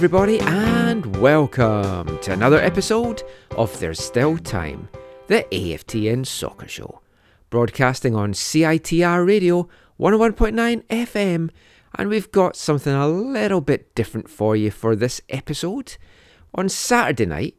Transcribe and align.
Everybody, 0.00 0.40
and 0.40 1.14
welcome 1.16 2.18
to 2.20 2.32
another 2.32 2.58
episode 2.58 3.22
of 3.50 3.78
There's 3.80 4.02
Still 4.02 4.38
Time, 4.38 4.88
the 5.26 5.46
AFTN 5.52 6.26
Soccer 6.26 6.66
Show, 6.66 7.02
broadcasting 7.50 8.16
on 8.16 8.32
CITR 8.32 9.26
Radio 9.26 9.68
101.9 10.00 10.84
FM. 10.86 11.50
And 11.98 12.08
we've 12.08 12.32
got 12.32 12.56
something 12.56 12.94
a 12.94 13.06
little 13.06 13.60
bit 13.60 13.94
different 13.94 14.30
for 14.30 14.56
you 14.56 14.70
for 14.70 14.96
this 14.96 15.20
episode. 15.28 15.98
On 16.54 16.70
Saturday 16.70 17.26
night, 17.26 17.56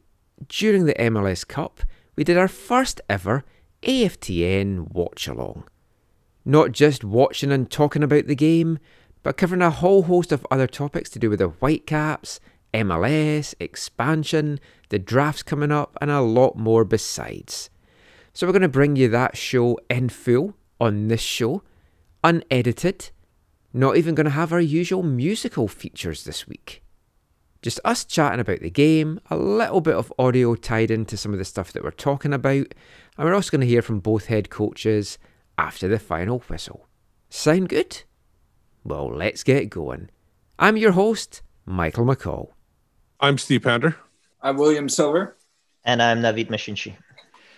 during 0.48 0.86
the 0.86 0.94
MLS 0.94 1.46
Cup, 1.46 1.82
we 2.16 2.24
did 2.24 2.36
our 2.36 2.48
first 2.48 3.00
ever 3.08 3.44
AFTN 3.84 4.90
watch 4.90 5.28
along. 5.28 5.62
Not 6.44 6.72
just 6.72 7.04
watching 7.04 7.52
and 7.52 7.70
talking 7.70 8.02
about 8.02 8.26
the 8.26 8.34
game, 8.34 8.80
but 9.22 9.36
covering 9.36 9.62
a 9.62 9.70
whole 9.70 10.02
host 10.02 10.32
of 10.32 10.46
other 10.50 10.66
topics 10.66 11.10
to 11.10 11.18
do 11.18 11.30
with 11.30 11.38
the 11.38 11.48
Whitecaps, 11.48 12.40
MLS, 12.74 13.54
expansion, 13.60 14.58
the 14.88 14.98
drafts 14.98 15.42
coming 15.42 15.70
up, 15.70 15.96
and 16.00 16.10
a 16.10 16.20
lot 16.20 16.56
more 16.56 16.84
besides. 16.84 17.70
So 18.32 18.46
we're 18.46 18.52
going 18.52 18.62
to 18.62 18.68
bring 18.68 18.96
you 18.96 19.08
that 19.08 19.36
show 19.36 19.78
in 19.90 20.08
full 20.08 20.54
on 20.80 21.08
this 21.08 21.20
show, 21.20 21.62
unedited, 22.24 23.10
not 23.72 23.96
even 23.96 24.14
going 24.14 24.24
to 24.24 24.30
have 24.30 24.52
our 24.52 24.60
usual 24.60 25.02
musical 25.02 25.68
features 25.68 26.24
this 26.24 26.48
week. 26.48 26.82
Just 27.60 27.78
us 27.84 28.04
chatting 28.04 28.40
about 28.40 28.60
the 28.60 28.70
game, 28.70 29.20
a 29.30 29.36
little 29.36 29.80
bit 29.80 29.94
of 29.94 30.12
audio 30.18 30.54
tied 30.56 30.90
into 30.90 31.16
some 31.16 31.32
of 31.32 31.38
the 31.38 31.44
stuff 31.44 31.72
that 31.72 31.84
we're 31.84 31.92
talking 31.92 32.32
about, 32.32 32.74
and 33.16 33.18
we're 33.18 33.34
also 33.34 33.50
going 33.50 33.60
to 33.60 33.66
hear 33.66 33.82
from 33.82 34.00
both 34.00 34.26
head 34.26 34.50
coaches 34.50 35.18
after 35.56 35.86
the 35.86 35.98
final 35.98 36.40
whistle. 36.40 36.88
Sound 37.28 37.68
good? 37.68 38.02
Well, 38.84 39.14
let's 39.14 39.44
get 39.44 39.70
going. 39.70 40.10
I'm 40.58 40.76
your 40.76 40.92
host, 40.92 41.42
Michael 41.64 42.04
McColl. 42.04 42.50
I'm 43.20 43.38
Steve 43.38 43.62
Pander. 43.62 43.96
I'm 44.40 44.56
William 44.56 44.88
Silver. 44.88 45.36
And 45.84 46.02
I'm 46.02 46.20
Navid 46.20 46.48
Mashinchi. 46.48 46.96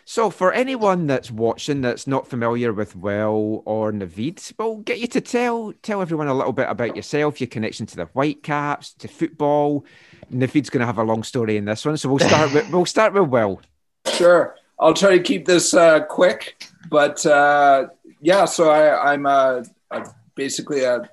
So, 0.04 0.28
for 0.28 0.52
anyone 0.52 1.06
that's 1.06 1.30
watching 1.30 1.80
that's 1.80 2.06
not 2.06 2.28
familiar 2.28 2.74
with 2.74 2.94
Will 2.94 3.62
or 3.64 3.90
Navid, 3.90 4.52
we'll 4.58 4.76
get 4.76 4.98
you 4.98 5.06
to 5.06 5.20
tell 5.22 5.72
tell 5.82 6.02
everyone 6.02 6.26
a 6.26 6.34
little 6.34 6.52
bit 6.52 6.68
about 6.68 6.94
yourself, 6.94 7.40
your 7.40 7.48
connection 7.48 7.86
to 7.86 7.96
the 7.96 8.04
Whitecaps, 8.06 8.92
to 8.98 9.08
football. 9.08 9.86
Navid's 10.30 10.68
going 10.68 10.80
to 10.80 10.86
have 10.86 10.98
a 10.98 11.04
long 11.04 11.22
story 11.22 11.56
in 11.56 11.64
this 11.64 11.86
one, 11.86 11.96
so 11.96 12.10
we'll 12.10 12.18
start 12.18 12.52
with 12.52 12.70
we'll 12.70 12.84
start 12.84 13.14
with 13.14 13.30
Will. 13.30 13.62
Sure. 14.12 14.56
I'll 14.78 14.92
try 14.92 15.16
to 15.16 15.22
keep 15.22 15.46
this 15.46 15.72
uh, 15.72 16.00
quick, 16.00 16.62
but 16.90 17.24
uh, 17.24 17.86
yeah. 18.20 18.44
So 18.44 18.68
I, 18.68 19.12
I'm 19.12 19.24
uh, 19.24 19.62
uh, 19.90 20.04
basically 20.34 20.84
uh, 20.84 21.04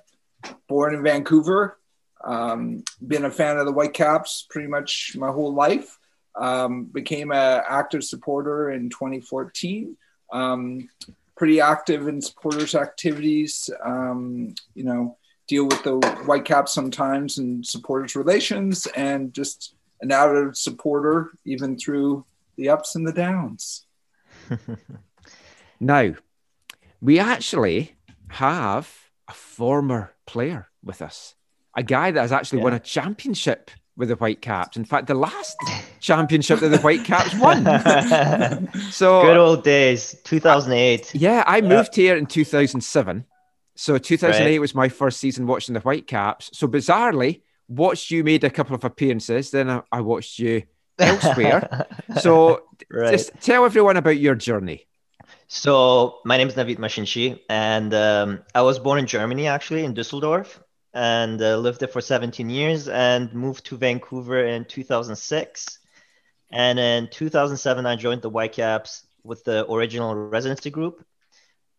born 0.68 0.94
in 0.94 1.04
Vancouver. 1.04 1.78
Um, 2.24 2.84
been 3.06 3.26
a 3.26 3.32
fan 3.32 3.58
of 3.58 3.66
the 3.66 3.72
Whitecaps 3.72 4.46
pretty 4.50 4.68
much 4.68 5.16
my 5.18 5.32
whole 5.32 5.54
life. 5.54 5.98
Um, 6.36 6.86
became 6.86 7.32
an 7.32 7.64
active 7.68 8.04
supporter 8.04 8.72
in 8.72 8.90
2014. 8.90 9.98
Um, 10.32 10.88
pretty 11.36 11.60
active 11.60 12.08
in 12.08 12.22
supporters 12.22 12.76
activities. 12.76 13.70
Um, 13.84 14.56
you 14.76 14.84
know, 14.84 15.18
deal 15.48 15.66
with 15.66 15.84
the 15.84 15.98
Whitecaps 16.26 16.74
sometimes 16.74 17.38
and 17.38 17.66
supporters 17.66 18.16
relations, 18.16 18.88
and 18.96 19.34
just 19.34 19.76
an 20.02 20.12
avid 20.12 20.56
supporter 20.56 21.32
even 21.46 21.78
through 21.78 22.26
the 22.56 22.70
ups 22.70 22.96
and 22.96 23.06
the 23.06 23.14
downs. 23.14 23.86
Now, 25.84 26.14
we 27.02 27.18
actually 27.18 27.96
have 28.30 28.96
a 29.32 29.34
former 29.34 30.12
player 30.28 30.68
with 30.84 31.02
us, 31.02 31.36
a 31.78 31.84
guy 31.84 32.12
that 32.12 32.20
has 32.22 32.32
actually 32.34 32.62
won 32.62 32.74
a 32.74 32.80
championship 32.80 33.72
with 33.96 34.10
the 34.10 34.16
Whitecaps. 34.16 34.76
In 34.76 34.84
fact, 34.86 35.08
the 35.08 35.14
last 35.16 35.56
championship 36.02 36.60
that 36.60 36.70
the 36.70 36.78
Whitecaps 36.80 37.34
won. 37.36 37.64
so 38.92 39.22
Good 39.24 39.38
old 39.38 39.64
days, 39.64 40.16
2008. 40.26 41.16
Yeah, 41.16 41.44
I 41.48 41.62
moved 41.62 41.96
here 41.96 42.18
in 42.18 42.26
2007. 42.26 43.26
So 43.76 43.98
2008 43.98 44.52
Right. 44.52 44.60
was 44.62 44.76
my 44.76 44.90
first 44.90 45.20
season 45.20 45.48
watching 45.48 45.74
the 45.74 45.80
Whitecaps. 45.80 46.52
So 46.58 46.68
bizarrely, 46.68 47.42
watched 47.70 48.12
you 48.12 48.24
made 48.24 48.44
a 48.44 48.50
couple 48.50 48.76
of 48.76 48.84
appearances. 48.84 49.52
Then 49.52 49.70
I, 49.70 49.82
I 49.92 50.02
watched 50.02 50.40
you 50.40 50.64
elsewhere. 51.00 51.88
so 52.20 52.64
Right. 52.92 53.12
just 53.12 53.32
tell 53.40 53.64
everyone 53.66 53.96
about 53.98 54.18
your 54.20 54.36
journey. 54.36 54.88
So 55.54 56.20
my 56.24 56.38
name 56.38 56.48
is 56.48 56.56
Navid 56.56 56.78
Mashinchi, 56.78 57.42
and 57.50 57.94
um, 57.94 58.42
I 58.56 58.62
was 58.62 58.80
born 58.80 59.00
in 59.00 59.06
Germany, 59.06 59.48
actually, 59.48 59.84
in 59.84 59.94
Düsseldorf, 59.94 60.58
and 60.94 61.42
uh, 61.42 61.58
lived 61.58 61.82
there 61.82 61.90
for 61.90 62.00
17 62.00 62.50
years, 62.50 62.88
and 62.88 63.34
moved 63.34 63.66
to 63.66 63.76
Vancouver 63.76 64.46
in 64.46 64.64
2006. 64.64 65.80
And 66.52 66.80
in 66.80 67.10
2007, 67.10 67.86
I 67.86 67.98
joined 67.98 68.22
the 68.22 68.30
Whitecaps 68.30 69.06
with 69.26 69.44
the 69.44 69.70
original 69.70 70.16
residency 70.16 70.70
group. 70.70 71.06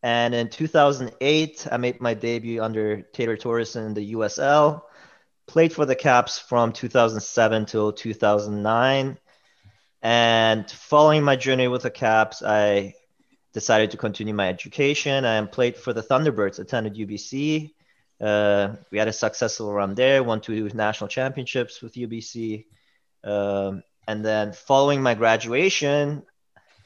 And 0.02 0.34
in 0.34 0.50
2008, 0.50 1.66
I 1.72 1.76
made 1.78 1.98
my 1.98 2.12
debut 2.12 2.62
under 2.62 2.98
Teitur 3.14 3.40
Thordarson 3.40 3.86
in 3.86 3.94
the 3.94 4.12
USL. 4.12 4.82
Played 5.46 5.72
for 5.72 5.86
the 5.86 5.96
Caps 5.96 6.38
from 6.38 6.74
2007 6.74 7.64
till 7.64 7.94
2009. 7.94 9.16
And 10.02 10.70
following 10.70 11.22
my 11.22 11.36
journey 11.36 11.68
with 11.68 11.84
the 11.84 11.90
Caps, 11.90 12.42
I 12.42 12.96
decided 13.52 13.90
to 13.90 13.96
continue 13.96 14.34
my 14.34 14.48
education 14.48 15.24
and 15.24 15.50
played 15.50 15.76
for 15.76 15.92
the 15.92 16.02
Thunderbirds, 16.02 16.58
attended 16.58 16.94
UBC. 16.94 17.72
Uh, 18.20 18.76
we 18.90 18.98
had 18.98 19.08
a 19.08 19.12
successful 19.12 19.72
run 19.72 19.94
there, 19.94 20.22
won 20.22 20.40
two 20.40 20.68
national 20.74 21.08
championships 21.08 21.82
with 21.82 21.94
UBC. 21.94 22.66
Um, 23.24 23.82
and 24.06 24.24
then 24.24 24.52
following 24.52 25.02
my 25.02 25.14
graduation, 25.14 26.22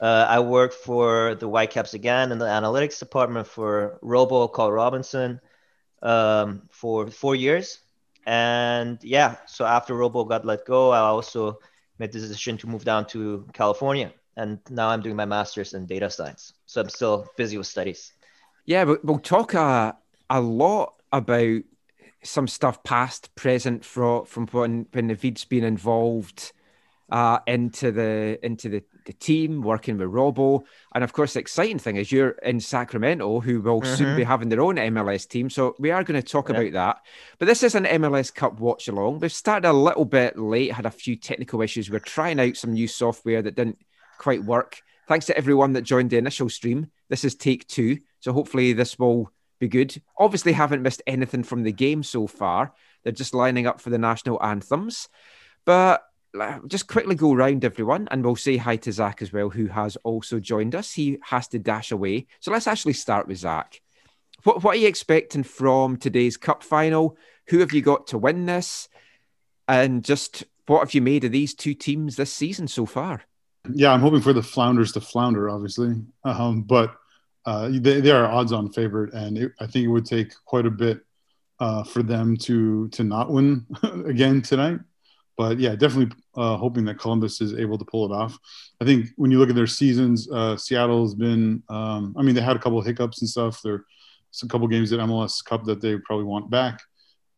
uh, 0.01 0.27
I 0.29 0.41
worked 0.41 0.75
for 0.75 1.35
the 1.35 1.49
Whitecaps 1.49 1.95
again 1.95 2.33
in 2.33 2.39
the 2.39 2.47
analytics 2.47 2.99
department 2.99 3.47
for 3.47 3.99
Robo 4.03 4.49
Carl 4.49 4.73
Robinson 4.73 5.41
um, 6.03 6.63
for 6.71 7.09
four 7.11 7.35
years. 7.35 7.81
And 8.27 8.99
yeah, 9.03 9.37
so 9.47 9.65
after 9.65 9.95
Robo 9.95 10.25
got 10.25 10.45
let 10.45 10.67
go, 10.67 10.91
I 10.91 10.99
also 10.99 11.61
made 11.99 12.13
the 12.13 12.19
decision 12.19 12.59
to 12.59 12.67
move 12.67 12.85
down 12.85 13.07
to 13.07 13.47
California. 13.53 14.13
And 14.37 14.59
now 14.71 14.89
I'm 14.89 15.01
doing 15.01 15.17
my 15.17 15.25
master's 15.25 15.75
in 15.75 15.87
data 15.87 16.11
science. 16.11 16.53
So 16.67 16.81
I'm 16.81 16.89
still 16.89 17.27
busy 17.37 17.57
with 17.57 17.67
studies. 17.67 18.13
Yeah, 18.67 18.85
we'll 19.03 19.19
talk 19.19 19.55
a, 19.55 19.97
a 20.29 20.41
lot 20.41 20.95
about 21.13 21.63
some 22.23 22.49
stuff 22.49 22.83
past, 22.83 23.35
present 23.35 23.85
from 23.85 24.27
from 24.27 24.47
when 24.49 24.87
when 24.93 25.07
Navid's 25.07 25.45
been 25.45 25.65
involved 25.65 26.53
uh, 27.11 27.39
into 27.47 27.93
the 27.93 28.39
into 28.45 28.69
the, 28.69 28.83
the 29.07 29.13
team, 29.13 29.63
working 29.63 29.97
with 29.97 30.09
Robo, 30.09 30.65
and 30.93 31.05
of 31.05 31.13
course, 31.13 31.35
the 31.35 31.39
exciting 31.41 31.79
thing 31.79 31.95
is 31.95 32.11
you're 32.11 32.31
in 32.31 32.59
Sacramento, 32.59 33.39
who 33.41 33.61
will 33.61 33.83
soon 33.85 34.17
be 34.17 34.25
having 34.25 34.49
their 34.49 34.61
own 34.61 34.75
MLS 34.75 35.29
team. 35.29 35.49
So 35.49 35.77
we 35.79 35.93
are 35.93 36.03
going 36.03 36.21
to 36.21 36.29
talk 36.29 36.49
Yeah. 36.49 36.57
about 36.57 36.73
that. 36.73 36.97
But 37.39 37.47
this 37.47 37.63
is 37.63 37.77
an 37.77 37.85
MLS 37.85 38.35
Cup 38.35 38.59
watch 38.59 38.89
along. 38.89 39.21
We've 39.21 39.33
started 39.33 39.71
a 39.71 39.73
little 39.73 40.05
bit 40.05 40.37
late, 40.37 40.73
had 40.73 40.87
a 40.87 40.91
few 40.91 41.15
technical 41.15 41.63
issues. 41.63 41.89
We're 41.89 42.01
trying 42.01 42.41
out 42.41 42.57
some 42.57 42.73
new 42.73 42.89
software 42.89 43.41
that 43.43 43.55
didn't 43.55 43.79
quite 44.19 44.45
work. 44.45 44.81
Thanks 45.09 45.27
to 45.27 45.37
everyone 45.37 45.75
that 45.75 45.83
joined 45.83 46.11
the 46.11 46.19
initial 46.19 46.49
stream. 46.49 46.91
This 47.09 47.25
is 47.25 47.35
take 47.35 47.67
two. 47.69 47.99
So 48.21 48.33
hopefully 48.33 48.73
this 48.73 48.99
will 48.99 49.31
be 49.59 49.69
good. 49.69 50.01
Obviously, 50.19 50.53
haven't 50.53 50.83
missed 50.83 51.03
anything 51.07 51.43
from 51.43 51.63
the 51.63 51.73
game 51.73 52.03
so 52.03 52.27
far. 52.27 52.73
They're 53.03 53.13
just 53.13 53.35
lining 53.35 53.67
up 53.67 53.81
for 53.81 53.91
the 53.91 53.99
national 53.99 54.43
anthems. 54.43 55.09
But 55.65 56.03
just 56.67 56.89
quickly 56.89 57.15
go 57.15 57.35
round 57.35 57.65
everyone 57.65 58.09
and 58.11 58.25
we'll 58.25 58.37
say 58.37 58.57
hi 58.57 58.77
to 58.77 58.93
Zach 58.93 59.23
as 59.23 59.33
well, 59.33 59.49
who 59.49 59.67
has 59.67 59.97
also 59.97 60.39
joined 60.41 60.75
us. 60.75 60.93
He 60.93 61.19
has 61.23 61.49
to 61.49 61.59
dash 61.59 61.93
away. 61.93 62.27
So 62.41 62.51
let's 62.51 62.67
actually 62.67 62.93
start 62.95 63.27
with 63.27 63.39
Zach. 63.39 63.81
What, 64.43 64.63
what 64.63 64.77
are 64.77 64.79
you 64.79 64.89
expecting 64.89 65.43
from 65.43 65.97
today's 65.97 66.37
cup 66.37 66.63
final? 66.63 67.17
Who 67.49 67.61
have 67.61 67.73
you 67.73 67.81
got 67.81 68.09
to 68.09 68.19
win 68.19 68.47
this? 68.47 68.89
And 69.69 70.05
just 70.05 70.45
what 70.67 70.81
have 70.81 70.95
you 70.95 71.03
made 71.03 71.25
of 71.25 71.33
these 71.33 71.55
two 71.55 71.75
teams 71.75 72.17
this 72.17 72.33
season 72.33 72.69
so 72.69 72.87
far? 72.87 73.23
Yeah, 73.75 73.93
I'm 73.93 74.01
hoping 74.01 74.21
for 74.21 74.33
the 74.33 74.43
Flounders 74.43 74.93
to 74.93 75.01
flounder, 75.01 75.49
obviously. 75.51 75.95
Um, 76.25 76.63
but 76.63 76.95
uh, 77.45 77.69
they, 77.73 78.01
they 78.01 78.11
are 78.11 78.27
odds 78.27 78.53
on 78.53 78.73
favorite. 78.73 79.15
And 79.15 79.39
it, 79.39 79.53
I 79.61 79.67
think 79.67 79.85
it 79.85 79.89
would 79.89 80.07
take 80.07 80.33
quite 80.45 80.67
a 80.67 80.71
bit 80.71 81.01
uh, 81.59 81.85
for 81.85 82.03
them 82.03 82.37
to 82.37 82.89
to 82.89 83.03
not 83.05 83.31
win 83.31 83.67
again 84.07 84.43
tonight. 84.43 84.81
But 85.37 85.59
yeah, 85.59 85.77
definitely 85.77 86.17
uh, 86.35 86.57
hoping 86.57 86.87
that 86.87 86.99
Columbus 86.99 87.41
is 87.41 87.55
able 87.55 87.77
to 87.79 87.85
pull 87.85 88.11
it 88.11 88.15
off. 88.15 88.39
I 88.81 88.85
think 88.85 89.09
when 89.17 89.31
you 89.31 89.39
look 89.39 89.51
at 89.51 89.55
their 89.55 89.67
seasons, 89.67 90.31
uh, 90.31 90.57
Seattle 90.57 91.03
has 91.05 91.15
been. 91.15 91.63
Um, 91.69 92.15
I 92.19 92.23
mean, 92.23 92.35
they 92.35 92.41
had 92.41 92.57
a 92.57 92.59
couple 92.59 92.79
of 92.79 92.87
hiccups 92.87 93.21
and 93.21 93.29
stuff. 93.29 93.61
There, 93.63 93.85
a 94.43 94.49
couple 94.49 94.69
games 94.69 94.93
at 94.93 95.01
MLS 95.01 95.45
Cup 95.45 95.65
that 95.65 95.81
they 95.81 95.97
probably 95.99 96.27
want 96.27 96.51
back. 96.51 96.83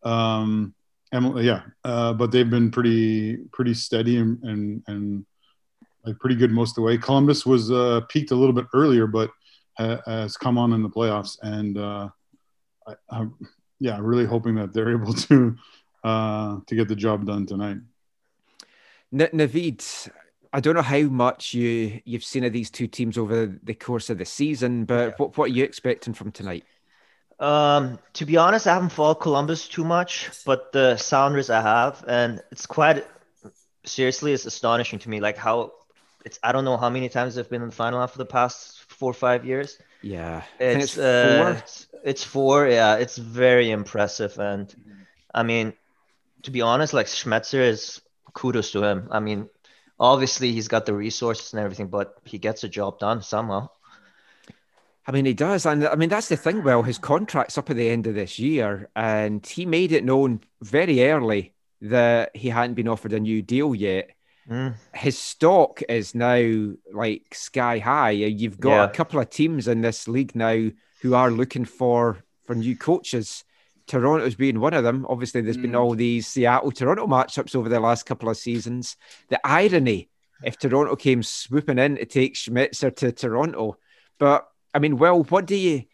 Um, 0.02 0.74
yeah, 1.12 1.62
uh, 1.84 2.12
but 2.12 2.30
they've 2.30 2.48
been 2.48 2.70
pretty 2.70 3.36
pretty 3.52 3.74
steady 3.74 4.18
and 4.18 4.42
and, 4.42 4.82
and 4.86 5.26
like 6.08 6.18
pretty 6.18 6.36
good 6.36 6.50
most 6.50 6.70
of 6.70 6.76
the 6.76 6.82
way. 6.82 6.98
Columbus 6.98 7.44
was 7.44 7.70
uh, 7.70 8.00
peaked 8.08 8.30
a 8.30 8.34
little 8.34 8.54
bit 8.54 8.66
earlier, 8.74 9.06
but 9.06 9.30
ha- 9.76 10.00
has 10.06 10.36
come 10.36 10.58
on 10.58 10.72
in 10.72 10.82
the 10.82 10.88
playoffs, 10.88 11.38
and 11.42 11.78
uh, 11.78 12.08
I, 12.86 12.94
I'm, 13.10 13.34
yeah, 13.78 13.98
really 14.00 14.24
hoping 14.24 14.54
that 14.56 14.72
they're 14.72 14.90
able 15.00 15.12
to 15.12 15.56
uh, 16.04 16.58
to 16.66 16.74
get 16.74 16.88
the 16.88 16.96
job 16.96 17.26
done 17.26 17.46
tonight. 17.46 17.78
N- 19.12 19.30
Navid, 19.32 20.10
I 20.52 20.60
don't 20.60 20.74
know 20.74 20.82
how 20.82 21.02
much 21.02 21.54
you 21.54 22.00
you've 22.04 22.24
seen 22.24 22.44
of 22.44 22.52
these 22.52 22.70
two 22.70 22.86
teams 22.86 23.18
over 23.18 23.58
the 23.62 23.74
course 23.74 24.10
of 24.10 24.18
the 24.18 24.24
season, 24.24 24.84
but 24.84 25.18
what 25.18 25.36
what 25.36 25.50
are 25.50 25.54
you 25.54 25.64
expecting 25.64 26.14
from 26.14 26.32
tonight? 26.32 26.64
Um, 27.40 28.00
to 28.14 28.24
be 28.24 28.36
honest, 28.36 28.66
I 28.66 28.74
haven't 28.74 28.88
followed 28.88 29.16
Columbus 29.16 29.68
too 29.68 29.84
much, 29.84 30.28
but 30.44 30.72
the 30.72 30.96
Sounders 30.96 31.50
I 31.50 31.60
have, 31.60 32.04
and 32.08 32.42
it's 32.50 32.66
quite 32.66 33.06
seriously, 33.84 34.32
it's 34.32 34.46
astonishing 34.46 34.98
to 35.00 35.08
me, 35.08 35.20
like 35.20 35.36
how 35.36 35.72
it's. 36.28 36.38
I 36.42 36.52
don't 36.52 36.64
know 36.64 36.76
how 36.76 36.90
many 36.90 37.08
times 37.08 37.34
they've 37.34 37.48
been 37.48 37.62
in 37.62 37.70
the 37.70 37.74
final 37.74 38.00
after 38.02 38.18
the 38.18 38.26
past 38.26 38.82
four 38.98 39.10
or 39.10 39.14
five 39.14 39.44
years. 39.44 39.78
Yeah, 40.02 40.42
It's, 40.60 40.84
it's 40.84 40.98
uh, 40.98 41.38
four. 41.42 41.50
It's, 41.52 41.86
it's 42.04 42.24
four. 42.24 42.68
Yeah, 42.68 42.96
it's 42.96 43.16
very 43.18 43.70
impressive, 43.70 44.38
and 44.38 44.74
I 45.34 45.42
mean, 45.42 45.72
to 46.42 46.50
be 46.50 46.60
honest, 46.60 46.92
like 46.92 47.06
Schmetzer 47.06 47.60
is 47.60 48.00
kudos 48.34 48.72
to 48.72 48.84
him. 48.84 49.08
I 49.10 49.20
mean, 49.20 49.48
obviously 49.98 50.52
he's 50.52 50.68
got 50.68 50.86
the 50.86 50.94
resources 50.94 51.52
and 51.52 51.60
everything, 51.62 51.88
but 51.88 52.18
he 52.24 52.38
gets 52.38 52.62
the 52.62 52.68
job 52.68 52.98
done 52.98 53.22
somehow. 53.22 53.70
I 55.06 55.12
mean, 55.12 55.24
he 55.24 55.34
does. 55.34 55.64
And 55.66 55.86
I 55.86 55.94
mean, 55.94 56.10
that's 56.10 56.28
the 56.28 56.36
thing. 56.36 56.62
Well, 56.62 56.82
his 56.82 56.98
contract's 56.98 57.56
up 57.58 57.70
at 57.70 57.76
the 57.76 57.88
end 57.88 58.06
of 58.06 58.14
this 58.14 58.38
year, 58.38 58.90
and 58.94 59.44
he 59.46 59.64
made 59.66 59.92
it 59.92 60.04
known 60.04 60.40
very 60.60 61.02
early 61.08 61.54
that 61.80 62.36
he 62.36 62.50
hadn't 62.50 62.74
been 62.74 62.88
offered 62.88 63.12
a 63.12 63.20
new 63.20 63.40
deal 63.42 63.74
yet. 63.74 64.10
Mm. 64.50 64.74
His 64.94 65.18
stock 65.18 65.82
is 65.88 66.14
now 66.14 66.72
like 66.92 67.34
sky 67.34 67.78
high. 67.78 68.10
You've 68.12 68.58
got 68.60 68.70
Yeah. 68.70 68.84
a 68.84 68.88
couple 68.88 69.20
of 69.20 69.28
teams 69.30 69.68
in 69.68 69.82
this 69.82 70.08
league 70.08 70.34
now 70.34 70.70
who 71.02 71.14
are 71.14 71.30
looking 71.30 71.64
for 71.64 72.18
for 72.46 72.54
new 72.54 72.76
coaches. 72.76 73.44
Toronto's 73.86 74.34
being 74.34 74.58
one 74.60 74.72
of 74.74 74.84
them. 74.84 75.06
Obviously, 75.08 75.40
there's 75.42 75.56
been 75.58 75.72
Mm. 75.72 75.80
all 75.80 75.94
these 75.94 76.26
Seattle 76.26 76.70
Toronto 76.72 77.06
matchups 77.06 77.54
over 77.54 77.68
the 77.68 77.80
last 77.80 78.06
couple 78.06 78.28
of 78.30 78.36
seasons. 78.38 78.96
The 79.28 79.40
irony 79.46 80.08
if 80.44 80.56
Toronto 80.58 80.94
came 80.96 81.22
swooping 81.22 81.78
in 81.78 81.96
to 81.96 82.04
take 82.06 82.34
Schmetzer 82.34 82.94
to 82.96 83.12
Toronto. 83.12 83.76
But 84.18 84.48
I 84.72 84.78
mean, 84.78 84.96
well, 84.96 85.24
what 85.24 85.44
do 85.46 85.56
you 85.56 85.84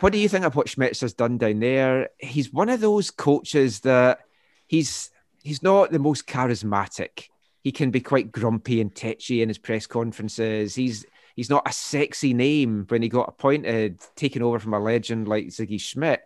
what 0.00 0.12
do 0.12 0.18
you 0.18 0.28
think 0.28 0.44
of 0.44 0.54
what 0.56 0.66
Schmetzer's 0.68 1.14
done 1.14 1.38
down 1.38 1.60
there? 1.60 2.10
He's 2.18 2.52
one 2.52 2.68
of 2.68 2.80
those 2.80 3.10
coaches 3.10 3.80
that 3.80 4.20
he's 4.66 5.10
he's 5.42 5.62
not 5.62 5.90
the 5.90 5.98
most 5.98 6.26
charismatic. 6.26 7.28
He 7.62 7.72
can 7.72 7.90
be 7.90 8.00
quite 8.00 8.32
grumpy 8.32 8.80
and 8.80 8.94
tetchy 8.94 9.42
in 9.42 9.48
his 9.48 9.58
press 9.58 9.86
conferences. 9.86 10.74
He's 10.74 11.04
he's 11.36 11.50
not 11.50 11.68
a 11.68 11.72
sexy 11.72 12.34
name 12.34 12.86
when 12.88 13.02
he 13.02 13.08
got 13.08 13.28
appointed, 13.28 14.00
taking 14.16 14.42
over 14.42 14.58
from 14.58 14.74
a 14.74 14.80
legend 14.80 15.28
like 15.28 15.46
Sigi 15.46 15.80
Schmid. 15.80 16.20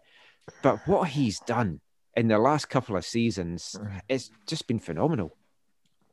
But 0.62 0.86
what 0.86 1.08
he's 1.08 1.38
done 1.40 1.80
in 2.16 2.28
the 2.28 2.38
last 2.38 2.68
couple 2.68 2.96
of 2.96 3.04
seasons, 3.04 3.76
it's 4.08 4.30
just 4.46 4.66
been 4.66 4.78
phenomenal. 4.78 5.36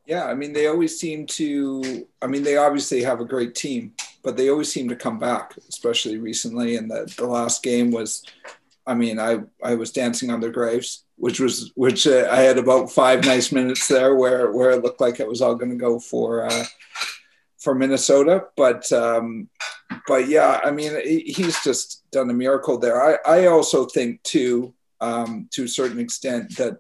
Yeah, 0.05 0.25
I 0.25 0.33
mean, 0.33 0.53
they 0.53 0.67
always 0.67 0.99
seem 0.99 1.27
to. 1.27 2.07
I 2.21 2.27
mean, 2.27 2.43
they 2.43 2.57
obviously 2.57 3.03
have 3.03 3.21
a 3.21 3.25
great 3.25 3.53
team, 3.53 3.93
but 4.23 4.35
they 4.35 4.49
always 4.49 4.71
seem 4.71 4.89
to 4.89 4.95
come 4.95 5.19
back, 5.19 5.55
especially 5.69 6.17
recently. 6.17 6.77
And 6.77 6.89
the, 6.89 7.13
the 7.15 7.27
last 7.27 7.61
game 7.61 7.91
was, 7.91 8.23
I 8.87 8.95
mean, 8.95 9.19
I 9.19 9.41
I 9.63 9.75
was 9.75 9.91
dancing 9.91 10.31
on 10.31 10.39
their 10.39 10.51
graves, 10.51 11.03
which 11.19 11.39
was 11.39 11.71
which 11.75 12.07
uh, 12.07 12.27
I 12.31 12.37
had 12.37 12.57
about 12.57 12.91
five 12.91 13.25
nice 13.25 13.51
minutes 13.51 13.87
there 13.87 14.15
where 14.15 14.51
where 14.51 14.71
it 14.71 14.83
looked 14.83 15.01
like 15.01 15.19
it 15.19 15.27
was 15.27 15.41
all 15.41 15.55
going 15.55 15.71
to 15.71 15.75
go 15.75 15.99
for 15.99 16.45
uh, 16.45 16.65
for 17.57 17.75
Minnesota, 17.75 18.45
but 18.55 18.91
um, 18.93 19.49
but 20.07 20.27
yeah, 20.29 20.61
I 20.63 20.71
mean, 20.71 20.93
he's 21.05 21.61
just 21.63 22.09
done 22.11 22.29
a 22.29 22.33
miracle 22.33 22.77
there. 22.77 23.01
I 23.01 23.17
I 23.25 23.45
also 23.47 23.85
think 23.85 24.23
too, 24.23 24.73
um, 25.01 25.49
to 25.51 25.65
a 25.65 25.67
certain 25.67 25.99
extent, 25.99 26.55
that 26.57 26.77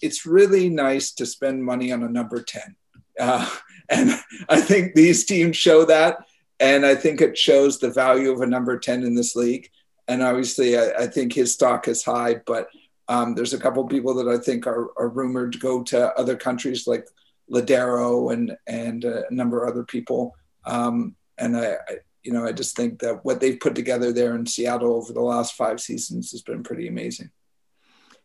it's 0.00 0.26
really 0.26 0.68
nice 0.68 1.12
to 1.12 1.26
spend 1.26 1.64
money 1.64 1.92
on 1.92 2.02
a 2.02 2.08
number 2.08 2.42
10. 2.42 2.76
Uh, 3.18 3.48
and 3.88 4.10
I 4.48 4.60
think 4.60 4.94
these 4.94 5.24
teams 5.24 5.56
show 5.56 5.84
that. 5.86 6.18
And 6.60 6.86
I 6.86 6.94
think 6.94 7.20
it 7.20 7.36
shows 7.36 7.78
the 7.78 7.90
value 7.90 8.30
of 8.30 8.40
a 8.40 8.46
number 8.46 8.78
10 8.78 9.02
in 9.02 9.14
this 9.14 9.34
league. 9.34 9.68
And 10.06 10.22
obviously, 10.22 10.78
I, 10.78 10.90
I 11.00 11.06
think 11.08 11.32
his 11.32 11.52
stock 11.52 11.88
is 11.88 12.04
high, 12.04 12.36
but 12.46 12.68
um, 13.08 13.34
there's 13.34 13.54
a 13.54 13.58
couple 13.58 13.86
people 13.86 14.14
that 14.14 14.28
I 14.28 14.38
think 14.38 14.66
are, 14.66 14.90
are 14.98 15.08
rumored 15.08 15.52
to 15.52 15.58
go 15.58 15.82
to 15.84 16.12
other 16.14 16.36
countries 16.36 16.86
like 16.86 17.06
Lodeiro 17.50 18.32
and, 18.32 18.56
and 18.66 19.04
a 19.04 19.24
number 19.30 19.62
of 19.62 19.70
other 19.70 19.84
people. 19.84 20.34
Um, 20.64 21.16
and 21.38 21.56
I, 21.56 21.72
I, 21.72 21.96
you 22.22 22.32
know, 22.32 22.44
I 22.44 22.52
just 22.52 22.76
think 22.76 23.00
that 23.00 23.24
what 23.24 23.40
they've 23.40 23.58
put 23.58 23.74
together 23.74 24.12
there 24.12 24.34
in 24.36 24.46
Seattle 24.46 24.94
over 24.94 25.12
the 25.12 25.20
last 25.20 25.54
five 25.54 25.80
seasons 25.80 26.30
has 26.30 26.42
been 26.42 26.62
pretty 26.62 26.86
amazing. 26.88 27.30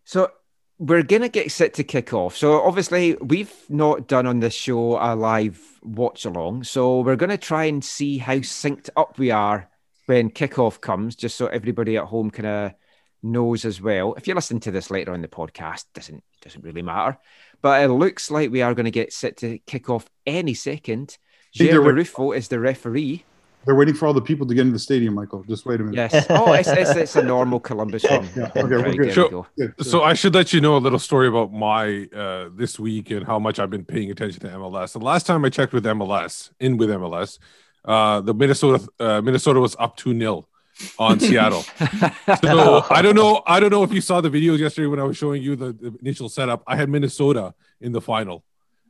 So 0.03 0.31
we're 0.77 1.03
gonna 1.03 1.29
get 1.29 1.51
set 1.51 1.73
to 1.75 1.83
kick 1.83 2.13
off. 2.13 2.37
So 2.37 2.61
obviously 2.61 3.15
we've 3.15 3.53
not 3.67 4.07
done 4.07 4.27
on 4.27 4.39
this 4.39 4.53
show 4.53 4.97
a 4.97 5.15
live 5.15 5.59
watch 5.81 6.25
along. 6.25 6.63
So 6.65 6.99
we're 6.99 7.15
gonna 7.15 7.37
try 7.37 7.65
and 7.65 7.83
see 7.83 8.19
how 8.19 8.35
synced 8.35 8.89
up 8.95 9.17
we 9.17 9.31
are 9.31 9.69
when 10.05 10.29
kickoff 10.29 10.79
comes, 10.79 11.15
just 11.15 11.35
so 11.35 11.47
everybody 11.47 11.97
at 11.97 12.05
home 12.05 12.29
kind 12.29 12.47
of 12.47 12.73
knows 13.31 13.65
as 13.65 13.81
well. 13.81 14.13
If 14.15 14.27
you're 14.27 14.35
listening 14.35 14.61
to 14.61 14.71
this 14.71 14.89
later 14.89 15.13
on 15.13 15.21
the 15.21 15.27
podcast, 15.27 15.85
doesn't 15.93 16.23
doesn't 16.41 16.63
really 16.63 16.81
matter. 16.81 17.17
But 17.61 17.83
it 17.83 17.89
looks 17.89 18.29
like 18.31 18.51
we 18.51 18.61
are 18.61 18.73
going 18.73 18.85
to 18.85 18.91
get 18.91 19.13
set 19.13 19.37
to 19.37 19.59
kick 19.59 19.89
off 19.89 20.09
any 20.25 20.53
second. 20.53 21.17
think 21.55 21.71
Jer 21.71 21.81
they're 21.83 22.33
is 22.35 22.47
the 22.47 22.59
referee. 22.59 23.23
They're 23.65 23.75
waiting 23.75 23.95
for 23.95 24.07
all 24.07 24.13
the 24.13 24.21
people 24.21 24.47
to 24.47 24.53
get 24.55 24.61
into 24.61 24.73
the 24.73 24.79
stadium, 24.79 25.15
Michael. 25.15 25.43
Just 25.43 25.65
wait 25.65 25.81
a 25.81 25.83
minute. 25.83 26.11
Yes. 26.13 26.25
Oh, 26.29 26.53
it's, 26.53 26.69
it's, 26.69 26.91
it's 26.91 27.15
a 27.17 27.21
normal 27.21 27.59
Columbus 27.59 28.05
run. 28.09 28.25
Yeah, 28.33 28.43
okay, 28.45 28.63
we're 28.63 28.81
Right, 28.81 28.97
good. 28.97 29.07
there 29.07 29.11
Sure. 29.13 29.25
we 29.25 29.29
go. 29.31 29.47
Good. 29.77 29.85
So 29.85 30.03
I 30.03 30.13
should 30.13 30.33
let 30.33 30.53
you 30.53 30.61
know 30.61 30.77
a 30.77 30.79
little 30.79 30.99
story 30.99 31.27
about 31.27 31.51
my 31.51 32.07
uh, 32.15 32.49
this 32.55 32.79
week 32.79 33.11
and 33.11 33.25
how 33.25 33.39
much 33.39 33.59
I've 33.59 33.69
been 33.69 33.83
paying 33.83 34.09
attention 34.09 34.39
to 34.41 34.47
MLS. 34.49 34.93
The 34.93 34.99
last 34.99 35.25
time 35.25 35.43
I 35.43 35.49
checked 35.49 35.73
with 35.73 35.83
MLS, 35.83 36.49
in 36.61 36.77
with 36.77 36.89
MLS, 36.89 37.39
uh, 37.83 38.21
the 38.21 38.33
Minnesota 38.33 38.87
uh, 39.01 39.21
Minnesota 39.21 39.59
was 39.59 39.75
up 39.79 39.97
two 39.97 40.17
0 40.17 40.47
on 40.99 41.19
Seattle. 41.19 41.63
So 42.43 42.85
I 42.89 43.01
don't 43.01 43.15
know. 43.15 43.41
I 43.47 43.59
don't 43.59 43.69
know 43.71 43.83
if 43.83 43.91
you 43.93 44.01
saw 44.01 44.19
the 44.21 44.29
videos 44.29 44.59
yesterday 44.59 44.87
when 44.87 44.99
I 44.99 45.03
was 45.03 45.17
showing 45.17 45.41
you 45.41 45.55
the, 45.55 45.71
the 45.73 45.95
initial 46.01 46.29
setup. 46.29 46.61
I 46.67 46.75
had 46.75 46.89
Minnesota 46.89 47.53
in 47.81 47.91
the 47.93 48.01
final 48.01 48.43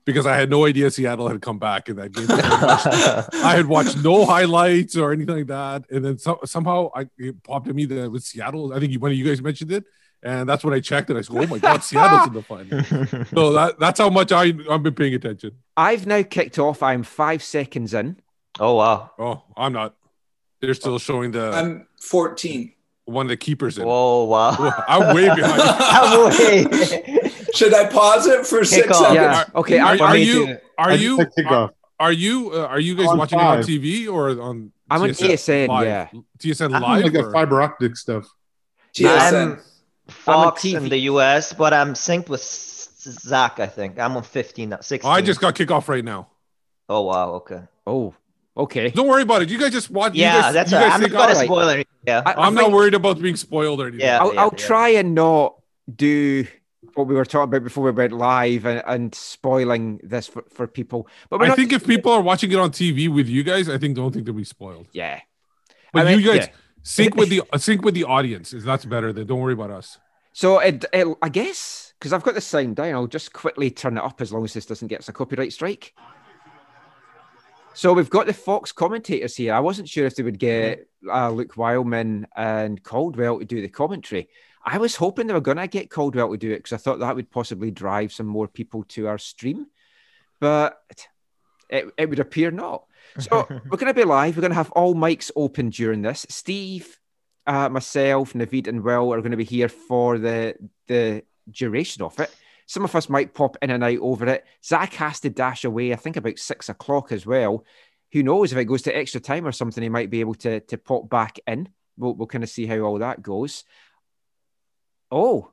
because 0.05 0.25
I 0.25 0.35
had 0.35 0.49
no 0.49 0.65
idea 0.65 0.89
Seattle 0.89 1.27
had 1.27 1.41
come 1.41 1.59
back 1.59 1.87
in 1.89 1.95
that 1.97 2.11
game. 2.13 2.25
I 2.29 3.53
had 3.55 3.67
watched 3.67 3.97
no 4.03 4.25
highlights 4.25 4.95
or 4.97 5.11
anything 5.13 5.35
like 5.37 5.47
that, 5.47 5.83
and 5.91 6.03
then 6.03 6.17
so, 6.17 6.39
somehow 6.45 6.89
I 6.95 7.07
it 7.17 7.41
popped 7.43 7.67
to 7.67 7.73
me 7.73 7.85
that 7.85 8.03
it 8.05 8.11
was 8.11 8.25
Seattle. 8.25 8.73
I 8.73 8.79
think 8.79 8.91
you- 8.91 8.99
one 8.99 9.11
of 9.11 9.17
you 9.17 9.25
guys 9.25 9.41
mentioned 9.41 9.71
it, 9.71 9.85
and 10.23 10.47
that's 10.49 10.63
when 10.63 10.73
I 10.73 10.79
checked 10.79 11.09
it. 11.09 11.17
I 11.17 11.21
said, 11.21 11.35
"Oh 11.37 11.47
my 11.47 11.59
God, 11.59 11.83
Seattle's 11.83 12.27
in 12.27 12.33
the 12.33 12.41
final." 12.41 13.25
So 13.35 13.53
that, 13.53 13.79
that's 13.79 13.99
how 13.99 14.09
much 14.09 14.31
I 14.31 14.53
I've 14.69 14.83
been 14.83 14.95
paying 14.95 15.13
attention. 15.13 15.51
I've 15.75 16.07
now 16.07 16.23
kicked 16.23 16.57
off. 16.59 16.81
I'm 16.81 17.03
five 17.03 17.43
seconds 17.43 17.93
in. 17.93 18.17
oh 18.59 18.75
wow. 18.75 19.11
Oh, 19.19 19.43
I'm 19.55 19.73
not. 19.73 19.95
They're 20.61 20.73
still 20.73 20.97
showing 20.99 21.31
the 21.31 21.51
I'm 21.51 21.87
14. 22.01 22.71
one 23.05 23.25
of 23.27 23.29
the 23.29 23.37
keepers 23.37 23.77
in. 23.77 23.85
Whoa 23.85 24.25
wow. 24.25 24.83
I'm 24.87 25.15
way 25.15 25.25
behind. 25.33 25.61
I'm 25.65 26.29
way- 26.29 27.31
Should 27.53 27.73
I 27.73 27.87
pause 27.89 28.27
it 28.27 28.45
for 28.45 28.63
six 28.65 28.87
seconds? 28.87 29.15
Yeah. 29.15 29.45
Okay. 29.55 29.79
Are, 29.79 30.01
are 30.01 30.17
you 30.17 30.57
are 30.77 30.93
you 30.93 31.17
just 31.17 31.33
said 31.35 31.45
kickoff. 31.45 31.71
are 31.99 32.11
you 32.11 32.51
uh, 32.53 32.65
are 32.67 32.79
you 32.79 32.95
guys 32.95 33.07
On 33.07 33.17
watching 33.17 33.39
it 33.39 33.43
on. 33.43 33.59
TV 33.59 34.07
or 34.11 34.29
on 34.41 34.71
I'm 34.89 35.01
on 35.01 35.09
TSN, 35.09 35.67
live. 35.67 35.85
yeah. 35.85 36.07
TSN 36.39 36.73
I'm 36.73 36.81
live. 36.81 37.03
like 37.03 37.13
a 37.13 37.25
or- 37.25 37.31
fiber 37.33 37.61
optic 37.61 37.97
stuff. 37.97 38.25
TSN. 38.95 39.57
I'm 39.57 39.59
Fox 40.07 40.61
TV. 40.63 40.77
in 40.77 40.89
the 40.89 40.97
US, 41.11 41.51
but 41.53 41.73
I'm 41.73 41.93
synced 41.93 42.29
with 42.29 42.41
Zach, 42.41 43.59
I 43.59 43.67
think. 43.67 43.99
I'm 43.99 44.15
on 44.15 44.23
15, 44.23 44.69
now, 44.69 44.79
16. 44.79 45.07
Oh, 45.09 45.11
I 45.13 45.21
just 45.21 45.41
got 45.41 45.53
kicked 45.55 45.71
off 45.71 45.89
right 45.89 46.03
now. 46.03 46.29
Oh, 46.87 47.01
wow. 47.01 47.31
Okay. 47.35 47.61
Oh, 47.85 48.13
okay. 48.57 48.89
Don't 48.89 49.07
worry 49.07 49.21
about 49.21 49.41
it. 49.43 49.49
You 49.49 49.59
guys 49.59 49.71
just 49.71 49.89
watch. 49.89 50.13
you 50.15 50.21
Yeah, 50.21 50.41
guys, 50.41 50.53
that's 50.53 50.71
you 50.71 50.77
right. 50.77 50.83
guys 50.89 50.93
I'm 50.95 51.01
not 51.01 51.07
think 51.09 51.13
going 51.13 51.29
to 51.29 51.37
I'll- 51.39 51.45
spoil 51.45 51.69
anything. 51.69 51.93
Yeah. 52.05 52.21
I- 52.25 52.33
I'm 52.33 52.55
think- 52.55 52.67
not 52.67 52.71
worried 52.75 52.93
about 52.93 53.21
being 53.21 53.35
spoiled 53.35 53.79
or 53.81 53.87
anything. 53.87 54.01
Yeah. 54.05 54.19
I'll, 54.21 54.37
I'll 54.39 54.51
try 54.51 54.89
and 54.89 55.13
not 55.15 55.55
do 55.93 56.45
what 56.95 57.07
we 57.07 57.15
were 57.15 57.25
talking 57.25 57.49
about 57.49 57.63
before 57.63 57.83
we 57.85 57.91
went 57.91 58.13
live 58.13 58.65
and, 58.65 58.81
and 58.87 59.13
spoiling 59.15 59.99
this 60.03 60.27
for, 60.27 60.43
for 60.49 60.67
people. 60.67 61.07
But 61.29 61.41
I 61.43 61.47
not- 61.47 61.55
think 61.57 61.71
if 61.73 61.85
people 61.85 62.11
are 62.11 62.21
watching 62.21 62.51
it 62.51 62.57
on 62.57 62.71
TV 62.71 63.07
with 63.13 63.27
you 63.27 63.43
guys, 63.43 63.69
I 63.69 63.77
think 63.77 63.95
don't 63.95 64.11
think 64.11 64.25
they'll 64.25 64.33
be 64.35 64.43
spoiled. 64.43 64.87
yeah, 64.93 65.21
But 65.93 66.07
I 66.07 66.11
mean, 66.11 66.19
you 66.21 66.25
guys 66.33 66.47
yeah. 66.47 66.53
sync 66.83 67.15
with 67.15 67.29
the 67.29 67.41
sync 67.57 67.83
with 67.83 67.93
the 67.93 68.03
audience. 68.05 68.53
Is 68.53 68.63
that's 68.63 68.85
better. 68.85 69.13
Then 69.13 69.27
don't 69.27 69.39
worry 69.39 69.53
about 69.53 69.71
us. 69.71 69.97
So 70.33 70.59
it, 70.59 70.85
it 70.93 71.07
I 71.21 71.29
guess 71.29 71.93
because 71.99 72.13
I've 72.13 72.23
got 72.23 72.35
this 72.35 72.45
sign 72.45 72.73
down, 72.75 72.93
I'll 72.93 73.07
just 73.07 73.33
quickly 73.33 73.69
turn 73.71 73.97
it 73.97 74.03
up 74.03 74.21
as 74.21 74.31
long 74.31 74.43
as 74.45 74.53
this 74.53 74.65
doesn't 74.65 74.87
get 74.87 74.99
us 74.99 75.09
a 75.09 75.13
copyright 75.13 75.51
strike. 75.53 75.93
So 77.77 77.93
we've 77.93 78.09
got 78.09 78.25
the 78.25 78.33
Fox 78.33 78.71
commentators 78.71 79.35
here. 79.35 79.53
I 79.53 79.59
wasn't 79.59 79.87
sure 79.87 80.07
if 80.07 80.15
they 80.15 80.23
would 80.23 80.39
get 80.39 80.87
uh, 81.07 81.29
Luke 81.29 81.55
Wileman 81.57 82.25
and 82.35 82.81
Caldwell 82.81 83.37
to 83.37 83.45
do 83.45 83.61
the 83.61 83.69
commentary. 83.69 84.29
I 84.65 84.79
was 84.79 84.95
hoping 84.95 85.27
they 85.27 85.35
were 85.35 85.41
going 85.41 85.57
to 85.57 85.67
get 85.67 85.91
Caldwell 85.91 86.31
to 86.31 86.37
do 86.37 86.51
it 86.51 86.57
because 86.57 86.73
I 86.73 86.77
thought 86.77 86.97
that 87.01 87.15
would 87.15 87.29
possibly 87.29 87.69
drive 87.69 88.11
some 88.11 88.25
more 88.25 88.47
people 88.47 88.83
to 88.89 89.07
our 89.07 89.19
stream, 89.19 89.67
but 90.39 90.81
it, 91.69 91.85
it 91.99 92.09
would 92.09 92.17
appear 92.17 92.49
not. 92.49 92.85
So 93.19 93.45
we're 93.69 93.77
going 93.77 93.93
to 93.93 93.93
be 93.93 94.05
live. 94.05 94.35
We're 94.35 94.41
going 94.41 94.49
to 94.49 94.55
have 94.55 94.71
all 94.71 94.95
mics 94.95 95.29
open 95.35 95.69
during 95.69 96.01
this. 96.01 96.25
Steve, 96.29 96.97
uh, 97.45 97.69
myself, 97.69 98.33
Naveed, 98.33 98.67
and 98.67 98.83
Will 98.83 99.13
are 99.13 99.21
going 99.21 99.29
to 99.29 99.37
be 99.37 99.43
here 99.43 99.69
for 99.69 100.17
the 100.17 100.55
the 100.87 101.21
duration 101.51 102.01
of 102.01 102.19
it. 102.19 102.35
Some 102.67 102.83
of 102.83 102.95
us 102.95 103.09
might 103.09 103.33
pop 103.33 103.57
in 103.61 103.71
and 103.71 103.83
out 103.83 103.97
over 103.99 104.27
it. 104.27 104.45
Zach 104.63 104.93
has 104.93 105.19
to 105.21 105.29
dash 105.29 105.63
away, 105.63 105.91
I 105.91 105.95
think 105.95 106.17
about 106.17 106.37
six 106.37 106.69
o'clock 106.69 107.11
as 107.11 107.25
well. 107.25 107.65
Who 108.13 108.23
knows 108.23 108.51
if 108.51 108.57
it 108.57 108.65
goes 108.65 108.83
to 108.83 108.95
extra 108.95 109.19
time 109.19 109.47
or 109.47 109.51
something, 109.51 109.81
he 109.81 109.89
might 109.89 110.09
be 110.09 110.19
able 110.19 110.35
to 110.35 110.59
to 110.59 110.77
pop 110.77 111.09
back 111.09 111.39
in. 111.47 111.69
We'll, 111.97 112.13
we'll 112.13 112.27
kind 112.27 112.43
of 112.43 112.49
see 112.49 112.67
how 112.67 112.79
all 112.79 112.99
that 112.99 113.23
goes. 113.23 113.63
Oh, 115.09 115.51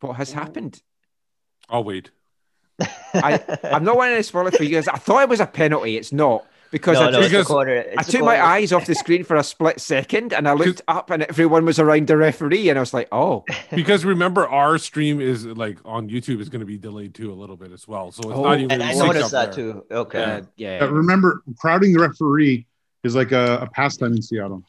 what 0.00 0.16
has 0.16 0.30
mm. 0.30 0.34
happened? 0.34 0.82
I'll 1.68 1.84
wait. 1.84 2.10
I, 3.14 3.58
I'm 3.64 3.84
not 3.84 3.96
wanting 3.96 4.16
to 4.16 4.22
spoil 4.22 4.46
it 4.48 4.56
for 4.56 4.64
you 4.64 4.70
guys. 4.70 4.88
I 4.88 4.98
thought 4.98 5.22
it 5.22 5.28
was 5.28 5.40
a 5.40 5.46
penalty. 5.46 5.96
It's 5.96 6.12
not 6.12 6.44
because 6.70 6.98
no, 6.98 7.06
I 7.06 7.10
no, 7.10 7.18
it's 7.20 7.28
because 7.28 7.46
corner. 7.46 7.72
I 7.72 8.00
It's 8.00 8.08
a 8.08 8.12
took 8.12 8.22
my 8.24 8.40
eyes 8.44 8.72
off 8.72 8.86
the 8.86 8.94
screen 8.94 9.24
for 9.24 9.36
a 9.36 9.42
split 9.44 9.80
second 9.80 10.32
and 10.32 10.48
I 10.48 10.52
looked 10.54 10.82
up 10.88 11.10
and 11.10 11.22
everyone 11.24 11.64
was 11.64 11.78
around 11.78 12.06
the 12.08 12.16
referee 12.16 12.68
and 12.68 12.78
I 12.78 12.80
was 12.80 12.92
like, 12.94 13.08
oh, 13.12 13.44
Because 13.74 14.04
remember, 14.04 14.46
our 14.48 14.78
stream 14.78 15.20
is 15.20 15.46
like 15.46 15.78
on 15.84 16.08
YouTube 16.10 16.40
is 16.40 16.48
going 16.48 16.60
to 16.60 16.66
be 16.66 16.76
delayed 16.78 17.14
too 17.14 17.32
a 17.32 17.34
little 17.34 17.56
bit 17.56 17.72
as 17.72 17.86
well. 17.88 18.10
So 18.12 18.30
it's 18.30 18.38
Oh. 18.38 18.42
not 18.42 18.58
even. 18.58 18.70
And 18.72 18.82
I 18.82 18.92
noticed 18.94 19.26
up 19.26 19.30
that 19.50 19.56
there. 19.56 19.72
too. 19.72 19.84
Okay. 19.90 20.22
uh, 20.22 20.42
yeah. 20.56 20.78
Uh, 20.82 20.88
remember, 20.88 21.42
crowding 21.58 21.92
the 21.92 22.00
referee 22.00 22.66
is 23.04 23.14
like 23.14 23.32
a, 23.32 23.58
a 23.62 23.66
pastime 23.70 24.12
in 24.12 24.22
Seattle. 24.22 24.62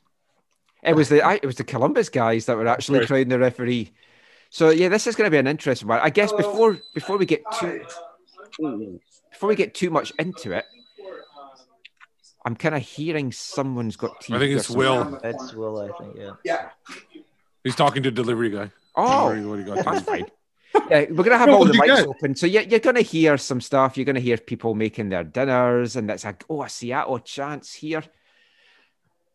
It 0.84 0.96
was 0.96 1.10
the 1.10 1.22
I, 1.24 1.34
it 1.36 1.46
was 1.46 1.56
the 1.56 1.64
Columbus 1.64 2.10
guys 2.10 2.46
that 2.46 2.56
were 2.56 2.68
actually 2.68 3.00
Right. 3.00 3.08
crowding 3.08 3.30
the 3.30 3.40
referee. 3.40 3.92
So 4.50 4.70
yeah, 4.70 4.88
this 4.90 5.08
is 5.08 5.16
going 5.16 5.26
to 5.26 5.32
be 5.32 5.38
an 5.40 5.48
interesting 5.48 5.88
one. 5.88 6.00
I 6.00 6.10
guess 6.12 6.32
before 6.32 6.78
before 6.94 7.18
we 7.18 7.26
get 7.26 7.44
too 7.60 7.84
before 9.32 9.50
we 9.50 9.56
get 9.56 9.74
too 9.74 9.90
much 9.90 10.12
into 10.20 10.52
it, 10.54 10.66
I'm 12.48 12.56
kind 12.56 12.76
of 12.76 12.82
hearing 12.82 13.34
someone's 13.34 13.98
got 13.98 14.22
TV. 14.22 14.38
I 14.38 14.40
think 14.40 14.58
it's. 14.58 14.70
Will. 14.70 15.20
That's 15.22 15.54
Will, 15.54 15.82
I 15.82 15.90
think. 16.02 16.16
Yeah. 16.18 16.32
Yeah. 16.46 16.70
He's 17.62 17.76
talking 17.76 18.04
to 18.04 18.10
delivery 18.10 18.50
guy. 18.50 18.72
Oh, 18.96 19.34
Delivery, 19.36 19.50
what 19.50 19.60
he 19.60 19.66
got 19.66 19.84
that's 19.84 20.06
to. 20.06 20.06
fine. 20.06 20.26
Yeah, 20.90 21.06
we're 21.10 21.26
gonna 21.26 21.38
have 21.38 21.50
No, 21.50 21.56
all 21.58 21.66
the 21.66 21.74
mics 21.74 21.88
get- 21.88 22.08
open, 22.08 22.36
so 22.38 22.46
you're, 22.48 22.62
you're 22.64 22.80
gonna 22.80 23.02
hear 23.02 23.38
some 23.38 23.60
stuff. 23.60 23.98
You're 23.98 24.06
gonna 24.06 24.22
hear 24.22 24.38
people 24.38 24.76
making 24.76 25.10
their 25.10 25.26
dinners, 25.26 25.98
and 25.98 26.10
it's 26.10 26.24
like, 26.24 26.46
oh, 26.50 26.64
a 26.64 26.70
Seattle 26.70 27.20
chance 27.20 27.74
here. 27.74 28.02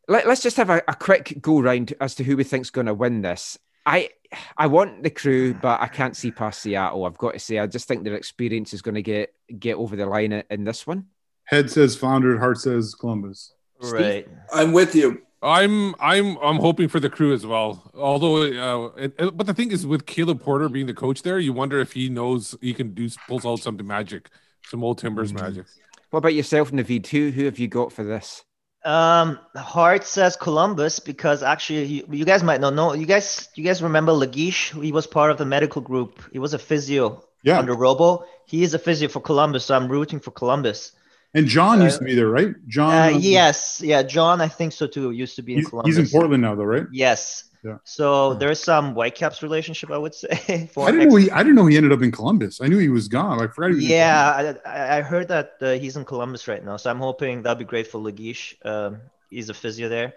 Let, 0.09 0.26
us 0.26 0.42
just 0.42 0.57
have 0.57 0.71
a, 0.71 0.81
a 0.88 0.95
quick 0.95 1.37
go 1.42 1.61
round 1.61 1.92
as 2.00 2.14
to 2.14 2.25
who 2.25 2.38
we 2.38 2.45
think's 2.45 2.71
going 2.71 2.87
to 2.87 2.95
win 2.95 3.21
this. 3.21 3.59
I 3.85 4.09
I 4.57 4.69
want 4.69 5.02
the 5.02 5.11
crew, 5.11 5.52
but 5.52 5.83
I 5.83 5.87
can't 5.88 6.16
see 6.16 6.31
past 6.31 6.62
Seattle. 6.62 7.04
I've 7.04 7.19
got 7.19 7.35
to 7.35 7.38
say, 7.38 7.59
I 7.59 7.66
just 7.66 7.88
think 7.88 8.04
their 8.04 8.14
experience 8.14 8.73
is 8.73 8.81
going 8.81 8.95
to 8.95 9.02
get 9.02 9.35
get 9.59 9.76
over 9.76 9.97
the 9.97 10.07
line 10.07 10.33
in, 10.33 10.45
in 10.50 10.64
this 10.64 10.87
one. 10.87 11.09
Head 11.46 11.70
says 11.70 11.96
founder, 11.96 12.38
heart 12.38 12.58
says 12.58 12.94
Columbus. 12.94 13.52
Steve? 13.80 13.92
Right. 13.92 14.28
I'm 14.52 14.72
with 14.72 14.94
you. 14.94 15.22
I'm 15.42 15.94
I'm 15.99 16.38
I'm 16.38 16.56
hoping 16.56 16.88
for 16.88 17.00
the 17.00 17.11
crew 17.11 17.32
as 17.34 17.44
well. 17.44 17.90
Although, 17.96 18.42
uh, 18.42 18.87
it, 18.96 19.14
it- 19.18 19.37
but 19.37 19.46
the 19.46 19.54
thing 19.54 19.72
is, 19.72 19.84
with 19.84 20.06
Caleb 20.06 20.40
Porter 20.40 20.68
being 20.68 20.87
the 20.87 20.94
coach 20.94 21.22
there, 21.22 21.38
you 21.40 21.52
wonder 21.52 21.80
if 21.80 21.92
he 21.92 22.08
knows 22.08 22.54
he 22.61 22.72
can 22.72 22.94
do 22.94 23.08
pulls 23.26 23.44
out 23.44 23.58
something 23.58 23.87
magic, 23.87 24.30
some 24.66 24.84
old 24.84 24.99
Timbers 24.99 25.32
Mm-hmm. 25.32 25.44
magic. 25.44 25.66
What 26.11 26.18
about 26.18 26.34
yourself, 26.34 26.70
Naveed? 26.70 27.06
Who 27.08 27.30
who 27.30 27.44
have 27.46 27.58
you 27.58 27.66
got 27.66 27.92
for 27.92 28.04
this? 28.04 28.44
Um, 28.84 29.38
Heart 29.56 30.04
says 30.04 30.37
Columbus 30.37 30.99
because 31.00 31.42
actually 31.42 31.84
you, 31.87 32.06
you 32.11 32.25
guys 32.25 32.42
might 32.42 32.61
not 32.61 32.75
know. 32.75 32.92
You 32.94 33.06
guys, 33.06 33.49
you 33.54 33.64
guys 33.64 33.82
remember 33.82 34.12
Lagish? 34.12 34.80
He 34.82 34.90
was 34.92 35.06
part 35.06 35.30
of 35.30 35.38
the 35.38 35.44
medical 35.44 35.80
group. 35.82 36.20
He 36.32 36.38
was 36.40 36.52
a 36.54 36.58
physio 36.58 37.25
Yeah. 37.44 37.58
under 37.58 37.75
Robo. 37.75 38.25
He 38.46 38.62
is 38.64 38.75
a 38.75 38.78
physio 38.80 39.08
for 39.08 39.20
Columbus, 39.20 39.64
so 39.66 39.75
I'm 39.76 39.88
rooting 39.88 40.18
for 40.20 40.32
Columbus. 40.32 40.92
And 41.34 41.46
John 41.46 41.80
used 41.80 41.98
to 41.98 42.04
be 42.04 42.14
there, 42.14 42.28
right? 42.28 42.54
John. 42.68 42.92
Uh, 43.12 43.16
um, 43.16 43.20
yes, 43.22 43.80
yeah, 43.82 44.02
John, 44.02 44.40
I 44.40 44.48
think 44.48 44.72
so 44.72 44.86
too. 44.86 45.12
Used 45.12 45.36
to 45.36 45.42
be 45.42 45.54
in 45.54 45.60
He's, 45.60 45.68
Columbus. 45.68 45.96
he's 45.96 45.98
in 45.98 46.10
Portland 46.12 46.42
now, 46.42 46.54
though, 46.54 46.64
right? 46.64 46.86
Yes. 46.92 47.44
Yeah. 47.64 47.78
So 47.84 48.34
there's 48.34 48.58
some 48.60 48.92
Whitecaps 48.94 49.42
relationship, 49.42 49.90
I 49.92 49.96
would 49.96 50.14
say. 50.14 50.68
I 50.76 50.90
didn't 50.90 51.08
know 51.08 51.16
he. 51.16 51.30
I 51.30 51.38
didn't 51.38 51.54
know 51.54 51.66
he 51.66 51.76
ended 51.76 51.92
up 51.92 52.02
in 52.02 52.10
Columbus. 52.10 52.60
I 52.60 52.66
knew 52.66 52.78
he 52.78 52.88
was 52.88 53.06
gone. 53.08 53.40
I 53.40 53.46
forgot. 53.46 53.78
Yeah, 53.78 54.56
I, 54.66 54.98
I- 54.98 55.02
heard 55.02 55.28
that 55.28 55.52
uh, 55.62 55.72
he's 55.74 55.96
in 55.96 56.04
Columbus 56.04 56.48
right 56.48 56.62
now, 56.64 56.76
so 56.76 56.90
I'm 56.90 56.98
hoping 56.98 57.42
that'd 57.42 57.58
be 57.58 57.64
great 57.64 57.86
for 57.86 57.98
Lagish. 58.00 58.54
Um, 58.66 59.00
he's 59.30 59.48
a 59.48 59.54
physio 59.54 59.88
there, 59.88 60.14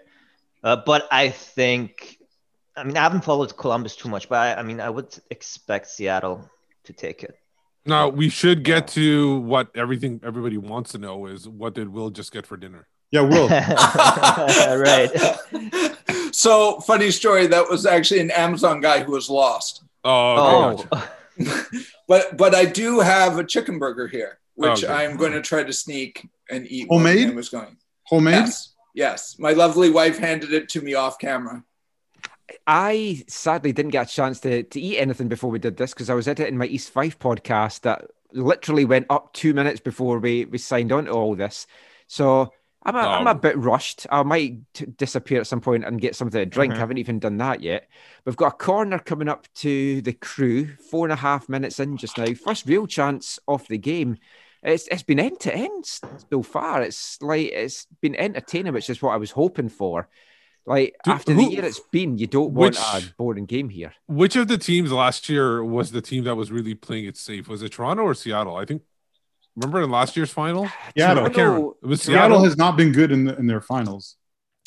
uh, 0.64 0.76
but 0.84 1.06
I 1.12 1.28
think, 1.30 2.18
I 2.76 2.82
mean, 2.82 2.96
I 2.96 3.02
haven't 3.04 3.22
followed 3.24 3.56
Columbus 3.56 3.94
too 3.94 4.08
much, 4.08 4.28
but 4.28 4.38
I, 4.38 4.60
I 4.60 4.62
mean, 4.64 4.80
I 4.80 4.90
would 4.90 5.16
expect 5.30 5.86
Seattle 5.86 6.50
to 6.84 6.92
take 6.92 7.22
it. 7.22 7.38
Now 7.86 8.08
we 8.08 8.28
should 8.28 8.62
get 8.64 8.88
to 8.88 9.38
what 9.40 9.70
everything 9.74 10.20
everybody 10.24 10.58
wants 10.58 10.92
to 10.92 10.98
know 10.98 11.26
is 11.26 11.48
what 11.48 11.74
did 11.74 11.88
Will 11.88 12.10
just 12.10 12.32
get 12.32 12.46
for 12.46 12.56
dinner? 12.56 12.86
Yeah, 13.12 13.20
Will. 13.22 13.48
right. 14.80 15.10
so 16.34 16.80
funny 16.80 17.10
story. 17.10 17.46
That 17.46 17.68
was 17.68 17.86
actually 17.86 18.20
an 18.20 18.30
Amazon 18.32 18.80
guy 18.80 19.02
who 19.02 19.12
was 19.12 19.30
lost. 19.30 19.84
Oh, 20.04 20.72
okay, 20.72 20.88
Oh, 20.92 20.98
gotcha. 20.98 21.10
But 22.08 22.36
but 22.36 22.54
I 22.54 22.64
do 22.64 23.00
have 23.00 23.38
a 23.38 23.44
chicken 23.44 23.78
burger 23.78 24.06
here, 24.08 24.38
which 24.54 24.84
Okay. 24.84 24.92
I'm 24.92 25.16
going 25.16 25.32
to 25.32 25.42
try 25.42 25.62
to 25.64 25.72
sneak 25.72 26.28
and 26.50 26.66
eat. 26.70 26.88
while 26.88 27.00
the 27.00 27.10
Homemade? 27.10 27.34
was 27.36 27.48
going. 27.48 27.76
Homemade. 28.04 28.34
Yes, 28.34 28.74
yes. 28.94 29.36
My 29.38 29.50
lovely 29.52 29.90
wife 29.90 30.18
handed 30.18 30.52
it 30.52 30.68
to 30.70 30.80
me 30.80 30.94
off 30.94 31.18
camera. 31.18 31.64
I 32.66 33.24
sadly 33.28 33.72
didn't 33.72 33.90
get 33.92 34.08
a 34.10 34.14
chance 34.14 34.40
to, 34.40 34.62
to 34.62 34.80
eat 34.80 34.98
anything 34.98 35.28
before 35.28 35.50
we 35.50 35.58
did 35.58 35.76
this 35.76 35.92
because 35.92 36.10
I 36.10 36.14
was 36.14 36.28
editing 36.28 36.56
my 36.56 36.66
East 36.66 36.90
Five 36.90 37.18
podcast 37.18 37.80
that 37.82 38.04
literally 38.32 38.84
went 38.84 39.06
up 39.10 39.32
two 39.32 39.54
minutes 39.54 39.80
before 39.80 40.18
we, 40.18 40.44
we 40.44 40.58
signed 40.58 40.92
on 40.92 41.06
to 41.06 41.10
all 41.12 41.34
this. 41.34 41.66
So 42.06 42.52
I'm 42.84 42.94
a, 42.94 42.98
I'm 43.00 43.26
a 43.26 43.30
Oh. 43.30 43.34
bit 43.34 43.58
rushed. 43.58 44.06
I 44.10 44.22
might 44.22 44.58
t- 44.74 44.86
disappear 44.96 45.40
at 45.40 45.46
some 45.48 45.60
point 45.60 45.84
and 45.84 46.00
get 46.00 46.14
something 46.14 46.38
to 46.40 46.46
drink. 46.46 46.72
Mhm. 46.72 46.76
I 46.76 46.80
haven't 46.80 46.98
even 46.98 47.18
done 47.18 47.38
that 47.38 47.62
yet. 47.62 47.88
We've 48.24 48.36
got 48.36 48.54
a 48.54 48.56
corner 48.56 48.98
coming 49.00 49.28
up 49.28 49.48
to 49.56 50.00
the 50.02 50.12
crew, 50.12 50.76
four 50.90 51.04
and 51.06 51.12
a 51.12 51.16
half 51.16 51.48
minutes 51.48 51.80
in 51.80 51.96
just 51.96 52.16
now. 52.16 52.32
First 52.34 52.66
real 52.66 52.86
chance 52.86 53.38
of 53.48 53.66
the 53.68 53.78
game. 53.78 54.18
It's 54.62 54.86
it's 54.88 55.02
been 55.02 55.20
end 55.20 55.40
to 55.40 55.54
end 55.54 55.84
so 56.30 56.42
far. 56.42 56.82
It's 56.82 57.20
like 57.22 57.48
it's 57.52 57.86
been 58.00 58.14
entertaining, 58.16 58.72
which 58.72 58.90
is 58.90 59.02
what 59.02 59.12
I 59.12 59.16
was 59.16 59.32
hoping 59.32 59.68
for. 59.68 60.08
Like 60.66 60.96
Do- 61.04 61.12
after 61.12 61.32
the 61.32 61.44
who- 61.44 61.50
year 61.50 61.64
it's 61.64 61.80
been, 61.80 62.18
you 62.18 62.26
don't 62.26 62.52
want 62.52 62.74
which- 62.76 63.04
a 63.04 63.14
boring 63.16 63.46
game 63.46 63.68
here. 63.68 63.92
Which 64.08 64.34
of 64.36 64.48
the 64.48 64.58
teams 64.58 64.90
last 64.92 65.28
year 65.28 65.64
was 65.64 65.92
the 65.92 66.02
team 66.02 66.24
that 66.24 66.34
was 66.34 66.50
really 66.50 66.74
playing 66.74 67.04
it 67.06 67.16
safe? 67.16 67.48
Was 67.48 67.62
it 67.62 67.72
Toronto 67.72 68.02
or 68.02 68.14
Seattle? 68.14 68.56
I 68.56 68.64
think. 68.64 68.82
Remember 69.54 69.80
in 69.82 69.90
last 69.90 70.16
year's 70.16 70.30
final? 70.32 70.68
Seattle. 70.96 71.24
I 71.24 71.28
can't 71.30 71.48
remember. 71.48 71.72
It 71.82 71.86
was 71.86 72.02
Seattle 72.02 72.38
Seattle. 72.38 72.44
has 72.44 72.56
not 72.58 72.76
been 72.76 72.92
good 72.92 73.10
in 73.10 73.24
the, 73.24 73.36
in 73.38 73.46
their 73.46 73.60
finals. 73.62 74.16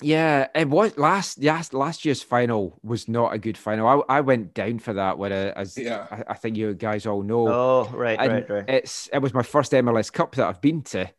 Yeah, 0.02 0.48
it 0.56 0.70
was 0.70 0.98
last. 0.98 1.38
Yes, 1.40 1.74
last 1.74 2.06
year's 2.06 2.24
final 2.24 2.80
was 2.82 3.08
not 3.10 3.34
a 3.34 3.38
good 3.38 3.58
final. 3.58 3.86
I, 4.10 4.18
I 4.18 4.22
went 4.22 4.54
down 4.54 4.80
for 4.80 4.94
that. 4.94 5.18
When 5.20 5.32
uh, 5.34 5.52
as 5.56 5.78
Yeah. 5.78 6.08
I, 6.10 6.24
I 6.30 6.34
think 6.36 6.56
you 6.56 6.74
guys 6.74 7.06
all 7.06 7.22
know, 7.22 7.48
oh, 7.50 7.90
right, 7.94 8.18
And 8.18 8.32
right, 8.34 8.50
right. 8.50 8.66
it's 8.70 9.10
it 9.12 9.20
was 9.20 9.34
my 9.34 9.44
first 9.44 9.74
MLS 9.74 10.12
Cup 10.12 10.36
that 10.36 10.48
I've 10.48 10.62
been 10.62 10.82
to. 10.84 11.10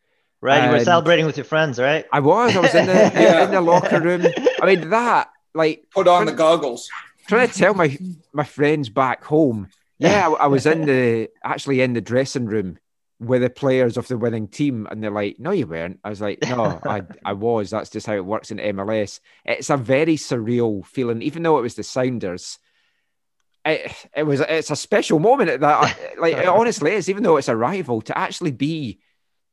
Right, 0.42 0.64
you 0.66 0.70
were 0.70 0.85
celebrating 0.85 1.26
with 1.26 1.37
your 1.37 1.44
friends, 1.44 1.78
right? 1.78 2.06
I 2.12 2.20
was. 2.20 2.56
I 2.56 2.61
was 2.61 2.75
in 2.75 2.87
the 2.87 2.92
Yeah. 3.14 3.44
in 3.44 3.50
the 3.50 3.61
locker 3.61 4.00
room. 4.00 4.26
I 4.62 4.66
mean 4.66 4.90
that 4.90 5.28
like 5.54 5.85
Put 5.92 6.09
on 6.09 6.26
the 6.26 6.32
goggles. 6.32 6.88
trying 7.28 7.49
to 7.49 7.54
tell 7.54 7.75
my 7.75 7.97
my 8.32 8.44
friends 8.44 8.88
back 8.88 9.23
home. 9.25 9.68
Yeah, 9.99 10.28
I, 10.28 10.44
I 10.44 10.47
was 10.47 10.64
in 10.64 10.87
the 10.87 11.28
actually 11.44 11.82
in 11.82 11.92
the 11.92 12.00
dressing 12.00 12.47
room 12.47 12.78
with 13.18 13.42
the 13.42 13.50
players 13.50 13.99
of 13.99 14.09
the 14.09 14.16
winning 14.16 14.49
team, 14.49 14.88
and 14.90 15.02
they're 15.02 15.11
like, 15.11 15.37
"No, 15.38 15.50
you 15.50 15.66
weren't." 15.66 16.00
I 16.02 16.09
was 16.09 16.23
like, 16.23 16.38
"No, 16.49 16.80
I, 16.87 17.02
I 17.25 17.35
was. 17.35 17.68
That's 17.68 17.90
just 17.90 18.06
how 18.06 18.14
it 18.14 18.25
works 18.25 18.50
in 18.50 18.56
MLS." 18.56 19.20
It's 19.44 19.68
a 19.68 19.76
very 19.76 20.16
surreal 20.16 20.87
feeling, 20.87 21.20
even 21.20 21.42
though 21.42 21.59
it 21.59 21.62
was 21.62 21.75
the 21.75 21.82
Sounders. 21.82 22.59
It, 23.66 23.92
it 24.16 24.23
was 24.23 24.40
it's 24.40 24.70
a 24.70 24.76
special 24.76 25.18
moment 25.18 25.61
that 25.61 25.99
like 26.18 26.35
it 26.35 26.49
honestly 26.49 26.92
is, 26.94 27.11
even 27.11 27.23
though 27.23 27.37
it's 27.37 27.49
a 27.49 27.56
rival, 27.56 28.00
to 28.02 28.16
actually 28.16 28.52
be 28.52 29.00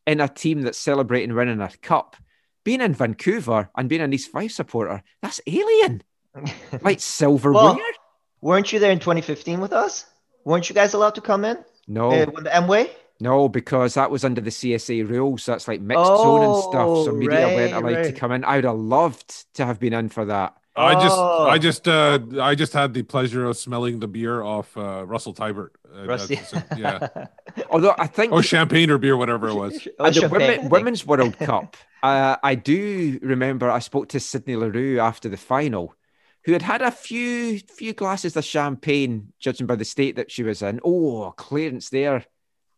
in 0.07 0.19
a 0.21 0.27
team 0.27 0.61
that's 0.61 0.79
celebrating 0.79 1.35
winning 1.35 1.61
a 1.61 1.69
cup, 1.83 2.15
being 2.63 2.81
in 2.81 2.93
Vancouver 2.93 3.69
and 3.77 3.87
being 3.89 4.01
an 4.01 4.13
East 4.13 4.31
Five 4.31 4.51
supporter, 4.51 5.03
that's 5.21 5.41
alien. 5.45 6.01
like 6.81 6.99
silverware. 6.99 7.63
Well, 7.63 7.79
weren't 8.41 8.71
you 8.73 8.79
there 8.79 8.91
in 8.91 8.99
2015 8.99 9.59
with 9.59 9.73
us? 9.73 10.05
Weren't 10.45 10.69
you 10.69 10.75
guys 10.75 10.93
allowed 10.93 11.15
to 11.15 11.21
come 11.21 11.45
in? 11.45 11.57
no, 11.87 12.09
Uh, 12.11 12.25
when 12.27 12.43
the 12.43 12.49
Amway? 12.49 12.89
no, 13.19 13.49
because 13.49 13.95
that 13.95 14.11
was 14.11 14.23
under 14.23 14.41
the 14.41 14.49
CSA 14.51 15.07
rules. 15.09 15.43
So 15.43 15.51
that's 15.51 15.67
like 15.67 15.81
mixed 15.81 16.05
zone 16.21 16.43
and 16.43 16.55
stuff. 16.55 16.87
So 17.05 17.11
Oh, 17.11 17.13
media 17.13 17.47
weren't 17.47 17.73
right, 17.73 17.83
allowed 17.83 18.03
to 18.03 18.11
come 18.13 18.31
in. 18.31 18.45
I 18.45 18.55
would 18.57 18.65
have 18.65 18.77
loved 18.77 19.53
to 19.55 19.65
have 19.65 19.79
been 19.79 19.93
in 19.93 20.09
for 20.09 20.25
that. 20.25 20.55
I 20.77 20.93
just, 20.93 21.17
Oh. 21.17 21.47
I 21.49 21.57
just, 21.57 21.87
uh, 21.87 22.19
I 22.41 22.53
just 22.55 22.73
had 22.73 22.93
the 22.93 23.03
pleasure 23.03 23.45
of 23.45 23.57
smelling 23.57 23.99
the 23.99 24.07
beer 24.07 24.41
off 24.43 24.75
uh, 24.77 25.05
Russell 25.05 25.33
Teibert. 25.33 25.69
Uh, 25.93 26.05
Rusty. 26.05 26.35
that's- 26.35 26.77
yeah, 26.77 27.25
Although 27.71 27.95
I 27.97 28.07
think 28.07 28.31
or 28.31 28.43
champagne 28.43 28.89
or 28.91 28.97
beer, 28.97 29.17
whatever 29.17 29.47
it 29.47 29.55
was. 29.55 29.87
Oh, 29.99 30.05
At 30.05 30.13
the 30.13 30.27
women. 30.29 30.69
Women's 30.69 31.05
World 31.05 31.37
Cup, 31.39 31.75
uh, 32.03 32.35
I 32.43 32.55
do 32.55 33.19
remember 33.23 33.69
I 33.71 33.79
spoke 33.79 34.09
to 34.09 34.19
Sydney 34.19 34.55
Leroux 34.55 34.99
after 34.99 35.27
the 35.29 35.37
final, 35.37 35.95
who 36.45 36.53
had 36.53 36.61
had 36.61 36.81
a 36.83 36.91
few 36.91 37.59
few 37.59 37.93
glasses 37.93 38.37
of 38.37 38.45
champagne, 38.45 39.33
judging 39.39 39.65
by 39.67 39.75
the 39.75 39.85
state 39.85 40.15
that 40.17 40.29
she 40.31 40.43
was 40.43 40.61
in. 40.61 40.79
Oh, 40.85 41.33
clearance 41.35 41.89
there 41.89 42.23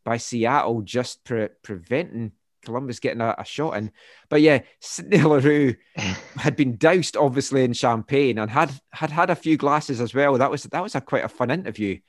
by 0.05 0.17
Seattle, 0.17 0.81
just 0.81 1.23
pre- 1.25 1.49
preventing 1.61 2.31
Columbus 2.69 2.99
getting 2.99 3.21
a, 3.21 3.33
a 3.35 3.43
shot 3.43 3.77
in. 3.77 3.91
But 4.29 4.41
yeah, 4.41 4.59
Sydney 4.79 5.23
Leroux 5.23 5.75
had 6.37 6.55
been 6.55 6.77
doused 6.77 7.17
obviously 7.17 7.63
in 7.63 7.73
champagne 7.73 8.37
and 8.37 8.49
had 8.49 8.71
had 8.91 9.09
had 9.09 9.31
a 9.31 9.35
few 9.35 9.57
glasses 9.57 9.99
as 9.99 10.13
well. 10.13 10.37
That 10.37 10.51
was 10.51 10.63
that 10.63 10.83
was 10.83 10.93
a 10.93 11.01
quite 11.01 11.25
a 11.25 11.29
fun 11.29 11.49
interview. 11.49 11.99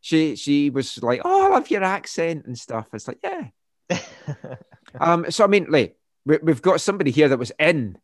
She 0.00 0.36
she 0.36 0.70
was 0.70 1.02
like, 1.02 1.22
"Oh, 1.24 1.46
I 1.46 1.48
love 1.48 1.70
your 1.70 1.82
accent 1.82 2.46
and 2.46 2.56
stuff." 2.56 2.86
It's 2.92 3.08
like, 3.08 3.18
yeah, 3.24 3.48
um, 5.00 5.28
so 5.28 5.42
I 5.42 5.48
mean, 5.48 5.66
like 5.68 5.96
we, 6.24 6.38
we've 6.40 6.62
got 6.62 6.80
somebody 6.80 7.10
here 7.10 7.28
that 7.28 7.38
was 7.38 7.52
in 7.58 7.98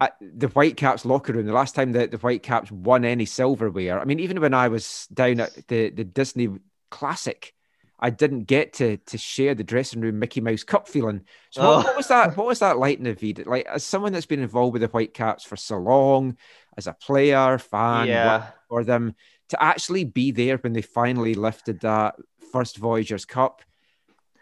at 0.00 0.14
the 0.20 0.46
Whitecaps 0.46 1.04
locker 1.04 1.32
room 1.32 1.46
the 1.46 1.52
last 1.52 1.74
time 1.74 1.92
that 1.92 2.12
the 2.12 2.18
Whitecaps 2.18 2.70
won 2.70 3.04
any 3.04 3.24
silverware. 3.24 3.98
I 3.98 4.04
mean, 4.04 4.20
even 4.20 4.40
when 4.40 4.54
I 4.54 4.68
was 4.68 5.08
down 5.12 5.40
at 5.40 5.66
the 5.66 5.90
the 5.90 6.04
Disney 6.04 6.48
Classic, 6.92 7.52
I 7.98 8.10
didn't 8.10 8.44
get 8.44 8.74
to 8.74 8.98
to 8.98 9.18
share 9.18 9.54
the 9.54 9.64
dressing 9.64 10.00
room 10.00 10.18
Mickey 10.18 10.40
Mouse 10.40 10.64
Cup 10.64 10.88
feeling. 10.88 11.22
So 11.50 11.62
what, 11.62 11.68
Oh. 11.68 11.88
what 11.88 11.96
was 11.96 12.10
oh. 12.10 12.14
that? 12.14 12.36
What 12.36 12.46
was 12.46 12.58
that 12.58 12.78
like, 12.78 13.00
Naveed? 13.00 13.46
Like 13.46 13.66
as 13.66 13.84
someone 13.84 14.12
that's 14.12 14.26
been 14.26 14.42
involved 14.42 14.74
with 14.74 14.82
the 14.82 14.88
Whitecaps 14.88 15.44
for 15.44 15.56
so 15.56 15.78
long, 15.78 16.36
as 16.76 16.86
a 16.86 16.92
player, 16.92 17.58
fan, 17.58 18.08
yeah. 18.08 18.50
for 18.68 18.84
them 18.84 19.14
to 19.48 19.62
actually 19.62 20.04
be 20.04 20.30
there 20.30 20.58
when 20.58 20.72
they 20.72 20.82
finally 20.82 21.34
lifted 21.34 21.80
that 21.80 22.16
first 22.52 22.76
Voyageurs 22.76 23.24
Cup. 23.24 23.62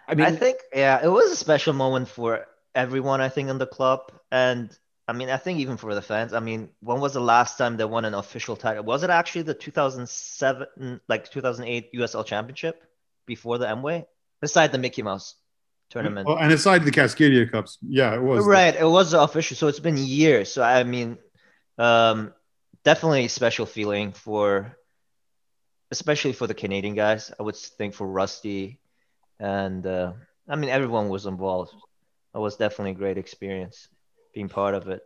I 0.09 0.15
mean, 0.15 0.27
I 0.27 0.33
think 0.33 0.59
yeah, 0.75 1.01
it 1.03 1.09
was 1.09 1.31
a 1.31 1.37
special 1.37 1.73
moment 1.73 2.09
for 2.09 2.47
everyone. 2.75 3.21
I 3.21 3.29
think 3.29 3.49
in 3.49 3.59
the 3.59 3.67
club, 3.67 4.13
and 4.31 4.77
I 5.07 5.13
mean, 5.13 5.31
I 5.31 5.37
think 5.37 5.61
even 5.61 5.77
for 5.77 5.95
the 5.95 6.03
fans. 6.03 6.33
I 6.33 6.41
mean, 6.41 6.71
when 6.81 7.01
was 7.01 7.15
the 7.15 7.21
last 7.21 7.57
time 7.57 7.77
they 7.77 7.85
won 7.85 8.05
an 8.05 8.15
official 8.15 8.57
title? 8.57 8.85
Was 8.85 9.03
it 9.03 9.11
actually 9.11 9.43
the 9.43 9.55
2007, 9.55 11.01
like 11.09 11.31
2008 11.31 11.93
USL 11.95 12.27
Championship 12.27 12.83
before 13.27 13.59
the 13.59 13.67
Amway, 13.67 14.07
beside 14.41 14.73
the 14.73 14.79
Mickey 14.79 15.03
Mouse 15.03 15.35
tournament? 15.91 16.29
Well, 16.29 16.39
and 16.39 16.53
aside 16.53 16.85
the 16.85 16.91
Cascadia 16.91 17.51
Cups, 17.51 17.79
yeah, 17.83 18.15
it 18.15 18.23
was 18.23 18.47
Right, 18.47 18.75
it 18.75 18.85
was 18.85 19.13
official, 19.15 19.57
so 19.57 19.69
it's 19.69 19.81
been 19.81 19.97
years. 19.97 20.53
So 20.53 20.63
I 20.63 20.85
mean, 20.85 21.19
um, 21.79 22.33
definitely 22.85 23.25
a 23.25 23.29
special 23.29 23.67
feeling 23.67 24.13
for, 24.13 24.77
especially 25.91 26.33
for 26.33 26.47
the 26.47 26.55
Canadian 26.55 26.95
guys. 26.95 27.33
I 27.39 27.43
would 27.43 27.57
think 27.57 27.95
for 27.95 28.07
Rusty, 28.07 28.81
and 29.39 29.87
uh, 29.87 30.13
I 30.49 30.57
mean 30.57 30.71
everyone 30.71 31.09
was 31.09 31.27
involved. 31.27 31.73
It 32.35 32.39
was 32.39 32.57
definitely 32.57 32.93
a 32.93 32.95
great 32.95 33.19
experience 33.19 33.89
being 34.35 34.49
part 34.49 34.75
of 34.75 34.89
it. 34.89 35.03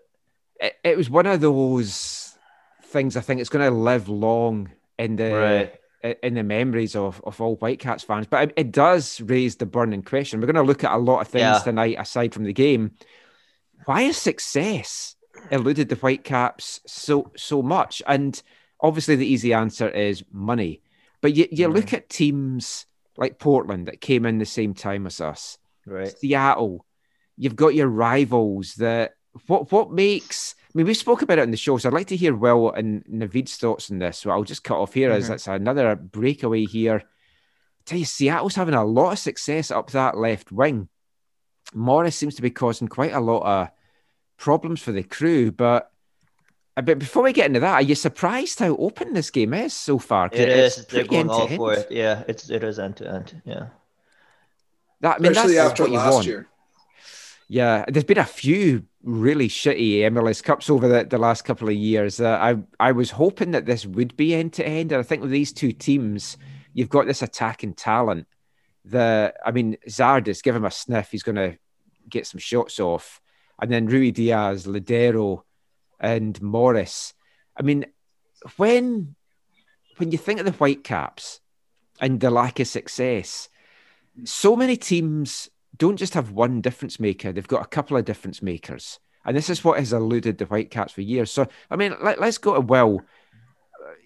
it, 0.60 0.74
it 0.82 0.96
was 0.96 1.10
one 1.10 1.26
of 1.26 1.40
those 1.40 2.34
things 2.84 3.16
I 3.16 3.20
think 3.20 3.40
it's 3.40 3.50
going 3.50 3.70
to 3.70 3.76
live 3.76 4.08
long 4.08 4.70
in 4.98 5.16
the 5.16 5.30
Right. 5.34 5.74
In 6.02 6.34
the 6.34 6.42
memories 6.42 6.94
of, 6.94 7.20
of 7.24 7.40
all 7.40 7.56
Whitecaps 7.56 8.04
fans. 8.04 8.26
But 8.26 8.52
it, 8.56 8.72
does 8.72 9.20
raise 9.20 9.56
the 9.56 9.66
burning 9.66 10.02
question. 10.02 10.40
We're 10.40 10.46
going 10.46 10.56
to 10.56 10.62
look 10.62 10.84
at 10.84 10.92
a 10.92 10.98
lot 10.98 11.20
of 11.20 11.28
things 11.28 11.42
Yeah. 11.42 11.58
tonight 11.58 11.96
aside 11.98 12.32
from 12.32 12.44
the 12.44 12.52
game. 12.52 12.92
Why 13.84 14.02
has 14.02 14.16
success 14.16 15.16
eluded 15.50 15.88
the 15.88 15.96
Whitecaps 15.96 16.80
so 16.86 17.32
so 17.36 17.62
much? 17.62 18.02
And 18.06 18.40
obviously, 18.80 19.16
the 19.16 19.26
easy 19.26 19.52
answer 19.52 19.88
is 19.88 20.24
money. 20.30 20.82
But 21.20 21.34
you, 21.34 21.48
you 21.50 21.68
look 21.68 21.86
mm. 21.86 21.94
at 21.94 22.08
teams 22.08 22.86
like 23.16 23.38
Portland 23.38 23.88
that 23.88 24.00
came 24.00 24.24
in 24.24 24.38
the 24.38 24.46
same 24.46 24.74
time 24.74 25.06
as 25.06 25.20
us. 25.20 25.58
Right. 25.84 26.16
Seattle, 26.16 26.86
you've 27.36 27.56
got 27.56 27.74
your 27.74 27.88
rivals 27.88 28.74
that 28.74 29.14
what 29.46 29.70
what 29.72 29.90
makes 29.92 30.54
I 30.74 30.78
mean 30.78 30.86
we 30.86 30.94
spoke 30.94 31.22
about 31.22 31.38
it 31.38 31.42
on 31.42 31.50
the 31.50 31.56
show, 31.56 31.78
so 31.78 31.88
I'd 31.88 31.94
like 31.94 32.08
to 32.08 32.16
hear 32.16 32.34
Will 32.34 32.70
and 32.72 33.04
Naveed's 33.06 33.56
thoughts 33.56 33.90
on 33.90 33.98
this. 33.98 34.18
So 34.18 34.30
I'll 34.30 34.44
just 34.44 34.64
cut 34.64 34.78
off 34.78 34.94
here 34.94 35.10
as 35.10 35.24
Mhm. 35.24 35.28
that's 35.28 35.46
another 35.48 35.94
breakaway 35.96 36.64
here. 36.64 37.02
tell 37.84 37.98
you, 37.98 38.04
Seattle's 38.04 38.54
having 38.54 38.74
a 38.74 38.84
lot 38.84 39.12
of 39.12 39.18
success 39.18 39.70
up 39.70 39.90
that 39.92 40.14
left 40.18 40.52
wing. 40.52 40.88
Morris 41.74 42.16
seems 42.16 42.34
to 42.34 42.42
be 42.42 42.50
causing 42.50 42.86
quite 42.86 43.14
a 43.14 43.20
lot 43.20 43.42
of 43.44 43.68
problems 44.36 44.82
for 44.82 44.92
the 44.92 45.02
crew, 45.02 45.50
but 45.50 45.90
uh, 46.76 46.82
but 46.82 46.98
before 46.98 47.22
we 47.22 47.32
get 47.32 47.46
into 47.46 47.60
that, 47.60 47.74
are 47.74 47.82
you 47.82 47.94
surprised 47.94 48.58
how 48.58 48.76
open 48.76 49.14
this 49.14 49.30
game 49.30 49.54
is 49.54 49.72
so 49.72 49.98
far? 49.98 50.26
It 50.32 50.48
it's. 50.48 50.84
They're 50.84 51.04
going 51.04 51.30
all 51.30 51.48
for 51.48 51.72
it. 51.72 51.90
Yeah, 51.90 52.24
it's 52.28 52.50
it 52.50 52.62
is 52.62 52.78
end 52.78 52.96
to 52.98 53.10
end. 53.10 53.40
Yeah. 53.46 53.68
That, 55.00 55.16
I 55.16 55.18
mean, 55.20 55.32
especially 55.32 55.54
that's 55.54 55.70
after 55.70 55.82
what 55.84 55.92
you 55.92 55.98
last 55.98 56.12
want. 56.14 56.26
year. 56.26 56.46
Yeah, 57.48 57.86
there's 57.88 58.04
been 58.04 58.18
a 58.18 58.24
few 58.24 58.84
really 59.02 59.48
shitty 59.48 60.00
MLS 60.12 60.42
Cups 60.42 60.68
over 60.68 60.86
the, 60.86 61.04
the 61.04 61.16
last 61.16 61.42
couple 61.46 61.68
of 61.68 61.74
years. 61.74 62.20
Uh, 62.20 62.38
I 62.40 62.58
I 62.78 62.92
was 62.92 63.10
hoping 63.10 63.52
that 63.52 63.64
this 63.64 63.86
would 63.86 64.16
be 64.16 64.34
end 64.34 64.52
to 64.54 64.66
end, 64.66 64.92
and 64.92 65.00
I 65.00 65.02
think 65.02 65.22
with 65.22 65.30
these 65.30 65.52
two 65.52 65.72
teams, 65.72 66.36
you've 66.74 66.90
got 66.90 67.06
this 67.06 67.22
attacking 67.22 67.74
talent. 67.74 68.26
The 68.84 69.32
I 69.44 69.50
mean, 69.52 69.78
Zardes, 69.88 70.42
give 70.42 70.54
him 70.54 70.66
a 70.66 70.70
sniff, 70.70 71.10
he's 71.10 71.22
going 71.22 71.36
to 71.36 71.58
get 72.08 72.26
some 72.26 72.38
shots 72.38 72.78
off, 72.80 73.20
and 73.60 73.72
then 73.72 73.86
Rui 73.86 74.10
Diaz, 74.10 74.66
Lodeiro, 74.66 75.42
and 75.98 76.40
Morris. 76.42 77.14
I 77.56 77.62
mean, 77.62 77.86
when 78.58 79.14
when 79.96 80.12
you 80.12 80.18
think 80.18 80.38
of 80.38 80.44
the 80.44 80.52
Whitecaps 80.52 81.40
and 81.98 82.20
the 82.20 82.30
lack 82.30 82.60
of 82.60 82.66
success, 82.66 83.48
so 84.24 84.54
many 84.54 84.76
teams 84.76 85.48
don't 85.78 85.96
just 85.96 86.14
have 86.14 86.32
one 86.32 86.60
difference 86.60 87.00
maker, 87.00 87.32
they've 87.32 87.46
got 87.46 87.64
a 87.64 87.68
couple 87.68 87.96
of 87.96 88.04
difference 88.04 88.42
makers. 88.42 88.98
And 89.24 89.36
this 89.36 89.50
is 89.50 89.64
what 89.64 89.78
has 89.78 89.92
eluded 89.92 90.38
the 90.38 90.46
Whitecaps 90.46 90.92
for 90.92 91.02
years. 91.02 91.30
So, 91.30 91.46
I 91.70 91.76
mean, 91.76 91.94
let, 92.02 92.18
us 92.18 92.38
go 92.38 92.54
to 92.54 92.60
Will. 92.60 93.02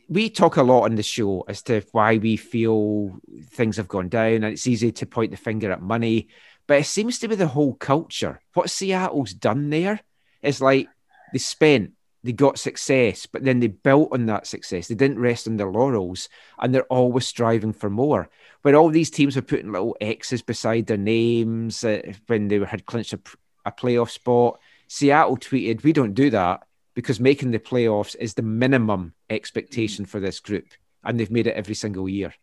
We 0.08 0.30
talk 0.30 0.56
a 0.56 0.62
lot 0.62 0.82
on 0.82 0.96
the 0.96 1.02
show 1.02 1.44
as 1.48 1.62
to 1.64 1.82
why 1.92 2.18
we 2.18 2.36
feel 2.36 3.20
things 3.50 3.76
have 3.76 3.88
gone 3.88 4.08
down, 4.08 4.34
and 4.34 4.46
it's 4.46 4.66
easy 4.66 4.92
to 4.92 5.06
point 5.06 5.30
the 5.30 5.36
finger 5.36 5.70
at 5.70 5.80
money. 5.80 6.28
But 6.66 6.80
it 6.80 6.86
seems 6.86 7.18
to 7.20 7.28
be 7.28 7.34
the 7.34 7.46
whole 7.46 7.74
culture. 7.74 8.40
What 8.54 8.70
Seattle's 8.70 9.32
done 9.32 9.70
there 9.70 10.00
is 10.42 10.60
like 10.60 10.88
they 11.32 11.38
spent, 11.38 11.92
they 12.24 12.32
got 12.32 12.58
success, 12.58 13.26
but 13.26 13.44
then 13.44 13.60
they 13.60 13.66
built 13.66 14.10
on 14.12 14.26
that 14.26 14.46
success. 14.46 14.88
They 14.88 14.94
didn't 14.94 15.18
rest 15.18 15.48
on 15.48 15.56
their 15.56 15.70
laurels, 15.70 16.28
and 16.58 16.74
they're 16.74 16.84
always 16.84 17.26
striving 17.26 17.72
for 17.72 17.90
more 17.90 18.28
where 18.62 18.76
all 18.76 18.90
these 18.90 19.10
teams 19.10 19.36
were 19.36 19.42
putting 19.42 19.72
little 19.72 19.96
X's 20.00 20.40
beside 20.40 20.86
their 20.86 20.96
names 20.96 21.84
uh, 21.84 22.00
when 22.28 22.48
they 22.48 22.58
had 22.60 22.86
clinched 22.86 23.12
a, 23.12 23.20
a 23.66 23.72
playoff 23.72 24.10
spot. 24.10 24.60
Seattle 24.88 25.36
tweeted, 25.36 25.82
"We 25.82 25.92
don't 25.92 26.14
do 26.14 26.30
that 26.30 26.66
because 26.94 27.20
making 27.20 27.50
the 27.50 27.58
playoffs 27.58 28.16
is 28.18 28.34
the 28.34 28.42
minimum 28.42 29.14
expectation 29.28 30.04
for 30.04 30.20
this 30.20 30.40
group, 30.40 30.68
and 31.04 31.18
they've 31.18 31.30
made 31.30 31.46
it 31.46 31.56
every 31.56 31.74
single 31.74 32.08
year." 32.08 32.34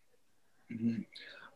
Mhm. 0.71 1.05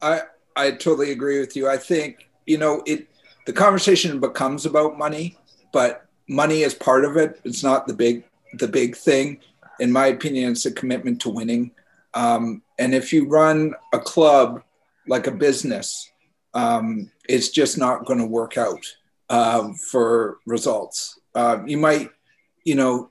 I 0.02 0.22
I 0.56 0.72
totally 0.72 1.12
agree 1.12 1.40
with 1.40 1.56
you. 1.56 1.70
I 1.70 1.78
think 1.78 2.30
you 2.46 2.58
know 2.58 2.84
it. 2.86 3.08
The 3.46 3.54
conversation 3.54 4.22
becomes 4.22 4.66
about 4.66 4.98
money, 4.98 5.38
but 5.74 6.06
money 6.28 6.62
is 6.62 6.74
part 6.74 7.06
of 7.06 7.18
it. 7.18 7.40
It's 7.44 7.64
not 7.64 7.88
the 7.88 7.94
big 7.94 8.24
the 8.60 8.68
big 8.68 8.96
thing. 8.96 9.40
In 9.80 9.92
my 9.92 10.08
opinion, 10.08 10.52
it's 10.52 10.66
a 10.66 10.72
commitment 10.72 11.22
to 11.22 11.30
winning. 11.30 11.72
Um, 12.14 12.62
and 12.78 12.94
if 12.94 13.12
you 13.12 13.28
run 13.28 13.74
a 13.94 14.00
club 14.00 14.64
like 15.08 15.28
a 15.28 15.32
business, 15.32 16.12
um, 16.54 17.12
it's 17.28 17.50
just 17.50 17.78
not 17.78 18.06
going 18.06 18.20
to 18.20 18.26
work 18.26 18.58
out 18.58 18.86
um, 19.30 19.74
for 19.74 20.38
results. 20.46 21.20
Uh, 21.34 21.64
you 21.66 21.78
might, 21.78 22.10
you 22.64 22.76
know, 22.76 23.10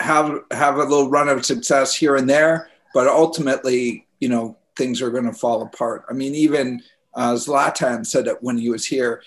have 0.00 0.40
have 0.50 0.76
a 0.76 0.84
little 0.84 1.10
run 1.10 1.28
of 1.28 1.44
success 1.44 1.94
here 1.94 2.16
and 2.16 2.28
there, 2.28 2.70
but 2.94 3.06
ultimately, 3.06 4.06
you 4.20 4.28
know, 4.28 4.56
things 4.76 5.02
are 5.02 5.10
going 5.10 5.26
to 5.26 5.32
fall 5.32 5.62
apart. 5.62 6.04
I 6.10 6.14
mean, 6.14 6.34
even 6.34 6.80
Uh, 7.14 7.34
Zlatan 7.34 8.06
said 8.06 8.28
it 8.28 8.42
when 8.42 8.58
he 8.58 8.70
was 8.70 8.86
here, 8.86 9.22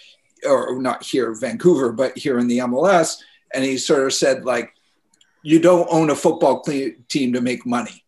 or 0.47 0.81
not 0.81 1.03
here, 1.03 1.33
Vancouver, 1.33 1.91
but 1.91 2.17
here 2.17 2.39
in 2.39 2.47
the 2.47 2.59
MLS, 2.59 3.17
and 3.53 3.63
he 3.63 3.77
sort 3.77 4.05
of 4.05 4.13
said 4.13 4.45
like, 4.45 4.73
"You 5.43 5.59
don't 5.59 5.87
own 5.91 6.09
a 6.09 6.15
football 6.15 6.61
team 6.61 7.33
to 7.33 7.41
make 7.41 7.65
money," 7.65 8.03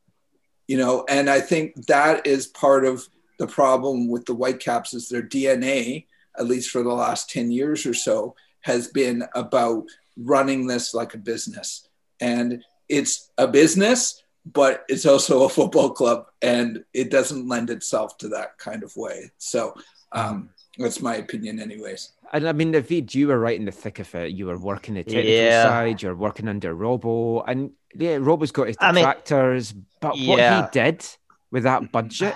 you 0.67 0.77
know. 0.77 1.05
And 1.09 1.29
I 1.29 1.41
think 1.41 1.85
that 1.87 2.25
is 2.25 2.47
part 2.47 2.85
of 2.85 3.07
the 3.39 3.47
problem 3.47 4.07
with 4.09 4.25
the 4.25 4.35
Whitecaps 4.35 4.93
is 4.93 5.09
their 5.09 5.23
DNA, 5.23 6.05
at 6.37 6.47
least 6.47 6.69
for 6.69 6.83
the 6.83 6.93
last 6.93 7.29
ten 7.29 7.51
years 7.51 7.85
or 7.85 7.93
so, 7.93 8.35
has 8.61 8.87
been 8.87 9.23
about 9.35 9.85
running 10.17 10.67
this 10.67 10.93
like 10.93 11.13
a 11.13 11.17
business, 11.17 11.87
and 12.19 12.63
it's 12.89 13.31
a 13.37 13.47
business 13.47 14.23
but 14.45 14.83
it's 14.89 15.05
also 15.05 15.43
a 15.43 15.49
football 15.49 15.89
club 15.91 16.27
and 16.41 16.83
it 16.93 17.09
doesn't 17.09 17.47
lend 17.47 17.69
itself 17.69 18.17
to 18.17 18.27
that 18.29 18.57
kind 18.57 18.83
of 18.83 18.95
way. 18.97 19.31
So 19.37 19.73
um, 20.11 20.49
that's 20.77 21.01
my 21.01 21.15
opinion, 21.15 21.59
anyways. 21.59 22.11
And 22.31 22.47
I 22.47 22.51
mean, 22.51 22.73
Naveed, 22.73 23.13
you 23.13 23.27
were 23.27 23.39
right 23.39 23.59
in 23.59 23.65
the 23.65 23.71
thick 23.71 23.99
of 23.99 24.13
it. 24.15 24.31
You 24.31 24.47
were 24.47 24.57
working 24.57 24.95
the 24.95 25.03
technical 25.03 25.29
Yeah. 25.29 25.63
side, 25.63 26.01
you're 26.01 26.15
working 26.15 26.47
under 26.47 26.73
Robo, 26.73 27.41
and 27.41 27.71
yeah, 27.93 28.17
Robo's 28.19 28.51
got 28.51 28.67
his 28.67 28.77
I 28.79 28.91
mean, 28.91 29.03
detractors, 29.03 29.73
but 30.01 30.11
what 30.11 30.39
yeah. 30.39 30.63
he 30.63 30.71
did 30.71 31.05
with 31.51 31.63
that 31.63 31.91
budget, 31.91 32.33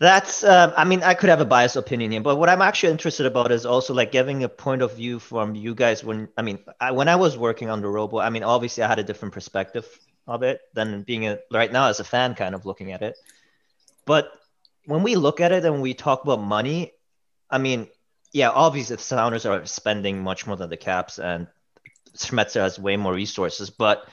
That's, 0.00 0.44
um, 0.44 0.72
I 0.78 0.84
mean, 0.84 1.02
I 1.02 1.12
could 1.12 1.28
have 1.28 1.42
a 1.42 1.44
biased 1.44 1.76
opinion 1.76 2.10
here, 2.12 2.22
but 2.22 2.36
what 2.36 2.48
I'm 2.48 2.62
actually 2.62 2.90
interested 2.90 3.26
about 3.26 3.52
is 3.52 3.66
also 3.66 3.92
like 3.92 4.10
giving 4.10 4.44
a 4.44 4.48
point 4.48 4.80
of 4.80 4.96
view 4.96 5.18
from 5.18 5.54
you 5.54 5.74
guys. 5.74 6.02
When 6.02 6.26
I 6.38 6.42
mean, 6.42 6.58
I, 6.80 6.90
when 6.90 7.06
I 7.06 7.16
was 7.16 7.36
working 7.36 7.68
on 7.68 7.82
the 7.82 7.88
Robo, 7.88 8.18
I 8.18 8.30
mean, 8.30 8.42
obviously 8.42 8.82
I 8.82 8.88
had 8.88 8.98
a 8.98 9.04
different 9.04 9.34
perspective 9.34 9.86
of 10.26 10.42
it 10.42 10.62
than 10.72 11.02
being 11.02 11.26
a, 11.26 11.38
right 11.52 11.70
now 11.70 11.88
as 11.88 12.00
a 12.00 12.04
fan, 12.04 12.34
kind 12.34 12.54
of 12.54 12.64
looking 12.64 12.92
at 12.92 13.02
it. 13.02 13.16
But 14.06 14.32
when 14.86 15.02
we 15.02 15.16
look 15.16 15.38
at 15.38 15.52
it 15.52 15.66
and 15.66 15.82
we 15.82 15.92
talk 15.92 16.24
about 16.24 16.40
money, 16.40 16.92
I 17.50 17.58
mean, 17.58 17.88
yeah, 18.32 18.50
obviously 18.50 18.96
the 18.96 19.02
Sounders 19.02 19.46
are 19.46 19.66
spending 19.66 20.22
much 20.22 20.46
more 20.46 20.56
than 20.56 20.70
the 20.70 20.76
Caps, 20.76 21.18
and 21.18 21.46
Schmetzer 22.16 22.60
has 22.60 22.78
way 22.78 22.96
more 22.96 23.14
resources. 23.14 23.70
But 23.70 24.06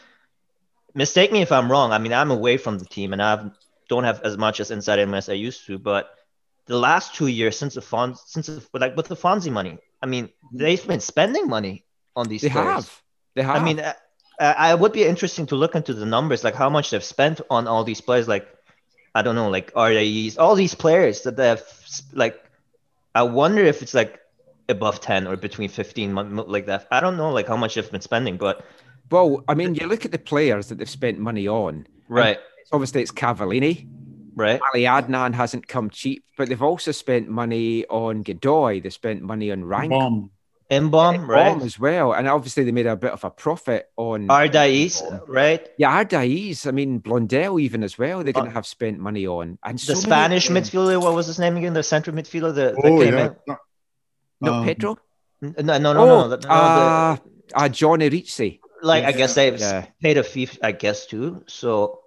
mistake 0.93 1.31
me 1.31 1.41
if 1.41 1.51
I'm 1.51 1.71
wrong. 1.71 1.91
I 1.91 1.99
mean, 1.99 2.13
I'm 2.13 2.31
away 2.31 2.57
from 2.57 2.79
the 2.79 2.85
team, 2.85 3.13
and 3.13 3.21
I 3.21 3.51
don't 3.89 4.03
have 4.03 4.21
as 4.23 4.37
much 4.37 4.59
as 4.59 4.71
inside 4.71 4.99
in 4.99 5.13
as 5.13 5.29
I 5.29 5.33
used 5.33 5.65
to. 5.67 5.77
But 5.77 6.09
the 6.65 6.77
last 6.77 7.15
two 7.15 7.27
years 7.27 7.57
since 7.57 7.75
the 7.75 7.81
Fon, 7.81 8.15
since 8.15 8.47
the, 8.47 8.63
like 8.73 8.97
with 8.97 9.07
the 9.07 9.15
Fonzie 9.15 9.51
money, 9.51 9.77
I 10.01 10.05
mean, 10.05 10.29
they've 10.51 10.85
been 10.85 10.99
spending 10.99 11.47
money 11.47 11.85
on 12.15 12.27
these. 12.27 12.41
they 12.41 12.49
players. 12.49 12.67
have. 12.67 13.01
They 13.35 13.43
have. 13.43 13.55
I 13.57 13.63
mean, 13.63 13.79
uh, 13.79 13.93
I 14.39 14.75
would 14.75 14.91
be 14.93 15.03
interesting 15.03 15.45
to 15.47 15.55
look 15.55 15.75
into 15.75 15.93
the 15.93 16.05
numbers, 16.05 16.43
like 16.43 16.55
how 16.55 16.69
much 16.69 16.89
they've 16.89 17.03
spent 17.03 17.41
on 17.49 17.67
all 17.67 17.83
these 17.83 18.01
players. 18.01 18.27
Like, 18.27 18.47
I 19.15 19.21
don't 19.21 19.35
know, 19.35 19.49
like 19.49 19.71
RAEs, 19.75 20.37
all 20.37 20.55
these 20.55 20.75
players 20.75 21.21
that 21.21 21.37
they've 21.37 21.63
like. 22.13 22.43
I 23.17 23.23
wonder 23.23 23.63
if 23.65 23.81
it's 23.81 23.95
like 23.95 24.19
above 24.69 25.01
ten 25.01 25.25
or 25.27 25.35
between 25.35 25.69
fifteen, 25.69 26.13
mon- 26.13 26.35
like 26.35 26.67
that. 26.67 26.87
I 26.91 26.99
don't 26.99 27.17
know, 27.17 27.31
like 27.31 27.47
how 27.47 27.57
much 27.57 27.73
they've 27.75 27.91
been 27.91 28.01
spending, 28.01 28.37
but 28.37 28.63
well, 29.09 29.43
I 29.47 29.55
mean, 29.55 29.73
you 29.73 29.87
look 29.87 30.05
at 30.05 30.11
the 30.11 30.19
players 30.19 30.67
that 30.67 30.77
they've 30.77 30.95
spent 31.01 31.17
money 31.17 31.47
on. 31.47 31.87
right, 32.09 32.37
It's 32.61 32.69
Obviously, 32.71 33.01
it's 33.01 33.11
Cavallini. 33.11 33.87
right, 34.35 34.59
Ali 34.69 34.83
Adnan 34.83 35.33
hasn't 35.33 35.67
come 35.67 35.89
cheap, 35.89 36.23
but 36.37 36.47
they've 36.49 36.61
also 36.61 36.91
spent 36.91 37.27
money 37.27 37.85
on 37.87 38.21
Godoy. 38.21 38.81
They 38.81 38.91
spent 38.91 39.21
money 39.21 39.51
on 39.51 39.65
Rank. 39.65 39.89
Bomb. 39.89 40.29
Mbom, 40.69 40.91
Bomb 40.91 41.29
right, 41.29 41.61
as 41.61 41.79
well, 41.79 42.11
and 42.13 42.27
obviously 42.27 42.65
they 42.65 42.73
made 42.73 42.87
a 42.87 42.97
bit 42.97 43.11
of 43.13 43.23
a 43.23 43.29
profit 43.29 43.89
on 43.95 44.27
Ardaiz, 44.27 45.01
right. 45.27 45.65
Yeah, 45.77 46.03
Ardaiz. 46.03 46.67
I 46.67 46.71
mean, 46.71 46.99
Blondell 46.99 47.61
even 47.61 47.83
as 47.83 47.97
well. 47.97 48.21
They're 48.23 48.33
going 48.33 48.47
to 48.47 48.51
Uh, 48.51 48.55
have 48.55 48.67
spent 48.67 48.99
money 48.99 49.25
on, 49.25 49.57
and 49.63 49.79
so 49.79 49.93
The 49.93 50.09
many- 50.09 50.39
Spanish 50.41 50.49
midfielder, 50.49 51.01
what 51.01 51.13
was 51.13 51.27
his 51.27 51.39
name 51.39 51.55
again? 51.55 51.73
The 51.73 51.83
central 51.83 52.15
midfielder 52.15 52.53
that, 52.55 52.75
that 52.75 52.85
Oh 52.85 52.99
came 52.99 53.13
yeah. 53.13 53.25
in. 53.27 53.35
No, 53.47 53.57
No, 54.41 54.53
um, 54.55 54.65
Pedro. 54.65 54.97
No, 55.41 55.51
no, 55.61 55.77
no, 55.77 55.89
oh, 55.99 56.05
no. 56.05 56.27
the- 56.27 56.35
no, 56.37 56.41
the- 56.41 56.49
uh, 56.49 57.17
uh, 57.55 57.69
Jon 57.69 58.01
Erice. 58.01 58.59
like 58.83 59.05
I 59.05 59.11
guess 59.13 59.35
they've 59.35 59.57
Yeah. 59.59 59.85
paid 60.01 60.17
a 60.17 60.23
fee, 60.23 60.49
I 60.61 60.73
guess 60.73 61.05
too. 61.05 61.43
So 61.47 62.01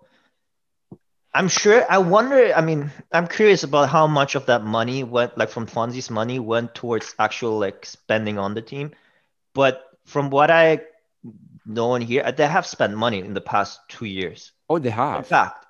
I'm 1.33 1.49
sure. 1.49 1.85
I 1.89 1.99
wonder. 1.99 2.53
I 2.55 2.61
mean, 2.61 2.91
I'm 3.13 3.27
curious 3.29 3.63
about 3.63 3.89
how 3.89 4.07
much 4.07 4.35
of 4.35 4.47
that 4.47 4.65
money 4.65 5.05
went, 5.05 5.39
like 5.39 5.51
from 5.51 5.67
Fonzie's 5.67 6.11
money, 6.11 6.39
went 6.41 6.75
towards 6.75 7.15
actual 7.19 7.59
like 7.59 7.87
spending 7.87 8.39
on 8.39 8.55
the 8.55 8.63
team. 8.63 8.93
But 9.55 9.83
from 10.07 10.31
what 10.31 10.51
I 10.51 10.81
know 11.67 11.95
and 11.95 12.03
hear, 12.05 12.31
they 12.33 12.47
have 12.49 12.67
spent 12.67 12.97
money 12.97 13.21
in 13.21 13.35
the 13.35 13.41
past 13.41 13.81
two 13.89 14.07
years. 14.07 14.53
Oh, 14.69 14.79
they 14.79 14.91
have. 14.91 15.19
In 15.19 15.25
fact, 15.25 15.67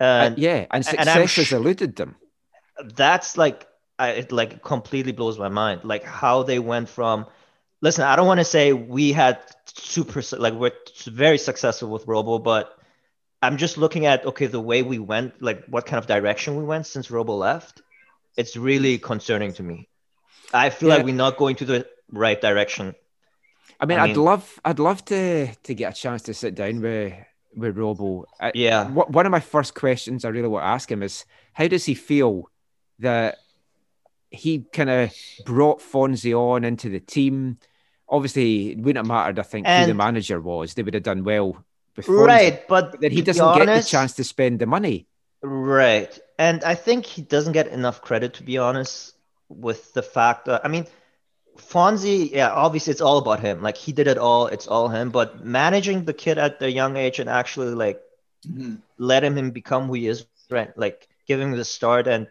Uh, 0.00 0.04
and 0.28 0.38
yeah, 0.38 0.66
and 0.70 0.84
and 0.98 1.08
success 1.08 1.34
has 1.36 1.46
sh- 1.46 1.52
eluded 1.52 1.96
them. 1.96 2.16
that's 2.94 3.36
like 3.36 3.66
I, 3.98 4.10
it 4.10 4.32
like 4.32 4.62
completely 4.62 5.12
blows 5.12 5.38
my 5.38 5.48
mind 5.48 5.84
like 5.84 6.04
how 6.04 6.42
they 6.42 6.58
went 6.58 6.88
from 6.88 7.26
listen 7.80 8.04
i 8.04 8.14
don't 8.16 8.26
want 8.26 8.40
to 8.40 8.44
say 8.44 8.72
we 8.74 9.12
had 9.12 9.38
super 9.66 10.20
like 10.38 10.52
we're 10.54 10.72
very 11.06 11.38
successful 11.38 11.88
with 11.88 12.06
robo 12.06 12.38
but 12.38 12.76
i'm 13.42 13.56
just 13.56 13.76
looking 13.78 14.06
at 14.06 14.24
okay 14.26 14.46
the 14.46 14.60
way 14.60 14.82
we 14.82 14.98
went 14.98 15.40
like 15.42 15.64
what 15.66 15.86
kind 15.86 15.98
of 15.98 16.06
direction 16.06 16.56
we 16.56 16.64
went 16.64 16.86
since 16.86 17.10
robo 17.10 17.34
left 17.36 17.82
it's 18.36 18.56
really 18.56 18.98
concerning 18.98 19.52
to 19.52 19.62
me 19.62 19.88
i 20.54 20.70
feel 20.70 20.88
Yeah. 20.88 20.96
like 20.96 21.04
we're 21.04 21.14
not 21.14 21.36
going 21.36 21.56
to 21.56 21.64
the 21.64 21.86
right 22.12 22.40
direction 22.40 22.94
I 23.78 23.84
mean, 23.84 23.98
I 23.98 24.06
would 24.06 24.16
mean- 24.16 24.24
love, 24.24 24.60
I'd 24.64 24.78
love 24.78 25.04
to 25.06 25.52
to 25.54 25.74
get 25.74 25.92
a 25.92 26.00
chance 26.00 26.22
to 26.22 26.32
sit 26.34 26.54
down 26.54 26.80
with 26.80 27.12
with 27.54 27.76
Robo. 27.76 28.24
I- 28.40 28.52
yeah 28.54 28.88
one 28.88 29.26
of 29.26 29.32
my 29.32 29.40
first 29.40 29.74
questions 29.74 30.24
I 30.24 30.30
really 30.30 30.48
want 30.48 30.62
to 30.62 30.68
ask 30.68 30.90
him 30.90 31.02
is 31.02 31.26
how 31.52 31.68
does 31.68 31.84
he 31.84 31.92
feel 31.94 32.48
that 33.00 33.36
he 34.30 34.64
kind 34.72 34.88
of 34.88 35.12
brought 35.44 35.80
Fonzie 35.80 36.32
on 36.34 36.64
into 36.64 36.88
the 36.88 37.00
team? 37.00 37.58
Obviously, 38.08 38.70
it 38.70 38.78
wouldn't 38.78 38.96
have 38.98 39.06
mattered, 39.06 39.38
I 39.38 39.42
think, 39.42 39.66
who 39.66 39.84
the 39.86 39.94
manager 39.94 40.40
was. 40.40 40.72
They 40.74 40.82
would 40.82 40.94
have 40.94 41.02
done 41.02 41.22
well 41.24 41.62
with 41.96 42.06
Fonzie. 42.06 42.26
right 42.26 42.68
but 42.68 42.92
But 42.92 43.00
then 43.00 43.10
he 43.10 43.22
doesn't 43.22 43.54
get 43.56 43.66
the 43.66 43.82
chance 43.82 44.12
to 44.14 44.24
spend 44.24 44.58
the 44.60 44.66
money. 44.66 45.06
Right. 45.42 46.12
And 46.38 46.64
I 46.64 46.74
think 46.74 47.06
he 47.06 47.22
doesn't 47.22 47.52
get 47.52 47.68
enough 47.68 48.02
credit, 48.02 48.34
to 48.34 48.42
be 48.42 48.58
honest, 48.58 49.14
with 49.48 49.92
the 49.94 50.02
fact 50.02 50.46
that, 50.46 50.64
I 50.64 50.68
mean, 50.68 50.86
Fonzie, 51.56 52.30
yeah, 52.32 52.50
obviously 52.50 52.90
it's 52.92 53.00
all 53.00 53.18
about 53.18 53.40
him. 53.40 53.62
Like 53.62 53.76
he 53.76 53.92
did 53.92 54.06
it 54.08 54.18
all, 54.18 54.46
it's 54.48 54.66
all 54.66 54.88
him. 54.88 55.10
But 55.10 55.44
managing 55.44 56.04
the 56.04 56.12
kid 56.12 56.36
at 56.38 56.58
the 56.58 56.70
young 56.70 56.96
age 56.96 57.18
and 57.18 57.30
actually 57.30 57.74
like 57.74 58.00
Mhm. 58.46 58.78
letting 58.98 59.36
him 59.36 59.50
become 59.50 59.86
who 59.86 59.94
he 59.94 60.06
is, 60.08 60.26
right? 60.50 60.76
Like 60.76 61.08
giving 61.26 61.52
him 61.52 61.56
the 61.56 61.64
start. 61.64 62.06
And 62.06 62.28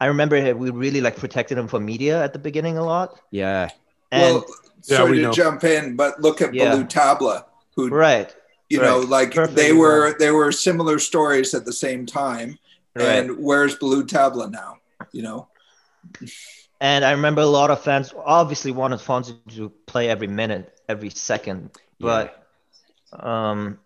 I 0.00 0.06
remember 0.06 0.36
we 0.54 0.70
really 0.70 1.00
like 1.00 1.16
protected 1.16 1.58
him 1.58 1.66
from 1.68 1.84
media 1.84 2.22
at 2.22 2.32
the 2.32 2.38
beginning 2.38 2.78
a 2.78 2.84
lot. 2.84 3.18
Yeah. 3.30 3.70
And 4.12 4.34
well, 4.36 4.44
Yeah, 4.84 4.96
sorry 4.98 5.10
we 5.12 5.16
to 5.18 5.22
know. 5.24 5.32
jump 5.32 5.64
in, 5.64 5.96
but 5.96 6.20
look 6.20 6.40
at 6.42 6.54
Yeah. 6.54 6.70
Ballou 6.70 6.84
Tabla, 6.84 7.44
who 7.74 7.88
right, 7.88 8.34
you 8.68 8.80
know, 8.80 8.98
like 9.00 9.34
Perfectly 9.34 9.62
they 9.62 9.72
were 9.72 10.04
right. 10.06 10.18
they 10.18 10.30
were 10.30 10.50
similar 10.52 10.98
stories 10.98 11.54
at 11.54 11.64
the 11.64 11.72
same 11.72 12.06
time. 12.06 12.58
right. 12.94 13.06
And 13.06 13.38
where's 13.38 13.76
Ballou 13.76 14.04
Tabla 14.04 14.50
now? 14.50 14.78
You 15.12 15.22
know, 15.22 15.48
And 16.80 17.04
I 17.04 17.12
remember 17.12 17.42
a 17.42 17.46
lot 17.46 17.70
of 17.70 17.82
fans 17.82 18.12
obviously 18.16 18.72
wanted 18.72 19.00
Fonzie 19.00 19.38
to 19.56 19.70
play 19.86 20.08
every 20.08 20.26
minute, 20.26 20.78
every 20.88 21.10
second. 21.10 21.70
But 22.00 22.46
um 23.12 23.78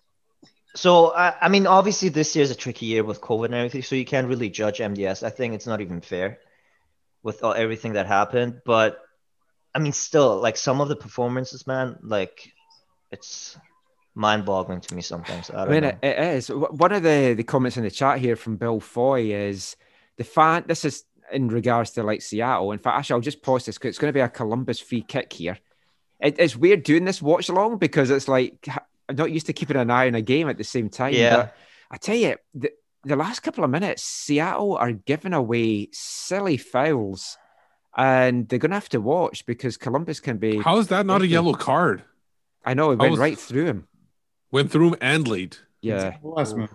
so 0.75 1.13
I, 1.15 1.35
I 1.41 1.49
mean 1.49 1.67
obviously 1.67 2.09
this 2.09 2.35
year 2.35 2.45
is 2.45 2.51
a 2.51 2.55
tricky 2.55 2.87
year 2.87 3.05
with 3.05 3.21
COVID 3.21 3.47
and 3.47 3.55
everything, 3.55 3.83
so 3.83 3.95
you 3.97 4.05
can't 4.05 4.29
really 4.29 4.49
judge 4.49 4.79
MDS. 4.79 5.23
I 5.23 5.31
think 5.31 5.55
it's 5.55 5.67
not 5.67 5.81
even 5.81 6.01
fair 6.01 6.39
with 7.23 7.43
all, 7.43 7.53
everything 7.55 7.95
that 7.95 8.07
happened. 8.07 8.63
But 8.65 9.01
I 9.75 9.81
mean 9.81 9.93
still 9.93 10.41
like 10.41 10.57
some 10.57 10.81
of 10.81 10.89
the 10.89 10.97
performances, 10.97 11.67
man, 11.67 11.99
like 12.03 12.53
it's 13.11 13.57
mind 14.19 14.45
boggling 14.45 14.81
to 14.83 14.95
me 14.95 15.01
sometimes. 15.03 15.51
I 15.51 15.63
I 15.63 15.65
don't 15.65 15.73
mean, 15.73 15.83
know. 15.83 15.89
it, 15.89 15.99
it 16.03 16.19
is. 16.37 16.49
One 16.49 16.93
of 16.93 17.03
the, 17.03 17.35
the 17.35 17.45
comments 17.45 17.77
in 17.77 17.85
the 17.85 17.91
chat 17.91 18.19
here 18.19 18.37
from 18.37 18.57
Bill 18.57 18.81
Foy 18.81 19.33
is 19.33 19.77
the 20.17 20.25
fan. 20.25 20.65
This 20.67 20.85
is 20.85 21.05
in 21.33 21.49
regards 21.49 21.93
to 21.93 22.03
like 22.03 22.23
Seattle. 22.23 22.73
In 22.73 22.79
fact, 22.79 22.99
actually, 22.99 23.15
I'll 23.15 23.21
just 23.21 23.43
pause 23.43 23.65
this 23.65 23.79
because 23.79 23.91
it's 23.91 23.99
going 23.99 24.11
to 24.13 24.17
be 24.17 24.21
a 24.21 24.29
Columbus 24.29 24.81
free 24.81 25.03
kick 25.03 25.33
here. 25.33 25.59
It, 26.21 26.37
it's 26.39 26.57
weird 26.57 26.83
doing 26.83 27.05
this 27.05 27.23
watch 27.23 27.49
along 27.49 27.79
because 27.79 28.11
it's 28.11 28.29
like 28.29 28.67
I'm 29.09 29.17
not 29.17 29.31
used 29.31 29.47
to 29.47 29.53
keeping 29.53 29.77
an 29.77 29.91
eye 29.91 30.09
on 30.09 30.15
a 30.15 30.23
game 30.23 30.49
at 30.49 30.59
the 30.59 30.65
same 30.65 30.89
time. 30.89 31.15
Yeah. 31.15 31.37
But 31.37 31.57
I 31.91 31.97
tell 31.97 32.17
you, 32.17 32.37
the, 32.55 32.71
the 33.05 33.17
last 33.17 33.41
couple 33.41 33.63
of 33.65 33.71
minutes, 33.71 34.03
Seattle 34.03 34.77
are 34.77 34.93
giving 34.93 35.33
away 35.33 35.89
silly 35.93 36.57
fouls. 36.57 37.39
And 37.97 38.49
they're 38.49 38.61
going 38.61 38.71
to 38.71 38.77
have 38.77 38.91
to 38.91 39.01
watch 39.01 39.45
because 39.45 39.77
Columbus 39.77 40.21
can 40.21 40.37
be. 40.37 40.59
How 40.59 40.79
is 40.79 40.87
that 40.89 41.05
not 41.05 41.23
a 41.23 41.27
yellow 41.27 41.53
card? 41.55 42.05
I 42.65 42.75
know 42.75 42.93
it 42.93 42.99
went 42.99 43.13
was- 43.13 43.19
right 43.19 43.39
through 43.39 43.65
him. 43.65 43.89
Went 44.51 44.71
through 44.71 44.89
him 44.89 44.97
and 45.01 45.29
late. 45.29 45.63
Yeah. 45.81 46.17
Last 46.23 46.57
minute. 46.57 46.71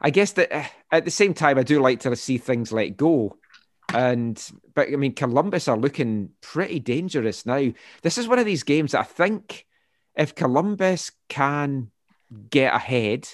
I 0.00 0.10
guess 0.10 0.32
that 0.32 0.52
uh, 0.52 0.64
at 0.90 1.04
the 1.04 1.10
same 1.10 1.34
time, 1.34 1.58
I 1.58 1.62
do 1.62 1.80
like 1.80 2.00
to 2.00 2.14
see 2.16 2.38
things 2.38 2.72
let 2.72 2.96
go. 2.96 3.38
And 3.92 4.42
but 4.74 4.88
I 4.88 4.96
mean, 4.96 5.14
Columbus 5.14 5.68
are 5.68 5.76
looking 5.76 6.30
pretty 6.40 6.80
dangerous 6.80 7.46
now. 7.46 7.72
This 8.02 8.18
is 8.18 8.28
one 8.28 8.38
of 8.38 8.46
these 8.46 8.62
games 8.62 8.92
that 8.92 9.00
I 9.00 9.04
think 9.04 9.66
if 10.16 10.34
Columbus 10.34 11.12
can 11.28 11.90
get 12.50 12.74
ahead, 12.74 13.28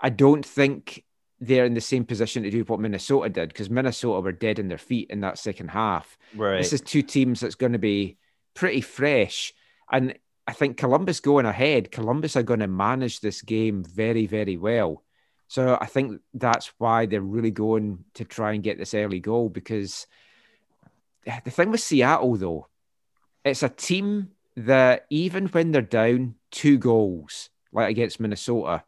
I 0.00 0.10
don't 0.10 0.44
think 0.44 1.04
they're 1.40 1.64
in 1.64 1.74
the 1.74 1.80
same 1.80 2.04
position 2.04 2.44
to 2.44 2.50
do 2.50 2.62
what 2.64 2.78
Minnesota 2.78 3.28
did 3.28 3.48
because 3.48 3.68
Minnesota 3.68 4.20
were 4.20 4.32
dead 4.32 4.58
in 4.58 4.68
their 4.68 4.78
feet 4.78 5.10
in 5.10 5.20
that 5.20 5.38
second 5.38 5.68
half. 5.68 6.16
Right. 6.36 6.58
This 6.58 6.72
is 6.72 6.80
two 6.80 7.02
teams 7.02 7.40
that's 7.40 7.56
going 7.56 7.72
to 7.72 7.78
be 7.78 8.18
pretty 8.54 8.80
fresh. 8.80 9.52
And 9.90 10.14
I 10.46 10.52
think 10.52 10.76
Columbus 10.76 11.20
going 11.20 11.46
ahead, 11.46 11.92
Columbus 11.92 12.36
are 12.36 12.42
going 12.42 12.60
to 12.60 12.66
manage 12.66 13.20
this 13.20 13.42
game 13.42 13.84
very, 13.84 14.26
very 14.26 14.56
well. 14.56 15.04
So 15.48 15.78
I 15.80 15.86
think 15.86 16.20
that's 16.34 16.72
why 16.78 17.06
they're 17.06 17.20
really 17.20 17.50
going 17.50 18.04
to 18.14 18.24
try 18.24 18.52
and 18.52 18.62
get 18.62 18.78
this 18.78 18.94
early 18.94 19.20
goal 19.20 19.48
because 19.50 20.06
eh, 21.26 21.40
the 21.44 21.50
thing 21.50 21.70
with 21.70 21.80
Seattle, 21.80 22.36
though, 22.36 22.68
it's 23.44 23.62
a 23.62 23.68
team 23.68 24.30
that 24.56 25.06
even 25.10 25.46
when 25.48 25.70
they're 25.70 25.82
down 25.82 26.34
two 26.50 26.78
goals, 26.78 27.50
like 27.72 27.90
against 27.90 28.20
Minnesota, 28.20 28.82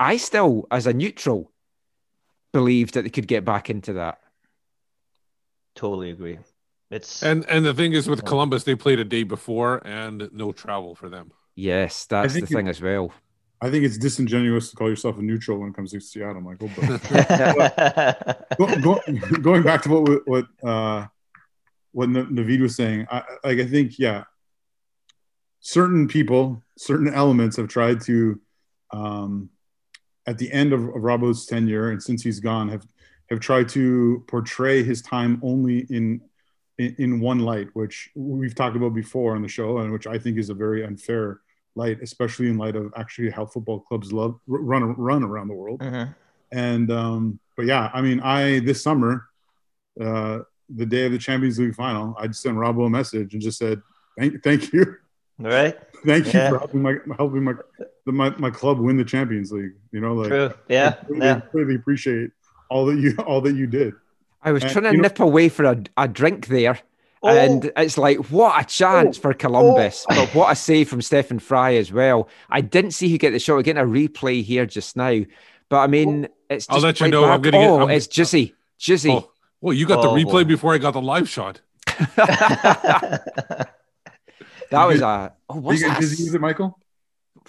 I 0.00 0.16
still, 0.16 0.66
as 0.70 0.86
a 0.86 0.92
neutral, 0.92 1.52
believe 2.52 2.92
that 2.92 3.02
they 3.02 3.10
could 3.10 3.26
get 3.26 3.44
back 3.44 3.70
into 3.70 3.94
that. 3.94 4.18
Totally 5.74 6.10
agree. 6.10 6.38
It's 6.90 7.22
And 7.22 7.44
and 7.48 7.66
the 7.66 7.74
thing 7.74 7.92
is 7.92 8.08
with 8.08 8.24
Columbus, 8.24 8.64
they 8.64 8.74
played 8.74 8.98
a 8.98 9.04
day 9.04 9.22
before 9.22 9.86
and 9.86 10.28
no 10.32 10.52
travel 10.52 10.94
for 10.94 11.08
them. 11.08 11.32
Yes, 11.54 12.06
that's 12.06 12.32
the 12.32 12.40
think 12.40 12.48
thing 12.48 12.68
as 12.68 12.80
well. 12.80 13.12
I 13.60 13.70
think 13.70 13.84
it's 13.84 13.98
disingenuous 13.98 14.70
to 14.70 14.76
call 14.76 14.88
yourself 14.88 15.18
a 15.18 15.22
neutral 15.22 15.58
when 15.58 15.70
it 15.70 15.74
comes 15.74 15.90
to 15.90 16.00
Seattle, 16.00 16.40
Michael. 16.40 16.70
But 16.76 18.38
go, 18.58 18.80
go, 18.80 19.00
going 19.42 19.62
back 19.62 19.82
to 19.82 19.88
what 19.90 20.22
what 20.26 20.46
uh, 20.64 21.06
what 21.92 22.08
Na- 22.08 22.24
Naveed 22.24 22.60
was 22.60 22.76
saying, 22.76 23.06
I, 23.10 23.22
like 23.44 23.58
I 23.58 23.66
think 23.66 23.98
yeah, 23.98 24.24
certain 25.60 26.08
people, 26.08 26.62
certain 26.78 27.12
elements 27.12 27.56
have 27.56 27.68
tried 27.68 28.00
to, 28.02 28.40
um, 28.92 29.50
at 30.26 30.38
the 30.38 30.50
end 30.52 30.72
of, 30.72 30.82
of 30.84 31.02
Robbo's 31.02 31.46
tenure 31.46 31.90
and 31.90 32.02
since 32.02 32.22
he's 32.22 32.40
gone, 32.40 32.68
have 32.68 32.86
have 33.30 33.40
tried 33.40 33.68
to 33.70 34.24
portray 34.26 34.82
his 34.82 35.02
time 35.02 35.40
only 35.42 35.80
in, 35.90 36.20
in 36.78 36.94
in 36.98 37.20
one 37.20 37.40
light, 37.40 37.68
which 37.74 38.10
we've 38.14 38.54
talked 38.54 38.76
about 38.76 38.94
before 38.94 39.34
on 39.36 39.42
the 39.42 39.48
show, 39.48 39.78
and 39.78 39.92
which 39.92 40.06
I 40.06 40.18
think 40.18 40.38
is 40.38 40.50
a 40.50 40.54
very 40.54 40.84
unfair 40.84 41.40
light, 41.74 41.98
especially 42.02 42.48
in 42.48 42.56
light 42.58 42.76
of 42.76 42.92
actually 42.96 43.30
how 43.30 43.46
football 43.46 43.80
clubs 43.80 44.12
love 44.12 44.38
run 44.46 44.94
run 44.96 45.22
around 45.22 45.48
the 45.48 45.54
world 45.54 45.80
Mhm. 45.80 46.14
and 46.50 46.90
um 46.90 47.38
but 47.56 47.66
yeah 47.66 47.90
i 47.92 48.00
mean 48.00 48.20
i 48.20 48.58
this 48.60 48.82
summer 48.82 49.26
uh 50.00 50.38
the 50.74 50.86
day 50.86 51.04
of 51.04 51.12
the 51.12 51.18
champions 51.18 51.58
league 51.58 51.74
final 51.74 52.16
i 52.18 52.26
just 52.26 52.40
sent 52.42 52.56
Robbo 52.56 52.86
a 52.86 52.90
message 52.90 53.34
and 53.34 53.42
just 53.42 53.58
said 53.58 53.80
thank 54.18 54.42
thank 54.42 54.72
you 54.72 54.96
right. 55.38 55.78
thank 56.06 56.24
you 56.26 56.40
Yeah. 56.40 56.48
for 56.50 56.58
helping 56.58 56.82
my 56.82 56.96
helping 57.16 57.44
my, 57.44 57.54
the, 58.06 58.12
my 58.12 58.30
my 58.38 58.50
club 58.50 58.78
win 58.80 58.96
the 58.96 59.04
champions 59.04 59.52
league 59.52 59.74
you 59.92 60.00
know 60.00 60.14
like 60.14 60.28
True. 60.30 60.50
Yeah. 60.68 60.94
I 61.02 61.06
really, 61.06 61.26
Yeah. 61.26 61.40
really 61.52 61.74
appreciate 61.74 62.30
all 62.70 62.86
that 62.86 62.98
you 62.98 63.14
all 63.26 63.40
that 63.42 63.54
you 63.54 63.66
did 63.66 63.92
I 64.48 64.52
was 64.52 64.62
And, 64.62 64.72
trying 64.72 64.84
to 64.84 64.90
you 64.92 64.96
know- 64.96 65.02
nip 65.02 65.20
away 65.20 65.48
for 65.48 65.64
a, 65.64 65.82
a 65.96 66.08
drink 66.08 66.46
there. 66.46 66.78
Oh. 67.22 67.28
And 67.28 67.72
it's 67.76 67.98
like, 67.98 68.30
what 68.30 68.62
a 68.62 68.64
chance 68.64 69.18
oh. 69.18 69.20
for 69.20 69.30
oh. 69.32 69.34
Columbus. 69.34 70.06
But 70.08 70.28
what 70.34 70.50
a 70.50 70.56
save 70.56 70.88
from 70.88 71.02
Stefan 71.02 71.38
Frei 71.38 71.76
as 71.76 71.92
well. 71.92 72.28
I 72.48 72.62
didn't 72.62 72.92
see 72.92 73.10
who 73.10 73.18
get 73.18 73.32
the 73.32 73.38
shot. 73.38 73.56
We're 73.56 73.62
getting 73.62 73.82
a 73.82 73.86
replay 73.86 74.42
here 74.42 74.64
just 74.66 74.96
now. 74.96 75.20
But 75.68 75.78
I 75.78 75.86
mean, 75.86 76.26
oh. 76.26 76.34
it's 76.48 76.66
just 76.66 76.76
I'll 76.76 76.82
let 76.82 76.98
you 76.98 77.04
played 77.04 77.12
know, 77.12 77.24
I'm 77.24 77.42
gonna 77.42 77.58
get- 77.58 77.68
Oh, 77.68 77.80
I'm- 77.80 77.90
it's 77.90 78.06
uh, 78.06 78.10
Jizzy. 78.10 78.54
Jizzy. 78.80 79.10
Oh, 79.10 79.30
well, 79.60 79.74
you 79.74 79.86
got 79.86 80.00
the 80.00 80.08
Oh, 80.08 80.14
replay 80.14 80.24
boy. 80.30 80.44
before 80.44 80.74
I 80.74 80.78
got 80.78 80.92
the 80.92 81.02
live 81.02 81.28
shot. 81.28 81.60
that 82.16 83.68
was 84.70 85.00
a. 85.00 85.34
Oh, 85.50 85.56
are 85.56 85.60
what's 85.60 85.80
you 85.80 85.88
getting 85.88 86.00
that? 86.00 86.08
jizzy 86.08 86.24
with 86.26 86.34
it 86.36 86.40
michael 86.40 86.78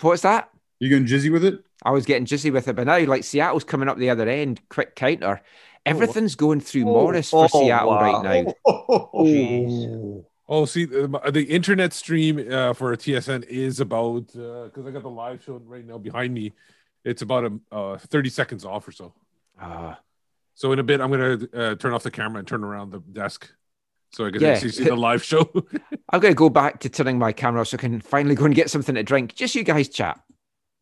What's 0.01 0.21
that? 0.23 0.49
you 0.79 0.89
getting 0.89 1.05
jizzy 1.05 1.31
with 1.31 1.43
it 1.43 1.63
I 1.83 1.91
was 1.91 2.05
getting 2.05 2.25
jizzy 2.25 2.51
with 2.51 2.67
it, 2.67 2.75
but 2.75 2.87
now 2.87 2.99
like 3.05 3.23
Seattle's 3.23 3.63
coming 3.63 3.87
up 3.87 3.97
the 3.97 4.09
other 4.09 4.27
end, 4.27 4.61
quick 4.69 4.95
counter. 4.95 5.41
Everything's 5.85 6.35
going 6.35 6.59
through 6.61 6.85
Morris 6.85 7.29
for 7.31 7.45
Oh, 7.51 7.61
Seattle 7.63 7.89
wow. 7.89 8.21
right 8.23 8.45
now. 8.45 8.53
Jeez. 9.13 10.25
Oh, 10.47 10.65
see, 10.65 10.85
the, 10.85 11.07
the 11.31 11.43
internet 11.43 11.93
stream 11.93 12.39
uh, 12.51 12.73
for 12.73 12.95
TSN 12.95 13.45
is 13.47 13.79
about 13.79 14.27
because 14.27 14.85
I 14.87 14.91
got 14.91 15.03
the 15.03 15.09
live 15.09 15.43
show 15.43 15.61
right 15.65 15.85
now 15.85 15.97
behind 15.97 16.33
me. 16.33 16.53
It's 17.05 17.21
about 17.21 17.45
a 17.45 17.75
uh, 17.75 17.97
thirty 17.97 18.29
seconds 18.29 18.65
off 18.65 18.87
or 18.87 18.91
so. 18.91 19.13
Ah. 19.59 19.99
So 20.55 20.71
in 20.73 20.79
a 20.79 20.83
bit, 20.83 21.01
I'm 21.01 21.11
gonna 21.11 21.39
uh, 21.53 21.75
turn 21.75 21.93
off 21.93 22.03
the 22.03 22.11
camera 22.11 22.39
and 22.39 22.47
turn 22.47 22.63
around 22.63 22.91
the 22.91 22.99
desk 22.99 23.49
so 24.11 24.25
I 24.25 24.31
can 24.31 24.41
Yeah. 24.41 24.49
actually 24.49 24.71
see 24.71 24.83
the 24.85 24.95
live 24.95 25.23
show. 25.23 25.49
I'm 26.09 26.19
going 26.19 26.33
to 26.33 26.35
go 26.35 26.49
back 26.49 26.79
to 26.81 26.89
turning 26.89 27.19
my 27.19 27.31
camera 27.31 27.63
so 27.65 27.77
I 27.77 27.79
can 27.79 28.01
finally 28.01 28.33
go 28.35 28.45
and 28.45 28.55
get 28.55 28.69
something 28.71 28.95
to 28.95 29.03
drink. 29.03 29.35
Just 29.35 29.53
you 29.55 29.63
guys 29.63 29.87
chat. 29.87 30.19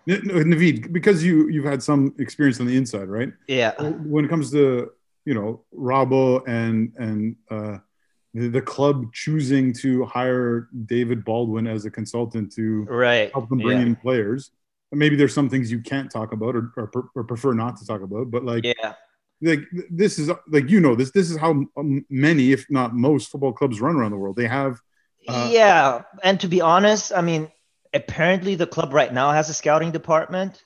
Naveed, 0.07 0.91
because 0.93 1.23
you 1.23 1.49
you've 1.49 1.65
had 1.65 1.83
some 1.83 2.13
experience 2.17 2.59
on 2.59 2.65
the 2.67 2.77
inside 2.77 3.09
right 3.09 3.31
Yeah. 3.47 3.73
when 3.81 4.25
it 4.25 4.29
comes 4.29 4.51
to 4.51 4.91
you 5.25 5.33
know 5.33 5.63
Robbo 5.75 6.43
and 6.47 6.93
and 6.97 7.35
uh, 7.51 7.77
the, 8.33 8.47
the 8.47 8.61
club 8.61 9.11
choosing 9.13 9.73
to 9.73 10.05
hire 10.05 10.69
David 10.85 11.25
Baldwin 11.25 11.67
as 11.67 11.85
a 11.85 11.91
consultant 11.91 12.53
to 12.53 12.83
Right. 12.85 13.31
help 13.33 13.49
them 13.49 13.59
bring 13.59 13.79
Yeah. 13.79 13.85
in 13.87 13.95
players. 13.95 14.51
Maybe 14.93 15.17
there's 15.17 15.33
some 15.33 15.49
things 15.49 15.69
you 15.69 15.81
can't 15.81 16.09
talk 16.09 16.31
about 16.31 16.55
or, 16.55 16.71
or, 16.77 16.89
or 17.13 17.23
prefer 17.25 17.53
not 17.53 17.75
to 17.77 17.85
talk 17.85 18.01
about, 18.01 18.31
but 18.31 18.45
like 18.45 18.63
Yeah. 18.63 18.93
like 19.41 19.59
this 19.91 20.17
is 20.19 20.31
like 20.47 20.69
you 20.69 20.79
know 20.79 20.95
this 20.95 21.11
this 21.11 21.29
is 21.29 21.35
how 21.37 21.65
many, 22.09 22.53
if 22.53 22.65
not 22.69 22.95
most, 22.95 23.29
football 23.29 23.51
clubs 23.51 23.81
run 23.81 23.95
around 23.97 24.11
the 24.11 24.17
world. 24.17 24.37
They 24.37 24.47
have 24.47 24.79
Uh, 25.27 25.49
yeah, 25.51 26.03
and 26.23 26.39
to 26.39 26.47
be 26.47 26.61
honest, 26.61 27.11
I 27.11 27.21
mean, 27.21 27.51
apparently 27.93 28.55
the 28.55 28.67
club 28.67 28.93
right 28.93 29.13
now 29.13 29.31
has 29.31 29.49
a 29.49 29.53
scouting 29.53 29.91
department. 29.91 30.61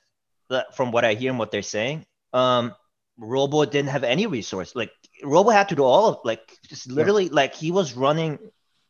That, 0.50 0.76
from 0.76 0.92
what 0.92 1.06
I 1.06 1.14
hear 1.14 1.30
and 1.30 1.40
what 1.40 1.50
they're 1.50 1.62
saying, 1.62 2.06
um, 2.34 2.76
Robo 3.18 3.64
didn't 3.64 3.90
have 3.90 4.04
any 4.04 4.28
resource. 4.28 4.76
Like 4.76 4.92
Robo 5.24 5.50
had 5.50 5.70
to 5.70 5.76
do 5.76 5.84
all 5.84 6.10
of 6.10 6.20
like 6.26 6.58
just 6.68 6.92
literally 6.92 7.30
like 7.30 7.56
he 7.56 7.72
was 7.72 7.94
running 7.94 8.38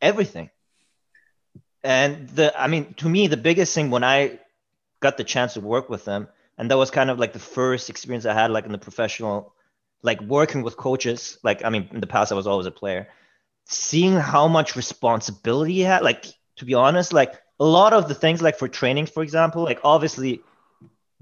everything. 0.02 0.50
And 1.84 2.28
the 2.30 2.60
I 2.60 2.68
mean, 2.68 2.96
to 2.96 3.08
me, 3.08 3.28
the 3.28 3.38
biggest 3.38 3.76
thing 3.76 3.92
when 3.92 4.04
I 4.04 4.40
got 5.02 5.18
the 5.18 5.24
chance 5.24 5.54
to 5.54 5.62
work 5.62 5.88
with 5.88 6.04
them, 6.04 6.28
and 6.58 6.72
that 6.72 6.78
was 6.78 6.90
kind 6.90 7.12
of 7.12 7.20
like 7.20 7.34
the 7.34 7.40
first 7.40 7.92
experience 7.92 8.26
I 8.26 8.34
had 8.34 8.50
like 8.50 8.66
in 8.66 8.72
the 8.72 8.80
professional, 8.80 9.54
like 10.02 10.20
working 10.22 10.64
with 10.64 10.78
coaches. 10.78 11.38
Like 11.44 11.64
I 11.64 11.70
mean, 11.70 11.90
in 11.92 12.00
the 12.00 12.08
past 12.08 12.32
I 12.32 12.36
was 12.36 12.48
always 12.48 12.66
a 12.66 12.72
player 12.72 13.08
seeing 13.66 14.14
how 14.14 14.48
much 14.48 14.76
responsibility 14.76 15.74
he 15.74 15.82
had 15.82 16.04
like 16.04 16.26
to 16.58 16.66
be 16.66 16.74
honest 16.74 17.14
like 17.14 17.40
a 17.62 17.68
lot 17.80 17.92
of 17.94 18.08
the 18.10 18.16
things 18.24 18.42
like 18.42 18.58
for 18.62 18.68
training 18.68 19.06
for 19.16 19.22
example 19.28 19.62
like 19.70 19.80
obviously 19.84 20.32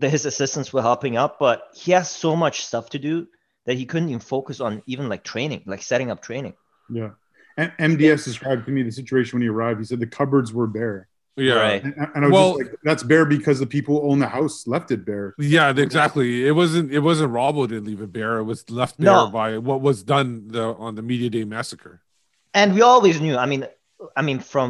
the, 0.01 0.07
his 0.15 0.23
assistants 0.31 0.71
were 0.73 0.81
helping 0.91 1.13
out 1.21 1.33
but 1.45 1.57
he 1.75 1.91
has 1.97 2.09
so 2.09 2.31
much 2.43 2.55
stuff 2.69 2.85
to 2.95 2.99
do 3.09 3.27
that 3.65 3.75
he 3.81 3.85
couldn't 3.85 4.09
even 4.09 4.19
focus 4.35 4.57
on 4.61 4.81
even 4.93 5.09
like 5.13 5.23
training 5.33 5.61
like 5.73 5.81
setting 5.91 6.09
up 6.11 6.21
training 6.29 6.53
yeah. 6.89 7.09
And 7.57 7.71
MDS 7.97 8.23
described 8.23 8.65
to 8.67 8.71
me 8.71 8.83
the 8.83 8.91
situation 9.01 9.31
when 9.35 9.41
he 9.43 9.49
arrived. 9.49 9.79
He 9.81 9.85
said 9.85 9.99
the 9.99 10.07
cupboards 10.07 10.53
were 10.53 10.65
bare, 10.65 11.09
yeah, 11.35 11.55
Right. 11.55 11.83
and, 11.83 11.93
and 12.15 12.23
I 12.25 12.27
was 12.27 12.31
Well- 12.31 12.57
just 12.57 12.69
like, 12.71 12.79
"That's 12.87 13.03
bare 13.03 13.25
because 13.25 13.59
the 13.59 13.67
people 13.75 13.91
who 13.99 14.09
own 14.11 14.19
the 14.19 14.31
house 14.37 14.65
left 14.65 14.91
it 14.91 15.01
bare." 15.05 15.35
yeah, 15.37 15.69
exactly. 15.87 16.47
It 16.47 16.53
wasn't. 16.61 16.87
It 16.97 17.01
wasn't 17.09 17.33
Robbo 17.33 17.67
didn't 17.67 17.83
leave 17.91 18.01
it 18.01 18.13
bare. 18.13 18.37
It 18.37 18.45
was 18.45 18.61
left 18.71 18.97
bare 18.97 19.11
No. 19.13 19.27
by 19.29 19.57
what 19.57 19.81
was 19.81 19.97
done 20.03 20.47
the, 20.47 20.63
on 20.85 20.95
the 20.95 21.01
media 21.11 21.29
day 21.29 21.43
massacre. 21.43 21.95
and 22.59 22.73
we 22.75 22.81
always 22.81 23.19
knew 23.23 23.35
i 23.37 23.45
mean 23.51 23.63
i 24.15 24.21
mean 24.27 24.39
from 24.53 24.69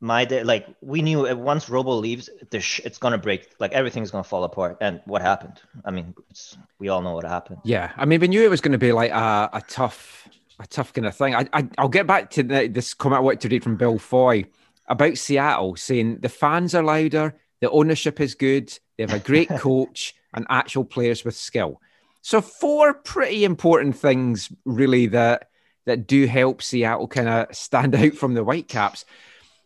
my 0.00 0.24
day 0.24 0.44
like 0.44 0.66
we 0.80 1.02
knew 1.02 1.34
once 1.36 1.68
robo 1.68 1.92
leaves 1.94 2.30
the 2.50 2.60
sh- 2.60 2.80
it's 2.84 2.98
gonna 2.98 3.18
break 3.18 3.50
like 3.58 3.72
everything's 3.72 4.10
gonna 4.12 4.22
fall 4.22 4.44
apart 4.44 4.76
and 4.80 5.00
what 5.06 5.20
happened 5.20 5.60
i 5.84 5.90
mean 5.90 6.14
it's, 6.30 6.56
we 6.78 6.88
all 6.88 7.02
know 7.02 7.14
what 7.14 7.24
happened 7.24 7.58
Yeah, 7.64 7.90
I 7.96 8.04
mean, 8.04 8.20
we 8.20 8.28
knew 8.28 8.44
it 8.44 8.50
was 8.50 8.60
going 8.60 8.72
to 8.72 8.78
be 8.78 8.92
like 8.92 9.10
a, 9.10 9.50
a 9.52 9.62
tough, 9.68 10.28
a 10.60 10.66
tough 10.66 10.92
kind 10.92 11.06
of 11.06 11.16
thing. 11.16 11.34
I, 11.34 11.48
I, 11.52 11.68
I'll 11.76 11.88
get 11.88 12.06
back 12.06 12.30
to 12.30 12.42
the, 12.42 12.68
this 12.68 12.94
comment 12.94 13.18
I 13.18 13.22
wanted 13.22 13.40
to 13.40 13.48
read 13.48 13.64
from 13.64 13.76
Bill 13.76 13.98
Foy 13.98 14.44
about 14.86 15.18
Seattle, 15.18 15.74
saying 15.76 16.18
the 16.20 16.28
fans 16.28 16.74
are 16.74 16.82
louder, 16.82 17.34
the 17.60 17.70
ownership 17.70 18.20
is 18.20 18.34
good, 18.34 18.72
they 18.96 19.04
have 19.04 19.12
a 19.12 19.18
great 19.18 19.48
coach, 19.58 20.14
and 20.34 20.46
actual 20.48 20.84
players 20.84 21.24
with 21.24 21.34
skill. 21.34 21.80
So 22.22 22.40
four 22.40 22.94
pretty 22.94 23.44
important 23.44 23.96
things, 23.96 24.50
really, 24.64 25.06
that 25.08 25.48
that 25.86 26.06
do 26.06 26.26
help 26.26 26.62
Seattle 26.62 27.08
kind 27.08 27.28
of 27.28 27.54
stand 27.54 27.94
out 28.02 28.14
from 28.14 28.34
the 28.34 28.44
Whitecaps. 28.44 29.04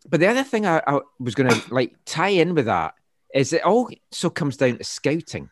But 0.08 0.20
the 0.20 0.28
other 0.28 0.44
thing 0.44 0.66
I, 0.66 0.82
I 0.86 1.00
was 1.18 1.34
going 1.34 1.50
to 1.54 1.74
like 1.74 1.94
tie 2.04 2.28
in 2.28 2.54
with 2.54 2.66
that 2.66 2.94
is 3.34 3.52
it 3.52 3.64
also 3.64 4.30
comes 4.30 4.56
down 4.58 4.76
to 4.76 4.84
scouting 4.84 5.48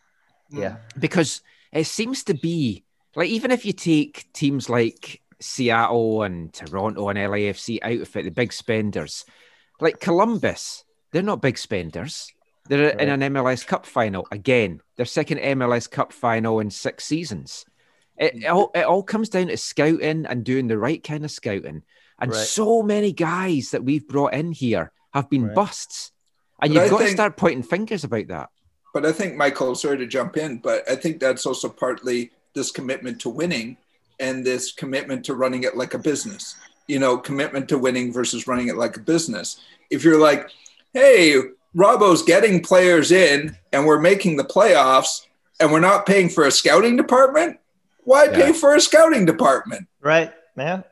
yeah 0.51 0.77
because 0.99 1.41
it 1.73 1.85
seems 1.85 2.25
to 2.25 2.35
be 2.35 2.85
like 3.17 3.29
even 3.29 3.51
if 3.51 3.65
you 3.65 3.73
take 3.73 4.31
teams 4.33 4.69
like 4.69 5.21
Seattle 5.41 6.23
and 6.23 6.53
Toronto 6.53 7.09
and 7.09 7.19
LAFC 7.19 7.79
out 7.83 8.01
of 8.01 8.17
it, 8.17 8.25
the 8.25 8.31
big 8.31 8.53
spenders, 8.53 9.25
like 9.81 10.01
Columbus, 10.01 10.85
they're 11.11 11.23
not 11.23 11.43
big 11.43 11.59
spenders. 11.59 12.33
They're 12.69 12.91
in 12.91 13.09
an 13.09 13.35
MLS 13.35 13.67
Cup 13.67 13.85
final 13.85 14.29
again. 14.31 14.81
Their 14.97 15.07
second 15.07 15.39
MLS 15.39 15.91
Cup 15.91 16.13
final 16.13 16.61
in 16.61 16.71
six 16.71 17.05
seasons. 17.05 17.65
It, 18.17 18.45
it 18.45 18.47
all 18.47 18.71
it 18.75 18.85
all 18.85 19.03
comes 19.03 19.29
down 19.29 19.49
to 19.49 19.57
scouting 19.57 20.27
and 20.27 20.45
doing 20.45 20.69
the 20.69 20.79
right 20.79 21.03
kind 21.03 21.25
of 21.25 21.31
scouting. 21.31 21.83
And 22.21 22.31
Right. 22.33 22.47
so 22.47 22.83
many 22.83 23.13
guys 23.13 23.71
that 23.71 23.85
we've 23.85 24.07
brought 24.07 24.35
in 24.35 24.53
here 24.53 24.93
have 25.15 25.31
been 25.31 25.47
Right. 25.47 25.55
busts. 25.55 26.13
And 26.63 26.75
But 26.75 26.83
you've 26.85 26.93
I 26.93 26.97
got 26.99 27.07
to 27.07 27.11
start 27.13 27.37
pointing 27.37 27.63
fingers 27.63 28.05
about 28.05 28.29
that. 28.29 28.51
but 28.93 29.07
I 29.07 29.13
think 29.13 29.37
Michael, 29.37 29.75
sorry 29.77 29.99
to 29.99 30.07
jump 30.07 30.37
in, 30.37 30.59
but 30.59 30.89
I 30.91 30.97
think 30.97 31.21
that's 31.21 31.47
also 31.47 31.69
partly 31.69 32.31
this 32.55 32.71
commitment 32.73 33.21
to 33.21 33.31
winning 33.31 33.77
and 34.19 34.45
this 34.45 34.73
commitment 34.73 35.25
to 35.27 35.35
running 35.35 35.63
it 35.63 35.77
like 35.77 35.95
a 35.95 35.99
business. 35.99 36.57
You 36.89 36.99
know, 36.99 37.17
commitment 37.17 37.69
to 37.69 37.79
winning 37.79 38.13
versus 38.13 38.49
running 38.49 38.67
it 38.69 38.77
like 38.77 38.97
a 38.97 39.01
business. 39.01 39.61
If 39.91 40.03
you're 40.05 40.19
like, 40.19 40.51
hey, 40.93 41.37
Robbo's 41.75 42.23
getting 42.23 42.61
players 42.63 43.13
in 43.13 43.57
and 43.73 43.87
we're 43.87 44.01
making 44.01 44.37
the 44.37 44.45
playoffs 44.45 45.25
and 45.61 45.71
we're 45.73 45.79
not 45.81 46.05
paying 46.05 46.29
for 46.29 46.45
a 46.45 46.51
scouting 46.51 46.97
department, 46.97 47.59
why 48.03 48.25
Yeah. 48.25 48.33
pay 48.47 48.53
for 48.53 48.75
a 48.75 48.81
scouting 48.81 49.25
department? 49.25 49.87
Right? 50.01 50.33
Yeah. 50.57 50.83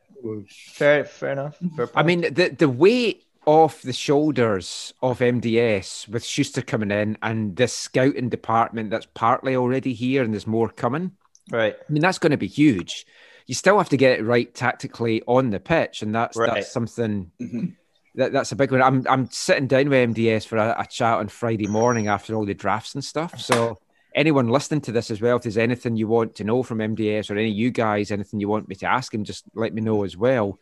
Fair. 0.49 1.05
Fair 1.05 1.33
enough. 1.33 1.59
Fair 1.77 1.89
I 1.95 2.03
mean, 2.03 2.23
the 2.23 2.55
the 2.57 2.69
weight 2.69 3.25
off 3.47 3.81
the 3.83 3.93
shoulders 3.93 4.93
of 5.01 5.21
MDS 5.21 6.07
with 6.09 6.23
Schuster 6.25 6.61
coming 6.61 6.91
in 6.91 7.17
and 7.23 7.57
this 7.57 7.73
scouting 7.73 8.29
department 8.29 8.91
that's 8.91 9.07
partly 9.15 9.57
already 9.57 9.95
here 9.95 10.23
and 10.23 10.35
there's 10.35 10.47
more 10.47 10.69
coming. 10.69 11.13
right. 11.51 11.75
I 11.89 11.93
mean, 11.93 12.03
that's 12.03 12.19
going 12.19 12.33
to 12.33 12.37
be 12.37 12.47
huge. 12.47 13.07
You 13.47 13.55
still 13.55 13.79
have 13.79 13.89
to 13.89 13.97
get 13.97 14.19
it 14.19 14.23
right 14.25 14.53
tactically 14.55 15.23
on 15.27 15.49
the 15.49 15.61
pitch, 15.61 16.03
and 16.03 16.15
that's 16.15 16.37
Right. 16.37 16.53
that's 16.53 16.71
something 16.71 17.31
Mhm. 17.41 17.77
that, 18.17 18.33
that's 18.33 18.53
a 18.53 18.57
big 18.57 18.71
one. 18.71 18.83
I'm 18.83 19.07
I'm 19.09 19.31
sitting 19.31 19.67
down 19.67 19.89
with 19.89 20.11
MDS 20.11 20.45
for 20.45 20.59
a, 20.59 20.75
a 20.79 20.87
chat 20.87 21.15
on 21.19 21.29
Friday 21.29 21.67
morning 21.67 22.09
after 22.09 22.35
all 22.35 22.45
the 22.45 22.53
drafts 22.53 22.95
and 22.95 23.03
stuff. 23.03 23.41
So 23.41 23.79
anyone 24.19 24.49
listening 24.49 24.81
to 24.83 24.93
this 24.93 25.11
as 25.11 25.21
well, 25.21 25.37
if 25.37 25.45
there's 25.45 25.57
anything 25.57 25.97
you 25.97 26.09
want 26.09 26.35
to 26.35 26.45
know 26.45 26.63
from 26.63 26.79
MDS 26.79 27.31
or 27.31 27.35
any 27.39 27.51
of 27.51 27.57
you 27.57 27.71
guys, 27.71 28.11
anything 28.11 28.41
you 28.41 28.49
want 28.49 28.69
me 28.69 28.75
to 28.77 28.87
ask 28.87 29.15
him, 29.15 29.25
just 29.25 29.45
let 29.55 29.73
me 29.73 29.81
know 29.81 30.03
as 30.05 30.17
well. 30.17 30.59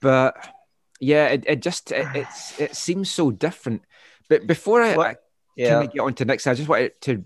But 0.00 0.34
yeah, 0.98 1.26
it, 1.28 1.44
it 1.46 1.62
just 1.62 1.92
it, 1.92 2.08
it's 2.14 2.58
it 2.58 2.74
seems 2.74 3.10
so 3.10 3.30
different. 3.30 3.82
But 4.28 4.46
before 4.46 4.82
I, 4.82 4.94
I 4.96 5.16
Yeah. 5.54 5.74
kind 5.74 5.84
of 5.84 5.92
get 5.92 6.00
on 6.00 6.14
to 6.14 6.24
next, 6.24 6.46
I 6.46 6.54
just 6.54 6.68
wanted 6.68 7.00
to 7.02 7.24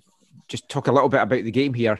just 0.48 0.68
talk 0.68 0.88
a 0.88 0.92
little 0.92 1.08
bit 1.08 1.22
about 1.22 1.44
the 1.44 1.50
game 1.50 1.74
here. 1.74 1.98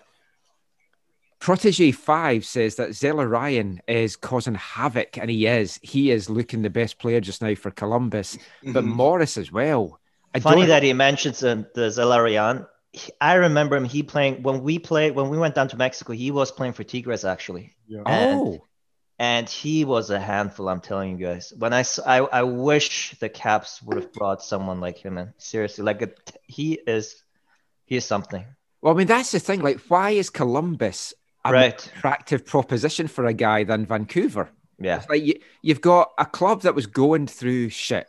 Protege 1.41 1.91
Five 1.91 2.45
says 2.45 2.77
that 2.77 2.91
Zelarayan 2.91 3.81
is 3.89 4.15
causing 4.17 4.55
havoc, 4.55 5.19
and 5.19 5.29
he 5.29 5.47
is. 5.47 5.79
He 5.83 6.11
is 6.13 6.31
looking 6.31 6.63
the 6.63 6.71
best 6.71 6.99
player 6.99 7.21
just 7.21 7.43
now 7.43 7.55
for 7.57 7.71
Columbus, 7.73 8.39
but 8.63 8.85
Mhm. 8.85 8.95
Morris 8.95 9.37
as 9.37 9.51
well. 9.51 9.99
I 10.35 10.41
Funny 10.41 10.67
that 10.67 10.83
he 10.85 10.93
mentions 10.93 11.43
uh, 11.43 11.65
the 11.75 11.89
Zelarayan. 11.91 12.67
He- 12.93 13.13
I 13.21 13.35
remember 13.35 13.77
him. 13.77 13.85
He 13.85 14.03
playing 14.03 14.43
when 14.43 14.63
we 14.63 14.79
played 14.79 15.15
when 15.15 15.29
we 15.31 15.39
went 15.39 15.55
down 15.55 15.69
to 15.69 15.77
Mexico. 15.77 16.13
He 16.13 16.31
was 16.31 16.51
playing 16.53 16.75
for 16.75 16.85
Tigres 16.85 17.25
actually, 17.25 17.75
Yeah. 17.87 18.03
and- 18.07 18.41
Oh, 18.41 18.67
and 19.19 19.49
he 19.49 19.85
was 19.85 20.11
a 20.11 20.19
handful. 20.21 20.69
I'm 20.69 20.81
telling 20.81 21.19
you 21.19 21.27
guys. 21.27 21.53
When 21.57 21.73
I 21.73 21.85
I, 22.07 22.19
I 22.19 22.43
wish 22.43 23.15
the 23.21 23.29
Caps 23.29 23.81
would 23.83 23.97
have 23.97 24.13
brought 24.13 24.43
someone 24.43 24.81
like 24.81 24.99
him 24.99 25.17
in. 25.19 25.33
Seriously, 25.39 25.85
like 25.85 26.03
a, 26.03 26.11
he 26.47 26.75
is, 26.87 27.23
he 27.87 27.97
is 27.97 28.05
something. 28.05 28.45
well, 28.83 28.93
I 28.95 28.97
mean 28.97 29.07
that's 29.07 29.31
the 29.33 29.39
thing. 29.41 29.63
Like, 29.63 29.81
why 29.89 30.11
is 30.11 30.29
Columbus 30.29 31.15
a 31.45 31.49
more 31.49 31.55
Right. 31.61 31.87
attractive 31.97 32.45
proposition 32.45 33.07
for 33.09 33.25
a 33.27 33.33
guy 33.35 33.65
than 33.65 33.87
Vancouver? 33.87 34.51
Yeah, 34.79 34.97
It's 34.99 35.09
like 35.09 35.23
you, 35.23 35.35
you've 35.63 35.81
got 35.81 36.11
a 36.19 36.27
club 36.27 36.63
that 36.63 36.75
was 36.75 36.87
going 36.87 37.27
through 37.29 37.69
shit, 37.69 38.07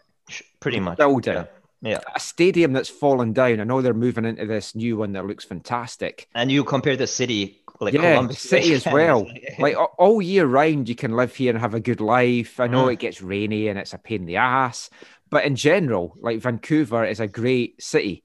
pretty 0.60 0.80
much. 0.80 0.98
building 0.98 1.36
Yeah. 1.36 1.46
Yeah. 1.84 2.00
a 2.16 2.20
stadium 2.20 2.74
that's 2.74 2.90
fallen 2.90 3.34
down. 3.34 3.60
I 3.60 3.64
know 3.66 3.82
they're 3.82 3.94
moving 3.94 4.26
into 4.26 4.46
this 4.46 4.74
new 4.74 4.98
one 4.98 5.12
that 5.14 5.26
looks 5.26 5.46
fantastic. 5.46 6.28
And 6.34 6.52
you 6.52 6.64
compare 6.64 6.96
the 6.96 7.08
city, 7.08 7.62
like 7.80 7.94
yeah, 7.94 8.14
Columbus, 8.14 8.40
city 8.40 8.74
as 8.74 8.86
well. 8.86 9.28
Like, 9.60 9.76
all 10.00 10.22
year 10.22 10.46
round, 10.46 10.88
you 10.90 10.96
can 10.96 11.12
live 11.16 11.36
here 11.36 11.52
and 11.52 11.60
have 11.60 11.74
a 11.76 11.80
good 11.80 12.02
life. 12.02 12.60
I 12.60 12.68
know 12.68 12.86
Mm. 12.86 12.94
it 12.94 13.00
gets 13.00 13.22
rainy 13.22 13.68
and 13.68 13.78
it's 13.78 13.94
a 13.94 13.98
pain 13.98 14.22
in 14.22 14.26
the 14.28 14.38
ass, 14.38 14.90
but 15.30 15.46
in 15.46 15.56
general, 15.56 16.16
like 16.20 16.40
Vancouver 16.40 17.04
is 17.06 17.20
a 17.20 17.28
great 17.28 17.82
city. 17.84 18.24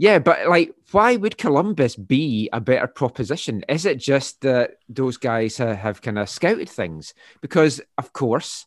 Yeah, 0.00 0.20
but 0.20 0.46
like, 0.48 0.74
why 0.92 1.16
would 1.16 1.36
Columbus 1.38 1.96
be 1.96 2.48
a 2.52 2.60
better 2.60 2.86
proposition? 2.86 3.64
Is 3.68 3.84
it 3.84 3.98
just 3.98 4.42
that 4.42 4.72
those 4.88 5.16
guys 5.16 5.58
ha- 5.58 5.74
have 5.74 6.02
kind 6.02 6.20
of 6.20 6.28
scouted 6.28 6.68
things? 6.68 7.14
Because, 7.40 7.80
of 7.98 8.12
course, 8.12 8.66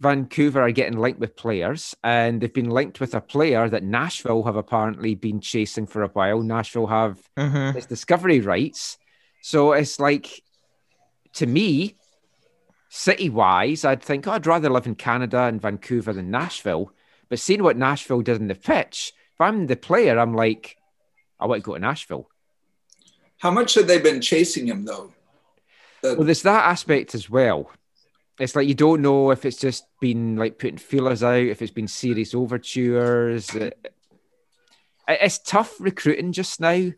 Vancouver 0.00 0.60
are 0.60 0.70
getting 0.72 0.98
linked 0.98 1.20
with 1.20 1.36
players, 1.36 1.94
and 2.04 2.40
they've 2.40 2.52
been 2.52 2.70
linked 2.70 3.00
with 3.00 3.14
a 3.14 3.20
player 3.20 3.68
that 3.68 3.82
Nashville 3.82 4.42
have 4.44 4.56
apparently 4.56 5.14
been 5.14 5.40
chasing 5.40 5.86
for 5.86 6.02
a 6.02 6.08
while. 6.08 6.42
Nashville 6.42 6.86
have 6.88 7.18
Mhm. 7.36 7.74
its 7.74 7.86
discovery 7.86 8.40
rights. 8.40 8.98
So 9.42 9.72
it's 9.72 9.98
like, 9.98 10.42
to 11.34 11.46
me, 11.46 11.94
city 12.90 13.30
wise, 13.30 13.84
I'd 13.84 14.02
think, 14.02 14.26
oh, 14.26 14.32
I'd 14.32 14.46
rather 14.46 14.68
live 14.68 14.86
in 14.86 14.96
Canada 14.96 15.42
and 15.44 15.60
Vancouver 15.62 16.12
than 16.12 16.30
Nashville. 16.30 16.92
But 17.28 17.38
seeing 17.38 17.62
what 17.62 17.76
Nashville 17.76 18.22
did 18.22 18.40
in 18.40 18.48
the 18.48 18.54
pitch, 18.54 19.12
if 19.34 19.40
I'm 19.40 19.66
the 19.66 19.76
player, 19.76 20.18
I'm 20.18 20.34
like, 20.34 20.76
I 21.40 21.46
want 21.46 21.62
to 21.62 21.66
go 21.66 21.74
to 21.74 21.80
Nashville. 21.80 22.28
How 23.38 23.50
much 23.50 23.74
have 23.74 23.86
they 23.86 23.98
been 23.98 24.20
chasing 24.20 24.66
him 24.66 24.84
though? 24.84 25.12
The- 26.02 26.14
Well, 26.16 26.24
there's 26.24 26.42
that 26.42 26.64
aspect 26.66 27.14
as 27.14 27.28
well. 27.30 27.70
It's 28.38 28.54
like 28.54 28.68
you 28.68 28.74
don't 28.74 29.00
know 29.02 29.30
if 29.30 29.44
it's 29.44 29.56
just 29.56 29.84
been 30.00 30.36
like 30.36 30.58
putting 30.58 30.76
feelers 30.78 31.22
out, 31.22 31.36
if 31.38 31.62
it's 31.62 31.72
been 31.72 31.88
serious 31.88 32.34
overtures. 32.34 33.48
Uh, 33.54 33.70
it- 33.70 33.92
It's 35.08 35.38
tough 35.38 35.74
recruiting 35.80 36.32
just 36.32 36.60
now. 36.60 36.90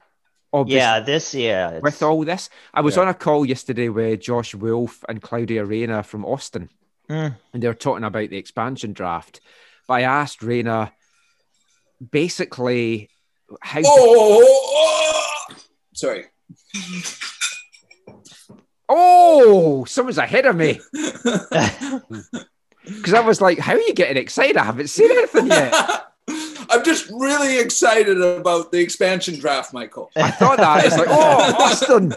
Obviously. 0.52 0.78
Yeah, 0.78 1.00
this 1.00 1.34
yeah. 1.34 1.66
it's- 1.68 1.82
with 1.82 2.02
all 2.02 2.24
this. 2.24 2.48
I 2.72 2.80
was 2.80 2.96
Yeah. 2.96 3.02
on 3.02 3.08
a 3.08 3.14
call 3.14 3.44
yesterday 3.44 3.90
with 3.90 4.20
Josh 4.20 4.54
Wolff 4.54 5.04
and 5.08 5.20
Claudio 5.20 5.62
Reyna 5.64 6.02
from 6.02 6.24
Austin, 6.24 6.70
Mm. 7.10 7.36
and 7.52 7.62
they 7.62 7.68
were 7.68 7.74
talking 7.74 8.04
about 8.04 8.30
the 8.30 8.38
expansion 8.38 8.94
draft. 8.94 9.40
But 9.86 9.94
I 9.94 10.00
asked 10.02 10.42
Reyna 10.42 10.92
basically 12.10 13.10
how. 13.60 13.80
oh, 13.84 14.42
oh, 15.50 15.54
sorry. 15.94 16.26
Oh, 18.88 19.84
someone's 19.84 20.18
ahead 20.18 20.46
of 20.46 20.56
me 20.56 20.80
because 22.84 23.14
I 23.14 23.20
was 23.20 23.40
like, 23.40 23.58
"How 23.58 23.74
are 23.74 23.80
you 23.80 23.94
getting 23.94 24.16
excited? 24.16 24.56
I 24.56 24.64
haven't 24.64 24.88
seen 24.88 25.10
anything 25.10 25.46
yet." 25.48 25.74
I'm 26.70 26.84
just 26.84 27.10
really 27.10 27.58
excited 27.58 28.20
about 28.20 28.72
the 28.72 28.80
expansion 28.80 29.38
draft, 29.38 29.72
Michael. 29.72 30.10
I 30.16 30.30
thought 30.30 30.58
that 30.58 30.84
it's 30.84 30.96
like, 30.98 31.08
"Oh, 31.10 31.54
Austin." 31.64 32.12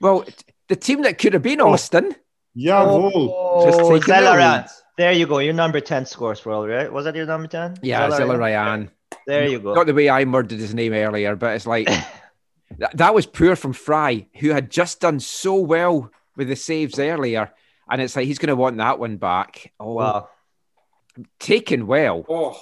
Well, 0.00 0.24
the 0.68 0.76
team 0.76 1.02
that 1.02 1.18
could 1.18 1.32
have 1.32 1.42
been 1.42 1.60
Austin. 1.60 2.14
Yeah, 2.54 2.82
Oh, 2.84 3.64
Just 3.66 3.80
oh, 3.80 3.90
taking 3.92 4.06
the 4.14 4.20
Zelarayan. 4.20 4.62
lead. 4.62 4.66
There 4.96 5.12
you 5.12 5.26
go. 5.26 5.38
Your 5.38 5.54
number 5.54 5.80
10 5.80 6.06
scores 6.06 6.40
for 6.40 6.50
all, 6.52 6.66
right? 6.66 6.92
Was 6.92 7.04
that 7.04 7.14
your 7.14 7.26
number 7.26 7.46
10? 7.46 7.78
Yeah, 7.82 8.08
Zelarayan. 8.10 8.88
There 9.26 9.46
you 9.48 9.60
go. 9.60 9.74
Not 9.74 9.86
the 9.86 9.94
way 9.94 10.10
I 10.10 10.24
murdered 10.24 10.58
his 10.58 10.74
name 10.74 10.92
earlier, 10.92 11.36
but 11.36 11.54
it's 11.54 11.66
like 11.66 11.88
that, 12.78 12.96
that 12.96 13.14
was 13.14 13.26
poor 13.26 13.56
from 13.56 13.72
Frei, 13.72 14.28
who 14.38 14.50
had 14.50 14.70
just 14.70 15.00
done 15.00 15.20
so 15.20 15.54
well 15.56 16.10
with 16.36 16.48
the 16.48 16.56
saves 16.56 16.98
earlier. 16.98 17.50
And 17.90 18.00
it's 18.02 18.14
like 18.16 18.26
he's 18.26 18.38
going 18.38 18.48
to 18.48 18.56
want 18.56 18.76
that 18.78 18.98
one 18.98 19.16
back. 19.16 19.72
Oh, 19.80 19.94
Wow. 19.94 20.28
taken 21.38 21.86
well. 21.86 22.24
Oh, 22.28 22.60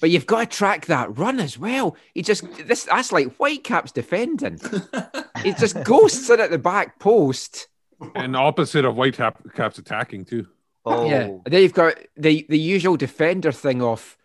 But 0.00 0.10
you've 0.10 0.26
got 0.26 0.50
to 0.50 0.56
track 0.56 0.86
that 0.86 1.18
run 1.18 1.40
as 1.40 1.58
well. 1.58 1.96
He 2.14 2.22
just 2.22 2.44
this 2.66 2.84
that's 2.84 3.12
like 3.12 3.36
Whitecaps 3.36 3.92
defending. 3.92 4.60
he 5.42 5.52
just 5.54 5.82
ghosts 5.84 6.30
it 6.30 6.40
at 6.40 6.50
the 6.50 6.58
back 6.58 6.98
post. 6.98 7.68
and 8.14 8.36
opposite 8.36 8.84
of 8.84 8.94
Whitecaps 8.94 9.78
attacking 9.78 10.24
too. 10.24 10.46
Oh, 10.86 11.06
Yeah. 11.08 11.22
And 11.24 11.42
then 11.46 11.62
you've 11.62 11.74
got 11.74 11.94
the 12.16 12.46
the 12.48 12.58
usual 12.58 12.96
defender 12.96 13.52
thing 13.52 13.82
of 13.82 14.16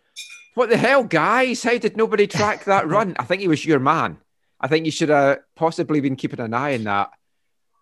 what 0.54 0.70
the 0.70 0.76
hell, 0.76 1.02
guys? 1.02 1.64
How 1.64 1.76
did 1.78 1.96
nobody 1.96 2.28
track 2.28 2.64
that 2.64 2.86
run? 2.88 3.16
I 3.18 3.24
think 3.24 3.40
he 3.42 3.48
was 3.48 3.64
your 3.66 3.80
man. 3.80 4.18
I 4.64 4.68
think 4.68 4.86
you 4.86 4.90
should 4.90 5.10
have 5.10 5.40
possibly 5.54 6.00
been 6.00 6.16
keeping 6.16 6.40
an 6.40 6.54
eye 6.54 6.74
on 6.74 6.84
that. 6.84 7.10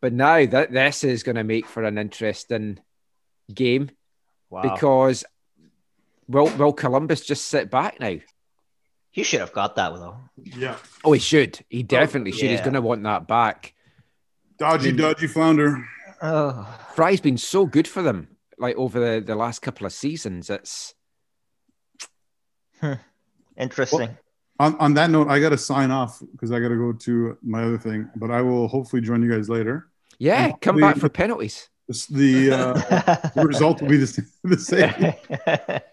But 0.00 0.12
now 0.12 0.44
that 0.44 0.72
this 0.72 1.04
is 1.04 1.22
going 1.22 1.36
to 1.36 1.44
make 1.44 1.66
for 1.66 1.84
an 1.84 1.96
interesting 1.96 2.80
game 3.54 3.90
wow. 4.50 4.62
because 4.62 5.24
will 6.26 6.48
will 6.56 6.72
Columbus 6.72 7.24
just 7.24 7.46
sit 7.46 7.70
back 7.70 8.00
now? 8.00 8.16
he 9.12 9.22
should 9.22 9.40
have 9.40 9.52
got 9.52 9.76
that, 9.76 9.92
though. 9.94 10.16
Yeah. 10.42 10.76
Oh, 11.04 11.12
he 11.12 11.20
should. 11.20 11.60
He 11.68 11.80
oh, 11.80 11.86
definitely 11.86 12.32
should. 12.32 12.50
He's 12.50 12.62
going 12.62 12.72
to 12.72 12.80
want 12.80 13.02
that 13.02 13.28
back. 13.28 13.74
Dodgy, 14.58 14.90
dodgy 14.90 15.26
flounder. 15.26 15.86
Oh, 16.22 16.66
Frei's 16.94 17.20
been 17.20 17.36
so 17.36 17.66
good 17.66 17.86
for 17.86 18.02
them, 18.02 18.28
like 18.58 18.74
over 18.76 18.98
the, 18.98 19.20
the 19.20 19.34
last 19.34 19.60
couple 19.60 19.86
of 19.86 19.92
seasons. 19.92 20.48
It's 20.48 20.94
hmm. 22.80 22.94
interesting. 23.56 24.16
On, 24.62 24.76
on 24.78 24.94
that 24.94 25.10
note, 25.10 25.28
I 25.28 25.40
got 25.40 25.48
to 25.50 25.58
sign 25.58 25.90
off 25.90 26.22
because 26.32 26.52
I 26.52 26.60
got 26.60 26.68
to 26.68 26.76
go 26.76 26.92
to 26.92 27.36
my 27.42 27.64
other 27.64 27.78
thing, 27.78 28.08
but 28.16 28.30
I 28.30 28.40
will 28.42 28.68
hopefully 28.68 29.02
join 29.02 29.22
you 29.22 29.30
guys 29.30 29.48
later. 29.48 29.88
yeah, 30.18 30.52
come 30.60 30.78
back 30.78 30.96
for 30.98 31.08
penalties. 31.08 31.68
This, 31.88 32.06
the, 32.06 32.52
uh, 32.52 33.30
the 33.34 33.44
result 33.46 33.80
will 33.82 33.88
be 33.88 33.96
the, 33.96 34.06
same- 34.06 34.26
the 34.44 34.58
same. 34.58 35.80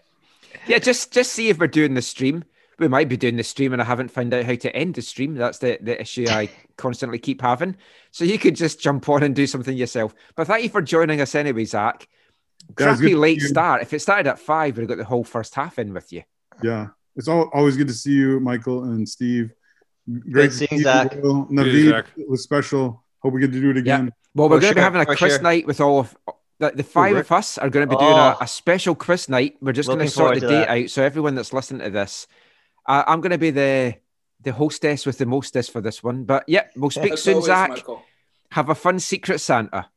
Yeah, 0.66 0.78
just 0.78 1.10
just 1.10 1.32
see 1.32 1.48
if 1.48 1.58
we're 1.58 1.66
doing 1.68 1.94
the 1.94 2.02
stream. 2.02 2.44
We 2.78 2.86
might 2.86 3.08
be 3.08 3.16
doing 3.16 3.36
the 3.36 3.42
stream, 3.42 3.72
and 3.72 3.80
I 3.80 3.84
haven't 3.86 4.10
found 4.10 4.32
out 4.34 4.44
how 4.44 4.54
to 4.54 4.76
end 4.76 4.94
the 4.94 5.02
stream. 5.02 5.34
That's 5.34 5.58
the, 5.58 5.78
the 5.80 6.00
issue 6.00 6.26
I 6.28 6.50
constantly 6.76 7.18
keep 7.18 7.40
having. 7.40 7.76
So 8.10 8.24
you 8.24 8.38
could 8.38 8.56
just 8.56 8.78
jump 8.78 9.08
on 9.08 9.22
and 9.22 9.34
do 9.34 9.46
something 9.46 9.76
yourself. 9.76 10.14
But 10.36 10.46
thank 10.46 10.62
you 10.62 10.68
for 10.68 10.82
joining 10.82 11.20
us 11.20 11.34
anyway, 11.34 11.64
Zach. 11.64 12.06
Guys, 12.74 12.98
Crappy 12.98 13.12
good 13.12 13.18
late 13.18 13.40
start. 13.40 13.82
If 13.82 13.92
it 13.94 14.00
started 14.00 14.28
at 14.28 14.38
five, 14.38 14.76
we'd 14.76 14.82
have 14.82 14.88
got 14.90 14.98
the 14.98 15.04
whole 15.04 15.24
first 15.24 15.54
half 15.54 15.78
in 15.78 15.92
with 15.94 16.12
you. 16.12 16.22
Yeah. 16.62 16.88
It's 17.20 17.28
all, 17.28 17.50
always 17.52 17.76
good 17.76 17.88
to 17.88 17.92
see 17.94 18.12
you, 18.14 18.40
Michael 18.40 18.84
and 18.84 19.06
Steve. 19.06 19.52
Great 20.30 20.54
seeing 20.54 20.68
to 20.68 20.74
see 20.74 20.76
you, 20.78 20.82
Zach. 20.84 21.22
Will. 21.22 21.44
Naveed, 21.48 22.06
it 22.16 22.26
was 22.28 22.42
special. 22.42 23.04
Hope 23.22 23.34
we 23.34 23.42
get 23.42 23.52
to 23.52 23.60
do 23.60 23.68
it 23.68 23.76
again. 23.76 24.10
Well, 24.34 24.48
we're 24.48 24.56
For 24.56 24.60
going 24.62 24.70
to 24.72 24.76
be 24.76 24.80
having 24.80 25.02
a 25.02 25.04
for 25.04 25.16
quiz 25.16 25.34
sure. 25.34 25.42
night 25.42 25.66
with 25.66 25.82
all 25.82 26.00
of 26.00 26.16
the, 26.60 26.70
the 26.70 26.82
five 26.82 27.14
of 27.16 27.30
us 27.30 27.58
are 27.58 27.68
going 27.68 27.86
to 27.86 27.94
be 27.94 27.98
doing 28.00 28.10
a, 28.16 28.34
Oh. 28.34 28.38
a 28.40 28.46
special 28.48 28.94
Chris 28.94 29.28
night. 29.28 29.56
We're 29.60 29.72
just 29.74 29.86
going 29.88 29.98
to 29.98 30.08
sort 30.08 30.36
the 30.36 30.40
date 30.40 30.48
that. 30.48 30.68
out. 30.70 30.88
So 30.90 31.02
everyone 31.02 31.34
that's 31.34 31.52
listening 31.52 31.82
to 31.82 31.90
this, 31.90 32.26
uh, 32.86 33.04
I'm 33.06 33.20
going 33.20 33.32
to 33.32 33.38
be 33.38 33.50
the 33.50 33.96
the 34.42 34.52
hostess 34.52 35.04
with 35.04 35.18
the 35.18 35.26
mostess 35.26 35.68
for 35.68 35.82
this 35.82 36.02
one. 36.02 36.24
But 36.24 36.44
yeah, 36.46 36.68
we'll 36.74 36.88
speak 36.88 37.12
As 37.12 37.22
soon, 37.22 37.34
always, 37.34 37.46
Zach. 37.46 37.68
Michael. 37.68 38.02
Have 38.52 38.70
a 38.70 38.74
fun 38.74 38.98
secret 38.98 39.40
Santa. 39.40 39.90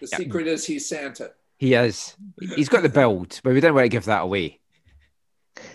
The 0.00 0.08
Yeah. 0.12 0.18
secret 0.18 0.46
is 0.46 0.64
he's 0.64 0.88
Santa. 0.88 1.32
He 1.58 1.74
is. 1.74 2.14
He's 2.54 2.68
got 2.68 2.82
the 2.84 2.88
build, 2.88 3.40
but 3.42 3.52
we 3.52 3.58
don't 3.60 3.74
want 3.74 3.84
to 3.86 3.88
give 3.88 4.04
that 4.04 4.22
away. 4.22 4.57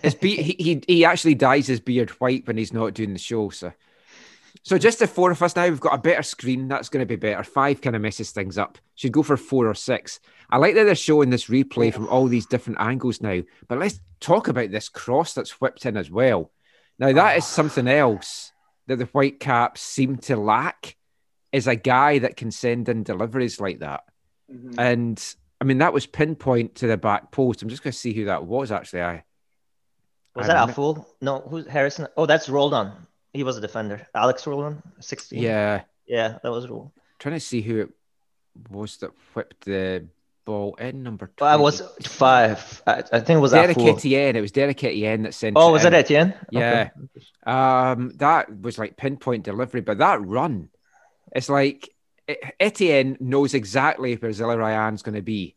His 0.01 0.15
be- 0.15 0.41
he, 0.41 0.55
he 0.59 0.83
he 0.87 1.05
actually 1.05 1.35
dyes 1.35 1.67
his 1.67 1.79
beard 1.79 2.09
white 2.11 2.45
when 2.47 2.57
he's 2.57 2.73
not 2.73 2.93
doing 2.93 3.13
the 3.13 3.19
show. 3.19 3.49
So, 3.49 3.71
so 4.63 4.77
just 4.77 4.99
the 4.99 5.07
four 5.07 5.31
of 5.31 5.41
us 5.41 5.55
now. 5.55 5.63
We've 5.63 5.79
got 5.79 5.95
a 5.95 6.01
better 6.01 6.23
screen. 6.23 6.67
That's 6.67 6.89
going 6.89 7.01
to 7.01 7.07
be 7.07 7.15
better. 7.15 7.43
Five 7.43 7.81
kind 7.81 7.95
of 7.95 8.01
messes 8.01 8.31
things 8.31 8.57
up. 8.57 8.77
Should 8.95 9.11
go 9.11 9.23
for 9.23 9.37
four 9.37 9.67
or 9.67 9.75
six. 9.75 10.19
I 10.49 10.57
like 10.57 10.75
that 10.75 10.83
they're 10.83 10.95
showing 10.95 11.29
this 11.29 11.45
replay 11.45 11.93
from 11.93 12.07
all 12.07 12.27
these 12.27 12.45
different 12.45 12.79
angles 12.79 13.21
now. 13.21 13.41
But 13.67 13.79
let's 13.79 13.99
talk 14.19 14.47
about 14.47 14.71
this 14.71 14.89
cross 14.89 15.33
that's 15.33 15.61
whipped 15.61 15.85
in 15.85 15.97
as 15.97 16.11
well. 16.11 16.51
Now 16.99 17.11
that 17.13 17.37
is 17.37 17.45
something 17.45 17.87
else 17.87 18.51
that 18.87 18.97
the 18.97 19.05
Whitecaps 19.05 19.81
seem 19.81 20.17
to 20.17 20.35
lack. 20.35 20.95
Is 21.51 21.67
a 21.67 21.75
guy 21.75 22.17
that 22.17 22.35
can 22.35 22.49
send 22.49 22.89
in 22.89 23.03
deliveries 23.03 23.61
like 23.61 23.79
that. 23.79 24.01
Mhm. 24.51 24.73
And 24.77 25.35
I 25.61 25.65
mean, 25.65 25.77
that 25.77 25.93
was 25.93 26.07
pinpoint 26.07 26.75
to 26.75 26.87
the 26.87 26.97
back 26.97 27.31
post. 27.31 27.61
I'm 27.61 27.69
just 27.69 27.83
going 27.83 27.91
to 27.91 27.97
see 27.97 28.11
who 28.11 28.25
that 28.25 28.45
was 28.45 28.71
actually. 28.71 29.03
I 29.03 29.23
Was 30.35 30.47
that 30.47 30.67
don't 30.67 30.77
know. 30.77 31.05
No, 31.21 31.39
who's 31.41 31.67
Harrison? 31.67 32.07
Oh, 32.17 32.25
that's 32.25 32.49
Roldan. 32.49 32.91
He 33.33 33.43
was 33.43 33.57
a 33.57 33.61
defender. 33.61 34.07
Alex 34.15 34.45
Roldan, 34.45 34.81
16. 34.99 35.41
yeah, 35.41 35.83
Yeah, 36.05 36.37
that 36.43 36.51
was 36.51 36.67
Roldan. 36.67 36.91
trying 37.19 37.35
to 37.35 37.39
see 37.39 37.61
who 37.61 37.81
it 37.81 37.89
was 38.69 38.97
that 38.97 39.11
whipped 39.33 39.65
the 39.65 40.05
ball 40.45 40.75
in 40.75 41.03
number. 41.03 41.27
20. 41.37 41.41
Well, 41.41 41.51
I 41.59 41.61
was 41.61 41.81
five. 42.03 42.81
I, 42.85 43.03
I 43.11 43.19
think 43.19 43.37
it 43.37 43.41
was 43.41 43.51
Derrick 43.51 43.77
Afful. 43.77 43.95
Etienne. 43.97 44.35
It 44.35 44.41
was 44.41 44.51
Derrick 44.51 44.83
Etienne 44.83 45.23
that 45.23 45.33
sent. 45.33 45.57
Oh, 45.57 45.71
was 45.71 45.85
in. 45.85 45.93
it 45.93 45.97
Etienne? 45.97 46.33
Yeah. 46.51 46.89
Um, 47.45 48.11
that 48.17 48.61
was 48.61 48.77
like 48.77 48.97
pinpoint 48.97 49.43
delivery, 49.43 49.81
but 49.81 49.97
that 49.99 50.21
run, 50.25 50.69
it's 51.35 51.49
like 51.49 51.89
Etienne 52.59 53.17
knows 53.19 53.53
exactly 53.53 54.15
where 54.15 54.31
Zelarayan's 54.31 55.01
going 55.01 55.15
to 55.15 55.21
be. 55.21 55.55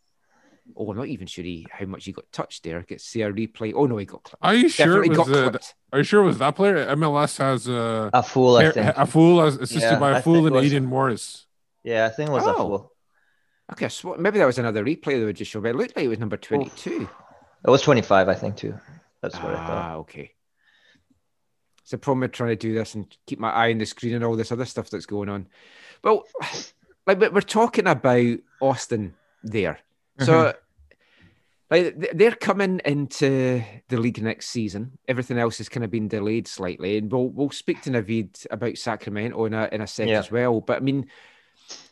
Oh, 0.74 0.90
I'm 0.90 0.96
not 0.96 1.06
even 1.06 1.26
sure 1.26 1.44
he, 1.44 1.66
how 1.70 1.86
much 1.86 2.04
he 2.04 2.12
got 2.12 2.30
touched 2.32 2.64
there. 2.64 2.82
Get 2.82 3.00
see 3.00 3.22
a 3.22 3.32
replay. 3.32 3.72
Oh 3.74 3.86
no, 3.86 3.96
he 3.98 4.04
got 4.04 4.22
clipped. 4.24 4.44
Are 4.44 4.54
you 4.54 4.68
sure 4.68 5.04
it 5.04 5.08
got 5.14 5.28
was? 5.28 5.36
Clipped. 5.38 5.74
are 5.92 5.98
you 5.98 6.04
sure 6.04 6.22
it 6.22 6.26
was 6.26 6.38
that 6.38 6.56
player? 6.56 6.84
MLS 6.96 7.38
has 7.38 7.68
uh, 7.68 8.10
Afful, 8.12 8.60
I 8.60 8.64
a, 8.64 8.72
think. 8.72 8.96
Afful 8.96 9.46
assisted 9.46 9.80
Yeah, 9.80 9.98
by 9.98 10.16
I 10.16 10.20
Afful 10.20 10.24
think 10.24 10.36
and 10.38 10.46
it 10.46 10.52
was- 10.52 10.64
Aidan 10.64 10.86
Morris. 10.86 11.46
Yeah, 11.84 12.06
I 12.06 12.08
think 12.08 12.30
it 12.30 12.32
was 12.32 12.44
Oh. 12.46 12.54
Afful. 12.54 12.88
Okay, 13.72 13.88
so 13.88 14.16
maybe 14.18 14.38
that 14.38 14.46
was 14.46 14.58
another 14.58 14.84
replay 14.84 15.18
they 15.18 15.24
would 15.24 15.36
just 15.36 15.50
show, 15.50 15.60
but 15.60 15.68
it 15.70 15.76
looked 15.76 15.96
like 15.96 16.04
it 16.04 16.08
was 16.08 16.18
number 16.18 16.36
22. 16.36 17.08
It 17.64 17.70
was 17.70 17.82
25, 17.82 18.28
I 18.28 18.34
think, 18.34 18.56
too. 18.56 18.78
That's 19.22 19.34
what 19.36 19.54
I 19.54 19.56
thought. 19.56 19.70
Ah, 19.70 19.94
okay. 19.96 20.32
It's 21.82 21.92
a 21.92 21.98
problem 21.98 22.20
with 22.20 22.32
trying 22.32 22.50
to 22.50 22.56
do 22.56 22.74
this 22.74 22.94
and 22.94 23.06
keep 23.26 23.38
my 23.38 23.50
eye 23.50 23.70
on 23.70 23.78
the 23.78 23.86
screen 23.86 24.14
and 24.14 24.24
all 24.24 24.36
this 24.36 24.52
other 24.52 24.64
stuff 24.64 24.90
that's 24.90 25.06
going 25.06 25.28
on. 25.28 25.46
Well, 26.02 26.24
like 27.06 27.18
but 27.20 27.32
we're 27.32 27.40
talking 27.40 27.86
about 27.86 28.38
Austin 28.60 29.14
there. 29.42 29.78
So 30.20 30.32
mm-hmm. 30.32 30.56
like 31.70 32.16
they're 32.16 32.32
coming 32.32 32.80
into 32.84 33.62
the 33.88 33.96
league 33.96 34.22
next 34.22 34.48
season. 34.48 34.98
Everything 35.08 35.38
else 35.38 35.58
has 35.58 35.68
kind 35.68 35.84
of 35.84 35.90
been 35.90 36.08
delayed 36.08 36.48
slightly. 36.48 36.98
And 36.98 37.10
we'll 37.10 37.28
we'll 37.28 37.50
speak 37.50 37.82
to 37.82 37.90
Navid 37.90 38.46
about 38.50 38.78
Sacramento 38.78 39.44
in 39.44 39.54
a 39.54 39.68
in 39.72 39.80
a 39.80 39.86
sec 39.86 40.08
Yeah. 40.08 40.18
as 40.18 40.30
well. 40.30 40.60
But 40.60 40.78
I 40.78 40.80
mean, 40.80 41.06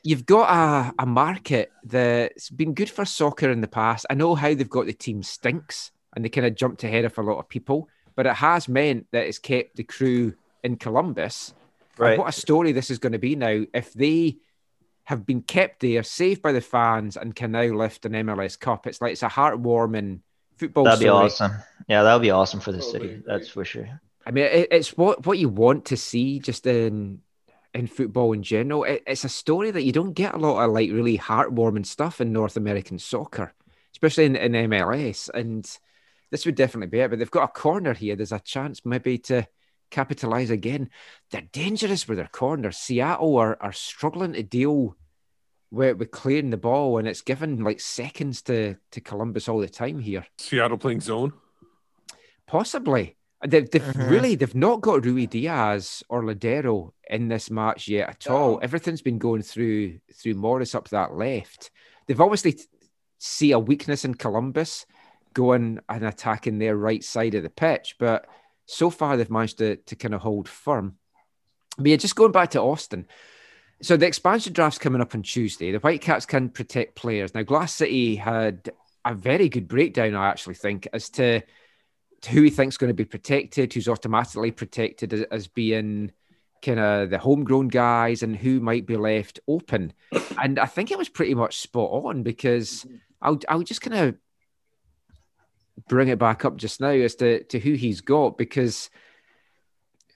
you've 0.02 0.26
got 0.26 0.50
a, 0.50 1.02
a 1.02 1.06
market 1.06 1.72
that's 1.84 2.50
been 2.50 2.74
good 2.74 2.90
for 2.90 3.04
soccer 3.04 3.50
in 3.50 3.60
the 3.60 3.68
past. 3.68 4.06
I 4.10 4.14
know 4.14 4.34
how 4.34 4.54
they've 4.54 4.68
got 4.68 4.86
the 4.86 4.92
team 4.92 5.22
stinks 5.22 5.90
and 6.14 6.24
they 6.24 6.28
kind 6.28 6.46
of 6.46 6.54
jumped 6.54 6.84
ahead 6.84 7.04
of 7.04 7.18
a 7.18 7.22
lot 7.22 7.38
of 7.38 7.48
people, 7.48 7.88
but 8.14 8.26
it 8.26 8.34
has 8.34 8.68
meant 8.68 9.06
that 9.10 9.26
it's 9.26 9.38
kept 9.38 9.76
the 9.76 9.84
crew 9.84 10.34
in 10.62 10.76
Columbus. 10.76 11.54
And 11.96 12.06
Right. 12.06 12.18
what 12.18 12.28
a 12.28 12.32
story 12.32 12.72
this 12.72 12.90
is 12.90 12.98
going 12.98 13.12
to 13.12 13.18
be 13.18 13.36
now 13.36 13.64
if 13.72 13.92
they 13.92 14.38
have 15.04 15.26
been 15.26 15.42
kept 15.42 15.80
there, 15.80 16.02
saved 16.02 16.42
by 16.42 16.52
the 16.52 16.60
fans, 16.60 17.16
and 17.16 17.34
can 17.34 17.52
now 17.52 17.64
lift 17.64 18.06
an 18.06 18.12
MLS 18.12 18.58
Cup. 18.58 18.86
It's 18.86 19.00
like 19.00 19.12
it's 19.12 19.22
a 19.22 19.28
heartwarming 19.28 20.20
football 20.56 20.84
That'd 20.84 21.00
be 21.00 21.08
awesome. 21.08 21.52
Yeah, 21.88 22.02
that 22.02 22.14
would 22.14 22.22
be 22.22 22.30
awesome 22.30 22.60
for 22.60 22.72
the 22.72 22.78
Totally 22.78 22.92
city. 22.92 23.14
agree. 23.14 23.22
That's 23.26 23.48
for 23.48 23.64
sure. 23.64 24.00
I 24.26 24.30
mean, 24.30 24.44
it, 24.44 24.68
it's 24.70 24.96
what 24.96 25.26
what 25.26 25.38
you 25.38 25.48
want 25.48 25.86
to 25.86 25.96
see 25.96 26.38
just 26.38 26.66
in 26.66 27.20
in 27.74 27.86
football 27.86 28.32
in 28.32 28.42
general. 28.42 28.84
It, 28.84 29.02
it's 29.06 29.24
a 29.24 29.28
story 29.28 29.70
that 29.70 29.82
you 29.82 29.92
don't 29.92 30.14
get 30.14 30.34
a 30.34 30.38
lot 30.38 30.64
of 30.64 30.72
like 30.72 30.90
really 30.90 31.18
heartwarming 31.18 31.84
stuff 31.84 32.20
in 32.20 32.32
North 32.32 32.56
American 32.56 32.98
soccer, 32.98 33.52
especially 33.92 34.24
in, 34.24 34.36
in 34.36 34.52
MLS. 34.70 35.28
And 35.28 35.68
this 36.30 36.46
would 36.46 36.54
definitely 36.54 36.88
be 36.88 37.00
it. 37.00 37.10
But 37.10 37.18
they've 37.18 37.30
got 37.30 37.50
a 37.50 37.60
corner 37.60 37.92
here. 37.92 38.16
There's 38.16 38.32
a 38.32 38.40
chance 38.40 38.86
maybe 38.86 39.18
to 39.18 39.46
capitalize 39.90 40.50
again. 40.50 40.90
They're 41.30 41.48
dangerous 41.52 42.06
with 42.08 42.18
their 42.18 42.28
corners. 42.32 42.76
Seattle 42.76 43.36
are, 43.36 43.56
are 43.60 43.72
struggling 43.72 44.32
to 44.34 44.42
deal 44.42 44.96
with, 45.70 45.96
with 45.98 46.10
clearing 46.10 46.50
the 46.50 46.56
ball, 46.56 46.98
and 46.98 47.08
it's 47.08 47.22
given 47.22 47.64
like 47.64 47.80
seconds 47.80 48.42
to 48.42 48.76
to 48.92 49.00
Columbus 49.00 49.48
all 49.48 49.58
the 49.60 49.68
time 49.68 49.98
here. 49.98 50.26
Seattle 50.38 50.78
playing 50.78 51.00
zone. 51.00 51.32
Possibly. 52.46 53.16
They've, 53.46 53.68
they've 53.70 53.82
Mhm. 53.82 54.10
really 54.10 54.34
they've 54.36 54.54
not 54.54 54.80
got 54.80 55.02
Ruidíaz 55.02 56.02
or 56.08 56.22
Lodeiro 56.22 56.92
in 57.10 57.28
this 57.28 57.50
match 57.50 57.88
yet 57.88 58.08
at 58.08 58.30
all. 58.30 58.52
No. 58.52 58.58
Everything's 58.58 59.02
been 59.02 59.18
going 59.18 59.42
through 59.42 59.98
through 60.14 60.34
Morris 60.34 60.74
up 60.74 60.88
that 60.88 61.14
left. 61.14 61.70
They've 62.06 62.20
obviously 62.20 62.52
t- 62.52 62.64
see 63.18 63.52
a 63.52 63.58
weakness 63.58 64.04
in 64.04 64.14
Columbus 64.14 64.86
going 65.34 65.80
and 65.88 66.04
attacking 66.06 66.58
their 66.58 66.76
right 66.76 67.02
side 67.04 67.34
of 67.34 67.42
the 67.42 67.50
pitch, 67.50 67.96
but 67.98 68.26
so 68.66 68.90
far 68.90 69.16
they've 69.16 69.30
managed 69.30 69.58
to 69.58 69.76
to 69.76 69.96
kind 69.96 70.14
of 70.14 70.20
hold 70.20 70.48
firm. 70.48 70.96
But 71.76 71.86
yeah, 71.86 71.96
just 71.96 72.16
going 72.16 72.32
back 72.32 72.50
to 72.50 72.60
Austin. 72.60 73.06
So 73.82 73.96
the 73.96 74.06
expansion 74.06 74.52
draft's 74.52 74.78
coming 74.78 75.00
up 75.00 75.14
on 75.14 75.22
Tuesday. 75.22 75.72
The 75.72 75.78
Whitecaps 75.78 76.26
can 76.26 76.48
protect 76.48 76.94
players. 76.94 77.34
Now 77.34 77.42
Glass 77.42 77.74
City 77.74 78.16
had 78.16 78.70
a 79.04 79.14
very 79.14 79.48
good 79.48 79.68
breakdown, 79.68 80.14
I 80.14 80.28
actually 80.28 80.54
think, 80.54 80.88
as 80.92 81.10
to 81.10 81.42
to 82.22 82.30
who 82.30 82.42
he 82.42 82.50
thinks 82.50 82.78
going 82.78 82.88
to 82.88 82.94
be 82.94 83.04
protected, 83.04 83.74
who's 83.74 83.88
automatically 83.88 84.50
protected 84.50 85.12
as, 85.12 85.22
as 85.30 85.46
being 85.46 86.10
kind 86.62 86.80
of 86.80 87.10
the 87.10 87.18
homegrown 87.18 87.68
guys, 87.68 88.22
and 88.22 88.34
who 88.34 88.60
might 88.60 88.86
be 88.86 88.96
left 88.96 89.40
open. 89.46 89.92
And 90.40 90.58
I 90.58 90.66
think 90.66 90.90
it 90.90 90.96
was 90.96 91.10
pretty 91.10 91.34
much 91.34 91.58
spot 91.58 91.90
on 92.04 92.22
because 92.22 92.86
I'll 93.20 93.38
I'll 93.48 93.62
just 93.62 93.82
kind 93.82 94.08
of 94.08 94.16
bring 95.88 96.08
it 96.08 96.18
back 96.18 96.44
up 96.44 96.56
just 96.56 96.80
now 96.80 96.88
as 96.88 97.14
to, 97.16 97.42
to 97.44 97.58
who 97.58 97.72
he's 97.72 98.00
got 98.00 98.38
because 98.38 98.90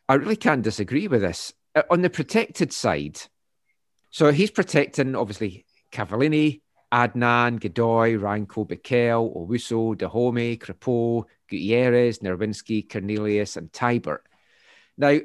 I 0.09 0.15
really 0.15 0.37
can't 0.37 0.63
disagree 0.63 1.09
with 1.09 1.21
this. 1.21 1.53
Uh, 1.75 1.83
On 1.91 2.03
the 2.03 2.11
protected 2.11 2.73
side, 2.73 3.21
so 4.11 4.33
he's 4.33 4.51
protecting 4.51 5.15
obviously 5.15 5.67
Cavallini, 5.93 6.63
Adnan, 6.93 7.61
Godoy, 7.61 8.17
Ranko, 8.17 8.67
Bikel, 8.67 9.37
Owusu, 9.37 9.97
Dajome, 9.97 10.59
Crepeau, 10.59 11.25
Gutierrez, 11.49 12.21
Nerwinski, 12.21 12.91
Cornelius, 12.91 13.57
and 13.57 13.71
Teibert. 13.71 14.21
Now, 14.97 15.19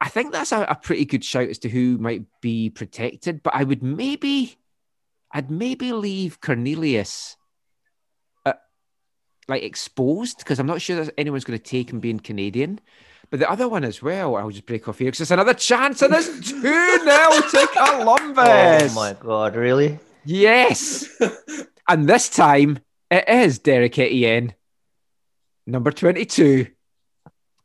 I 0.00 0.08
think 0.08 0.32
that's 0.32 0.52
a, 0.52 0.62
a 0.62 0.74
pretty 0.74 1.04
good 1.04 1.24
shout 1.24 1.48
as 1.48 1.58
to 1.60 1.68
who 1.68 1.98
might 1.98 2.24
be 2.40 2.70
protected, 2.70 3.42
but 3.42 3.54
I 3.54 3.64
would 3.64 3.82
maybe, 3.82 4.58
I'd 5.30 5.50
maybe 5.50 5.92
leave 5.92 6.40
Cornelius 6.40 7.36
like 9.50 9.62
exposed 9.62 10.38
because 10.38 10.58
I'm 10.58 10.66
not 10.66 10.80
sure 10.80 11.04
that 11.04 11.12
anyone's 11.18 11.44
going 11.44 11.58
to 11.58 11.64
take 11.64 11.90
him 11.90 12.00
being 12.00 12.18
Canadian. 12.20 12.80
But 13.28 13.38
the 13.40 13.50
other 13.50 13.68
one 13.68 13.84
as 13.84 14.02
well, 14.02 14.34
I'll 14.36 14.50
just 14.50 14.66
break 14.66 14.88
off 14.88 14.98
here 14.98 15.06
because 15.08 15.20
it's 15.20 15.30
another 15.30 15.54
chance 15.54 16.02
and 16.02 16.12
it's 16.14 16.26
2 16.50 16.60
0 16.62 16.70
to 17.04 17.68
Columbus. 17.76 18.92
Oh 18.92 18.94
my 18.94 19.14
god, 19.20 19.54
really? 19.54 19.98
Yes. 20.24 21.08
and 21.88 22.08
this 22.08 22.28
time 22.28 22.78
it 23.10 23.28
is 23.28 23.58
Derrick 23.60 23.98
Etienne, 23.98 24.54
number 25.66 25.92
22. 25.92 26.66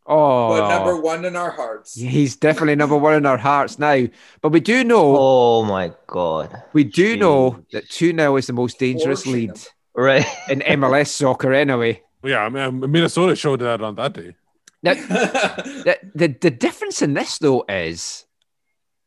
Oh, 0.08 0.50
But 0.50 0.70
number 0.70 1.02
one 1.02 1.26
in 1.26 1.36
our 1.36 1.50
hearts. 1.50 1.96
he's 1.96 2.36
definitely 2.36 2.76
number 2.76 2.96
one 2.96 3.16
in 3.16 3.26
our 3.26 3.38
hearts 3.40 3.80
now. 3.80 4.06
But 4.42 4.50
we 4.50 4.60
do 4.60 4.84
know, 4.84 5.16
Oh 5.18 5.64
my 5.64 5.94
god. 6.06 6.62
we 6.74 6.84
do 6.84 7.18
know 7.18 7.64
that 7.72 7.90
2 7.90 8.12
0 8.16 8.36
is 8.38 8.46
the 8.48 8.54
most 8.54 8.78
dangerous 8.78 9.24
Fortunate. 9.24 9.50
lead 9.56 9.68
Right. 9.96 10.26
in 10.50 10.60
MLS 10.60 11.08
soccer, 11.08 11.54
anyway. 11.54 12.02
Yeah, 12.24 12.40
I 12.40 12.50
mean, 12.50 12.92
Minnesota 12.92 13.36
showed 13.36 13.60
that 13.62 13.82
on 13.82 13.96
that 13.96 14.14
day. 14.14 14.36
Now, 14.84 14.94
the, 14.94 15.98
the, 16.14 16.28
the 16.28 16.52
difference 16.52 17.02
in 17.02 17.14
this, 17.14 17.38
though, 17.38 17.66
is 17.68 18.26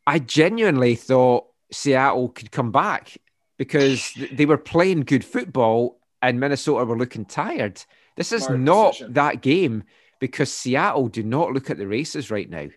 I 0.07 0.19
genuinely 0.19 0.95
thought 0.95 1.47
Seattle 1.73 2.31
could 2.31 2.51
come 2.51 2.73
back 2.73 3.17
because 3.59 4.13
they 4.33 4.47
were 4.47 4.59
playing 4.59 5.03
good 5.03 5.25
football 5.25 6.01
and 6.23 6.41
Minnesota 6.41 6.85
were 6.85 6.97
looking 6.97 7.25
tired. 7.25 7.83
This 8.17 8.33
is 8.33 8.45
Smart 8.45 8.61
not 8.61 8.93
decision. 8.93 9.13
that 9.15 9.43
game 9.43 9.85
because 10.19 10.53
Seattle 10.53 11.09
do 11.09 11.23
not 11.23 11.53
look 11.53 11.71
at 11.71 11.79
the 11.79 11.87
races 11.87 12.31
right 12.31 12.49
now. 12.49 12.69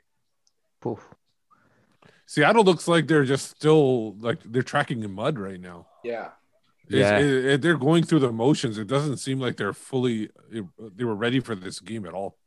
Poof. 0.82 0.99
Seattle 2.26 2.64
looks 2.64 2.88
like 2.88 3.07
they're 3.07 3.26
just 3.26 3.49
still 3.49 4.16
like 4.18 4.39
they're 4.43 4.62
tracking 4.62 5.03
in 5.03 5.12
mud 5.12 5.38
right 5.38 5.59
now. 5.59 5.88
Yeah. 6.03 6.30
It's- 6.94 7.12
Yeah. 7.12 7.20
it- 7.20 7.46
it- 7.46 7.62
they're 7.62 7.78
going 7.78 8.04
through 8.04 8.20
the 8.20 8.32
motions. 8.32 8.78
It 8.78 8.88
doesn't 8.88 9.18
seem 9.18 9.39
like 9.39 9.58
they're 9.58 9.74
fully 9.74 10.30
they 10.50 11.04
were 11.04 11.16
ready 11.16 11.39
for 11.39 11.56
this 11.56 11.80
game 11.80 12.06
at 12.06 12.14
all. 12.14 12.38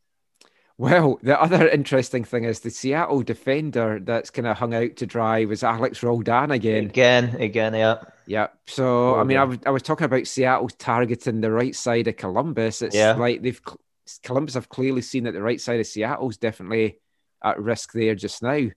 Well, 0.77 1.21
the 1.23 1.41
other 1.41 1.69
interesting 1.69 2.25
thing 2.25 2.43
is 2.45 2.59
the 2.61 2.71
Seattle 2.71 3.23
defender 3.23 4.01
that's 4.03 4.31
kind 4.31 4.49
of 4.49 4.57
hung 4.59 4.75
out 4.75 4.97
to 4.97 5.07
dry 5.07 5.45
was 5.45 5.63
Alex 5.63 6.03
Roldan 6.03 6.51
again. 6.51 6.87
Again, 6.87 7.37
again, 7.39 7.75
yeah. 7.75 8.03
Yeah. 8.27 8.49
So, 8.67 9.15
I 9.15 9.23
mean, 9.23 9.37
I 9.37 9.43
Roldan. 9.43 9.59
was, 9.61 9.67
I 9.67 9.71
was 9.71 9.83
talking 9.83 10.07
about 10.07 10.27
Seattle 10.27 10.69
targeting 10.69 11.41
the 11.41 11.53
right 11.53 11.77
side 11.77 12.09
of 12.09 12.17
Columbus. 12.17 12.83
It's 12.83 12.97
Yeah. 12.97 13.13
like 13.15 13.43
they've 13.43 13.61
cl- 13.65 13.79
Columbus 14.25 14.55
have 14.55 14.69
clearly 14.69 15.01
seen 15.03 15.25
that 15.25 15.33
the 15.33 15.43
right 15.43 15.61
side 15.61 15.79
of 15.79 15.87
Seattle's 15.87 16.37
definitely 16.39 16.99
at 17.45 17.61
risk 17.61 17.93
there 17.93 18.17
just 18.17 18.43
now. 18.43 18.69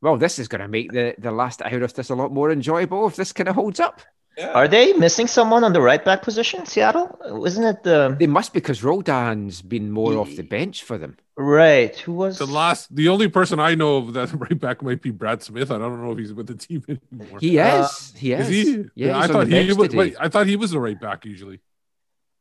Well, 0.00 0.16
this 0.16 0.38
is 0.38 0.48
going 0.48 0.60
to 0.60 0.68
make 0.68 0.92
the, 0.92 1.14
the 1.18 1.30
last 1.32 1.62
hour 1.62 1.82
of 1.82 1.94
this 1.94 2.10
a 2.10 2.14
lot 2.14 2.32
more 2.32 2.50
enjoyable 2.50 3.06
if 3.06 3.16
this 3.16 3.32
kind 3.32 3.48
of 3.48 3.54
holds 3.54 3.80
up. 3.80 4.00
Yeah. 4.38 4.52
Are 4.52 4.68
they 4.68 4.92
missing 4.92 5.26
someone 5.26 5.64
on 5.64 5.72
the 5.72 5.80
right 5.80 6.04
back 6.04 6.22
position, 6.22 6.64
Seattle? 6.64 7.18
Isn't 7.44 7.64
it 7.64 7.82
the 7.82 8.14
They 8.18 8.28
must 8.28 8.52
because 8.52 8.84
Roldan's 8.84 9.62
been 9.62 9.90
more 9.90 10.16
off 10.16 10.28
the 10.36 10.42
bench 10.44 10.84
for 10.84 10.96
them. 10.96 11.16
right? 11.36 11.96
Who 12.06 12.12
was 12.12 12.38
The 12.38 12.46
last, 12.46 12.94
the 12.94 13.08
only 13.08 13.26
person 13.28 13.58
I 13.58 13.74
know 13.74 13.96
of 13.96 14.12
that 14.14 14.32
right 14.44 14.58
back 14.58 14.80
might 14.82 15.02
be 15.02 15.10
Brad 15.10 15.42
Smith. 15.42 15.70
I 15.72 15.78
don't 15.78 16.00
know 16.00 16.12
if 16.12 16.18
he's 16.18 16.32
with 16.32 16.46
the 16.46 16.54
team 16.54 16.84
anymore. 16.88 17.38
He 17.40 17.58
Uh, 17.58 17.82
is. 17.84 18.14
he 18.16 18.32
is. 18.32 18.48
Is 18.48 18.66
he? 18.68 18.84
Yeah, 18.94 19.18
I 19.18 19.26
thought 19.26 19.48
he 19.48 19.72
was. 19.72 19.92
Wait, 19.94 20.14
I 20.20 20.28
thought 20.28 20.46
he 20.46 20.56
was 20.56 20.70
the 20.70 20.78
right 20.80 21.00
back 21.00 21.24
usually. 21.24 21.58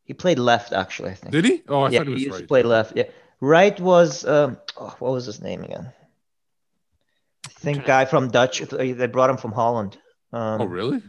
he 0.03 0.13
played 0.13 0.37
left 0.39 0.73
actually? 0.73 1.09
I 1.11 1.15
think. 1.15 1.31
Did 1.31 1.45
he? 1.45 1.63
Oh, 1.67 1.81
I 1.81 1.89
yeah, 1.89 1.97
thought 1.99 2.07
he 2.07 2.13
was 2.13 2.21
used 2.23 2.35
to 2.35 2.39
right. 2.43 2.47
play 2.47 2.63
left. 2.63 2.93
Yeah, 2.95 3.05
right 3.41 3.77
was 3.79 4.23
um, 4.25 4.57
oh, 4.77 4.95
what 4.99 5.11
was 5.13 5.25
his 5.25 5.41
name 5.41 5.63
again? 5.63 5.91
I 7.47 7.49
think 7.59 7.85
guy 7.85 8.05
from 8.05 8.29
Dutch. 8.29 8.59
They 8.59 9.07
brought 9.07 9.29
him 9.31 9.37
from 9.37 9.51
Holland. 9.51 9.97
Um, 10.33 10.61
Oh, 10.61 10.65
really? 10.65 11.01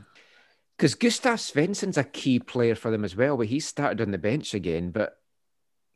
Because 0.79 0.95
Gustav 0.95 1.39
Svensson's 1.39 1.99
a 1.99 2.05
key 2.05 2.39
player 2.39 2.77
for 2.77 2.93
them 2.93 3.05
as 3.05 3.17
well, 3.17 3.37
but 3.37 3.49
he 3.49 3.59
started 3.59 4.01
on 4.01 4.13
the 4.13 4.19
bench 4.19 4.55
again, 4.55 4.91
but 4.91 5.19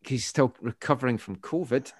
he's 0.00 0.26
still 0.26 0.52
recovering 0.60 1.18
from 1.18 1.36
COVID. 1.36 1.92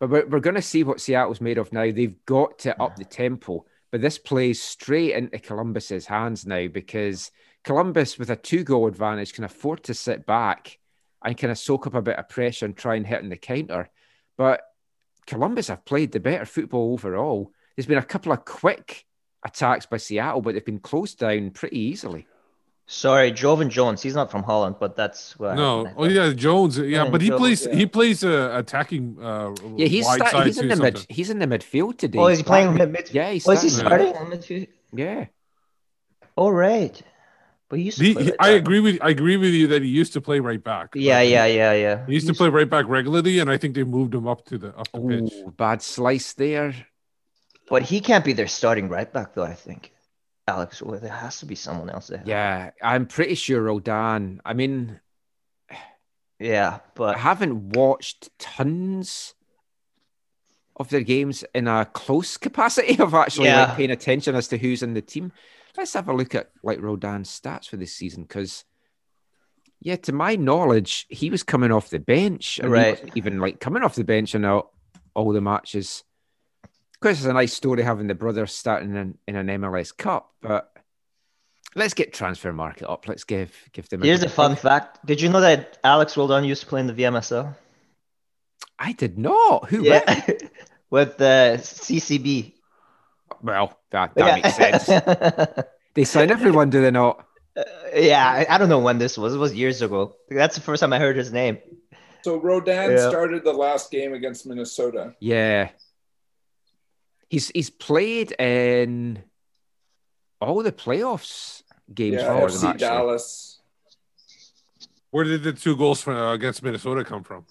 But 0.00 0.08
we're, 0.08 0.26
we're 0.26 0.40
going 0.40 0.56
to 0.56 0.62
see 0.62 0.82
what 0.82 1.00
Seattle's 1.00 1.42
made 1.42 1.58
of 1.58 1.70
now. 1.70 1.92
They've 1.92 2.24
got 2.24 2.60
to 2.60 2.80
up 2.82 2.96
the 2.96 3.04
tempo, 3.04 3.66
but 3.90 4.00
this 4.00 4.16
plays 4.16 4.62
straight 4.62 5.14
into 5.14 5.38
Columbus's 5.38 6.06
hands 6.06 6.46
now 6.46 6.68
because 6.68 7.30
Columbus, 7.64 8.18
with 8.18 8.30
a 8.30 8.36
two 8.36 8.64
goal 8.64 8.86
advantage, 8.86 9.34
can 9.34 9.44
afford 9.44 9.84
to 9.84 9.94
sit 9.94 10.24
back 10.24 10.78
and 11.22 11.36
kind 11.36 11.50
of 11.50 11.58
soak 11.58 11.86
up 11.86 11.94
a 11.94 12.00
bit 12.00 12.16
of 12.16 12.30
pressure 12.30 12.64
and 12.64 12.78
try 12.78 12.94
and 12.94 13.06
hit 13.06 13.22
on 13.22 13.28
the 13.28 13.36
counter. 13.36 13.90
But 14.38 14.62
Columbus 15.26 15.68
have 15.68 15.84
played 15.84 16.12
the 16.12 16.20
better 16.20 16.46
football 16.46 16.94
overall. 16.94 17.52
There's 17.76 17.86
been 17.86 17.98
a 17.98 18.02
couple 18.02 18.32
of 18.32 18.46
quick 18.46 19.04
attacks 19.44 19.86
by 19.86 19.96
Seattle, 19.98 20.40
but 20.40 20.54
they've 20.54 20.64
been 20.64 20.80
closed 20.80 21.18
down 21.18 21.50
pretty 21.50 21.78
easily. 21.78 22.26
Sorry, 22.90 23.30
Joevin 23.32 23.68
Jones. 23.68 24.02
He's 24.02 24.14
not 24.14 24.30
from 24.30 24.42
Holland, 24.42 24.76
but 24.80 24.96
that's 24.96 25.38
what 25.38 25.56
No. 25.56 25.84
happened, 25.84 25.94
I 25.98 26.00
Oh, 26.02 26.08
yeah, 26.08 26.32
Jones. 26.32 26.78
Yeah, 26.78 26.84
Yeah, 27.04 27.10
but 27.10 27.20
he 27.20 27.28
Jones, 27.28 27.38
plays. 27.40 27.66
yeah. 27.66 27.74
He 27.74 27.86
plays 27.86 28.24
uh, 28.24 28.50
attacking. 28.54 29.18
Uh, 29.22 29.54
Yeah, 29.76 29.86
he's 29.88 30.06
wide 30.06 30.26
start, 30.26 30.46
he's 30.46 30.56
in 30.58 30.70
too 30.70 30.74
the 30.74 30.82
mid 30.82 31.06
he's 31.10 31.28
in 31.28 31.38
the 31.38 31.46
midfield 31.46 31.98
today. 31.98 32.18
Oh, 32.18 32.28
is 32.28 32.38
he 32.38 32.44
playing 32.44 32.68
starting- 32.74 32.92
mid? 32.92 33.04
mid- 33.04 33.14
Yeah, 33.14 33.30
he's 33.30 33.46
Oh, 33.46 33.50
is 33.52 33.62
he 33.62 33.68
starting. 33.68 34.08
starting? 34.14 34.32
on 34.32 34.38
midfield? 34.38 34.68
Yeah. 34.94 35.26
Oh, 36.38 36.48
right. 36.48 37.00
But 37.68 37.78
he 37.80 37.84
used 37.86 37.98
to 37.98 38.04
He, 38.04 38.14
he- 38.14 38.32
I 38.40 38.50
agree 38.50 38.80
with. 38.80 38.98
I 39.02 39.10
agree 39.10 39.36
with 39.36 39.52
you 39.52 39.66
that 39.66 39.82
he 39.82 39.88
used 39.90 40.14
to 40.14 40.22
play 40.22 40.40
right 40.40 40.62
back. 40.64 40.88
Yeah, 40.94 41.20
yeah, 41.20 41.44
yeah, 41.44 41.72
yeah. 41.74 42.06
He 42.06 42.14
used 42.14 42.26
to 42.28 42.32
play 42.32 42.48
right 42.48 42.70
back 42.70 42.86
regularly, 42.88 43.40
and 43.40 43.50
I 43.50 43.58
think 43.58 43.74
they 43.74 43.84
moved 43.84 44.14
him 44.14 44.26
up 44.26 44.46
to 44.46 44.56
the 44.56 44.68
up 44.68 44.88
the 44.94 45.00
pitch. 45.00 45.32
Oh, 45.44 45.50
bad 45.50 45.82
slice 45.82 46.32
there. 46.32 46.74
But 47.70 47.82
he 47.82 48.00
can't 48.00 48.24
be 48.24 48.32
their 48.32 48.48
starting 48.48 48.88
right 48.88 49.10
back, 49.12 49.34
though. 49.34 49.44
I 49.44 49.54
think. 49.54 49.92
Alex, 50.46 50.80
well, 50.80 50.98
there 50.98 51.12
has 51.12 51.40
to 51.40 51.46
be 51.46 51.54
someone 51.54 51.90
else 51.90 52.06
there. 52.06 52.22
Yeah, 52.24 52.70
I'm 52.82 53.04
pretty 53.06 53.34
sure 53.34 53.60
Roldan. 53.62 54.40
I 54.46 54.54
mean, 54.54 54.98
Yeah, 56.38 56.78
but 56.94 57.16
I 57.16 57.18
haven't 57.18 57.70
watched 57.70 58.30
tons 58.38 59.34
of 60.76 60.88
their 60.88 61.02
games 61.02 61.44
in 61.54 61.66
a 61.68 61.84
close 61.84 62.36
capacity 62.46 62.98
of 63.02 63.12
actually 63.12 63.48
Yeah. 63.48 63.66
like 63.66 63.76
paying 63.76 63.90
attention 63.90 64.34
as 64.34 64.48
to 64.48 64.58
who's 64.58 64.82
in 64.82 64.94
the 64.94 65.02
team. 65.02 65.32
Let's 65.76 65.92
have 65.94 66.08
a 66.08 66.14
look 66.14 66.34
at 66.34 66.50
like 66.62 66.80
Roldan's 66.80 67.28
stats 67.28 67.68
for 67.68 67.76
this 67.76 67.92
season 67.94 68.22
because, 68.22 68.64
yeah, 69.80 69.96
to 69.96 70.12
my 70.12 70.34
knowledge, 70.36 71.06
he 71.10 71.28
was 71.30 71.42
coming 71.42 71.72
off 71.72 71.90
the 71.90 71.98
bench, 72.00 72.58
and 72.58 72.70
Right. 72.72 73.02
even 73.14 73.38
like 73.38 73.60
coming 73.60 73.82
off 73.82 73.96
the 73.96 74.04
bench 74.04 74.34
in 74.34 74.44
all, 74.46 74.72
all 75.14 75.32
the 75.32 75.40
matches. 75.42 76.04
Of 76.98 77.00
course, 77.00 77.18
it's 77.18 77.26
a 77.26 77.32
nice 77.32 77.52
story 77.52 77.82
having 77.84 78.08
the 78.08 78.14
brothers 78.16 78.52
starting 78.52 78.96
in, 78.96 79.16
in 79.28 79.36
an 79.36 79.46
MLS 79.60 79.96
Cup, 79.96 80.32
but 80.42 80.72
let's 81.76 81.94
get 81.94 82.12
transfer 82.12 82.52
market 82.52 82.90
up. 82.90 83.06
Let's 83.06 83.22
give 83.22 83.54
give 83.72 83.88
them. 83.88 84.02
here's 84.02 84.22
a 84.22 84.26
good 84.26 84.32
fun 84.32 84.56
plug. 84.56 84.58
fact. 84.58 85.06
Did 85.06 85.20
you 85.20 85.28
know 85.28 85.40
that 85.40 85.78
Alex 85.84 86.16
Roldan 86.16 86.42
used 86.42 86.62
to 86.62 86.66
play 86.66 86.80
in 86.80 86.88
the 86.88 86.92
VMSL? 86.92 87.54
I 88.80 88.92
did 88.94 89.16
not. 89.16 89.68
Who? 89.68 89.84
Yeah, 89.84 90.02
with? 90.26 90.42
Uh, 90.42 90.48
with 90.90 91.16
the 91.18 91.58
CCB. 91.60 92.54
Well, 93.44 93.78
that, 93.90 94.14
that 94.16 94.42
makes 94.42 94.56
sense. 94.56 95.64
They 95.94 96.04
sign 96.04 96.30
everyone, 96.30 96.70
do 96.70 96.80
they 96.80 96.92
not? 96.92 97.26
Uh, 97.56 97.62
yeah, 97.94 98.28
I, 98.28 98.54
I 98.54 98.58
don't 98.58 98.68
know 98.68 98.78
when 98.78 98.98
this 98.98 99.18
was. 99.18 99.34
It 99.34 99.38
was 99.38 99.52
years 99.52 99.82
ago. 99.82 100.14
That's 100.30 100.54
the 100.54 100.60
first 100.60 100.80
time 100.80 100.92
I 100.92 100.98
heard 101.00 101.16
his 101.16 101.32
name. 101.32 101.58
So 102.22 102.36
Roldan 102.36 102.92
Yeah. 102.92 103.08
started 103.08 103.42
the 103.42 103.52
last 103.52 103.90
game 103.90 104.14
against 104.14 104.46
Minnesota. 104.46 105.14
Yeah. 105.18 105.70
He's 107.28 107.48
he's 107.50 107.70
played 107.70 108.32
in 108.40 109.22
all 110.40 110.62
the 110.62 110.72
playoffs 110.72 111.62
games 111.92 112.14
Yeah, 112.22 112.40
for 112.40 112.50
them. 112.50 112.66
Actually. 112.70 112.78
Dallas. 112.78 113.60
Where 115.10 115.24
did 115.24 115.42
the 115.42 115.52
two 115.52 115.76
goals 115.76 116.02
from, 116.02 116.16
uh, 116.16 116.32
against 116.32 116.62
Minnesota 116.62 117.04
come 117.04 117.22
from? 117.24 117.46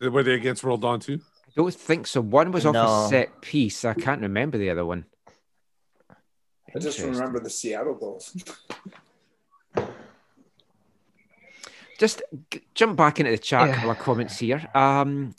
Were 0.00 0.22
they 0.22 0.34
against 0.34 0.62
Roldan 0.64 1.00
too? 1.00 1.20
I 1.46 1.50
don't 1.56 1.74
think 1.74 2.06
so. 2.06 2.20
One 2.20 2.52
was 2.52 2.64
off 2.66 2.74
No. 2.74 3.06
a 3.06 3.08
set 3.08 3.40
piece. 3.40 3.84
I 3.84 3.94
can't 3.94 4.20
remember 4.22 4.58
the 4.58 4.70
other 4.70 4.84
one. 4.84 5.06
I 6.74 6.78
just 6.78 6.98
remember 7.00 7.40
the 7.40 7.50
Seattle 7.50 7.94
goals. 7.94 8.36
just 11.98 12.22
g- 12.50 12.62
jump 12.74 12.96
back 12.96 13.18
into 13.18 13.32
the 13.32 13.38
chat. 13.38 13.68
Yeah. 13.68 13.74
couple 13.74 13.90
of 13.90 13.98
comments 13.98 14.38
here. 14.38 14.68
Um, 14.74 15.34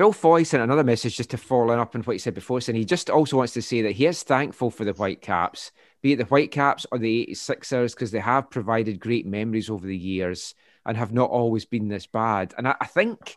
Bill 0.00 0.12
Foy 0.12 0.44
sent 0.44 0.62
another 0.62 0.82
message 0.82 1.18
just 1.18 1.28
to 1.28 1.36
follow 1.36 1.78
up 1.78 1.94
on 1.94 2.00
what 2.00 2.14
he 2.14 2.18
said 2.18 2.32
before, 2.32 2.62
saying 2.62 2.74
he 2.74 2.86
just 2.86 3.10
also 3.10 3.36
wants 3.36 3.52
to 3.52 3.60
say 3.60 3.82
that 3.82 3.92
he 3.92 4.06
is 4.06 4.22
thankful 4.22 4.70
for 4.70 4.86
the 4.86 4.94
Whitecaps, 4.94 5.72
be 6.00 6.14
it 6.14 6.16
the 6.16 6.24
Whitecaps 6.24 6.86
or 6.90 6.96
the 6.96 7.28
86ers, 7.30 7.94
because 7.94 8.10
they 8.10 8.18
have 8.18 8.48
provided 8.48 8.98
great 8.98 9.26
memories 9.26 9.68
over 9.68 9.86
the 9.86 9.94
years 9.94 10.54
and 10.86 10.96
have 10.96 11.12
not 11.12 11.28
always 11.28 11.66
been 11.66 11.88
this 11.88 12.06
bad. 12.06 12.54
And 12.56 12.66
I, 12.66 12.76
I 12.80 12.86
think 12.86 13.36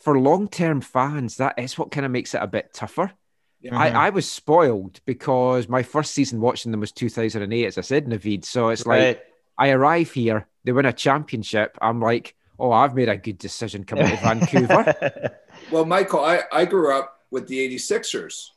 for 0.00 0.18
long 0.18 0.48
term 0.48 0.80
fans, 0.80 1.36
that 1.36 1.58
is 1.58 1.76
what 1.76 1.90
kind 1.90 2.06
of 2.06 2.10
makes 2.10 2.34
it 2.34 2.40
a 2.40 2.46
bit 2.46 2.72
tougher. 2.72 3.12
Yeah. 3.60 3.78
I, 3.78 4.06
I 4.06 4.08
was 4.08 4.26
spoiled 4.26 5.02
because 5.04 5.68
my 5.68 5.82
first 5.82 6.14
season 6.14 6.40
watching 6.40 6.70
them 6.70 6.80
was 6.80 6.92
2008, 6.92 7.66
as 7.66 7.76
I 7.76 7.82
said, 7.82 8.06
Navid. 8.06 8.46
So 8.46 8.70
it's 8.70 8.86
like, 8.86 9.22
I 9.58 9.68
arrive 9.72 10.10
here, 10.10 10.48
they 10.64 10.72
win 10.72 10.86
a 10.86 10.92
championship. 10.94 11.76
I'm 11.82 12.00
like, 12.00 12.34
oh, 12.58 12.72
I've 12.72 12.94
made 12.94 13.08
a 13.08 13.16
good 13.16 13.38
decision 13.38 13.84
coming 13.84 14.08
to 14.08 14.16
Vancouver. 14.16 14.94
Well, 15.70 15.86
Michael, 15.86 16.22
I, 16.22 16.40
I 16.52 16.64
grew 16.66 16.94
up 16.94 17.22
with 17.30 17.48
the 17.48 17.58
86ers 17.76 18.50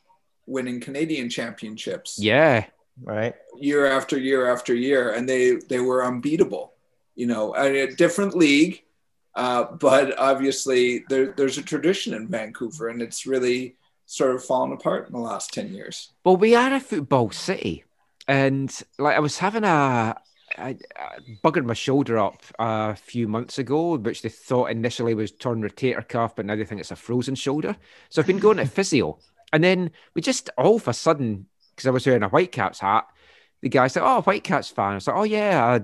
winning 0.46 0.80
Canadian 0.80 1.28
championships 1.30 2.18
Yeah. 2.20 2.66
right. 3.02 3.34
year 3.58 3.86
after 3.86 4.18
year 4.18 4.46
after 4.52 4.74
year, 4.74 5.12
and 5.12 5.26
they, 5.28 5.56
they 5.68 5.80
were 5.80 6.04
unbeatable. 6.04 6.74
You 7.16 7.26
know, 7.26 7.54
and 7.54 7.74
a 7.74 7.94
different 7.94 8.36
league, 8.36 8.82
uh, 9.34 9.64
but 9.64 10.16
obviously 10.18 11.04
there, 11.08 11.32
there's 11.32 11.58
a 11.58 11.62
tradition 11.62 12.14
in 12.14 12.28
Vancouver, 12.28 12.88
and 12.88 13.00
it's 13.02 13.26
really 13.26 13.76
sort 14.06 14.34
of 14.34 14.44
fallen 14.44 14.72
apart 14.72 15.06
in 15.06 15.12
the 15.14 15.18
last 15.20 15.52
10 15.52 15.72
years. 15.74 16.10
Well, 16.24 16.36
we 16.36 16.54
are 16.54 16.72
a 16.74 16.80
football 16.80 17.30
city. 17.30 17.84
And 18.28 18.70
like 18.98 19.16
I 19.16 19.20
was 19.20 19.38
having 19.38 19.64
a, 19.64 20.16
I, 20.58 20.76
I 20.96 21.18
buggered 21.44 21.64
my 21.64 21.74
shoulder 21.74 22.18
up 22.18 22.42
a 22.58 22.94
few 22.96 23.28
months 23.28 23.58
ago, 23.58 23.96
which 23.96 24.22
they 24.22 24.28
thought 24.28 24.70
initially 24.70 25.14
was 25.14 25.30
torn 25.30 25.62
rotator 25.62 26.06
cuff, 26.06 26.36
but 26.36 26.46
now 26.46 26.56
they 26.56 26.64
think 26.64 26.80
it's 26.80 26.90
a 26.90 26.96
frozen 26.96 27.34
shoulder. 27.34 27.76
So 28.08 28.20
I've 28.20 28.26
been 28.26 28.38
going 28.38 28.56
to 28.58 28.66
physio. 28.66 29.18
And 29.52 29.62
then 29.64 29.90
we 30.14 30.22
just 30.22 30.50
all 30.58 30.76
of 30.76 30.88
a 30.88 30.92
sudden, 30.92 31.46
because 31.74 31.86
I 31.86 31.90
was 31.90 32.06
wearing 32.06 32.22
a 32.22 32.28
Whitecaps 32.28 32.80
hat, 32.80 33.06
the 33.62 33.68
guy 33.68 33.86
said, 33.88 34.02
Oh, 34.02 34.16
White 34.16 34.24
Whitecaps 34.26 34.70
fan. 34.70 34.92
I 34.92 34.94
was 34.94 35.06
like, 35.06 35.16
Oh, 35.16 35.22
yeah, 35.24 35.78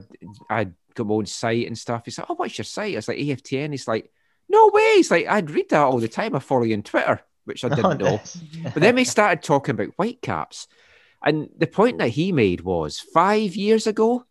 I, 0.50 0.60
I 0.60 0.64
got 0.94 1.06
my 1.06 1.14
own 1.14 1.26
site 1.26 1.66
and 1.66 1.76
stuff. 1.76 2.02
He's 2.04 2.18
like, 2.18 2.30
Oh, 2.30 2.34
what's 2.34 2.56
your 2.58 2.64
site? 2.64 2.94
I 2.94 2.96
was 2.96 3.08
like, 3.08 3.18
AFTN. 3.18 3.70
He's 3.72 3.88
like, 3.88 4.10
No 4.48 4.70
way. 4.72 4.94
He's 4.96 5.10
like, 5.10 5.26
I'd 5.26 5.50
read 5.50 5.68
that 5.70 5.82
all 5.82 5.98
the 5.98 6.08
time. 6.08 6.34
I 6.34 6.38
follow 6.38 6.62
you 6.64 6.74
on 6.76 6.82
Twitter, 6.82 7.20
which 7.44 7.64
I 7.64 7.68
Oh, 7.72 7.74
didn't 7.74 7.98
know. 7.98 8.16
nice. 8.16 8.38
But 8.74 8.82
then 8.82 8.94
we 8.96 9.04
started 9.04 9.42
talking 9.42 9.74
about 9.74 9.94
Whitecaps. 9.96 10.68
And 11.24 11.48
the 11.58 11.66
point 11.66 11.98
that 11.98 12.10
he 12.10 12.30
made 12.32 12.60
was 12.60 13.00
five 13.00 13.56
years 13.56 13.86
ago, 13.86 14.24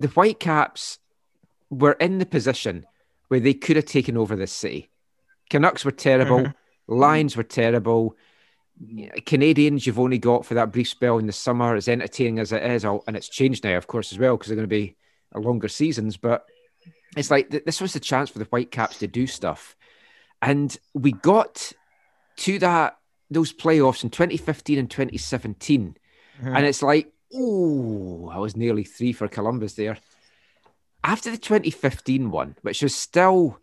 the 0.00 0.08
Whitecaps 0.08 0.98
were 1.70 1.92
in 1.92 2.18
the 2.18 2.26
position 2.26 2.86
where 3.28 3.40
they 3.40 3.54
could 3.54 3.76
have 3.76 3.84
taken 3.84 4.16
over 4.16 4.36
this 4.36 4.52
city. 4.52 4.88
Canucks 5.50 5.84
were 5.84 5.90
terrible. 5.90 6.38
Mm-hmm. 6.40 6.94
Lions 6.94 7.36
were 7.36 7.42
terrible. 7.42 8.16
Canadians, 9.26 9.86
you've 9.86 9.98
only 9.98 10.18
got 10.18 10.46
for 10.46 10.54
that 10.54 10.72
brief 10.72 10.88
spell 10.88 11.18
in 11.18 11.26
the 11.26 11.32
summer, 11.32 11.74
as 11.74 11.88
entertaining 11.88 12.38
as 12.38 12.52
it 12.52 12.62
is, 12.62 12.84
and 12.84 13.16
it's 13.16 13.28
changed 13.28 13.64
now, 13.64 13.76
of 13.76 13.86
course, 13.86 14.12
as 14.12 14.18
well, 14.18 14.36
because 14.36 14.48
they're 14.48 14.56
going 14.56 14.68
to 14.68 14.74
be 14.74 14.96
a 15.32 15.40
longer 15.40 15.68
seasons. 15.68 16.16
But 16.16 16.46
it's 17.16 17.30
like 17.30 17.50
this 17.50 17.80
was 17.80 17.92
the 17.92 18.00
chance 18.00 18.30
for 18.30 18.38
the 18.38 18.44
Whitecaps 18.46 18.98
to 19.00 19.06
do 19.06 19.26
stuff, 19.26 19.76
and 20.40 20.76
we 20.94 21.12
got 21.12 21.72
to 22.38 22.58
that 22.60 22.98
those 23.30 23.52
playoffs 23.52 24.04
in 24.04 24.10
2015 24.10 24.78
and 24.78 24.90
2017, 24.90 25.96
Mhm. 26.40 26.56
and 26.56 26.64
it's 26.64 26.82
like, 26.82 27.12
oh, 27.34 28.28
I 28.32 28.38
was 28.38 28.56
nearly 28.56 28.84
three 28.84 29.12
for 29.12 29.28
Columbus 29.28 29.74
there. 29.74 29.98
After 31.04 31.30
the 31.30 31.38
2015 31.38 32.30
one, 32.30 32.56
which 32.62 32.82
was 32.82 32.94
still 32.94 33.58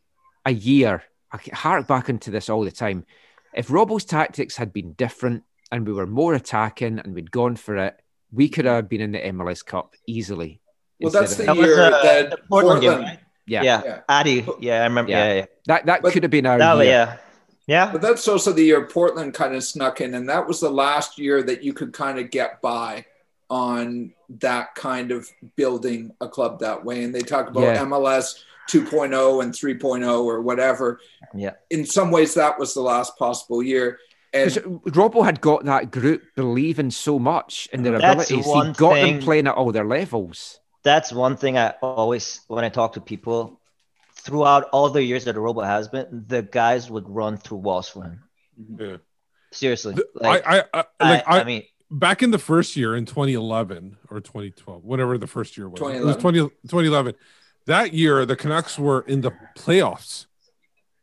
a 0.45 0.51
year, 0.51 1.03
I 1.31 1.37
can 1.37 1.53
hark 1.55 1.87
back 1.87 2.09
into 2.09 2.31
this 2.31 2.49
all 2.49 2.63
the 2.63 2.71
time. 2.71 3.05
If 3.53 3.67
Robbo's 3.69 4.05
tactics 4.05 4.55
had 4.57 4.71
been 4.73 4.93
different 4.93 5.43
and 5.71 5.85
we 5.87 5.93
were 5.93 6.07
more 6.07 6.33
attacking 6.33 6.99
and 6.99 7.13
we'd 7.13 7.31
gone 7.31 7.55
for 7.55 7.75
it, 7.77 7.99
we 8.31 8.49
could 8.49 8.65
have 8.65 8.89
been 8.89 9.01
in 9.01 9.11
the 9.11 9.19
MLS 9.19 9.65
Cup 9.65 9.95
easily. 10.07 10.61
Well, 10.99 11.07
instead 11.15 11.21
that's 11.21 11.31
of- 11.33 11.37
the 11.39 11.45
That 11.45 11.57
was, 11.57 11.67
year 11.67 11.81
uh, 11.81 12.03
that 12.03 12.29
the 12.31 12.37
Portland 12.49 12.81
game, 12.81 12.99
right? 13.01 13.19
yeah. 13.47 13.63
Yeah, 13.63 13.81
Yeah. 13.83 13.99
Addy. 14.09 14.45
Yeah, 14.59 14.81
I 14.81 14.83
remember. 14.85 15.11
Yeah. 15.11 15.27
Yeah, 15.27 15.33
yeah. 15.33 15.45
That 15.67 15.85
that 15.87 16.01
But- 16.01 16.13
could 16.13 16.23
have 16.23 16.31
been 16.31 16.45
our 16.45 16.57
That, 16.57 16.75
year. 16.77 16.85
yeah, 16.85 17.17
yeah. 17.67 17.91
But 17.91 18.01
that's 18.01 18.27
also 18.27 18.53
the 18.53 18.63
year 18.63 18.85
Portland 18.87 19.33
kind 19.33 19.55
of 19.55 19.63
snuck 19.63 19.99
in, 20.01 20.13
and 20.13 20.29
that 20.29 20.47
was 20.47 20.59
the 20.61 20.69
last 20.69 21.17
year 21.19 21.43
that 21.43 21.63
you 21.63 21.73
could 21.73 21.91
kind 21.93 22.17
of 22.19 22.31
get 22.31 22.61
by 22.61 23.05
on 23.49 24.13
that 24.29 24.73
kind 24.75 25.11
of 25.11 25.29
building 25.55 26.11
a 26.21 26.27
club 26.27 26.59
that 26.59 26.83
way. 26.83 27.03
And 27.03 27.13
they 27.13 27.21
talk 27.21 27.47
about 27.49 27.61
Yeah. 27.63 27.83
MLS 27.83 28.43
2.0 28.69 29.41
and 29.43 29.53
3.0 29.53 30.23
or 30.23 30.41
whatever. 30.41 30.99
Yeah. 31.33 31.51
In 31.69 31.85
some 31.85 32.11
ways, 32.11 32.33
that 32.33 32.57
was 32.59 32.73
the 32.73 32.81
last 32.81 33.17
possible 33.17 33.61
year. 33.61 33.99
Because 34.31 34.57
And 34.57 34.81
Robbo 34.83 35.23
had 35.23 35.39
got 35.39 35.63
that 35.65 35.91
group 35.91 36.23
believing 36.35 36.91
so 36.91 37.19
much 37.19 37.69
in 37.71 37.83
their 37.83 37.95
abilities. 37.95 38.45
He 38.45 38.71
got 38.73 38.75
thing- 38.95 39.15
them 39.17 39.19
playing 39.21 39.47
at 39.47 39.55
all 39.55 39.71
their 39.71 39.85
levels. 39.85 40.59
That's 40.83 41.11
one 41.13 41.37
thing 41.37 41.57
I 41.57 41.69
always, 41.81 42.41
when 42.47 42.63
I 42.65 42.69
talk 42.69 42.93
to 42.93 43.01
people, 43.01 43.59
throughout 44.15 44.65
all 44.71 44.89
the 44.89 45.03
years 45.03 45.25
that 45.25 45.33
the 45.33 45.39
robot 45.39 45.65
has 45.65 45.87
been, 45.87 46.25
the 46.27 46.41
guys 46.41 46.89
would 46.89 47.07
run 47.07 47.37
through 47.37 47.59
walls 47.59 47.87
for 47.89 48.03
him. 48.03 48.23
Mm-hmm. 48.59 48.83
Yeah. 48.83 48.97
Seriously, 49.51 49.93
The- 49.95 50.07
like, 50.15 50.45
I, 50.45 50.63
I, 50.73 50.83
I, 50.99 51.09
like, 51.11 51.23
I, 51.27 51.37
I, 51.37 51.41
I 51.41 51.43
mean, 51.43 51.63
back 51.91 52.23
in 52.23 52.31
the 52.31 52.37
first 52.39 52.75
year 52.75 52.95
in 52.95 53.05
2011 53.05 53.97
or 54.09 54.19
2012, 54.19 54.83
whatever 54.83 55.17
the 55.17 55.27
first 55.27 55.57
year 55.57 55.69
was, 55.69 55.79
it 55.79 55.83
was 56.03 56.15
2011. 56.17 56.21
20, 56.21 56.49
2011. 56.67 57.15
That 57.67 57.93
year, 57.93 58.25
the 58.25 58.35
Canucks 58.35 58.77
were 58.77 59.01
in 59.01 59.21
the 59.21 59.31
playoffs, 59.57 60.27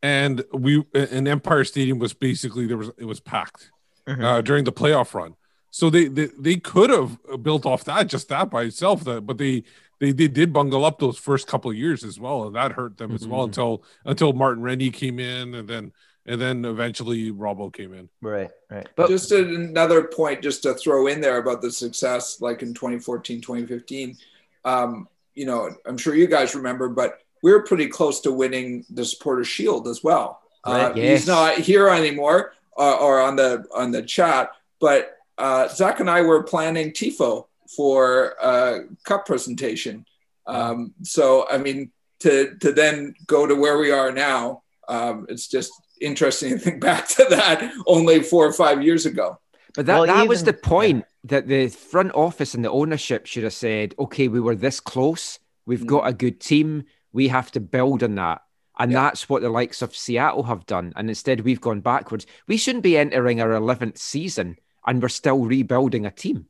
and 0.02 0.44
we 0.52 0.84
and 0.94 1.26
Empire 1.26 1.64
Stadium 1.64 1.98
was 1.98 2.12
basically 2.14 2.66
there 2.66 2.76
was 2.76 2.90
it 2.98 3.04
was 3.04 3.20
packed 3.20 3.70
Mhm. 4.08 4.22
uh, 4.24 4.40
during 4.42 4.64
the 4.64 4.72
playoff 4.72 5.14
run. 5.14 5.34
So 5.70 5.88
they, 5.90 6.06
they 6.08 6.28
they 6.38 6.56
could 6.56 6.90
have 6.90 7.18
built 7.42 7.64
off 7.66 7.84
that 7.84 8.08
just 8.08 8.28
that 8.28 8.50
by 8.50 8.62
itself, 8.64 9.04
that 9.04 9.22
but 9.26 9.38
they 9.38 9.64
they, 10.00 10.10
they 10.12 10.26
did 10.28 10.52
bungle 10.52 10.84
up 10.84 10.98
those 10.98 11.16
first 11.18 11.46
couple 11.46 11.70
of 11.70 11.76
years 11.76 12.02
as 12.04 12.18
well, 12.20 12.44
and 12.46 12.54
that 12.56 12.72
hurt 12.72 12.96
them 12.98 13.12
as 13.12 13.26
well 13.26 13.40
Mhm. 13.42 13.46
until 13.46 13.84
until 14.04 14.32
Martin 14.32 14.62
Rennie 14.62 14.90
came 14.90 15.18
in, 15.18 15.54
and 15.54 15.68
then 15.68 15.92
and 16.26 16.40
then 16.40 16.64
eventually 16.64 17.32
Robbo 17.32 17.72
came 17.72 17.92
in. 17.94 18.08
right, 18.20 18.50
right. 18.70 18.88
But 18.96 19.08
just 19.08 19.32
another 19.32 20.04
point 20.04 20.42
just 20.42 20.62
to 20.62 20.74
throw 20.74 21.08
in 21.08 21.20
there 21.20 21.38
about 21.38 21.62
the 21.62 21.70
success 21.70 22.40
like 22.40 22.62
in 22.62 22.74
2014 22.74 23.40
2015 23.40 24.16
um, 24.64 25.08
you 25.34 25.46
know 25.46 25.70
i'm 25.86 25.96
sure 25.96 26.14
you 26.14 26.26
guys 26.26 26.54
remember 26.54 26.88
but 26.88 27.18
we 27.42 27.50
were 27.50 27.62
pretty 27.62 27.88
close 27.88 28.20
to 28.20 28.32
winning 28.32 28.84
the 28.90 29.04
supporter 29.04 29.44
shield 29.44 29.88
as 29.88 30.04
well 30.04 30.40
uh, 30.64 30.72
Right, 30.72 30.96
yes. 30.96 31.20
he's 31.20 31.28
not 31.28 31.58
here 31.58 31.88
anymore 31.88 32.54
uh, 32.78 32.96
or 32.96 33.20
on 33.20 33.36
the 33.36 33.64
on 33.74 33.90
the 33.90 34.02
chat 34.02 34.50
but 34.80 35.16
uh, 35.38 35.68
zach 35.68 36.00
and 36.00 36.10
i 36.10 36.20
were 36.20 36.42
planning 36.42 36.90
tifo 36.90 37.46
for 37.74 38.34
a 38.42 38.80
cup 39.04 39.26
presentation 39.26 40.04
um, 40.46 40.92
so 41.02 41.46
i 41.50 41.56
mean 41.56 41.90
to 42.20 42.54
to 42.60 42.72
then 42.72 43.14
go 43.26 43.46
to 43.46 43.54
where 43.54 43.78
we 43.78 43.90
are 43.90 44.12
now 44.12 44.62
um, 44.88 45.26
it's 45.28 45.48
just 45.48 45.72
interesting 46.02 46.50
to 46.50 46.58
think 46.58 46.80
back 46.80 47.08
to 47.08 47.24
that 47.30 47.72
only 47.86 48.22
four 48.22 48.46
or 48.46 48.52
five 48.52 48.82
years 48.82 49.06
ago 49.06 49.38
But 49.74 49.86
that, 49.86 49.98
Well, 49.98 50.06
that 50.06 50.28
was 50.28 50.44
the 50.44 50.52
point 50.52 51.04
that 51.24 51.46
the 51.46 51.68
front 51.68 52.12
office 52.14 52.54
and 52.54 52.64
the 52.64 52.70
ownership 52.70 53.26
should 53.26 53.44
have 53.44 53.52
said, 53.52 53.94
okay, 53.98 54.28
we 54.28 54.40
were 54.40 54.56
this 54.56 54.80
close. 54.80 55.38
We've 55.66 55.86
got 55.86 56.04
mm. 56.04 56.08
a 56.08 56.12
good 56.12 56.40
team. 56.40 56.84
We 57.12 57.28
have 57.28 57.50
to 57.52 57.60
build 57.60 58.02
on 58.02 58.16
that. 58.16 58.42
And 58.78 58.90
Yeah. 58.90 59.02
that's 59.02 59.28
what 59.28 59.42
the 59.42 59.50
likes 59.50 59.82
of 59.82 59.94
Seattle 59.94 60.42
have 60.44 60.66
done. 60.66 60.92
And 60.96 61.08
instead, 61.08 61.40
we've 61.40 61.60
gone 61.60 61.80
backwards. 61.80 62.26
We 62.46 62.56
shouldn't 62.56 62.82
be 62.82 62.98
entering 62.98 63.40
our 63.40 63.50
11th 63.50 63.98
season 63.98 64.56
and 64.86 65.00
we're 65.00 65.08
still 65.08 65.44
rebuilding 65.44 66.06
a 66.06 66.10
team. 66.10 66.46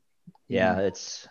Yeah, 0.48 0.74
mm. 0.76 0.88
it's 0.88 1.28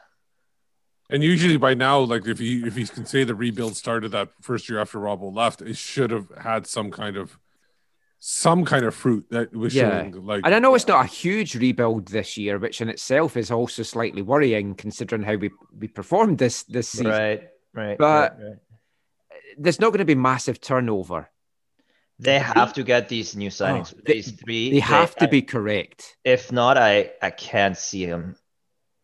And 1.09 1.23
usually 1.23 1.57
by 1.57 1.73
now, 1.73 1.99
like 1.99 2.27
if 2.27 2.39
he 2.39 2.65
if 2.65 2.75
he 2.75 2.85
can 2.85 3.05
say 3.05 3.23
the 3.23 3.35
rebuild 3.35 3.75
started 3.75 4.11
that 4.11 4.29
first 4.41 4.69
year 4.69 4.79
after 4.79 4.99
Robbo 4.99 5.33
left, 5.33 5.61
it 5.61 5.77
should 5.77 6.11
have 6.11 6.27
had 6.41 6.67
some 6.67 6.91
kind 6.91 7.17
of 7.17 7.37
some 8.23 8.63
kind 8.65 8.85
of 8.85 8.93
fruit 8.93 9.25
that 9.31 9.51
was 9.51 9.73
Yeah. 9.73 9.89
showing 10.03 10.25
like 10.25 10.41
And 10.45 10.53
I 10.53 10.59
know 10.59 10.75
it's 10.75 10.87
not 10.87 11.03
a 11.03 11.07
huge 11.07 11.55
rebuild 11.55 12.07
this 12.07 12.37
year, 12.37 12.59
which 12.59 12.79
in 12.79 12.87
itself 12.87 13.35
is 13.35 13.49
also 13.49 13.81
slightly 13.81 14.21
worrying 14.21 14.75
considering 14.75 15.23
how 15.23 15.35
we, 15.35 15.49
we 15.77 15.87
performed 15.87 16.37
this 16.37 16.61
this 16.63 16.87
season. 16.87 17.07
right, 17.07 17.49
right. 17.73 17.97
But- 17.97 18.37
right, 18.37 18.47
right. 18.47 18.57
There's 19.57 19.79
not 19.81 19.89
going 19.89 19.99
to 19.99 20.05
be 20.05 20.15
massive 20.15 20.61
turnover. 20.61 21.29
They 22.19 22.37
have 22.39 22.71
to 22.73 22.83
get 22.83 23.09
these 23.09 23.35
new 23.35 23.49
signings. 23.49 23.93
they- 24.05 24.13
these 24.13 24.31
three. 24.31 24.69
They 24.71 24.79
have 24.79 25.15
to 25.15 25.23
I- 25.25 25.27
be 25.27 25.41
correct. 25.41 26.15
If 26.23 26.51
not, 26.51 26.77
I 26.77 27.11
I 27.23 27.31
can't 27.31 27.75
see 27.77 28.05
him. 28.05 28.35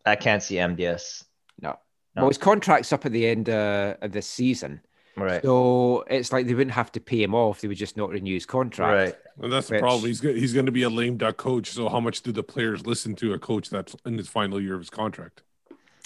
I 0.06 0.14
can't 0.16 0.42
see 0.42 0.56
MDS. 0.58 1.24
No. 1.60 1.70
No. 2.14 2.22
Well, 2.22 2.28
his 2.28 2.38
contract's 2.38 2.92
up 2.92 3.04
at 3.04 3.10
the 3.12 3.26
end 3.26 3.48
uh, 3.50 3.96
of 4.00 4.12
this 4.12 4.28
season. 4.28 4.80
Right. 5.20 5.42
So 5.42 6.04
it's 6.08 6.32
like 6.32 6.46
they 6.46 6.54
wouldn't 6.54 6.74
have 6.74 6.92
to 6.92 7.00
pay 7.00 7.22
him 7.22 7.34
off. 7.34 7.60
They 7.60 7.68
would 7.68 7.76
just 7.76 7.96
not 7.96 8.10
renew 8.10 8.34
his 8.34 8.46
contract. 8.46 8.92
Right. 8.94 9.16
and 9.44 9.52
that's 9.52 9.68
the 9.68 9.78
problem. 9.78 10.06
He's 10.06 10.20
go- 10.20 10.32
he's 10.34 10.52
going 10.52 10.66
to 10.66 10.72
be 10.72 10.82
a 10.82 10.90
lame 10.90 11.16
duck 11.16 11.36
coach. 11.36 11.70
So 11.70 11.88
how 11.88 12.00
much 12.00 12.22
do 12.22 12.32
the 12.32 12.42
players 12.42 12.86
listen 12.86 13.14
to 13.16 13.32
a 13.34 13.38
coach 13.38 13.70
that's 13.70 13.94
in 14.06 14.16
his 14.18 14.28
final 14.28 14.60
year 14.60 14.74
of 14.74 14.80
his 14.80 14.90
contract? 14.90 15.42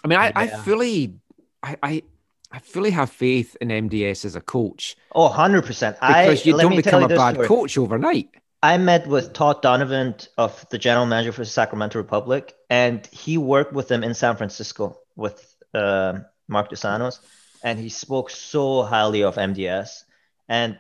I 0.05 0.09
mean, 0.09 0.19
I, 0.19 0.33
I 0.35 0.47
fully, 0.49 1.15
I, 1.63 1.77
I, 1.83 2.03
I 2.51 2.59
fully 2.59 2.91
have 2.91 3.09
faith 3.11 3.57
in 3.61 3.69
MDS 3.69 4.25
as 4.25 4.35
a 4.37 4.41
coach 4.41 4.97
Oh, 5.15 5.29
100%. 5.29 5.97
I, 6.03 6.25
because 6.27 6.45
you 6.45 6.59
don't 6.59 6.75
become 6.77 7.01
you 7.01 7.07
a 7.07 7.09
bad 7.09 7.35
story. 7.35 7.47
coach 7.49 7.79
overnight. 7.79 8.29
I 8.65 8.79
met 8.79 9.07
with 9.09 9.33
Todd 9.33 9.63
Dunivant 9.63 10.29
of 10.39 10.65
the 10.71 10.79
general 10.79 11.07
manager 11.07 11.33
for 11.33 11.41
the 11.43 11.47
Sacramento 11.51 11.99
Republic, 11.99 12.55
and 12.71 13.05
he 13.11 13.37
worked 13.39 13.73
with 13.73 13.89
them 13.89 14.05
in 14.05 14.15
San 14.15 14.37
Francisco 14.37 14.99
with 15.17 15.57
uh, 15.75 16.21
Marc 16.49 16.69
Dos 16.71 16.81
Santos, 16.81 17.19
and 17.63 17.79
he 17.79 17.89
spoke 17.89 18.31
so 18.31 18.83
highly 18.83 19.23
of 19.23 19.37
MDS. 19.37 20.05
And 20.49 20.79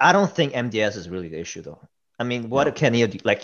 I 0.00 0.12
don't 0.12 0.30
think 0.30 0.52
MDS 0.52 0.96
is 0.96 1.08
really 1.08 1.28
the 1.28 1.40
issue, 1.40 1.62
though. 1.62 1.80
I 2.18 2.24
mean, 2.24 2.48
what 2.50 2.74
can 2.74 2.94
he 2.94 3.06
do? 3.06 3.18
Like, 3.24 3.42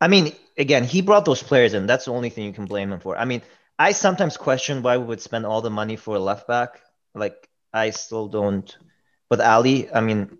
I 0.00 0.08
mean, 0.08 0.32
again, 0.58 0.84
he 0.84 1.02
brought 1.02 1.24
those 1.24 1.42
players 1.42 1.74
in. 1.74 1.86
That's 1.86 2.06
the 2.06 2.12
only 2.12 2.30
thing 2.30 2.44
you 2.44 2.52
can 2.52 2.66
blame 2.66 2.92
him 2.92 3.00
for. 3.00 3.16
I 3.16 3.24
mean, 3.24 3.42
I 3.78 3.92
sometimes 3.92 4.36
question 4.36 4.82
why 4.82 4.96
we 4.96 5.04
would 5.04 5.20
spend 5.20 5.46
all 5.46 5.60
the 5.60 5.70
money 5.70 5.96
for 5.96 6.16
a 6.16 6.20
left 6.20 6.48
back. 6.48 6.80
Like, 7.14 7.48
I 7.72 7.90
still 7.90 8.28
don't. 8.28 8.76
With 9.30 9.40
Ali, 9.40 9.92
I 9.92 10.00
mean, 10.00 10.38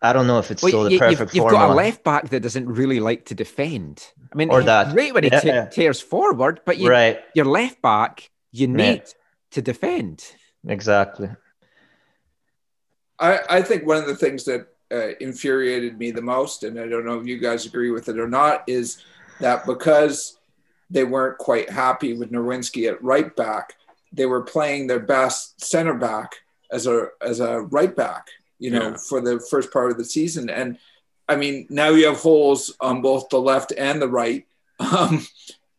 I 0.00 0.12
don't 0.12 0.26
know 0.26 0.38
if 0.38 0.50
it's 0.50 0.62
Well, 0.62 0.70
still 0.70 0.84
the 0.84 0.92
you, 0.92 0.98
perfect 0.98 1.18
have 1.18 1.34
you've 1.34 1.50
got 1.50 1.70
a 1.70 1.74
left 1.74 2.04
back 2.04 2.30
that 2.30 2.40
doesn't 2.40 2.68
really 2.68 3.00
like 3.00 3.26
to 3.26 3.34
defend. 3.34 4.12
I 4.32 4.36
mean, 4.36 4.50
Or 4.50 4.62
that. 4.62 4.92
great 4.92 5.12
when 5.12 5.24
he 5.24 5.30
Yeah, 5.30 5.44
yeah. 5.44 5.66
tears 5.66 6.00
forward, 6.00 6.60
but 6.64 6.78
you, 6.78 6.88
Right, 6.88 7.20
your 7.34 7.44
left 7.44 7.82
back, 7.82 8.30
you 8.52 8.66
need 8.68 9.02
to 9.52 9.62
defend. 9.62 10.24
exactly. 10.66 11.28
I, 13.18 13.40
I 13.48 13.62
think 13.62 13.86
one 13.86 13.96
of 13.96 14.06
the 14.06 14.16
things 14.16 14.44
that 14.44 14.68
uh, 14.92 15.14
infuriated 15.20 15.98
me 15.98 16.10
the 16.10 16.22
most, 16.22 16.62
and 16.64 16.78
I 16.78 16.86
don't 16.88 17.06
know 17.06 17.18
if 17.18 17.26
you 17.26 17.38
guys 17.38 17.64
agree 17.66 17.90
with 17.90 18.08
it 18.08 18.18
or 18.18 18.28
not, 18.28 18.64
is 18.66 19.02
that 19.40 19.64
because 19.66 20.38
they 20.90 21.04
weren't 21.04 21.38
quite 21.38 21.70
happy 21.70 22.12
with 22.14 22.30
Nerwinski 22.30 22.88
at 22.88 23.02
right 23.02 23.34
back, 23.34 23.74
they 24.12 24.26
were 24.26 24.42
playing 24.42 24.86
their 24.86 25.00
best 25.00 25.60
center 25.64 25.94
back 25.94 26.36
as 26.70 26.86
a 26.86 27.08
as 27.20 27.40
a 27.40 27.60
right 27.62 27.94
back, 27.94 28.28
you 28.58 28.70
know, 28.70 28.90
Yeah. 28.90 28.96
for 28.96 29.20
the 29.20 29.40
first 29.50 29.72
part 29.72 29.90
of 29.90 29.98
the 29.98 30.04
season. 30.04 30.48
And 30.50 30.78
I 31.28 31.36
mean, 31.36 31.66
now 31.70 31.88
you 31.88 32.06
have 32.06 32.18
holes 32.18 32.74
on 32.80 33.02
both 33.02 33.28
the 33.30 33.40
left 33.40 33.72
and 33.76 34.00
the 34.00 34.08
right. 34.08 34.46
Um, 34.78 35.26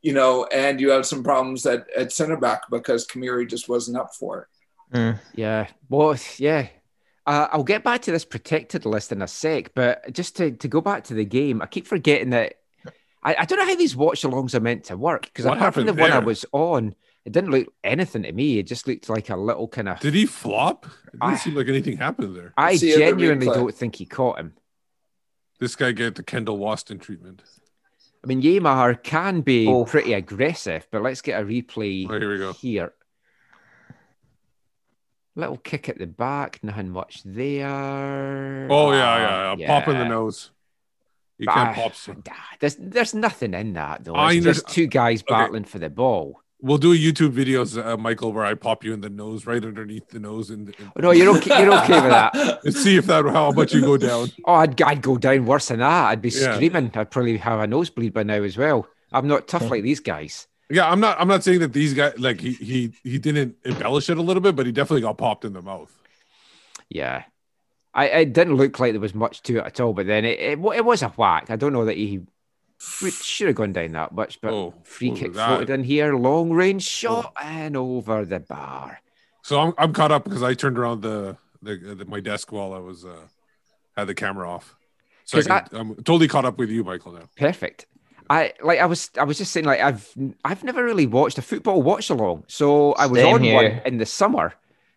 you 0.08 0.14
know, 0.14 0.46
and 0.54 0.80
you 0.80 0.90
have 0.92 1.06
some 1.06 1.22
problems 1.22 1.66
at, 1.66 1.86
at 1.94 2.14
center 2.14 2.38
back 2.38 2.62
because 2.70 3.06
Khmiri 3.06 3.50
just 3.50 3.68
wasn't 3.68 3.98
up 3.98 4.16
for 4.16 4.44
it. 4.44 4.98
Mm. 4.98 5.20
Yeah. 5.36 5.68
Well, 5.90 6.16
yeah. 6.38 6.70
Uh, 7.26 7.50
I'll 7.52 7.66
get 7.66 7.84
back 7.84 8.04
to 8.04 8.14
this 8.14 8.24
protected 8.24 8.86
list 8.86 9.12
in 9.12 9.22
a 9.22 9.28
sec, 9.28 9.74
but 9.76 10.14
just 10.14 10.38
to, 10.38 10.52
to 10.52 10.68
go 10.70 10.80
back 10.80 11.04
to 11.06 11.14
the 11.14 11.26
game, 11.26 11.62
I 11.62 11.66
keep 11.66 11.86
forgetting 11.88 12.30
that 12.30 12.54
I, 13.22 13.36
I 13.40 13.44
don't 13.44 13.60
know 13.60 13.66
how 13.66 13.76
these 13.76 13.98
watch 13.98 14.22
alongs 14.22 14.56
are 14.56 14.62
meant 14.62 14.86
to 14.86 14.96
work 14.96 15.24
because 15.24 15.44
apart 15.44 15.74
from 15.74 15.88
the 15.88 15.92
happened 15.92 16.14
one 16.14 16.24
I 16.24 16.26
was 16.26 16.46
on, 16.54 16.96
It 17.26 17.34
didn't 17.34 17.52
look 17.52 17.68
anything 17.84 18.24
to 18.24 18.32
me. 18.32 18.60
It 18.60 18.64
just 18.64 18.88
looked 18.88 19.10
like 19.10 19.30
a 19.30 19.36
little 19.36 19.68
kind 19.68 19.90
of. 19.90 20.00
Did 20.00 20.14
he 20.14 20.26
flop? 20.26 20.86
It 20.86 21.20
didn't 21.20 21.34
I- 21.34 21.36
seem 21.36 21.56
like 21.56 21.68
anything 21.68 21.98
happened 21.98 22.34
there. 22.34 22.54
I 22.56 22.78
See 22.78 22.92
it 22.92 22.94
in 22.94 23.00
the 23.00 23.06
genuinely 23.08 23.48
don't 23.48 23.76
think 23.76 23.98
he 23.98 24.06
caught 24.06 24.40
him. 24.40 24.54
This 25.60 25.76
guy 25.76 25.92
get 25.92 26.16
the 26.16 26.24
Kendall 26.24 26.60
Waston 26.60 27.02
treatment. 27.02 27.44
I 28.24 28.28
mean, 28.28 28.42
Yamar 28.42 29.02
can 29.04 29.42
be 29.42 29.68
Oh. 29.68 29.86
pretty 29.86 30.14
aggressive, 30.14 30.88
but 30.92 31.02
let's 31.02 31.22
get 31.22 31.42
a 31.42 31.46
replay 31.46 32.08
Oh, 32.10 32.20
here 32.20 32.32
we 32.32 32.38
go. 32.38 32.54
here. 32.54 32.94
Little 35.36 35.58
kick 35.58 35.88
at 35.88 36.00
the 36.00 36.08
back, 36.08 36.60
nothing 36.64 36.90
much 36.90 37.22
there. 37.24 38.68
Oh 38.72 38.92
yeah, 38.92 39.04
Ah, 39.04 39.18
yeah, 39.18 39.56
yeah. 39.60 39.68
Pop 39.80 39.88
in 39.88 40.00
the 40.00 40.06
nose. 40.06 40.50
You 41.38 41.46
But 41.46 41.54
can't 41.54 41.70
I- 41.70 41.74
pop. 41.76 41.94
some- 41.94 42.24
Nah, 42.26 42.34
There's 42.60 42.76
there's 42.80 43.14
nothing 43.14 43.54
in 43.54 43.74
that 43.74 44.04
though. 44.04 44.16
I 44.16 44.34
It's 44.34 44.46
just 44.46 44.68
two 44.70 44.88
guys 44.88 45.22
Okay. 45.22 45.32
battling 45.36 45.66
for 45.66 45.78
the 45.78 45.90
ball. 45.92 46.42
We'll 46.60 46.80
do 46.80 46.92
a 46.92 46.96
YouTube 46.96 47.34
videos, 47.34 47.78
uh, 47.84 47.98
Michael, 47.98 48.34
where 48.34 48.44
I 48.44 48.56
pop 48.56 48.84
you 48.84 48.92
in 48.92 49.02
the 49.02 49.10
nose, 49.12 49.46
right 49.46 49.64
underneath 49.64 50.10
the 50.10 50.20
nose, 50.20 50.50
and, 50.50 50.70
and 50.80 50.92
Oh, 50.96 51.02
no, 51.02 51.12
you're 51.12 51.38
okay. 51.38 51.62
You're 51.64 51.74
okay 51.84 52.02
with 52.02 52.10
that. 52.10 52.60
and 52.66 52.74
see 52.74 52.98
if 52.98 53.06
that 53.06 53.26
how 53.26 53.52
much 53.52 53.74
you 53.76 53.82
go 53.82 53.96
down. 53.98 54.30
Oh, 54.46 54.56
I'd, 54.56 54.82
I'd 54.82 55.02
go 55.04 55.18
down 55.18 55.46
worse 55.46 55.68
than 55.68 55.80
that. 55.80 56.08
I'd 56.10 56.22
be 56.22 56.30
Yeah. 56.30 56.56
screaming. 56.56 56.92
I'd 56.96 57.12
probably 57.12 57.38
have 57.38 57.60
a 57.60 57.68
nosebleed 57.68 58.14
by 58.14 58.24
now 58.24 58.42
as 58.42 58.58
well. 58.58 58.88
I'm 59.12 59.28
not 59.28 59.48
tough 59.48 59.70
like 59.70 59.84
these 59.84 60.00
guys. 60.00 60.48
Yeah, 60.70 60.90
I'm 60.92 61.00
not. 61.00 61.22
I'm 61.22 61.28
not 61.30 61.44
saying 61.44 61.60
that 61.62 61.72
these 61.74 61.94
guys 61.94 62.18
like 62.20 62.42
he 62.42 62.52
he 62.54 62.92
he 63.04 63.20
didn't 63.20 63.56
embellish 63.64 64.10
it 64.10 64.18
a 64.18 64.22
little 64.22 64.42
bit, 64.42 64.54
but 64.56 64.66
he 64.66 64.74
definitely 64.74 65.02
got 65.02 65.18
popped 65.18 65.46
in 65.46 65.54
the 65.54 65.62
mouth. 65.62 65.94
Yeah. 66.90 67.24
I 67.94 68.08
it 68.08 68.34
didn't 68.34 68.56
look 68.56 68.78
like 68.80 68.92
there 68.92 69.00
was 69.00 69.16
much 69.16 69.44
to 69.44 69.58
it 69.60 69.66
at 69.66 69.80
all, 69.80 69.94
but 69.94 70.08
then 70.08 70.26
it, 70.26 70.40
it, 70.40 70.60
it 70.60 70.84
was 70.86 71.04
a 71.04 71.10
whack. 71.10 71.50
I 71.50 71.56
don't 71.56 71.72
know 71.72 71.86
that 71.86 71.96
he 71.96 72.22
would- 73.02 73.14
should 73.14 73.48
have 73.48 73.56
gone 73.56 73.74
down 73.74 73.92
that 73.94 74.12
much, 74.14 74.40
but 74.42 74.54
Oh, 74.54 74.74
free 74.84 75.10
what 75.10 75.14
was 75.14 75.22
kick 75.22 75.34
floated 75.34 75.70
in 75.70 75.84
here, 75.84 76.16
long 76.16 76.52
range 76.52 76.84
shot 76.84 77.34
and 77.42 77.76
over 77.78 78.26
the 78.26 78.40
bar. 78.40 79.00
So 79.44 79.60
I'm 79.60 79.74
I'm 79.78 79.94
caught 79.94 80.12
up 80.12 80.24
because 80.24 80.44
I 80.44 80.54
turned 80.54 80.78
around 80.78 81.02
the, 81.02 81.38
the, 81.62 81.76
the 81.76 82.06
my 82.06 82.20
desk 82.20 82.52
while 82.52 82.74
I 82.74 82.80
was 82.80 83.06
uh 83.06 83.28
had 83.96 84.08
the 84.08 84.14
camera 84.16 84.50
off. 84.50 84.76
So 85.26 85.38
I 85.38 85.42
'Cause 85.42 85.70
can, 85.70 85.80
I'm 85.80 85.96
totally 85.96 86.28
caught 86.28 86.46
up 86.46 86.58
with 86.58 86.70
you, 86.70 86.84
Michael. 86.84 87.14
Now. 87.14 87.30
Perfect. 87.38 87.86
I 88.30 88.54
like 88.62 88.80
I 88.80 88.86
was 88.86 89.10
I 89.18 89.24
was 89.24 89.38
just 89.38 89.52
saying 89.54 89.66
like 89.66 89.80
I've 89.80 90.12
I've 90.44 90.64
never 90.64 90.84
really 90.84 91.08
watched 91.08 91.38
a 91.38 91.42
football 91.42 91.82
watch 91.82 92.10
along. 92.10 92.44
So 92.48 92.92
I 92.94 93.06
was 93.06 93.22
Same 93.22 93.36
on 93.36 93.54
one 93.54 93.82
in 93.86 93.98
the 94.00 94.06
summer 94.06 94.54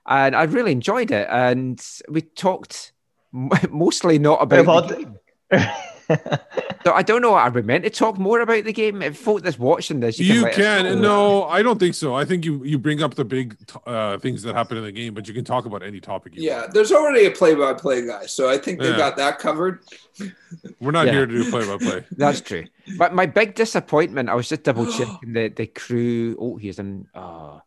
and 0.07 0.35
I 0.35 0.43
really 0.45 0.73
enjoyed 0.73 1.13
it. 1.13 1.29
And 1.31 1.81
we 2.09 2.23
talked 2.23 2.93
mostly 3.71 4.19
not 4.19 4.43
about, 4.43 4.59
About 4.59 4.89
the 4.89 4.97
game. 4.97 5.17
So 6.83 6.95
I 6.95 7.03
don't 7.03 7.21
know. 7.21 7.35
Are 7.35 7.51
we 7.51 7.61
meant 7.61 7.85
to 7.85 7.91
talk 7.91 8.17
more 8.17 8.41
about 8.41 8.65
the 8.65 8.73
game? 8.73 9.03
If 9.03 9.19
folk 9.19 9.43
that's 9.43 9.59
watching 9.59 10.01
this, 10.01 10.19
you, 10.19 10.33
You 10.35 10.43
let 10.45 10.53
us 10.53 10.57
can. 10.57 11.01
No, 11.03 11.45
I 11.45 11.63
don't 11.63 11.79
think 11.79 11.95
so. 11.95 12.15
I 12.15 12.25
think 12.25 12.43
you 12.43 12.65
you 12.65 12.79
bring 12.79 13.03
up 13.03 13.17
the 13.17 13.25
big 13.25 13.55
uh, 13.85 14.17
things 14.17 14.43
that 14.45 14.55
happen 14.55 14.79
in 14.79 14.85
the 14.85 14.91
game, 14.93 15.13
but 15.13 15.29
you 15.29 15.35
can 15.35 15.45
talk 15.45 15.67
about 15.67 15.83
any 15.83 16.01
topic. 16.01 16.35
You 16.37 16.43
Yeah, 16.45 16.61
want. 16.63 16.73
there's 16.73 16.91
already 16.91 17.27
a 17.27 17.31
play-by-play 17.33 18.07
guy, 18.07 18.25
so 18.25 18.49
I 18.49 18.57
think 18.57 18.79
they 18.81 18.89
Yeah. 18.93 18.97
got 18.97 19.19
that 19.19 19.39
covered. 19.39 19.81
we're 20.81 20.91
not 20.91 21.05
Yeah. 21.07 21.13
here 21.13 21.27
to 21.27 21.33
do 21.45 21.51
play 21.51 21.67
by 21.67 21.77
play. 21.77 22.05
That's 22.17 22.41
true. 22.41 22.65
But 22.97 23.13
my 23.15 23.27
big 23.27 23.55
disappointment, 23.57 24.31
I 24.31 24.35
was 24.35 24.49
just 24.49 24.63
double 24.63 24.87
checking 24.97 25.35
the, 25.35 25.49
the 25.49 25.67
crew. 25.67 26.35
Oh, 26.41 26.57
here's 26.57 26.79
an 26.79 27.09
uh, 27.15 27.59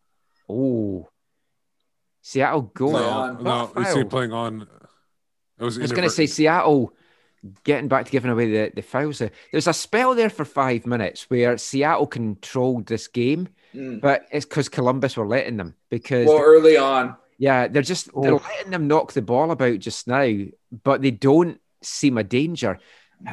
oh 0.49 1.07
Seattle 2.23 2.63
goal. 2.63 2.91
Play 2.93 3.01
No, 3.01 3.09
on. 3.09 3.43
no, 3.43 3.65
What 3.73 3.95
we 3.95 4.03
playing 4.05 4.33
on. 4.33 4.61
It 5.59 5.63
was 5.63 5.77
I 5.77 5.81
was 5.83 5.91
going 5.91 6.03
to 6.03 6.09
say. 6.09 6.25
Seattle 6.25 6.93
getting 7.63 7.87
back 7.87 8.05
to 8.05 8.11
giving 8.11 8.31
away 8.31 8.49
the, 8.51 8.71
the 8.75 8.81
fouls. 8.81 9.19
there. 9.19 9.31
There's 9.51 9.67
a 9.67 9.73
spell 9.73 10.15
there 10.15 10.29
for 10.29 10.45
five 10.45 10.85
minutes 10.85 11.29
where 11.29 11.57
Seattle 11.57 12.07
controlled 12.07 12.85
this 12.87 13.07
game, 13.07 13.49
Mm. 13.75 14.01
but 14.01 14.27
it's 14.31 14.45
because 14.45 14.69
Columbus 14.69 15.17
were 15.17 15.25
letting 15.27 15.57
them 15.57 15.73
because 15.89 16.27
Well, 16.27 16.39
early 16.39 16.77
on, 16.77 17.15
yeah, 17.39 17.67
they're 17.67 17.81
just 17.81 18.05
they're 18.21 18.33
Oh. 18.35 18.41
letting 18.57 18.69
them 18.71 18.87
knock 18.87 19.13
the 19.13 19.21
ball 19.23 19.49
about 19.49 19.79
just 19.79 20.07
now, 20.07 20.31
but 20.83 21.01
they 21.01 21.09
don't 21.11 21.59
seem 21.81 22.17
a 22.19 22.23
danger. 22.23 22.77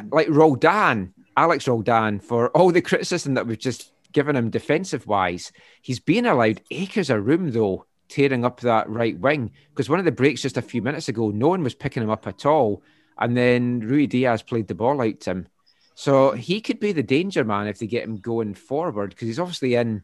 Like 0.09 0.27
Roldan, 0.29 1.13
Alex 1.37 1.67
Roldan, 1.67 2.19
for 2.21 2.49
all 2.49 2.71
the 2.71 2.81
criticism 2.81 3.35
that 3.35 3.45
we've 3.45 3.59
just 3.59 3.91
given 4.13 4.35
him 4.35 4.49
defensive 4.49 5.05
wise, 5.07 5.51
he's 5.81 5.99
being 5.99 6.25
allowed 6.25 6.61
acres 6.71 7.09
of 7.11 7.25
room 7.25 7.51
though, 7.51 7.85
tearing 8.09 8.43
up 8.43 8.61
that 8.61 8.89
right 8.89 9.17
wing. 9.19 9.51
Because 9.69 9.89
one 9.89 9.99
of 9.99 10.05
the 10.05 10.11
breaks 10.11 10.41
just 10.41 10.57
a 10.57 10.61
few 10.61 10.81
minutes 10.81 11.07
ago, 11.07 11.29
no 11.29 11.49
one 11.49 11.63
was 11.63 11.75
picking 11.75 12.01
him 12.03 12.09
up 12.09 12.25
at 12.27 12.45
all. 12.45 12.81
And 13.21 13.37
then 13.37 13.81
Ruidíaz 13.83 14.45
played 14.45 14.67
the 14.67 14.75
ball 14.75 14.99
out 14.99 15.19
to 15.21 15.31
him. 15.31 15.47
So 15.93 16.31
he 16.31 16.59
could 16.59 16.79
be 16.79 16.91
the 16.91 17.03
danger 17.03 17.43
man 17.45 17.67
if 17.67 17.77
they 17.77 17.85
get 17.85 18.03
him 18.03 18.17
going 18.17 18.55
forward, 18.55 19.11
because 19.11 19.27
he's 19.27 19.39
obviously 19.39 19.75
in 19.75 20.03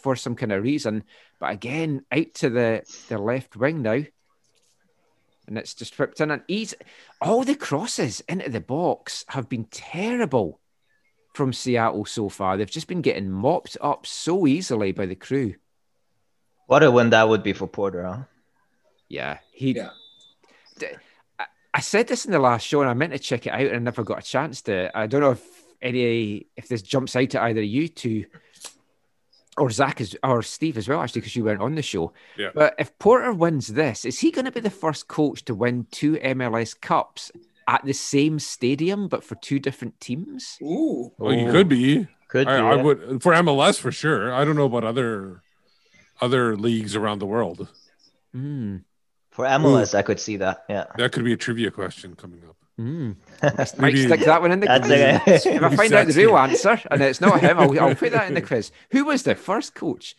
for 0.00 0.14
some 0.14 0.36
kind 0.36 0.52
of 0.52 0.62
reason. 0.62 1.02
But 1.40 1.50
again, 1.50 2.04
out 2.12 2.32
to 2.34 2.50
the, 2.50 2.82
the 3.08 3.18
left 3.18 3.56
wing 3.56 3.82
now. 3.82 4.04
And 5.48 5.58
it's 5.58 5.74
just 5.74 5.98
whipped 5.98 6.20
in. 6.20 6.30
And 6.30 6.42
he's 6.46 6.74
all 7.20 7.42
the 7.42 7.56
crosses 7.56 8.20
into 8.28 8.48
the 8.48 8.60
box 8.60 9.24
have 9.28 9.48
been 9.48 9.64
terrible 9.64 10.60
from 11.34 11.52
Seattle 11.52 12.04
so 12.04 12.28
far. 12.28 12.56
They've 12.56 12.70
just 12.70 12.86
been 12.86 13.02
getting 13.02 13.30
mopped 13.30 13.76
up 13.80 14.06
so 14.06 14.46
easily 14.46 14.92
by 14.92 15.06
the 15.06 15.16
crew. 15.16 15.56
what 16.66 16.84
a 16.84 16.90
win 16.90 17.10
that 17.10 17.28
would 17.28 17.42
be 17.42 17.52
for 17.52 17.66
Porter, 17.66 18.04
huh? 18.04 18.22
Yeah. 19.08 19.38
He 19.52 19.72
Yeah. 19.72 19.90
D- 20.78 20.86
I- 21.74 21.78
I 21.78 21.80
said 21.80 22.06
this 22.06 22.24
in 22.24 22.32
the 22.32 22.38
last 22.38 22.66
show 22.66 22.80
and 22.80 22.88
I 22.88 22.94
meant 22.94 23.12
to 23.12 23.18
check 23.18 23.46
it 23.46 23.50
out 23.52 23.60
and 23.66 23.76
I 23.76 23.78
never 23.80 24.04
got 24.04 24.20
a 24.20 24.22
chance 24.22 24.62
to. 24.62 24.96
I 24.96 25.06
don't 25.06 25.20
know 25.20 25.32
if 25.32 25.42
any 25.82 26.46
if 26.56 26.68
this 26.68 26.82
jumps 26.82 27.16
out 27.16 27.30
to 27.30 27.42
either 27.42 27.62
you 27.62 27.88
two 27.88 28.24
or 29.56 29.70
Zach 29.70 30.00
as, 30.00 30.16
or 30.24 30.42
Steve 30.42 30.76
as 30.78 30.88
well, 30.88 31.00
actually, 31.00 31.20
because 31.20 31.36
you 31.36 31.44
weren't 31.44 31.60
on 31.62 31.74
the 31.76 31.82
show. 31.82 32.12
Yeah. 32.36 32.50
But 32.54 32.74
if 32.78 32.98
Porter 32.98 33.32
wins 33.32 33.68
this, 33.68 34.04
is 34.04 34.18
he 34.18 34.30
going 34.32 34.46
to 34.46 34.50
be 34.52 34.60
the 34.60 34.70
first 34.70 35.06
coach 35.06 35.44
to 35.44 35.54
win 35.54 35.86
two 35.92 36.16
MLS 36.16 36.80
Cups 36.80 37.30
at 37.68 37.84
the 37.84 37.92
same 37.92 38.38
stadium, 38.40 39.06
but 39.08 39.22
for 39.22 39.36
two 39.36 39.58
different 39.60 40.00
teams? 40.00 40.58
ooh, 40.60 41.12
Well, 41.18 41.32
you 41.34 41.50
could 41.52 41.68
be. 41.68 42.08
Could 42.28 42.48
I, 42.48 42.56
be, 42.56 42.66
I 42.80 42.82
would 42.82 43.22
for 43.22 43.32
MLS 43.32 43.78
for 43.78 43.92
sure. 43.92 44.32
I 44.34 44.44
don't 44.44 44.56
know 44.56 44.64
about 44.64 44.82
other 44.84 45.42
other 46.20 46.56
leagues 46.56 46.96
around 46.96 47.20
the 47.20 47.26
world. 47.26 47.68
Hmm. 48.32 48.78
For 49.34 49.44
MLS, 49.44 49.94
I 49.94 50.02
could 50.02 50.20
see 50.20 50.36
that. 50.38 50.64
Yeah. 50.68 50.84
That 50.96 51.10
could 51.12 51.24
be 51.24 51.32
a 51.32 51.36
trivia 51.36 51.70
question 51.70 52.14
coming 52.14 52.40
up. 52.48 52.56
Hmm. 52.76 53.12
Might 53.42 53.78
Maybe- 53.78 54.06
stick 54.06 54.20
that 54.20 54.40
one 54.40 54.52
in 54.52 54.60
the 54.60 54.66
That's 54.66 54.86
quiz. 54.86 55.46
it. 55.46 55.54
if 55.56 55.62
I 55.62 55.76
find 55.76 55.92
out 55.92 56.06
the 56.06 56.12
real 56.14 56.36
answer 56.38 56.80
and 56.90 57.02
it's 57.02 57.20
not 57.20 57.40
him, 57.40 57.58
I'll, 57.58 57.78
I'll 57.80 57.94
put 57.94 58.12
that 58.12 58.28
in 58.28 58.34
the 58.34 58.42
quiz. 58.42 58.70
Who 58.92 59.04
was 59.06 59.22
the 59.24 59.34
first 59.34 59.74
coach? 59.74 60.16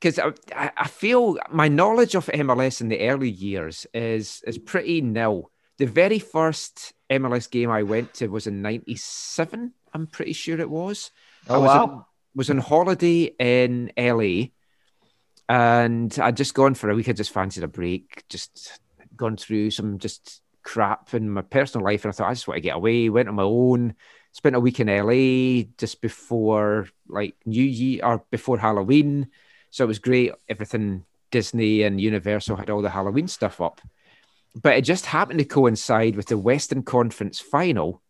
Because 0.00 0.18
I, 0.18 0.32
I 0.54 0.70
I 0.84 0.86
feel 0.88 1.38
my 1.50 1.68
knowledge 1.68 2.14
of 2.14 2.26
MLS 2.26 2.80
in 2.82 2.88
the 2.88 3.00
early 3.08 3.30
years 3.30 3.86
is 3.94 4.42
is 4.46 4.58
pretty 4.58 5.00
nil. 5.00 5.50
The 5.78 5.86
very 5.86 6.18
first 6.18 6.92
MLS 7.10 7.50
game 7.50 7.70
I 7.70 7.82
went 7.84 8.12
to 8.14 8.28
was 8.28 8.46
in 8.46 8.60
'97. 8.62 9.72
I'm 9.94 10.06
pretty 10.06 10.32
sure 10.34 10.60
it 10.60 10.68
was. 10.70 11.10
I 11.48 11.54
Oh, 11.54 11.60
was 11.60 11.68
wow. 11.68 11.82
on, 11.84 12.04
was 12.34 12.50
on 12.50 12.58
holiday 12.58 13.34
in 13.38 13.92
LA, 13.96 14.48
and 15.48 16.16
I'd 16.18 16.36
just 16.36 16.54
gone 16.54 16.74
for 16.74 16.90
a 16.90 16.94
week. 16.94 17.08
I 17.08 17.12
just 17.12 17.32
fancied 17.32 17.64
a 17.64 17.68
break, 17.68 18.24
just 18.28 18.80
gone 19.16 19.36
through 19.36 19.70
some 19.70 19.98
just 19.98 20.40
crap 20.62 21.14
in 21.14 21.30
my 21.30 21.42
personal 21.42 21.84
life, 21.84 22.04
and 22.04 22.12
I 22.12 22.16
thought 22.16 22.28
I 22.30 22.34
just 22.34 22.48
want 22.48 22.56
to 22.56 22.62
get 22.62 22.76
away. 22.76 23.08
Went 23.08 23.28
on 23.28 23.34
my 23.34 23.42
own, 23.42 23.94
spent 24.32 24.56
a 24.56 24.60
week 24.60 24.80
in 24.80 24.88
LA 24.88 25.70
just 25.78 26.00
before 26.00 26.88
like 27.08 27.36
New 27.44 27.62
Year 27.62 28.00
or 28.02 28.24
before 28.30 28.58
Halloween, 28.58 29.28
so 29.70 29.84
it 29.84 29.88
was 29.88 29.98
great. 29.98 30.32
Everything 30.48 31.04
Disney 31.30 31.82
and 31.82 32.00
Universal 32.00 32.56
had 32.56 32.70
all 32.70 32.82
the 32.82 32.90
Halloween 32.90 33.28
stuff 33.28 33.60
up, 33.60 33.80
but 34.54 34.76
it 34.76 34.82
just 34.82 35.06
happened 35.06 35.40
to 35.40 35.44
coincide 35.44 36.16
with 36.16 36.26
the 36.26 36.38
Western 36.38 36.82
Conference 36.82 37.40
final, 37.40 38.00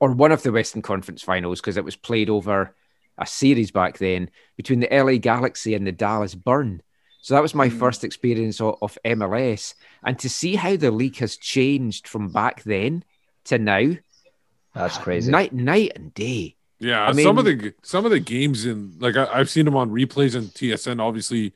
or 0.00 0.12
one 0.12 0.32
of 0.32 0.42
the 0.42 0.52
Western 0.52 0.82
Conference 0.82 1.22
finals, 1.22 1.60
because 1.60 1.76
it 1.76 1.84
was 1.84 1.96
played 1.96 2.28
over 2.28 2.74
a 3.18 3.26
series 3.26 3.70
back 3.70 3.98
then 3.98 4.30
between 4.56 4.80
the 4.80 4.88
LA 4.90 5.16
Galaxy 5.18 5.74
and 5.74 5.86
the 5.86 5.92
Dallas 5.92 6.34
Burn. 6.34 6.82
So 7.20 7.34
that 7.34 7.42
was 7.42 7.54
my 7.54 7.68
Mm. 7.68 7.78
first 7.78 8.04
experience 8.04 8.60
of, 8.60 8.76
of 8.82 8.96
MLS. 9.04 9.74
And 10.04 10.18
to 10.20 10.28
see 10.28 10.54
how 10.54 10.76
the 10.76 10.90
league 10.90 11.16
has 11.16 11.36
changed 11.36 12.06
from 12.08 12.28
back 12.28 12.62
then 12.62 13.04
to 13.46 13.58
now, 13.58 13.96
That's 14.74 14.98
crazy. 14.98 15.30
night 15.32 15.52
night 15.52 15.92
and 15.96 16.12
day. 16.14 16.56
Yeah, 16.78 17.08
I 17.08 17.12
some 17.12 17.38
of 17.38 17.46
the 17.46 17.72
some 17.82 18.04
of 18.04 18.10
the 18.10 18.20
games 18.20 18.66
in 18.66 18.96
like 18.98 19.16
I, 19.16 19.26
I've 19.32 19.48
seen 19.50 19.64
them 19.64 19.76
on 19.76 19.90
replays 19.90 20.36
in 20.36 20.44
TSN. 20.44 21.00
Obviously, 21.00 21.54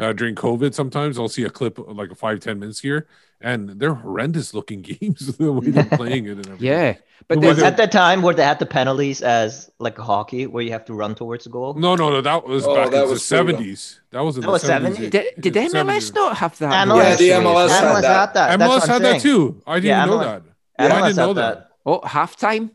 uh, 0.00 0.12
during 0.12 0.34
COVID, 0.34 0.74
sometimes 0.74 1.18
I'll 1.18 1.28
see 1.28 1.44
a 1.44 1.50
clip 1.50 1.78
of 1.78 1.96
like 1.96 2.10
a 2.10 2.14
five 2.14 2.40
ten 2.40 2.58
minutes 2.58 2.80
here, 2.80 3.06
and 3.40 3.68
they're 3.78 3.94
horrendous 3.94 4.54
looking 4.54 4.82
games 4.92 5.36
the 5.36 5.52
way 5.52 5.70
they're 5.70 5.84
playing 5.98 6.26
it 6.26 6.38
and 6.38 6.46
everything. 6.46 6.66
Yeah. 6.66 6.94
But 7.28 7.36
Who 7.36 7.40
then, 7.42 7.48
was 7.50 7.58
it? 7.58 7.64
At 7.66 7.76
the 7.76 7.86
time 7.86 8.22
where 8.22 8.34
they 8.34 8.42
had 8.42 8.58
the 8.58 8.66
penalties 8.66 9.20
as 9.22 9.70
like 9.78 9.98
a 9.98 10.02
hockey 10.02 10.46
where 10.46 10.62
you 10.64 10.72
have 10.72 10.86
to 10.86 10.94
run 10.94 11.14
towards 11.14 11.44
the 11.44 11.50
goal. 11.50 11.74
No, 11.74 11.94
no, 11.94 12.08
no. 12.10 12.20
That 12.22 12.46
was 12.46 12.64
Oh, 12.66 12.74
back 12.74 12.90
that 12.90 13.02
in 13.02 13.04
the 13.04 13.10
was 13.10 13.28
true, 13.28 13.36
though. 13.38 13.46
seventies. 13.46 14.00
That 14.10 14.20
was 14.24 14.36
in 14.36 14.42
That 14.42 14.50
the 14.52 14.58
70s. 14.58 14.96
70s? 14.96 15.10
did, 15.10 15.26
did 15.38 15.56
Yeah, 15.56 15.68
MLS 15.68 16.10
70s. 16.10 16.14
not 16.14 16.36
have 16.38 16.58
that? 16.58 16.88
MLS, 16.88 17.18
rule 17.18 17.28
Yeah, 17.28 17.38
the? 17.40 17.44
MLS 17.44 17.68
had 17.68 17.84
MLS 17.84 18.00
that. 18.02 18.18
had 18.20 18.34
that. 18.34 18.58
MLS 18.60 18.68
what 18.68 18.88
had 18.88 19.02
that 19.02 19.20
too. 19.20 19.62
I 19.66 19.74
didn't 19.76 19.84
Yeah, 19.88 20.04
know 20.06 20.12
MLS 20.18 20.24
that. 20.24 20.42
Yeah, 20.78 20.84
I 20.96 21.02
didn't 21.08 21.16
know 21.16 21.26
had 21.28 21.36
that. 21.36 21.68
Oh, 21.84 22.00
halftime? 22.00 22.70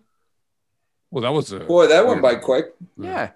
Well, 1.11 1.21
that 1.23 1.33
was 1.33 1.51
a 1.51 1.59
boy, 1.61 1.87
that 1.87 2.05
went 2.05 2.21
by 2.21 2.35
quick. 2.35 2.67
Yeah. 2.97 3.31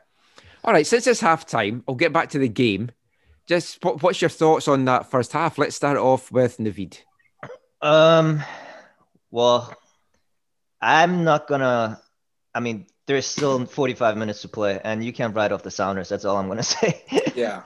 All 0.64 0.74
right, 0.74 0.86
since 0.86 1.08
it's 1.08 1.22
half 1.22 1.46
time, 1.46 1.84
I'll 1.88 1.96
get 1.96 2.14
back 2.14 2.30
to 2.32 2.40
the 2.40 2.50
game. 2.50 2.92
Just 3.50 3.84
what, 3.84 4.04
what's 4.04 4.22
your 4.22 4.30
thoughts 4.30 4.68
on 4.68 4.86
that 4.86 5.10
first 5.10 5.34
half? 5.34 5.58
Let's 5.58 5.76
start 5.76 5.98
off 5.98 6.32
with 6.32 6.60
Navid. 6.60 7.00
Um, 7.82 8.44
well, 9.32 9.74
I'm 10.80 11.24
not 11.24 11.48
gonna. 11.48 12.00
I 12.54 12.60
mean, 12.60 12.86
there's 13.08 13.26
still 13.26 13.66
45 13.66 14.18
minutes 14.18 14.44
to 14.44 14.50
play, 14.50 14.80
and 14.84 15.04
you 15.04 15.12
can't 15.12 15.36
write 15.36 15.52
off 15.52 15.64
the 15.64 15.72
Sounders. 15.72 16.10
That's 16.10 16.26
all 16.26 16.38
I'm 16.38 16.48
gonna 16.48 16.62
say. 16.78 17.02
Yeah. 17.34 17.64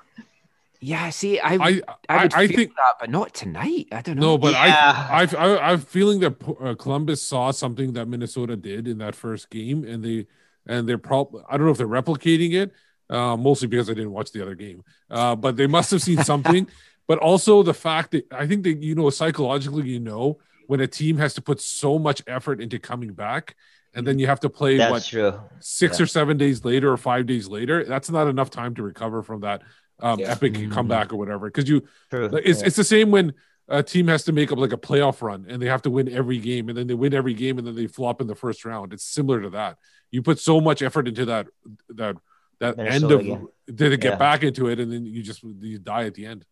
Yeah, 0.80 1.10
see, 1.10 1.40
I 1.42 1.56
I 1.56 1.58
I, 1.58 1.82
I, 2.08 2.24
would 2.24 2.34
I 2.34 2.48
feel 2.48 2.58
think 2.58 2.76
that, 2.76 2.94
but 3.02 3.10
not 3.10 3.34
tonight. 3.34 3.88
I 3.92 4.02
don't 4.02 4.16
know. 4.16 4.22
no, 4.22 4.38
but 4.38 4.54
Yeah. 4.54 5.08
I 5.12 5.24
I 5.24 5.48
I 5.48 5.72
I'm 5.72 5.80
feeling 5.82 6.22
that 6.22 6.36
uh, 6.62 6.76
Columbus 6.76 7.22
saw 7.22 7.52
something 7.52 7.92
that 7.94 8.08
Minnesota 8.08 8.56
did 8.56 8.88
in 8.88 9.00
that 9.00 9.16
first 9.16 9.50
game, 9.50 9.84
and 9.84 10.02
they 10.02 10.28
and 10.66 10.88
they're 10.88 10.98
probably 10.98 11.44
I 11.50 11.58
don't 11.58 11.66
know 11.66 11.74
if 11.74 11.78
they're 11.78 11.88
replicating 11.88 12.54
it, 12.54 12.72
uh, 13.10 13.36
mostly 13.38 13.68
because 13.68 13.90
I 13.90 13.94
didn't 13.94 14.12
watch 14.12 14.32
the 14.32 14.42
other 14.42 14.56
game, 14.56 14.84
uh, 15.10 15.36
but 15.36 15.56
they 15.58 15.68
must 15.68 15.92
have 15.92 16.02
seen 16.02 16.24
something. 16.24 16.68
but 17.08 17.20
also 17.20 17.64
the 17.64 17.74
fact 17.74 18.12
that 18.12 18.32
I 18.32 18.48
think 18.48 18.64
that 18.64 18.82
you 18.82 18.96
know 18.96 19.10
psychologically 19.10 19.90
you 19.90 20.00
know 20.00 20.40
when 20.68 20.80
a 20.80 20.88
team 20.88 21.18
has 21.18 21.34
to 21.34 21.42
put 21.42 21.60
so 21.60 22.00
much 22.00 22.22
effort 22.28 22.62
into 22.62 22.80
coming 22.80 23.14
back, 23.14 23.56
and 23.94 24.08
then 24.08 24.18
you 24.20 24.28
have 24.28 24.40
to 24.40 24.50
play 24.50 24.78
That's 24.78 24.92
what 24.92 25.04
true. 25.04 25.34
six 25.60 26.00
Yeah. 26.00 26.04
or 26.04 26.08
seven 26.08 26.38
days 26.38 26.64
later 26.64 26.92
or 26.92 26.98
five 26.98 27.26
days 27.26 27.48
later, 27.48 27.84
that's 27.84 28.10
not 28.10 28.28
enough 28.28 28.50
time 28.50 28.74
to 28.76 28.84
recover 28.84 29.22
from 29.22 29.42
that 29.42 29.62
um, 30.00 30.20
Yeah. 30.20 30.32
epic 30.32 30.54
Mhm. 30.54 30.72
comeback 30.72 31.14
or 31.14 31.18
whatever. 31.18 31.48
Because 31.48 31.70
you, 31.70 31.84
True. 32.10 32.26
it's 32.44 32.62
yeah. 32.62 32.68
it's 32.68 32.76
the 32.76 32.84
same 32.84 33.12
when 33.12 33.34
a 33.70 33.84
team 33.84 34.08
has 34.08 34.24
to 34.26 34.32
make 34.34 34.52
up 34.52 34.58
like 34.58 34.74
a 34.74 34.78
playoff 34.78 35.22
run 35.22 35.46
and 35.48 35.62
they 35.62 35.68
have 35.68 35.82
to 35.84 35.90
win 35.90 36.10
every 36.10 36.40
game, 36.40 36.68
and 36.70 36.78
then 36.78 36.88
they 36.88 36.94
win 36.96 37.14
every 37.14 37.34
game, 37.34 37.58
and 37.58 37.68
then 37.68 37.76
they 37.76 37.88
flop 37.88 38.20
in 38.20 38.28
the 38.28 38.36
first 38.36 38.66
round. 38.66 38.92
It's 38.94 39.04
similar 39.06 39.42
to 39.42 39.50
that. 39.52 39.78
You 40.12 40.22
put 40.22 40.40
so 40.40 40.60
much 40.60 40.82
effort 40.82 41.08
into 41.08 41.26
that 41.26 41.48
that 41.90 42.16
that 42.64 42.80
end 42.80 43.04
Minnesota 43.08 43.34
of 43.68 43.76
did 43.76 43.94
it 43.94 44.02
get 44.02 44.14
Yeah. 44.14 44.18
back 44.18 44.44
into 44.44 44.68
it, 44.68 44.80
and 44.80 44.92
then 44.92 45.06
you 45.06 45.22
just 45.22 45.44
you 45.44 45.78
die 45.80 46.06
at 46.06 46.16
the 46.16 46.26
end. 46.26 46.46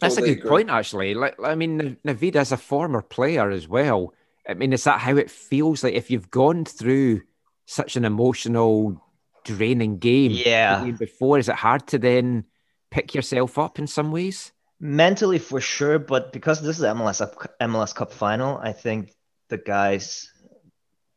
That's 0.00 0.14
Totally 0.14 0.32
a 0.32 0.34
good 0.36 0.40
agree. 0.46 0.50
point, 0.50 0.70
actually. 0.70 1.14
Like, 1.14 1.36
I 1.44 1.54
mean, 1.54 1.98
Navid 2.06 2.34
as 2.36 2.52
a 2.52 2.56
former 2.56 3.02
player 3.02 3.50
as 3.50 3.68
well. 3.68 4.14
I 4.48 4.54
mean, 4.54 4.72
is 4.72 4.84
that 4.84 5.00
how 5.00 5.16
it 5.16 5.30
feels 5.30 5.84
like 5.84 5.92
if 5.94 6.10
you've 6.10 6.30
gone 6.30 6.64
through 6.64 7.20
such 7.66 7.96
an 7.96 8.04
emotional, 8.06 9.00
draining 9.44 9.98
game 9.98 10.32
Yeah. 10.32 10.84
before? 10.98 11.38
Is 11.38 11.48
it 11.48 11.56
hard 11.56 11.86
to 11.88 11.98
then 11.98 12.44
pick 12.90 13.14
yourself 13.14 13.58
up 13.58 13.78
in 13.78 13.86
some 13.86 14.10
ways? 14.10 14.52
Mentally, 14.80 15.38
for 15.38 15.60
sure, 15.60 15.98
but 15.98 16.32
because 16.32 16.62
this 16.62 16.78
is 16.78 16.84
MLS 16.84 17.20
MLS 17.60 17.94
Cup 17.94 18.12
final, 18.12 18.56
I 18.56 18.72
think 18.72 19.12
the 19.48 19.58
guys 19.58 20.32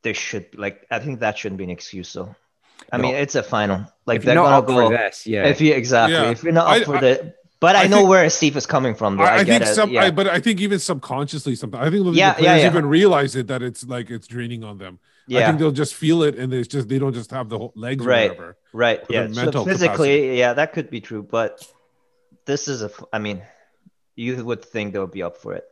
they 0.04 0.12
should 0.14 0.48
like. 0.58 0.86
I 0.92 1.00
think 1.00 1.22
that 1.22 1.38
shouldn't 1.38 1.58
be 1.60 1.64
an 1.64 1.70
excuse. 1.70 2.10
So, 2.10 2.36
I 2.94 2.98
No. 2.98 3.04
mean, 3.04 3.16
it's 3.16 3.36
a 3.36 3.44
final. 3.44 3.86
Like 4.06 4.20
if 4.20 4.26
they're 4.26 4.36
you're 4.36 4.44
not 4.44 4.68
gonna 4.68 4.80
up 4.82 4.89
go. 4.89 4.89
for 4.89 4.98
this, 4.98 5.26
yeah. 5.28 5.46
If 5.48 5.60
you 5.62 5.74
exactly, 5.74 6.14
Yeah. 6.16 6.30
if 6.32 6.44
you're 6.44 6.54
not 6.54 6.68
up 6.68 6.74
I- 6.74 6.84
for 6.86 6.96
I- 6.98 7.02
the, 7.02 7.34
but 7.60 7.76
I, 7.76 7.84
I 7.84 7.88
know 7.88 7.98
think- 7.98 8.10
where 8.10 8.30
Steve 8.30 8.56
is 8.58 8.66
coming 8.66 8.94
from. 8.94 9.18
Though. 9.18 9.24
I, 9.24 9.28
I, 9.28 9.34
I 9.38 9.44
get 9.44 9.60
think 9.60 9.72
it. 9.72 9.74
some, 9.76 9.89
yeah. 9.91 10.04
I, 10.04 10.12
but 10.12 10.28
I 10.28 10.39
think 10.39 10.60
even 10.62 10.80
subconsciously, 10.80 11.56
something. 11.56 11.80
I 11.80 11.84
think 11.89 12.04
the 12.06 12.12
players 12.12 12.18
yeah, 12.18 12.36
yeah. 12.39 12.68
even 12.68 12.86
realize 12.86 13.36
it 13.36 13.48
that 13.48 13.62
it's 13.64 13.84
like 13.86 14.10
it's 14.12 14.28
draining 14.28 14.64
on 14.64 14.78
them. 14.78 15.00
Yeah. 15.28 15.39
I 15.39 15.46
think 15.48 15.60
they'll 15.60 15.72
just 15.72 15.96
feel 15.96 16.22
it, 16.24 16.36
and 16.38 16.54
it's 16.54 16.68
just 16.68 16.88
they 16.89 17.00
don't 17.00 17.14
just 17.14 17.32
have 17.32 17.48
the 17.50 17.58
whole 17.58 17.72
legs 17.76 18.06
Right. 18.06 18.30
or 18.32 18.34
whatever. 18.34 18.58
right. 18.74 19.08
the 19.08 19.14
Yeah, 19.14 19.28
so 19.32 19.64
physically, 19.66 20.18
capacity. 20.18 20.38
yeah, 20.38 20.54
that 20.54 20.74
could 20.74 20.89
be 20.89 21.00
true. 21.02 21.24
But 21.24 21.66
this 22.46 22.68
is 22.68 22.84
a. 22.84 22.91
I 23.14 23.20
mean, 23.20 23.41
you 24.16 24.44
would 24.46 24.64
think 24.66 24.91
they'll 24.94 25.08
be 25.08 25.24
up 25.24 25.38
for 25.38 25.54
it. 25.54 25.64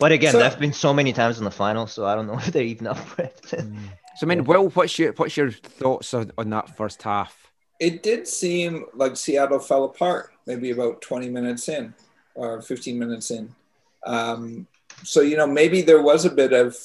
But 0.00 0.10
again, 0.12 0.32
So- 0.32 0.38
there've 0.38 0.58
been 0.58 0.72
so 0.72 0.92
many 0.94 1.12
times 1.12 1.38
in 1.38 1.44
the 1.44 1.50
final, 1.50 1.86
so 1.86 2.04
I 2.06 2.14
don't 2.16 2.26
know 2.26 2.34
if 2.38 2.46
they're 2.46 2.62
even 2.64 2.86
up 2.88 2.98
for 2.98 3.22
it. 3.22 3.40
Mm. 3.52 3.76
So, 4.16 4.26
I 4.26 4.28
mean, 4.28 4.44
Will, 4.44 4.68
what's 4.70 4.98
your 4.98 5.12
what's 5.12 5.36
your 5.36 5.50
thoughts 5.50 6.14
on, 6.14 6.32
on 6.38 6.50
that 6.50 6.76
first 6.76 7.02
half? 7.02 7.52
It 7.80 8.02
did 8.02 8.28
seem 8.28 8.86
like 8.94 9.16
Seattle 9.16 9.58
fell 9.58 9.84
apart 9.84 10.32
maybe 10.46 10.70
about 10.70 11.00
20 11.02 11.28
minutes 11.30 11.68
in 11.68 11.94
or 12.34 12.62
15 12.62 12.98
minutes 12.98 13.30
in. 13.30 13.54
Um, 14.06 14.66
so, 15.04 15.20
you 15.20 15.36
know, 15.36 15.46
maybe 15.46 15.82
there 15.82 16.02
was 16.02 16.24
a 16.24 16.30
bit 16.30 16.52
of 16.52 16.76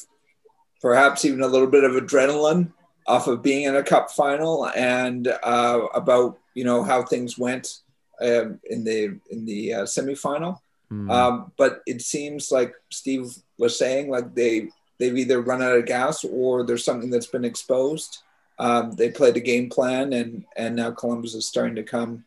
perhaps 0.81 1.25
even 1.25 1.41
a 1.41 1.47
little 1.47 1.67
bit 1.67 1.83
of 1.83 1.91
adrenaline 1.93 2.71
off 3.07 3.27
of 3.27 3.41
being 3.41 3.63
in 3.63 3.75
a 3.75 3.83
cup 3.83 4.11
final 4.11 4.67
and 4.69 5.27
uh, 5.43 5.81
about, 5.93 6.37
you 6.53 6.63
know, 6.63 6.83
how 6.83 7.03
things 7.03 7.37
went 7.37 7.79
um, 8.21 8.59
in 8.69 8.83
the 8.83 9.19
in 9.29 9.45
the 9.45 9.73
uh, 9.73 9.83
semifinal. 9.83 10.59
Hmm. 10.89 11.09
Um, 11.09 11.51
but 11.57 11.81
it 11.85 12.01
seems 12.01 12.51
like 12.51 12.73
Steve 12.91 13.35
was 13.57 13.77
saying, 13.77 14.09
like 14.09 14.33
they 14.35 14.69
they've 14.99 15.17
either 15.17 15.41
run 15.41 15.61
out 15.61 15.77
of 15.77 15.85
gas 15.85 16.23
or 16.23 16.63
there's 16.65 16.83
something 16.83 17.09
that's 17.09 17.27
been 17.27 17.45
exposed. 17.45 18.19
Um, 18.59 18.93
they 18.93 19.09
played 19.11 19.37
a 19.37 19.39
game 19.39 19.69
plan, 19.69 20.13
and 20.13 20.45
and 20.55 20.75
now 20.75 20.91
Columbus 20.91 21.35
is 21.35 21.47
starting 21.47 21.75
to 21.75 21.83
come 21.83 22.25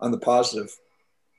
on 0.00 0.10
the 0.12 0.18
positive. 0.18 0.74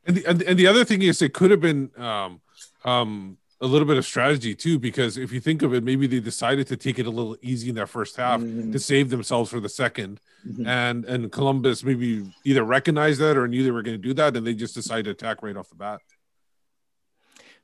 And 0.05 0.17
the, 0.17 0.25
and, 0.25 0.41
and 0.43 0.59
the 0.59 0.67
other 0.67 0.83
thing 0.83 1.01
is, 1.01 1.21
it 1.21 1.33
could 1.33 1.49
have 1.51 1.61
been 1.61 1.89
um, 1.97 2.41
um, 2.83 3.37
a 3.61 3.65
little 3.65 3.87
bit 3.87 3.95
of 3.95 4.05
strategy 4.05 4.53
too, 4.53 4.77
because 4.79 5.17
if 5.17 5.31
you 5.31 5.39
think 5.39 5.61
of 5.61 5.73
it, 5.73 5.81
maybe 5.83 6.07
they 6.07 6.19
decided 6.19 6.67
to 6.67 6.75
take 6.75 6.99
it 6.99 7.05
a 7.05 7.09
little 7.09 7.37
easy 7.41 7.69
in 7.69 7.75
that 7.75 7.87
first 7.87 8.17
half 8.17 8.41
Mhm. 8.41 8.73
to 8.73 8.79
save 8.79 9.09
themselves 9.09 9.49
for 9.49 9.61
the 9.61 9.69
2nd 9.69 10.17
Mhm. 10.45 10.67
and 10.67 11.05
and 11.05 11.31
Columbus 11.31 11.85
maybe 11.85 12.25
either 12.43 12.63
recognized 12.65 13.21
that 13.21 13.37
or 13.37 13.47
knew 13.47 13.63
they 13.63 13.71
were 13.71 13.81
going 13.81 13.95
to 14.01 14.07
do 14.09 14.13
that, 14.15 14.35
and 14.35 14.45
they 14.45 14.53
just 14.53 14.75
decided 14.75 15.05
to 15.05 15.11
attack 15.11 15.41
right 15.41 15.55
off 15.55 15.69
the 15.69 15.75
bat. 15.75 16.01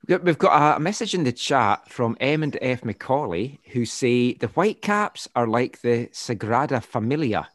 Yeah, 0.09 0.17
We've 0.17 0.39
got 0.39 0.77
a 0.77 0.79
message 0.79 1.13
in 1.13 1.23
the 1.23 1.31
chat 1.31 1.87
from 1.87 2.17
M 2.19 2.41
and 2.41 2.57
F 2.63 2.83
Macaulay 2.83 3.59
who 3.73 3.85
say 3.85 4.33
the 4.33 4.47
Whitecaps 4.47 5.27
are 5.35 5.45
like 5.47 5.81
the 5.81 6.07
Sagrada 6.11 6.83
Familia. 6.83 7.47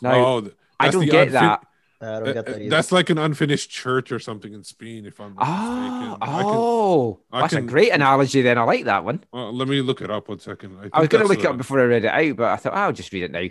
Now, 0.00 0.14
oh, 0.14 0.50
I 0.80 0.88
don't 0.88 1.04
get 1.04 1.28
unfin- 1.28 1.32
that. 1.32 1.66
I 2.00 2.06
don't 2.18 2.28
uh, 2.28 2.32
get 2.32 2.46
that 2.46 2.54
uh, 2.54 2.58
either. 2.60 2.70
That's 2.70 2.92
like 2.92 3.10
an 3.10 3.18
unfinished 3.18 3.70
church 3.70 4.10
or 4.10 4.18
something 4.18 4.54
in 4.54 4.64
Spain, 4.64 5.04
if 5.04 5.20
I'm 5.20 5.34
not 5.34 5.46
Oh, 5.46 5.80
mistaken. 5.80 6.18
I 6.22 6.42
can- 6.42 6.50
oh, 6.54 7.20
I 7.30 7.40
that's 7.42 7.52
a 7.52 7.60
great 7.60 7.92
analogy. 7.92 8.40
Then 8.40 8.56
I 8.56 8.62
like 8.62 8.86
that 8.86 9.04
one. 9.04 9.22
well, 9.30 9.52
let 9.52 9.68
me 9.68 9.82
look 9.82 10.00
it 10.00 10.10
up 10.10 10.30
one 10.30 10.38
second. 10.38 10.78
I 10.94 11.00
was 11.00 11.08
going 11.08 11.24
to 11.24 11.28
look 11.28 11.40
it 11.40 11.46
up 11.46 11.58
before 11.58 11.78
I 11.78 11.84
read 11.84 12.06
it 12.06 12.08
out, 12.08 12.36
but 12.36 12.46
I 12.52 12.56
thought 12.56 12.72
I'll 12.72 12.92
just 12.94 13.12
read 13.12 13.24
it 13.24 13.30
now. 13.30 13.48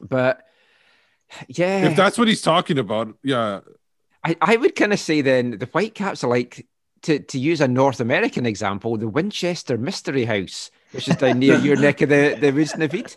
But 0.00 0.44
yeah, 1.48 1.88
If 1.88 1.96
that's 1.96 2.18
what 2.18 2.28
he's 2.28 2.42
talking 2.42 2.78
about, 2.78 3.14
yeah, 3.24 3.60
I, 4.28 4.36
I 4.42 4.56
would 4.56 4.76
kind 4.76 4.92
of 4.92 5.00
say 5.00 5.22
then 5.22 5.58
the 5.58 5.66
Whitecaps 5.66 6.22
are 6.22 6.28
like 6.28 6.66
to 7.02 7.18
to 7.18 7.38
use 7.38 7.60
a 7.60 7.68
North 7.68 8.00
American 8.00 8.44
example, 8.44 8.96
the 8.96 9.08
Winchester 9.08 9.78
Mystery 9.78 10.24
House, 10.24 10.70
which 10.92 11.08
is 11.08 11.16
down 11.16 11.38
near 11.38 11.56
your 11.58 11.76
neck 11.76 12.02
of 12.02 12.10
the 12.10 12.36
the 12.38 12.50
woods, 12.50 12.74
Navid. 12.74 13.16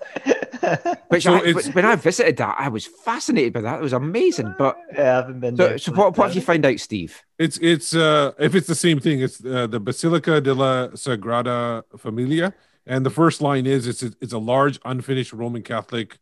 Which 1.09 1.23
So 1.23 1.33
I, 1.33 1.53
when 1.73 1.85
I 1.85 1.95
visited 1.95 2.37
that, 2.37 2.55
I 2.57 2.69
was 2.69 2.85
fascinated 2.85 3.51
by 3.51 3.61
that. 3.61 3.79
It 3.79 3.81
was 3.81 3.93
amazing. 3.93 4.53
But 4.57 4.77
yeah, 4.93 5.01
I 5.01 5.15
haven't 5.15 5.39
been 5.39 5.57
so, 5.57 5.67
there. 5.67 5.77
so 5.77 5.91
what, 5.93 6.17
what 6.17 6.27
have 6.27 6.35
you 6.35 6.41
found 6.41 6.65
out, 6.65 6.79
Steve? 6.79 7.21
It's 7.37 7.57
it's 7.57 7.93
uh 7.93 8.31
if 8.39 8.55
it's 8.55 8.67
the 8.67 8.75
same 8.75 8.99
thing, 8.99 9.21
it's 9.21 9.43
uh, 9.43 9.67
the 9.67 9.79
Basilica 9.79 10.39
de 10.39 10.53
la 10.53 10.87
Sagrada 10.89 11.83
Familia, 11.97 12.53
and 12.85 13.05
the 13.05 13.09
first 13.09 13.41
line 13.41 13.65
is 13.65 13.87
it's 13.87 14.03
a, 14.03 14.13
it's 14.21 14.33
a 14.33 14.37
large 14.37 14.79
unfinished 14.85 15.33
Roman 15.33 15.63
Catholic 15.63 16.17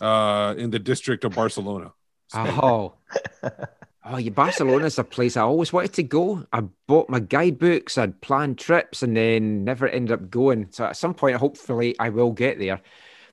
uh 0.00 0.54
in 0.56 0.70
the 0.70 0.78
district 0.78 1.24
of 1.24 1.34
Barcelona. 1.34 1.92
Oh, 2.34 2.94
oh, 4.04 4.16
yeah, 4.16 4.30
Barcelona's 4.30 4.98
a 4.98 5.04
place 5.04 5.36
I 5.36 5.42
always 5.42 5.72
wanted 5.72 5.92
to 5.94 6.02
go. 6.02 6.46
I 6.52 6.62
bought 6.86 7.08
my 7.08 7.20
guidebooks, 7.20 7.98
I'd 7.98 8.20
planned 8.20 8.58
trips, 8.58 9.02
and 9.02 9.16
then 9.16 9.64
never 9.64 9.88
ended 9.88 10.12
up 10.12 10.30
going. 10.30 10.68
So 10.70 10.84
at 10.84 10.96
some 10.96 11.14
point, 11.14 11.36
hopefully, 11.36 11.94
I 11.98 12.08
will 12.10 12.32
get 12.32 12.58
there. 12.58 12.80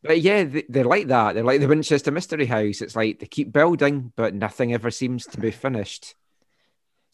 But 0.01 0.21
yeah, 0.21 0.43
they- 0.45 0.65
they're 0.69 0.83
like 0.85 1.07
that. 1.07 1.33
They're 1.35 1.43
like 1.43 1.59
the 1.59 1.67
Winchester 1.67 2.11
Mystery 2.11 2.45
House. 2.45 2.81
It's 2.81 2.95
like 2.95 3.19
they 3.19 3.25
keep 3.25 3.51
building, 3.51 4.13
but 4.15 4.33
nothing 4.33 4.73
ever 4.73 4.91
seems 4.91 5.25
to 5.27 5.39
be 5.39 5.51
finished. 5.51 6.15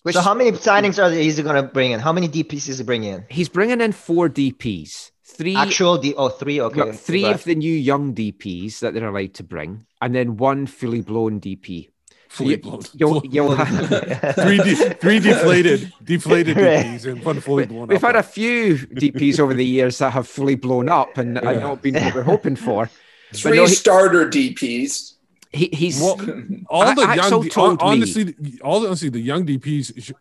Which 0.03 0.13
so 0.15 0.21
how 0.21 0.35
many 0.35 0.51
signings 0.51 1.01
are 1.03 1.09
he 1.09 1.31
going 1.41 1.55
to 1.55 1.63
bring 1.63 1.91
in? 1.91 1.99
How 1.99 2.13
many 2.13 2.27
DPs 2.27 2.69
is 2.69 2.77
he 2.77 2.83
bringing 2.83 3.13
in? 3.13 3.25
he's 3.29 3.49
bringing 3.49 3.81
in 3.81 3.91
four 3.91 4.29
DPs, 4.29 5.09
three 5.23 5.55
Actual 5.55 5.97
D. 5.97 6.13
Oh, 6.15 6.29
three. 6.29 6.61
Okay. 6.61 6.91
Three 6.91 7.23
Right. 7.23 7.33
of 7.33 7.43
the 7.43 7.55
new 7.55 7.73
young 7.73 8.13
DPs 8.13 8.81
that 8.81 8.93
they're 8.93 9.07
allowed 9.07 9.33
to 9.35 9.43
bring, 9.43 9.87
and 9.99 10.13
then 10.13 10.37
one 10.37 10.67
fully 10.67 11.01
blown 11.01 11.39
DP. 11.39 11.89
Fully 12.35 12.51
you- 12.51 12.57
blown. 12.57 12.81
You'll, 12.93 13.25
you'll 13.25 13.55
have, 13.61 14.35
three 14.35 14.57
de- 14.57 14.93
three 14.95 15.19
deflated 15.19 15.93
deflated 16.03 16.57
DPs 16.57 17.05
and 17.05 17.23
one 17.23 17.39
fully 17.39 17.65
blown 17.65 17.83
up. 17.83 17.89
we've 17.89 18.03
up. 18.03 18.09
had 18.11 18.15
a 18.17 18.23
few 18.23 18.75
DPs 18.77 19.39
over 19.39 19.53
the 19.53 19.65
years 19.65 19.97
that 19.99 20.11
have 20.11 20.27
fully 20.27 20.55
blown 20.55 20.89
up 20.89 21.17
and 21.17 21.39
Yeah. 21.41 21.49
and 21.51 21.59
not 21.61 21.81
been 21.81 21.95
what 21.95 22.13
we're 22.15 22.23
hoping 22.23 22.55
for. 22.55 22.89
But 23.31 23.39
Three 23.39 23.57
no, 23.57 23.63
he- 23.65 23.73
starter 23.73 24.29
DPs. 24.29 25.13
He, 25.51 25.69
he's 25.71 26.01
Well, 26.01 26.19
all 26.69 26.93
the 26.93 27.03
Axel 27.07 27.31
young, 27.31 27.41
D- 27.43 27.49
told 27.49 27.71
me- 27.71 27.77
honestly, 27.81 28.35
all 28.61 28.85
honestly, 28.85 29.07
the 29.09 29.19
young 29.21 29.45
DPs, 29.45 29.85
should, 30.03 30.15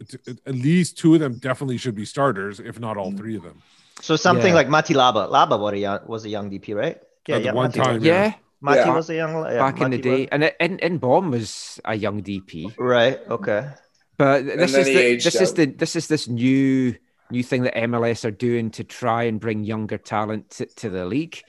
at 0.47 0.55
least 0.55 0.97
two 0.97 1.15
of 1.15 1.21
them 1.21 1.35
definitely 1.39 1.77
should 1.77 1.97
be 1.97 2.05
starters, 2.05 2.61
if 2.61 2.79
not 2.79 2.97
all 2.97 3.11
three 3.13 3.37
of 3.37 3.43
them. 3.43 3.61
So 4.01 4.15
something 4.17 4.49
Yeah. 4.55 4.55
like 4.61 4.69
Mati 4.69 4.95
Laba. 4.95 5.29
Laba 5.29 5.59
was 5.59 5.73
a 5.75 5.79
young, 5.79 5.99
was 6.07 6.25
a 6.25 6.29
young 6.29 6.51
DP, 6.51 6.75
right? 6.77 6.99
At 7.29 7.43
the 7.43 7.53
one 7.53 7.67
Mati 7.67 7.81
time, 7.81 8.05
yeah. 8.05 8.25
yeah, 8.27 8.35
Mati 8.61 8.79
Yeah. 8.81 8.95
was 8.95 9.11
a 9.11 9.15
young. 9.15 9.35
Yeah, 9.45 9.59
back 9.59 9.81
in 9.81 9.91
the 9.91 9.97
Mati 9.99 10.09
was- 10.11 10.19
day, 10.19 10.29
and 10.33 10.45
it- 10.45 10.57
in 10.61 10.79
in 10.79 10.99
Bomb 10.99 11.31
was 11.31 11.81
a 11.85 11.95
young 11.95 12.23
DP. 12.23 12.73
Right. 12.79 13.19
Okay. 13.31 13.69
But 14.17 14.45
this 14.47 14.75
is 14.75 14.87
the, 14.87 14.97
aged 14.97 15.27
this 15.27 15.41
is 15.41 15.55
the 15.55 15.67
this 15.67 15.97
is 15.97 16.07
this 16.09 16.29
new 16.29 16.95
new 17.31 17.43
thing 17.43 17.63
that 17.63 17.75
MLS 17.77 18.25
are 18.25 18.31
doing 18.31 18.71
to 18.71 18.85
try 18.85 19.25
and 19.25 19.41
bring 19.41 19.65
younger 19.65 19.99
talent 19.99 20.51
to, 20.51 20.67
to 20.67 20.91
the 20.91 21.05
league. 21.05 21.41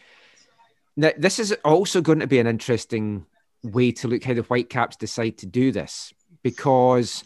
Now, 0.98 1.12
this 1.18 1.38
is 1.40 1.52
also 1.66 2.02
going 2.02 2.22
to 2.22 2.28
be 2.28 2.40
an 2.40 2.48
interesting 2.48 3.26
way 3.64 3.92
to 3.92 4.08
look 4.08 4.24
how 4.24 4.34
the 4.34 4.42
Whitecaps 4.44 4.96
decide 4.96 5.38
to 5.40 5.46
do 5.46 5.72
this 5.72 6.14
because 6.44 7.24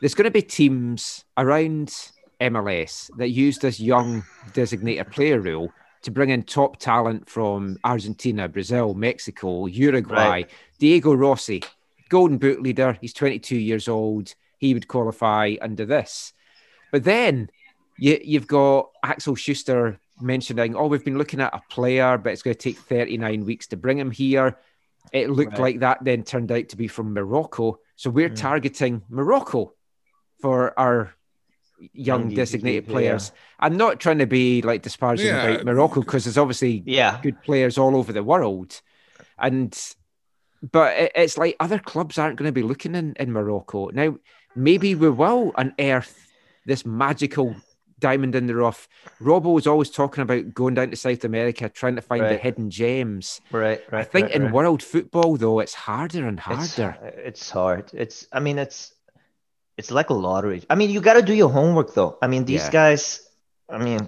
there's 0.00 0.14
going 0.14 0.24
to 0.24 0.30
be 0.30 0.40
teams 0.42 1.24
around 1.36 1.92
MLS 2.40 3.10
that 3.18 3.28
use 3.28 3.58
this 3.58 3.78
young 3.78 4.24
designated 4.54 5.10
player 5.10 5.38
rule 5.38 5.70
to 6.02 6.10
bring 6.10 6.30
in 6.30 6.42
top 6.42 6.78
talent 6.78 7.28
from 7.28 7.78
Argentina, 7.84 8.48
Brazil, 8.48 8.94
Mexico, 8.94 9.66
Uruguay. 9.66 10.14
Right. 10.28 10.50
Diego 10.78 11.12
Rossi, 11.14 11.62
Golden 12.08 12.38
Boot 12.38 12.62
leader, 12.62 12.96
he's 13.00 13.12
22 13.12 13.56
years 13.56 13.86
old. 13.88 14.34
He 14.58 14.72
would 14.74 14.88
qualify 14.88 15.54
under 15.60 15.84
this. 15.84 16.32
But 16.90 17.04
then 17.04 17.50
you, 17.98 18.18
you've 18.22 18.46
got 18.46 18.90
Axel 19.02 19.34
Schuster 19.34 20.00
mentioning, 20.20 20.74
oh, 20.74 20.86
we've 20.86 21.04
been 21.04 21.18
looking 21.18 21.40
at 21.40 21.54
a 21.54 21.62
player, 21.70 22.18
but 22.18 22.32
it's 22.32 22.42
going 22.42 22.54
to 22.56 22.60
take 22.60 22.78
39 22.78 23.44
weeks 23.44 23.66
to 23.68 23.76
bring 23.76 23.98
him 23.98 24.10
here. 24.10 24.58
It 25.12 25.30
looked 25.30 25.52
Right. 25.52 25.60
like 25.60 25.80
that 25.80 26.04
then 26.04 26.22
turned 26.24 26.52
out 26.52 26.68
to 26.70 26.76
be 26.76 26.88
from 26.88 27.12
Morocco. 27.14 27.78
So 27.96 28.10
we're 28.10 28.30
Mm. 28.30 28.36
targeting 28.36 29.02
Morocco 29.08 29.74
for 30.40 30.78
our 30.78 31.14
young 31.92 32.22
Young 32.28 32.34
designated 32.34 32.86
DCP, 32.86 32.90
players. 32.90 33.32
I'm 33.58 33.76
not 33.76 34.00
trying 34.00 34.18
to 34.18 34.26
be 34.26 34.62
like 34.62 34.82
disparaging 34.82 35.26
Yeah. 35.26 35.46
about 35.46 35.64
Morocco 35.66 36.00
because 36.00 36.24
there's 36.24 36.38
obviously 36.38 36.82
Yeah. 36.86 37.18
good 37.22 37.42
players 37.42 37.78
all 37.78 37.96
over 37.96 38.12
the 38.12 38.22
world. 38.22 38.80
And 39.38 39.76
but 40.72 40.96
it, 40.96 41.12
it's 41.14 41.38
like 41.38 41.56
other 41.60 41.78
clubs 41.78 42.18
aren't 42.18 42.36
going 42.36 42.48
to 42.48 42.52
be 42.52 42.62
looking 42.62 42.94
in, 42.94 43.14
in 43.18 43.32
Morocco. 43.32 43.88
Now, 43.90 44.16
maybe 44.54 44.94
we 44.94 45.08
will 45.08 45.52
unearth 45.56 46.26
this 46.66 46.84
magical 46.84 47.56
diamond 47.98 48.34
in 48.34 48.46
the 48.46 48.54
rough. 48.54 48.88
Robbo 49.20 49.54
was 49.54 49.66
always 49.66 49.90
talking 49.90 50.22
about 50.22 50.52
going 50.54 50.74
down 50.74 50.90
to 50.90 50.96
South 50.96 51.24
America, 51.24 51.68
trying 51.68 51.96
to 51.96 52.02
find 52.02 52.24
the 52.24 52.36
hidden 52.36 52.70
gems. 52.70 53.40
Right. 53.50 53.80
Right. 53.90 54.00
I 54.00 54.04
think 54.04 54.26
right, 54.28 54.34
in 54.36 54.44
right. 54.44 54.52
world 54.52 54.82
football, 54.82 55.36
though, 55.36 55.60
it's 55.60 55.74
harder 55.74 56.26
and 56.26 56.38
It's, 56.38 56.76
harder. 56.76 56.96
it's 57.16 57.50
hard. 57.50 57.90
It's 57.94 58.26
I 58.32 58.40
mean 58.40 58.58
it's 58.58 58.92
it's 59.80 59.90
like 59.90 60.10
a 60.10 60.18
lottery. 60.26 60.60
I 60.72 60.74
mean 60.78 60.90
you 60.94 61.00
got 61.00 61.14
to 61.20 61.22
do 61.22 61.34
your 61.42 61.48
homework 61.58 61.94
though. 61.98 62.12
I 62.24 62.26
mean 62.32 62.44
these 62.44 62.64
Yeah. 62.64 62.70
guys. 62.80 63.02
I 63.68 63.78
mean, 63.86 64.02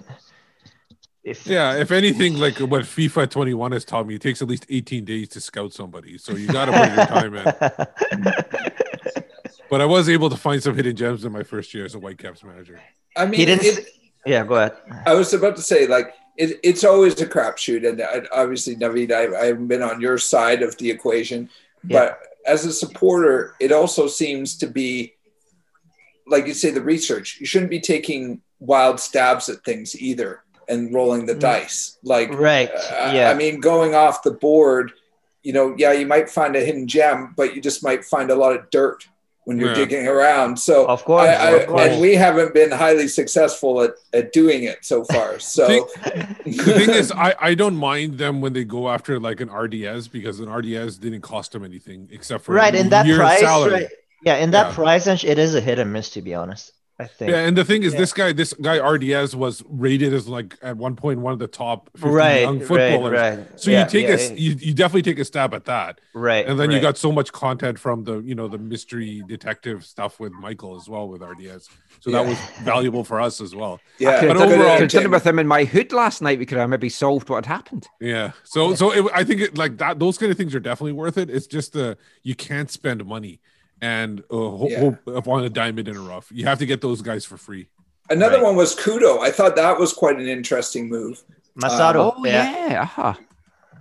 if 1.23 1.47
Yeah, 1.47 1.75
if 1.83 1.89
anything, 1.91 2.37
like 2.45 2.57
what 2.73 2.83
FIFA 2.83 3.29
21 3.29 3.71
has 3.71 3.85
taught 3.85 4.05
me, 4.07 4.15
it 4.15 4.21
takes 4.21 4.41
at 4.43 4.47
least 4.47 4.65
18 4.69 5.05
days 5.05 5.27
to 5.29 5.39
scout 5.41 5.71
somebody. 5.73 6.17
So 6.17 6.29
you 6.35 6.47
got 6.47 6.65
to 6.65 6.71
put 6.79 6.89
your 6.97 7.05
time 7.17 7.33
in. 7.39 7.45
But 9.69 9.81
I 9.81 9.85
was 9.85 10.07
able 10.07 10.29
to 10.29 10.37
find 10.37 10.61
some 10.61 10.75
hidden 10.75 10.95
gems 10.95 11.25
in 11.25 11.31
my 11.31 11.41
first 11.41 11.73
year 11.73 11.83
as 11.85 11.95
a 11.95 11.99
Whitecaps 11.99 12.43
manager. 12.43 12.79
I 13.17 13.25
mean, 13.25 13.39
he 13.39 13.45
didn't. 13.45 13.65
it, 13.65 13.87
yeah, 14.23 14.43
go 14.45 14.55
ahead. 14.55 14.73
I 15.07 15.15
was 15.15 15.33
about 15.33 15.55
to 15.55 15.63
say, 15.63 15.87
like, 15.87 16.13
it, 16.37 16.59
it's 16.61 16.83
always 16.83 17.19
a 17.21 17.25
crapshoot. 17.25 17.87
And 17.89 17.99
I, 17.99 18.21
obviously, 18.31 18.75
Navid, 18.75 19.11
I, 19.11 19.23
I 19.35 19.45
haven't 19.47 19.67
been 19.67 19.81
on 19.81 19.99
your 19.99 20.19
side 20.19 20.61
of 20.61 20.77
the 20.77 20.91
equation. 20.91 21.49
Yeah. 21.87 21.97
But 21.99 22.19
as 22.45 22.65
a 22.65 22.73
supporter, 22.73 23.55
it 23.59 23.71
also 23.71 24.05
seems 24.07 24.57
to 24.57 24.67
be, 24.67 25.13
like 26.27 26.47
you 26.47 26.53
say, 26.53 26.69
the 26.71 26.81
research. 26.81 27.37
You 27.39 27.45
shouldn't 27.45 27.71
be 27.71 27.79
taking 27.79 28.41
wild 28.59 28.99
stabs 28.99 29.49
at 29.49 29.63
things 29.65 29.95
either 30.01 30.41
and 30.69 30.93
rolling 30.93 31.25
the 31.25 31.35
Mm. 31.35 31.39
dice. 31.39 31.97
Like, 32.03 32.31
Right. 32.33 32.69
uh, 32.73 33.11
yeah. 33.13 33.29
I 33.29 33.33
mean, 33.33 33.59
going 33.59 33.93
off 33.95 34.23
the 34.23 34.31
board, 34.31 34.93
you 35.43 35.51
know, 35.51 35.75
yeah, 35.77 35.91
you 35.91 36.05
might 36.05 36.29
find 36.29 36.55
a 36.55 36.61
hidden 36.61 36.87
gem, 36.87 37.33
but 37.35 37.53
you 37.55 37.61
just 37.61 37.83
might 37.83 38.05
find 38.05 38.31
a 38.31 38.35
lot 38.35 38.55
of 38.55 38.69
dirt 38.69 39.05
when 39.45 39.57
you're 39.59 39.67
Yeah. 39.71 39.75
digging 39.75 40.07
around. 40.07 40.57
So, 40.57 40.85
Of 40.87 41.03
course, 41.03 41.27
I, 41.27 41.33
I, 41.33 41.49
of 41.57 41.67
course. 41.67 41.81
and 41.81 41.99
we 42.01 42.15
haven't 42.15 42.53
been 42.53 42.71
highly 42.71 43.09
successful 43.09 43.81
at, 43.81 43.95
at 44.13 44.31
doing 44.31 44.63
it 44.63 44.77
so 44.83 45.03
far. 45.03 45.37
So, 45.41 45.67
Think- 45.67 45.89
The 46.45 46.63
thing 46.77 46.89
is, 46.91 47.11
I, 47.11 47.35
I 47.41 47.53
don't 47.53 47.75
mind 47.75 48.17
them 48.17 48.39
when 48.39 48.53
they 48.53 48.63
go 48.63 48.87
after 48.89 49.19
like 49.19 49.41
an 49.41 49.49
RDS 49.49 50.07
because 50.07 50.39
an 50.39 50.47
RDS 50.49 50.95
didn't 50.97 51.21
cost 51.21 51.51
them 51.51 51.65
anything 51.65 52.07
except 52.13 52.45
for 52.45 52.53
right 52.55 52.73
a 52.73 52.79
in 52.79 52.87
that 52.91 53.05
price. 53.05 53.41
salary. 53.41 53.71
Right, 53.73 53.87
yeah, 54.25 54.35
in 54.37 54.51
that 54.51 54.67
Yeah. 54.69 54.73
price 54.75 55.07
range, 55.07 55.23
it 55.25 55.37
is 55.37 55.55
a 55.55 55.61
hit 55.61 55.79
and 55.79 55.91
miss 55.93 56.09
to 56.11 56.21
be 56.21 56.33
honest. 56.33 56.71
I 56.99 57.05
think. 57.07 57.31
Yeah, 57.31 57.39
and 57.39 57.57
the 57.57 57.65
thing 57.65 57.81
is, 57.81 57.93
Yeah. 57.93 57.99
this 58.01 58.13
guy, 58.13 58.33
this 58.33 58.53
guy 58.53 58.77
RDS 58.77 59.33
was 59.33 59.63
rated 59.67 60.13
as 60.13 60.27
like 60.27 60.55
at 60.61 60.77
one 60.77 60.95
point 60.95 61.19
one 61.21 61.33
of 61.33 61.39
the 61.39 61.47
top 61.47 61.89
50 61.97 62.09
right, 62.09 62.41
young 62.41 62.59
footballers. 62.59 63.19
right. 63.19 63.59
So 63.59 63.71
Yeah, 63.71 63.83
you 63.85 63.89
take 63.89 64.05
yeah, 64.05 64.11
a, 64.11 64.13
s- 64.13 64.31
you, 64.37 64.51
you 64.59 64.73
definitely 64.75 65.01
take 65.01 65.17
a 65.17 65.25
stab 65.25 65.55
at 65.55 65.65
that, 65.65 65.99
right, 66.13 66.45
and 66.47 66.59
then 66.59 66.69
you 66.69 66.79
got 66.79 66.95
so 66.99 67.11
much 67.11 67.31
content 67.33 67.79
from 67.79 68.03
the 68.03 68.19
you 68.19 68.35
know 68.35 68.47
the 68.47 68.59
mystery 68.59 69.23
detective 69.27 69.83
stuff 69.85 70.19
with 70.19 70.33
Michael 70.33 70.75
as 70.79 70.87
well 70.87 71.07
with 71.09 71.23
RDS. 71.23 71.67
So 71.99 72.11
that 72.11 72.27
was 72.27 72.37
valuable 72.61 73.03
for 73.03 73.19
us 73.19 73.41
as 73.41 73.55
well. 73.55 73.79
yeah, 73.97 74.19
Could 74.19 74.27
but 74.27 74.37
overall- 74.37 74.77
could 74.77 74.81
have 74.81 74.89
done 74.91 75.03
it 75.05 75.09
with 75.11 75.25
him 75.25 75.39
in 75.39 75.47
my 75.47 75.63
hood 75.63 75.91
last 75.93 76.21
night. 76.21 76.37
We 76.37 76.45
could 76.45 76.59
have 76.59 76.69
maybe 76.69 76.89
solved 76.89 77.27
what 77.27 77.43
had 77.43 77.47
happened. 77.47 77.87
Yeah. 77.99 78.33
So 78.43 78.75
so 78.75 78.91
it, 78.93 79.11
I 79.15 79.23
think 79.23 79.41
it, 79.41 79.57
like 79.57 79.77
that 79.79 79.97
those 79.97 80.19
kind 80.19 80.31
of 80.31 80.37
things 80.37 80.53
are 80.53 80.59
definitely 80.59 80.93
worth 80.93 81.17
it. 81.17 81.31
It's 81.31 81.47
just 81.47 81.73
the 81.73 81.97
you 82.21 82.35
can't 82.35 82.69
spend 82.69 83.03
money 83.03 83.39
and 83.83 84.21
uh, 84.31 84.35
ho- 84.35 84.67
Yeah. 84.69 84.79
hope 84.79 85.07
upon 85.07 85.43
a 85.43 85.49
diamond 85.49 85.87
in 85.89 85.97
a 85.97 85.99
rough. 86.01 86.31
You 86.33 86.45
have 86.45 86.59
to 86.59 86.65
get 86.65 86.79
those 86.81 87.01
guys 87.01 87.25
for 87.25 87.35
free. 87.37 87.67
Another 88.09 88.35
Right. 88.37 88.43
one 88.45 88.55
was 88.55 88.75
Kudo. 88.75 89.19
I 89.19 89.29
thought 89.29 89.55
that 89.57 89.77
was 89.77 89.91
quite 89.93 90.17
an 90.17 90.27
interesting 90.27 90.87
move. 90.89 91.21
Masato. 91.59 92.13
Oh 92.17 92.25
yeah. 92.25 92.67
yeah, 92.69 92.81
uh-huh. 92.83 93.13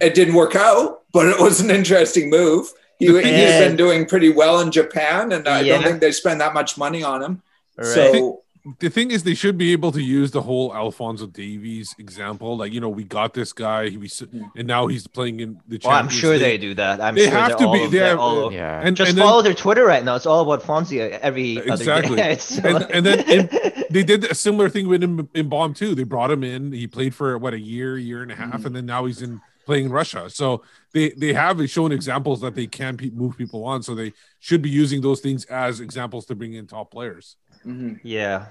It 0.01 0.15
didn't 0.15 0.35
work 0.35 0.57
out, 0.57 1.03
but 1.13 1.27
it 1.29 1.39
was 1.41 1.61
an 1.61 1.71
interesting 1.71 2.29
move. 2.31 2.73
He, 2.99 3.07
he's 3.07 3.25
Yeah. 3.25 3.61
been 3.61 3.77
doing 3.77 4.05
pretty 4.07 4.31
well 4.31 4.61
in 4.61 4.71
Japan, 4.73 5.33
and 5.33 5.49
I 5.49 5.63
don't 5.63 5.83
think 5.83 6.01
they 6.01 6.13
spend 6.13 6.41
that 6.41 6.53
much 6.55 6.77
money 6.77 7.03
on 7.03 7.23
him. 7.23 7.43
Right. 7.79 7.87
So, 7.87 8.43
The 8.79 8.91
thing 8.91 9.11
is, 9.11 9.25
they 9.25 9.35
should 9.35 9.59
be 9.59 9.73
able 9.73 9.91
to 9.91 10.01
use 10.01 10.31
the 10.31 10.43
whole 10.43 10.73
Alfonso 10.73 11.27
Davies 11.27 11.97
example. 11.99 12.57
Like, 12.57 12.73
you 12.73 12.81
know, 12.81 12.89
we 12.89 13.03
got 13.03 13.35
this 13.35 13.53
guy, 13.53 13.89
he 13.89 13.97
was, 13.97 14.23
and 14.57 14.69
now 14.69 14.87
he's 14.87 15.09
playing 15.09 15.41
in 15.41 15.61
the 15.67 15.81
Well, 15.83 15.93
I'm 15.93 16.05
Champions 16.05 16.21
sure 16.21 16.39
they 16.39 16.59
do 16.59 16.73
that. 16.75 17.01
I'm 17.01 17.17
They 17.17 17.25
sure 17.25 17.33
have 17.33 17.49
they're 17.49 17.59
to 17.59 17.67
all 17.67 17.73
be- 17.73 17.85
of 17.85 17.91
they 17.91 17.99
that- 17.99 18.09
have- 18.11 18.19
all 18.21 18.47
of- 18.47 18.53
Yeah. 18.53 18.81
And, 18.85 18.97
Just 18.97 19.09
and 19.11 19.19
then, 19.19 19.25
follow 19.25 19.43
their 19.43 19.55
Twitter 19.55 19.85
right 19.85 20.05
now. 20.05 20.15
It's 20.15 20.27
all 20.27 20.43
about 20.43 20.63
Fonzie 20.65 21.01
every 21.19 21.57
Exactly. 21.57 22.13
other 22.13 22.17
day. 22.17 22.33
It's 22.35 22.57
and, 22.59 22.83
and 22.91 23.05
then 23.05 23.21
in, 23.29 23.85
they 23.91 24.05
did 24.05 24.25
a 24.25 24.35
similar 24.35 24.69
thing 24.69 24.87
with 24.87 25.03
him 25.03 25.29
in 25.35 25.49
Bomb 25.49 25.75
too. 25.75 25.97
They 25.97 26.05
brought 26.05 26.31
him 26.31 26.45
in. 26.45 26.71
He 26.73 26.87
played 26.87 27.17
for 27.17 27.37
what 27.39 27.55
a 27.55 27.59
year, 27.61 27.99
year 27.99 28.23
and 28.23 28.31
a 28.31 28.37
half, 28.37 28.61
Mhm. 28.61 28.67
and 28.67 28.77
then 28.77 28.87
now 28.87 29.07
he's 29.07 29.23
in 29.23 29.41
playing 29.67 29.87
in 29.87 29.93
Russia. 29.93 30.31
So 30.31 30.63
they 30.93 31.11
they 31.11 31.33
have 31.33 31.69
shown 31.69 31.91
examples 31.91 32.41
that 32.43 32.55
they 32.55 32.67
can 32.69 32.97
pe- 32.97 33.11
move 33.11 33.37
people 33.37 33.65
on. 33.65 33.83
So 33.83 33.95
they 33.97 34.13
should 34.39 34.63
be 34.63 34.71
using 34.71 35.01
those 35.01 35.21
things 35.21 35.45
as 35.47 35.81
examples 35.81 36.27
to 36.27 36.35
bring 36.37 36.55
in 36.55 36.67
top 36.69 36.91
players. 36.93 37.37
Mhm. 37.67 38.01
yeah. 38.03 38.47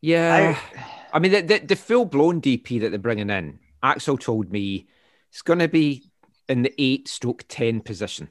Yeah. 0.00 0.56
I, 0.56 0.86
I 1.12 1.18
mean, 1.18 1.32
the, 1.32 1.40
the, 1.42 1.58
the 1.60 1.76
full 1.76 2.04
blown 2.04 2.40
DP 2.40 2.80
that 2.80 2.90
they're 2.90 2.98
bringing 2.98 3.30
in, 3.30 3.58
Axel 3.82 4.16
told 4.18 4.50
me 4.50 4.86
it's 5.30 5.42
going 5.42 5.58
to 5.60 5.68
be 5.68 6.10
in 6.48 6.62
the 6.62 6.74
eight 6.78 7.08
stroke 7.08 7.44
10 7.48 7.80
position. 7.82 8.28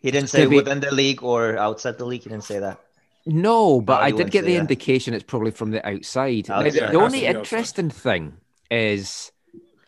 he 0.00 0.10
didn't 0.10 0.24
It's 0.24 0.32
say 0.32 0.46
be- 0.46 0.56
within 0.56 0.80
the 0.80 0.92
league 0.94 1.22
or 1.22 1.56
outside 1.56 1.98
the 1.98 2.04
league. 2.04 2.22
He 2.22 2.30
didn't 2.30 2.44
say 2.44 2.58
that. 2.58 2.80
No, 3.26 3.80
but 3.80 3.98
No, 3.98 4.04
I 4.04 4.10
did 4.12 4.30
get 4.30 4.44
the 4.44 4.54
that. 4.54 4.60
indication 4.60 5.12
it's 5.14 5.24
probably 5.24 5.50
from 5.50 5.70
the 5.70 5.86
outside. 5.86 6.48
Now, 6.48 6.62
the- 6.62 6.70
the, 6.70 6.76
It 6.78 6.82
has 6.82 6.90
to 6.92 7.00
only 7.00 7.20
be 7.20 7.26
outside. 7.28 7.38
interesting 7.40 7.90
thing 7.90 8.34
is 8.70 9.30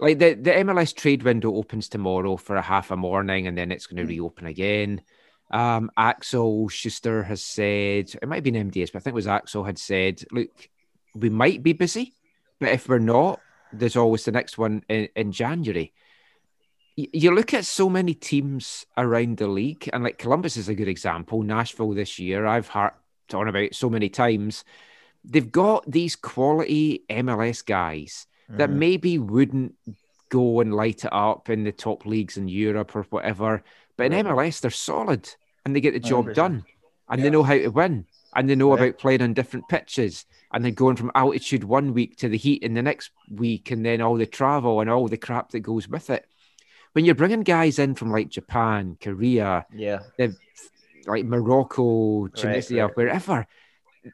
like 0.00 0.18
the, 0.18 0.34
the 0.34 0.50
MLS 0.52 0.94
trade 0.94 1.22
window 1.24 1.54
opens 1.56 1.88
tomorrow 1.88 2.36
for 2.36 2.56
a 2.56 2.62
half 2.62 2.90
a 2.92 2.96
morning 2.96 3.46
and 3.48 3.56
then 3.58 3.72
it's 3.72 3.86
going 3.86 3.96
to 3.96 4.02
Hmm. 4.04 4.08
reopen 4.10 4.46
again. 4.46 5.00
Um, 5.50 5.90
Axel 5.96 6.68
Schuster 6.68 7.22
has 7.22 7.42
said, 7.42 8.10
it 8.20 8.28
might 8.28 8.36
have 8.36 8.44
been 8.44 8.70
MDS, 8.70 8.92
but 8.92 8.98
I 8.98 9.02
think 9.02 9.12
it 9.12 9.14
was 9.14 9.26
Axel 9.26 9.64
had 9.64 9.78
said, 9.78 10.22
look, 10.30 10.68
we 11.14 11.30
might 11.30 11.62
be 11.62 11.72
busy, 11.72 12.12
but 12.60 12.70
if 12.70 12.88
we're 12.88 12.98
not, 12.98 13.40
there's 13.72 13.96
always 13.96 14.24
the 14.24 14.32
next 14.32 14.58
one 14.58 14.82
in, 14.88 15.08
in 15.16 15.32
January. 15.32 15.92
Y- 16.96 17.08
You 17.12 17.34
look 17.34 17.54
at 17.54 17.64
so 17.64 17.88
many 17.88 18.14
teams 18.14 18.84
around 18.96 19.38
the 19.38 19.48
league, 19.48 19.88
and 19.92 20.04
like 20.04 20.18
Columbus 20.18 20.56
is 20.56 20.68
a 20.68 20.74
good 20.74 20.88
example. 20.88 21.42
Nashville 21.42 21.92
this 21.92 22.18
year, 22.18 22.46
I've 22.46 22.68
harped 22.68 23.32
on 23.34 23.48
about 23.48 23.74
so 23.74 23.88
many 23.88 24.08
times. 24.08 24.64
They've 25.24 25.50
got 25.50 25.90
these 25.90 26.16
quality 26.16 27.04
MLS 27.10 27.62
guys 27.64 28.26
that 28.50 28.70
Mhm. 28.70 28.74
maybe 28.74 29.18
wouldn't 29.18 29.74
go 30.30 30.60
and 30.60 30.74
light 30.74 31.04
it 31.04 31.12
up 31.12 31.48
in 31.50 31.64
the 31.64 31.72
top 31.72 32.04
leagues 32.06 32.36
in 32.36 32.48
Europe 32.48 32.94
or 32.96 33.02
whatever. 33.04 33.62
But 33.98 34.12
in 34.12 34.24
MLS, 34.26 34.60
they're 34.60 34.70
solid 34.70 35.28
and 35.66 35.76
they 35.76 35.80
get 35.82 35.92
the 35.92 36.00
job 36.00 36.24
100%. 36.28 36.34
done 36.34 36.64
and 37.10 37.18
Yeah. 37.18 37.24
they 37.24 37.30
know 37.30 37.42
how 37.42 37.54
to 37.54 37.68
win 37.68 38.06
and 38.34 38.48
they 38.48 38.54
know 38.54 38.70
Right. 38.70 38.80
about 38.88 38.98
playing 38.98 39.20
on 39.22 39.34
different 39.34 39.68
pitches 39.68 40.24
and 40.52 40.64
then 40.64 40.72
going 40.74 40.96
from 40.96 41.10
altitude 41.14 41.64
one 41.64 41.92
week 41.92 42.16
to 42.18 42.28
the 42.28 42.38
heat 42.38 42.62
in 42.62 42.72
the 42.74 42.82
next 42.82 43.10
week 43.30 43.70
and 43.70 43.84
then 43.84 44.00
all 44.00 44.16
the 44.16 44.24
travel 44.24 44.80
and 44.80 44.88
all 44.88 45.08
the 45.08 45.16
crap 45.18 45.50
that 45.50 45.60
goes 45.60 45.88
with 45.88 46.08
it. 46.10 46.24
When 46.92 47.04
you're 47.04 47.14
bringing 47.16 47.42
guys 47.42 47.78
in 47.78 47.94
from 47.96 48.10
like 48.10 48.28
Japan, 48.30 48.96
Korea, 49.00 49.66
Yeah, 49.74 49.98
like 51.06 51.24
Morocco, 51.24 52.28
Tunisia, 52.28 52.86
right. 52.86 52.96
wherever, 52.96 53.46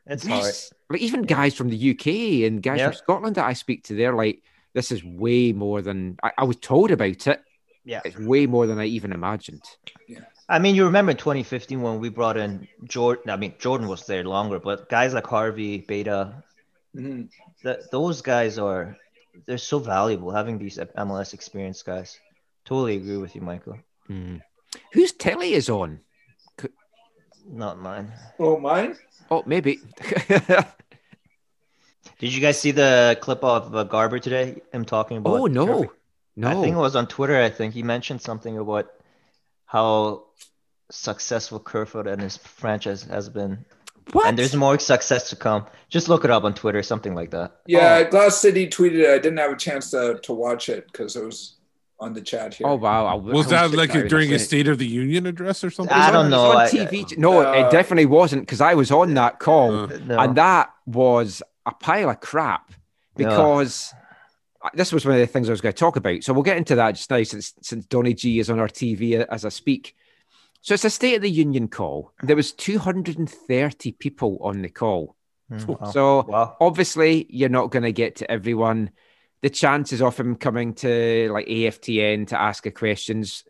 it's 0.06 0.26
hard. 0.26 0.44
this, 0.44 0.72
like 0.90 1.00
even 1.02 1.22
guys 1.22 1.54
from 1.54 1.68
the 1.68 1.76
UK 1.76 2.44
and 2.46 2.62
guys 2.62 2.78
Yeah. 2.78 2.86
from 2.86 2.94
Scotland 2.96 3.36
that 3.36 3.44
I 3.44 3.52
speak 3.52 3.84
to, 3.84 3.94
they're 3.94 4.14
like, 4.14 4.42
this 4.72 4.90
is 4.90 5.04
way 5.04 5.52
more 5.52 5.82
than 5.82 6.18
I, 6.22 6.32
I 6.38 6.44
was 6.44 6.56
told 6.56 6.90
about 6.90 7.26
it. 7.26 7.42
Yeah. 7.84 8.00
It's 8.04 8.18
way 8.18 8.46
more 8.46 8.66
than 8.66 8.78
I 8.78 8.86
even 8.86 9.12
imagined. 9.12 9.62
Yeah. 10.08 10.20
I 10.48 10.58
mean, 10.58 10.74
you 10.74 10.84
remember 10.84 11.12
2015 11.14 11.80
when 11.82 12.00
we 12.00 12.08
brought 12.08 12.36
in 12.36 12.66
Jordan. 12.84 13.30
I 13.30 13.36
mean, 13.36 13.54
Jordan 13.58 13.88
was 13.88 14.06
there 14.06 14.24
longer, 14.24 14.58
but 14.58 14.88
guys 14.88 15.14
like 15.14 15.26
Harvey, 15.26 15.78
Beta, 15.78 16.42
Mhm. 16.96 17.28
that 17.62 17.90
those 17.90 18.22
guys 18.22 18.58
are 18.58 18.96
they're 19.46 19.58
so 19.58 19.78
valuable 19.80 20.30
having 20.30 20.58
these 20.58 20.78
MLS 20.96 21.34
experience 21.34 21.82
guys. 21.82 22.18
Totally 22.64 22.96
agree 22.96 23.16
with 23.16 23.34
you, 23.34 23.40
Michael. 23.42 23.78
Hmm. 24.06 24.36
Whose 24.92 25.12
telly 25.12 25.54
is 25.54 25.68
on? 25.68 26.00
Not 27.46 27.78
mine. 27.78 28.12
Oh, 28.38 28.58
mine? 28.58 28.96
Oh, 29.30 29.42
maybe. 29.44 29.80
Did 32.18 32.32
you 32.32 32.40
guys 32.40 32.58
see 32.60 32.70
the 32.70 33.18
clip 33.20 33.42
of 33.44 33.74
uh, 33.74 33.84
Garber 33.84 34.18
today? 34.18 34.62
Him 34.72 34.84
talking 34.84 35.16
about. 35.18 35.40
oh 35.40 35.46
no, 35.46 35.66
Kerfoot? 35.66 35.98
No. 36.36 36.48
I 36.48 36.54
think 36.62 36.74
it 36.76 36.78
was 36.78 36.96
on 36.96 37.06
Twitter. 37.06 37.40
I 37.40 37.50
think 37.50 37.74
he 37.74 37.82
mentioned 37.82 38.20
something 38.22 38.58
about 38.58 38.90
how 39.66 40.24
successful 40.90 41.58
Kerfoot 41.60 42.06
and 42.06 42.20
his 42.20 42.36
franchise 42.36 43.02
has 43.04 43.28
been, 43.28 43.64
what? 44.12 44.26
and 44.26 44.38
there's 44.38 44.54
more 44.54 44.78
success 44.78 45.30
to 45.30 45.36
come. 45.36 45.66
Just 45.88 46.08
look 46.08 46.24
it 46.24 46.30
up 46.30 46.44
on 46.44 46.54
Twitter, 46.54 46.82
something 46.82 47.14
like 47.14 47.30
that. 47.30 47.56
Yeah, 47.66 48.02
Glass 48.04 48.36
City 48.38 48.68
tweeted 48.68 49.00
it. 49.04 49.10
I 49.10 49.18
didn't 49.18 49.38
have 49.38 49.52
a 49.52 49.56
chance 49.56 49.90
to, 49.92 50.18
to 50.22 50.32
watch 50.32 50.68
it 50.68 50.86
because 50.92 51.16
it 51.16 51.24
was 51.24 51.54
on 52.00 52.12
the 52.12 52.20
chat 52.20 52.54
here. 52.54 52.66
Oh 52.66 52.74
wow! 52.74 53.06
I, 53.06 53.14
Was 53.14 53.46
I 53.46 53.50
that 53.68 53.70
check 53.70 53.78
like 53.78 53.94
a 53.94 54.08
during 54.08 54.32
a. 54.32 54.38
State 54.38 54.68
of 54.68 54.78
the 54.78 54.86
Union 54.86 55.26
address 55.26 55.64
or 55.64 55.70
something? 55.70 55.94
I 55.96 56.08
It 56.08 56.12
don't 56.12 56.28
know. 56.28 56.52
it 56.52 56.56
I- 56.56 56.62
was 56.64 56.74
on 56.74 56.86
TV. 56.88 57.16
No, 57.18 57.40
Uh, 57.46 57.52
it 57.52 57.70
definitely 57.70 58.06
wasn't 58.06 58.42
because 58.42 58.60
I 58.60 58.74
was 58.74 58.90
on 58.90 59.14
that 59.14 59.38
call, 59.38 59.72
Uh, 59.84 59.86
No. 60.04 60.18
and 60.18 60.36
that 60.36 60.70
was 60.86 61.40
a 61.66 61.72
pile 61.72 62.10
of 62.10 62.20
crap. 62.20 62.72
No. 63.16 63.30
This 64.72 64.92
was 64.92 65.04
one 65.04 65.14
of 65.14 65.20
the 65.20 65.26
things 65.26 65.48
I 65.48 65.52
was 65.52 65.60
going 65.60 65.74
to 65.74 65.78
talk 65.78 65.96
about. 65.96 66.24
So 66.24 66.32
we'll 66.32 66.42
get 66.42 66.56
into 66.56 66.76
that 66.76 66.92
just 66.92 67.10
now, 67.10 67.22
since 67.22 67.54
since 67.60 67.86
Donny 67.86 68.14
G 68.14 68.38
is 68.38 68.50
on 68.50 68.58
our 68.58 68.68
TV 68.68 69.24
as 69.24 69.44
I 69.44 69.50
speak. 69.50 69.94
So 70.62 70.72
it's 70.72 70.84
a 70.84 70.90
State 70.90 71.16
of 71.16 71.22
the 71.22 71.30
Union 71.30 71.68
call. 71.68 72.12
There 72.22 72.36
was 72.36 72.52
230 72.52 73.92
people 73.92 74.38
on 74.40 74.62
the 74.62 74.70
call. 74.70 75.14
Mm, 75.52 75.66
wow. 75.66 75.90
So 75.90 76.22
wow. 76.22 76.56
obviously 76.58 77.26
you're 77.28 77.50
not 77.50 77.70
going 77.70 77.82
to 77.82 77.92
get 77.92 78.16
to 78.16 78.30
everyone. 78.30 78.90
The 79.42 79.50
chances 79.50 80.00
of 80.00 80.18
him 80.18 80.36
coming 80.36 80.72
to 80.76 81.30
like 81.30 81.46
AFTN 81.46 82.28
to 82.28 82.40
ask 82.40 82.64
a 82.64 82.70
questions 82.70 83.44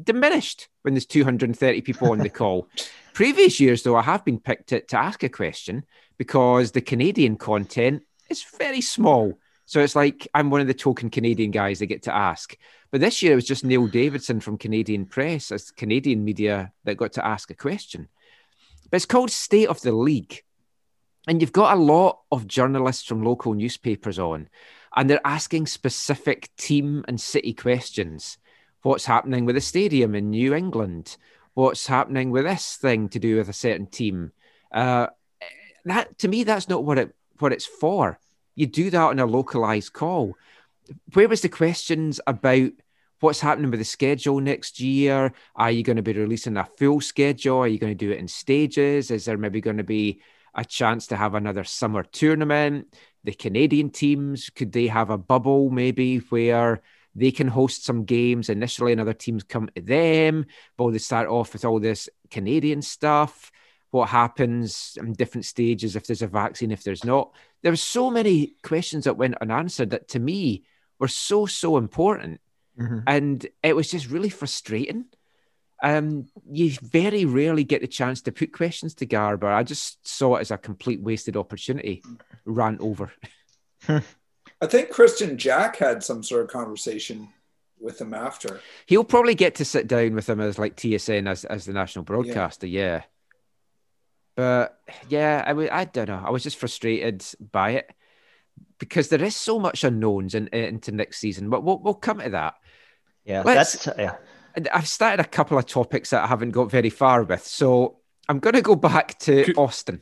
diminished 0.00 0.68
when 0.82 0.94
there's 0.94 1.06
230 1.06 1.80
people 1.80 2.12
on 2.12 2.18
the 2.18 2.28
call. 2.30 2.68
Previous 3.12 3.60
years, 3.60 3.82
though, 3.82 3.96
I 3.96 4.02
have 4.02 4.24
been 4.24 4.38
picked 4.38 4.68
to, 4.68 4.80
to 4.82 4.98
ask 4.98 5.22
a 5.22 5.28
question 5.28 5.84
because 6.16 6.72
the 6.72 6.80
Canadian 6.80 7.36
content 7.36 8.02
is 8.28 8.44
very 8.56 8.80
small. 8.80 9.38
So 9.70 9.78
it's 9.78 9.94
like 9.94 10.26
I'm 10.34 10.50
one 10.50 10.60
of 10.60 10.66
the 10.66 10.74
token 10.74 11.10
Canadian 11.10 11.52
guys 11.52 11.78
they 11.78 11.86
get 11.86 12.02
to 12.02 12.14
ask. 12.14 12.56
But 12.90 13.00
this 13.00 13.22
year 13.22 13.34
it 13.34 13.36
was 13.36 13.46
just 13.46 13.64
Neil 13.64 13.86
Davidson 13.86 14.40
from 14.40 14.58
Canadian 14.58 15.06
Press 15.06 15.52
as 15.52 15.70
Canadian 15.70 16.24
media 16.24 16.72
that 16.82 16.96
got 16.96 17.12
to 17.12 17.24
ask 17.24 17.52
a 17.52 17.54
question. 17.54 18.08
But 18.90 18.96
it's 18.96 19.06
called 19.06 19.30
State 19.30 19.68
of 19.68 19.80
the 19.80 19.92
League. 19.92 20.42
And 21.28 21.40
you've 21.40 21.52
got 21.52 21.78
a 21.78 21.80
lot 21.80 22.18
of 22.32 22.48
journalists 22.48 23.04
from 23.04 23.22
local 23.22 23.54
newspapers 23.54 24.18
on, 24.18 24.48
and 24.96 25.08
they're 25.08 25.24
asking 25.24 25.68
specific 25.68 26.50
team 26.56 27.04
and 27.06 27.20
city 27.20 27.54
questions. 27.54 28.38
What's 28.82 29.06
happening 29.06 29.44
with 29.44 29.54
the 29.54 29.60
stadium 29.60 30.16
in 30.16 30.30
New 30.30 30.52
England? 30.52 31.16
What's 31.54 31.86
happening 31.86 32.32
with 32.32 32.42
this 32.42 32.74
thing 32.74 33.08
to 33.10 33.20
do 33.20 33.36
with 33.36 33.48
a 33.48 33.52
certain 33.52 33.86
team? 33.86 34.32
Uh, 34.72 35.06
that 35.84 36.18
to 36.18 36.26
me, 36.26 36.42
that's 36.42 36.68
not 36.68 36.82
what 36.82 36.98
it 36.98 37.14
what 37.38 37.52
it's 37.52 37.66
for. 37.66 38.18
You 38.54 38.66
do 38.66 38.90
that 38.90 39.00
on 39.00 39.18
a 39.18 39.26
localized 39.26 39.92
call. 39.92 40.36
Where 41.12 41.28
was 41.28 41.42
the 41.42 41.48
questions 41.48 42.20
about 42.26 42.70
what's 43.20 43.40
happening 43.40 43.70
with 43.70 43.80
the 43.80 43.84
schedule 43.84 44.40
next 44.40 44.80
year? 44.80 45.32
Are 45.54 45.70
you 45.70 45.82
going 45.82 45.96
to 45.96 46.02
be 46.02 46.12
releasing 46.12 46.56
a 46.56 46.64
full 46.64 47.00
schedule? 47.00 47.58
Are 47.58 47.68
you 47.68 47.78
going 47.78 47.96
to 47.96 48.06
do 48.06 48.10
it 48.10 48.18
in 48.18 48.28
stages? 48.28 49.10
Is 49.10 49.24
there 49.24 49.38
maybe 49.38 49.60
going 49.60 49.76
to 49.76 49.84
be 49.84 50.20
a 50.54 50.64
chance 50.64 51.06
to 51.08 51.16
have 51.16 51.34
another 51.34 51.64
summer 51.64 52.02
tournament? 52.02 52.94
The 53.24 53.32
Canadian 53.32 53.90
teams, 53.90 54.50
could 54.50 54.72
they 54.72 54.86
have 54.86 55.10
a 55.10 55.18
bubble 55.18 55.70
maybe 55.70 56.18
where 56.30 56.80
they 57.14 57.30
can 57.30 57.48
host 57.48 57.84
some 57.84 58.04
games 58.04 58.48
initially 58.48 58.92
and 58.92 59.00
other 59.00 59.12
teams 59.12 59.42
come 59.42 59.68
to 59.76 59.82
them? 59.82 60.46
But 60.76 60.90
they 60.90 60.98
start 60.98 61.28
off 61.28 61.52
with 61.52 61.64
all 61.64 61.78
this 61.78 62.08
Canadian 62.30 62.82
stuff. 62.82 63.52
What 63.90 64.08
happens 64.08 64.96
in 64.98 65.12
different 65.12 65.44
stages 65.44 65.96
if 65.96 66.06
there's 66.06 66.22
a 66.22 66.28
vaccine, 66.28 66.70
if 66.70 66.82
there's 66.82 67.04
not? 67.04 67.32
There 67.62 67.72
were 67.72 67.76
so 67.76 68.10
many 68.10 68.54
questions 68.62 69.04
that 69.04 69.16
went 69.16 69.36
unanswered 69.40 69.90
that 69.90 70.08
to 70.08 70.18
me 70.18 70.64
were 70.98 71.08
so, 71.08 71.46
so 71.46 71.76
important. 71.76 72.40
Mhm. 72.78 73.02
And 73.06 73.46
it 73.62 73.76
was 73.76 73.90
just 73.90 74.08
really 74.10 74.30
frustrating. 74.30 75.06
Um, 75.82 76.26
you 76.50 76.72
very 76.82 77.24
rarely 77.24 77.64
get 77.64 77.80
the 77.80 77.86
chance 77.86 78.22
to 78.22 78.32
put 78.32 78.52
questions 78.52 78.94
to 78.96 79.06
Garber. 79.06 79.48
I 79.48 79.62
just 79.62 80.06
saw 80.06 80.36
it 80.36 80.40
as 80.40 80.50
a 80.50 80.58
complete 80.58 81.00
wasted 81.00 81.36
opportunity. 81.36 82.02
ran 82.44 82.78
over. 82.80 83.12
I 83.88 84.66
think 84.66 84.90
Kristian 84.90 85.36
Jack 85.36 85.76
had 85.76 86.02
some 86.02 86.22
sort 86.22 86.42
of 86.42 86.50
conversation 86.50 87.28
with 87.78 88.00
him 88.00 88.12
after. 88.12 88.60
He'll 88.86 89.04
probably 89.04 89.34
get 89.34 89.54
to 89.56 89.64
sit 89.64 89.86
down 89.86 90.14
with 90.14 90.28
him 90.28 90.40
as 90.40 90.58
like 90.58 90.76
TSN 90.76 91.28
as, 91.28 91.44
as 91.46 91.64
the 91.64 91.72
national 91.72 92.04
broadcaster, 92.04 92.66
yeah. 92.66 93.02
But 94.40 94.78
yeah, 95.10 95.44
I 95.46 95.52
wa- 95.52 95.68
I 95.70 95.84
don't 95.84 96.08
know. 96.08 96.22
I 96.24 96.30
was 96.30 96.42
just 96.42 96.56
frustrated 96.56 97.22
by 97.52 97.72
it 97.72 97.90
because 98.78 99.10
there 99.10 99.22
is 99.22 99.36
so 99.36 99.58
much 99.58 99.84
unknowns 99.84 100.34
in, 100.34 100.48
into 100.48 100.92
next 100.92 101.18
season. 101.18 101.50
But 101.50 101.62
we'll, 101.62 101.78
we'll 101.78 101.92
come 101.92 102.20
to 102.20 102.30
that. 102.30 102.54
Yeah, 103.26 103.42
Let's- 103.44 103.84
that's 103.84 103.98
yeah. 103.98 104.16
I've 104.72 104.88
started 104.88 105.20
a 105.20 105.28
couple 105.28 105.58
of 105.58 105.66
topics 105.66 106.08
that 106.10 106.24
I 106.24 106.26
haven't 106.26 106.52
got 106.52 106.70
very 106.70 106.88
far 106.88 107.22
with. 107.22 107.46
So 107.46 107.98
I'm 108.30 108.38
going 108.38 108.54
to 108.54 108.62
go 108.62 108.76
back 108.76 109.18
to 109.20 109.44
Could- 109.44 109.58
Austin. 109.58 110.00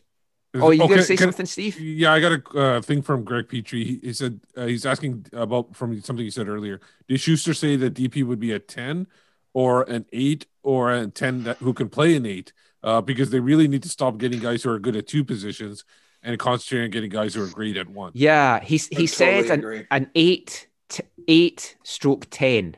Oh, 0.55 0.70
you 0.70 0.78
going 0.78 0.99
to 0.99 1.03
say 1.03 1.16
can- 1.16 1.24
something, 1.26 1.47
Steve? 1.47 1.78
Yeah, 1.80 2.12
I 2.12 2.20
got 2.20 2.32
a 2.32 2.59
uh, 2.59 2.80
thing 2.80 3.03
from 3.03 3.24
Greg 3.24 3.49
Petrie. 3.49 3.84
He, 3.84 3.99
he 4.05 4.12
said 4.12 4.39
uh, 4.57 4.66
he's 4.66 4.86
asking 4.86 5.26
about 5.32 5.74
from 5.74 6.01
something 6.01 6.24
you 6.24 6.30
said 6.30 6.49
earlier. 6.49 6.80
Did 7.09 7.20
Schuster 7.20 7.55
say 7.55 7.74
that 7.76 7.95
DP 7.95 8.24
would 8.24 8.39
be 8.41 8.53
a 8.53 8.59
ten, 8.61 9.09
or 9.53 9.82
an 9.82 10.07
eight, 10.12 10.47
or 10.62 10.93
a 10.93 11.09
ten 11.09 11.43
that 11.43 11.57
who 11.59 11.74
can 11.74 11.89
play 11.89 12.14
an 12.14 12.24
eight? 12.24 12.53
Uh, 12.83 13.01
because 13.01 13.31
they 13.31 13.41
really 13.41 13.66
need 13.66 13.83
to 13.83 13.89
stop 13.89 14.18
getting 14.18 14.39
guys 14.39 14.62
who 14.62 14.70
are 14.70 14.79
good 14.79 14.95
at 14.95 15.07
two 15.07 15.24
positions 15.24 15.85
and 16.22 16.39
concentrate 16.39 16.85
on 16.85 16.91
getting 16.91 17.11
guys 17.11 17.35
who 17.35 17.43
are 17.43 17.49
great 17.49 17.76
at 17.76 17.89
one. 17.89 18.12
Yeah, 18.14 18.61
he 18.61 18.76
I 18.76 19.01
he 19.01 19.07
said 19.07 19.47
totally 19.49 19.79
an, 19.81 19.87
an 19.91 20.11
eight 20.14 20.68
t- 20.89 21.03
eight 21.26 21.76
stroke 21.83 22.29
ten. 22.31 22.76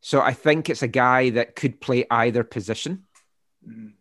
So 0.00 0.20
I 0.20 0.32
think 0.32 0.68
it's 0.68 0.82
a 0.82 0.88
guy 0.88 1.30
that 1.30 1.56
could 1.56 1.80
play 1.80 2.04
either 2.10 2.44
position. 2.44 3.04
Mhm. 3.66 3.92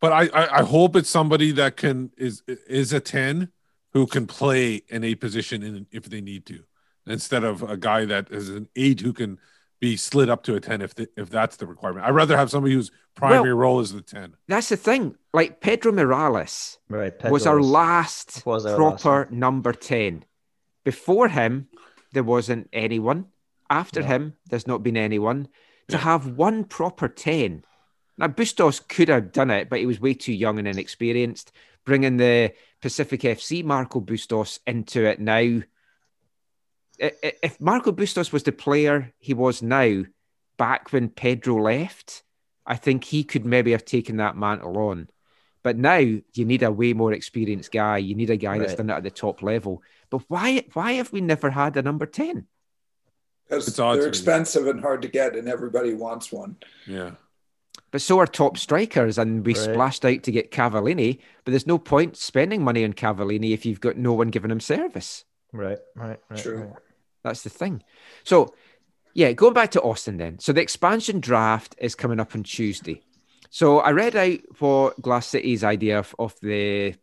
But 0.00 0.12
I, 0.12 0.26
I 0.26 0.58
I 0.58 0.62
hope 0.62 0.96
it's 0.96 1.08
somebody 1.08 1.52
that 1.52 1.76
can 1.76 2.10
is 2.16 2.42
is 2.46 2.92
a 2.92 3.00
ten 3.00 3.50
who 3.92 4.06
can 4.06 4.26
play 4.26 4.82
an 4.90 5.04
eight 5.04 5.20
position 5.20 5.62
in 5.62 5.86
if 5.90 6.04
they 6.04 6.20
need 6.20 6.44
to, 6.46 6.64
instead 7.06 7.44
of 7.44 7.62
a 7.62 7.76
guy 7.76 8.04
that 8.04 8.30
is 8.30 8.50
an 8.50 8.68
eight 8.76 9.00
who 9.00 9.12
can 9.12 9.38
be 9.80 9.96
slid 9.96 10.28
up 10.28 10.42
to 10.42 10.54
a 10.54 10.60
ten 10.60 10.82
if 10.82 10.94
the, 10.94 11.08
if 11.16 11.30
that's 11.30 11.56
the 11.56 11.66
requirement. 11.66 12.04
I'd 12.04 12.10
rather 12.14 12.36
have 12.36 12.50
somebody 12.50 12.74
whose 12.74 12.90
primary 13.16 13.52
role 13.54 13.80
is 13.80 13.92
the 13.92 14.02
ten. 14.02 14.34
That's 14.46 14.68
the 14.68 14.76
thing. 14.76 15.16
Like 15.32 15.60
Pedro 15.60 15.90
Morales 15.92 16.78
Right. 16.88 17.12
was 17.30 17.46
our 17.46 17.60
last 17.60 18.44
was 18.46 18.64
our 18.66 18.78
last 18.78 19.02
proper 19.02 19.28
number 19.32 19.72
10. 19.72 20.24
Before 20.84 21.28
him, 21.28 21.68
there 22.12 22.22
wasn't 22.22 22.68
anyone. 22.72 23.26
After 23.68 24.00
No. 24.02 24.06
him, 24.06 24.32
there's 24.48 24.66
not 24.66 24.82
been 24.82 24.96
anyone. 24.96 25.48
To 25.88 25.96
Yeah. 25.96 26.02
have 26.02 26.26
one 26.38 26.64
proper 26.64 27.08
10. 27.08 27.64
Now, 28.18 28.28
Bustos 28.28 28.80
could 28.80 29.08
have 29.08 29.32
done 29.32 29.50
it, 29.50 29.68
but 29.68 29.78
he 29.80 29.86
was 29.86 30.00
way 30.00 30.14
too 30.14 30.32
young 30.32 30.58
and 30.58 30.66
inexperienced. 30.68 31.52
Bringing 31.84 32.16
the 32.16 32.52
Pacific 32.80 33.24
FC 33.24 33.62
Marco 33.62 34.00
Bustos 34.00 34.60
into 34.66 35.04
it 35.04 35.20
now. 35.20 35.62
I- 37.00 37.12
i- 37.22 37.32
If 37.42 37.60
Marco 37.60 37.92
Bustos 37.92 38.32
was 38.32 38.42
the 38.44 38.52
player 38.52 39.12
he 39.18 39.34
was 39.34 39.62
now 39.62 40.04
back 40.56 40.92
when 40.92 41.10
Pedro 41.10 41.56
left, 41.62 42.22
I 42.66 42.76
think 42.76 43.04
he 43.04 43.22
could 43.24 43.46
maybe 43.46 43.72
have 43.72 43.84
taken 43.84 44.16
that 44.16 44.36
mantle 44.36 44.76
on. 44.78 45.08
But 45.62 45.76
now 45.76 45.96
you 45.96 46.22
need 46.36 46.62
a 46.62 46.70
way 46.70 46.92
more 46.92 47.12
experienced 47.12 47.72
guy. 47.72 47.98
You 47.98 48.14
need 48.14 48.30
a 48.30 48.36
guy 48.36 48.58
that's 48.58 48.74
done 48.74 48.90
it 48.90 48.94
at 48.94 49.02
the 49.02 49.10
top 49.10 49.42
level. 49.42 49.82
But 50.10 50.22
why 50.28 50.64
why 50.74 50.92
have 50.92 51.12
we 51.12 51.20
never 51.20 51.50
had 51.50 51.76
a 51.76 51.82
number 51.82 52.06
10? 52.06 52.46
Because 53.48 53.68
It's 53.68 53.78
odd 53.78 53.94
to 53.94 54.00
they're 54.00 54.08
expensive 54.08 54.66
and 54.66 54.80
hard 54.80 55.02
to 55.02 55.08
get, 55.08 55.36
and 55.36 55.48
everybody 55.48 55.94
wants 55.94 56.32
one. 56.32 56.56
Yeah. 56.86 57.12
But 57.90 58.00
so 58.00 58.18
are 58.18 58.26
top 58.26 58.58
strikers, 58.58 59.18
and 59.18 59.44
we 59.46 59.54
Right. 59.54 59.62
splashed 59.62 60.04
out 60.04 60.22
to 60.24 60.32
get 60.32 60.50
Cavallini. 60.50 61.20
But 61.44 61.52
there's 61.52 61.66
no 61.66 61.78
point 61.78 62.16
spending 62.16 62.62
money 62.62 62.84
on 62.84 62.92
Cavallini 62.92 63.52
if 63.52 63.64
you've 63.64 63.80
got 63.80 63.96
no 63.96 64.12
one 64.12 64.28
giving 64.28 64.50
him 64.50 64.60
service. 64.60 65.24
Right. 65.52 65.78
Right. 65.94 66.20
right 66.28 66.38
True. 66.40 66.58
right. 66.58 66.72
That's 67.22 67.42
the 67.42 67.50
thing. 67.50 67.82
So, 68.24 68.54
yeah, 69.16 69.32
going 69.32 69.54
back 69.54 69.70
to 69.70 69.80
Austin 69.80 70.18
then. 70.18 70.38
So 70.38 70.52
the 70.52 70.60
expansion 70.60 71.20
draft 71.20 71.74
is 71.78 71.94
coming 71.94 72.20
up 72.20 72.34
on 72.34 72.42
Tuesday. 72.42 73.00
So 73.48 73.78
I 73.78 73.92
read 73.92 74.14
out 74.14 74.40
what 74.58 75.00
Glass 75.00 75.26
City's 75.26 75.64
idea 75.64 76.00
of, 76.00 76.14
of 76.18 76.34
the 76.42 76.94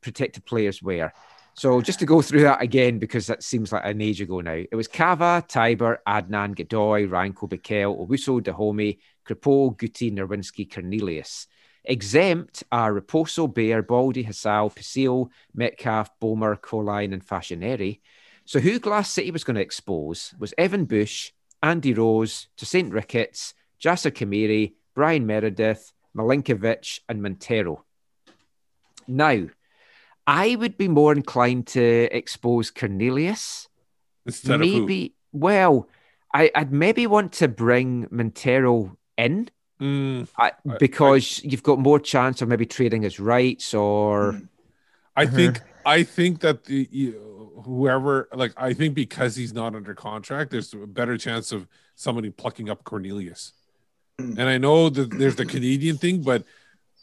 protected 0.00 0.44
players 0.44 0.80
were. 0.80 1.12
So 1.54 1.80
just 1.80 1.98
to 1.98 2.06
go 2.06 2.22
through 2.22 2.42
that 2.42 2.62
again, 2.62 3.00
because 3.00 3.26
that 3.26 3.42
seems 3.42 3.72
like 3.72 3.84
an 3.84 4.00
age 4.00 4.20
ago 4.20 4.40
now. 4.40 4.62
It 4.70 4.76
was 4.76 4.86
Kava, 4.86 5.44
Teibert, 5.48 5.98
Adnan, 6.06 6.54
Godoy, 6.54 7.08
Ranko, 7.08 7.50
Bikel, 7.50 8.06
Owusu, 8.06 8.40
Dajome, 8.40 8.98
Crépeau, 9.26 9.76
Guti, 9.76 10.12
Nerwinski, 10.12 10.72
Cornelius. 10.72 11.48
Exempt 11.84 12.62
are 12.70 12.92
Raposo, 12.92 13.52
Bair, 13.52 13.82
Baldy, 13.82 14.22
Hasal, 14.22 14.72
Pasil, 14.72 15.28
Metcalfe, 15.52 16.10
Bomer, 16.22 16.60
Colyn, 16.60 17.12
and 17.12 17.26
Fashioneri. 17.26 17.98
So 18.44 18.60
who 18.60 18.78
Glass 18.78 19.10
City 19.10 19.32
was 19.32 19.42
going 19.42 19.56
to 19.56 19.60
expose 19.60 20.32
was 20.38 20.54
Evan 20.56 20.84
Bush, 20.84 21.32
Andy 21.62 21.94
Rose 21.94 22.48
Tosaint 22.56 22.92
Ricketts, 22.92 23.54
Jasser 23.82 24.10
Khmiri, 24.10 24.74
Brian 24.94 25.26
Meredith, 25.26 25.92
Milinkovic, 26.16 27.00
and 27.08 27.22
Montero. 27.22 27.84
Now, 29.06 29.46
I 30.26 30.56
would 30.56 30.76
be 30.76 30.88
more 30.88 31.12
inclined 31.12 31.66
to 31.68 32.08
expose 32.16 32.70
Cornelius. 32.70 33.68
Instead 34.26 34.60
of 34.60 34.66
who? 34.66 34.80
maybe, 34.80 35.14
well, 35.32 35.88
I, 36.34 36.50
I'd 36.54 36.72
maybe 36.72 37.06
want 37.06 37.32
to 37.34 37.48
bring 37.48 38.06
Montero 38.10 38.96
in 39.16 39.50
Mm, 39.80 40.26
I, 40.36 40.48
I- 40.68 40.76
because 40.80 41.40
you've 41.44 41.62
got 41.62 41.78
more 41.78 42.00
chance 42.00 42.42
of 42.42 42.48
maybe 42.48 42.66
trading 42.66 43.02
his 43.02 43.20
rights 43.20 43.72
or. 43.72 44.40
I 45.14 45.22
Uh-huh. 45.22 45.36
think 45.36 45.60
I 45.86 46.02
think 46.02 46.40
that 46.40 46.64
the 46.64 46.88
you- 46.90 47.37
whoever 47.64 48.28
like 48.34 48.52
I 48.56 48.72
think 48.74 48.94
because 48.94 49.36
he's 49.36 49.52
not 49.52 49.74
under 49.74 49.94
contract, 49.94 50.50
there's 50.50 50.72
a 50.74 50.86
better 50.86 51.16
chance 51.18 51.52
of 51.52 51.66
somebody 51.94 52.30
plucking 52.30 52.70
up 52.70 52.84
Cornelius. 52.84 53.52
Mm. 54.20 54.38
And 54.38 54.48
I 54.48 54.58
know 54.58 54.88
that 54.88 55.10
there's 55.10 55.36
the 55.36 55.46
Canadian 55.46 55.96
thing, 55.96 56.22
but 56.22 56.44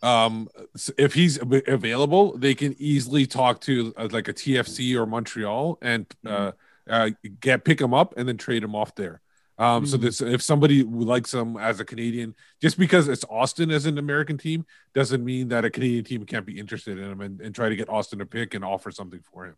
um 0.03 0.49
if 0.98 1.14
he's 1.14 1.40
available, 1.68 2.38
they 2.38 2.53
can 2.53 2.76
easily 2.77 3.26
talk 3.26 3.61
to 3.61 3.94
uh, 3.98 4.07
like 4.11 4.27
a 4.27 4.34
TFC 4.34 4.95
or 4.95 5.06
Montreal 5.06 5.77
and 5.82 6.06
uh, 6.26 6.52
uh 6.90 7.10
get 7.40 7.64
pick 7.64 7.80
him 7.82 7.94
up 7.94 8.14
and 8.18 8.27
then 8.27 8.38
trade 8.38 8.64
him 8.64 8.76
off 8.76 8.94
there. 8.95 9.22
Um, 9.57 9.86
so 9.86 9.98
Mm. 9.98 10.02
this 10.02 10.22
if 10.22 10.41
somebody 10.41 10.84
likes 10.84 11.34
him 11.34 11.56
as 11.56 11.80
a 11.80 11.86
Canadian, 11.86 12.36
just 12.61 12.77
because 12.77 13.07
it's 13.07 13.23
Austin 13.30 13.72
as 13.72 13.86
an 13.86 13.98
American 13.98 14.38
team 14.38 14.65
doesn't 14.94 15.23
mean 15.23 15.48
that 15.48 15.64
a 15.64 15.69
Canadian 15.69 16.03
team 16.03 16.26
can't 16.26 16.45
be 16.45 16.60
interested 16.60 16.98
in 16.98 17.10
him 17.10 17.22
and, 17.22 17.40
and 17.40 17.56
try 17.56 17.69
to 17.69 17.76
get 17.76 17.88
Austin 17.88 18.19
to 18.19 18.26
pick 18.26 18.53
and 18.53 18.65
offer 18.65 18.91
something 18.91 19.22
for 19.32 19.45
him. 19.45 19.56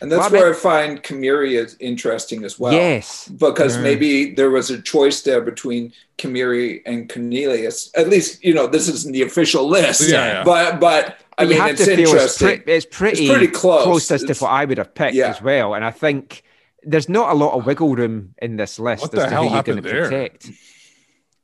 And 0.00 0.12
that's 0.12 0.30
Well, 0.30 0.30
where 0.42 0.46
I 0.48 0.50
mean- 0.52 0.60
find 0.60 1.02
Khmiri 1.02 1.54
is 1.54 1.76
interesting 1.80 2.44
as 2.44 2.58
well. 2.58 2.72
yes. 2.72 3.28
Because 3.28 3.76
Mm. 3.76 3.82
maybe 3.82 4.30
there 4.34 4.50
was 4.50 4.70
a 4.70 4.80
choice 4.80 5.22
there 5.22 5.40
between 5.40 5.92
Khmiri 6.18 6.82
and 6.86 7.08
Cornelius. 7.12 7.90
At 7.96 8.08
least, 8.08 8.44
you 8.44 8.54
know, 8.54 8.66
this 8.66 8.88
isn't 8.88 9.12
the 9.12 9.22
official 9.22 9.68
list. 9.68 10.08
Yeah, 10.08 10.26
yeah. 10.26 10.44
But 10.44 10.78
but 10.80 11.16
I 11.36 11.42
you 11.44 11.48
mean 11.50 11.58
have 11.60 11.70
it's 11.70 11.84
to 11.84 11.96
feel 11.96 12.00
it's, 12.00 12.10
interesting. 12.12 12.62
pre- 12.62 12.74
it's 12.74 12.86
pretty, 12.90 13.28
pretty 13.28 13.48
close. 13.48 14.10
as 14.10 14.22
to 14.24 14.34
what 14.34 14.50
I 14.50 14.64
would 14.64 14.78
have 14.78 14.94
picked 14.94 15.14
Yeah. 15.14 15.30
as 15.30 15.42
well. 15.42 15.74
And 15.74 15.84
I 15.84 15.90
think 15.90 16.42
there's 16.84 17.08
not 17.08 17.30
a 17.32 17.34
lot 17.34 17.54
of 17.58 17.66
wiggle 17.66 17.94
room 17.96 18.34
in 18.40 18.56
this 18.56 18.78
list 18.78 19.02
What 19.02 19.14
as 19.14 19.18
the 19.20 19.24
to 19.26 19.30
hell 19.30 19.48
who 19.48 19.54
you're 19.54 19.62
going 19.64 19.82
to 19.82 19.88
happened 19.88 20.12
there? 20.12 20.28
protect. 20.28 20.50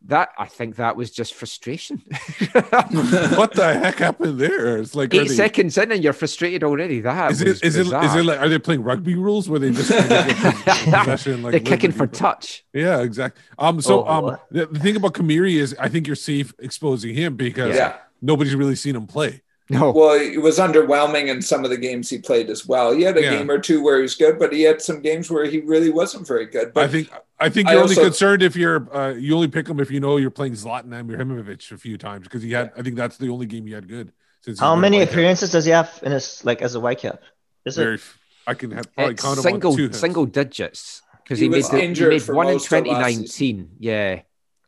That 0.06 0.30
I 0.38 0.44
think 0.46 0.76
that 0.76 0.96
was 0.96 1.10
just 1.10 1.32
frustration. 1.34 2.02
what 2.52 3.52
the 3.54 3.78
heck 3.82 3.98
happened 3.98 4.38
there? 4.38 4.76
It's 4.78 4.94
like 4.94 5.14
are 5.14 5.20
Eight 5.22 5.28
they- 5.28 5.34
seconds 5.34 5.78
in 5.78 5.92
and 5.92 6.02
you're 6.04 6.12
frustrated 6.12 6.62
already. 6.62 7.00
That 7.00 7.32
Is 7.32 7.42
was 7.42 7.62
it 7.62 7.64
is 7.66 7.76
it 7.76 7.86
is 7.86 8.14
it 8.14 8.24
like 8.24 8.38
are 8.38 8.48
they 8.48 8.58
playing 8.58 8.82
rugby 8.82 9.14
rules 9.14 9.48
where 9.48 9.58
they 9.58 9.70
just 9.70 9.90
kind 9.90 10.02
of 10.04 10.64
get 10.64 10.76
possession, 10.94 11.42
like 11.42 11.52
They're 11.52 11.60
kicking 11.60 11.90
for 11.92 12.00
liberty? 12.04 12.18
touch. 12.18 12.64
Yeah, 12.72 13.00
exactly. 13.00 13.42
Um, 13.58 13.80
so 13.80 14.04
Oh, 14.06 14.28
um, 14.28 14.38
the, 14.50 14.66
the 14.66 14.78
thing 14.80 14.96
about 14.96 15.14
Khmiri 15.14 15.54
is 15.54 15.74
I 15.78 15.88
think 15.88 16.06
you're 16.06 16.16
safe 16.16 16.52
exposing 16.58 17.14
him 17.14 17.36
because 17.36 17.74
yeah. 17.74 17.96
nobody's 18.20 18.54
really 18.54 18.76
seen 18.76 18.96
him 18.96 19.06
play. 19.06 19.40
No, 19.70 19.92
Well, 19.92 20.20
it 20.20 20.42
was 20.42 20.58
underwhelming 20.58 21.28
in 21.28 21.40
some 21.40 21.64
of 21.64 21.70
the 21.70 21.78
games 21.78 22.10
he 22.10 22.18
played 22.18 22.50
as 22.50 22.66
well. 22.66 22.92
He 22.92 23.00
had 23.02 23.16
a 23.16 23.22
Yeah. 23.22 23.38
game 23.38 23.50
or 23.50 23.58
two 23.58 23.82
where 23.82 23.96
he 23.96 24.02
was 24.02 24.14
good, 24.14 24.38
but 24.38 24.52
he 24.52 24.60
had 24.60 24.82
some 24.82 25.00
games 25.00 25.30
where 25.30 25.46
he 25.46 25.60
really 25.60 25.88
wasn't 25.88 26.26
very 26.28 26.44
good. 26.44 26.74
But 26.74 26.84
I 26.84 26.88
think 26.88 27.10
I 27.44 27.50
think 27.50 27.68
you're 27.68 27.80
only 27.80 27.96
also- 27.96 28.04
concerned 28.04 28.42
if 28.42 28.56
you're 28.56 28.94
uh, 28.96 29.12
you 29.14 29.34
only 29.34 29.48
pick 29.48 29.68
him 29.68 29.78
if 29.80 29.90
you 29.90 30.00
know 30.00 30.16
you're 30.16 30.30
playing 30.30 30.54
Zlatan 30.54 30.88
Ibrahimovic 30.88 31.70
a 31.72 31.78
few 31.78 31.98
times 31.98 32.24
because 32.24 32.42
he 32.42 32.52
had 32.52 32.72
I 32.76 32.82
think 32.82 32.96
that's 32.96 33.18
the 33.18 33.28
only 33.28 33.46
game 33.46 33.66
he 33.66 33.72
had 33.72 33.88
good. 33.88 34.12
Since 34.42 34.60
How 34.60 34.76
many 34.76 34.98
Whitecap. 34.98 35.10
appearances 35.10 35.50
does 35.52 35.64
he 35.64 35.70
have 35.70 36.00
in 36.02 36.12
his 36.12 36.44
like 36.44 36.60
as 36.62 36.74
a 36.74 36.78
Whitecap? 36.78 37.18
Is 37.64 37.76
Very, 37.76 37.94
it? 37.96 38.02
I 38.46 38.54
can 38.54 38.70
have 38.72 38.94
probably 38.94 39.14
it's 39.14 39.22
count 39.22 39.38
him 39.38 39.42
single 39.42 39.70
on 39.72 39.76
two 39.76 39.92
single 39.92 40.26
digits 40.26 41.02
because 41.22 41.38
He 41.38 41.46
he, 41.46 41.48
made 41.48 41.64
he 41.64 42.06
made 42.06 42.28
one 42.28 42.48
in 42.48 42.54
most 42.54 42.66
of 42.72 42.86
last 42.86 43.14
2019. 43.16 43.70
Yeah, 43.78 44.20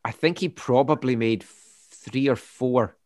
I 0.03 0.11
think 0.11 0.39
he 0.39 0.49
probably 0.49 1.15
made 1.15 1.43
three 1.43 2.27
or 2.27 2.35
four. 2.35 2.96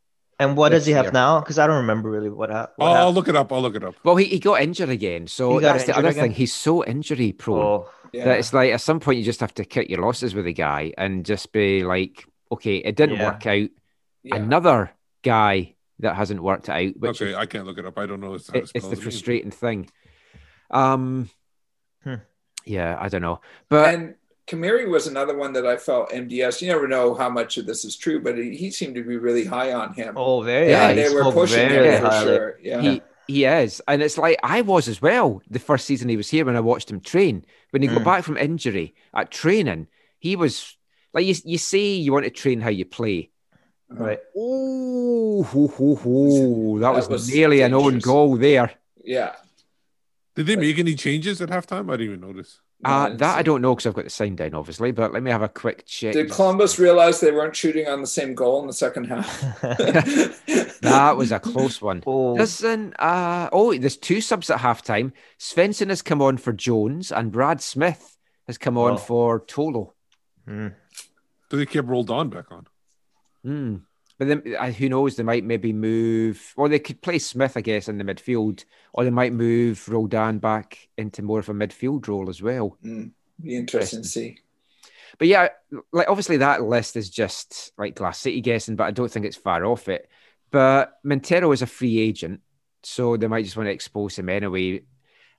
And 0.41 0.57
what 0.57 0.69
does 0.69 0.85
he 0.85 0.91
have 0.93 1.05
year. 1.05 1.11
now? 1.13 1.39
Because 1.39 1.57
I 1.59 1.67
don't 1.67 1.77
remember 1.77 2.09
really 2.09 2.29
what, 2.29 2.49
hap- 2.49 2.73
what 2.75 2.87
I'll 2.87 3.13
look 3.13 3.27
it 3.27 3.35
up. 3.35 3.51
I'll 3.53 3.61
look 3.61 3.75
it 3.75 3.83
up. 3.83 3.95
Well, 4.03 4.15
he, 4.15 4.25
he 4.25 4.39
got 4.39 4.61
injured 4.61 4.89
again, 4.89 5.27
so 5.27 5.55
He 5.55 5.61
got 5.61 5.73
that's 5.73 5.85
the 5.85 5.95
other 5.97 6.09
again? 6.09 6.23
thing. 6.23 6.31
He's 6.31 6.53
so 6.53 6.83
injury 6.83 7.31
prone. 7.31 7.59
Oh, 7.59 7.89
yeah. 8.13 8.25
that 8.25 8.39
it's 8.39 8.51
like 8.53 8.71
at 8.73 8.81
some 8.81 8.99
point 8.99 9.19
you 9.19 9.23
just 9.23 9.39
have 9.39 9.53
to 9.55 9.63
cut 9.65 9.89
your 9.89 10.01
losses 10.01 10.33
with 10.35 10.45
a 10.47 10.51
guy 10.53 10.91
and 10.97 11.23
just 11.25 11.51
be 11.53 11.83
like, 11.83 12.25
okay, 12.51 12.77
it 12.77 12.95
didn't 12.95 13.17
Yeah. 13.17 13.25
work 13.31 13.45
out. 13.45 13.69
yeah. 14.23 14.35
Another 14.35 14.91
guy 15.23 15.75
that 15.99 16.15
hasn't 16.15 16.41
worked 16.43 16.67
out, 16.69 16.91
which 16.97 17.21
okay, 17.21 17.31
is, 17.31 17.37
I 17.37 17.45
can't 17.45 17.65
look 17.67 17.77
it 17.77 17.85
up. 17.85 17.97
I 17.97 18.05
don't 18.07 18.19
know. 18.19 18.31
how 18.31 18.37
to 18.37 18.57
it- 18.57 18.59
it's 18.61 18.69
spell 18.71 18.89
the 18.89 18.95
frustrating 18.95 19.51
thing. 19.51 19.89
Um, 20.71 21.29
Hmm. 22.03 22.15
yeah, 22.65 22.97
I 22.99 23.07
don't 23.09 23.21
know, 23.21 23.41
but 23.69 23.93
and 23.93 24.15
Khmiri 24.51 24.87
was 24.89 25.07
another 25.07 25.35
one 25.35 25.53
that 25.53 25.65
I 25.65 25.77
felt 25.77 26.11
MDS. 26.11 26.61
You 26.61 26.67
never 26.67 26.87
know 26.87 27.13
how 27.15 27.29
much 27.29 27.57
of 27.57 27.65
this 27.65 27.85
is 27.85 27.95
true, 27.95 28.21
but 28.21 28.37
he, 28.37 28.55
he 28.55 28.69
seemed 28.71 28.95
to 28.95 29.03
be 29.03 29.17
really 29.17 29.45
high 29.45 29.73
on 29.73 29.93
him. 29.93 30.13
oh, 30.17 30.41
very. 30.41 30.69
Yeah, 30.69 30.87
high. 30.87 30.93
they 30.93 31.09
He 31.09 31.15
were 31.15 31.31
pushing 31.31 31.69
him 31.69 32.01
for 32.01 32.07
highly. 32.09 32.25
sure. 32.25 32.59
Yeah. 32.61 32.81
he 32.81 33.01
he 33.27 33.45
is, 33.45 33.81
and 33.87 34.01
it's 34.01 34.17
like 34.17 34.37
I 34.43 34.61
was 34.61 34.87
as 34.89 35.01
well. 35.01 35.41
The 35.49 35.59
first 35.59 35.85
season 35.85 36.09
he 36.09 36.17
was 36.17 36.29
here 36.29 36.43
when 36.45 36.57
I 36.57 36.59
watched 36.59 36.91
him 36.91 36.99
train. 36.99 37.45
When 37.71 37.81
he 37.81 37.87
got 37.87 38.01
Mm. 38.01 38.05
back 38.05 38.23
from 38.25 38.35
injury 38.37 38.93
at 39.13 39.31
training, 39.31 39.87
he 40.19 40.35
was 40.35 40.75
like 41.13 41.25
you. 41.25 41.35
You 41.45 41.57
say 41.57 41.93
you 41.93 42.11
want 42.11 42.25
to 42.25 42.31
train 42.31 42.59
how 42.61 42.69
you 42.69 42.83
play. 42.85 43.29
Right. 43.89 44.19
Oh, 44.37 45.43
ho, 45.43 45.67
ho, 45.67 45.95
ho. 45.95 46.75
that, 46.79 46.81
That 46.81 46.93
was, 46.95 47.09
was 47.09 47.33
nearly 47.33 47.61
an 47.61 47.73
own 47.73 47.99
goal 47.99 48.35
there. 48.37 48.71
yeah. 49.03 49.35
Did 50.35 50.45
they 50.47 50.55
make 50.55 50.79
any 50.79 50.95
changes 50.95 51.41
at 51.41 51.49
halftime? 51.49 51.89
I 51.91 51.97
didn't 51.97 52.07
even 52.15 52.21
notice. 52.21 52.61
Uh, 52.83 53.09
that 53.09 53.37
I 53.37 53.41
don't 53.43 53.61
know 53.61 53.75
because 53.75 53.85
I've 53.85 53.93
got 53.93 54.05
the 54.05 54.09
sign 54.09 54.35
down, 54.35 54.53
obviously. 54.53 54.91
But 54.91 55.13
let 55.13 55.21
me 55.23 55.31
have 55.31 55.41
a 55.41 55.49
quick 55.49 55.85
check. 55.85 56.13
Did 56.13 56.31
Columbus 56.31 56.79
realize 56.79 57.19
they 57.19 57.31
weren't 57.31 57.55
shooting 57.55 57.87
on 57.87 58.01
the 58.01 58.07
same 58.07 58.33
goal 58.33 58.61
in 58.61 58.67
the 58.67 58.73
second 58.73 59.05
half? 59.05 59.61
That 60.81 61.15
was 61.15 61.31
a 61.31 61.39
close 61.39 61.79
one. 61.79 62.01
oh, 62.07 62.33
Listen, 62.33 62.95
uh, 62.97 63.49
oh, 63.53 63.77
there's 63.77 63.97
two 63.97 64.19
subs 64.19 64.49
at 64.49 64.59
halftime. 64.59 65.11
Svensson 65.39 65.89
has 65.89 66.01
come 66.01 66.23
on 66.23 66.37
for 66.37 66.53
Jones, 66.53 67.11
and 67.11 67.31
Brad 67.31 67.61
Smith 67.61 68.17
has 68.47 68.57
come 68.57 68.77
on 68.79 68.93
Oh. 68.93 68.97
for 68.97 69.39
Tolo. 69.41 69.91
Hmm. 70.47 70.69
So 71.51 71.57
they 71.57 71.67
kept 71.67 71.87
rolled 71.87 72.09
on 72.09 72.29
back 72.29 72.51
on. 72.51 72.65
Hmm. 73.43 73.75
But 74.21 74.27
then, 74.27 74.55
uh, 74.59 74.69
who 74.69 74.87
knows? 74.87 75.15
They 75.15 75.23
might 75.23 75.43
maybe 75.43 75.73
move, 75.73 76.53
or 76.55 76.69
they 76.69 76.77
could 76.77 77.01
play 77.01 77.17
Smith, 77.17 77.57
I 77.57 77.61
guess, 77.61 77.87
in 77.89 77.97
the 77.97 78.03
midfield, 78.03 78.65
or 78.93 79.03
they 79.03 79.09
might 79.09 79.33
move 79.33 79.89
Roldan 79.89 80.37
back 80.37 80.89
into 80.95 81.23
more 81.23 81.39
of 81.39 81.49
a 81.49 81.53
midfield 81.55 82.07
role 82.07 82.29
as 82.29 82.39
well. 82.39 82.77
Mm, 82.85 83.13
be 83.41 83.55
interesting 83.55 84.03
to 84.03 84.07
see. 84.07 84.37
But 85.17 85.27
yeah, 85.27 85.47
like 85.91 86.07
obviously 86.07 86.37
that 86.37 86.61
list 86.61 86.97
is 86.97 87.09
just 87.09 87.71
like 87.79 87.95
Glass 87.95 88.19
City 88.19 88.41
guessing, 88.41 88.75
but 88.75 88.83
I 88.83 88.91
don't 88.91 89.11
think 89.11 89.25
it's 89.25 89.37
far 89.37 89.65
off 89.65 89.89
it. 89.89 90.07
But 90.51 90.99
Montero 91.03 91.51
is 91.51 91.63
a 91.63 91.65
free 91.65 91.97
agent, 91.97 92.41
so 92.83 93.17
they 93.17 93.25
might 93.25 93.45
just 93.45 93.57
want 93.57 93.69
to 93.69 93.73
expose 93.73 94.19
him 94.19 94.29
anyway. 94.29 94.83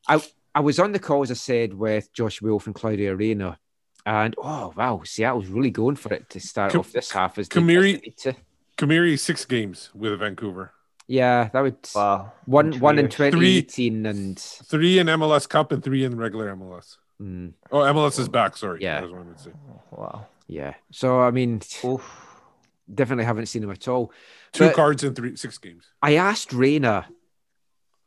I 0.08 0.20
I 0.56 0.58
was 0.58 0.80
on 0.80 0.90
the 0.90 0.98
call, 0.98 1.22
as 1.22 1.30
I 1.30 1.34
said, 1.34 1.72
with 1.72 2.12
Josh 2.12 2.42
Wolff 2.42 2.66
and 2.66 2.74
Claudio 2.74 3.14
Reyna, 3.14 3.60
and 4.04 4.34
oh 4.38 4.72
wow, 4.76 5.02
Seattle's 5.04 5.46
really 5.46 5.70
going 5.70 5.94
for 5.94 6.12
it 6.12 6.28
to 6.30 6.40
start 6.40 6.72
Kam- 6.72 6.80
off 6.80 6.90
this 6.90 7.12
half. 7.12 7.38
As 7.38 7.48
they 7.48 7.60
Khmiri- 7.60 7.92
definitely 7.92 8.14
to- 8.18 8.36
Khmiri 8.78 9.18
six 9.18 9.44
games 9.44 9.90
with 9.94 10.18
Vancouver, 10.18 10.72
yeah, 11.06 11.48
that 11.52 11.60
would 11.60 11.76
wow. 11.94 12.32
one 12.46 12.72
two 12.72 12.78
one 12.80 12.98
in 12.98 13.04
years. 13.06 13.14
twenty 13.14 13.56
eighteen 13.58 14.06
and 14.06 14.38
three 14.38 14.98
in 14.98 15.06
MLS 15.08 15.48
Cup 15.48 15.72
and 15.72 15.82
three 15.82 16.04
in 16.04 16.16
regular 16.16 16.54
MLS. 16.56 16.96
mm, 17.20 17.52
Oh, 17.70 17.78
MLS 17.80 18.18
is 18.18 18.28
back. 18.28 18.56
Sorry. 18.56 18.80
Yeah. 18.82 19.00
That's 19.00 19.12
what 19.12 19.20
I 19.20 19.24
meant 19.24 19.40
say. 19.40 19.50
Wow. 19.90 20.26
yeah. 20.46 20.74
So 20.90 21.20
I 21.20 21.30
mean, 21.30 21.60
Oof. 21.84 22.02
definitely 22.92 23.24
haven't 23.24 23.46
seen 23.46 23.62
him 23.62 23.70
at 23.70 23.86
all. 23.88 24.12
Two 24.52 24.66
But- 24.66 24.74
cards 24.74 25.04
in 25.04 25.14
three 25.14 25.36
six 25.36 25.58
games. 25.58 25.84
I 26.02 26.16
asked 26.16 26.52
Reyna, 26.52 27.06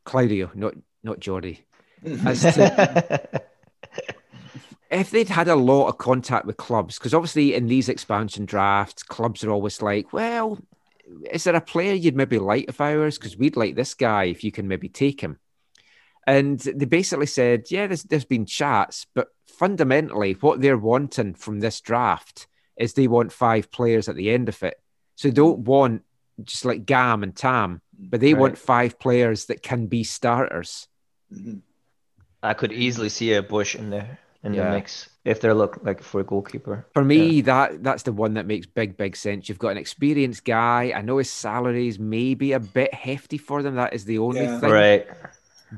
Claudio, 0.04 0.52
not 0.56 0.74
not 1.04 1.20
Jordy, 1.20 1.66
as 2.26 2.42
to 2.42 3.42
if 4.96 5.12
they'd 5.12 5.30
had 5.30 5.48
a 5.48 5.56
lot 5.56 5.88
of 5.88 5.98
contact 5.98 6.46
with 6.46 6.58
clubs, 6.58 6.98
because 6.98 7.14
obviously 7.14 7.54
in 7.54 7.68
these 7.68 7.90
expansion 7.90 8.46
drafts, 8.46 9.04
clubs 9.04 9.44
are 9.44 9.52
always 9.52 9.82
like, 9.82 10.14
well, 10.14 10.58
is 11.32 11.44
there 11.44 11.56
a 11.56 11.62
player 11.62 11.94
you'd 11.94 12.16
maybe 12.16 12.40
like 12.40 12.68
of 12.70 12.80
ours? 12.82 13.18
Because 13.18 13.38
we'd 13.38 13.58
like 13.58 13.76
this 13.76 13.94
guy 13.94 14.26
if 14.26 14.44
you 14.44 14.52
can 14.52 14.68
maybe 14.68 14.90
take 14.90 15.22
him. 15.22 15.38
And 16.26 16.60
they 16.60 16.86
basically 16.86 17.28
said, 17.28 17.66
yeah, 17.70 17.88
there's, 17.88 18.04
there's 18.04 18.26
been 18.26 18.46
chats, 18.46 19.06
but 19.14 19.28
fundamentally, 19.48 20.34
what 20.34 20.62
they're 20.62 20.78
wanting 20.78 21.36
from 21.36 21.60
this 21.60 21.82
draft 21.82 22.48
is 22.78 22.94
they 22.94 23.08
want 23.08 23.32
five 23.32 23.72
players 23.72 24.10
at 24.10 24.16
the 24.16 24.32
end 24.32 24.50
of 24.50 24.64
it. 24.64 24.80
So 25.16 25.28
they 25.28 25.34
don't 25.34 25.60
want 25.60 26.04
just 26.44 26.66
like 26.66 26.86
Gam 26.86 27.22
and 27.22 27.36
Tam, 27.36 27.82
but 27.98 28.20
they 28.22 28.34
Right. 28.34 28.42
want 28.42 28.58
five 28.58 28.98
players 29.00 29.46
that 29.46 29.62
can 29.62 29.88
be 29.88 30.04
starters. 30.04 30.88
Mhm. 31.32 31.62
I 32.42 32.54
could 32.54 32.74
easily 32.74 33.10
see 33.10 33.34
a 33.34 33.42
Bush 33.42 33.76
in 33.76 33.90
there 33.90 34.20
in 34.46 34.54
Yeah. 34.54 34.70
the 34.70 34.76
mix 34.76 35.10
if 35.26 35.42
they're 35.42 35.54
looking 35.54 35.84
like 35.84 36.02
for 36.02 36.22
a 36.22 36.24
goalkeeper. 36.24 36.86
For 36.94 37.04
me, 37.04 37.42
that 37.42 37.84
that's 37.84 38.04
the 38.04 38.14
one 38.14 38.36
that 38.36 38.46
makes 38.46 38.66
big, 38.68 38.96
big 38.96 39.16
sense. 39.16 39.50
You've 39.50 39.60
got 39.60 39.70
an 39.70 39.78
experienced 39.78 40.46
guy. 40.46 40.94
I 40.96 41.02
know 41.02 41.18
his 41.18 41.32
salaries 41.32 42.00
may 42.00 42.36
be 42.36 42.54
a 42.54 42.60
bit 42.60 42.94
hefty 42.94 43.38
for 43.38 43.62
them. 43.64 43.76
That 43.76 43.94
is 43.94 44.06
the 44.06 44.20
only 44.20 44.44
Yeah. 44.44 44.60
thing. 44.60 44.70
Right. 44.72 45.08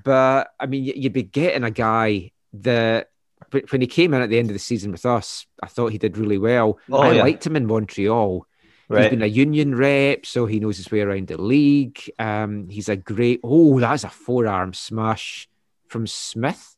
But 0.03 0.49
I 0.59 0.65
mean, 0.65 0.83
you'd 0.83 1.13
be 1.13 1.23
getting 1.23 1.63
a 1.63 1.71
guy 1.71 2.31
that 2.53 3.09
but 3.49 3.71
when 3.71 3.81
he 3.81 3.87
came 3.87 4.13
in 4.13 4.21
at 4.21 4.29
the 4.29 4.39
end 4.39 4.49
of 4.49 4.53
the 4.53 4.59
season 4.59 4.91
with 4.91 5.05
us, 5.05 5.45
I 5.63 5.67
thought 5.67 5.91
he 5.93 5.97
did 5.97 6.17
really 6.17 6.37
well. 6.37 6.79
Oh, 6.91 6.97
I 6.99 7.13
yeah. 7.13 7.21
liked 7.23 7.45
him 7.45 7.55
in 7.55 7.65
Montreal. 7.67 8.45
He's 8.89 8.95
Right. 8.95 9.09
been 9.09 9.21
a 9.21 9.25
union 9.27 9.75
rep, 9.75 10.25
so 10.25 10.45
he 10.45 10.59
knows 10.59 10.77
his 10.77 10.89
way 10.91 11.01
around 11.01 11.27
the 11.27 11.39
league. 11.41 11.99
Um, 12.19 12.67
he's 12.69 12.89
a 12.89 12.95
great. 12.95 13.39
Oh, 13.43 13.79
that's 13.79 14.03
a 14.03 14.09
forearm 14.09 14.73
smash 14.73 15.47
from 15.87 16.07
Smith. 16.07 16.75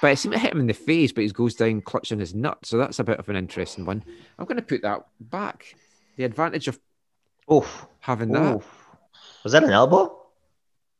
But 0.00 0.12
it 0.12 0.16
seemed 0.18 0.34
to 0.34 0.38
hit 0.38 0.52
him 0.52 0.60
in 0.60 0.66
the 0.68 0.74
face, 0.74 1.10
but 1.12 1.24
he 1.24 1.30
goes 1.30 1.54
down 1.54 1.80
clutching 1.80 2.20
his 2.20 2.34
nut. 2.34 2.58
So 2.64 2.78
that's 2.78 2.98
a 3.00 3.04
bit 3.04 3.18
of 3.18 3.28
an 3.28 3.36
interesting 3.36 3.84
one. 3.84 4.04
I'm 4.38 4.44
going 4.46 4.56
to 4.56 4.62
put 4.62 4.82
that 4.82 5.06
back. 5.20 5.74
The 6.16 6.24
advantage 6.24 6.68
of 6.68 6.78
Oof. 7.52 7.86
having 8.00 8.30
that. 8.32 8.62
Was 9.42 9.52
that 9.52 9.64
an 9.64 9.70
elbow? 9.70 10.14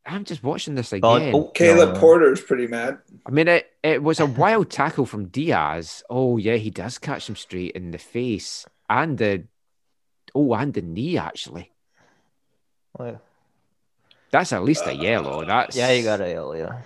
I'm 0.06 0.24
just 0.24 0.42
watching 0.42 0.74
this 0.74 0.92
Oh, 0.94 1.14
again. 1.16 1.34
oh, 1.34 1.44
Caleb 1.48 1.94
no. 1.94 2.00
Porter's 2.00 2.40
pretty 2.40 2.66
mad. 2.66 2.98
I 3.26 3.30
mean, 3.30 3.46
it, 3.46 3.70
it 3.82 4.02
was 4.02 4.20
a 4.20 4.26
wild 4.26 4.70
tackle 4.70 5.04
from 5.06 5.26
Diaz. 5.26 6.02
Oh, 6.08 6.38
yeah, 6.38 6.56
he 6.56 6.70
does 6.70 6.98
catch 6.98 7.28
him 7.28 7.36
straight 7.36 7.72
in 7.72 7.90
the 7.90 7.98
face 7.98 8.64
and 8.88 9.18
the 9.18 9.44
oh, 10.34 10.54
and 10.54 10.72
the 10.72 10.80
knee 10.82 11.18
actually. 11.18 11.72
Well, 12.98 13.20
That's 14.30 14.52
at 14.52 14.64
least 14.64 14.86
a 14.86 14.94
yellow. 14.94 15.44
That's 15.44 15.76
Yeah, 15.76 15.90
you 15.92 16.02
got 16.04 16.20
a 16.22 16.28
yellow. 16.30 16.54
yeah. 16.54 16.80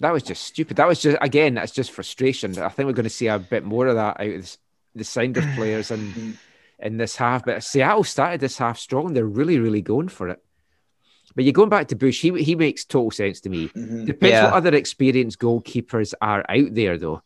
That 0.00 0.12
was 0.12 0.22
just 0.22 0.42
stupid. 0.42 0.76
That 0.76 0.88
was 0.88 1.00
just 1.00 1.16
again, 1.20 1.54
that's 1.54 1.72
just 1.72 1.92
frustration. 1.92 2.58
I 2.58 2.68
think 2.68 2.86
we're 2.86 2.92
going 2.92 3.04
to 3.04 3.10
see 3.10 3.28
a 3.28 3.38
bit 3.38 3.64
more 3.64 3.86
of 3.86 3.94
that 3.96 4.20
out 4.20 4.26
of 4.26 4.40
this, 4.42 4.58
the 4.94 5.04
Sounders 5.04 5.44
players 5.54 5.90
in 5.90 6.36
in 6.78 6.96
this 6.96 7.16
half. 7.16 7.44
But 7.44 7.62
Seattle 7.62 8.04
started 8.04 8.40
this 8.40 8.58
half 8.58 8.78
strong. 8.78 9.12
They're 9.14 9.24
really, 9.24 9.58
really 9.58 9.82
going 9.82 10.08
for 10.08 10.28
it. 10.28 10.42
But 11.36 11.44
you're 11.44 11.52
going 11.52 11.68
back 11.68 11.88
to 11.88 11.96
Bush. 11.96 12.20
He 12.20 12.30
he 12.42 12.54
makes 12.54 12.84
total 12.84 13.10
sense 13.10 13.40
to 13.42 13.48
me. 13.48 13.68
Mhm. 13.68 14.06
Depends 14.06 14.32
Yeah. 14.32 14.44
what 14.44 14.54
other 14.54 14.74
experienced 14.74 15.38
goalkeepers 15.38 16.14
are 16.20 16.44
out 16.48 16.74
there, 16.74 16.98
though, 16.98 17.22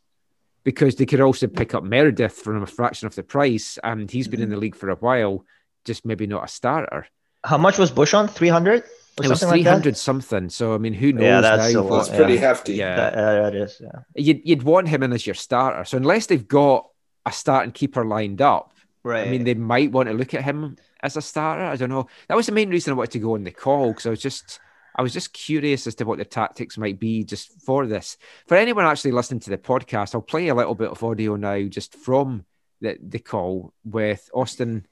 because 0.64 0.96
they 0.96 1.06
could 1.06 1.20
also 1.20 1.46
pick 1.46 1.74
up 1.74 1.84
Meredith 1.84 2.32
from 2.34 2.62
a 2.62 2.66
fraction 2.66 3.06
of 3.06 3.14
the 3.14 3.22
price, 3.22 3.78
and 3.82 4.10
he's 4.10 4.28
been 4.28 4.40
in 4.42 4.50
the 4.50 4.56
league 4.56 4.76
for 4.76 4.88
a 4.90 4.94
while. 4.96 5.44
Just 5.84 6.04
maybe 6.06 6.26
not 6.26 6.44
a 6.44 6.48
starter. 6.48 7.06
How 7.44 7.56
much 7.58 7.78
was 7.78 7.90
Bush 7.90 8.14
on? 8.14 8.28
300? 8.28 8.80
Or 8.82 8.86
It 9.24 9.28
was 9.28 9.42
300 9.42 9.86
like 9.86 9.96
something. 9.96 10.48
So 10.48 10.74
I 10.74 10.78
mean, 10.78 10.94
who 10.94 11.12
knows 11.12 11.22
Yeah, 11.24 11.40
that's 11.40 11.72
now? 11.74 11.80
a 11.80 11.82
lot. 11.82 11.96
That's 12.06 12.16
pretty 12.16 12.34
Yeah. 12.34 12.40
hefty. 12.40 12.74
Yeah, 12.74 12.96
that? 12.96 13.14
That, 13.14 13.52
that 13.52 13.54
is, 13.54 13.80
yeah. 13.80 14.00
you'd 14.14 14.40
you'd 14.44 14.62
want 14.62 14.88
him 14.88 15.02
in 15.02 15.12
as 15.12 15.26
your 15.26 15.34
starter. 15.34 15.84
So 15.84 15.96
unless 15.96 16.26
they've 16.26 16.46
got 16.46 16.88
a 17.26 17.32
starting 17.32 17.72
keeper 17.72 18.04
lined 18.04 18.40
up, 18.42 18.72
Right. 19.04 19.26
I 19.26 19.30
mean, 19.30 19.44
they 19.44 19.54
might 19.54 19.92
want 19.92 20.08
to 20.08 20.14
look 20.14 20.34
at 20.34 20.42
him 20.44 20.76
as 21.02 21.16
a 21.16 21.22
starter. 21.22 21.62
I 21.64 21.76
don't 21.76 21.88
know. 21.88 22.08
That 22.28 22.36
was 22.36 22.46
the 22.46 22.52
main 22.52 22.68
reason 22.68 22.92
I 22.92 22.96
wanted 22.96 23.12
to 23.12 23.18
go 23.20 23.34
on 23.34 23.44
the 23.44 23.50
call 23.52 23.88
because 23.88 24.06
I 24.06 24.10
was 24.10 24.20
just 24.20 24.60
I 24.96 25.02
was 25.02 25.12
just 25.12 25.32
curious 25.32 25.86
as 25.86 25.94
to 25.96 26.04
what 26.04 26.18
the 26.18 26.24
tactics 26.24 26.76
might 26.76 26.98
be 26.98 27.22
just 27.22 27.52
for 27.62 27.86
this. 27.86 28.16
For 28.48 28.56
anyone 28.56 28.84
actually 28.84 29.12
listening 29.12 29.40
to 29.40 29.50
the 29.50 29.56
podcast, 29.58 30.14
I'll 30.14 30.20
play 30.20 30.48
a 30.48 30.54
little 30.54 30.74
bit 30.74 30.90
of 30.90 31.02
audio 31.04 31.36
now 31.36 31.62
just 31.68 31.94
from 31.94 32.44
the, 32.80 32.98
the 33.00 33.20
call 33.20 33.72
with 33.84 34.28
Austin 34.34 34.86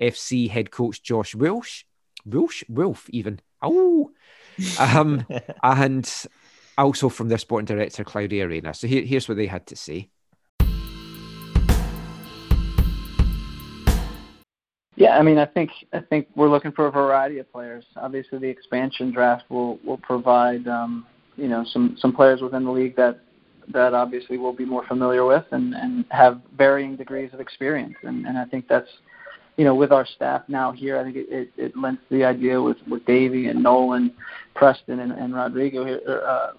FC 0.00 0.48
head 0.48 0.70
coach 0.70 1.02
Josh 1.02 1.34
Wilsh. 1.34 1.84
Wilsh? 2.24 2.64
Wolff 2.68 3.08
even. 3.10 3.40
Oh. 3.62 4.10
Um, 4.78 5.26
and 5.62 6.26
also 6.76 7.08
from 7.08 7.28
their 7.28 7.38
sporting 7.38 7.66
director 7.66 8.04
Claudio 8.04 8.46
Reyna. 8.46 8.74
So 8.74 8.86
here, 8.86 9.02
here's 9.02 9.28
what 9.28 9.36
they 9.36 9.46
had 9.46 9.66
to 9.66 9.76
say. 9.76 10.08
Yeah, 14.96 15.16
I 15.16 15.22
mean, 15.22 15.38
I 15.38 15.46
think 15.46 15.70
I 15.94 16.00
think 16.00 16.28
we're 16.34 16.50
looking 16.50 16.72
for 16.72 16.86
a 16.86 16.90
variety 16.90 17.38
of 17.38 17.50
players. 17.50 17.86
Obviously, 17.96 18.38
the 18.38 18.48
expansion 18.48 19.10
draft 19.10 19.44
will 19.48 19.78
will 19.82 19.96
provide 19.96 20.68
um, 20.68 21.06
you 21.36 21.48
know 21.48 21.64
some 21.64 21.96
some 21.98 22.12
players 22.12 22.42
within 22.42 22.64
the 22.64 22.70
league 22.70 22.96
that 22.96 23.20
that 23.68 23.94
obviously 23.94 24.36
we'll 24.36 24.52
be 24.52 24.66
more 24.66 24.84
familiar 24.86 25.24
with 25.24 25.44
and 25.52 25.74
and 25.74 26.04
have 26.10 26.42
varying 26.54 26.96
degrees 26.96 27.32
of 27.32 27.40
experience. 27.40 27.94
And 28.02 28.26
and 28.26 28.36
I 28.36 28.44
think 28.44 28.68
that's 28.68 28.90
you 29.56 29.64
know 29.64 29.74
with 29.74 29.92
our 29.92 30.06
staff 30.06 30.42
now 30.48 30.72
here, 30.72 30.98
I 30.98 31.04
think 31.04 31.16
it 31.16 31.26
it, 31.30 31.50
it 31.56 31.76
lends 31.76 32.00
to 32.08 32.16
the 32.16 32.24
idea 32.24 32.60
with 32.60 32.78
with 32.88 33.04
Davey 33.06 33.48
and 33.48 33.62
Nolan, 33.62 34.12
Preston 34.54 35.00
and, 35.00 35.12
and 35.12 35.34
Rodrigo 35.34 35.84
here. 35.84 36.00
Uh, 36.26 36.52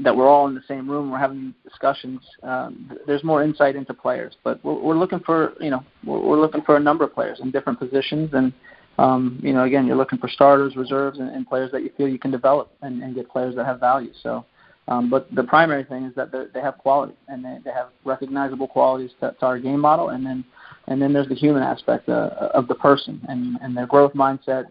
that 0.00 0.16
we're 0.16 0.28
all 0.28 0.46
in 0.46 0.54
the 0.54 0.62
same 0.66 0.90
room, 0.90 1.10
we're 1.10 1.18
having 1.18 1.54
discussions. 1.64 2.20
Um, 2.42 2.90
there's 3.06 3.24
more 3.24 3.42
insight 3.42 3.76
into 3.76 3.94
players, 3.94 4.34
but 4.44 4.62
we're, 4.64 4.80
we're 4.80 4.96
looking 4.96 5.20
for 5.20 5.54
you 5.60 5.70
know 5.70 5.84
we're, 6.04 6.20
we're 6.20 6.40
looking 6.40 6.62
for 6.62 6.76
a 6.76 6.80
number 6.80 7.04
of 7.04 7.14
players 7.14 7.40
in 7.40 7.50
different 7.50 7.78
positions, 7.78 8.30
and 8.32 8.52
um, 8.98 9.38
you 9.42 9.52
know 9.52 9.64
again 9.64 9.86
you're 9.86 9.96
looking 9.96 10.18
for 10.18 10.28
starters, 10.28 10.76
reserves, 10.76 11.18
and, 11.18 11.28
and 11.30 11.48
players 11.48 11.70
that 11.72 11.82
you 11.82 11.90
feel 11.96 12.08
you 12.08 12.18
can 12.18 12.30
develop 12.30 12.72
and, 12.82 13.02
and 13.02 13.14
get 13.14 13.28
players 13.28 13.54
that 13.56 13.66
have 13.66 13.80
value. 13.80 14.12
So, 14.22 14.44
um, 14.88 15.10
but 15.10 15.32
the 15.34 15.44
primary 15.44 15.84
thing 15.84 16.04
is 16.04 16.14
that 16.14 16.30
they 16.32 16.60
have 16.60 16.78
quality 16.78 17.14
and 17.28 17.44
they, 17.44 17.58
they 17.64 17.70
have 17.72 17.88
recognizable 18.04 18.68
qualities 18.68 19.10
to, 19.20 19.34
to 19.38 19.46
our 19.46 19.58
game 19.58 19.80
model, 19.80 20.10
and 20.10 20.24
then 20.24 20.44
and 20.88 21.00
then 21.00 21.12
there's 21.12 21.28
the 21.28 21.34
human 21.34 21.62
aspect 21.62 22.08
uh, 22.08 22.50
of 22.54 22.68
the 22.68 22.74
person 22.74 23.20
and, 23.28 23.56
and 23.62 23.76
their 23.76 23.86
growth 23.86 24.12
mindset, 24.14 24.64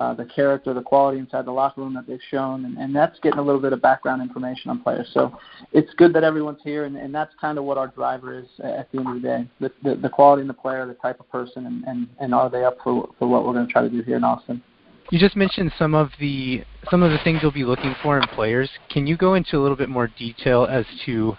uh, 0.00 0.14
the 0.14 0.24
character, 0.24 0.72
the 0.72 0.82
quality 0.82 1.18
inside 1.18 1.44
the 1.44 1.50
locker 1.50 1.80
room 1.80 1.92
that 1.94 2.06
they've 2.06 2.20
shown, 2.30 2.64
and, 2.64 2.78
and 2.78 2.94
that's 2.94 3.18
getting 3.20 3.40
a 3.40 3.42
little 3.42 3.60
bit 3.60 3.72
of 3.72 3.82
background 3.82 4.22
information 4.22 4.70
on 4.70 4.80
players. 4.80 5.08
So 5.12 5.36
it's 5.72 5.92
good 5.94 6.12
that 6.12 6.22
everyone's 6.22 6.60
here, 6.62 6.84
and, 6.84 6.96
and 6.96 7.12
that's 7.12 7.34
kind 7.40 7.58
of 7.58 7.64
what 7.64 7.78
our 7.78 7.88
driver 7.88 8.38
is 8.38 8.46
at 8.62 8.90
the 8.92 8.98
end 8.98 9.08
of 9.08 9.14
the 9.14 9.20
day: 9.20 9.48
the, 9.60 9.72
the, 9.82 9.96
the 9.96 10.08
quality 10.08 10.42
in 10.42 10.48
the 10.48 10.54
player, 10.54 10.86
the 10.86 10.94
type 10.94 11.18
of 11.18 11.28
person, 11.30 11.66
and, 11.66 11.84
and, 11.84 12.08
and 12.20 12.32
are 12.32 12.48
they 12.48 12.64
up 12.64 12.76
for 12.84 13.08
for 13.18 13.26
what 13.26 13.44
we're 13.44 13.52
going 13.52 13.66
to 13.66 13.72
try 13.72 13.82
to 13.82 13.90
do 13.90 14.02
here 14.02 14.16
in 14.16 14.24
Austin? 14.24 14.62
You 15.10 15.18
just 15.18 15.36
mentioned 15.36 15.72
some 15.78 15.94
of 15.94 16.10
the 16.20 16.62
some 16.90 17.02
of 17.02 17.10
the 17.10 17.18
things 17.24 17.40
you'll 17.42 17.50
be 17.50 17.64
looking 17.64 17.96
for 18.02 18.18
in 18.18 18.28
players. 18.28 18.70
Can 18.90 19.06
you 19.06 19.16
go 19.16 19.34
into 19.34 19.56
a 19.56 19.60
little 19.60 19.76
bit 19.76 19.88
more 19.88 20.06
detail 20.18 20.66
as 20.70 20.84
to 21.06 21.36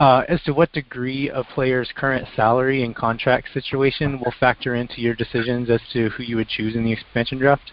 uh, 0.00 0.22
as 0.28 0.40
to 0.42 0.52
what 0.52 0.72
degree 0.72 1.28
a 1.30 1.42
player's 1.42 1.90
current 1.94 2.26
salary 2.36 2.84
and 2.84 2.94
contract 2.94 3.48
situation 3.52 4.20
will 4.20 4.34
factor 4.38 4.74
into 4.74 5.00
your 5.00 5.14
decisions 5.14 5.70
as 5.70 5.80
to 5.92 6.08
who 6.10 6.22
you 6.22 6.36
would 6.36 6.48
choose 6.48 6.76
in 6.76 6.84
the 6.84 6.92
expansion 6.92 7.38
draft? 7.38 7.72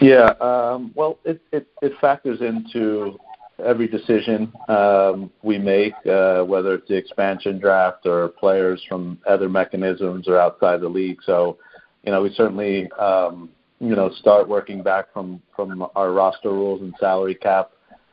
Yeah, 0.00 0.32
um, 0.40 0.92
well, 0.94 1.18
it, 1.24 1.40
it, 1.50 1.66
it 1.82 1.92
factors 2.00 2.40
into 2.40 3.18
every 3.64 3.88
decision 3.88 4.52
um, 4.68 5.30
we 5.42 5.58
make, 5.58 5.94
uh, 6.06 6.42
whether 6.44 6.74
it's 6.74 6.88
the 6.88 6.96
expansion 6.96 7.58
draft 7.58 8.06
or 8.06 8.28
players 8.28 8.82
from 8.88 9.18
other 9.26 9.48
mechanisms 9.48 10.28
or 10.28 10.38
outside 10.38 10.80
the 10.80 10.88
league. 10.88 11.18
So, 11.24 11.58
you 12.04 12.12
know, 12.12 12.22
we 12.22 12.32
certainly, 12.34 12.90
um, 12.92 13.50
you 13.80 13.96
know, 13.96 14.10
start 14.10 14.48
working 14.48 14.82
back 14.82 15.12
from, 15.12 15.42
from 15.56 15.86
our 15.96 16.12
roster 16.12 16.50
rules 16.50 16.82
and 16.82 16.94
salary 17.00 17.34
cap. 17.34 17.72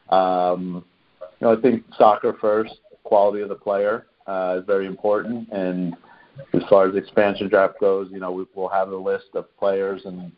Um, 0.09 0.83
you 1.39 1.47
know, 1.47 1.57
I 1.57 1.61
think 1.61 1.83
soccer 1.97 2.37
first, 2.39 2.75
quality 3.05 3.41
of 3.41 3.49
the 3.49 3.55
player 3.55 4.07
uh, 4.27 4.57
is 4.59 4.65
very 4.65 4.85
important. 4.85 5.47
And 5.51 5.95
as 6.53 6.63
far 6.69 6.87
as 6.87 6.93
the 6.93 6.97
expansion 6.97 7.47
draft 7.47 7.79
goes, 7.79 8.09
you 8.11 8.19
know, 8.19 8.31
we, 8.31 8.45
we'll 8.53 8.67
have 8.67 8.89
a 8.89 8.95
list 8.95 9.27
of 9.35 9.45
players 9.57 10.01
and 10.05 10.31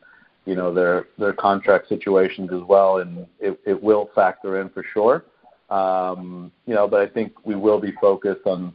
you 0.45 0.55
know 0.55 0.73
their 0.73 1.07
their 1.19 1.33
contract 1.33 1.89
situations 1.89 2.49
as 2.53 2.61
well, 2.67 2.99
and 2.99 3.27
it, 3.39 3.59
it 3.65 3.83
will 3.83 4.09
factor 4.15 4.61
in 4.61 4.69
for 4.69 4.83
sure. 4.93 5.25
Um, 5.69 6.53
you 6.65 6.73
know, 6.73 6.87
but 6.87 7.01
I 7.01 7.07
think 7.07 7.33
we 7.45 7.55
will 7.55 7.81
be 7.81 7.91
focused 7.99 8.45
on 8.45 8.73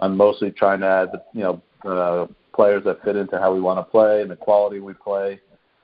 on 0.00 0.16
mostly 0.16 0.52
trying 0.52 0.80
to 0.80 0.86
add 0.86 1.08
the 1.12 1.22
you 1.34 1.42
know 1.42 1.62
uh, 1.90 2.26
players 2.54 2.84
that 2.84 3.02
fit 3.04 3.16
into 3.16 3.38
how 3.38 3.52
we 3.52 3.60
want 3.60 3.78
to 3.80 3.90
play 3.90 4.22
and 4.22 4.30
the 4.30 4.36
quality 4.36 4.78
we 4.78 4.94
play, 4.94 5.40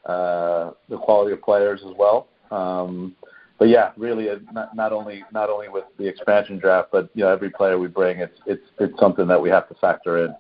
uh, 0.07 0.71
the 0.89 0.99
quality 0.99 1.33
of 1.33 1.43
players 1.43 1.81
as 1.85 1.93
well. 1.99 2.29
Um, 2.53 3.17
but 3.65 3.71
yeah, 3.71 3.93
really, 3.97 4.29
uh, 4.29 4.37
not, 4.53 4.77
not 4.77 4.93
only 4.93 5.25
not 5.33 5.49
only 5.49 5.71
with 5.71 5.85
the 5.97 6.07
expansion 6.07 6.59
draft, 6.59 6.91
but 6.93 7.09
you 7.15 7.25
know 7.25 7.31
every 7.31 7.49
player 7.49 7.79
we 7.79 7.89
bring, 7.89 8.19
it's 8.19 8.39
it's 8.45 8.63
it's 8.79 9.01
something 9.01 9.27
that 9.27 9.41
we 9.41 9.49
have 9.49 9.67
to 9.69 9.75
factor 9.77 10.23
in. 10.23 10.35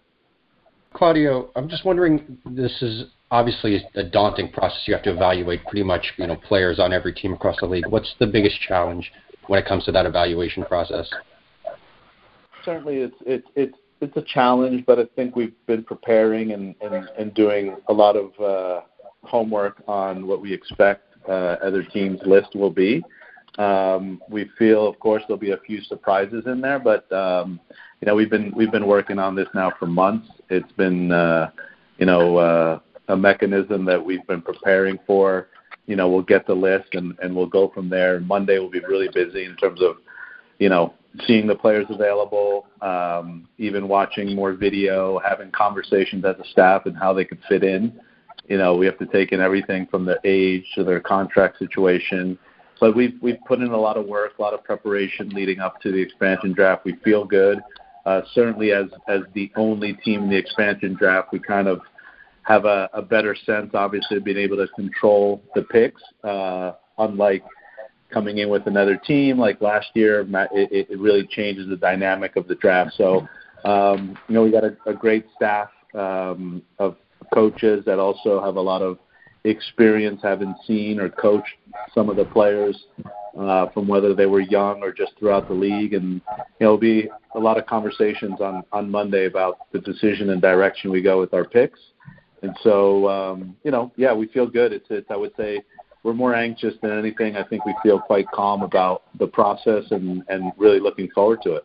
Claudio, 0.92 1.48
I'm 1.56 1.66
just 1.66 1.86
wondering. 1.86 2.36
This 2.44 2.82
is 2.82 3.04
obviously 3.30 3.82
a 3.94 4.02
daunting 4.02 4.52
process. 4.52 4.82
You 4.86 4.92
have 4.92 5.02
to 5.04 5.10
evaluate 5.10 5.64
pretty 5.64 5.84
much, 5.84 6.12
you 6.18 6.26
know, 6.26 6.36
players 6.36 6.78
on 6.78 6.92
every 6.92 7.14
team 7.14 7.32
across 7.32 7.56
the 7.60 7.66
league. 7.66 7.86
What's 7.88 8.14
the 8.20 8.26
biggest 8.26 8.60
challenge 8.60 9.10
when 9.46 9.58
it 9.58 9.66
comes 9.66 9.86
to 9.86 9.92
that 9.92 10.04
evaluation 10.04 10.62
process? 10.64 11.08
certainly 12.62 12.96
it's 12.96 13.16
it's 13.24 13.48
it's 13.56 13.78
it's 14.02 14.16
a 14.18 14.22
challenge, 14.22 14.84
but 14.86 14.98
I 14.98 15.06
think 15.16 15.34
we've 15.34 15.54
been 15.66 15.82
preparing 15.82 16.52
and 16.52 16.74
and, 16.82 17.08
and 17.18 17.32
doing 17.32 17.76
a 17.88 17.92
lot 17.94 18.16
of 18.16 18.38
uh, 18.38 18.82
homework 19.22 19.82
on 19.88 20.26
what 20.26 20.42
we 20.42 20.52
expect 20.52 21.03
other 21.32 21.82
teams' 21.82 22.20
list 22.24 22.54
will 22.54 22.70
be. 22.70 23.02
Um, 23.58 24.20
we 24.28 24.50
feel, 24.58 24.86
of 24.86 24.98
course, 24.98 25.22
there'll 25.26 25.38
be 25.38 25.52
a 25.52 25.58
few 25.58 25.80
surprises 25.82 26.44
in 26.46 26.60
there, 26.60 26.78
but 26.78 27.10
um, 27.12 27.60
you 28.00 28.06
know 28.06 28.14
we've 28.14 28.30
been 28.30 28.52
we've 28.56 28.72
been 28.72 28.86
working 28.86 29.18
on 29.18 29.36
this 29.36 29.48
now 29.54 29.72
for 29.78 29.86
months. 29.86 30.28
It's 30.50 30.72
been 30.72 31.12
uh, 31.12 31.50
you 31.98 32.06
know 32.06 32.36
uh, 32.36 32.80
a 33.08 33.16
mechanism 33.16 33.84
that 33.84 34.04
we've 34.04 34.26
been 34.26 34.42
preparing 34.42 34.98
for. 35.06 35.48
You 35.86 35.96
know, 35.96 36.08
we'll 36.08 36.22
get 36.22 36.46
the 36.46 36.54
list 36.54 36.88
and 36.94 37.16
and 37.22 37.34
we'll 37.34 37.46
go 37.46 37.68
from 37.68 37.88
there. 37.88 38.18
Monday 38.20 38.58
will 38.58 38.70
be 38.70 38.80
really 38.80 39.08
busy 39.12 39.44
in 39.44 39.54
terms 39.56 39.80
of 39.80 39.98
you 40.58 40.68
know 40.68 40.94
seeing 41.26 41.46
the 41.46 41.54
players 41.54 41.86
available, 41.90 42.66
um, 42.80 43.46
even 43.58 43.86
watching 43.86 44.34
more 44.34 44.52
video, 44.52 45.20
having 45.20 45.50
conversations 45.52 46.24
as 46.24 46.34
a 46.40 46.48
staff 46.50 46.86
and 46.86 46.96
how 46.96 47.12
they 47.12 47.24
could 47.24 47.38
fit 47.48 47.62
in. 47.62 48.00
You 48.48 48.58
know, 48.58 48.76
we 48.76 48.86
have 48.86 48.98
to 48.98 49.06
take 49.06 49.32
in 49.32 49.40
everything 49.40 49.86
from 49.86 50.04
their 50.04 50.18
age 50.24 50.64
to 50.74 50.84
their 50.84 51.00
contract 51.00 51.58
situation, 51.58 52.38
but 52.80 52.94
we've 52.94 53.16
we've 53.22 53.38
put 53.46 53.60
in 53.60 53.68
a 53.68 53.76
lot 53.76 53.96
of 53.96 54.06
work, 54.06 54.32
a 54.38 54.42
lot 54.42 54.52
of 54.52 54.62
preparation 54.64 55.30
leading 55.30 55.60
up 55.60 55.80
to 55.82 55.90
the 55.90 56.00
expansion 56.00 56.52
draft. 56.52 56.84
We 56.84 56.96
feel 57.04 57.24
good. 57.24 57.60
Uh, 58.04 58.20
certainly, 58.34 58.72
as 58.72 58.86
as 59.08 59.20
the 59.32 59.50
only 59.56 59.94
team 60.04 60.24
in 60.24 60.30
the 60.30 60.36
expansion 60.36 60.94
draft, 60.94 61.32
we 61.32 61.38
kind 61.38 61.68
of 61.68 61.80
have 62.42 62.66
a, 62.66 62.90
a 62.92 63.00
better 63.00 63.34
sense, 63.34 63.70
obviously, 63.72 64.18
of 64.18 64.24
being 64.24 64.36
able 64.36 64.56
to 64.58 64.68
control 64.74 65.42
the 65.54 65.62
picks. 65.62 66.02
Uh, 66.22 66.72
unlike 66.98 67.42
coming 68.10 68.38
in 68.38 68.48
with 68.48 68.66
another 68.66 68.96
team 68.96 69.38
like 69.38 69.60
last 69.60 69.88
year, 69.94 70.20
it, 70.52 70.86
it 70.90 70.98
really 71.00 71.26
changes 71.26 71.68
the 71.68 71.76
dynamic 71.76 72.36
of 72.36 72.46
the 72.46 72.54
draft. 72.56 72.92
So, 72.96 73.26
um, 73.64 74.16
you 74.28 74.34
know, 74.34 74.42
we 74.42 74.52
got 74.52 74.64
a, 74.64 74.76
a 74.86 74.92
great 74.94 75.26
staff 75.34 75.70
um, 75.94 76.62
of 76.78 76.96
coaches 77.32 77.84
that 77.86 77.98
also 77.98 78.42
have 78.42 78.56
a 78.56 78.60
lot 78.60 78.82
of 78.82 78.98
experience, 79.44 80.20
having 80.22 80.54
seen 80.66 80.98
or 80.98 81.08
coached 81.08 81.56
some 81.94 82.08
of 82.08 82.16
the 82.16 82.24
players 82.24 82.86
uh, 83.38 83.68
from 83.70 83.86
whether 83.86 84.14
they 84.14 84.26
were 84.26 84.40
young 84.40 84.82
or 84.82 84.92
just 84.92 85.12
throughout 85.18 85.48
the 85.48 85.54
league. 85.54 85.94
And 85.94 86.20
it'll 86.60 86.78
be 86.78 87.08
a 87.34 87.38
lot 87.38 87.58
of 87.58 87.66
conversations 87.66 88.40
on 88.40 88.64
on 88.72 88.90
Monday 88.90 89.26
about 89.26 89.70
the 89.72 89.78
decision 89.80 90.30
and 90.30 90.40
direction 90.40 90.90
we 90.90 91.02
go 91.02 91.20
with 91.20 91.34
our 91.34 91.44
picks. 91.44 91.78
And 92.42 92.56
so, 92.62 93.08
um, 93.08 93.56
you 93.64 93.70
know, 93.70 93.92
yeah, 93.96 94.12
we 94.12 94.26
feel 94.28 94.46
good. 94.46 94.72
It's, 94.72 94.86
it's 94.90 95.10
I 95.10 95.16
would 95.16 95.32
say 95.36 95.62
we're 96.02 96.12
more 96.12 96.34
anxious 96.34 96.74
than 96.82 96.90
anything. 96.90 97.36
I 97.36 97.42
think 97.42 97.64
we 97.64 97.74
feel 97.82 97.98
quite 97.98 98.26
calm 98.32 98.62
about 98.62 99.04
the 99.18 99.26
process 99.26 99.84
and, 99.90 100.22
and 100.28 100.52
really 100.58 100.78
looking 100.78 101.08
forward 101.14 101.40
to 101.44 101.54
it. 101.54 101.64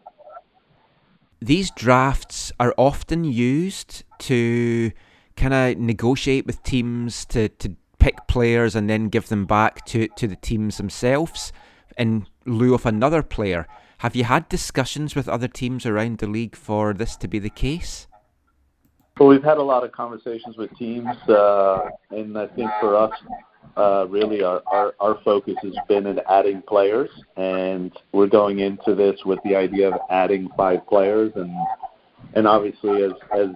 These 1.41 1.71
drafts 1.71 2.51
are 2.59 2.73
often 2.77 3.23
used 3.25 4.03
to 4.19 4.91
kind 5.39 5.53
of 5.53 5.81
negotiate 5.81 6.45
with 6.45 6.61
teams 6.63 7.25
to, 7.25 7.49
to 7.49 7.75
pick 7.97 8.27
players 8.27 8.75
and 8.75 8.89
then 8.89 9.07
give 9.09 9.29
them 9.29 9.45
back 9.45 9.85
to, 9.85 10.07
to 10.09 10.27
the 10.27 10.35
teams 10.35 10.77
themselves 10.77 11.51
in 11.97 12.27
lieu 12.45 12.73
of 12.73 12.85
another 12.85 13.23
player. 13.23 13.67
Have 13.99 14.15
you 14.15 14.25
had 14.25 14.47
discussions 14.49 15.15
with 15.15 15.27
other 15.27 15.47
teams 15.47 15.85
around 15.85 16.19
the 16.19 16.27
league 16.27 16.55
for 16.55 16.93
this 16.93 17.15
to 17.17 17.27
be 17.27 17.39
the 17.39 17.49
case? 17.49 18.07
Well, 19.19 19.27
we've 19.27 19.43
had 19.43 19.57
a 19.57 19.63
lot 19.63 19.83
of 19.83 19.91
conversations 19.91 20.55
with 20.55 20.73
teams, 20.77 21.15
uh, 21.27 21.89
and 22.11 22.37
I 22.37 22.47
think 22.47 22.71
for 22.79 22.95
us, 22.95 23.11
uh, 23.75 24.05
really 24.09 24.41
our, 24.43 24.61
our, 24.67 24.95
our 25.01 25.19
focus 25.25 25.55
has 25.61 25.75
been 25.89 26.07
in 26.07 26.21
adding 26.29 26.61
players, 26.61 27.09
and 27.35 27.91
we're 28.13 28.27
going 28.27 28.59
into 28.59 28.95
this 28.95 29.19
with 29.25 29.39
the 29.43 29.55
idea 29.55 29.89
of 29.89 29.99
adding 30.09 30.49
five 30.55 30.87
players, 30.87 31.33
and 31.35 31.53
and 32.33 32.47
obviously 32.47 33.03
as 33.03 33.11
as 33.33 33.49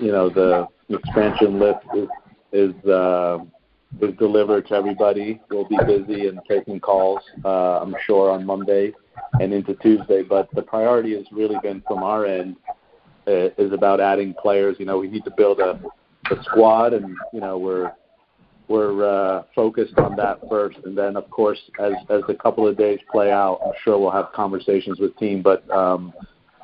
you 0.00 0.10
know 0.10 0.28
the 0.28 0.66
expansion 0.88 1.58
list 1.58 1.86
is 1.94 2.08
is 2.52 2.84
uh, 2.88 3.38
is 4.00 4.14
delivered 4.18 4.66
to 4.68 4.74
everybody. 4.74 5.40
We'll 5.50 5.68
be 5.68 5.78
busy 5.86 6.28
and 6.28 6.40
taking 6.48 6.80
calls, 6.80 7.20
uh, 7.44 7.80
I'm 7.80 7.94
sure, 8.06 8.30
on 8.30 8.44
Monday 8.44 8.92
and 9.40 9.52
into 9.52 9.74
Tuesday. 9.74 10.22
But 10.22 10.48
the 10.54 10.62
priority 10.62 11.14
has 11.16 11.24
really 11.32 11.56
been 11.62 11.82
from 11.86 12.02
our 12.02 12.26
end 12.26 12.56
uh, 13.26 13.50
is 13.58 13.72
about 13.72 14.00
adding 14.00 14.34
players. 14.34 14.76
You 14.78 14.86
know, 14.86 14.98
we 14.98 15.08
need 15.08 15.24
to 15.24 15.32
build 15.36 15.60
a, 15.60 15.80
a 16.30 16.42
squad, 16.44 16.92
and 16.92 17.16
you 17.32 17.40
know 17.40 17.58
we're 17.58 17.92
we're 18.68 19.04
uh, 19.04 19.42
focused 19.54 19.98
on 19.98 20.16
that 20.16 20.40
first, 20.48 20.78
and 20.84 20.96
then 20.96 21.16
of 21.16 21.28
course 21.30 21.58
as 21.80 21.92
as 22.10 22.22
a 22.28 22.34
couple 22.34 22.66
of 22.66 22.76
days 22.76 22.98
play 23.10 23.30
out, 23.30 23.60
I'm 23.64 23.72
sure 23.82 23.98
we'll 23.98 24.10
have 24.10 24.32
conversations 24.34 24.98
with 25.00 25.16
team. 25.16 25.42
But 25.42 25.68
um, 25.70 26.12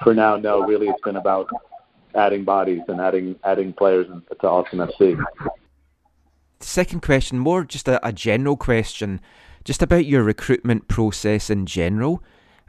for 0.03 0.15
now, 0.15 0.37
no, 0.37 0.63
really, 0.63 0.89
it's 0.89 1.03
been 1.03 1.17
about 1.17 1.49
adding 2.15 2.45
bodies 2.45 2.83
and 2.89 3.01
adding 3.01 3.37
adding 3.45 3.73
players 3.73 4.07
to 4.41 4.49
Austin 4.49 4.81
FC. 4.81 5.23
Second 6.61 7.01
question, 7.01 7.39
more 7.39 7.65
just 7.65 7.89
a, 7.89 8.07
a 8.07 8.13
general 8.13 8.57
question, 8.57 9.21
just 9.65 9.83
about 9.83 10.05
your 10.05 10.23
recruitment 10.23 10.89
process 10.89 11.49
in 11.51 11.67
general. 11.67 12.23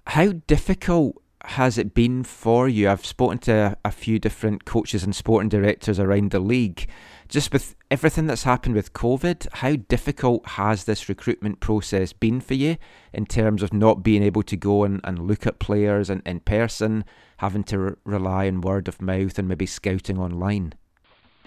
How 0.07 0.31
difficult 0.47 1.21
has 1.45 1.77
it 1.77 1.93
been 1.93 2.23
for 2.23 2.69
you? 2.69 2.89
I've 2.89 3.05
spoken 3.05 3.39
to 3.39 3.77
a 3.83 3.91
few 3.91 4.19
different 4.19 4.65
coaches 4.65 5.03
and 5.03 5.15
sporting 5.15 5.49
directors 5.49 5.99
around 5.99 6.31
the 6.31 6.39
league. 6.39 6.87
Just 7.27 7.51
with 7.53 7.75
everything 7.89 8.27
that's 8.27 8.43
happened 8.43 8.75
with 8.75 8.93
COVID, 8.93 9.47
how 9.53 9.75
difficult 9.75 10.45
has 10.49 10.83
this 10.83 11.09
recruitment 11.09 11.59
process 11.59 12.13
been 12.13 12.41
for 12.41 12.53
you 12.53 12.77
in 13.13 13.25
terms 13.25 13.63
of 13.63 13.73
not 13.73 14.03
being 14.03 14.23
able 14.23 14.43
to 14.43 14.57
go 14.57 14.83
and, 14.83 15.01
and 15.03 15.27
look 15.27 15.47
at 15.47 15.59
players 15.59 16.09
in, 16.09 16.21
in 16.25 16.41
person, 16.41 17.05
having 17.41 17.63
to 17.63 17.79
re- 17.79 17.93
rely 18.05 18.47
on 18.47 18.61
word 18.61 18.87
of 18.87 19.01
mouth 19.01 19.39
and 19.39 19.47
maybe 19.47 19.65
scouting 19.65 20.19
online? 20.19 20.73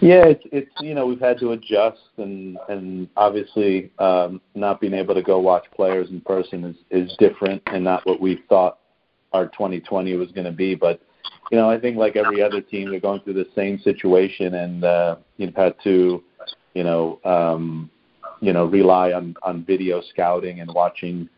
Yeah, 0.00 0.24
it's 0.24 0.42
it's 0.50 0.70
you 0.80 0.92
know 0.92 1.06
we've 1.06 1.20
had 1.20 1.38
to 1.38 1.52
adjust 1.52 2.00
and 2.18 2.58
and 2.68 3.08
obviously 3.16 3.92
um, 4.00 4.40
not 4.56 4.80
being 4.80 4.92
able 4.92 5.14
to 5.14 5.22
go 5.22 5.38
watch 5.38 5.66
players 5.74 6.10
in 6.10 6.20
person 6.20 6.64
is 6.64 6.76
is 6.90 7.16
different 7.18 7.62
and 7.66 7.84
not 7.84 8.04
what 8.06 8.20
we 8.20 8.42
thought 8.48 8.80
our 9.32 9.46
2020 9.46 10.16
was 10.16 10.32
going 10.32 10.46
to 10.46 10.52
be. 10.52 10.74
But 10.74 11.00
you 11.52 11.58
know, 11.58 11.70
I 11.70 11.78
think 11.78 11.96
like 11.96 12.16
every 12.16 12.42
other 12.42 12.60
team, 12.60 12.90
they're 12.90 12.98
going 12.98 13.20
through 13.20 13.34
the 13.34 13.48
same 13.54 13.78
situation, 13.78 14.54
and 14.54 14.82
uh, 14.82 15.16
you've 15.36 15.54
had 15.54 15.76
to, 15.84 16.24
you 16.74 16.82
know, 16.82 17.20
um, 17.24 17.88
you 18.40 18.52
know, 18.52 18.64
rely 18.64 19.12
on 19.12 19.36
on 19.44 19.64
video 19.64 20.02
scouting 20.10 20.58
and 20.58 20.74
watching 20.74 21.28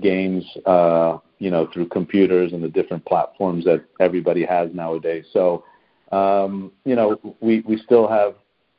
games, 0.00 0.44
uh, 0.66 1.18
you 1.38 1.50
know, 1.50 1.68
through 1.72 1.88
computers 1.88 2.52
and 2.52 2.62
the 2.62 2.68
different 2.68 3.04
platforms 3.04 3.64
that 3.64 3.84
everybody 4.00 4.44
has 4.44 4.70
nowadays. 4.74 5.24
So, 5.32 5.64
um, 6.12 6.72
you 6.84 6.94
know, 6.94 7.36
we 7.40 7.60
we 7.60 7.78
still 7.78 8.08
have 8.08 8.34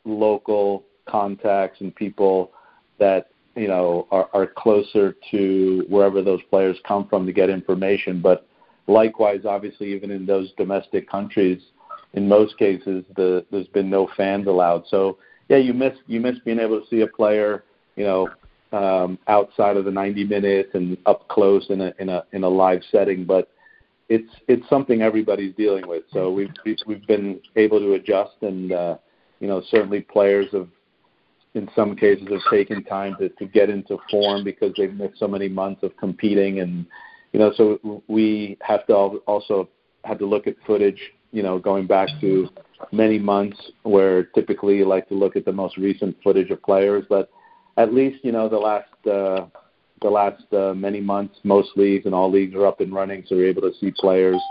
local 0.06 0.86
contacts 1.08 1.82
and 1.82 1.96
people 1.96 2.52
that 3.00 3.30
you 3.56 3.68
know 3.68 4.08
are, 4.12 4.30
are 4.34 4.48
closer 4.48 5.16
to 5.32 5.86
wherever 5.90 6.22
those 6.22 6.42
players 6.50 6.78
come 6.88 7.08
from 7.08 7.26
to 7.26 7.34
get 7.34 7.50
information, 7.50 8.22
but 8.22 8.48
Likewise, 8.88 9.42
obviously, 9.46 9.94
even 9.94 10.12
in 10.12 10.26
those 10.26 10.52
domestic 10.58 11.10
countries, 11.10 11.62
in 12.14 12.28
most 12.28 12.58
cases, 12.58 13.04
the, 13.18 13.46
there's 13.52 13.68
been 13.68 13.90
no 13.90 14.10
fans 14.16 14.48
allowed. 14.48 14.86
So 14.88 15.18
yeah, 15.50 15.58
you 15.58 15.74
miss 15.74 15.94
you 16.08 16.22
miss 16.22 16.38
being 16.46 16.60
able 16.60 16.80
to 16.80 16.88
see 16.88 17.02
a 17.02 17.08
player, 17.08 17.66
you 17.98 18.06
know, 18.06 18.30
um, 18.72 19.18
outside 19.28 19.78
of 19.78 19.86
the 19.86 19.92
90 19.92 20.26
minutes 20.26 20.70
and 20.74 20.98
up 21.06 21.28
close 21.28 21.66
in 21.70 21.82
a 21.82 21.94
in 22.00 22.10
a 22.10 22.24
in 22.34 22.44
a 22.44 22.50
live 22.50 22.82
setting. 22.92 23.26
But 23.26 23.50
it's 24.10 24.30
it's 24.48 24.68
something 24.70 25.02
everybody's 25.02 25.56
dealing 25.56 25.88
with. 25.88 26.04
So 26.12 26.32
we've 26.32 26.54
we've 26.86 27.06
been 27.08 27.40
able 27.56 27.80
to 27.80 27.94
adjust, 27.94 28.36
and 28.42 28.72
uh, 28.72 28.98
you 29.40 29.48
know, 29.48 29.62
certainly 29.70 30.02
players 30.02 30.48
have 30.54 30.68
in 31.54 31.70
some 31.76 31.96
cases 31.96 32.28
have 32.30 32.42
taken 32.52 32.84
time 32.84 33.16
to, 33.20 33.30
to 33.30 33.46
get 33.46 33.70
into 33.70 33.98
form 34.12 34.44
because 34.44 34.74
they've 34.78 34.94
missed 34.94 35.18
so 35.18 35.28
many 35.28 35.48
months 35.48 35.82
of 35.82 35.96
competing 35.98 36.60
and 36.60 36.86
you 37.34 37.40
know, 37.40 37.52
so 37.56 38.04
we 38.08 38.58
have 38.62 38.86
to 38.88 38.96
also 38.96 39.70
have 40.06 40.18
to 40.20 40.26
look 40.26 40.48
at 40.48 40.56
footage, 40.66 41.00
you 41.32 41.44
know, 41.44 41.60
going 41.60 41.86
back 41.86 42.08
to 42.22 42.50
many 42.92 43.20
months 43.20 43.72
where 43.84 44.24
typically 44.24 44.78
you 44.78 44.88
like 44.88 45.08
to 45.10 45.14
look 45.14 45.36
at 45.36 45.46
the 45.46 45.52
most 45.52 45.78
recent 45.78 46.16
footage 46.24 46.50
of 46.52 46.62
players, 46.64 47.06
but 47.10 47.30
at 47.78 47.94
least, 47.94 48.24
you 48.24 48.32
know, 48.32 48.50
the 48.50 48.58
last, 48.58 49.08
uh, 49.08 49.46
the 50.02 50.10
last 50.10 50.44
uh, 50.54 50.74
many 50.74 51.00
months, 51.00 51.36
most 51.44 51.70
leagues 51.76 52.06
and 52.06 52.14
all 52.14 52.32
leagues 52.32 52.56
are 52.56 52.66
up 52.66 52.82
and 52.82 52.94
running, 52.94 53.24
so 53.28 53.36
we're 53.36 53.48
able 53.48 53.62
to 53.62 53.74
see 53.80 53.92
players 53.98 54.42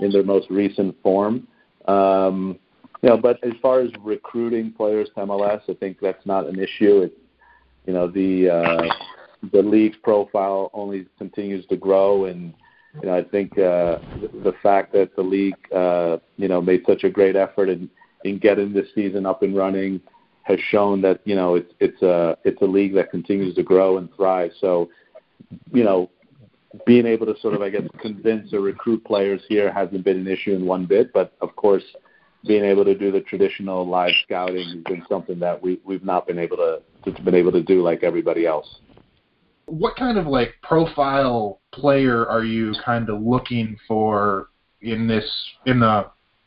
in 0.00 0.10
their 0.10 0.22
most 0.22 0.48
recent 0.50 0.94
form. 1.02 1.46
Um, 1.86 2.58
you 3.02 3.08
know, 3.08 3.16
but 3.16 3.42
as 3.44 3.52
far 3.62 3.80
as 3.80 3.90
recruiting 4.00 4.72
players 4.72 5.08
to 5.14 5.26
MLS, 5.26 5.62
I 5.68 5.74
think 5.74 5.98
that's 6.00 6.24
not 6.26 6.46
an 6.46 6.58
issue. 6.58 7.02
It, 7.02 7.18
you 7.86 7.92
know, 7.92 8.08
the 8.08 8.50
uh, 8.50 8.94
the 9.52 9.62
league's 9.62 9.96
profile 10.02 10.70
only 10.74 11.06
continues 11.16 11.64
to 11.66 11.76
grow, 11.76 12.24
and 12.24 12.52
you 13.00 13.08
know 13.08 13.16
I 13.16 13.22
think 13.22 13.52
uh, 13.52 13.98
the 14.42 14.52
fact 14.62 14.92
that 14.94 15.14
the 15.14 15.22
league 15.22 15.54
uh, 15.74 16.18
you 16.36 16.48
know 16.48 16.60
made 16.60 16.82
such 16.86 17.04
a 17.04 17.10
great 17.10 17.36
effort 17.36 17.68
in 17.68 17.88
in 18.24 18.38
getting 18.38 18.72
this 18.72 18.88
season 18.94 19.26
up 19.26 19.42
and 19.42 19.56
running 19.56 20.00
has 20.48 20.58
shown 20.70 21.00
that 21.02 21.20
you 21.24 21.36
know 21.36 21.54
it's 21.54 21.72
it's 21.78 22.02
a 22.02 22.36
it's 22.44 22.60
a 22.62 22.64
league 22.64 22.94
that 22.94 23.10
continues 23.10 23.54
to 23.54 23.62
grow 23.62 23.98
and 23.98 24.08
thrive. 24.16 24.50
So 24.60 24.88
you 25.72 25.84
know 25.84 26.10
being 26.86 27.06
able 27.06 27.26
to 27.26 27.38
sort 27.40 27.54
of 27.54 27.62
I 27.62 27.70
guess 27.70 27.82
convince 28.00 28.52
or 28.52 28.60
recruit 28.60 29.04
players 29.04 29.42
here 29.48 29.72
hasn't 29.72 30.04
been 30.04 30.18
an 30.18 30.26
issue 30.26 30.54
in 30.54 30.66
one 30.66 30.86
bit, 30.86 31.12
but 31.12 31.34
of 31.40 31.54
course 31.54 31.84
being 32.46 32.64
able 32.64 32.84
to 32.84 32.96
do 32.96 33.12
the 33.12 33.20
traditional 33.20 33.86
live 33.86 34.12
scouting 34.24 34.64
has 34.64 34.82
been 34.84 35.04
something 35.08 35.38
that 35.38 35.62
we 35.62 35.80
we've 35.84 36.04
not 36.04 36.26
been 36.26 36.38
able 36.38 36.56
to, 36.56 36.80
to 37.04 37.22
been 37.22 37.34
able 37.34 37.52
to 37.52 37.62
do 37.62 37.82
like 37.82 38.02
everybody 38.02 38.46
else 38.46 38.78
what 39.68 39.96
kind 39.96 40.18
of 40.18 40.26
like 40.26 40.54
profile 40.62 41.60
player 41.72 42.26
are 42.26 42.44
you 42.44 42.72
kind 42.84 43.10
of 43.10 43.20
looking 43.20 43.76
for 43.86 44.48
in 44.80 45.06
this 45.06 45.28
in 45.66 45.80
the 45.80 46.06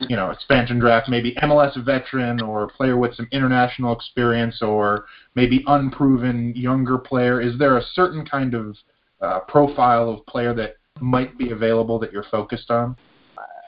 you 0.09 0.15
know 0.15 0.31
expansion 0.31 0.79
draft? 0.79 1.09
Maybe 1.09 1.35
MLS 1.43 1.83
veteran 1.83 2.41
or 2.41 2.67
player 2.67 2.97
with 2.97 3.15
some 3.15 3.27
international 3.31 3.93
experience, 3.93 4.61
or 4.61 5.05
maybe 5.35 5.63
unproven 5.67 6.53
younger 6.55 6.97
player. 6.97 7.41
Is 7.41 7.57
there 7.57 7.77
a 7.77 7.83
certain 7.93 8.25
kind 8.25 8.53
of 8.53 8.75
uh, 9.21 9.39
profile 9.41 10.09
of 10.09 10.25
player 10.25 10.53
that 10.55 10.77
might 10.99 11.37
be 11.37 11.51
available 11.51 11.99
that 11.99 12.11
you're 12.11 12.25
focused 12.31 12.71
on? 12.71 12.95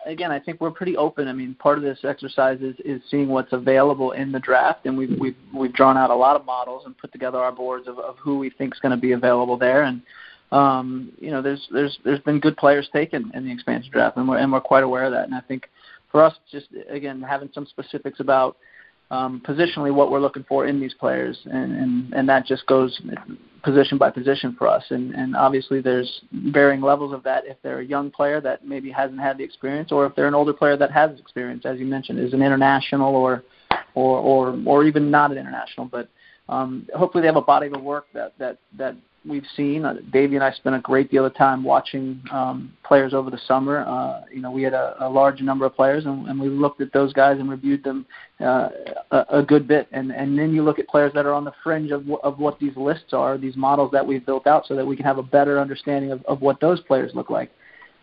again, 0.05 0.31
I 0.31 0.39
think 0.39 0.59
we're 0.61 0.71
pretty 0.71 0.97
open. 0.97 1.27
I 1.27 1.33
mean, 1.33 1.55
part 1.55 1.77
of 1.77 1.83
this 1.83 1.99
exercise 2.03 2.59
is, 2.61 2.75
is 2.83 3.01
seeing 3.09 3.29
what's 3.29 3.53
available 3.53 4.11
in 4.11 4.31
the 4.31 4.39
draft, 4.39 4.85
and 4.85 4.97
we've 4.97 5.17
we've 5.19 5.35
we've 5.53 5.73
drawn 5.73 5.97
out 5.97 6.09
a 6.09 6.15
lot 6.15 6.35
of 6.35 6.45
models 6.45 6.83
and 6.85 6.97
put 6.97 7.11
together 7.11 7.37
our 7.37 7.51
boards 7.51 7.87
of, 7.87 7.99
of 7.99 8.17
who 8.17 8.37
we 8.37 8.49
think 8.49 8.73
is 8.73 8.79
going 8.79 8.95
to 8.95 9.01
be 9.01 9.13
available 9.13 9.57
there. 9.57 9.83
And 9.83 10.01
um, 10.51 11.11
you 11.19 11.31
know, 11.31 11.41
there's 11.41 11.67
there's 11.71 11.97
there's 12.03 12.19
been 12.21 12.39
good 12.39 12.57
players 12.57 12.89
taken 12.93 13.31
in 13.33 13.45
the 13.45 13.51
expansion 13.51 13.91
draft, 13.91 14.17
and 14.17 14.27
we're 14.27 14.37
and 14.37 14.51
we're 14.51 14.61
quite 14.61 14.83
aware 14.83 15.05
of 15.05 15.11
that. 15.11 15.25
And 15.25 15.35
I 15.35 15.41
think 15.41 15.69
for 16.13 16.23
us, 16.23 16.33
just 16.49 16.67
again 16.89 17.21
having 17.21 17.49
some 17.53 17.65
specifics 17.65 18.21
about 18.21 18.55
um, 19.11 19.41
positionally 19.45 19.93
what 19.93 20.11
we're 20.11 20.21
looking 20.21 20.45
for 20.47 20.67
in 20.67 20.79
these 20.79 20.93
players, 20.93 21.37
and, 21.45 21.75
and 21.75 22.13
and 22.13 22.29
that 22.29 22.45
just 22.45 22.65
goes 22.67 23.01
position 23.63 23.97
by 23.97 24.11
position 24.11 24.55
for 24.57 24.67
us. 24.67 24.83
And 24.91 25.13
and 25.15 25.35
obviously 25.35 25.81
there's 25.81 26.21
varying 26.31 26.81
levels 26.81 27.13
of 27.13 27.23
that. 27.23 27.45
If 27.45 27.57
they're 27.63 27.79
a 27.79 27.85
young 27.85 28.11
player 28.11 28.39
that 28.41 28.65
maybe 28.65 28.91
hasn't 28.91 29.19
had 29.19 29.39
the 29.39 29.43
experience, 29.43 29.91
or 29.91 30.05
if 30.05 30.15
they're 30.15 30.27
an 30.27 30.35
older 30.35 30.53
player 30.53 30.77
that 30.77 30.91
has 30.91 31.19
experience, 31.19 31.65
as 31.65 31.79
you 31.79 31.85
mentioned, 31.85 32.19
is 32.19 32.33
an 32.33 32.43
international 32.43 33.15
or 33.15 33.43
or 33.95 34.19
or 34.19 34.57
or 34.65 34.83
even 34.85 35.09
not 35.09 35.31
an 35.31 35.39
international, 35.39 35.87
but 35.87 36.07
um, 36.47 36.87
hopefully 36.95 37.23
they 37.23 37.27
have 37.27 37.37
a 37.37 37.41
body 37.41 37.67
of 37.73 37.81
work 37.81 38.05
that 38.13 38.37
that 38.37 38.59
that 38.77 38.95
we've 39.25 39.45
seen. 39.55 39.85
Uh, 39.85 39.95
Davey 40.11 40.35
and 40.35 40.43
I 40.43 40.51
spent 40.51 40.75
a 40.75 40.79
great 40.79 41.09
deal 41.09 41.25
of 41.25 41.35
time 41.35 41.63
watching 41.63 42.21
um, 42.31 42.73
players 42.83 43.13
over 43.13 43.29
the 43.29 43.39
summer. 43.47 43.85
Uh, 43.87 44.21
you 44.31 44.41
know, 44.41 44.51
we 44.51 44.63
had 44.63 44.73
a, 44.73 44.95
a 44.99 45.09
large 45.09 45.41
number 45.41 45.65
of 45.65 45.75
players, 45.75 46.05
and, 46.05 46.27
and 46.27 46.39
we 46.39 46.49
looked 46.49 46.81
at 46.81 46.91
those 46.93 47.13
guys 47.13 47.39
and 47.39 47.49
reviewed 47.49 47.83
them 47.83 48.05
uh, 48.41 48.69
a, 49.11 49.25
a 49.29 49.43
good 49.43 49.67
bit. 49.67 49.87
And 49.91 50.11
and 50.11 50.37
then 50.37 50.53
you 50.53 50.63
look 50.63 50.79
at 50.79 50.87
players 50.87 51.11
that 51.13 51.25
are 51.25 51.33
on 51.33 51.43
the 51.43 51.53
fringe 51.63 51.91
of 51.91 52.09
of 52.23 52.39
what 52.39 52.59
these 52.59 52.75
lists 52.75 53.13
are, 53.13 53.37
these 53.37 53.55
models 53.55 53.91
that 53.91 54.05
we've 54.05 54.25
built 54.25 54.47
out, 54.47 54.65
so 54.67 54.75
that 54.75 54.85
we 54.85 54.95
can 54.95 55.05
have 55.05 55.17
a 55.17 55.23
better 55.23 55.59
understanding 55.59 56.11
of, 56.11 56.23
of 56.25 56.41
what 56.41 56.59
those 56.59 56.81
players 56.81 57.11
look 57.13 57.29
like. 57.29 57.51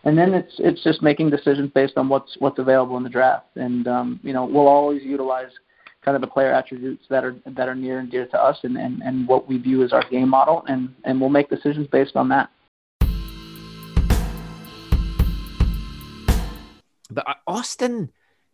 And 0.04 0.16
then 0.16 0.32
it's 0.32 0.54
it's 0.58 0.82
just 0.82 1.02
making 1.02 1.30
decisions 1.30 1.70
based 1.74 1.96
on 1.96 2.08
what's 2.08 2.36
what's 2.38 2.58
available 2.58 2.96
in 2.96 3.02
the 3.02 3.10
draft. 3.10 3.46
And 3.56 3.86
um, 3.86 4.20
you 4.22 4.32
know, 4.32 4.46
we'll 4.46 4.68
always 4.68 5.02
utilize 5.02 5.50
kind 6.04 6.14
of 6.14 6.20
the 6.20 6.26
player 6.26 6.52
attributes 6.52 7.04
that 7.10 7.24
are 7.24 7.36
that 7.46 7.68
are 7.68 7.74
near 7.74 7.98
and 7.98 8.10
dear 8.10 8.26
to 8.26 8.42
us 8.42 8.58
and, 8.62 8.76
and, 8.76 9.02
and 9.02 9.28
what 9.28 9.46
we 9.48 9.58
view 9.58 9.82
as 9.82 9.92
our 9.92 10.04
game 10.08 10.28
model 10.28 10.64
and, 10.68 10.94
and 11.04 11.20
we'll 11.20 11.30
make 11.30 11.48
decisions 11.50 11.86
based 11.88 12.16
on 12.16 12.28
that. 12.28 12.50
But 17.10 17.28
uh, 17.28 17.34
Austin 17.46 18.10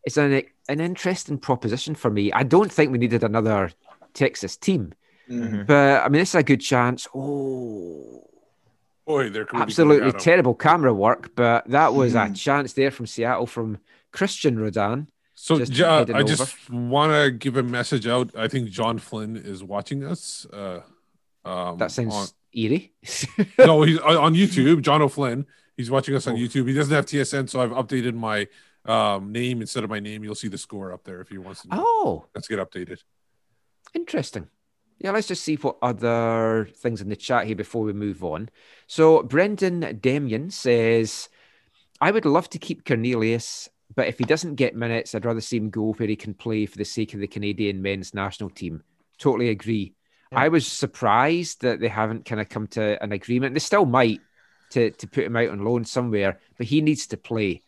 is 0.06 0.16
an 0.16 0.42
an 0.68 0.80
interesting 0.80 1.38
proposition 1.38 1.94
for 1.94 2.10
me. 2.10 2.32
I 2.32 2.42
don't 2.42 2.72
think 2.72 2.90
we 2.90 2.98
needed 2.98 3.22
another 3.22 3.70
Texas 4.14 4.56
team. 4.56 4.94
Mm-hmm. 5.30 5.64
But 5.66 6.02
I 6.04 6.08
mean 6.08 6.20
this 6.20 6.30
is 6.30 6.34
a 6.36 6.42
good 6.42 6.60
chance. 6.60 7.06
Oh 7.14 8.22
Boy, 9.06 9.30
there 9.30 9.44
could 9.44 9.60
absolutely 9.60 10.10
be 10.10 10.18
terrible 10.18 10.54
camera 10.54 10.92
work, 10.92 11.30
but 11.36 11.68
that 11.70 11.94
was 11.94 12.14
Mhm. 12.14 12.32
a 12.32 12.34
chance 12.34 12.72
there 12.72 12.90
from 12.90 13.06
Seattle 13.06 13.46
from 13.46 13.78
Cristian 14.12 14.58
Roldan. 14.58 15.08
So 15.38 15.58
just 15.58 15.76
heading 15.76 16.16
I 16.16 16.20
over. 16.20 16.28
just 16.28 16.70
want 16.70 17.12
to 17.12 17.30
give 17.30 17.56
a 17.56 17.62
message 17.62 18.06
out. 18.06 18.34
I 18.34 18.48
think 18.48 18.70
John 18.70 18.98
Flynn 18.98 19.36
is 19.36 19.62
watching 19.62 20.02
us. 20.02 20.46
Uh, 20.50 20.80
um, 21.44 21.76
that 21.76 21.92
sounds 21.92 22.14
on- 22.14 22.26
eerie. 22.52 22.94
no, 23.58 23.82
he's 23.84 23.98
on 23.98 24.16
on 24.16 24.34
YouTube. 24.34 24.80
John 24.80 25.02
O'Flynn. 25.02 25.46
He's 25.76 25.90
watching 25.90 26.14
us 26.14 26.26
on 26.26 26.36
YouTube. 26.36 26.66
He 26.66 26.72
doesn't 26.74 26.94
have 26.94 27.04
TSN, 27.04 27.50
so 27.50 27.60
I've 27.60 27.70
updated 27.70 28.14
my 28.14 28.48
um, 28.86 29.30
name 29.30 29.60
instead 29.60 29.84
of 29.84 29.90
my 29.90 30.00
name. 30.00 30.24
You'll 30.24 30.34
see 30.34 30.48
the 30.48 30.56
score 30.56 30.90
up 30.90 31.04
there 31.04 31.20
if 31.20 31.28
he 31.28 31.36
wants 31.36 31.62
to. 31.62 31.68
Know. 31.68 31.82
Oh, 31.84 32.26
Let's 32.34 32.48
get 32.48 32.58
updated. 32.58 33.02
Interesting. 33.92 34.48
Yeah, 34.98 35.10
let's 35.10 35.28
just 35.28 35.44
see 35.44 35.56
what 35.56 35.76
other 35.82 36.70
things 36.76 37.02
in 37.02 37.10
the 37.10 37.16
chat 37.16 37.46
here 37.46 37.54
before 37.56 37.82
we 37.82 37.92
move 37.92 38.24
on. 38.24 38.48
So 38.86 39.22
Brendan 39.22 39.82
Demian 39.82 40.50
says, 40.50 41.28
I 42.00 42.10
would 42.10 42.24
love 42.24 42.48
to 42.50 42.58
keep 42.58 42.86
Cornelius, 42.86 43.68
but 43.96 44.06
if 44.06 44.18
he 44.18 44.24
doesn't 44.24 44.54
get 44.56 44.76
minutes, 44.76 45.14
I'd 45.14 45.24
rather 45.24 45.40
see 45.40 45.56
him 45.56 45.70
go 45.70 45.92
where 45.94 46.08
he 46.08 46.16
can 46.16 46.34
play 46.34 46.66
for 46.66 46.76
the 46.76 46.84
sake 46.84 47.14
of 47.14 47.20
the 47.20 47.26
Canadian 47.26 47.82
men's 47.82 48.14
national 48.14 48.50
team. 48.50 48.82
Totally 49.18 49.48
agree. 49.48 49.94
I 50.32 50.48
was 50.48 50.66
surprised 50.66 51.62
that 51.62 51.80
they 51.80 51.88
haven't 51.88 52.26
kind 52.26 52.40
of 52.40 52.48
come 52.48 52.66
to 52.68 53.02
an 53.02 53.12
agreement. 53.12 53.54
They 53.54 53.60
still 53.60 53.86
might 53.86 54.20
to, 54.70 54.90
to 54.90 55.06
put 55.06 55.24
him 55.24 55.36
out 55.36 55.48
on 55.48 55.64
loan 55.64 55.84
somewhere, 55.84 56.38
but 56.58 56.66
he 56.66 56.82
needs 56.82 57.06
to 57.08 57.16
play. 57.16 57.62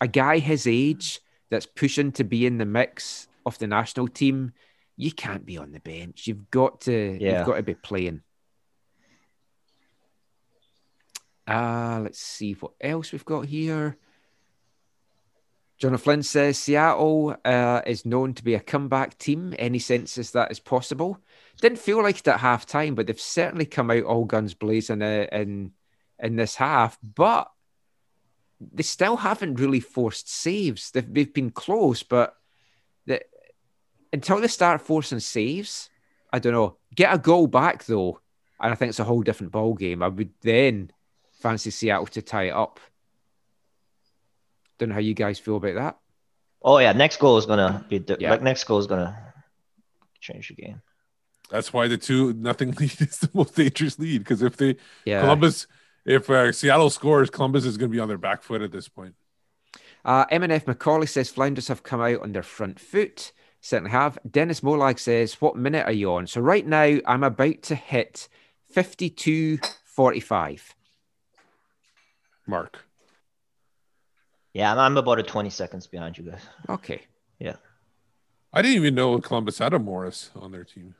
A 0.00 0.06
guy 0.06 0.38
his 0.38 0.66
age 0.66 1.20
that's 1.50 1.66
pushing 1.66 2.12
to 2.12 2.24
be 2.24 2.46
in 2.46 2.58
the 2.58 2.66
mix 2.66 3.26
of 3.44 3.58
the 3.58 3.66
national 3.66 4.08
team, 4.08 4.52
you 4.96 5.10
can't 5.10 5.44
be 5.44 5.58
on 5.58 5.72
the 5.72 5.80
bench. 5.80 6.26
You've 6.26 6.50
got 6.50 6.82
to 6.82 7.18
Yeah. 7.20 7.38
you've 7.38 7.46
got 7.46 7.56
to 7.56 7.62
be 7.62 7.74
playing. 7.74 8.20
Uh, 11.46 12.00
let's 12.02 12.20
see 12.20 12.52
what 12.52 12.72
else 12.80 13.12
we've 13.12 13.24
got 13.24 13.46
here. 13.46 13.96
John 15.78 15.96
Flynn 15.96 16.22
says 16.22 16.58
Seattle 16.58 17.36
uh, 17.44 17.82
is 17.86 18.06
known 18.06 18.34
to 18.34 18.44
be 18.44 18.54
a 18.54 18.60
comeback 18.60 19.18
team. 19.18 19.54
Any 19.58 19.80
senses 19.80 20.30
that 20.30 20.50
is 20.50 20.60
possible? 20.60 21.18
Didn't 21.60 21.78
feel 21.78 22.02
like 22.02 22.18
it 22.18 22.28
at 22.28 22.40
half 22.40 22.64
time, 22.64 22.94
but 22.94 23.06
they've 23.06 23.20
certainly 23.20 23.66
come 23.66 23.90
out 23.90 24.04
all 24.04 24.24
guns 24.24 24.54
blazing 24.54 25.02
uh, 25.02 25.26
in 25.32 25.72
in 26.20 26.36
this 26.36 26.54
half. 26.54 26.96
But 27.02 27.50
they 28.60 28.84
still 28.84 29.16
haven't 29.16 29.60
really 29.60 29.80
forced 29.80 30.30
saves. 30.30 30.90
They've, 30.92 31.12
they've 31.12 31.34
been 31.34 31.50
close, 31.50 32.02
but 32.02 32.36
the, 33.06 33.20
until 34.12 34.40
they 34.40 34.48
start 34.48 34.80
forcing 34.80 35.20
saves, 35.20 35.90
I 36.32 36.38
don't 36.38 36.52
know. 36.52 36.76
Get 36.94 37.12
a 37.12 37.18
goal 37.18 37.48
back 37.48 37.84
though, 37.84 38.20
and 38.60 38.72
I 38.72 38.76
think 38.76 38.90
it's 38.90 39.00
a 39.00 39.04
whole 39.04 39.22
different 39.22 39.52
ball 39.52 39.74
game. 39.74 40.02
I 40.02 40.08
would 40.08 40.30
then 40.42 40.92
fancy 41.40 41.70
Seattle 41.70 42.06
to 42.06 42.22
tie 42.22 42.44
it 42.44 42.54
up. 42.54 42.78
Don't 44.78 44.88
know 44.90 44.94
how 44.94 45.00
you 45.00 45.14
guys 45.14 45.38
feel 45.38 45.56
about 45.56 45.74
that. 45.74 45.98
Oh 46.62 46.78
yeah, 46.78 46.92
next 46.92 47.18
goal 47.18 47.36
is 47.38 47.46
gonna 47.46 47.84
be 47.88 47.98
the, 47.98 48.16
Yeah. 48.18 48.30
like 48.30 48.42
next 48.42 48.64
goal 48.64 48.78
is 48.78 48.86
gonna 48.86 49.34
change 50.20 50.48
the 50.48 50.54
game. 50.54 50.80
That's 51.50 51.72
why 51.72 51.88
the 51.88 51.98
two 51.98 52.32
nothing 52.32 52.70
lead 52.80 53.00
is 53.00 53.18
the 53.18 53.30
most 53.34 53.54
dangerous 53.54 53.98
lead 53.98 54.18
because 54.20 54.42
if 54.42 54.56
they 54.56 54.76
Yeah. 55.04 55.20
Columbus, 55.20 55.66
if 56.06 56.28
uh, 56.30 56.52
Seattle 56.52 56.90
scores, 56.90 57.30
Columbus 57.30 57.64
is 57.64 57.76
going 57.76 57.90
to 57.90 57.94
be 57.94 58.00
on 58.00 58.08
their 58.08 58.18
back 58.18 58.42
foot 58.42 58.60
at 58.62 58.72
this 58.72 58.88
point. 58.88 59.14
Uh, 60.04 60.26
MNF 60.26 60.66
Macaulay 60.66 61.06
says 61.06 61.30
Flounders 61.30 61.68
have 61.68 61.82
come 61.82 62.02
out 62.02 62.20
on 62.20 62.32
their 62.32 62.42
front 62.42 62.78
foot. 62.78 63.32
Certainly 63.62 63.90
have. 63.92 64.18
Dennis 64.30 64.60
Molag 64.60 64.98
says, 64.98 65.40
What 65.40 65.56
minute 65.56 65.86
are 65.86 65.92
you 65.92 66.12
on? 66.12 66.26
So 66.26 66.42
right 66.42 66.66
now 66.66 66.98
I'm 67.06 67.24
about 67.24 67.62
to 67.64 67.74
hit 67.74 68.28
52.45. 68.74 70.60
Mark. 72.46 72.84
Yeah, 74.54 74.72
I'm, 74.72 74.78
I'm 74.78 74.96
about 74.96 75.18
a 75.18 75.22
20 75.22 75.50
seconds 75.50 75.86
behind 75.86 76.16
you 76.16 76.24
guys. 76.24 76.40
Okay. 76.68 77.02
Yeah. 77.38 77.56
I 78.52 78.62
didn't 78.62 78.76
even 78.76 78.94
know 78.94 79.18
Columbus 79.18 79.58
had 79.58 79.74
a 79.74 79.78
Morris 79.78 80.30
on 80.36 80.52
their 80.52 80.64
team. 80.64 80.94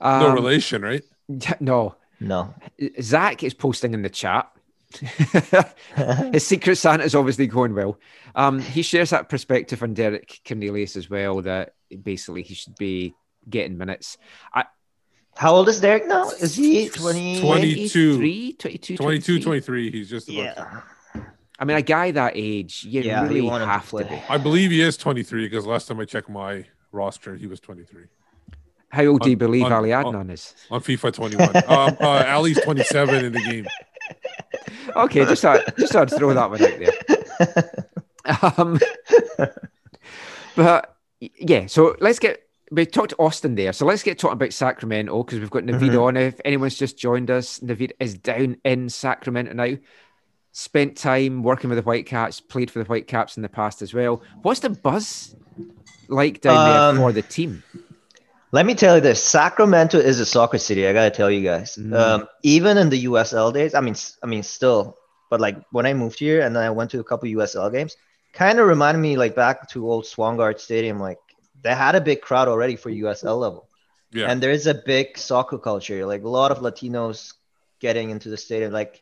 no 0.00 0.28
Um, 0.28 0.34
relation, 0.34 0.80
right? 0.82 1.02
No. 1.60 1.96
No. 2.20 2.54
Zach 3.00 3.42
is 3.42 3.52
posting 3.52 3.94
in 3.94 4.02
the 4.02 4.08
chat. 4.08 4.48
His 6.32 6.46
Secret 6.46 6.76
Santa 6.76 7.02
is 7.04 7.14
obviously 7.14 7.46
going 7.46 7.74
well. 7.74 7.98
Um, 8.34 8.60
he 8.60 8.82
shares 8.82 9.10
that 9.10 9.28
perspective 9.28 9.82
on 9.82 9.94
Derek 9.94 10.40
Cornelius 10.46 10.96
as 10.96 11.10
well, 11.10 11.42
that 11.42 11.74
basically 12.02 12.42
he 12.42 12.54
should 12.54 12.76
be 12.76 13.14
getting 13.48 13.76
minutes. 13.76 14.18
I, 14.54 14.64
How 15.36 15.54
old 15.54 15.68
is 15.68 15.80
Derek 15.80 16.06
now? 16.06 16.28
Is 16.30 16.54
he 16.54 16.88
20? 16.90 17.40
22. 17.40 18.12
23, 18.16 18.52
22, 18.52 18.96
22, 18.96 18.96
23. 18.96 19.40
23. 19.42 19.90
He's 19.90 20.10
just 20.10 20.28
about 20.28 20.36
Yeah. 20.44 20.80
I 21.58 21.64
mean, 21.64 21.76
a 21.76 21.82
guy 21.82 22.10
that 22.12 22.32
age, 22.34 22.84
you 22.88 23.02
Yeah, 23.02 23.22
you 23.22 23.28
really 23.28 23.40
want 23.42 23.62
him 23.62 23.68
to 23.68 23.72
have 23.72 23.88
to, 23.90 24.04
be. 24.04 24.20
I 24.28 24.38
believe 24.38 24.70
he 24.70 24.80
is 24.80 24.96
23 24.96 25.46
because 25.48 25.66
last 25.66 25.86
time 25.88 26.00
I 26.00 26.04
checked 26.04 26.28
my 26.28 26.64
roster, 26.90 27.36
he 27.36 27.46
was 27.46 27.60
23 27.60 28.04
How 28.88 29.04
old 29.06 29.22
do 29.22 29.30
you 29.30 29.36
believe 29.36 29.64
on- 29.64 29.72
Ali 29.72 29.92
on- 29.92 30.04
Adnan 30.06 30.30
is? 30.32 30.54
on 30.70 30.80
FIFA 30.80 31.12
21. 31.12 31.56
um, 31.56 31.96
uh, 32.00 32.24
Ali's 32.28 32.60
27 32.60 33.24
in 33.26 33.32
the 33.32 33.40
game. 33.40 33.66
Okay, 34.96 35.24
just 35.24 35.42
thought, 35.42 35.60
just 35.78 35.92
thought 35.92 36.12
I'd 36.12 36.18
throw 36.18 36.34
that 36.34 36.50
one 36.50 36.62
out 36.62 36.78
there. 36.78 37.86
Um, 38.56 38.78
but 40.54 40.96
yeah, 41.20 41.66
so 41.66 41.96
let's 42.00 42.18
get 42.20 42.42
we 42.70 42.86
talked 42.86 43.14
Austin 43.18 43.54
there, 43.54 43.72
so 43.72 43.84
let's 43.84 44.02
get 44.02 44.18
talking 44.18 44.34
about 44.34 44.52
Sacramento 44.52 45.22
because 45.24 45.40
we've 45.40 45.50
got 45.50 45.64
Navid 45.64 45.90
Mhm. 45.90 46.02
on. 46.02 46.16
If 46.16 46.40
anyone's 46.44 46.78
just 46.78 46.96
joined 46.96 47.30
us, 47.30 47.58
Navid 47.60 47.92
is 48.00 48.14
down 48.14 48.56
in 48.64 48.88
Sacramento 48.88 49.52
now. 49.54 49.76
Spent 50.54 50.96
time 50.98 51.42
working 51.42 51.70
with 51.70 51.78
the 51.78 51.82
Whitecaps, 51.82 52.40
played 52.40 52.70
for 52.70 52.78
the 52.78 52.84
Whitecaps 52.84 53.36
in 53.38 53.42
the 53.42 53.48
past 53.48 53.80
as 53.80 53.94
well. 53.94 54.22
What's 54.42 54.60
the 54.60 54.68
buzz 54.70 55.34
like 56.08 56.42
down 56.42 56.56
Um, 56.56 56.96
there 56.96 57.04
for 57.04 57.12
the 57.12 57.22
team? 57.22 57.62
Let 58.52 58.66
me 58.66 58.74
tell 58.74 58.96
you 58.96 59.00
this: 59.00 59.22
Sacramento 59.24 59.98
is 59.98 60.20
a 60.20 60.26
soccer 60.26 60.58
city. 60.58 60.86
I 60.86 60.92
gotta 60.92 61.10
tell 61.10 61.30
you 61.30 61.40
guys. 61.42 61.76
Mm. 61.76 61.94
Um, 61.98 62.28
even 62.42 62.76
in 62.76 62.90
the 62.90 63.04
USL 63.06 63.50
days, 63.52 63.74
I 63.74 63.80
mean, 63.80 63.94
s- 63.94 64.18
I 64.22 64.26
mean, 64.26 64.42
still, 64.42 64.98
but 65.30 65.40
like 65.40 65.56
when 65.70 65.86
I 65.86 65.94
moved 65.94 66.18
here 66.18 66.42
and 66.42 66.54
then 66.54 66.62
I 66.62 66.68
went 66.70 66.90
to 66.90 67.00
a 67.00 67.04
couple 67.04 67.28
USL 67.30 67.70
games, 67.72 67.96
kind 68.34 68.58
of 68.58 68.68
reminded 68.68 69.00
me 69.00 69.16
like 69.16 69.34
back 69.34 69.70
to 69.70 69.90
old 69.90 70.04
Swangard 70.04 70.60
Stadium. 70.60 71.00
Like 71.00 71.18
they 71.62 71.74
had 71.74 71.94
a 71.94 72.00
big 72.00 72.20
crowd 72.20 72.46
already 72.48 72.76
for 72.76 72.90
USL 72.90 73.38
level, 73.40 73.68
Yeah. 74.12 74.26
and 74.30 74.42
there 74.42 74.50
is 74.50 74.66
a 74.66 74.74
big 74.74 75.16
soccer 75.16 75.56
culture. 75.56 76.04
Like 76.04 76.22
a 76.24 76.28
lot 76.28 76.50
of 76.50 76.58
Latinos 76.58 77.32
getting 77.80 78.10
into 78.10 78.28
the 78.28 78.36
stadium. 78.36 78.70
Like 78.70 79.01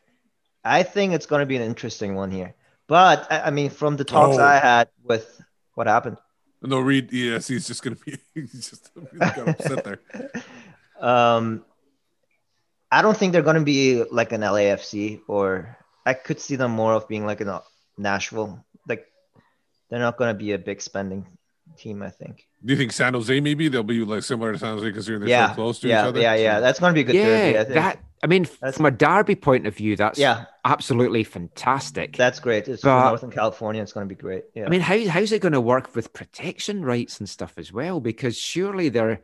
I 0.63 0.83
think 0.83 1.13
it's 1.13 1.25
gonna 1.25 1.45
be 1.45 1.55
an 1.55 1.63
interesting 1.63 2.15
one 2.15 2.31
here. 2.31 2.53
But 2.87 3.27
I, 3.31 3.41
I 3.43 3.49
mean, 3.51 3.69
from 3.69 3.95
the 3.97 4.03
talks 4.03 4.37
Oh. 4.37 4.43
I 4.43 4.57
had 4.57 4.89
with 5.03 5.41
what 5.75 5.87
happened. 5.87 6.17
No, 6.61 6.79
Reed, 6.79 7.11
yes, 7.11 7.47
he's 7.47 7.65
just 7.65 7.81
going 7.81 7.95
to 7.95 8.05
be, 8.05 8.17
he's 8.35 8.69
just 8.69 8.91
he 9.11 9.17
got 9.17 9.47
upset 9.49 9.83
there. 9.83 9.99
Um, 10.99 11.65
I 12.91 13.01
don't 13.01 13.17
think 13.17 13.33
they're 13.33 13.41
going 13.41 13.55
to 13.55 13.63
be 13.63 14.03
like 14.03 14.31
an 14.33 14.41
LAFC 14.41 15.21
or 15.27 15.75
I 16.05 16.13
could 16.13 16.39
see 16.39 16.55
them 16.57 16.69
more 16.69 16.93
of 16.93 17.07
being 17.07 17.25
like 17.25 17.41
a 17.41 17.63
Nashville. 17.97 18.63
Like 18.87 19.07
they're 19.89 19.97
not 19.99 20.17
going 20.17 20.29
to 20.35 20.37
be 20.37 20.51
a 20.51 20.59
big 20.59 20.79
spending 20.79 21.25
team, 21.75 22.03
I 22.03 22.11
think. 22.11 22.45
Do 22.63 22.73
you 22.73 22.77
think 22.77 22.91
San 22.91 23.15
Jose 23.15 23.39
maybe 23.39 23.67
they'll 23.67 23.81
be 23.81 24.05
like 24.05 24.21
similar 24.21 24.53
to 24.53 24.59
San 24.59 24.75
Jose 24.75 24.85
because 24.85 25.07
they're 25.07 25.25
Yeah, 25.25 25.49
so 25.49 25.55
close 25.55 25.79
to 25.79 25.87
yeah, 25.87 26.01
each 26.03 26.07
other? 26.09 26.19
yeah, 26.21 26.35
yeah. 26.35 26.59
That's 26.59 26.79
going 26.79 26.91
to 26.91 26.95
be 26.95 27.01
a 27.01 27.03
good 27.05 27.15
yeah, 27.15 27.25
derby. 27.25 27.57
I 27.57 27.63
think. 27.63 27.73
that 27.75 27.99
I 28.23 28.27
mean, 28.27 28.43
That's- 28.43 28.77
from 28.77 28.85
a 28.85 28.91
derby 28.91 29.35
point 29.35 29.65
of 29.65 29.75
view, 29.75 29.95
that's 29.95 30.19
Yeah. 30.19 30.45
absolutely 30.63 31.23
fantastic. 31.23 32.15
That's 32.17 32.39
great. 32.39 32.67
It's 32.67 32.83
But- 32.83 32.99
from 33.01 33.07
Northern 33.09 33.31
California. 33.31 33.81
It's 33.81 33.93
going 33.93 34.07
to 34.07 34.13
be 34.15 34.19
great. 34.19 34.43
Yeah. 34.53 34.65
I 34.65 34.69
mean, 34.69 34.81
how 34.81 34.97
how's 35.07 35.31
it 35.31 35.41
going 35.41 35.53
to 35.53 35.61
work 35.61 35.95
with 35.95 36.13
protection 36.13 36.83
rights 36.85 37.19
and 37.19 37.27
stuff 37.27 37.53
as 37.57 37.73
well? 37.73 37.99
Because 37.99 38.37
surely 38.37 38.89
they're 38.89 39.21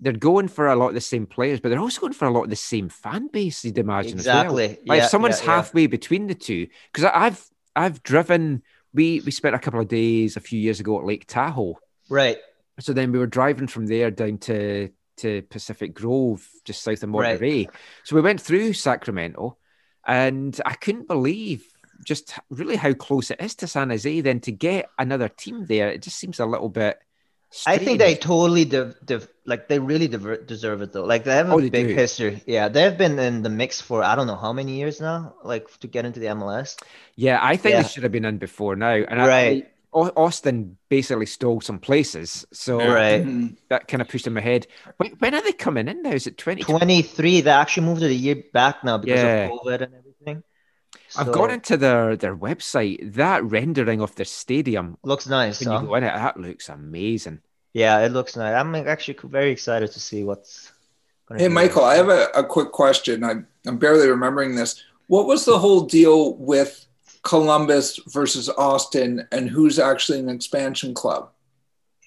they're 0.00 0.12
going 0.12 0.48
for 0.48 0.66
a 0.68 0.76
lot 0.76 0.88
of 0.88 0.94
the 0.94 1.00
same 1.00 1.24
players, 1.26 1.60
but 1.60 1.68
they're 1.70 1.78
also 1.80 2.00
going 2.00 2.12
for 2.12 2.26
a 2.26 2.30
lot 2.30 2.42
of 2.44 2.50
the 2.50 2.56
same 2.56 2.88
fan 2.88 3.28
base. 3.28 3.64
You'd 3.64 3.78
imagine 3.78 4.18
as 4.18 4.26
well. 4.26 4.40
Exactly. 4.40 4.68
Like 4.86 4.98
Yeah, 4.98 5.04
if 5.04 5.10
someone's 5.10 5.40
yeah. 5.40 5.46
halfway 5.54 5.86
between 5.86 6.26
the 6.26 6.34
two, 6.34 6.66
because 6.92 7.04
I've 7.14 7.42
I've 7.74 8.02
driven. 8.02 8.62
We 8.92 9.20
we 9.24 9.30
spent 9.32 9.54
a 9.54 9.58
couple 9.58 9.80
of 9.80 9.88
days 9.88 10.36
a 10.36 10.40
few 10.40 10.60
years 10.60 10.80
ago 10.80 10.98
at 10.98 11.06
Lake 11.06 11.26
Tahoe. 11.26 11.78
right. 12.10 12.38
So 12.80 12.92
then 12.92 13.12
we 13.12 13.20
were 13.20 13.28
driving 13.28 13.68
from 13.68 13.86
there 13.86 14.10
down 14.10 14.38
to 14.38 14.90
to 15.18 15.42
Pacific 15.42 15.94
Grove, 15.94 16.46
just 16.64 16.82
south 16.82 17.02
of 17.02 17.10
Right. 17.10 17.30
Monterey. 17.32 17.68
So 18.04 18.16
we 18.16 18.22
went 18.22 18.40
through 18.40 18.72
Sacramento, 18.72 19.56
and 20.06 20.58
I 20.66 20.74
couldn't 20.74 21.08
believe 21.08 21.64
just 22.04 22.34
really 22.50 22.76
how 22.76 22.92
close 22.92 23.30
it 23.30 23.40
is 23.40 23.54
to 23.56 23.66
San 23.66 23.90
Jose. 23.90 24.20
Then 24.20 24.40
to 24.40 24.52
get 24.52 24.90
another 24.98 25.28
team 25.28 25.66
there, 25.66 25.88
it 25.90 26.02
just 26.02 26.18
seems 26.18 26.40
a 26.40 26.46
little 26.46 26.68
bit. 26.68 26.98
I 27.68 27.78
think 27.78 28.00
they 28.00 28.16
totally 28.16 28.64
de- 28.64 28.96
de- 29.04 29.22
like 29.46 29.68
they 29.68 29.78
really 29.78 30.08
de- 30.08 30.38
deserve 30.42 30.82
it 30.82 30.92
though. 30.92 31.04
Like 31.04 31.22
they 31.22 31.36
have 31.36 31.48
a 31.50 31.52
Oh, 31.52 31.60
they 31.60 31.70
big 31.70 31.86
do. 31.86 31.94
history. 31.94 32.42
Yeah, 32.46 32.66
they've 32.68 32.98
been 32.98 33.16
in 33.20 33.42
the 33.42 33.48
mix 33.48 33.80
for 33.80 34.02
I 34.02 34.16
don't 34.16 34.26
know 34.26 34.34
how 34.34 34.52
many 34.52 34.76
years 34.76 35.00
now. 35.00 35.36
Like 35.44 35.68
to 35.78 35.86
get 35.86 36.04
into 36.04 36.18
the 36.18 36.26
MLS. 36.26 36.76
Yeah, 37.14 37.38
I 37.40 37.56
think 37.56 37.74
Yeah. 37.74 37.82
they 37.82 37.88
should 37.88 38.02
have 38.02 38.10
been 38.10 38.24
in 38.24 38.38
before 38.38 38.74
now. 38.74 38.94
And 38.94 39.22
I- 39.22 39.28
Right. 39.28 39.62
Au- 39.64 39.68
Austin 39.94 40.76
basically 40.88 41.26
stole 41.26 41.60
some 41.60 41.78
places, 41.78 42.46
so 42.52 42.78
Right. 42.78 43.18
That 43.18 43.24
mm-hmm. 43.24 43.86
kind 43.86 44.02
of 44.02 44.08
pushed 44.08 44.24
them 44.24 44.36
ahead. 44.36 44.66
When, 44.96 45.12
when 45.20 45.34
are 45.34 45.42
they 45.42 45.52
coming 45.52 45.88
in 45.88 46.02
now? 46.02 46.10
Is 46.10 46.26
it 46.26 46.36
twenty? 46.36 46.62
23. 46.62 47.40
They 47.42 47.50
actually 47.50 47.86
moved 47.86 48.02
it 48.02 48.10
a 48.10 48.14
year 48.14 48.42
back 48.52 48.82
now 48.82 48.98
because 48.98 49.22
Yeah. 49.22 49.44
of 49.44 49.50
COVID 49.50 49.80
and 49.82 49.94
everything. 49.94 50.42
I've 51.16 51.32
gone 51.32 51.50
into 51.50 51.76
their 51.76 52.16
their 52.16 52.36
website. 52.36 53.14
That 53.14 53.44
rendering 53.44 54.00
of 54.00 54.14
their 54.16 54.24
stadium 54.26 54.98
Looks 55.04 55.28
nice. 55.28 55.60
when 55.60 55.68
huh? 55.68 55.80
you 55.82 55.86
go 55.86 55.94
in 55.94 56.04
it, 56.04 56.14
that 56.14 56.36
looks 56.38 56.68
amazing. 56.68 57.40
Yeah, 57.72 58.00
it 58.00 58.12
looks 58.12 58.36
nice. 58.36 58.54
I'm 58.54 58.74
actually 58.74 59.18
very 59.24 59.50
excited 59.52 59.92
to 59.92 60.00
see 60.00 60.24
what's. 60.24 60.72
Gonna 61.26 61.40
Hey, 61.40 61.48
be 61.48 61.54
Michael, 61.54 61.84
I 61.84 61.94
have 61.96 62.08
a, 62.08 62.28
a 62.34 62.44
quick 62.44 62.72
question. 62.72 63.24
I'm 63.24 63.46
I'm 63.66 63.78
barely 63.78 64.08
remembering 64.08 64.56
this. 64.56 64.82
What 65.06 65.26
was 65.26 65.44
the 65.44 65.58
whole 65.58 65.82
deal 65.82 66.34
with 66.36 66.86
Columbus 67.24 67.98
versus 68.08 68.48
Austin 68.50 69.26
and 69.32 69.48
who's 69.48 69.78
actually 69.78 70.20
an 70.20 70.28
expansion 70.28 70.94
club? 70.94 71.30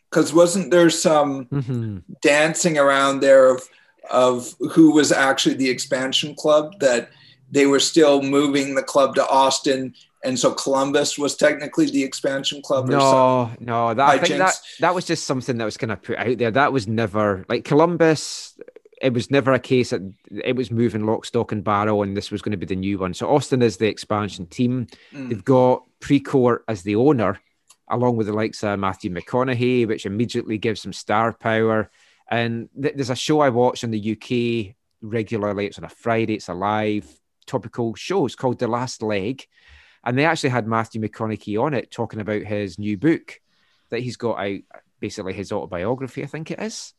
Because 0.09 0.33
wasn't 0.33 0.71
there 0.71 0.89
some 0.89 1.45
Mhm. 1.47 2.03
dancing 2.21 2.77
around 2.77 3.19
there 3.19 3.49
of, 3.49 3.61
of 4.09 4.55
who 4.71 4.91
was 4.91 5.11
actually 5.11 5.55
the 5.55 5.69
expansion 5.69 6.33
club 6.35 6.79
that 6.79 7.09
they 7.51 7.65
were 7.65 7.79
still 7.79 8.21
moving 8.21 8.75
the 8.75 8.83
club 8.83 9.15
to 9.15 9.27
Austin 9.27 9.93
and 10.23 10.37
so 10.37 10.51
Columbus 10.51 11.17
was 11.17 11.35
technically 11.35 11.85
the 11.89 12.03
expansion 12.03 12.61
club 12.61 12.89
or? 12.89 12.93
No, 12.93 13.51
no, 13.59 13.93
that 13.93 14.09
I 14.09 14.17
think 14.17 14.39
that 14.39 14.59
that 14.79 14.93
was 14.95 15.05
just 15.05 15.25
something 15.25 15.57
that 15.57 15.65
was 15.65 15.77
kind 15.77 15.91
of 15.91 16.01
put 16.01 16.17
out 16.17 16.37
there. 16.39 16.51
That 16.51 16.73
was 16.73 16.87
never 16.87 17.45
like 17.47 17.63
Columbus. 17.63 18.55
It 19.01 19.13
was 19.13 19.29
never 19.29 19.53
a 19.53 19.59
case 19.59 19.91
that 19.91 20.01
it 20.43 20.55
was 20.55 20.71
moving 20.71 21.05
lock, 21.05 21.25
stock, 21.25 21.51
and 21.51 21.63
barrel, 21.63 22.01
and 22.01 22.17
this 22.17 22.31
was 22.31 22.41
going 22.41 22.51
to 22.51 22.57
be 22.57 22.65
the 22.65 22.75
new 22.75 22.97
one. 22.97 23.13
So 23.13 23.33
Austin 23.33 23.61
is 23.61 23.77
the 23.77 23.87
expansion 23.87 24.47
team. 24.47 24.87
Mm. 25.13 25.29
They've 25.29 25.45
got 25.45 25.83
Precourt 25.99 26.59
as 26.67 26.81
the 26.81 26.95
owner, 26.95 27.39
along 27.89 28.17
with 28.17 28.27
the 28.27 28.33
likes 28.33 28.63
of 28.63 28.79
Matthew 28.79 29.11
McConaughey, 29.11 29.87
which 29.87 30.05
immediately 30.05 30.57
gives 30.57 30.81
them 30.81 30.93
star 30.93 31.33
power. 31.33 31.91
And 32.29 32.69
th- 32.81 32.95
there's 32.95 33.09
a 33.09 33.15
show 33.15 33.39
I 33.39 33.49
watch 33.49 33.83
in 33.83 33.91
the 33.91 34.11
UK 34.13 34.75
regularly. 35.01 35.67
It's 35.67 35.77
on 35.77 35.85
a 35.85 35.89
Friday. 35.89 36.33
It's 36.33 36.49
a 36.49 36.53
live 36.53 37.07
topical 37.45 37.95
show. 37.95 38.25
It's 38.25 38.35
called 38.35 38.59
The 38.59 38.67
Last 38.67 39.01
Leg, 39.01 39.45
and 40.03 40.17
they 40.17 40.25
actually 40.25 40.49
had 40.49 40.67
Matthew 40.67 41.01
McConaughey 41.01 41.61
on 41.61 41.73
it 41.73 41.91
talking 41.91 42.19
about 42.19 42.43
his 42.43 42.77
new 42.77 42.97
book 42.97 43.39
that 43.89 44.01
he's 44.01 44.17
got 44.17 44.39
out, 44.39 44.59
basically 44.99 45.33
his 45.33 45.51
autobiography, 45.51 46.23
I 46.23 46.27
think 46.27 46.51
it 46.51 46.59
is. 46.59 46.93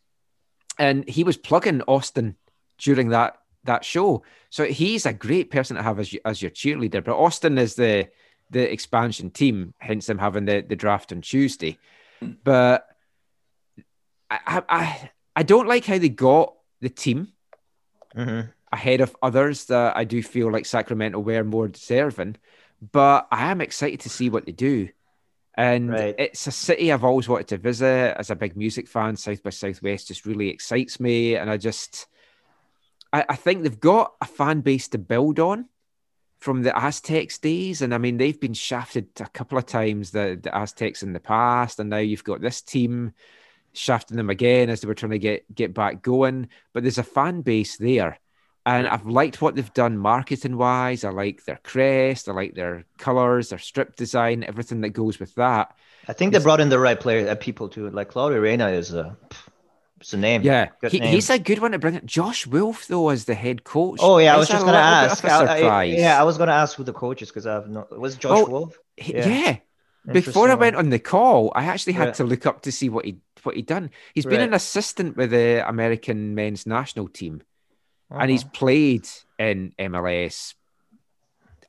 And 0.78 1.09
he 1.09 1.24
was 1.24 1.36
plugging 1.36 1.82
Austin 1.82 2.36
during 2.78 3.09
that 3.10 3.36
that 3.64 3.84
show. 3.84 4.22
So 4.50 4.64
he's 4.64 5.05
a 5.05 5.12
great 5.12 5.50
person 5.50 5.76
to 5.76 5.82
have 5.82 5.98
as, 5.98 6.12
y- 6.12 6.20
as 6.24 6.40
your 6.40 6.50
cheerleader. 6.50 7.02
But 7.05 7.16
Austin 7.18 7.59
is 7.59 7.74
the 7.74 8.09
the 8.50 8.70
expansion 8.72 9.30
team, 9.30 9.74
hence 9.78 10.06
them 10.06 10.18
having 10.18 10.46
the, 10.46 10.64
the 10.66 10.76
draft 10.76 11.12
on 11.12 11.20
Tuesday. 11.20 11.76
But 12.44 12.86
I, 14.30 14.38
I 14.46 14.62
I 14.68 15.10
I 15.36 15.42
don't 15.42 15.68
like 15.68 15.84
how 15.84 15.98
they 15.98 16.09
got 16.09 16.55
the 16.80 16.88
team 16.88 17.28
Mhm. 18.16 18.48
ahead 18.72 19.00
of 19.00 19.14
others 19.22 19.66
that 19.66 19.96
I 19.96 20.05
do 20.05 20.22
feel 20.22 20.50
like 20.50 20.64
Sacramento 20.66 21.18
were 21.18 21.44
more 21.44 21.68
deserving. 21.68 22.36
But 22.92 23.26
I 23.30 23.50
am 23.50 23.60
excited 23.60 24.00
to 24.00 24.09
see 24.09 24.30
what 24.30 24.46
they 24.46 24.52
do. 24.52 24.88
And 25.59 25.90
Right. 25.90 26.14
it's 26.16 26.47
a 26.47 26.52
city 26.52 26.93
I've 26.93 27.02
always 27.02 27.28
wanted 27.28 27.48
to 27.48 27.59
visit 27.59 28.16
as 28.16 28.30
a 28.30 28.36
big 28.36 28.56
music 28.56 28.86
fan. 28.86 29.16
South 29.16 29.43
by 29.43 29.51
Southwest 29.51 30.06
just 30.06 30.24
really 30.24 30.51
excites 30.51 31.01
me. 31.01 31.35
And 31.35 31.51
I 31.51 31.56
just, 31.56 32.06
I, 33.12 33.24
I 33.28 33.35
think 33.35 33.62
they've 33.64 33.80
got 33.80 34.14
a 34.20 34.24
fan 34.24 34.60
base 34.60 34.86
to 34.90 34.98
build 34.98 35.40
on 35.40 35.66
from 36.39 36.62
the 36.62 36.78
Aztecs 36.78 37.39
days. 37.39 37.82
And 37.82 37.93
I 37.93 37.98
mean, 37.98 38.18
they've 38.18 38.40
been 38.40 38.55
shafted 38.55 39.09
a 39.18 39.26
couple 39.26 39.59
of 39.59 39.66
times, 39.66 40.12
the, 40.12 40.39
the 40.40 40.56
Aztecs 40.56 41.02
in 41.02 41.12
the 41.12 41.18
past. 41.18 41.80
And 41.80 41.90
now 41.90 41.97
you've 41.97 42.22
got 42.22 42.40
this 42.40 42.62
team 42.62 43.12
shafting 43.72 44.16
them 44.16 44.30
again 44.30 44.70
as 44.70 44.80
they 44.80 44.86
were 44.86 44.94
trying 44.94 45.10
to 45.10 45.18
get, 45.18 45.52
get 45.52 45.74
back 45.74 46.02
going. 46.02 46.51
But 46.72 46.85
there's 46.85 46.98
a 46.98 47.02
fan 47.02 47.40
base 47.40 47.76
there. 47.78 48.20
And 48.69 48.86
I've 48.86 49.07
liked 49.07 49.40
what 49.40 49.55
they've 49.55 49.73
done 49.73 49.97
marketing 49.97 50.59
wise. 50.59 51.03
I 51.03 51.11
like 51.11 51.45
their 51.47 51.59
crest, 51.62 52.28
I 52.28 52.32
like 52.32 52.55
their 52.55 52.85
colors, 52.99 53.49
their 53.49 53.59
strip 53.59 53.97
design, 53.97 54.45
everything 54.45 54.82
that 54.82 54.90
goes 54.90 55.19
with 55.19 55.35
that. 55.36 55.74
I 56.07 56.12
think 56.12 56.32
they 56.32 56.39
brought 56.39 56.61
in 56.61 56.69
the 56.69 56.78
right 56.78 57.01
player, 57.01 57.28
uh, 57.28 57.35
people 57.35 57.69
too. 57.70 57.89
Like 57.89 58.09
Claudio 58.11 58.39
Reyna 58.39 58.69
is 58.69 58.93
a, 58.93 59.16
it's 60.01 60.12
a 60.12 60.16
name. 60.19 60.43
Yeah, 60.43 60.69
he, 60.90 61.01
name. 61.01 61.15
he's 61.15 61.31
a 61.31 61.39
good 61.39 61.61
one 61.61 61.73
to 61.73 61.78
bring 61.78 61.95
in. 61.95 62.07
Josh 62.07 62.47
Wolff, 62.47 62.86
though, 62.89 63.09
as 63.09 63.24
the 63.24 63.35
head 63.35 63.65
coach. 63.65 64.01
Oh 64.03 64.19
yeah, 64.19 64.35
I 64.35 64.39
was 64.39 64.49
just 64.49 64.65
gonna 64.65 64.77
ask. 64.78 65.24
I- 65.24 65.62
I- 65.62 65.85
yeah, 65.85 66.20
I 66.20 66.24
was 66.24 66.36
gonna 66.36 66.53
ask 66.53 66.77
who 66.77 66.85
the 66.85 66.93
coach 66.93 67.23
is 67.23 67.28
because 67.31 67.47
I 67.47 67.55
have 67.55 67.69
no. 67.69 67.86
Was 67.90 68.16
Josh 68.16 68.39
Oh, 68.39 68.49
Wolff? 68.51 68.78
Yeah. 68.97 69.27
yeah. 69.28 69.57
Before 70.12 70.49
I 70.51 70.55
went 70.55 70.77
on 70.77 70.90
the 70.90 70.99
call, 70.99 71.53
I 71.55 71.65
actually 71.65 71.93
had 71.95 72.07
Right. 72.09 72.15
to 72.16 72.24
look 72.24 72.47
up 72.47 72.62
to 72.62 72.73
see 72.73 72.89
what 72.89 73.05
he 73.05 73.19
what 73.43 73.57
he'd 73.57 73.66
done. 73.66 73.90
He's 74.15 74.27
been 74.27 74.40
an 74.40 74.55
assistant 74.55 75.16
with 75.16 75.31
the 75.31 75.66
American 75.69 76.35
men's 76.35 76.66
national 76.66 77.09
team, 77.09 77.43
and 78.10 78.30
he's 78.30 78.43
Uh-huh. 78.43 78.51
played 78.52 79.09
in 79.39 79.72
MLS 79.78 80.55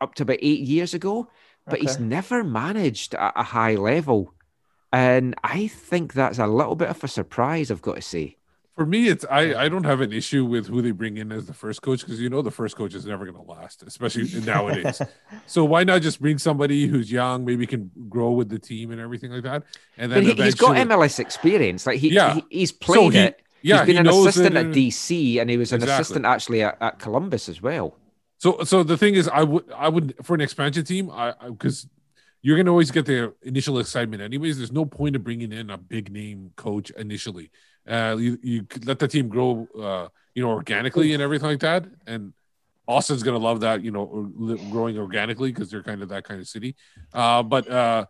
up 0.01 0.15
to 0.15 0.23
about 0.23 0.37
eight 0.41 0.61
years 0.61 0.93
ago, 0.93 1.27
but 1.65 1.79
he's 1.79 1.99
never 1.99 2.43
managed 2.43 3.13
at 3.15 3.33
a 3.35 3.43
high 3.43 3.75
level. 3.75 4.33
And 4.91 5.35
I 5.43 5.67
think 5.67 6.13
that's 6.13 6.39
a 6.39 6.47
little 6.47 6.75
bit 6.75 6.89
of 6.89 7.03
a 7.03 7.07
surprise, 7.07 7.69
I've 7.69 7.81
got 7.81 7.95
to 7.95 8.01
say. 8.01 8.37
For 8.75 8.85
me, 8.85 9.09
it's 9.09 9.25
I, 9.29 9.65
I 9.65 9.67
don't 9.69 9.83
have 9.83 9.99
an 9.99 10.13
issue 10.13 10.45
with 10.45 10.67
who 10.67 10.81
they 10.81 10.91
bring 10.91 11.17
in 11.17 11.33
as 11.33 11.45
the 11.47 11.53
first 11.53 11.81
coach 11.81 11.99
because 11.99 12.21
you 12.21 12.29
know 12.29 12.41
the 12.41 12.49
first 12.49 12.77
coach 12.77 12.95
is 12.95 13.05
never 13.05 13.25
going 13.25 13.35
to 13.35 13.51
last, 13.51 13.83
especially 13.83 14.23
nowadays. 14.45 15.01
so 15.47 15.65
why 15.65 15.83
not 15.83 16.01
just 16.01 16.21
bring 16.21 16.37
somebody 16.37 16.87
who's 16.87 17.11
young, 17.11 17.43
maybe 17.43 17.67
can 17.67 17.91
grow 18.07 18.31
with 18.31 18.47
the 18.47 18.57
team 18.57 18.91
and 18.91 19.01
everything 19.01 19.31
like 19.31 19.43
that, 19.43 19.63
and 19.97 20.09
then 20.09 20.23
he, 20.23 20.31
he's 20.31 20.55
got 20.55 20.77
MLS 20.77 21.19
experience. 21.19 21.85
Like 21.85 21.99
he, 21.99 22.13
Yeah. 22.13 22.35
he 22.35 22.45
he's 22.49 22.69
So 22.71 22.77
played 22.79 23.13
he- 23.13 23.19
it. 23.19 23.41
Yeah, 23.61 23.77
he's 23.77 23.85
been 23.87 24.05
he 24.05 24.09
an 24.09 24.15
assistant 24.27 24.55
at 24.57 24.65
DC, 24.67 25.39
and 25.39 25.49
he 25.49 25.57
was 25.57 25.71
an 25.71 25.81
Exactly. 25.81 26.01
assistant 26.01 26.25
actually 26.25 26.63
at, 26.63 26.77
at 26.81 26.99
Columbus 26.99 27.49
as 27.49 27.61
well. 27.61 27.95
So, 28.37 28.63
so 28.63 28.83
the 28.83 28.97
thing 28.97 29.15
is, 29.15 29.27
I 29.27 29.43
would, 29.43 29.69
I 29.75 29.89
would, 29.89 30.15
for 30.23 30.33
an 30.33 30.41
expansion 30.41 30.85
team, 30.85 31.09
I, 31.11 31.33
because 31.47 31.87
you're 32.41 32.55
gonna 32.55 32.71
always 32.71 32.89
get 32.89 33.05
the 33.05 33.33
initial 33.43 33.79
excitement, 33.79 34.21
anyways. 34.21 34.57
There's 34.57 34.71
no 34.71 34.85
point 34.85 35.15
of 35.15 35.23
bringing 35.23 35.51
in 35.51 35.69
a 35.69 35.77
big 35.77 36.09
name 36.11 36.51
coach 36.55 36.89
initially. 36.91 37.51
Uh, 37.87 38.15
you, 38.17 38.39
you 38.41 38.63
could 38.63 38.87
let 38.87 38.99
the 38.99 39.07
team 39.07 39.27
grow, 39.27 39.67
uh, 39.77 40.07
you 40.35 40.43
know, 40.43 40.51
organically 40.51 41.13
and 41.13 41.21
everything 41.21 41.49
like 41.49 41.59
that. 41.59 41.85
And 42.07 42.33
Austin's 42.87 43.23
gonna 43.23 43.39
love 43.39 43.59
that, 43.59 43.83
you 43.83 43.91
know, 43.91 44.05
growing 44.71 44.97
organically 44.97 45.51
because 45.51 45.69
they're 45.69 45.83
kind 45.83 46.01
of 46.01 46.09
that 46.09 46.23
kind 46.23 46.39
of 46.39 46.47
city. 46.47 46.75
Uh, 47.13 47.43
but, 47.43 47.69
uh, 47.69 48.05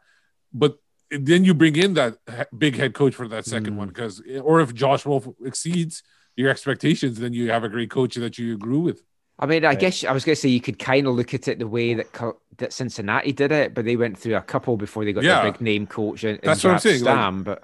but 0.54 0.78
then 1.12 1.44
you 1.44 1.54
bring 1.54 1.76
in 1.76 1.94
that 1.96 2.18
big 2.58 2.76
head 2.76 2.94
coach 2.94 3.16
for 3.16 3.28
that 3.28 3.46
second 3.46 3.74
mm. 3.74 3.78
one 3.78 3.88
because, 3.88 4.22
or 4.42 4.62
if 4.62 4.74
Josh 4.74 5.06
Wolff 5.06 5.28
exceeds 5.44 6.04
your 6.36 6.50
expectations, 6.50 7.20
then 7.20 7.34
you 7.34 7.52
have 7.52 7.64
a 7.64 7.70
great 7.70 7.90
coach 7.90 8.16
that 8.16 8.38
you 8.38 8.54
agree 8.54 8.78
with. 8.78 9.04
I 9.42 9.46
mean, 9.46 9.64
I 9.64 9.76
guess 9.76 10.04
I 10.04 10.12
was 10.12 10.26
going 10.26 10.36
to 10.36 10.42
say 10.42 10.50
you 10.50 10.60
could 10.60 10.78
kind 10.78 11.08
of 11.08 11.16
look 11.16 11.34
at 11.34 11.48
it 11.48 11.60
the 11.60 11.68
way 11.68 11.94
that 11.94 12.08
that 12.58 12.74
Cincinnati 12.74 13.32
did 13.32 13.54
it, 13.54 13.74
but 13.74 13.86
they 13.86 13.96
went 13.96 14.18
through 14.18 14.36
a 14.36 14.42
couple 14.42 14.76
before 14.76 15.06
they 15.06 15.14
got 15.14 15.24
Yeah. 15.24 15.44
their 15.44 15.54
big 15.54 15.62
name 15.62 15.88
coach. 15.88 16.26
In, 16.26 16.36
in 16.36 16.40
That's 16.44 16.64
what 16.64 16.72
I'm 16.72 16.76
Jack 16.76 16.82
saying, 16.82 17.04
like- 17.04 17.44
but 17.46 17.64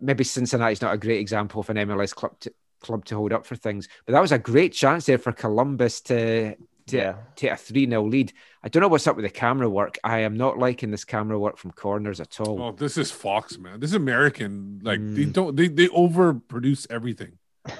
maybe 0.00 0.24
Cincinnati's 0.24 0.80
not 0.80 0.94
a 0.94 0.98
great 0.98 1.20
example 1.20 1.60
of 1.60 1.70
an 1.70 1.76
MLS 1.76 2.14
club 2.14 2.38
to, 2.40 2.52
club 2.80 3.04
to 3.06 3.16
hold 3.16 3.32
up 3.32 3.44
for 3.44 3.56
things. 3.56 3.88
But 4.06 4.14
that 4.14 4.20
was 4.20 4.32
a 4.32 4.38
great 4.38 4.72
chance 4.72 5.06
there 5.06 5.18
for 5.18 5.32
Columbus 5.32 6.00
to 6.02 6.56
to 6.90 6.96
Yeah. 6.96 7.14
take 7.36 7.50
a 7.52 7.56
3 7.56 7.86
0 7.88 8.02
lead. 8.06 8.32
I 8.62 8.68
don't 8.68 8.80
know 8.82 8.88
what's 8.88 9.06
up 9.06 9.16
with 9.16 9.24
the 9.24 9.30
camera 9.30 9.68
work. 9.68 9.96
I 10.04 10.18
am 10.20 10.36
not 10.36 10.58
liking 10.58 10.90
this 10.90 11.04
camera 11.04 11.38
work 11.38 11.56
from 11.56 11.70
corners 11.72 12.20
at 12.20 12.38
all. 12.40 12.60
Oh, 12.62 12.72
this 12.72 12.96
is 12.98 13.10
Fox, 13.10 13.58
man. 13.58 13.80
This 13.80 13.90
is 13.90 13.94
American. 13.96 14.80
Like 14.82 15.00
they 15.00 15.24
Mm. 15.26 15.32
don't 15.32 15.56
they 15.56 15.68
they 15.68 15.88
overproduce 15.88 16.86
everything. 16.90 17.38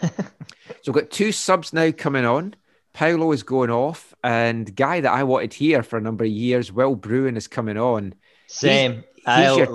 So 0.83 0.93
we've 0.93 1.03
got 1.03 1.11
two 1.11 1.31
subs 1.33 1.73
now 1.73 1.91
coming 1.91 2.25
on. 2.25 2.55
Paolo 2.95 3.33
is 3.33 3.43
going 3.43 3.71
off, 3.71 4.15
and 4.25 4.75
guy 4.75 5.01
that 5.01 5.13
I 5.13 5.25
wanted 5.25 5.53
here 5.53 5.83
for 5.83 5.99
a 5.99 6.01
number 6.01 6.25
of 6.25 6.31
years, 6.31 6.73
Will 6.73 6.95
Bruin, 6.97 7.37
is 7.37 7.47
coming 7.49 7.77
on. 7.77 8.15
Same. 8.47 9.05
I 9.27 9.49
love- 9.51 9.59
would 9.59 9.69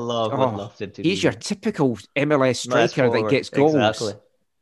love 0.57 0.79
him 0.79 0.91
to 0.91 1.03
He's 1.03 1.19
be 1.19 1.23
your 1.23 1.31
here. 1.33 1.39
typical 1.39 1.97
MLS 2.15 2.57
striker 2.61 3.09
that 3.11 3.29
gets 3.29 3.49
goals. 3.49 3.75
Exactly. 3.75 4.13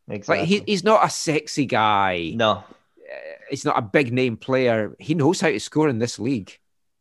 Like 0.08 0.18
Exactly. 0.18 0.46
he, 0.46 0.64
he's 0.66 0.84
not 0.84 1.06
a 1.06 1.10
sexy 1.10 1.66
guy. 1.66 2.34
No. 2.36 2.64
He's 3.54 3.66
not 3.66 3.78
a 3.78 3.84
big 3.84 4.12
name 4.12 4.36
player. 4.36 4.96
He 5.00 5.14
knows 5.14 5.40
how 5.40 5.50
to 5.50 5.60
score 5.60 5.88
in 5.88 6.00
this 6.00 6.18
league. 6.18 6.58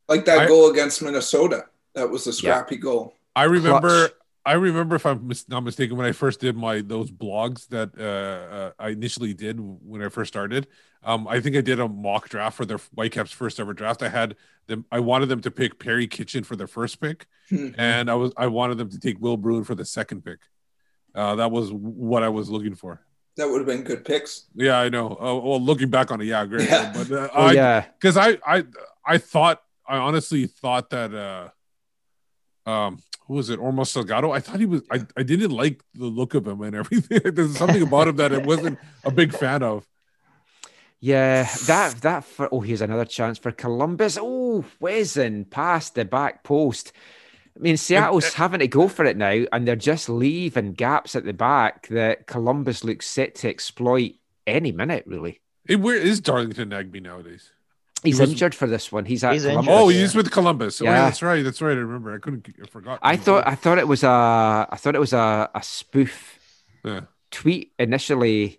Like 0.07 0.27
that 0.27 0.41
I- 0.41 0.47
goal 0.47 0.71
against 0.71 1.03
Minnesota. 1.03 1.65
That 1.95 2.11
was 2.11 2.27
a 2.27 2.33
scrappy 2.33 2.77
goal. 2.77 3.17
I 3.35 3.45
remember. 3.45 4.09
Clutch. 4.09 4.13
I 4.45 4.55
remember, 4.55 4.97
if 4.97 5.07
I'm 5.07 5.29
mis- 5.29 5.49
not 5.49 5.63
mistaken, 5.63 5.97
when 5.97 6.05
I 6.05 6.13
first 6.13 6.41
did 6.41 6.57
my 6.57 6.81
those 6.81 7.11
blogs 7.13 7.69
that 7.69 7.91
uh, 7.97 8.55
uh, 8.55 8.71
I 8.79 8.89
initially 8.89 9.35
did 9.35 9.59
when 9.61 10.03
I 10.03 10.09
first 10.09 10.33
started. 10.33 10.67
Um, 11.05 11.29
I 11.29 11.41
think 11.41 11.57
I 11.57 11.61
did 11.61 11.79
a 11.81 11.89
mock 11.89 12.29
draft 12.29 12.57
for 12.57 12.65
their 12.65 12.79
Whitecaps' 12.95 13.31
first 13.33 13.61
ever 13.61 13.73
draft. 13.73 14.03
I 14.03 14.09
had 14.09 14.37
them. 14.67 14.85
I 14.91 15.01
wanted 15.01 15.29
them 15.29 15.41
to 15.43 15.51
pick 15.51 15.79
Perry 15.79 16.07
Kitchen 16.09 16.45
for 16.45 16.57
their 16.57 16.67
first 16.67 17.01
pick, 17.01 17.27
and 17.51 18.11
I 18.11 18.15
was 18.15 18.33
I 18.37 18.49
wanted 18.49 18.79
them 18.79 18.91
to 18.91 18.99
take 18.99 19.21
Will 19.21 19.37
Bruin 19.37 19.65
for 19.65 19.75
the 19.77 19.85
second 19.85 20.25
pick. 20.25 20.41
Uh, 21.15 21.37
that 21.37 21.51
was 21.51 21.73
what 21.73 22.23
I 22.23 22.29
was 22.29 22.51
looking 22.51 22.75
for. 22.75 23.01
That 23.37 23.49
would 23.49 23.59
have 23.59 23.67
been 23.67 23.83
good 23.83 24.05
picks. 24.05 24.47
Yeah, 24.55 24.79
I 24.79 24.89
know. 24.91 25.09
Uh, 25.13 25.41
well, 25.43 25.61
looking 25.61 25.89
back 25.89 26.11
on 26.11 26.21
it, 26.21 26.27
yeah, 26.27 26.45
great. 26.45 26.69
Yeah. 26.69 26.93
But 26.95 27.11
uh, 27.11 27.29
Oh, 27.35 27.47
I, 27.47 27.53
yeah. 27.53 27.85
because 27.99 28.17
I, 28.17 28.37
I, 28.47 28.65
I 29.07 29.19
thought, 29.19 29.63
I 29.89 29.97
honestly 29.97 30.47
thought 30.47 30.91
that, 30.91 31.15
uh, 31.15 31.49
um, 32.71 32.99
who 33.27 33.35
was 33.35 33.49
it? 33.51 33.59
Omar 33.59 33.85
Salgado. 33.87 34.35
I 34.35 34.41
thought 34.41 34.61
he 34.61 34.67
was. 34.67 34.83
I, 34.91 35.07
I 35.17 35.23
didn't 35.23 35.53
like 35.53 35.83
the 35.95 36.05
look 36.07 36.35
of 36.35 36.47
him 36.47 36.61
and 36.63 36.77
everything. 36.77 37.21
There's 37.35 37.57
something 37.57 37.83
about 37.83 38.09
him 38.09 38.17
that 38.17 38.33
I 38.35 38.39
wasn't 38.39 38.79
a 39.05 39.11
big 39.11 39.33
fan 39.33 39.63
of. 39.63 39.87
Yeah, 41.01 41.49
that 41.67 41.97
that 42.03 42.25
for 42.25 42.49
oh, 42.53 42.61
here's 42.61 42.81
another 42.83 43.05
chance 43.05 43.39
for 43.39 43.51
Columbus. 43.51 44.19
Oh, 44.21 44.65
whizzing 44.81 45.47
past 45.47 45.95
the 45.95 46.05
back 46.05 46.45
post. 46.45 46.93
I 47.57 47.61
mean, 47.61 47.75
uh, 47.75 47.77
Seattle's 47.77 48.33
having 48.35 48.61
to 48.61 48.69
go 48.69 48.89
for 48.89 49.05
it 49.05 49.17
now, 49.17 49.45
and 49.53 49.67
they're 49.69 49.77
just 49.77 50.09
leaving 50.09 50.73
gaps 50.73 51.15
at 51.15 51.25
the 51.25 51.33
back 51.35 51.87
that 51.89 52.27
Columbus 52.27 52.83
looks 52.85 53.07
set 53.07 53.35
to 53.37 53.49
exploit 53.49 54.13
any 54.47 54.73
minute, 54.73 55.05
really. 55.07 55.41
Hey, 55.67 55.77
where 55.77 55.97
is 55.97 56.21
Darlington 56.21 56.71
Nagbe 56.71 57.01
nowadays? 57.03 57.51
He's 58.03 58.19
was- 58.19 58.31
injured 58.31 58.55
for 58.55 58.67
this 58.67 58.91
one. 58.91 59.05
He's 59.05 59.23
at 59.23 59.35
He's 59.35 59.43
Columbus. 59.45 59.69
injured. 59.69 59.83
Oh, 59.83 59.89
he's 59.89 60.15
with 60.15 60.31
Columbus. 60.33 60.81
Oh, 60.81 60.85
yeah, 60.87 60.91
Yeah. 60.91 61.05
that's 61.05 61.23
right. 61.23 61.45
That's 61.45 61.63
right. 61.63 61.77
I 61.77 61.81
remember. 61.81 62.15
I 62.15 62.19
couldn't. 62.19 62.49
I 62.61 62.67
forgot. 62.67 62.99
I 63.03 63.17
thought 63.17 63.47
I 63.47 63.55
thought 63.55 63.79
it 63.79 63.87
was 63.87 64.03
a 64.03 64.67
I 64.69 64.77
thought 64.77 64.97
it 64.97 65.01
was 65.01 65.13
a, 65.13 65.49
a 65.55 65.63
spoof 65.63 66.41
Yeah. 66.85 67.03
tweet 67.31 67.73
initially 67.79 68.59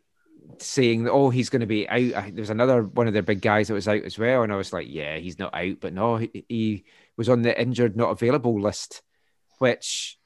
saying 0.60 1.03
that 1.03 1.11
oh 1.11 1.30
he's 1.30 1.49
going 1.49 1.60
to 1.60 1.65
be 1.65 1.90
out. 1.90 2.14
I, 2.15 2.32
there 2.32 2.41
was 2.41 2.49
another 2.52 2.84
one 2.84 3.07
of 3.07 3.14
their 3.14 3.22
big 3.22 3.41
guys 3.41 3.68
that 3.68 3.74
was 3.74 3.88
out 3.88 4.03
as 4.03 4.18
well, 4.18 4.44
and 4.44 4.53
I 4.53 4.56
was 4.56 4.72
like, 4.72 4.88
yeah, 4.90 5.18
he's 5.18 5.40
not 5.40 5.53
out, 5.53 5.78
but 5.82 5.91
no, 5.94 6.15
he, 6.18 6.45
he 6.48 6.86
was 7.18 7.30
on 7.30 7.41
the 7.41 7.60
injured 7.60 7.95
not 7.95 8.10
available 8.11 8.60
list, 8.61 9.02
which 9.60 10.18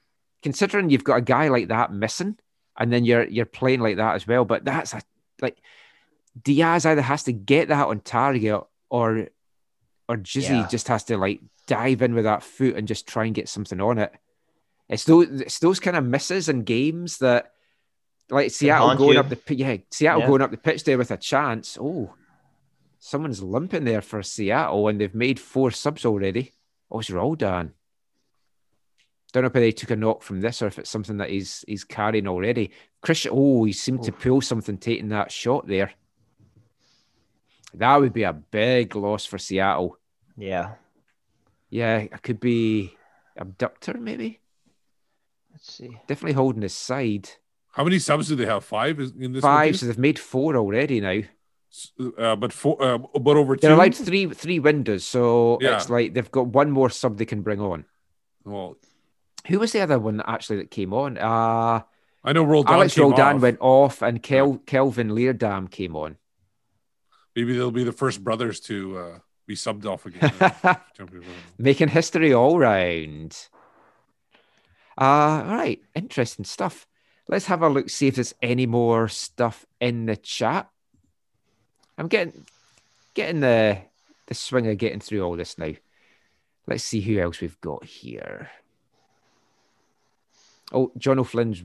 considering 0.43 0.89
you've 0.89 1.03
got 1.03 1.17
a 1.17 1.21
guy 1.21 1.47
like 1.49 1.67
that 1.69 1.91
missing, 1.91 2.37
and 2.77 2.91
then 2.93 3.05
you're 3.05 3.25
you're 3.25 3.45
playing 3.45 3.79
like 3.81 3.97
that 3.97 4.15
as 4.15 4.27
well, 4.27 4.45
but 4.45 4.63
that's 4.65 4.93
a 4.93 5.01
like 5.41 5.57
Diaz 6.41 6.85
either 6.85 7.01
has 7.01 7.23
to 7.23 7.33
get 7.33 7.69
that 7.69 7.87
on 7.87 7.99
target 8.01 8.61
or 8.89 9.27
or 10.07 10.17
Jizzy 10.17 10.49
Yeah. 10.49 10.67
just 10.67 10.87
has 10.87 11.03
to 11.05 11.17
like 11.17 11.41
dive 11.65 12.01
in 12.01 12.13
with 12.15 12.23
that 12.25 12.43
foot 12.43 12.75
and 12.75 12.87
just 12.87 13.07
try 13.07 13.25
and 13.25 13.35
get 13.35 13.49
something 13.49 13.81
on 13.81 13.97
it. 13.97 14.13
It's 14.87 15.03
those 15.03 15.41
it's 15.41 15.59
those 15.59 15.79
kind 15.79 15.97
of 15.97 16.05
misses 16.05 16.47
in 16.47 16.63
games 16.63 17.17
that 17.17 17.51
like 18.29 18.51
Seattle 18.51 18.95
going 18.95 19.13
you. 19.15 19.19
up 19.19 19.29
the 19.29 19.55
yeah 19.55 19.77
Seattle 19.91 20.21
Yeah. 20.21 20.27
going 20.27 20.41
up 20.41 20.51
the 20.51 20.57
pitch 20.57 20.83
there 20.83 20.97
with 20.97 21.11
a 21.11 21.17
chance. 21.17 21.77
Oh, 21.81 22.13
someone's 22.99 23.41
limping 23.43 23.83
there 23.83 24.01
for 24.01 24.21
Seattle 24.23 24.87
and 24.87 24.99
they've 25.01 25.13
made 25.15 25.39
four 25.39 25.71
subs 25.71 26.05
already. 26.05 26.53
Oh, 26.91 26.99
it's 26.99 27.09
Roldan. 27.09 27.73
Don't 29.33 29.43
know 29.43 29.47
if 29.47 29.53
they 29.53 29.71
took 29.71 29.91
a 29.91 29.95
knock 29.95 30.23
from 30.23 30.41
this 30.41 30.61
or 30.61 30.67
if 30.67 30.79
it's 30.79 30.89
something 30.89 31.17
that 31.17 31.29
he's 31.29 31.65
he's 31.67 31.83
carrying 31.83 32.27
already. 32.27 32.71
Cristian, 33.03 33.31
oh, 33.33 33.65
he 33.65 33.73
seemed 33.73 34.03
to 34.03 34.11
oh. 34.11 34.15
pull 34.15 34.41
something 34.41 34.77
taking 34.77 35.09
that 35.09 35.31
shot 35.31 35.67
there. 35.67 35.91
That 37.73 37.97
would 37.97 38.13
be 38.13 38.23
a 38.23 38.33
big 38.33 38.95
loss 38.95 39.25
for 39.25 39.37
Seattle. 39.37 39.97
Yeah. 40.37 40.75
Yeah, 41.69 41.97
it 41.97 42.21
could 42.23 42.39
be 42.39 42.95
abductor, 43.35 43.95
maybe. 43.99 44.39
Let's 45.51 45.73
see. 45.73 45.89
Definitely 46.07 46.33
holding 46.33 46.61
his 46.61 46.73
side. 46.73 47.29
How 47.71 47.83
many 47.83 47.99
subs 47.99 48.29
do 48.29 48.35
they 48.35 48.45
have? 48.45 48.63
Five 48.63 48.99
is- 48.99 49.13
in 49.17 49.33
this. 49.33 49.41
Five, 49.41 49.59
location? 49.59 49.79
so 49.79 49.85
they've 49.87 49.97
made 49.97 50.19
four 50.19 50.55
already 50.55 51.01
now. 51.01 51.21
Uh, 52.17 52.35
but 52.35 52.53
four. 52.53 52.81
Uh, 52.81 52.97
but 52.97 53.37
over 53.37 53.55
2 53.55 53.61
They're 53.61 53.73
allowed 53.73 53.93
three 53.95 54.25
three 54.33 54.59
windows, 54.59 55.03
so 55.05 55.57
Yeah. 55.61 55.75
it's 55.75 55.89
like 55.89 56.13
they've 56.13 56.31
got 56.31 56.47
one 56.47 56.71
more 56.71 56.89
sub 56.89 57.17
they 57.17 57.25
can 57.25 57.41
bring 57.41 57.59
on. 57.61 57.85
Well, 58.45 58.77
Who 59.47 59.59
was 59.59 59.71
the 59.73 59.81
other 59.81 59.99
one 59.99 60.17
that 60.17 60.29
actually 60.29 60.57
that 60.57 60.71
came 60.71 60.93
on? 60.93 61.17
Uh 61.17 61.81
I 62.23 62.33
know 62.33 62.43
Roldan 62.43 62.73
Alex 62.73 62.97
Roldan 62.97 63.35
off. 63.37 63.41
went 63.41 63.57
off, 63.61 64.01
and 64.01 64.21
Kel- 64.23 64.57
Kelvin 64.65 65.09
Leerdam 65.09 65.69
came 65.69 65.95
on. 65.95 66.17
maybe 67.35 67.53
they'll 67.53 67.71
be 67.71 67.83
the 67.85 67.91
first 67.93 68.23
brothers 68.23 68.59
to 68.61 68.97
uh, 68.97 69.19
be 69.45 69.55
subbed 69.55 69.85
off 69.85 70.05
again. 70.05 70.33
Making 71.57 71.87
history 71.89 72.33
all 72.33 72.57
round. 72.59 73.37
Uh, 74.99 75.43
all 75.47 75.55
right, 75.55 75.79
interesting 75.95 76.43
stuff. 76.45 76.87
Let's 77.29 77.45
have 77.45 77.61
a 77.61 77.69
look, 77.69 77.89
see 77.89 78.07
if 78.07 78.15
there's 78.15 78.33
any 78.41 78.65
more 78.65 79.07
stuff 79.07 79.65
in 79.79 80.05
the 80.07 80.15
chat. 80.17 80.69
I'm 81.97 82.07
getting 82.07 82.45
getting 83.13 83.39
the 83.41 83.79
the 84.27 84.33
swing 84.33 84.67
of 84.67 84.77
getting 84.77 84.99
through 84.99 85.23
all 85.23 85.35
this 85.35 85.57
now. 85.57 85.71
Let's 86.67 86.83
see 86.83 87.01
who 87.01 87.19
else 87.19 87.39
we've 87.41 87.59
got 87.61 87.85
here. 87.85 88.49
Oh, 90.73 90.91
John 90.97 91.17
O'Flynn's 91.19 91.63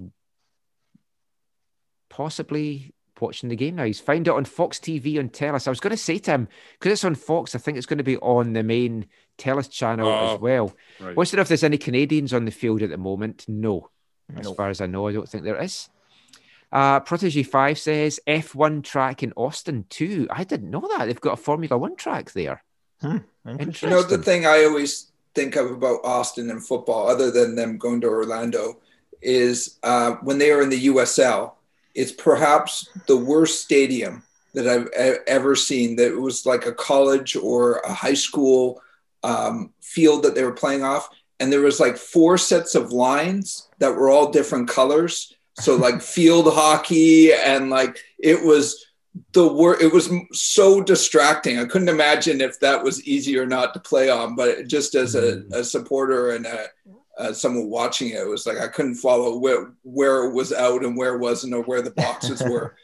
possibly 2.08 2.92
watching 3.20 3.48
the 3.48 3.56
game 3.56 3.76
now. 3.76 3.84
He's 3.84 4.00
found 4.00 4.28
it 4.28 4.32
on 4.34 4.44
Fox 4.44 4.78
TV 4.78 5.18
on 5.18 5.28
Telus. 5.28 5.66
I 5.66 5.70
was 5.70 5.80
going 5.80 5.90
to 5.92 5.96
say 5.96 6.18
to 6.18 6.30
him, 6.32 6.48
because 6.78 6.92
it's 6.92 7.04
on 7.04 7.14
Fox, 7.14 7.54
I 7.54 7.58
think 7.58 7.78
it's 7.78 7.86
going 7.86 7.98
to 7.98 8.04
be 8.04 8.16
on 8.18 8.52
the 8.52 8.62
main 8.62 9.06
Telus 9.38 9.70
channel 9.70 10.08
Oh, 10.08 10.34
as 10.34 10.40
well. 10.40 10.72
right. 11.00 11.16
To 11.26 11.40
if 11.40 11.48
there's 11.48 11.64
any 11.64 11.78
Canadians 11.78 12.32
on 12.32 12.44
the 12.44 12.50
field 12.50 12.82
at 12.82 12.90
the 12.90 12.96
moment. 12.96 13.44
No. 13.48 13.88
As 14.36 14.50
far 14.52 14.70
as 14.70 14.80
I 14.80 14.86
know, 14.86 15.08
I 15.08 15.12
don't 15.12 15.28
think 15.28 15.44
there 15.44 15.60
is. 15.60 15.88
Uh, 16.72 17.00
Protege 17.00 17.42
5 17.42 17.78
says 17.78 18.18
F1 18.26 18.82
track 18.82 19.22
in 19.22 19.32
Austin 19.36 19.84
too. 19.90 20.26
I 20.30 20.44
didn't 20.44 20.70
know 20.70 20.88
that. 20.96 21.04
They've 21.04 21.20
got 21.20 21.34
a 21.34 21.42
Formula 21.42 21.76
One 21.76 21.96
track 21.96 22.32
there. 22.32 22.64
Hmm. 23.02 23.18
Interesting. 23.46 23.90
You 23.90 23.96
know, 23.96 24.02
the 24.02 24.18
thing 24.18 24.46
I 24.46 24.64
always 24.64 25.12
think 25.34 25.56
of 25.56 25.70
about 25.70 26.00
Austin 26.04 26.50
and 26.50 26.64
football, 26.64 27.08
other 27.08 27.30
than 27.30 27.54
them 27.56 27.76
going 27.76 28.00
to 28.02 28.08
Orlando, 28.08 28.78
is 29.20 29.78
uh, 29.82 30.12
when 30.22 30.38
they 30.38 30.50
are 30.50 30.62
in 30.62 30.70
the 30.70 30.86
USL, 30.86 31.52
it's 31.94 32.12
perhaps 32.12 32.88
the 33.06 33.16
worst 33.16 33.62
stadium 33.62 34.22
that 34.54 34.66
I've 34.66 34.88
ever 35.26 35.54
seen. 35.56 35.96
That 35.96 36.12
it 36.12 36.20
was 36.20 36.46
like 36.46 36.66
a 36.66 36.72
college 36.72 37.36
or 37.36 37.78
a 37.80 37.92
high 37.92 38.14
school 38.14 38.80
um, 39.22 39.72
field 39.80 40.22
that 40.22 40.34
they 40.34 40.44
were 40.44 40.52
playing 40.52 40.84
off, 40.84 41.08
and 41.38 41.52
there 41.52 41.60
was 41.60 41.80
like 41.80 41.96
four 41.96 42.38
sets 42.38 42.74
of 42.74 42.92
lines 42.92 43.68
that 43.78 43.94
were 43.94 44.10
all 44.10 44.30
different 44.30 44.68
colors. 44.68 45.34
So 45.60 45.76
like 45.76 46.00
field 46.00 46.52
hockey, 46.52 47.32
and 47.32 47.70
like 47.70 47.98
it 48.18 48.44
was 48.44 48.86
the 49.32 49.52
word 49.52 49.80
it 49.82 49.92
was 49.92 50.10
so 50.32 50.82
distracting 50.82 51.58
i 51.58 51.64
couldn't 51.64 51.88
imagine 51.88 52.40
if 52.40 52.58
that 52.60 52.82
was 52.82 53.04
easy 53.06 53.38
or 53.38 53.46
not 53.46 53.74
to 53.74 53.80
play 53.80 54.08
on 54.08 54.34
but 54.34 54.66
just 54.66 54.94
as 54.94 55.14
a, 55.14 55.42
a 55.52 55.62
supporter 55.62 56.30
and 56.30 56.46
a, 56.46 56.66
uh, 57.18 57.32
someone 57.32 57.68
watching 57.68 58.08
it, 58.08 58.20
it 58.20 58.28
was 58.28 58.46
like 58.46 58.58
i 58.58 58.66
couldn't 58.66 58.94
follow 58.94 59.36
where 59.36 59.74
where 59.82 60.24
it 60.24 60.32
was 60.32 60.52
out 60.52 60.82
and 60.82 60.96
where 60.96 61.14
it 61.14 61.20
wasn't 61.20 61.52
or 61.52 61.62
where 61.64 61.82
the 61.82 61.90
boxes 61.90 62.42
were 62.48 62.74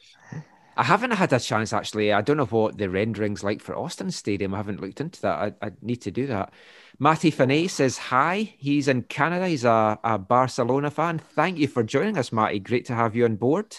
I 0.76 0.84
haven't 0.84 1.10
had 1.10 1.32
a 1.32 1.40
chance 1.40 1.72
actually. 1.72 2.12
I 2.12 2.20
don't 2.20 2.36
know 2.36 2.44
what 2.44 2.78
the 2.78 2.88
rendering's 2.88 3.42
like 3.42 3.60
for 3.60 3.76
Austin 3.76 4.12
Stadium. 4.12 4.54
I 4.54 4.58
haven't 4.58 4.80
looked 4.80 5.00
into 5.00 5.20
that. 5.22 5.56
I, 5.60 5.66
I 5.66 5.72
need 5.82 6.02
to 6.02 6.12
do 6.12 6.28
that. 6.28 6.52
Matty 6.98 7.30
Finney 7.30 7.68
says 7.68 7.98
hi. 7.98 8.54
He's 8.58 8.88
in 8.88 9.02
Canada. 9.02 9.48
He's 9.48 9.64
a, 9.64 9.98
a 10.02 10.18
Barcelona 10.18 10.90
fan. 10.90 11.18
Thank 11.18 11.58
you 11.58 11.68
for 11.68 11.82
joining 11.82 12.18
us, 12.18 12.32
Matty. 12.32 12.58
Great 12.58 12.86
to 12.86 12.94
have 12.94 13.14
you 13.14 13.24
on 13.24 13.36
board. 13.36 13.76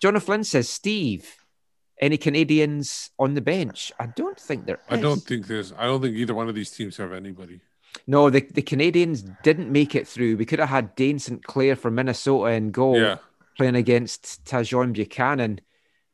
John 0.00 0.18
Flynn 0.20 0.44
says, 0.44 0.68
Steve, 0.68 1.36
any 2.00 2.16
Canadians 2.16 3.10
on 3.18 3.34
the 3.34 3.40
bench? 3.40 3.92
I 3.98 4.06
don't 4.06 4.38
think 4.38 4.66
there 4.66 4.76
is. 4.76 4.98
I 4.98 5.00
don't 5.00 5.22
think 5.22 5.46
there's. 5.46 5.72
I 5.72 5.84
don't 5.86 6.02
think 6.02 6.16
either 6.16 6.34
one 6.34 6.48
of 6.48 6.54
these 6.54 6.70
teams 6.70 6.96
have 6.96 7.12
anybody. 7.12 7.60
No, 8.06 8.30
the, 8.30 8.40
the 8.40 8.62
Canadians 8.62 9.22
didn't 9.42 9.70
make 9.70 9.94
it 9.94 10.08
through. 10.08 10.36
We 10.36 10.46
could 10.46 10.58
have 10.58 10.70
had 10.70 10.94
Dayne 10.96 11.18
St. 11.18 11.44
Clair 11.44 11.76
from 11.76 11.94
Minnesota 11.94 12.52
in 12.52 12.70
goal. 12.70 12.98
Yeah. 12.98 13.18
playing 13.58 13.76
against 13.76 14.44
Tajon 14.46 14.94
Buchanan 14.94 15.60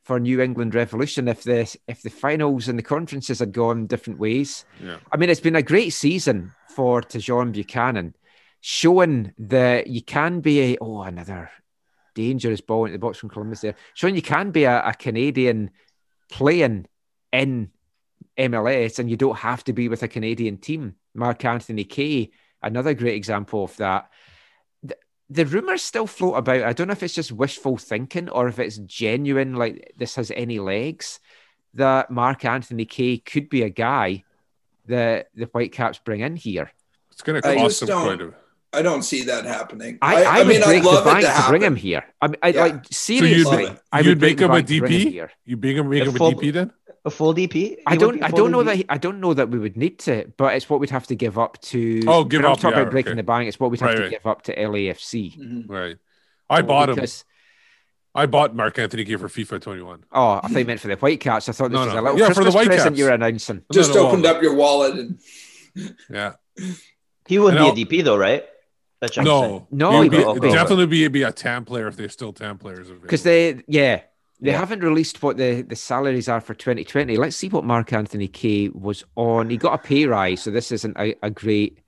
for 0.08 0.18
New 0.18 0.40
England 0.40 0.74
Revolution 0.74 1.28
if 1.28 1.42
the 1.42 1.76
if 1.86 2.00
the 2.00 2.08
finals 2.08 2.66
and 2.66 2.78
the 2.78 2.82
conferences 2.82 3.40
had 3.40 3.52
gone 3.52 3.86
different 3.86 4.18
ways. 4.18 4.64
Yeah. 4.82 4.96
I 5.12 5.18
mean, 5.18 5.28
it's 5.28 5.38
been 5.38 5.54
a 5.54 5.62
great 5.62 5.90
season 5.90 6.54
for 6.70 7.02
Tajon 7.02 7.52
Buchanan, 7.52 8.14
showing 8.62 9.34
that 9.36 9.88
you 9.88 10.00
can 10.00 10.40
be 10.40 10.62
a 10.62 10.78
oh 10.80 11.02
another 11.02 11.50
dangerous 12.14 12.62
ball 12.62 12.86
into 12.86 12.94
the 12.94 12.98
box 12.98 13.18
from 13.18 13.28
Columbus 13.28 13.60
there, 13.60 13.74
showing 13.92 14.14
you 14.14 14.22
can 14.22 14.50
be 14.50 14.64
a, 14.64 14.82
a 14.82 14.94
Canadian 14.94 15.72
playing 16.30 16.86
in 17.30 17.70
MLS 18.38 18.98
and 18.98 19.10
you 19.10 19.18
don't 19.18 19.36
have 19.36 19.62
to 19.64 19.74
be 19.74 19.90
with 19.90 20.02
a 20.02 20.08
Canadian 20.08 20.56
team. 20.56 20.94
Mark 21.14 21.44
Anthony 21.44 21.84
Kaye, 21.84 22.30
another 22.62 22.94
great 22.94 23.16
example 23.16 23.64
of 23.64 23.76
that. 23.76 24.08
The, 25.30 25.44
the 25.44 25.46
rumors 25.46 25.82
still 25.82 26.06
float 26.06 26.36
about. 26.38 26.62
I 26.62 26.72
don't 26.72 26.86
know 26.88 26.92
if 26.92 27.02
it's 27.02 27.14
just 27.14 27.32
wishful 27.32 27.76
thinking 27.76 28.28
or 28.28 28.48
if 28.48 28.58
it's 28.58 28.78
genuine, 28.78 29.54
like 29.54 29.92
this 29.96 30.14
has 30.16 30.30
any 30.30 30.58
legs, 30.58 31.20
that 31.74 32.10
Mark 32.10 32.44
Anthony 32.44 32.84
Kaye 32.84 33.18
could 33.18 33.48
be 33.48 33.62
a 33.62 33.68
guy 33.70 34.24
that 34.86 35.28
the 35.34 35.46
Whitecaps 35.46 35.98
bring 35.98 36.20
in 36.20 36.36
here. 36.36 36.70
It's 37.12 37.22
going 37.22 37.40
to 37.40 37.54
cost 37.54 37.60
just 37.60 37.80
them 37.80 37.88
don't- 37.88 38.04
quite 38.04 38.20
a 38.28 38.34
I 38.70 38.82
don't 38.82 39.00
see 39.02 39.22
that 39.24 39.46
happening. 39.46 39.96
I, 40.02 40.24
I, 40.24 40.38
would 40.40 40.48
mean, 40.48 40.60
break 40.62 40.82
I'd 40.82 40.84
love 40.84 41.02
the 41.04 41.10
it 41.10 41.12
bank 41.22 41.26
to 41.36 41.42
to, 41.42 41.48
bring 41.48 41.62
him 41.62 41.74
here. 41.74 42.04
I, 42.20 42.26
mean, 42.28 42.36
I 42.42 42.48
Yeah. 42.48 42.60
like 42.64 42.84
So 42.90 43.12
you'd, 43.14 43.20
seriously. 43.22 43.76
I 43.90 43.96
would 43.98 44.06
you'd 44.06 44.20
make 44.20 44.38
him 44.38 44.50
a 44.50 44.54
bank 44.56 44.66
to 44.66 44.78
bring 44.80 44.92
him 44.92 45.00
DP. 45.00 45.10
here. 45.10 45.30
You 45.46 45.56
make 45.56 45.76
him 45.78 45.88
make 45.88 46.02
A 46.02 46.04
him 46.04 46.14
a 46.14 46.18
full- 46.18 46.32
DP 46.34 46.52
then? 46.52 46.72
A 47.08 47.10
full 47.10 47.34
DP? 47.34 47.78
I 47.86 47.96
don't. 47.96 48.22
I 48.22 48.28
don't 48.30 48.50
know 48.50 48.62
DP? 48.62 48.66
that. 48.66 48.76
He, 48.76 48.84
I 48.88 48.98
don't 48.98 49.20
know 49.20 49.34
that 49.34 49.48
we 49.50 49.58
would 49.58 49.76
need 49.76 49.98
to, 50.00 50.30
but 50.36 50.54
it's 50.54 50.70
what 50.70 50.78
we'd 50.80 50.90
have 50.90 51.06
to 51.08 51.14
give 51.16 51.38
up 51.38 51.60
to. 51.62 52.00
Oh, 52.06 52.22
give 52.24 52.38
when 52.38 52.46
I'm 52.46 52.52
up, 52.52 52.60
talking 52.60 52.76
yeah, 52.76 52.82
about 52.82 52.92
breaking 52.92 53.12
okay. 53.12 53.16
the 53.16 53.22
bank. 53.24 53.48
It's 53.48 53.58
what 53.58 53.70
we'd 53.70 53.80
have 53.80 53.88
Right, 53.90 53.96
to 53.96 54.02
right. 54.02 54.10
give 54.10 54.26
up 54.26 54.42
to 54.42 54.54
LAFC. 54.56 55.36
Mhm. 55.38 55.68
Right. 55.68 55.96
I 56.48 56.62
bought 56.62 56.88
him. 56.90 56.94
Because- 56.96 57.24
I 58.14 58.26
bought 58.26 58.54
Mark 58.54 58.78
Anthony 58.78 59.04
Kaye 59.04 59.16
for 59.16 59.28
FIFA 59.28 59.60
21. 59.60 60.04
Oh, 60.10 60.40
I 60.42 60.48
thought 60.48 60.58
you 60.58 60.64
meant 60.64 60.80
for 60.80 60.88
the 60.88 60.96
Whitecaps. 60.96 61.48
I 61.48 61.52
thought 61.52 61.70
this 61.70 61.74
No, 61.78 61.84
was 61.84 61.94
no. 61.94 62.00
a 62.00 62.02
little 62.02 62.18
Yeah, 62.18 62.28
for 62.28 62.34
the 62.42 62.50
Christmas 62.50 62.54
present 62.54 62.70
Whitecaps. 62.78 62.98
you 62.98 63.04
were 63.04 63.10
announcing. 63.10 63.62
Just 63.72 63.90
No, 63.94 64.02
no, 64.02 64.08
opened 64.08 64.22
well, 64.24 64.36
up 64.36 64.42
your 64.42 64.54
wallet 64.54 64.94
and 64.94 65.18
Yeah. 66.10 66.32
He 67.26 67.38
wouldn't 67.38 67.62
And 67.62 67.74
be 67.76 67.82
a 67.82 67.86
DP 67.86 68.02
though, 68.04 68.16
right? 68.16 68.44
That's 69.00 69.16
what 69.16 69.24
No. 69.24 69.68
No, 69.70 70.02
He'd 70.02 70.10
be, 70.10 70.18
he 70.18 70.24
would 70.24 70.40
be. 70.42 70.50
definitely 70.50 70.86
be, 70.86 71.06
be 71.08 71.22
a 71.22 71.30
TAM 71.30 71.64
player 71.64 71.86
if 71.86 71.96
they're 71.96 72.08
still 72.08 72.32
TAM 72.32 72.58
players. 72.58 72.88
Because 72.90 73.22
they, 73.22 73.62
yeah, 73.68 74.00
they 74.40 74.50
Yeah. 74.50 74.58
haven't 74.58 74.82
released 74.82 75.22
what 75.22 75.36
the, 75.36 75.62
the 75.62 75.76
salaries 75.76 76.28
are 76.28 76.40
for 76.40 76.54
2020. 76.54 77.16
Let's 77.16 77.36
see 77.36 77.48
what 77.48 77.64
Mark 77.64 77.92
Anthony 77.92 78.28
Kaye 78.28 78.68
was 78.68 79.04
on. 79.16 79.50
He 79.50 79.56
got 79.56 79.74
a 79.74 79.78
pay 79.78 80.06
rise, 80.06 80.42
so 80.42 80.50
this 80.50 80.70
isn't 80.72 80.96
a, 80.98 81.14
a 81.22 81.30
great. 81.30 81.78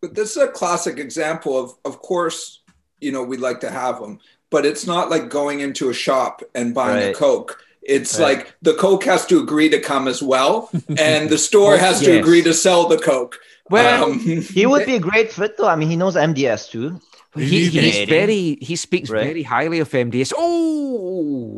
But 0.00 0.14
this 0.14 0.30
is 0.32 0.42
a 0.42 0.48
classic 0.48 0.98
example 0.98 1.58
of, 1.58 1.74
of 1.84 2.00
course, 2.00 2.62
you 3.00 3.12
know, 3.12 3.22
we'd 3.22 3.40
like 3.40 3.60
to 3.60 3.70
have 3.70 4.00
them, 4.00 4.18
but 4.50 4.64
it's 4.64 4.86
not 4.86 5.10
like 5.10 5.28
going 5.28 5.60
into 5.60 5.90
a 5.90 5.94
shop 5.94 6.42
and 6.54 6.74
buying 6.74 7.10
a 7.10 7.14
Coke. 7.14 7.62
It's 7.82 8.18
Right. 8.18 8.38
like 8.38 8.54
the 8.62 8.74
Coke 8.74 9.04
has 9.04 9.26
to 9.26 9.40
agree 9.40 9.68
to 9.70 9.80
come 9.80 10.06
as 10.08 10.22
well, 10.22 10.70
and 10.98 11.28
the 11.30 11.38
store 11.38 11.76
has 11.78 12.00
to 12.02 12.18
agree 12.18 12.42
to 12.42 12.52
sell 12.54 12.86
the 12.88 12.98
Coke. 12.98 13.38
Well, 13.70 14.04
Um, 14.10 14.18
He 14.18 14.66
would 14.66 14.84
be 14.92 14.96
a 14.96 15.00
great 15.00 15.32
fit 15.32 15.56
though. 15.56 15.68
I 15.68 15.76
mean, 15.76 15.88
he 15.88 15.96
knows 15.96 16.14
MDS 16.16 16.70
too. 16.70 17.00
He, 17.34 17.44
He's 17.44 17.72
he's 17.72 17.94
Canadian. 17.94 18.08
very. 18.08 18.58
He 18.60 18.76
speaks 18.76 19.10
Right. 19.10 19.24
very 19.24 19.42
highly 19.42 19.78
of 19.80 19.88
MDS. 19.90 20.32
Oh, 20.36 21.54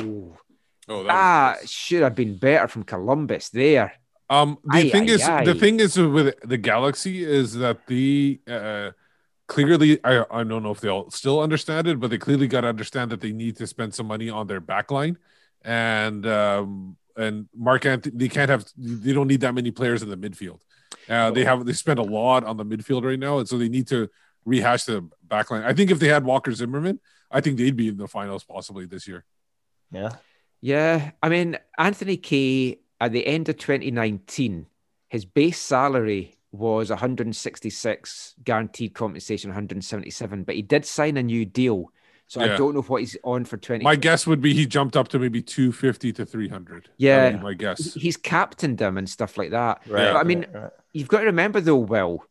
oh, 0.89 1.03
that 1.05 1.11
ah, 1.11 1.57
should 1.67 2.03
have 2.03 2.15
been 2.15 2.37
better 2.37 2.69
from 2.69 2.83
Columbus 2.85 3.49
there. 3.51 3.93
Um, 4.29 4.59
the 4.65 4.79
Aye, 4.79 4.91
thing 4.91 5.11
aye, 5.11 5.13
is, 5.15 5.23
aye. 5.23 5.45
the 5.45 5.55
thing 5.55 5.81
is 5.81 5.97
with 5.99 6.35
the 6.43 6.57
Galaxy 6.57 7.23
is 7.25 7.55
that 7.57 7.87
the 7.87 8.41
uh, 8.49 8.91
clearly, 9.47 9.99
I, 10.05 10.25
I 10.31 10.45
don't 10.45 10.63
know 10.63 10.71
if 10.71 10.81
they'll 10.81 11.11
still 11.11 11.41
understand 11.41 11.87
it, 11.87 12.01
but 12.01 12.11
they 12.11 12.19
clearly 12.19 12.47
got 12.49 12.63
to 12.63 12.69
understand 12.69 13.11
that 13.11 13.21
they 13.21 13.33
need 13.33 13.57
to 13.59 13.67
spend 13.67 13.95
some 13.95 14.07
money 14.07 14.31
on 14.31 14.47
their 14.47 14.61
backline, 14.61 15.17
and 15.63 16.27
um, 16.27 16.97
and 17.17 17.47
Mark 17.55 17.85
Anthony, 17.85 18.17
they 18.17 18.29
can't 18.29 18.49
have, 18.51 18.65
they 18.77 19.13
don't 19.13 19.29
need 19.29 19.41
that 19.43 19.55
many 19.55 19.71
players 19.71 20.03
in 20.03 20.09
the 20.09 20.17
midfield. 20.17 20.61
Uh, 21.09 21.31
they 21.31 21.45
have 21.45 21.65
they 21.67 21.73
spend 21.75 21.99
a 21.99 22.03
lot 22.03 22.45
on 22.45 22.57
the 22.57 22.65
midfield 22.65 23.05
right 23.05 23.19
now, 23.19 23.39
and 23.39 23.49
so 23.49 23.59
they 23.59 23.69
need 23.69 23.87
to 23.89 24.09
rehash 24.45 24.85
the 24.85 25.09
backline. 25.27 25.65
I 25.65 25.73
think 25.73 25.91
if 25.91 25.99
they 25.99 26.09
had 26.09 26.25
Walker 26.25 26.53
Zimmerman, 26.53 27.01
I 27.31 27.41
think 27.41 27.57
they'd 27.57 27.77
be 27.77 27.89
in 27.89 27.97
the 27.97 28.09
finals 28.09 28.45
possibly 28.45 28.87
this 28.87 29.09
year. 29.09 29.25
Yeah. 29.91 30.11
Yeah, 30.61 31.11
I 31.21 31.29
mean 31.29 31.59
Anthony 31.77 32.17
Kaye 32.17 32.79
at 33.01 33.11
the 33.11 33.27
end 33.27 33.49
of 33.49 33.57
2019, 33.57 34.67
his 35.09 35.25
base 35.25 35.59
salary 35.59 36.37
was 36.53 36.91
166, 36.91 38.35
guaranteed 38.45 38.95
compensation 38.95 39.51
177, 39.51 40.45
but 40.45 40.55
he 40.55 40.63
did 40.63 40.85
sign 40.85 41.17
a 41.17 41.23
new 41.23 41.45
deal. 41.45 41.91
So 42.29 42.41
I 42.41 42.57
don't 42.57 42.75
know 42.75 42.83
what 42.83 43.03
he's 43.03 43.17
on 43.25 43.45
for 43.45 43.59
20. 43.59 43.85
My 43.85 43.97
guess 43.97 44.27
would 44.27 44.41
be 44.41 44.55
he 44.55 44.65
jumped 44.65 44.97
up 44.97 45.09
to 45.09 45.19
maybe 45.19 45.43
two 45.43 45.71
fifty 45.71 46.15
to 46.15 46.25
three 46.25 46.49
hundred. 46.49 46.89
Yeah. 46.97 47.37
my 47.37 47.53
guess. 47.53 47.93
He's 47.93 48.17
captained 48.17 48.79
them 48.79 48.97
and 48.97 49.11
stuff 49.11 49.37
like 49.37 49.51
that. 49.51 49.83
Right. 49.87 50.13
But 50.13 50.17
I 50.17 50.23
mean, 50.23 50.47
right, 50.51 50.63
right. 50.63 50.73
you've 50.95 51.09
got 51.09 51.21
to 51.21 51.27
remember 51.27 51.61
though, 51.61 51.77
Will, 51.77 52.25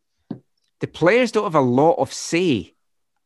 the 0.82 0.88
players 0.88 1.30
don't 1.30 1.44
have 1.44 1.54
a 1.54 1.60
lot 1.60 1.94
of 1.94 2.12
say 2.12 2.74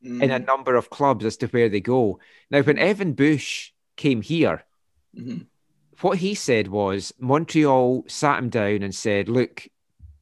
mm, 0.05 0.23
in 0.23 0.31
a 0.31 0.39
number 0.39 0.77
of 0.77 0.91
clubs 0.91 1.25
as 1.25 1.39
to 1.39 1.47
where 1.47 1.71
they 1.71 1.81
go. 1.81 2.21
Now, 2.51 2.61
when 2.61 2.79
Evan 2.79 3.15
Bush 3.15 3.73
came 3.97 4.21
here, 4.21 4.63
mhm. 5.19 5.47
what 6.03 6.19
he 6.19 6.35
said 6.35 6.69
was 6.69 7.15
Montreal 7.19 8.05
sat 8.09 8.39
him 8.39 8.51
down 8.51 8.83
and 8.83 8.95
said, 8.95 9.31
Look, 9.31 9.67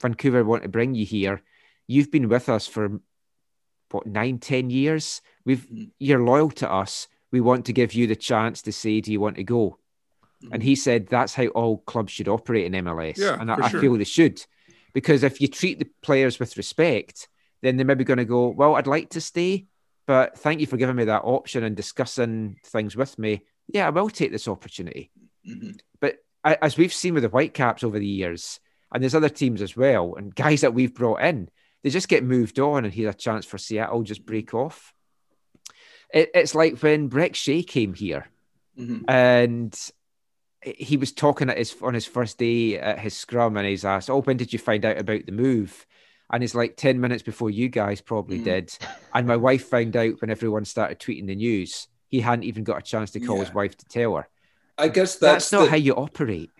Vancouver 0.01 0.44
want 0.44 0.62
to 0.62 0.69
bring 0.69 0.94
you 0.94 1.05
here. 1.05 1.43
You've 1.89 2.12
been 2.12 2.28
with 2.28 2.48
us 2.48 2.69
for 2.69 3.01
what 3.90 4.06
nine, 4.06 4.39
ten 4.39 4.70
years. 4.70 5.20
We've 5.44 5.66
Mhm. 5.69 5.90
you're 5.98 6.23
loyal 6.23 6.52
to 6.52 6.70
us. 6.70 7.09
We 7.32 7.40
want 7.40 7.66
to 7.66 7.73
give 7.73 7.94
you 7.94 8.06
the 8.06 8.15
chance 8.15 8.62
to 8.62 8.70
say, 8.73 9.01
Do 9.01 9.11
you 9.11 9.20
want 9.20 9.36
to 9.36 9.44
go? 9.44 9.81
And 10.52 10.62
he 10.62 10.77
said 10.77 11.09
that's 11.09 11.35
how 11.35 11.47
all 11.48 11.78
clubs 11.78 12.12
should 12.12 12.28
operate 12.28 12.66
in 12.66 12.85
MLS. 12.85 13.16
Yeah, 13.16 13.40
and 13.40 13.51
I, 13.51 13.56
for 13.56 13.78
I 13.78 13.81
feel 13.81 13.97
they 13.97 14.05
should. 14.05 14.44
Because 14.95 15.23
if 15.23 15.41
you 15.41 15.49
treat 15.49 15.79
the 15.79 15.91
players 16.03 16.39
with 16.39 16.57
respect, 16.57 17.29
then 17.62 17.77
they're 17.77 17.85
maybe 17.87 18.05
going 18.05 18.19
to 18.19 18.25
go, 18.25 18.49
Well, 18.49 18.77
I'd 18.77 18.87
like 18.87 19.11
to 19.11 19.21
stay, 19.21 19.66
but 20.07 20.39
thank 20.39 20.61
you 20.61 20.66
for 20.66 20.77
giving 20.77 20.97
me 20.97 21.05
that 21.05 21.23
option 21.25 21.65
and 21.65 21.77
discussing 21.77 22.59
things 22.65 22.97
with 22.97 23.19
me. 23.19 23.43
Yeah, 23.69 23.87
I 23.87 23.91
will 23.91 24.09
take 24.11 24.31
this 24.33 24.49
opportunity. 24.49 25.11
Mhm. 25.49 25.79
But 26.01 26.19
as 26.45 26.77
we've 26.77 26.93
seen 26.93 27.15
with 27.15 27.23
the 27.23 27.29
Whitecaps 27.31 27.83
over 27.85 27.99
the 27.99 28.07
years, 28.07 28.61
and 28.93 29.03
there's 29.03 29.15
other 29.15 29.29
teams 29.31 29.62
as 29.62 29.77
well, 29.77 30.15
and 30.15 30.35
guys 30.35 30.61
that 30.61 30.75
we've 30.75 30.95
brought 30.95 31.23
in, 31.23 31.49
they 31.83 31.91
just 31.91 32.09
get 32.09 32.23
moved 32.23 32.59
on, 32.59 32.85
and 32.85 32.93
here's 32.95 33.15
a 33.15 33.19
chance 33.19 33.45
for 33.45 33.59
Seattle 33.59 34.03
just 34.03 34.25
break 34.25 34.55
off. 34.55 34.95
It, 36.12 36.31
it's 36.35 36.55
like 36.55 36.79
when 36.81 37.09
Brek 37.11 37.35
Shea 37.35 37.62
came 37.62 37.95
here, 37.95 38.27
Mhm. 38.79 39.05
and 39.09 39.91
he 40.65 40.97
was 40.97 41.12
talking 41.12 41.51
at 41.51 41.59
his 41.59 41.74
on 41.82 41.95
his 41.95 42.07
first 42.07 42.39
day 42.39 42.78
at 42.78 42.99
his 42.99 43.15
scrum, 43.16 43.57
and 43.57 43.66
he's 43.66 43.85
asked, 43.85 44.09
"Oh, 44.11 44.23
when 44.23 44.36
did 44.36 44.53
you 44.53 44.59
find 44.59 44.85
out 44.85 44.99
about 44.99 45.27
the 45.27 45.32
move?" 45.32 45.86
And 46.32 46.43
he's 46.43 46.55
like, 46.55 46.77
10 46.77 47.01
minutes 47.01 47.23
before 47.23 47.51
you 47.51 47.69
guys 47.69 48.01
probably 48.01 48.39
Mhm. 48.41 48.45
did. 48.45 48.78
And 49.12 49.27
my 49.27 49.36
wife 49.36 49.66
found 49.69 49.95
out 49.95 50.20
when 50.23 50.31
everyone 50.31 50.65
started 50.65 50.99
tweeting 50.99 51.27
the 51.27 51.35
news. 51.36 51.86
He 52.09 52.20
hadn't 52.20 52.45
even 52.45 52.65
got 52.65 52.78
a 52.78 52.82
chance 52.82 53.11
to 53.12 53.20
call 53.20 53.41
his 53.41 53.53
wife 53.53 53.77
to 53.77 53.85
tell 53.86 54.16
her. 54.16 54.27
I 54.78 54.89
guess 54.89 55.16
That's, 55.16 55.51
that's, 55.51 55.53
not 55.53 55.65
the, 55.66 55.70
how 55.70 55.77
you 55.77 55.93
operate. 55.95 56.51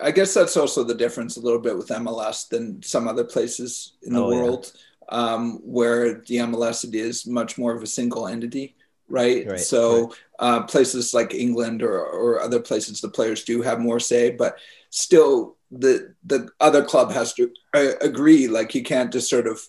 I 0.00 0.10
guess 0.10 0.34
that's 0.34 0.58
also 0.58 0.84
the 0.84 0.94
difference 0.94 1.36
a 1.38 1.40
little 1.40 1.58
bit 1.58 1.76
with 1.76 1.88
MLS 1.90 2.48
than 2.48 2.82
some 2.82 3.08
other 3.08 3.24
places 3.24 3.94
in 4.02 4.12
the 4.12 4.22
Oh, 4.22 4.30
yeah. 4.30 4.36
world, 4.42 4.72
um, 5.08 5.58
where 5.64 6.20
the 6.26 6.36
MLS 6.40 6.84
it 6.84 6.94
is 6.94 7.26
much 7.26 7.56
more 7.56 7.74
of 7.74 7.82
a 7.82 7.86
single 7.86 8.28
entity, 8.28 8.76
right? 9.08 9.46
Right, 9.46 9.60
so 9.60 10.12
Uh, 10.40 10.62
places 10.64 11.14
like 11.14 11.32
England 11.32 11.80
or, 11.82 11.96
or 11.96 12.40
other 12.40 12.58
places, 12.60 13.00
the 13.00 13.08
players 13.08 13.44
do 13.44 13.62
have 13.62 13.78
more 13.78 14.00
say, 14.00 14.30
but 14.30 14.56
still 14.90 15.56
the 15.70 16.14
the 16.26 16.48
other 16.60 16.84
club 16.84 17.12
has 17.12 17.32
to 17.34 17.50
uh, 17.76 17.92
agree. 18.00 18.48
Like 18.48 18.74
you 18.74 18.82
can't 18.82 19.12
just 19.12 19.30
sort 19.30 19.46
of 19.46 19.60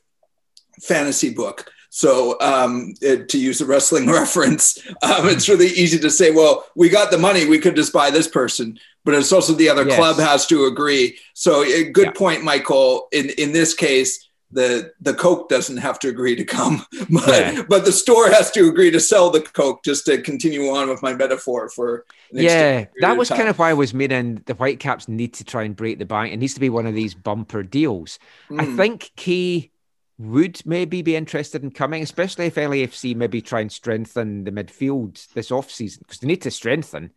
fantasy 0.81 1.29
book. 1.33 1.71
So 1.89 2.35
um, 2.41 2.93
it- 3.01 3.29
to 3.29 3.37
use 3.37 3.61
a 3.61 3.65
wrestling 3.65 4.09
reference, 4.21 4.79
um, 5.01 5.29
it's 5.29 5.47
really 5.47 5.67
easy 5.67 5.99
to 5.99 6.09
say, 6.09 6.31
well, 6.31 6.65
we 6.75 6.89
got 6.89 7.11
the 7.11 7.17
money, 7.17 7.45
we 7.45 7.59
could 7.59 7.75
just 7.75 7.93
buy 7.93 8.09
this 8.11 8.27
person. 8.27 8.77
But 9.05 9.13
it's 9.13 9.31
also 9.31 9.53
the 9.53 9.69
other 9.69 9.87
Yes. 9.87 9.95
club 9.97 10.17
has 10.17 10.47
to 10.47 10.65
agree. 10.65 11.17
So 11.35 11.63
a 11.63 11.83
good 11.91 12.05
Yeah. 12.07 12.11
point, 12.11 12.43
Michael. 12.43 13.07
In 13.11 13.29
in 13.37 13.51
this 13.53 13.73
case, 13.75 14.24
the 14.51 14.91
the 15.01 15.13
Coke 15.13 15.49
doesn't 15.49 15.77
have 15.77 15.99
to 15.99 16.07
agree 16.07 16.35
to 16.35 16.45
come, 16.45 16.85
but 17.09 17.27
Yeah. 17.27 17.63
but 17.67 17.84
the 17.85 17.91
store 17.91 18.30
has 18.30 18.51
to 18.51 18.67
agree 18.69 18.91
to 18.91 18.99
sell 18.99 19.30
the 19.30 19.41
Coke. 19.41 19.84
Just 19.84 20.05
to 20.05 20.22
continue 20.22 20.69
on 20.69 20.89
with 20.89 21.01
my 21.01 21.13
metaphor 21.13 21.69
for 21.69 22.05
Yeah, 22.31 22.85
that 23.01 23.17
was 23.17 23.30
time. 23.30 23.38
kind 23.39 23.49
of 23.49 23.57
why 23.59 23.72
I 23.72 23.73
was 23.73 23.93
meaning 23.93 24.43
the 24.45 24.53
Whitecaps 24.53 25.07
need 25.07 25.34
to 25.35 25.43
try 25.43 25.63
and 25.63 25.76
break 25.76 25.99
the 25.99 26.05
bank. 26.05 26.31
It 26.34 26.38
needs 26.38 26.53
to 26.53 26.59
be 26.59 26.69
one 26.69 26.85
of 26.85 26.93
these 26.95 27.15
bumper 27.15 27.63
deals. 27.63 28.19
I 28.51 28.65
Mm. 28.65 28.76
think 28.77 29.11
Kaye 29.15 29.72
would 30.17 30.65
maybe 30.65 31.01
be 31.01 31.15
interested 31.15 31.61
in 31.63 31.72
coming, 31.72 32.01
especially 32.01 32.45
if 32.45 32.55
LAFC 32.55 33.13
maybe 33.15 33.41
try 33.41 33.59
and 33.59 33.72
strengthen 33.72 34.45
the 34.45 34.51
midfield 34.51 35.27
this 35.34 35.51
off 35.51 35.69
season 35.69 36.03
because 36.07 36.19
they 36.19 36.27
need 36.27 36.41
to 36.43 36.51
strengthen 36.51 37.11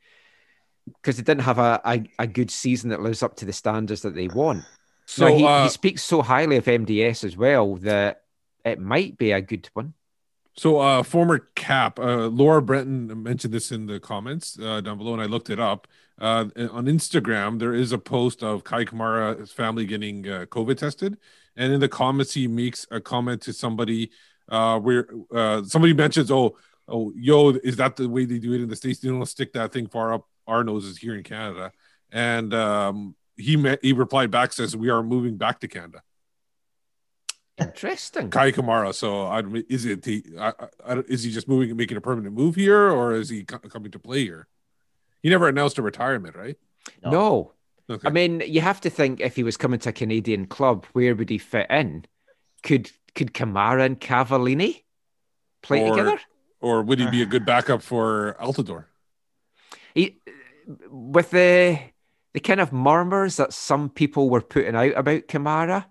because 0.97 1.17
they 1.19 1.23
didn't 1.23 1.43
have 1.45 1.59
a, 1.59 1.81
a, 1.85 2.03
a 2.19 2.27
good 2.27 2.51
season 2.51 2.91
that 2.91 3.03
lives 3.03 3.23
up 3.23 3.37
to 3.37 3.45
the 3.45 3.53
standards 3.53 4.03
that 4.03 4.15
they 4.15 4.27
want. 4.29 4.65
So 5.09 5.27
now, 5.27 5.35
he, 5.35 5.45
uh, 5.45 5.63
he 5.65 5.69
speaks 5.71 6.03
so 6.05 6.21
highly 6.21 6.57
of 6.57 6.67
MDS 6.67 7.25
as 7.25 7.35
well 7.35 7.77
that 7.77 8.25
it 8.63 8.79
might 8.79 9.17
be 9.17 9.33
a 9.33 9.41
good 9.41 9.67
one. 9.73 9.95
So, 10.55 10.81
uh, 10.81 11.03
former 11.03 11.39
Cap, 11.55 11.99
uh, 11.99 12.27
Laura 12.27 12.61
Brenton 12.61 13.23
mentioned 13.23 13.55
this 13.55 13.73
in 13.73 13.87
the 13.87 14.01
comments 14.01 14.59
uh, 14.59 14.83
down 14.83 14.99
below, 14.99 15.15
and 15.15 15.23
I 15.23 15.25
looked 15.25 15.49
it 15.49 15.59
up. 15.59 15.89
Uh, 16.21 16.47
on 16.73 16.87
Instagram, 16.87 17.59
there 17.59 17.73
is 17.73 17.93
a 17.93 17.99
post 17.99 18.43
of 18.43 18.65
Kei 18.65 18.85
Kamara's 18.85 19.51
family 19.51 19.87
getting 19.87 20.29
uh, 20.29 20.45
COVID 20.51 20.77
tested, 20.77 21.17
and 21.57 21.73
in 21.73 21.81
the 21.81 21.89
comments, 21.89 22.35
he 22.35 22.47
makes 22.47 22.87
a 22.91 23.01
comment 23.01 23.41
to 23.43 23.53
somebody 23.55 24.11
uh, 24.51 24.79
where 24.79 25.09
uh, 25.33 25.63
somebody 25.63 25.95
mentions, 25.95 26.31
"Oh, 26.31 26.59
oh, 26.87 27.13
yo, 27.17 27.51
is 27.51 27.77
that 27.77 27.97
the 27.97 28.09
way 28.09 28.27
they 28.27 28.39
do 28.39 28.53
it 28.53 28.61
in 28.61 28.69
the 28.69 28.77
states? 28.77 29.01
They 29.01 29.09
don't 29.09 29.25
stick 29.25 29.55
that 29.55 29.73
thing 29.73 29.87
far 29.87 30.13
up 30.13 30.29
our 30.47 30.65
noses 30.65 30.99
here 30.99 31.15
in 31.15 31.23
Canada." 31.23 31.73
And 32.11 32.53
um, 32.53 33.15
he 33.39 33.57
met, 33.57 33.79
he 33.83 33.93
replied 33.93 34.31
back 34.31 34.53
says, 34.53 34.77
"We 34.77 34.91
are 34.91 35.03
moving 35.03 35.37
back 35.37 35.61
to 35.61 35.69
Canada." 35.69 36.03
Interesting. 37.59 38.31
Kei 38.31 38.53
Kamara. 38.53 38.95
So, 38.95 39.23
I, 39.27 39.43
is 39.69 39.85
it 39.85 40.03
the 40.03 40.25
I, 40.39 40.53
I, 40.87 40.99
is 41.09 41.25
he 41.25 41.31
just 41.31 41.49
moving 41.49 41.71
and 41.71 41.79
making 41.79 41.97
a 41.97 42.01
permanent 42.01 42.35
move 42.35 42.55
here, 42.55 42.91
or 42.91 43.15
is 43.15 43.29
he 43.29 43.45
co- 43.45 43.59
coming 43.59 43.91
to 43.93 43.99
play 43.99 44.23
here? 44.23 44.47
He 45.23 45.31
never 45.31 45.49
announced 45.49 45.79
a 45.79 45.83
retirement, 45.83 46.37
right? 46.37 46.57
No. 47.05 47.53
Okay. 47.91 48.07
I 48.07 48.11
mean, 48.11 48.43
you 48.47 48.61
have 48.61 48.81
to 48.83 48.91
think 48.91 49.21
if 49.21 49.35
he 49.35 49.43
was 49.43 49.57
coming 49.57 49.81
to 49.81 49.89
a 49.89 49.93
Canadian 49.93 50.47
club, 50.47 50.85
where 50.93 51.15
would 51.15 51.31
he 51.31 51.39
fit 51.39 51.67
in? 51.71 52.05
Could 52.63 52.91
could 53.15 53.33
Kamara 53.35 53.85
and 53.87 54.01
Cavallini 54.01 54.83
play 55.63 55.83
or, 55.83 55.97
together? 55.97 56.21
or 56.61 56.83
would 56.83 57.01
he 57.01 57.11
be 57.11 57.23
a 57.23 57.27
good 57.35 57.45
backup 57.45 57.83
for 57.83 58.37
Altidore? 58.41 58.85
He, 59.95 60.21
with 60.91 61.31
the 61.31 61.81
the 62.35 62.41
kind 62.41 62.61
of 62.61 62.73
murmurs 62.73 63.37
that 63.37 63.53
some 63.53 63.89
people 63.89 64.31
were 64.31 64.41
putting 64.41 64.77
out 64.77 64.93
about 64.97 65.29
Kamara 65.29 65.87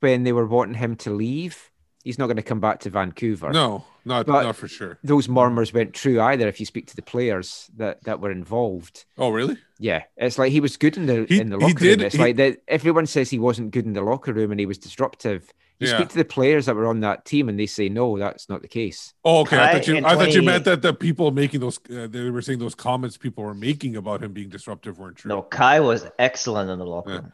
when 0.00 0.22
they 0.24 0.32
were 0.32 0.46
wanting 0.46 0.74
him 0.74 0.96
to 0.96 1.10
leave, 1.10 1.70
he's 2.04 2.18
not 2.18 2.26
going 2.26 2.36
to 2.36 2.42
come 2.42 2.60
back 2.60 2.80
to 2.80 2.90
Vancouver. 2.90 3.50
No, 3.50 3.84
not 4.04 4.24
But 4.26 4.44
not 4.44 4.56
for 4.56 4.68
sure. 4.68 4.98
Those 5.04 5.28
murmurs 5.28 5.72
went 5.74 5.92
true 5.94 6.20
either. 6.20 6.48
If 6.48 6.58
you 6.60 6.64
speak 6.66 6.86
to 6.86 6.96
the 6.96 7.02
players 7.02 7.70
that 7.76 8.02
that 8.04 8.20
were 8.20 8.30
involved, 8.30 9.04
Oh, 9.18 9.30
really? 9.30 9.58
yeah, 9.78 10.04
it's 10.16 10.38
like 10.38 10.52
he 10.52 10.60
was 10.60 10.76
good 10.76 10.96
in 10.96 11.06
the 11.06 11.26
He- 11.28 11.40
in 11.40 11.50
the 11.50 11.58
he 11.58 11.64
locker 11.64 11.78
did- 11.80 11.98
room. 11.98 12.06
It's 12.06 12.14
he- 12.16 12.20
like 12.22 12.36
that. 12.36 12.58
Everyone 12.68 13.06
says 13.06 13.28
he 13.30 13.38
wasn't 13.38 13.72
good 13.72 13.84
in 13.84 13.92
the 13.92 14.02
locker 14.02 14.32
room 14.32 14.50
and 14.52 14.60
he 14.60 14.66
was 14.66 14.78
disruptive. 14.78 15.52
You 15.80 15.88
Yeah. 15.88 15.96
speak 15.96 16.10
to 16.10 16.18
the 16.18 16.24
players 16.26 16.66
that 16.66 16.76
were 16.76 16.86
on 16.86 17.00
that 17.00 17.24
team 17.24 17.48
and 17.48 17.58
they 17.58 17.66
say 17.66 17.88
no, 17.88 18.18
that's 18.18 18.48
not 18.48 18.60
the 18.60 18.68
case. 18.68 19.14
Oh, 19.24 19.40
okay. 19.40 19.58
I 19.58 19.72
thought 19.72 19.88
you 19.88 19.96
I 20.04 20.14
thought 20.14 20.34
you 20.34 20.42
meant 20.42 20.64
that 20.64 20.82
the 20.82 20.92
people 20.92 21.30
making 21.30 21.60
those 21.60 21.78
uh, 21.90 22.06
they 22.06 22.28
were 22.30 22.42
saying 22.42 22.58
those 22.58 22.74
comments 22.74 23.16
people 23.16 23.42
were 23.44 23.54
making 23.54 23.96
about 23.96 24.22
him 24.22 24.32
being 24.32 24.50
disruptive 24.50 24.98
weren't 24.98 25.16
true. 25.16 25.30
No, 25.30 25.42
Kei 25.42 25.80
was 25.80 26.06
excellent 26.18 26.70
in 26.70 26.78
the 26.78 26.86
locker 26.86 27.10
room. 27.10 27.32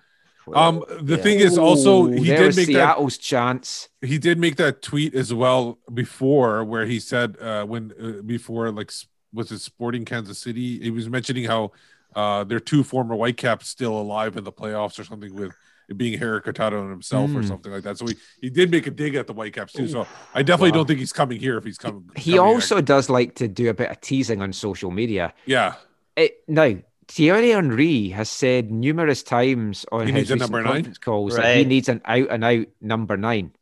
Um, 0.54 0.84
the 1.02 1.16
Yeah. 1.16 1.22
thing 1.24 1.40
is 1.40 1.58
also 1.58 2.06
he 2.06 2.28
there 2.28 2.38
did 2.38 2.46
was 2.46 2.56
make 2.56 2.66
that 2.68 2.72
Seattle's 2.94 3.18
chance. 3.18 3.88
he 4.00 4.16
did 4.16 4.38
make 4.38 4.54
that 4.56 4.80
tweet 4.80 5.12
as 5.16 5.34
well 5.34 5.80
before 5.92 6.64
where 6.64 6.86
he 6.86 7.00
said 7.00 7.36
uh 7.40 7.64
when 7.64 7.92
uh, 8.00 8.22
before 8.22 8.70
like 8.70 8.92
was 9.32 9.50
it 9.50 9.58
sporting 9.58 10.04
kansas 10.04 10.38
city 10.38 10.78
he 10.78 10.90
was 10.90 11.08
mentioning 11.10 11.44
how 11.44 11.72
uh 12.14 12.44
their 12.44 12.60
two 12.60 12.84
former 12.84 13.16
whitecaps 13.16 13.68
still 13.68 13.98
alive 14.00 14.36
in 14.36 14.44
the 14.44 14.52
playoffs 14.52 15.00
or 15.00 15.04
something 15.04 15.34
with 15.34 15.50
it 15.50 15.52
being 15.94 16.20
Erik 16.20 16.46
Hurtado 16.46 16.80
and 16.80 16.90
himself 16.90 17.30
or 17.30 17.40
Mm. 17.42 17.48
something 17.48 17.70
like 17.72 17.82
that. 17.84 17.98
So 17.98 18.06
he, 18.06 18.16
he 18.40 18.50
did 18.50 18.70
make 18.70 18.86
a 18.86 18.90
dig 18.90 19.14
at 19.14 19.26
the 19.26 19.32
Whitecaps 19.32 19.72
too. 19.72 19.86
So 19.86 20.06
I 20.34 20.42
definitely 20.42 20.70
Wow. 20.72 20.78
don't 20.78 20.86
think 20.88 20.98
he's 20.98 21.12
coming 21.12 21.38
here 21.38 21.56
if 21.58 21.64
he's 21.64 21.78
coming. 21.78 22.10
He 22.16 22.32
coming 22.32 22.40
also 22.54 22.80
does 22.80 23.08
like 23.08 23.36
to 23.36 23.46
do 23.48 23.68
a 23.70 23.74
bit 23.74 23.90
of 23.90 24.00
teasing 24.00 24.42
on 24.42 24.52
social 24.52 24.90
media. 24.90 25.32
yeah. 25.44 25.74
It, 26.16 26.38
now, 26.48 26.74
Thierry 27.08 27.50
Henry 27.50 28.08
has 28.08 28.28
said 28.30 28.70
numerous 28.72 29.22
times 29.22 29.84
on 29.92 30.06
He 30.06 30.12
his 30.12 30.14
needs 30.14 30.30
a 30.30 30.34
recent 30.34 30.40
number 30.50 30.62
nine? 30.64 30.72
conference 30.76 30.98
calls 30.98 31.36
that 31.36 31.56
he 31.58 31.64
needs 31.64 31.88
an 31.90 32.00
out 32.04 32.28
and 32.30 32.42
out 32.42 32.66
number 32.80 33.16
nine. 33.18 33.52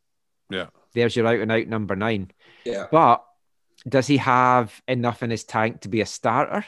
Yeah. 0.48 0.66
There's 0.94 1.16
your 1.16 1.26
out 1.26 1.40
and 1.40 1.50
out 1.52 1.66
number 1.66 1.96
nine. 1.96 2.30
Yeah. 2.64 2.86
But 2.90 3.22
does 3.88 4.06
he 4.06 4.16
have 4.18 4.80
enough 4.88 5.22
in 5.22 5.30
his 5.30 5.44
tank 5.44 5.80
to 5.82 5.88
be 5.88 6.00
a 6.00 6.06
starter? 6.06 6.64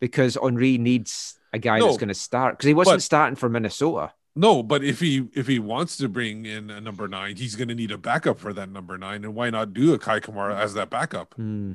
Because 0.00 0.36
Henry 0.42 0.78
needs 0.78 1.38
a 1.52 1.58
guy 1.58 1.78
No, 1.78 1.86
that's 1.86 1.98
going 1.98 2.08
to 2.08 2.14
start 2.14 2.54
because 2.56 2.66
he 2.68 2.74
wasn't 2.74 2.96
but- 2.96 3.02
starting 3.02 3.36
for 3.36 3.48
Minnesota. 3.48 4.12
No, 4.34 4.62
but 4.62 4.82
if 4.82 4.98
he 5.00 5.28
if 5.34 5.46
he 5.46 5.58
wants 5.58 5.98
to 5.98 6.08
bring 6.08 6.46
in 6.46 6.70
a 6.70 6.80
number 6.80 7.06
nine, 7.06 7.36
he's 7.36 7.54
going 7.54 7.68
to 7.68 7.74
need 7.74 7.90
a 7.90 7.98
backup 7.98 8.38
for 8.38 8.52
that 8.54 8.70
number 8.70 8.96
nine, 8.96 9.24
and 9.24 9.34
why 9.34 9.50
not 9.50 9.74
do 9.74 9.92
a 9.92 9.98
Kei 9.98 10.20
Kamara 10.20 10.58
as 10.58 10.72
that 10.74 10.88
backup? 10.88 11.34
Hmm. 11.34 11.72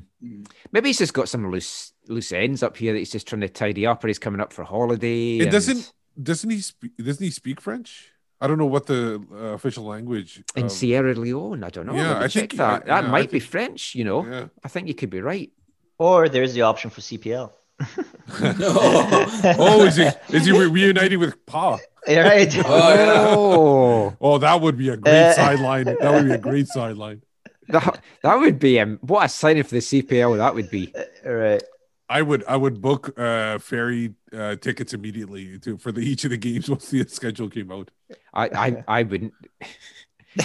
Maybe 0.72 0.88
he's 0.88 0.98
just 0.98 1.14
got 1.14 1.28
some 1.28 1.48
loose 1.52 1.92
loose 2.08 2.32
ends 2.32 2.62
up 2.64 2.76
here 2.76 2.92
that 2.92 2.98
he's 2.98 3.12
just 3.12 3.28
trying 3.28 3.42
to 3.42 3.48
tidy 3.48 3.86
up, 3.86 4.02
or 4.02 4.08
he's 4.08 4.18
coming 4.18 4.40
up 4.40 4.52
for 4.52 4.64
holiday. 4.64 5.36
It 5.38 5.42
and- 5.44 5.52
doesn't 5.52 5.92
doesn't 6.20 6.50
he 6.50 6.60
speak 6.60 6.96
doesn't 6.96 7.22
he 7.24 7.30
speak 7.30 7.60
French? 7.60 8.10
I 8.40 8.46
don't 8.48 8.58
know 8.58 8.66
what 8.66 8.86
the 8.86 9.22
uh, 9.32 9.36
official 9.54 9.84
language. 9.84 10.42
in 10.56 10.66
of- 10.66 10.72
Sierra 10.72 11.14
Leone. 11.14 11.62
I 11.62 11.70
don't 11.70 11.86
know. 11.86 11.94
Yeah, 11.94 12.18
I 12.18 12.26
check 12.28 12.50
think- 12.50 12.56
that. 12.56 12.86
yeah, 12.86 13.00
that 13.00 13.08
I 13.08 13.10
might 13.10 13.30
be 13.30 13.38
think- 13.38 13.50
French. 13.52 13.94
You 13.94 14.02
know, 14.04 14.26
Yeah. 14.26 14.46
I 14.64 14.68
think 14.68 14.88
you 14.88 14.94
could 14.94 15.10
be 15.10 15.20
right. 15.20 15.50
Or 15.98 16.28
there's 16.28 16.54
the 16.54 16.62
option 16.62 16.90
for 16.90 17.00
CPL. 17.02 17.52
oh, 18.40 19.84
is 19.86 19.96
he 19.96 20.08
is 20.36 20.46
he 20.46 20.52
re- 20.52 20.66
reuniting 20.66 21.18
with 21.20 21.44
Pa? 21.46 21.78
right. 22.08 22.52
Oh, 22.64 24.16
Oh, 24.20 24.38
that 24.38 24.60
would 24.60 24.76
be 24.76 24.88
a 24.88 24.96
great 24.96 25.12
Uh, 25.12 25.32
sideline. 25.34 25.84
That 25.84 26.12
would 26.12 26.26
be 26.26 26.32
a 26.32 26.38
great 26.38 26.68
sideline. 26.68 27.22
that, 27.68 28.00
that 28.22 28.34
would 28.36 28.58
be 28.58 28.80
um, 28.80 28.98
what 29.02 29.24
a 29.24 29.28
signing 29.28 29.62
for 29.62 29.74
the 29.74 29.80
CPL. 29.80 30.36
That 30.38 30.54
would 30.54 30.70
be. 30.70 30.92
right. 31.24 31.62
I 32.10 32.22
would 32.22 32.42
I 32.48 32.56
would 32.56 32.80
book 32.80 33.18
uh 33.18 33.58
ferry 33.58 34.14
uh, 34.32 34.56
tickets 34.56 34.94
immediately 34.94 35.58
to 35.58 35.76
for 35.76 35.92
the 35.92 36.00
each 36.00 36.24
of 36.24 36.30
the 36.30 36.38
games 36.38 36.68
once 36.74 36.88
the 36.88 37.04
schedule 37.06 37.50
came 37.50 37.70
out. 37.70 37.90
I 38.32 38.44
I, 38.48 38.84
I 38.88 39.02
wouldn't. 39.02 39.34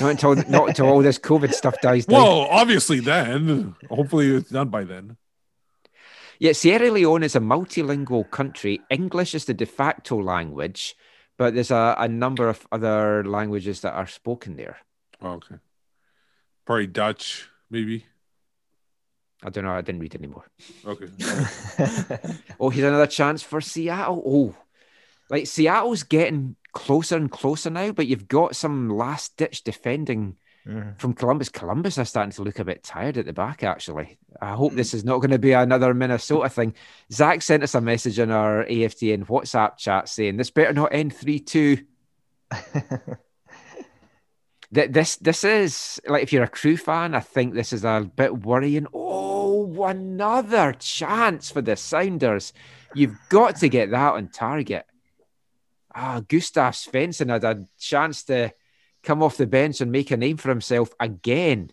Not 0.01 0.11
until 0.11 0.35
not 0.35 0.67
until 0.69 0.87
all 0.87 1.01
this 1.01 1.17
COVID 1.19 1.53
stuff 1.53 1.79
dies 1.81 2.05
down. 2.05 2.21
Well, 2.21 2.47
obviously 2.49 2.99
then. 2.99 3.75
Hopefully 3.89 4.35
it's 4.35 4.49
done 4.49 4.69
by 4.69 4.83
then. 4.83 5.15
Yeah, 6.39 6.53
Sierra 6.53 6.91
Leone 6.91 7.23
is 7.23 7.35
a 7.35 7.39
multilingual 7.39 8.29
country. 8.29 8.81
English 8.89 9.35
is 9.35 9.45
the 9.45 9.53
de 9.53 9.65
facto 9.65 10.21
language, 10.21 10.95
but 11.37 11.53
there's 11.53 11.71
a, 11.71 11.95
a 11.97 12.07
number 12.07 12.49
of 12.49 12.65
other 12.71 13.23
languages 13.23 13.81
that 13.81 13.93
are 13.93 14.07
spoken 14.07 14.55
there. 14.55 14.77
Oh, 15.21 15.33
okay. 15.33 15.55
Probably 16.65 16.87
Dutch, 16.87 17.47
maybe. 17.69 18.05
I 19.43 19.49
don't 19.49 19.65
know. 19.65 19.71
I 19.71 19.81
didn't 19.81 20.01
read 20.01 20.15
anymore. 20.15 20.45
Okay. 20.85 21.07
Oh, 22.59 22.69
here's 22.69 22.87
another 22.87 23.07
chance 23.07 23.43
for 23.43 23.59
Seattle. 23.59 24.23
Oh, 24.25 24.55
like 25.29 25.47
Seattle's 25.47 26.03
getting 26.03 26.55
closer 26.71 27.17
and 27.17 27.29
closer 27.29 27.69
now, 27.69 27.91
but 27.91 28.07
you've 28.07 28.27
got 28.27 28.55
some 28.55 28.89
last 28.89 29.35
ditch 29.37 29.63
defending 29.63 30.37
Mhm. 30.67 30.97
from 30.99 31.13
Columbus. 31.13 31.49
Columbus 31.49 31.97
are 31.97 32.05
starting 32.05 32.31
to 32.31 32.41
look 32.41 32.57
a 32.59 32.63
bit 32.63 32.83
tired 32.83 33.17
at 33.17 33.25
the 33.25 33.33
back, 33.33 33.63
actually. 33.63 34.17
I 34.41 34.53
hope 34.53 34.73
this 34.73 34.93
is 34.93 35.03
not 35.03 35.17
going 35.17 35.31
to 35.31 35.39
be 35.39 35.51
another 35.51 35.93
Minnesota 35.93 36.47
thing. 36.49 36.73
Zach 37.11 37.41
sent 37.41 37.63
us 37.63 37.75
a 37.75 37.81
message 37.81 38.17
in 38.17 38.31
our 38.31 38.63
AFTN 38.65 39.25
WhatsApp 39.27 39.77
chat 39.77 40.07
saying 40.07 40.37
this 40.37 40.51
better 40.51 40.71
not 40.73 40.93
end 40.93 41.13
3 41.15 41.39
2. 41.39 41.77
Th- 44.73 44.89
This 44.89 45.17
this 45.17 45.43
is 45.43 46.01
like 46.07 46.23
if 46.23 46.33
you're 46.33 46.43
a 46.43 46.47
crew 46.47 46.77
fan, 46.77 47.13
I 47.13 47.19
think 47.19 47.53
this 47.53 47.73
is 47.73 47.83
a 47.85 48.09
bit 48.15 48.43
worrying. 48.43 48.87
Oh, 48.93 49.83
another 49.83 50.73
chance 50.79 51.51
for 51.51 51.61
the 51.61 51.75
Sounders. 51.75 52.53
You've 52.95 53.17
got 53.29 53.57
to 53.57 53.69
get 53.69 53.91
that 53.91 54.13
on 54.13 54.29
target. 54.29 54.85
Ah, 55.93 56.21
Gustav 56.27 56.73
Svensson 56.73 57.29
had 57.29 57.43
a 57.43 57.67
chance 57.77 58.23
to 58.23 58.51
come 59.03 59.21
off 59.21 59.37
the 59.37 59.45
bench 59.45 59.81
and 59.81 59.91
make 59.91 60.11
a 60.11 60.17
name 60.17 60.37
for 60.37 60.49
himself 60.49 60.93
again. 60.99 61.71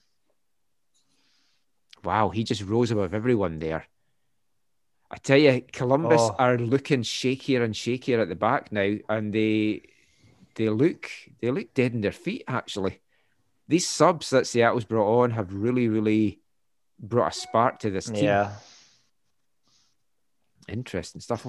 Wow, 2.04 2.30
he 2.30 2.44
just 2.44 2.62
rose 2.62 2.90
above 2.90 3.14
everyone 3.14 3.58
there. 3.58 3.86
I 5.10 5.16
tell 5.16 5.36
you, 5.38 5.62
Columbus 5.72 6.20
Oh. 6.20 6.36
are 6.38 6.56
looking 6.56 7.02
shakier 7.02 7.62
and 7.62 7.74
shakier 7.74 8.20
at 8.22 8.28
the 8.28 8.36
back 8.36 8.70
now, 8.72 8.96
and 9.08 9.32
they 9.32 9.82
they 10.54 10.68
look 10.68 11.10
they 11.40 11.50
look 11.50 11.74
dead 11.74 11.92
in 11.94 12.00
their 12.00 12.12
feet. 12.12 12.44
Actually, 12.46 13.00
these 13.68 13.88
subs 13.88 14.30
that 14.30 14.46
Seattle's 14.46 14.84
brought 14.84 15.22
on 15.22 15.30
have 15.32 15.52
really, 15.52 15.88
really 15.88 16.40
brought 16.98 17.32
a 17.34 17.38
spark 17.38 17.80
to 17.80 17.90
this 17.90 18.06
team. 18.06 18.24
Yeah. 18.24 18.52
Interesting 20.68 21.20
stuff. 21.20 21.44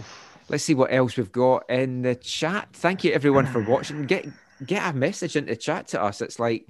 Let's 0.49 0.63
see 0.63 0.73
what 0.73 0.91
else 0.91 1.15
we've 1.15 1.31
got 1.31 1.69
in 1.69 2.01
the 2.01 2.15
chat. 2.15 2.69
Thank 2.73 3.03
you 3.03 3.11
everyone 3.11 3.45
for 3.45 3.61
watching. 3.61 4.03
Get 4.05 4.27
get 4.65 4.93
a 4.93 4.97
message 4.97 5.35
into 5.35 5.55
chat 5.55 5.87
to 5.89 6.01
us. 6.01 6.21
It's 6.21 6.39
like 6.39 6.67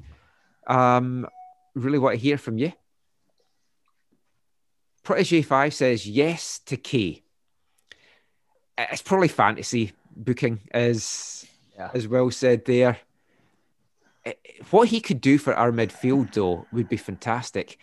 um 0.68 1.27
really 1.76 1.99
want 1.99 2.15
to 2.15 2.22
hear 2.22 2.38
from 2.38 2.57
you. 2.57 2.73
Protege 5.03 5.41
Five 5.41 5.73
says 5.73 6.07
yes 6.07 6.59
to 6.68 6.77
Kaye. 6.77 7.23
It's 8.77 9.01
probably 9.01 9.27
fantasy 9.27 9.93
booking, 10.15 10.59
as 10.72 11.45
Yeah. 11.76 11.89
as 11.93 12.07
well 12.07 12.30
said 12.31 12.65
there. 12.65 12.97
What 14.69 14.89
he 14.89 15.01
could 15.01 15.19
do 15.19 15.38
for 15.38 15.55
our 15.55 15.72
midfield 15.72 16.34
though 16.34 16.68
would 16.72 16.88
be 16.88 16.97
fantastic. 16.97 17.77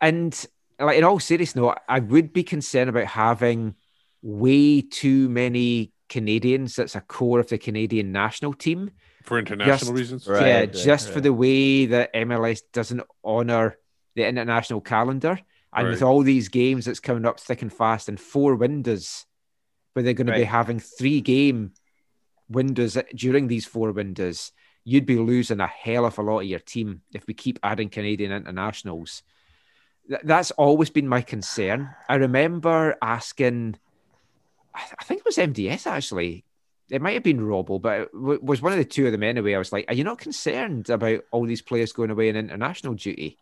And 0.00 0.46
like 0.78 0.98
in 0.98 1.04
all 1.04 1.20
seriousness, 1.20 1.56
no, 1.56 1.74
I 1.88 2.00
would 2.00 2.32
be 2.32 2.42
concerned 2.42 2.90
about 2.90 3.06
having 3.06 3.76
way 4.22 4.82
too 4.82 5.28
many 5.28 5.92
Canadians. 6.08 6.74
That's 6.74 6.96
a 6.96 7.00
core 7.00 7.40
of 7.40 7.48
the 7.48 7.58
Canadian 7.58 8.12
national 8.12 8.54
team. 8.54 8.90
For 9.26 9.38
international 9.38 9.78
Just- 9.78 9.92
reasons. 9.92 10.28
Right, 10.28 10.46
yeah, 10.46 10.58
right, 10.60 10.72
just 10.72 11.10
for 11.10 11.20
the 11.20 11.32
way 11.32 11.86
that 11.86 12.14
MLS 12.14 12.62
doesn't 12.72 13.02
honor 13.22 13.76
the 14.14 14.26
international 14.26 14.80
calendar, 14.80 15.38
and 15.72 15.88
with 15.88 16.02
all 16.02 16.22
these 16.22 16.48
games 16.48 16.86
that's 16.86 17.00
coming 17.00 17.26
up 17.26 17.38
thick 17.38 17.60
and 17.60 17.72
fast, 17.72 18.08
and 18.08 18.18
four 18.18 18.54
windows, 18.54 19.26
where 19.92 20.02
they're 20.02 20.14
going 20.14 20.28
to 20.28 20.32
be 20.32 20.44
having 20.44 20.78
three 20.78 21.20
game 21.20 21.72
windows 22.48 22.96
during 23.14 23.48
these 23.48 23.66
four 23.66 23.92
windows, 23.92 24.52
you'd 24.84 25.06
be 25.06 25.16
losing 25.16 25.60
a 25.60 25.66
hell 25.66 26.06
of 26.06 26.18
a 26.18 26.22
lot 26.22 26.40
of 26.40 26.46
your 26.46 26.60
team 26.60 27.02
if 27.12 27.26
we 27.26 27.34
keep 27.34 27.58
adding 27.62 27.88
Canadian 27.88 28.30
internationals. 28.30 29.22
Th- 30.08 30.20
that's 30.22 30.52
always 30.52 30.90
been 30.90 31.08
my 31.08 31.20
concern. 31.20 31.90
I 32.08 32.14
remember 32.14 32.96
asking, 33.02 33.76
I 34.74 34.82
I 34.98 35.04
think 35.04 35.20
it 35.20 35.26
was 35.26 35.38
MDS 35.38 35.86
actually. 35.86 36.44
It 36.90 37.02
might 37.02 37.14
have 37.14 37.22
been 37.22 37.40
Robbo, 37.40 37.80
but 37.80 38.00
it 38.02 38.12
w- 38.12 38.40
was 38.42 38.62
one 38.62 38.72
of 38.72 38.78
the 38.78 38.84
two 38.84 39.06
of 39.06 39.12
them 39.12 39.22
anyway. 39.24 39.54
I 39.54 39.58
was 39.58 39.72
like, 39.72 39.86
"Are 39.88 39.94
you 39.94 40.04
not 40.04 40.18
concerned 40.18 40.88
about 40.88 41.24
all 41.32 41.44
these 41.46 41.62
players 41.62 41.92
going 41.92 42.10
away 42.10 42.28
on 42.28 42.36
international 42.36 42.94
duty?" 42.94 43.38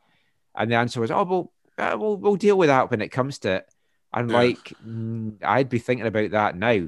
And 0.55 0.71
the 0.71 0.77
answer 0.77 1.01
was, 1.01 1.11
"Oh, 1.11 1.25
well, 1.25 1.53
uh, 1.77 1.97
we'll 1.99 2.17
we'll 2.17 2.37
deal 2.37 2.57
with 2.57 2.69
that 2.69 2.91
when 2.91 3.03
it 3.03 3.09
comes 3.11 3.39
to 3.41 3.57
it." 3.57 3.67
I'm 4.13 4.31
Yeah. 4.31 4.37
like, 4.37 4.73
mm, 4.87 5.35
I'd 5.43 5.69
be 5.69 5.79
thinking 5.79 6.07
about 6.07 6.31
that 6.31 6.57
now. 6.57 6.87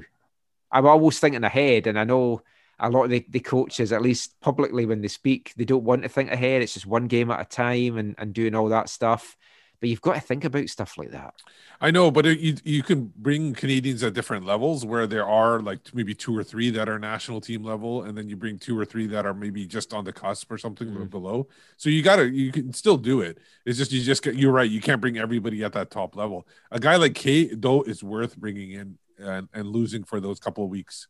I'm 0.71 0.85
always 0.85 1.19
thinking 1.19 1.43
ahead, 1.43 1.85
and 1.87 1.99
I 1.99 2.05
know 2.05 2.41
a 2.79 2.89
lot 2.89 3.05
of 3.05 3.09
the, 3.09 3.25
the 3.29 3.39
coaches, 3.39 3.91
at 3.91 4.01
least 4.01 4.39
publicly 4.39 4.85
when 4.85 5.01
they 5.01 5.07
speak, 5.07 5.53
they 5.57 5.65
don't 5.65 5.83
want 5.83 6.03
to 6.03 6.09
think 6.09 6.31
ahead. 6.31 6.61
It's 6.61 6.73
just 6.73 6.85
one 6.85 7.07
game 7.07 7.31
at 7.31 7.41
a 7.41 7.45
time 7.45 7.97
and, 7.97 8.15
and 8.17 8.33
doing 8.33 8.55
all 8.55 8.69
that 8.69 8.89
stuff. 8.89 9.35
But 9.79 9.89
you've 9.89 10.01
got 10.01 10.15
to 10.15 10.21
think 10.21 10.43
about 10.43 10.67
stuff 10.69 10.97
like 10.97 11.11
that. 11.11 11.35
I 11.79 11.91
know, 11.91 12.09
but 12.09 12.25
it, 12.25 12.39
you 12.39 12.55
you 12.63 12.81
can 12.81 13.13
bring 13.17 13.53
Canadians 13.53 14.01
at 14.03 14.13
different 14.15 14.43
levels 14.45 14.83
where 14.85 15.05
there 15.05 15.27
are 15.27 15.59
like 15.61 15.79
maybe 15.93 16.15
two 16.15 16.35
or 16.35 16.43
three 16.43 16.71
that 16.71 16.89
are 16.89 16.97
national 16.97 17.41
team 17.41 17.63
level, 17.63 18.03
and 18.03 18.17
then 18.17 18.27
you 18.27 18.35
bring 18.35 18.57
two 18.57 18.77
or 18.77 18.85
three 18.85 19.05
that 19.07 19.25
are 19.27 19.35
maybe 19.35 19.67
just 19.67 19.93
on 19.93 20.03
the 20.03 20.11
cusp 20.13 20.51
or 20.51 20.57
something 20.57 20.87
Mm. 20.87 21.09
below. 21.11 21.47
So 21.77 21.89
you 21.89 22.01
gotta 22.01 22.27
you 22.27 22.51
can 22.51 22.73
still 22.73 22.97
do 22.97 23.21
it. 23.21 23.37
It's 23.65 23.77
just 23.77 23.91
you 23.91 24.01
just 24.01 24.23
get 24.23 24.35
you're 24.35 24.51
right. 24.51 24.69
You 24.69 24.81
can't 24.81 24.99
bring 24.99 25.19
everybody 25.19 25.63
at 25.63 25.73
that 25.73 25.91
top 25.91 26.15
level. 26.15 26.47
A 26.71 26.79
guy 26.79 26.95
like 26.95 27.13
Kate 27.13 27.61
though 27.61 27.83
is 27.83 28.03
worth 28.03 28.35
bringing 28.35 28.71
in 28.71 28.97
and, 29.19 29.47
and 29.53 29.67
losing 29.67 30.03
for 30.03 30.19
those 30.19 30.39
couple 30.39 30.63
of 30.63 30.69
weeks 30.71 31.07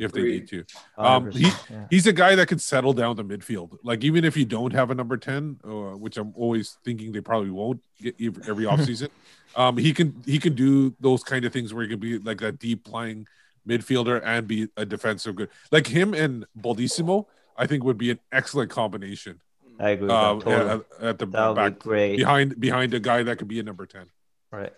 if 0.00 0.12
they 0.12 0.22
need 0.22 0.48
to. 0.48 0.64
Um, 0.96 1.30
he, 1.30 1.44
yeah. 1.44 1.86
he's 1.90 2.06
a 2.06 2.12
guy 2.12 2.34
that 2.34 2.48
could 2.48 2.60
settle 2.60 2.92
down 2.92 3.16
the 3.16 3.24
midfield. 3.24 3.78
Like 3.82 4.02
even 4.04 4.24
if 4.24 4.36
you 4.36 4.44
don't 4.44 4.72
have 4.72 4.90
a 4.90 4.94
number 4.94 5.16
ten, 5.16 5.58
uh, 5.64 5.96
which 5.96 6.16
I'm 6.16 6.32
always 6.36 6.78
thinking 6.84 7.12
they 7.12 7.20
probably 7.20 7.50
won't 7.50 7.82
get 8.00 8.16
every 8.48 8.64
offseason, 8.70 9.08
um, 9.56 9.76
he 9.76 9.92
can 9.92 10.22
he 10.26 10.38
can 10.38 10.54
do 10.54 10.94
those 11.00 11.22
kind 11.22 11.44
of 11.44 11.52
things 11.52 11.74
where 11.74 11.82
he 11.82 11.88
can 11.88 12.00
be 12.00 12.18
like 12.18 12.40
that 12.40 12.58
deep 12.58 12.84
playing 12.84 13.26
midfielder 13.68 14.22
and 14.24 14.46
be 14.46 14.68
a 14.76 14.84
defensive 14.84 15.36
good. 15.36 15.50
Like 15.70 15.86
him 15.86 16.14
and 16.14 16.46
Baldisimo, 16.58 17.26
I 17.56 17.66
think 17.66 17.84
would 17.84 17.98
be 17.98 18.10
an 18.10 18.20
excellent 18.32 18.70
combination. 18.70 19.40
I 19.78 19.90
agree 19.90 20.06
with 20.06 20.10
uh, 20.10 20.34
that. 20.34 20.44
Totally. 20.44 20.70
at, 20.70 21.04
at 21.04 21.18
the 21.18 21.26
That 21.26 21.48
would 21.48 21.54
be 21.54 21.70
back 21.70 21.78
great. 21.78 22.16
behind 22.16 22.60
behind 22.60 22.94
a 22.94 23.00
guy 23.00 23.22
that 23.22 23.38
could 23.38 23.48
be 23.48 23.60
a 23.60 23.62
number 23.62 23.86
ten. 23.86 24.06
Right. 24.50 24.72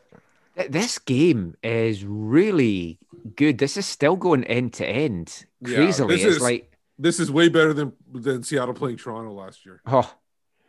This 0.69 0.99
game 0.99 1.57
is 1.63 2.05
really 2.05 2.99
good. 3.37 3.59
This 3.59 3.77
is 3.77 3.87
still 3.87 4.17
going 4.17 4.45
end 4.45 4.75
to 4.75 4.87
end 4.87 5.45
Yeah, 5.61 5.77
crazily. 5.77 6.17
this 6.17 6.25
it's 6.25 6.37
is- 6.37 6.43
like, 6.43 6.73
This 6.99 7.19
is 7.21 7.31
way 7.31 7.49
better 7.49 7.73
than 7.73 7.93
than 8.13 8.43
Seattle 8.43 8.75
playing 8.75 8.97
Toronto 8.99 9.33
last 9.33 9.65
year. 9.67 9.81
oh, 9.87 10.13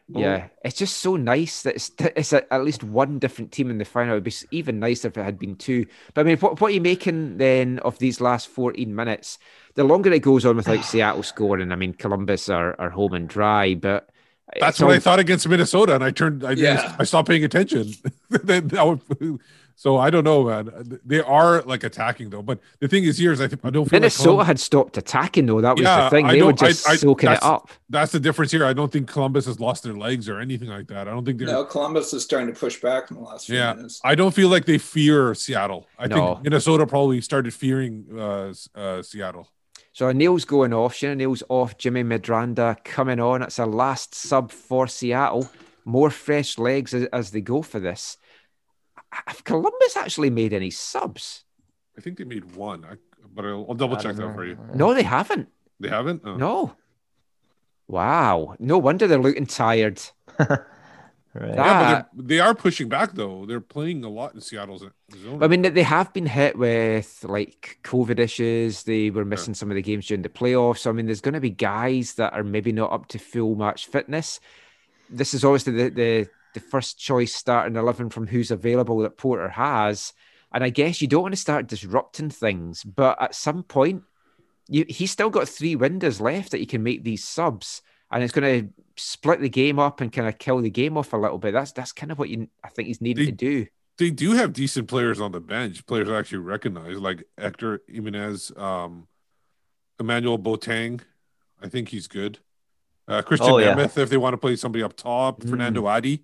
yeah. 0.07 0.47
It's 0.63 0.77
just 0.77 0.97
so 0.97 1.15
nice 1.15 1.63
that 1.63 1.75
it's, 1.75 1.91
it's 1.99 2.33
a, 2.33 2.53
at 2.53 2.63
least 2.63 2.83
one 2.83 3.19
different 3.19 3.51
team 3.51 3.69
in 3.69 3.77
the 3.77 3.85
final. 3.85 4.13
It'd 4.13 4.23
be 4.23 4.33
even 4.51 4.79
nicer 4.79 5.07
if 5.07 5.17
it 5.17 5.23
had 5.23 5.39
been 5.39 5.55
two. 5.55 5.85
But 6.13 6.21
I 6.21 6.23
mean, 6.25 6.37
what, 6.37 6.59
what 6.61 6.69
are 6.71 6.73
you 6.73 6.81
making 6.81 7.37
then 7.37 7.79
of 7.79 7.97
these 7.99 8.19
last 8.21 8.47
14 8.49 8.93
minutes? 8.93 9.37
The 9.75 9.83
longer 9.83 10.11
it 10.11 10.21
goes 10.21 10.45
on 10.45 10.55
without 10.57 10.83
Seattle 10.91 11.23
scoring, 11.23 11.71
I 11.71 11.75
mean, 11.75 11.93
Columbus 11.93 12.49
are, 12.49 12.75
are 12.79 12.89
home 12.89 13.13
and 13.13 13.27
dry, 13.29 13.75
but 13.75 14.09
That's 14.59 14.79
what 14.81 14.91
I 14.93 14.99
thought 14.99 15.19
against 15.19 15.47
Minnesota, 15.47 15.95
and 15.95 16.03
I 16.03 16.11
turned. 16.11 16.43
I 16.43 16.51
Yeah. 16.51 16.95
I 16.99 17.05
stopped 17.05 17.29
paying 17.29 17.43
attention. 17.43 17.93
Then 19.83 19.93
that 19.93 19.95
would- 19.95 19.95
so 19.95 19.97
I 19.97 20.09
don't 20.09 20.23
know, 20.23 20.43
man. 20.45 20.99
They 21.05 21.19
are 21.21 21.61
like 21.63 21.83
attacking 21.83 22.29
though, 22.29 22.41
but 22.41 22.59
the 22.79 22.87
thing 22.87 23.03
is, 23.03 23.17
here 23.17 23.31
is 23.31 23.41
I 23.41 23.47
think 23.47 23.61
I 23.63 23.69
don't 23.69 23.85
feel 23.89 23.99
Minnesota 23.99 24.29
like 24.29 24.35
Colum- 24.35 24.47
had 24.47 24.59
stopped 24.59 24.97
attacking, 24.97 25.45
though. 25.45 25.61
That 25.61 25.75
was 25.75 25.83
Yeah, 25.83 26.03
the 26.05 26.09
thing. 26.09 26.27
They 26.27 26.41
were 26.41 26.51
don't- 26.53 26.63
I- 26.63 26.67
just 26.69 26.87
I- 26.87 26.95
soaking 26.95 27.31
it 27.31 27.43
up. 27.43 27.69
That's 27.89 28.11
the 28.11 28.19
difference 28.19 28.51
here. 28.51 28.65
I 28.65 28.73
don't 28.73 28.91
think 28.91 29.07
Columbus 29.07 29.45
has 29.45 29.59
lost 29.59 29.83
their 29.83 29.93
legs 29.93 30.29
or 30.29 30.39
anything 30.39 30.69
like 30.69 30.87
that. 30.87 31.07
I 31.07 31.11
don't 31.11 31.25
think 31.25 31.39
they're. 31.39 31.47
No, 31.47 31.65
Columbus 31.65 32.13
is 32.13 32.23
starting 32.23 32.53
to 32.53 32.59
push 32.59 32.79
back 32.81 33.11
in 33.11 33.17
the 33.17 33.23
last 33.23 33.47
few 33.47 33.57
yeah, 33.57 33.73
minutes. 33.73 33.99
I 34.03 34.15
don't 34.15 34.33
feel 34.33 34.49
like 34.49 34.65
they 34.65 34.77
fear 34.77 35.33
Seattle. 35.35 35.87
I 35.99 36.07
No. 36.07 36.15
think 36.35 36.43
Minnesota 36.45 36.85
probably 36.87 37.21
started 37.21 37.53
fearing 37.53 38.05
uh, 38.17 38.53
uh, 38.75 39.01
Seattle. 39.01 39.47
So 39.95 40.11
Neil's 40.11 40.43
going 40.45 40.73
off. 40.73 40.95
Shane 40.95 41.11
O'Neill's 41.11 41.43
off. 41.49 41.77
Jimmy 41.77 42.03
Medranda 42.03 42.83
coming 42.83 43.19
on. 43.19 43.43
It's 43.43 43.59
a 43.59 43.65
last 43.67 44.15
sub 44.15 44.51
for 44.51 44.87
Seattle. 44.87 45.47
More 45.85 46.09
fresh 46.09 46.57
legs 46.57 46.93
as, 46.95 47.05
as 47.13 47.29
they 47.31 47.41
go 47.41 47.61
for 47.61 47.79
this. 47.79 48.17
Have 49.27 49.43
Columbus 49.43 49.97
actually 49.97 50.29
made 50.29 50.53
any 50.53 50.69
subs? 50.69 51.45
I 51.97 52.01
think 52.01 52.17
they 52.17 52.23
made 52.23 52.55
one, 52.55 52.85
I, 52.85 52.95
but 53.33 53.45
I'll, 53.45 53.65
I'll 53.69 53.75
double 53.75 53.95
check 53.97 54.15
don't 54.15 54.27
that 54.29 54.35
for 54.35 54.45
you. 54.45 54.57
No, 54.73 54.93
they 54.93 55.03
haven't. 55.03 55.49
They 55.79 55.89
haven't. 55.89 56.21
Oh. 56.25 56.35
No. 56.35 56.75
Wow. 57.87 58.55
No 58.59 58.77
wonder 58.77 59.07
they're 59.07 59.19
looking 59.19 59.45
tired. 59.45 60.01
Right. 61.35 61.55
Yeah, 61.55 62.03
but 62.13 62.27
they're- 62.27 62.53
pushing 62.53 62.89
back 62.89 63.13
though. 63.13 63.45
They're 63.47 63.59
playing 63.59 64.03
a 64.03 64.09
lot 64.09 64.35
in 64.35 64.41
Seattle's 64.41 64.81
zone. 64.81 65.41
I 65.43 65.47
mean, 65.47 65.63
they 65.63 65.81
have 65.81 66.13
been 66.13 66.27
hit 66.27 66.57
with 66.57 67.25
like 67.27 67.79
COVID 67.83 68.19
issues. 68.19 68.83
They 68.83 69.09
were 69.09 69.25
missing 69.25 69.55
some 69.55 69.71
of 69.71 69.75
the 69.75 69.81
games 69.81 70.05
during 70.05 70.21
the 70.21 70.29
playoffs. 70.29 70.79
So, 70.79 70.91
I 70.91 70.93
mean, 70.93 71.07
there's 71.07 71.21
going 71.21 71.33
to 71.33 71.39
be 71.39 71.49
guys 71.49 72.13
that 72.15 72.33
are 72.33 72.43
maybe 72.43 72.71
not 72.71 72.91
up 72.91 73.07
to 73.09 73.17
full 73.19 73.55
match 73.55 73.87
fitness. 73.87 74.39
This 75.09 75.33
is 75.33 75.43
obviously 75.43 75.73
the 75.73 75.89
the, 75.89 76.29
the 76.53 76.59
first 76.59 76.97
choice 76.99 77.33
starting 77.33 77.75
eleven 77.75 78.09
from 78.09 78.27
who's 78.27 78.51
available 78.51 78.99
that 78.99 79.17
Porter 79.17 79.49
has, 79.49 80.13
and 80.53 80.63
I 80.63 80.69
guess 80.69 81.01
you 81.01 81.07
don't 81.07 81.23
want 81.23 81.33
to 81.33 81.39
start 81.41 81.67
disrupting 81.67 82.29
things, 82.29 82.83
but 82.83 83.21
at 83.21 83.35
some 83.35 83.63
point, 83.63 84.03
you 84.67 84.85
he's 84.87 85.11
still 85.11 85.29
got 85.29 85.49
three 85.49 85.75
windows 85.75 86.21
left 86.21 86.51
that 86.51 86.59
he 86.59 86.65
can 86.65 86.83
make 86.83 87.03
these 87.03 87.23
subs, 87.23 87.81
and 88.11 88.23
it's 88.23 88.33
going 88.33 88.61
to 88.67 88.73
split 88.95 89.41
the 89.41 89.49
game 89.49 89.79
up 89.79 89.99
and 90.01 90.11
kind 90.13 90.27
of 90.27 90.37
kill 90.37 90.61
the 90.61 90.69
game 90.69 90.97
off 90.97 91.13
a 91.13 91.17
little 91.17 91.37
bit. 91.39 91.53
That's 91.53 91.71
that's 91.71 91.91
kind 91.91 92.11
of 92.11 92.19
what 92.19 92.29
you 92.29 92.47
I 92.63 92.69
think 92.69 92.87
he's 92.87 93.01
needed 93.01 93.21
They- 93.27 93.31
to 93.31 93.37
do. 93.63 93.65
they 93.97 94.09
do 94.11 94.31
have 94.33 94.53
decent 94.53 94.87
players 94.87 95.19
on 95.19 95.31
the 95.31 95.39
bench. 95.39 95.85
Players 95.85 96.09
I 96.09 96.17
actually 96.19 96.39
recognize, 96.39 96.97
like 96.97 97.23
Hector 97.37 97.81
Jimenez, 97.87 98.51
um, 98.57 99.07
Emmanuel 99.99 100.39
Boateng. 100.39 101.01
I 101.61 101.69
think 101.69 101.89
he's 101.89 102.07
good. 102.07 102.39
Uh, 103.07 103.21
Krisztian 103.21 103.49
Oh, 103.51 103.57
yeah. 103.57 103.73
Nemeth, 103.75 103.97
if 103.97 104.09
they 104.09 104.17
want 104.17 104.33
to 104.33 104.37
play 104.37 104.55
somebody 104.55 104.81
up 104.83 104.95
top. 104.95 105.41
Mm. 105.41 105.49
Fanendo 105.51 105.85
Adi, 105.87 106.23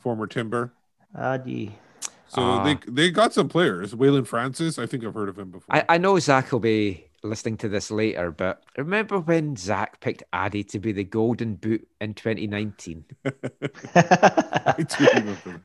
former 0.00 0.26
Timber. 0.26 0.72
Adi. 1.14 1.78
So 2.28 2.42
Ah. 2.42 2.64
they 2.64 2.78
they 2.88 3.10
got 3.10 3.32
some 3.32 3.48
players. 3.48 3.94
Waylon 3.94 4.26
Francis, 4.26 4.78
I 4.78 4.86
think 4.86 5.04
I've 5.04 5.14
heard 5.14 5.28
of 5.28 5.38
him 5.38 5.50
before. 5.50 5.74
I, 5.74 5.84
I 5.88 5.98
know 5.98 6.18
Zach 6.18 6.50
will 6.52 6.60
be 6.60 7.04
listening 7.22 7.56
to 7.58 7.68
this 7.68 7.90
later, 7.90 8.30
but 8.30 8.62
remember 8.76 9.18
when 9.18 9.56
Zach 9.56 10.00
picked 10.00 10.22
Adi 10.32 10.62
to 10.64 10.78
be 10.78 10.92
the 10.92 11.04
golden 11.04 11.54
boot 11.54 11.86
in 12.00 12.14
2019? 12.14 13.04
I 13.24 14.74
do 14.78 15.06
remember 15.14 15.36
that. 15.44 15.60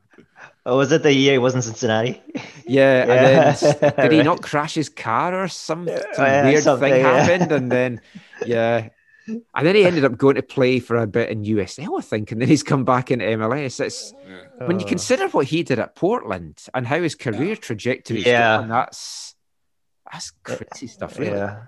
oh, 0.66 0.78
was 0.78 0.90
it 0.92 1.02
the 1.02 1.12
year 1.12 1.32
he 1.32 1.38
was 1.38 1.54
in 1.54 1.62
Cincinnati? 1.62 2.22
Yeah, 2.66 3.04
Yeah, 3.06 3.54
and 3.54 3.60
then 3.70 3.92
did 3.96 4.12
he 4.12 4.18
right. 4.18 4.24
not 4.24 4.42
crash 4.50 4.74
his 4.74 4.88
car 4.88 5.34
or 5.34 5.48
some, 5.48 5.86
some 6.14 6.26
yeah, 6.26 6.44
weird 6.44 6.62
something, 6.62 6.90
thing 6.92 7.00
yeah. 7.00 7.22
happened? 7.22 7.52
And 7.52 7.70
then, 7.70 8.00
yeah. 8.46 8.88
And 9.54 9.66
then 9.66 9.74
he 9.76 9.84
ended 9.84 10.04
up 10.04 10.16
going 10.18 10.34
to 10.36 10.42
play 10.42 10.80
for 10.80 10.96
a 10.96 11.06
bit 11.06 11.30
in 11.30 11.44
USL, 11.44 11.98
I 11.98 12.02
think, 12.02 12.32
and 12.32 12.40
then 12.40 12.48
he's 12.48 12.62
come 12.62 12.84
back 12.84 13.10
into 13.10 13.24
MLS. 13.24 13.78
It's 13.80 14.12
Yeah. 14.26 14.66
when 14.66 14.80
you 14.80 14.86
Uh, 14.86 14.88
consider 14.88 15.28
what 15.28 15.46
he 15.46 15.62
did 15.62 15.78
at 15.78 15.94
Portland 15.94 16.64
and 16.74 16.86
how 16.86 17.00
his 17.00 17.14
career 17.14 17.54
trajectory 17.56 18.18
is 18.20 18.26
Yeah. 18.26 18.56
going, 18.58 18.68
that's 18.68 19.34
that's 20.12 20.30
crazy 20.42 20.88
stuff, 20.88 21.18
really. 21.18 21.36
Yeah. 21.36 21.62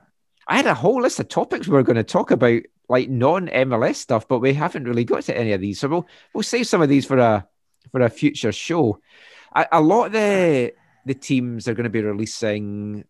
I 0.46 0.56
had 0.56 0.66
a 0.66 0.74
whole 0.74 1.00
list 1.00 1.18
of 1.20 1.28
topics 1.28 1.66
we 1.66 1.72
were 1.74 1.82
going 1.82 1.96
to 1.96 2.02
talk 2.04 2.30
about, 2.30 2.60
like 2.88 3.08
non 3.08 3.48
MLS 3.48 3.96
stuff, 3.96 4.28
but 4.28 4.40
we 4.40 4.52
haven't 4.52 4.84
really 4.84 5.04
got 5.04 5.22
to 5.24 5.38
any 5.38 5.52
of 5.52 5.60
these. 5.60 5.80
So 5.80 5.88
we'll 5.88 6.06
we'll 6.34 6.42
save 6.42 6.66
some 6.66 6.82
of 6.82 6.88
these 6.90 7.06
for 7.06 7.16
a 7.18 7.46
for 7.92 8.00
a 8.02 8.10
future 8.10 8.52
show. 8.52 8.98
A, 9.54 9.66
a 9.72 9.80
lot 9.80 10.06
of 10.06 10.12
the 10.12 10.72
the 11.06 11.14
teams 11.14 11.68
are 11.68 11.74
going 11.74 11.84
to 11.84 11.90
be 11.90 12.02
releasing 12.02 13.04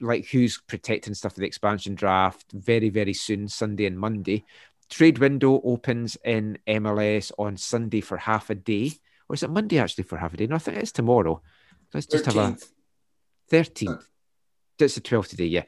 like 0.00 0.26
who's 0.26 0.58
protecting 0.66 1.14
stuff 1.14 1.34
for 1.34 1.40
the 1.40 1.46
expansion 1.46 1.94
draft 1.94 2.52
very 2.52 2.88
very 2.88 3.14
soon, 3.14 3.48
Sunday 3.48 3.86
and 3.86 3.98
Monday. 3.98 4.44
Trade 4.88 5.18
window 5.18 5.60
opens 5.64 6.16
in 6.24 6.58
MLS 6.66 7.30
on 7.38 7.56
Sunday 7.56 8.00
for 8.00 8.16
half 8.16 8.50
a 8.50 8.54
day, 8.54 8.92
or 9.28 9.34
is 9.34 9.42
it 9.42 9.50
Monday 9.50 9.78
actually 9.78 10.04
for 10.04 10.18
half 10.18 10.34
a 10.34 10.36
day? 10.36 10.46
No, 10.46 10.56
I 10.56 10.58
think 10.58 10.78
it's 10.78 10.90
tomorrow. 10.90 11.40
Let's 11.94 12.06
just 12.06 12.26
have 12.26 12.36
a 12.36 12.56
13th. 12.56 12.70
13th. 13.50 14.04
It's 14.78 14.94
the 14.94 15.00
12th 15.00 15.28
today, 15.28 15.46
yeah. 15.46 15.64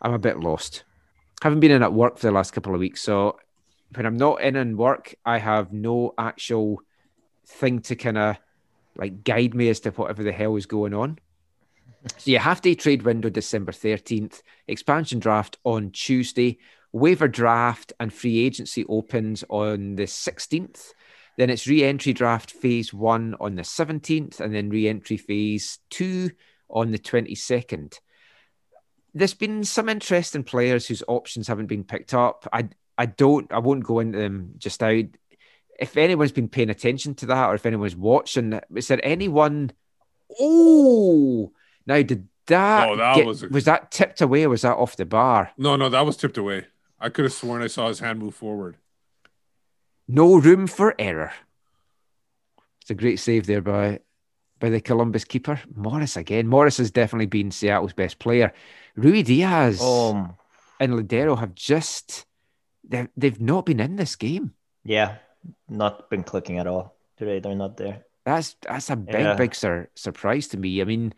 I'm 0.00 0.14
a 0.14 0.18
bit 0.18 0.38
lost. 0.38 0.84
Haven't 1.42 1.60
been 1.60 1.70
in 1.70 1.82
at 1.82 1.92
work 1.92 2.16
for 2.16 2.26
the 2.26 2.32
last 2.32 2.52
couple 2.52 2.74
of 2.74 2.80
weeks. 2.80 3.02
So 3.02 3.38
when 3.94 4.06
I'm 4.06 4.16
not 4.16 4.40
in 4.40 4.56
in 4.56 4.76
work, 4.76 5.14
I 5.24 5.38
have 5.38 5.72
no 5.72 6.14
actual 6.16 6.80
thing 7.46 7.80
to 7.80 7.96
kind 7.96 8.18
of 8.18 8.36
like 8.96 9.24
guide 9.24 9.54
me 9.54 9.68
as 9.68 9.80
to 9.80 9.90
whatever 9.90 10.22
the 10.22 10.32
hell 10.32 10.56
is 10.56 10.66
going 10.66 10.94
on. 10.94 11.18
So 12.06 12.30
yeah, 12.30 12.40
half 12.40 12.62
day 12.62 12.74
trade 12.74 13.02
window 13.02 13.30
December 13.30 13.72
13th, 13.72 14.42
expansion 14.66 15.18
draft 15.18 15.58
on 15.64 15.90
Tuesday, 15.90 16.58
waiver 16.92 17.28
draft 17.28 17.92
and 18.00 18.12
free 18.12 18.44
agency 18.44 18.84
opens 18.88 19.44
on 19.48 19.96
the 19.96 20.04
16th. 20.04 20.92
Then 21.38 21.48
it's 21.48 21.66
re-entry 21.66 22.12
draft 22.12 22.50
phase 22.50 22.92
one 22.92 23.34
on 23.40 23.54
the 23.54 23.62
17th, 23.62 24.40
and 24.40 24.54
then 24.54 24.68
re-entry 24.68 25.16
phase 25.16 25.78
two 25.90 26.30
on 26.68 26.90
the 26.90 26.98
22nd. 26.98 27.98
There's 29.14 29.34
been 29.34 29.64
some 29.64 29.88
interest 29.88 30.34
in 30.34 30.44
players 30.44 30.86
whose 30.86 31.02
options 31.06 31.48
haven't 31.48 31.66
been 31.66 31.84
picked 31.84 32.14
up. 32.14 32.48
I 32.52 32.68
I 32.96 33.06
don't 33.06 33.50
I 33.52 33.58
won't 33.58 33.84
go 33.84 34.00
into 34.00 34.18
them 34.18 34.54
just 34.58 34.80
now. 34.80 35.02
If 35.78 35.96
anyone's 35.96 36.32
been 36.32 36.48
paying 36.48 36.70
attention 36.70 37.14
to 37.16 37.26
that, 37.26 37.48
or 37.48 37.54
if 37.54 37.66
anyone's 37.66 37.96
watching, 37.96 38.58
is 38.74 38.88
there 38.88 39.00
anyone? 39.02 39.72
Oh, 40.40 41.52
now 41.86 42.02
did 42.02 42.28
that, 42.46 42.88
Oh, 42.88 42.96
that 42.96 43.16
get- 43.16 43.26
was 43.26 43.42
a- 43.42 43.48
was 43.48 43.64
that 43.64 43.90
tipped 43.90 44.20
away 44.20 44.44
or 44.44 44.48
was 44.50 44.62
that 44.62 44.76
off 44.76 44.96
the 44.96 45.04
bar? 45.06 45.50
No, 45.56 45.76
no, 45.76 45.88
that 45.88 46.04
was 46.06 46.16
tipped 46.16 46.38
away. 46.38 46.66
I 47.00 47.08
could 47.08 47.24
have 47.24 47.32
sworn 47.32 47.62
I 47.62 47.66
saw 47.68 47.88
his 47.88 48.00
hand 48.00 48.18
move 48.18 48.34
forward. 48.34 48.76
No 50.08 50.36
room 50.36 50.66
for 50.66 50.94
error. 50.98 51.32
It's 52.80 52.90
a 52.90 52.94
great 52.94 53.18
save 53.20 53.46
there 53.46 53.60
by 53.62 54.00
by 54.58 54.70
the 54.70 54.80
Columbus 54.80 55.24
keeper. 55.24 55.60
Morris 55.74 56.16
again. 56.16 56.46
Morris 56.46 56.76
has 56.78 56.90
definitely 56.90 57.26
been 57.26 57.50
Seattle's 57.50 57.92
best 57.92 58.18
player. 58.20 58.52
Ruidíaz 58.96 59.78
Oh, 59.80 60.28
and 60.78 60.92
Lodeiro 60.92 61.38
have 61.38 61.54
just 61.54 62.26
they've, 62.88 63.08
they've 63.16 63.40
not 63.40 63.66
been 63.66 63.80
in 63.80 63.96
this 63.96 64.14
game. 64.16 64.52
yeah, 64.84 65.16
not 65.68 66.10
been 66.10 66.22
clicking 66.22 66.58
at 66.58 66.66
all 66.66 66.96
today. 67.16 67.40
They're 67.40 67.54
not 67.54 67.76
there. 67.76 68.04
That's 68.24 68.54
that's 68.62 68.90
a 68.90 68.96
big, 68.96 69.14
Yeah. 69.20 69.34
big 69.34 69.54
sur- 69.54 69.88
surprise 69.94 70.46
to 70.48 70.56
me. 70.56 70.80
I 70.80 70.84
mean, 70.84 71.12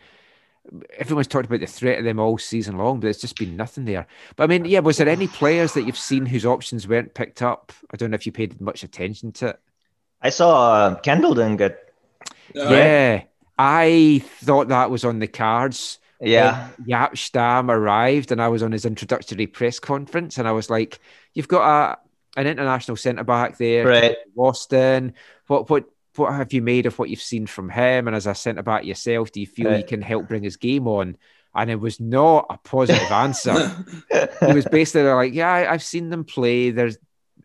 everyone's 0.98 1.26
talked 1.26 1.46
about 1.46 1.60
the 1.60 1.66
threat 1.66 1.98
of 1.98 2.04
them 2.04 2.18
all 2.18 2.38
season 2.38 2.76
long, 2.78 3.00
but 3.00 3.08
it's 3.08 3.20
just 3.20 3.36
been 3.38 3.56
nothing 3.56 3.84
there. 3.84 4.06
But 4.36 4.44
I 4.44 4.46
mean, 4.46 4.64
yeah, 4.64 4.80
was 4.80 4.96
there 4.96 5.08
any 5.08 5.26
players 5.28 5.74
that 5.74 5.82
you've 5.82 5.96
seen 5.98 6.26
whose 6.26 6.46
options 6.46 6.88
weren't 6.88 7.14
picked 7.14 7.42
up? 7.42 7.72
I 7.92 7.96
don't 7.96 8.10
know 8.10 8.16
if 8.16 8.26
you 8.26 8.32
paid 8.32 8.60
much 8.60 8.82
attention 8.82 9.32
to 9.32 9.48
it. 9.48 9.60
I 10.20 10.30
saw 10.30 10.72
uh, 10.72 10.94
Kendall 11.00 11.34
didn't 11.34 11.56
get. 11.58 11.92
Yeah, 12.54 13.22
I 13.58 14.22
thought 14.38 14.68
that 14.68 14.90
was 14.90 15.04
on 15.04 15.18
the 15.18 15.26
cards. 15.26 15.98
Yeah. 16.20 16.68
when 16.78 16.88
Jaap 16.88 17.18
Stam 17.18 17.70
arrived, 17.70 18.32
and 18.32 18.40
I 18.40 18.48
was 18.48 18.62
on 18.62 18.72
his 18.72 18.86
introductory 18.86 19.46
press 19.46 19.78
conference, 19.78 20.38
and 20.38 20.48
I 20.48 20.52
was 20.52 20.70
like, 20.70 21.00
"You've 21.34 21.48
got 21.48 21.62
a 21.66 21.98
an 22.40 22.46
international 22.46 22.96
centre 22.96 23.24
back 23.24 23.58
there, 23.58 23.86
Right. 23.86 24.16
Waston. 24.36 25.12
What 25.46 25.68
what 25.68 25.84
what 26.16 26.32
have 26.34 26.52
you 26.52 26.62
made 26.62 26.86
of 26.86 26.98
what 26.98 27.10
you've 27.10 27.20
seen 27.22 27.46
from 27.46 27.68
him? 27.70 28.06
And 28.06 28.16
as 28.16 28.26
a 28.26 28.34
centre 28.34 28.62
back 28.62 28.84
yourself, 28.84 29.32
do 29.32 29.40
you 29.40 29.46
feel 29.46 29.66
you 29.66 29.72
uh, 29.72 29.76
Right. 29.76 29.86
can 29.86 30.02
help 30.02 30.28
bring 30.28 30.42
his 30.42 30.56
game 30.56 30.86
on?" 30.88 31.16
And 31.56 31.70
it 31.70 31.78
was 31.80 32.00
not 32.00 32.46
a 32.50 32.58
positive 32.58 33.10
answer. 33.12 33.54
he 34.44 34.52
was 34.52 34.64
basically 34.70 35.08
like, 35.10 35.34
"Yeah, 35.34 35.52
I, 35.52 35.72
I've 35.72 35.82
seen 35.82 36.10
them 36.10 36.24
play. 36.24 36.70
There's 36.70 36.96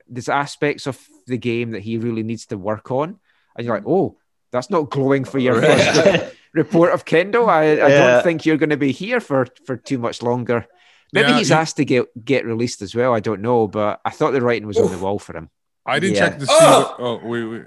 there's 0.08 0.30
aspects 0.30 0.88
of 0.88 1.00
the 1.28 1.38
game 1.38 1.72
that 1.72 1.82
he 1.82 1.98
really 1.98 2.24
needs 2.24 2.46
to 2.48 2.58
work 2.58 2.92
on." 2.92 3.20
And 3.56 3.66
you're 3.66 3.76
like, 3.76 3.88
"Oh, 3.88 4.18
that's 4.52 4.70
not 4.70 4.90
glowing 4.90 5.26
for 5.26 5.38
your 5.40 5.62
first 5.62 6.34
report 6.54 6.92
of 6.94 7.06
Kendall. 7.06 7.50
I, 7.50 7.62
I 7.64 7.74
Yeah. 7.74 7.88
don't 8.14 8.24
think 8.24 8.46
you're 8.46 8.58
going 8.58 8.72
to 8.72 8.78
be 8.78 8.92
here 8.92 9.20
for 9.20 9.46
for 9.66 9.78
too 9.78 9.98
much 10.00 10.22
longer." 10.24 10.66
Maybe 11.12 11.30
Yeah, 11.30 11.38
he's 11.40 11.50
you- 11.50 11.56
asked 11.56 11.78
to 11.78 11.86
get 11.86 12.06
get 12.24 12.46
released 12.46 12.82
as 12.82 12.94
well. 12.96 13.14
I 13.16 13.20
don't 13.20 13.42
know, 13.42 13.68
but 13.68 14.00
I 14.06 14.12
thought 14.12 14.32
the 14.32 14.42
writing 14.42 14.68
was 14.68 14.78
on 14.78 14.92
the 14.92 14.98
wall 15.00 15.18
for 15.20 15.36
him. 15.36 15.50
I 15.86 16.00
didn't 16.00 16.16
Yeah. 16.18 16.30
check 16.30 16.40
to 16.40 16.46
see. 16.46 16.54
Oh! 16.54 16.80
What, 16.80 16.96
oh, 17.00 17.22
oh 17.24 17.28
wait, 17.28 17.44
wait. 17.46 17.64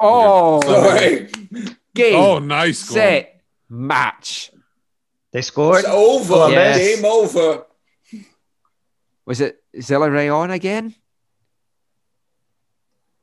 Oh, 0.00 0.60
Sorry. 0.62 1.28
game, 1.94 2.14
Oh, 2.16 2.38
nice 2.38 2.88
goal. 2.88 2.94
set, 2.94 3.42
match. 3.68 4.50
They 5.32 5.42
scored. 5.42 5.80
It's 5.80 5.88
over. 5.88 6.34
Oh, 6.34 6.48
yes. 6.48 6.78
Game 6.78 7.04
over. 7.04 7.66
Was 9.26 9.40
it 9.40 9.62
Zelarayan 9.76 10.50
again? 10.52 10.94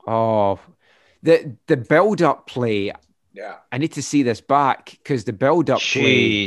Oh, 0.07 0.59
the 1.23 1.57
the 1.67 1.77
build 1.77 2.21
up 2.21 2.47
play. 2.47 2.93
Yeah. 3.33 3.55
I 3.71 3.77
need 3.77 3.91
to 3.93 4.01
see 4.01 4.23
this 4.23 4.41
back 4.41 4.91
because 5.03 5.25
the 5.25 5.33
build 5.33 5.69
up 5.69 5.81
play 5.81 6.45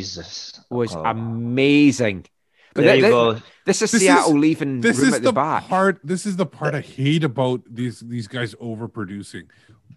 was 0.71 0.95
Oh. 0.97 1.05
amazing. 1.05 2.27
But 2.75 2.83
There 2.85 2.93
thi- 2.93 2.99
you 2.99 3.05
thi- 3.05 3.11
go. 3.11 3.33
This 3.67 3.83
is 3.83 3.91
This 3.91 3.95
is- 3.95 4.01
Seattle 4.01 4.39
leaving 4.39 4.81
This 4.81 4.99
room 4.99 5.09
is 5.09 5.15
at 5.15 5.23
the, 5.23 5.29
the, 5.29 5.33
back. 5.33 5.69
part. 5.69 6.01
This 6.03 6.25
is 6.25 6.37
the 6.37 6.47
part 6.47 6.75
I 6.75 6.81
hate 6.81 7.23
about 7.25 7.63
these 7.69 8.01
these 8.01 8.27
guys 8.29 8.55
overproducing. 8.57 9.49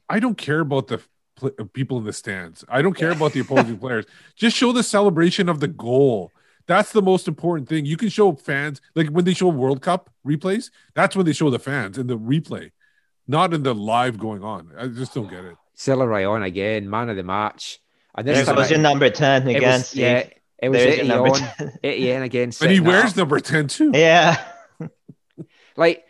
I 0.09 0.19
don't 0.19 0.37
care 0.37 0.59
about 0.59 0.87
the 0.87 1.01
pl- 1.35 1.51
uh, 1.59 1.63
people 1.73 1.97
in 1.97 2.03
the 2.05 2.13
stands. 2.13 2.63
I 2.69 2.81
don't 2.81 2.93
care 2.95 3.11
about 3.11 3.33
the 3.33 3.39
opposing 3.41 3.77
players. 3.83 4.05
Just 4.35 4.55
show 4.57 4.71
the 4.71 4.83
celebration 4.83 5.49
of 5.49 5.59
the 5.59 5.67
goal. 5.67 6.31
That's 6.65 6.91
the 6.93 7.01
most 7.01 7.27
important 7.27 7.67
thing. 7.67 7.85
You 7.85 7.97
can 7.97 8.09
show 8.09 8.33
fans 8.35 8.81
like 8.95 9.09
when 9.09 9.25
they 9.25 9.33
show 9.33 9.49
World 9.49 9.81
Cup 9.81 10.09
replays. 10.25 10.71
That's 10.93 11.15
when 11.15 11.25
they 11.25 11.33
show 11.33 11.49
the 11.49 11.59
fans 11.59 11.97
in 11.97 12.07
the 12.07 12.17
replay, 12.17 12.71
not 13.27 13.53
in 13.53 13.63
the 13.63 13.75
live 13.75 14.17
going 14.17 14.43
on. 14.43 14.71
I 14.77 14.87
just 14.87 15.13
don't 15.13 15.29
get 15.29 15.43
it. 15.43 15.55
Zelarayan 15.77 16.45
again, 16.45 16.89
man 16.89 17.09
of 17.09 17.17
the 17.17 17.23
match. 17.23 17.79
And 18.15 18.27
There 18.27 18.35
this 18.35 18.47
was 18.47 18.69
your 18.69 18.79
number 18.79 19.09
10 19.09 19.47
it 19.49 19.57
again, 19.57 19.79
was- 19.79 19.87
Steve. 19.89 20.01
yeah, 20.01 20.27
it 20.59 20.69
was 20.69 20.77
There's 20.79 20.97
your 20.97 21.05
number 21.07 21.29
Etienne, 21.29 21.51
10. 21.57 21.71
Etienne 21.83 22.21
again. 22.29 22.51
And 22.61 22.71
he 22.71 22.79
wears 22.79 23.11
up. 23.11 23.17
number 23.17 23.39
ten 23.41 23.67
too. 23.67 23.91
Yeah. 23.93 24.41
like 25.75 26.05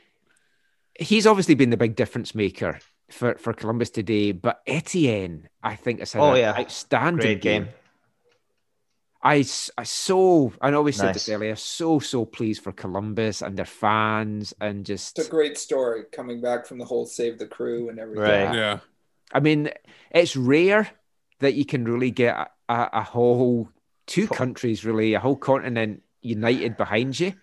he's 0.99 1.25
obviously 1.25 1.55
been 1.55 1.69
the 1.69 1.77
big 1.77 1.95
difference 1.95 2.35
maker 2.35 2.79
for, 3.13 3.35
for 3.35 3.53
Columbus 3.53 3.89
today, 3.89 4.31
but 4.31 4.61
Etienne, 4.67 5.49
I 5.61 5.75
think, 5.75 5.99
has 5.99 6.13
had 6.13 6.23
Oh, 6.23 6.33
an 6.33 6.41
yeah. 6.41 6.55
outstanding 6.57 7.19
Great 7.19 7.41
game. 7.41 7.69
I, 9.25 9.39
s- 9.39 9.71
I 9.77 9.83
so 9.83 10.51
I 10.59 10.69
know 10.69 10.81
we 10.81 10.91
said 10.91 11.13
this 11.13 11.29
earlier, 11.29 11.55
so 11.55 11.99
so 11.99 12.25
pleased 12.25 12.61
for 12.61 12.73
Columbus 12.73 13.41
and 13.41 13.55
their 13.55 13.63
fans 13.65 14.53
and 14.59 14.85
just 14.85 15.17
It's 15.17 15.27
a 15.27 15.31
great 15.31 15.57
story 15.57 16.03
coming 16.11 16.41
back 16.41 16.65
from 16.65 16.77
the 16.77 16.83
whole 16.83 17.05
save 17.05 17.39
the 17.39 17.47
crew 17.47 17.87
and 17.87 17.99
everything. 17.99 18.25
Right. 18.25 18.53
Yeah. 18.53 18.79
I 19.31 19.39
mean, 19.39 19.69
it's 20.11 20.35
rare 20.35 20.89
that 21.39 21.53
you 21.53 21.65
can 21.65 21.85
really 21.85 22.11
get 22.11 22.35
a, 22.35 22.47
a, 22.67 22.89
a 22.93 23.01
whole 23.01 23.69
two 24.07 24.27
countries, 24.27 24.83
really, 24.83 25.13
a 25.13 25.21
whole 25.21 25.37
continent 25.37 26.03
united 26.21 26.75
behind 26.75 27.17
you. 27.17 27.33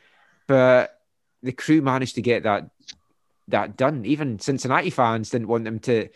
But 0.47 1.01
the 1.43 1.53
crew 1.53 1.81
managed 1.81 2.17
to 2.17 2.23
get 2.23 2.43
that 2.43 2.69
that 3.51 3.77
done. 3.77 4.05
Even 4.05 4.39
Cincinnati 4.39 4.91
fans 4.91 5.31
didn't 5.31 5.49
want 5.49 5.65
them 5.65 5.79
to 5.81 6.09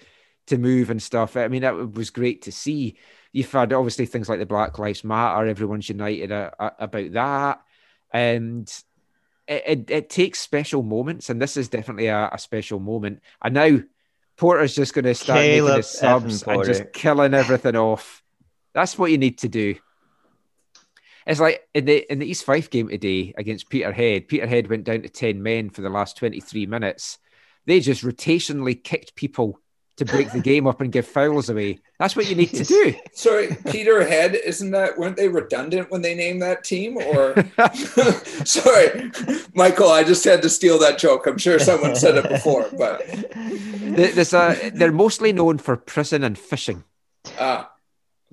to 0.46 0.58
move 0.58 0.90
and 0.90 1.02
stuff. 1.02 1.36
I 1.36 1.48
mean, 1.48 1.62
that 1.62 1.94
was 1.94 2.10
great 2.10 2.42
to 2.42 2.52
see. 2.52 2.96
You've 3.32 3.50
had 3.50 3.72
obviously 3.72 4.06
things 4.06 4.28
like 4.28 4.38
the 4.38 4.46
Black 4.46 4.78
Lives 4.78 5.04
Matter. 5.04 5.46
Everyone's 5.46 5.88
united 5.88 6.30
uh, 6.30 6.50
uh, 6.58 6.70
about 6.78 7.12
that, 7.12 7.62
and 8.12 8.68
it, 9.48 9.62
it, 9.66 9.90
it 9.90 10.10
takes 10.10 10.40
special 10.40 10.82
moments, 10.82 11.30
and 11.30 11.40
this 11.40 11.56
is 11.56 11.68
definitely 11.68 12.06
a, 12.06 12.30
a 12.32 12.38
special 12.38 12.78
moment. 12.78 13.22
And 13.42 13.54
now 13.54 13.80
Porter's 14.36 14.74
just 14.74 14.94
going 14.94 15.04
to 15.04 15.14
start 15.14 15.40
making 15.40 15.66
his 15.74 15.90
subs 15.90 16.42
and 16.42 16.64
just 16.64 16.92
killing 16.92 17.34
everything 17.34 17.76
off. 17.76 18.22
That's 18.72 18.98
what 18.98 19.10
you 19.10 19.18
need 19.18 19.38
to 19.38 19.48
do. 19.48 19.76
It's 21.26 21.40
like 21.40 21.66
in 21.72 21.86
the 21.86 22.12
in 22.12 22.18
the 22.18 22.26
East 22.26 22.44
Fife 22.44 22.68
game 22.68 22.88
today 22.88 23.32
against 23.38 23.70
Peterhead. 23.70 24.28
Peterhead 24.28 24.68
went 24.68 24.84
down 24.84 25.02
to 25.02 25.08
ten 25.08 25.42
men 25.42 25.70
for 25.70 25.80
the 25.80 25.88
last 25.88 26.16
twenty 26.18 26.40
three 26.40 26.66
minutes. 26.66 27.18
They 27.66 27.80
just 27.80 28.02
rotationally 28.04 28.82
kicked 28.82 29.14
people 29.14 29.60
to 29.96 30.04
break 30.04 30.32
the 30.32 30.40
game 30.40 30.66
up 30.66 30.80
and 30.80 30.90
give 30.90 31.06
fouls 31.06 31.48
away. 31.48 31.78
That's 32.00 32.16
what 32.16 32.28
you 32.28 32.34
need 32.34 32.50
to 32.54 32.64
do. 32.64 32.94
Sorry, 33.12 33.56
Peter 33.70 34.04
Head, 34.04 34.34
isn't 34.34 34.72
that 34.72 34.98
weren't 34.98 35.16
they 35.16 35.28
redundant 35.28 35.88
when 35.90 36.02
they 36.02 36.16
named 36.16 36.42
that 36.42 36.64
team? 36.64 36.96
Or 36.96 37.34
sorry, 38.44 39.12
Michael, 39.54 39.90
I 39.90 40.02
just 40.02 40.24
had 40.24 40.42
to 40.42 40.50
steal 40.50 40.78
that 40.80 40.98
joke. 40.98 41.26
I'm 41.28 41.38
sure 41.38 41.60
someone 41.60 41.94
said 41.94 42.16
it 42.16 42.28
before, 42.28 42.68
but 42.76 43.06
There's 43.80 44.32
a, 44.34 44.70
they're 44.74 44.90
mostly 44.90 45.32
known 45.32 45.58
for 45.58 45.76
prison 45.76 46.24
and 46.24 46.36
fishing. 46.36 46.82
ah, 47.38 47.70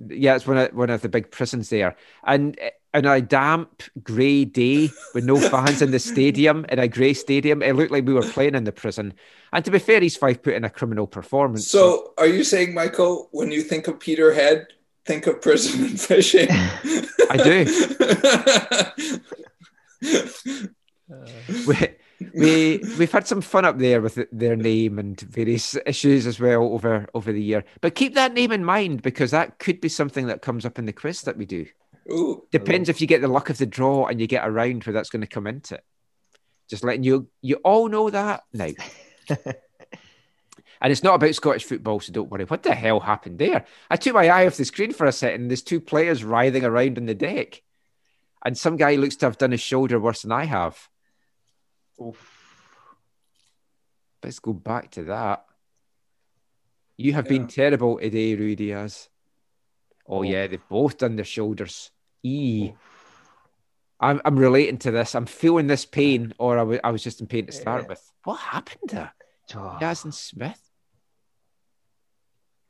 Yeah, 0.09 0.35
it's 0.35 0.47
one 0.47 0.57
of 0.57 0.73
one 0.73 0.89
of 0.89 1.01
the 1.01 1.09
big 1.09 1.29
prisons 1.29 1.69
there. 1.69 1.95
And 2.23 2.59
on 2.93 3.05
a 3.05 3.21
damp 3.21 3.83
grey 4.03 4.45
day 4.45 4.89
with 5.13 5.23
no 5.23 5.39
fans 5.39 5.81
in 5.81 5.91
the 5.91 5.99
stadium, 5.99 6.65
in 6.69 6.79
a 6.79 6.87
grey 6.87 7.13
stadium, 7.13 7.61
it 7.61 7.73
looked 7.73 7.91
like 7.91 8.05
we 8.05 8.13
were 8.13 8.21
playing 8.21 8.55
in 8.55 8.65
the 8.65 8.71
prison. 8.71 9.13
And 9.53 9.63
to 9.65 9.71
be 9.71 9.79
fair, 9.79 10.03
East 10.03 10.19
Fife 10.19 10.41
put 10.41 10.53
in 10.53 10.63
a 10.63 10.69
criminal 10.69 11.07
performance. 11.07 11.67
so 11.67 12.13
are 12.17 12.27
you 12.27 12.43
saying, 12.43 12.73
Michael, 12.73 13.29
when 13.31 13.51
you 13.51 13.61
think 13.61 13.87
of 13.87 13.99
Peter 13.99 14.33
Head, 14.33 14.67
think 15.05 15.27
of 15.27 15.41
prison 15.41 15.85
and 15.85 15.99
fishing? 15.99 16.47
I 17.29 17.37
we, 21.67 21.75
we 22.33 22.83
we've 22.97 23.11
had 23.11 23.27
some 23.27 23.41
fun 23.41 23.65
up 23.65 23.77
there 23.77 24.01
with 24.01 24.19
their 24.31 24.55
name 24.55 24.99
and 24.99 25.19
various 25.21 25.77
issues 25.85 26.27
as 26.27 26.39
well 26.39 26.63
over 26.63 27.07
over 27.13 27.31
the 27.31 27.41
year. 27.41 27.63
But 27.79 27.95
keep 27.95 28.15
that 28.15 28.33
name 28.33 28.51
in 28.51 28.65
mind 28.65 29.01
because 29.01 29.31
that 29.31 29.59
could 29.59 29.79
be 29.79 29.89
something 29.89 30.27
that 30.27 30.41
comes 30.41 30.65
up 30.65 30.77
in 30.77 30.85
the 30.85 30.93
quiz 30.93 31.21
that 31.21 31.37
we 31.37 31.45
do. 31.45 31.65
Ooh, 32.09 32.47
Depends 32.51 32.89
if 32.89 32.99
you 32.99 33.07
get 33.07 33.21
the 33.21 33.27
luck 33.27 33.49
of 33.49 33.57
the 33.57 33.65
draw 33.65 34.07
and 34.07 34.19
you 34.19 34.27
get 34.27 34.45
a 34.45 34.51
round 34.51 34.83
where 34.83 34.93
that's 34.93 35.09
going 35.09 35.21
to 35.21 35.27
come 35.27 35.47
into 35.47 35.75
it. 35.75 35.83
Just 36.69 36.83
letting 36.83 37.03
you 37.03 37.27
you 37.41 37.57
all 37.57 37.89
know 37.89 38.09
that 38.09 38.43
now. 38.53 38.69
and 39.29 40.91
it's 40.91 41.03
not 41.03 41.15
about 41.15 41.35
Scottish 41.35 41.65
football, 41.65 41.99
so 41.99 42.13
don't 42.13 42.29
worry. 42.29 42.45
What 42.45 42.63
the 42.63 42.73
hell 42.73 42.99
happened 42.99 43.39
there? 43.39 43.65
I 43.89 43.97
took 43.97 44.13
my 44.13 44.29
eye 44.29 44.47
off 44.47 44.57
the 44.57 44.65
screen 44.65 44.93
for 44.93 45.05
a 45.05 45.11
second. 45.11 45.49
There's 45.49 45.61
two 45.61 45.81
players 45.81 46.23
writhing 46.23 46.63
around 46.63 46.97
on 46.97 47.05
the 47.05 47.13
deck, 47.13 47.61
and 48.43 48.57
some 48.57 48.77
guy 48.77 48.95
looks 48.95 49.17
to 49.17 49.25
have 49.27 49.37
done 49.37 49.51
his 49.51 49.61
shoulder 49.61 49.99
worse 49.99 50.21
than 50.23 50.31
I 50.31 50.45
have. 50.45 50.89
Let's 54.23 54.39
go 54.39 54.53
back 54.53 54.91
to 54.91 55.03
that. 55.03 55.45
You 56.97 57.13
have 57.13 57.27
been 57.27 57.47
terrible 57.47 57.97
today, 57.97 58.37
Ruidíaz. 58.37 59.07
Oh, 60.07 60.19
Oh. 60.19 60.21
yeah, 60.23 60.47
they've 60.47 60.69
both 60.69 60.97
done 60.97 61.15
their 61.15 61.25
shoulders. 61.25 61.91
E. 62.23 62.71
Oh. 62.71 62.77
I'm, 63.99 64.21
I'm 64.25 64.37
relating 64.37 64.77
to 64.79 64.91
this. 64.91 65.13
I'm 65.13 65.27
feeling 65.27 65.67
this 65.67 65.85
pain, 65.85 66.33
or 66.39 66.57
I 66.57 66.79
I 66.83 66.91
was 66.91 67.03
just 67.03 67.21
in 67.21 67.27
pain 67.27 67.45
to 67.45 67.51
start 67.51 67.87
with. 67.87 68.01
What 68.23 68.37
happened 68.37 68.89
there? 68.89 69.13
Oh. 69.55 69.93
Smith? 69.93 70.59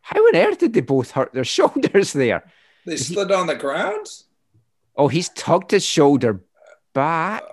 How 0.02 0.20
on 0.20 0.36
earth 0.36 0.58
did 0.58 0.74
they 0.74 0.82
both 0.82 1.12
hurt 1.12 1.32
their 1.32 1.44
shoulders 1.58 2.14
there? 2.14 2.44
They 2.86 2.98
slid 2.98 3.32
on 3.32 3.48
the 3.48 3.56
ground. 3.56 4.08
Oh, 4.96 5.08
he's 5.08 5.30
tugged 5.30 5.72
his 5.72 5.86
shoulder 5.86 6.42
uh, 6.42 6.74
back, 6.94 7.44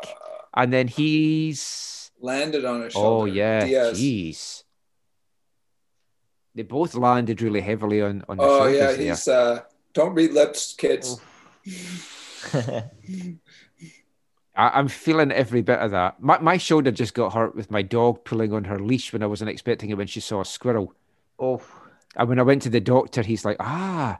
and 0.54 0.72
then 0.72 0.88
he's. 0.88 2.10
Landed 2.20 2.64
on 2.64 2.82
his 2.82 2.96
oh, 2.96 3.00
shoulder. 3.00 3.30
Oh, 3.30 3.34
yeah. 3.34 3.64
Diaz. 3.64 4.00
Jeez. 4.00 4.62
They 6.58 6.64
both 6.64 6.96
landed 6.96 7.40
really 7.40 7.60
heavily 7.60 8.02
on, 8.02 8.24
on 8.28 8.36
their 8.36 8.48
Oh 8.48 8.58
shoulders 8.58 8.74
yeah, 8.80 8.86
there. 8.96 8.96
he's 8.96 9.28
uh 9.28 9.60
don't 9.92 10.12
read 10.12 10.32
lips, 10.32 10.74
kids. 10.76 11.20
I, 12.52 12.90
I'm 14.56 14.88
feeling 14.88 15.30
every 15.30 15.62
bit 15.62 15.78
of 15.78 15.92
that. 15.92 16.20
My, 16.20 16.40
my 16.40 16.56
shoulder 16.56 16.90
just 16.90 17.14
got 17.14 17.32
hurt 17.32 17.54
with 17.54 17.70
my 17.70 17.82
dog 17.82 18.24
pulling 18.24 18.52
on 18.52 18.64
her 18.64 18.80
leash 18.80 19.12
when 19.12 19.22
I 19.22 19.26
wasn't 19.26 19.50
expecting 19.50 19.90
it 19.90 19.96
when 19.96 20.08
she 20.08 20.18
saw 20.18 20.40
a 20.40 20.44
squirrel. 20.44 20.94
Oh, 21.38 21.62
And 22.16 22.28
when 22.28 22.40
I 22.40 22.42
went 22.42 22.62
to 22.62 22.70
the 22.70 22.80
doctor, 22.80 23.22
he's 23.22 23.44
like, 23.44 23.58
ah, 23.60 24.18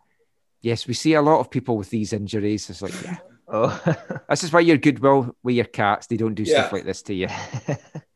yes, 0.61 0.87
we 0.87 0.95
see 0.95 1.15
a 1.15 1.23
lot 1.23 1.41
of 1.41 1.51
people 1.51 1.77
with 1.77 1.91
these 1.91 2.13
injuries. 2.13 2.71
It's 2.71 2.83
like, 2.83 2.95
yeah. 3.03 3.17
oh. 3.49 3.97
This 4.31 4.45
is 4.45 4.53
why 4.53 4.61
you're 4.61 4.77
goodwill 4.77 5.35
with 5.43 5.57
your 5.57 5.65
cats. 5.65 6.07
They 6.07 6.17
don't 6.17 6.37
do 6.37 6.45
Yeah. 6.45 6.61
stuff 6.61 6.73
like 6.73 6.85
this 6.85 7.03
to 7.03 7.15
you. 7.15 7.27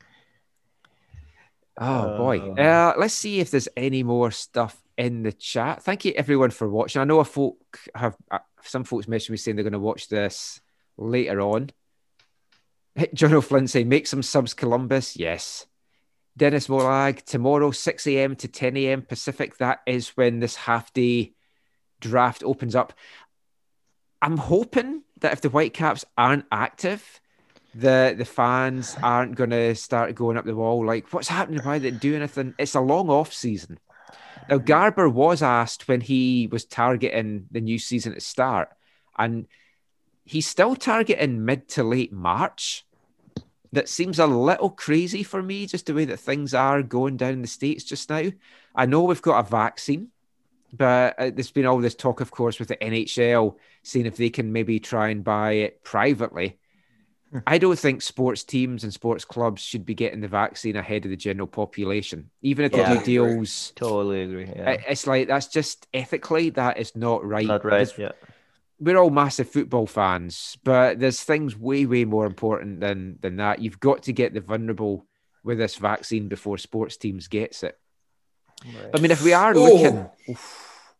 Oh 1.78 2.16
boy. 2.18 2.40
Oh. 2.40 2.62
Uh, 2.62 2.94
let's 2.98 3.14
see 3.14 3.40
if 3.40 3.50
there's 3.50 3.68
any 3.76 4.02
more 4.02 4.30
stuff 4.30 4.80
in 4.98 5.22
the 5.22 5.32
chat. 5.32 5.82
Thank 5.82 6.04
you 6.04 6.12
everyone 6.12 6.50
for 6.50 6.68
watching. 6.68 7.00
I 7.00 7.04
know 7.04 7.20
a 7.20 7.24
folk 7.24 7.78
have 7.94 8.16
uh, 8.30 8.38
some 8.62 8.84
folks 8.84 9.06
messaged 9.06 9.30
me 9.30 9.36
saying 9.36 9.56
they're 9.56 9.64
going 9.64 9.72
to 9.72 9.78
watch 9.78 10.08
this 10.08 10.60
later 10.96 11.40
on. 11.40 11.70
John 13.14 13.32
O'Flynn 13.32 13.68
saying 13.68 13.88
make 13.88 14.06
some 14.06 14.22
subs 14.22 14.54
Columbus. 14.54 15.16
Yes. 15.16 15.66
Dennis 16.36 16.68
Molag 16.68 17.24
tomorrow 17.24 17.70
6 17.70 18.06
a.m. 18.06 18.36
to 18.36 18.48
10 18.48 18.76
a.m. 18.76 19.02
Pacific. 19.02 19.58
That 19.58 19.80
is 19.86 20.10
when 20.10 20.40
this 20.40 20.56
half 20.56 20.92
day 20.92 21.34
draft 22.00 22.42
opens 22.42 22.74
up. 22.74 22.92
I'm 24.20 24.36
hoping 24.36 25.02
that 25.20 25.32
if 25.32 25.40
the 25.40 25.48
Whitecaps 25.48 26.04
aren't 26.16 26.46
active, 26.50 27.20
the 27.74 28.14
the 28.16 28.24
fans 28.24 28.96
aren't 29.02 29.34
going 29.34 29.50
to 29.50 29.74
start 29.74 30.14
going 30.14 30.36
up 30.36 30.44
the 30.44 30.54
wall 30.54 30.84
like, 30.84 31.12
what's 31.12 31.28
happening? 31.28 31.60
Why 31.62 31.78
they 31.78 31.90
do 31.90 32.14
anything? 32.14 32.54
It's 32.58 32.74
a 32.74 32.80
long 32.80 33.08
off 33.08 33.32
season. 33.32 33.78
Now, 34.48 34.58
Garber 34.58 35.08
was 35.08 35.42
asked 35.42 35.88
when 35.88 36.00
he 36.00 36.48
was 36.50 36.64
targeting 36.64 37.46
the 37.50 37.60
new 37.60 37.78
season 37.78 38.14
to 38.14 38.20
start, 38.20 38.70
and 39.16 39.46
he's 40.24 40.46
still 40.46 40.76
targeting 40.76 41.44
mid 41.44 41.68
to 41.70 41.84
late 41.84 42.12
March. 42.12 42.84
That 43.72 43.88
seems 43.88 44.18
a 44.18 44.26
little 44.26 44.68
crazy 44.68 45.22
for 45.22 45.42
me, 45.42 45.66
just 45.66 45.86
the 45.86 45.94
way 45.94 46.04
that 46.04 46.20
things 46.20 46.52
are 46.52 46.82
going 46.82 47.16
down 47.16 47.32
in 47.32 47.42
the 47.42 47.48
States 47.48 47.84
just 47.84 48.10
now. 48.10 48.30
I 48.74 48.84
know 48.84 49.04
we've 49.04 49.22
got 49.22 49.46
a 49.46 49.48
vaccine, 49.48 50.08
but 50.74 51.18
uh, 51.18 51.30
there's 51.30 51.50
been 51.50 51.64
all 51.64 51.78
this 51.78 51.94
talk, 51.94 52.20
of 52.20 52.30
course, 52.30 52.58
with 52.58 52.68
the 52.68 52.76
NHL 52.76 53.56
seeing 53.82 54.04
if 54.04 54.16
they 54.16 54.28
can 54.28 54.52
maybe 54.52 54.78
try 54.78 55.08
and 55.08 55.24
buy 55.24 55.52
it 55.52 55.82
privately. 55.84 56.58
I 57.46 57.58
don't 57.58 57.78
think 57.78 58.02
sports 58.02 58.44
teams 58.44 58.84
and 58.84 58.92
sports 58.92 59.24
clubs 59.24 59.62
should 59.62 59.86
be 59.86 59.94
getting 59.94 60.20
the 60.20 60.28
vaccine 60.28 60.76
ahead 60.76 61.04
of 61.04 61.10
the 61.10 61.16
general 61.16 61.46
population, 61.46 62.30
even 62.42 62.64
if 62.66 62.72
Yeah. 62.72 62.94
they 62.94 62.98
do 63.00 63.04
deals. 63.04 63.72
totally 63.76 64.22
agree. 64.22 64.46
Yeah. 64.54 64.76
It's 64.88 65.06
like 65.06 65.28
that's 65.28 65.46
just 65.48 65.86
ethically 65.94 66.50
that 66.50 66.78
is 66.78 66.94
not 66.96 67.24
right. 67.24 67.46
Not 67.46 67.64
right. 67.64 67.80
because 67.80 67.98
Yeah. 67.98 68.12
We're 68.80 68.98
all 68.98 69.10
massive 69.10 69.48
football 69.48 69.86
fans, 69.86 70.58
but 70.64 70.98
there's 70.98 71.22
things 71.22 71.56
way, 71.56 71.86
way 71.86 72.04
more 72.04 72.26
important 72.26 72.80
than 72.80 73.18
than 73.20 73.36
that. 73.36 73.60
You've 73.60 73.78
got 73.80 74.02
to 74.04 74.12
get 74.12 74.34
the 74.34 74.40
vulnerable 74.40 75.06
with 75.44 75.58
this 75.58 75.76
vaccine 75.76 76.28
before 76.28 76.58
sports 76.58 76.96
teams 76.96 77.28
gets 77.28 77.62
it. 77.62 77.78
I 78.94 78.98
mean, 79.00 79.10
if 79.10 79.22
we 79.24 79.32
are 79.32 79.54
Oh. 79.56 79.60
looking, 79.62 80.10
Oof. 80.30 80.94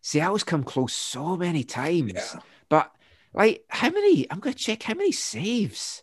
Seattle's 0.00 0.44
come 0.44 0.62
close 0.64 0.92
so 0.92 1.36
many 1.36 1.64
times, 1.64 2.12
Yeah. 2.14 2.40
but 2.68 2.92
like, 3.36 3.64
how 3.68 3.90
many? 3.90 4.26
I'm 4.30 4.40
going 4.40 4.54
to 4.54 4.58
check 4.58 4.82
how 4.82 4.94
many 4.94 5.12
saves 5.12 6.02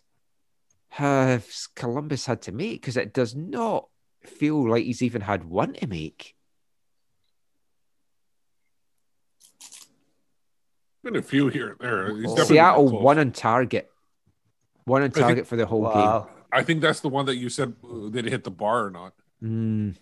have 0.90 1.46
Columbus 1.74 2.26
had 2.26 2.40
to 2.42 2.52
make 2.52 2.80
because 2.80 2.96
it 2.96 3.12
does 3.12 3.34
not 3.34 3.88
feel 4.24 4.70
like 4.70 4.84
he's 4.84 5.02
even 5.02 5.20
had 5.20 5.44
one 5.44 5.74
to 5.74 5.86
make. 5.88 6.34
Been 11.02 11.16
a 11.16 11.22
few 11.22 11.48
here 11.48 11.70
and 11.70 11.78
there. 11.80 12.16
He's 12.16 12.30
Oh. 12.30 12.44
Seattle 12.44 12.88
one 12.88 13.18
on 13.18 13.32
target, 13.32 13.90
one 14.84 15.02
on 15.02 15.10
think- 15.10 15.26
target 15.26 15.46
for 15.46 15.56
the 15.56 15.66
whole 15.66 15.82
Wow. 15.82 16.30
I 16.50 16.62
think 16.62 16.80
that's 16.80 17.00
the 17.00 17.08
one 17.08 17.26
that 17.26 17.36
you 17.36 17.48
said 17.48 17.74
uh, 17.84 18.08
did 18.10 18.26
it 18.26 18.30
hit 18.30 18.44
the 18.44 18.50
bar 18.50 18.86
or 18.86 18.90
not. 18.90 19.12
Mm. 19.42 19.96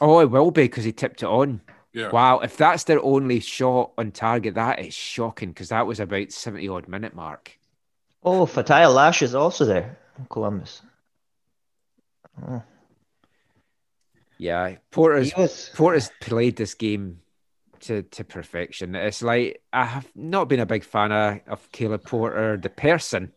Oh, 0.00 0.18
it 0.18 0.30
will 0.30 0.50
be 0.50 0.62
because 0.64 0.82
he 0.84 0.92
tipped 0.92 1.22
it 1.22 1.26
on. 1.26 1.62
Yeah. 1.96 2.10
Wow, 2.10 2.40
if 2.40 2.58
that's 2.58 2.84
their 2.84 3.02
only 3.02 3.40
shot 3.40 3.92
on 3.96 4.10
target, 4.10 4.56
that 4.56 4.80
is 4.80 4.92
shocking 4.92 5.48
because 5.48 5.70
that 5.70 5.86
was 5.86 5.98
about 5.98 6.30
70 6.30 6.68
odd 6.68 6.88
minute 6.88 7.14
mark. 7.14 7.58
Oh, 8.22 8.44
Fatai 8.44 8.84
Alashe 8.84 9.22
is 9.22 9.34
also 9.34 9.64
there. 9.64 9.96
in 10.18 10.26
Columbus. 10.26 10.82
Oh. 12.46 12.62
Yeah, 14.36 14.76
Porter's 14.90 15.32
He 15.32 15.40
was- 15.40 15.70
Porter's 15.74 16.10
played 16.20 16.56
this 16.56 16.74
game 16.74 17.22
to, 17.80 18.02
to 18.02 18.24
perfection. 18.24 18.94
It's 18.94 19.22
like 19.22 19.62
I 19.72 19.86
have 19.86 20.06
not 20.14 20.50
been 20.50 20.60
a 20.60 20.66
big 20.66 20.84
fan 20.84 21.12
of, 21.12 21.40
of 21.46 21.72
Caleb 21.72 22.04
Porter, 22.04 22.58
the 22.58 22.68
person, 22.68 23.32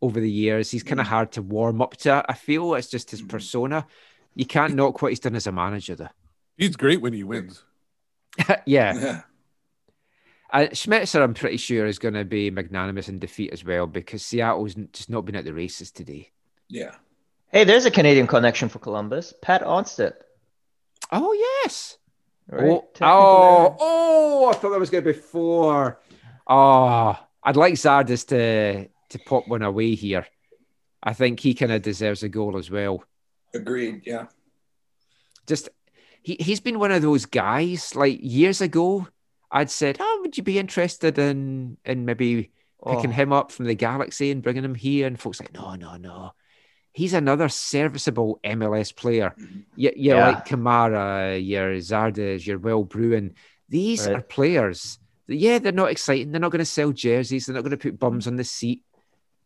over 0.00 0.18
the 0.18 0.30
years. 0.30 0.70
He's 0.70 0.82
kind 0.82 0.98
of 0.98 1.08
mm. 1.08 1.10
hard 1.10 1.32
to 1.32 1.42
warm 1.42 1.82
up 1.82 1.98
to. 1.98 2.24
I 2.26 2.32
feel 2.32 2.74
it's 2.74 2.88
just 2.88 3.10
his 3.10 3.20
mm. 3.20 3.28
persona. 3.28 3.86
You 4.34 4.46
can't 4.46 4.74
knock 4.74 5.02
what 5.02 5.12
he's 5.12 5.20
done 5.20 5.34
as 5.34 5.46
a 5.46 5.52
manager, 5.52 5.94
though. 5.94 6.08
He's 6.56 6.76
great 6.76 7.00
when 7.00 7.12
he 7.12 7.24
wins. 7.24 7.62
yeah. 8.48 8.94
Yeah. 8.94 9.20
Uh, 10.52 10.68
Schmetzer, 10.70 11.22
I'm 11.22 11.34
pretty 11.34 11.56
sure, 11.56 11.86
is 11.86 11.98
going 11.98 12.14
to 12.14 12.24
be 12.24 12.50
magnanimous 12.50 13.08
in 13.08 13.18
defeat 13.18 13.52
as 13.52 13.64
well 13.64 13.86
because 13.86 14.24
Seattle's 14.24 14.76
n- 14.76 14.88
just 14.92 15.10
not 15.10 15.24
been 15.24 15.36
at 15.36 15.44
the 15.44 15.52
races 15.52 15.90
today. 15.90 16.30
Yeah. 16.68 16.94
Hey, 17.50 17.64
there's 17.64 17.84
a 17.84 17.90
Canadian 17.90 18.26
connection 18.26 18.68
for 18.68 18.78
Columbus. 18.78 19.34
Pat 19.42 19.62
Onstad. 19.62 20.14
Oh, 21.10 21.32
yes. 21.32 21.98
Right? 22.48 22.64
Oh, 22.64 22.88
oh, 23.00 23.76
oh, 23.80 24.48
I 24.48 24.52
thought 24.54 24.70
that 24.70 24.80
was 24.80 24.90
going 24.90 25.04
to 25.04 25.12
be 25.12 25.18
four. 25.18 26.00
Oh, 26.46 27.18
I'd 27.42 27.56
like 27.56 27.74
Zardes 27.74 28.26
to, 28.28 28.88
to 29.10 29.18
pop 29.26 29.48
one 29.48 29.62
away 29.62 29.94
here. 29.94 30.26
I 31.02 31.12
think 31.12 31.40
he 31.40 31.54
kind 31.54 31.72
of 31.72 31.82
deserves 31.82 32.22
a 32.22 32.28
goal 32.28 32.56
as 32.56 32.70
well. 32.70 33.04
Agreed. 33.52 34.02
Yeah. 34.06 34.26
Just, 35.46 35.68
he, 36.26 36.36
he's 36.40 36.58
been 36.58 36.80
one 36.80 36.90
of 36.90 37.02
those 37.02 37.24
guys, 37.24 37.94
like 37.94 38.18
years 38.20 38.60
ago, 38.60 39.06
I'd 39.48 39.70
said, 39.70 39.98
oh, 40.00 40.18
would 40.22 40.36
you 40.36 40.42
be 40.42 40.58
interested 40.58 41.20
in, 41.20 41.76
in 41.84 42.04
maybe 42.04 42.50
picking 42.84 43.10
Oh. 43.10 43.14
him 43.14 43.32
up 43.32 43.52
from 43.52 43.66
the 43.66 43.76
Galaxy 43.76 44.32
and 44.32 44.42
bringing 44.42 44.64
him 44.64 44.74
here? 44.74 45.06
And 45.06 45.20
folks 45.20 45.38
like, 45.38 45.54
no, 45.54 45.76
no, 45.76 45.96
no. 45.96 46.32
He's 46.92 47.12
another 47.12 47.48
serviceable 47.48 48.40
MLS 48.42 48.90
player. 48.94 49.36
Mm-hmm. 49.38 49.60
You, 49.76 49.92
you're 49.94 50.16
Yeah. 50.16 50.28
like 50.30 50.48
Kamara, 50.48 51.38
your 51.46 51.76
Zardes, 51.76 52.44
your 52.44 52.58
Will 52.58 52.82
Bruin. 52.82 53.34
These 53.68 54.08
Right. 54.08 54.16
are 54.16 54.20
players. 54.20 54.98
Yeah, 55.28 55.60
they're 55.60 55.70
not 55.70 55.92
exciting. 55.92 56.32
They're 56.32 56.40
not 56.40 56.50
going 56.50 56.58
to 56.58 56.64
sell 56.64 56.90
jerseys. 56.90 57.46
They're 57.46 57.54
not 57.54 57.62
going 57.62 57.70
to 57.70 57.76
put 57.76 58.00
bums 58.00 58.24
mm-hmm. 58.24 58.32
on 58.32 58.36
the 58.36 58.42
seat. 58.42 58.82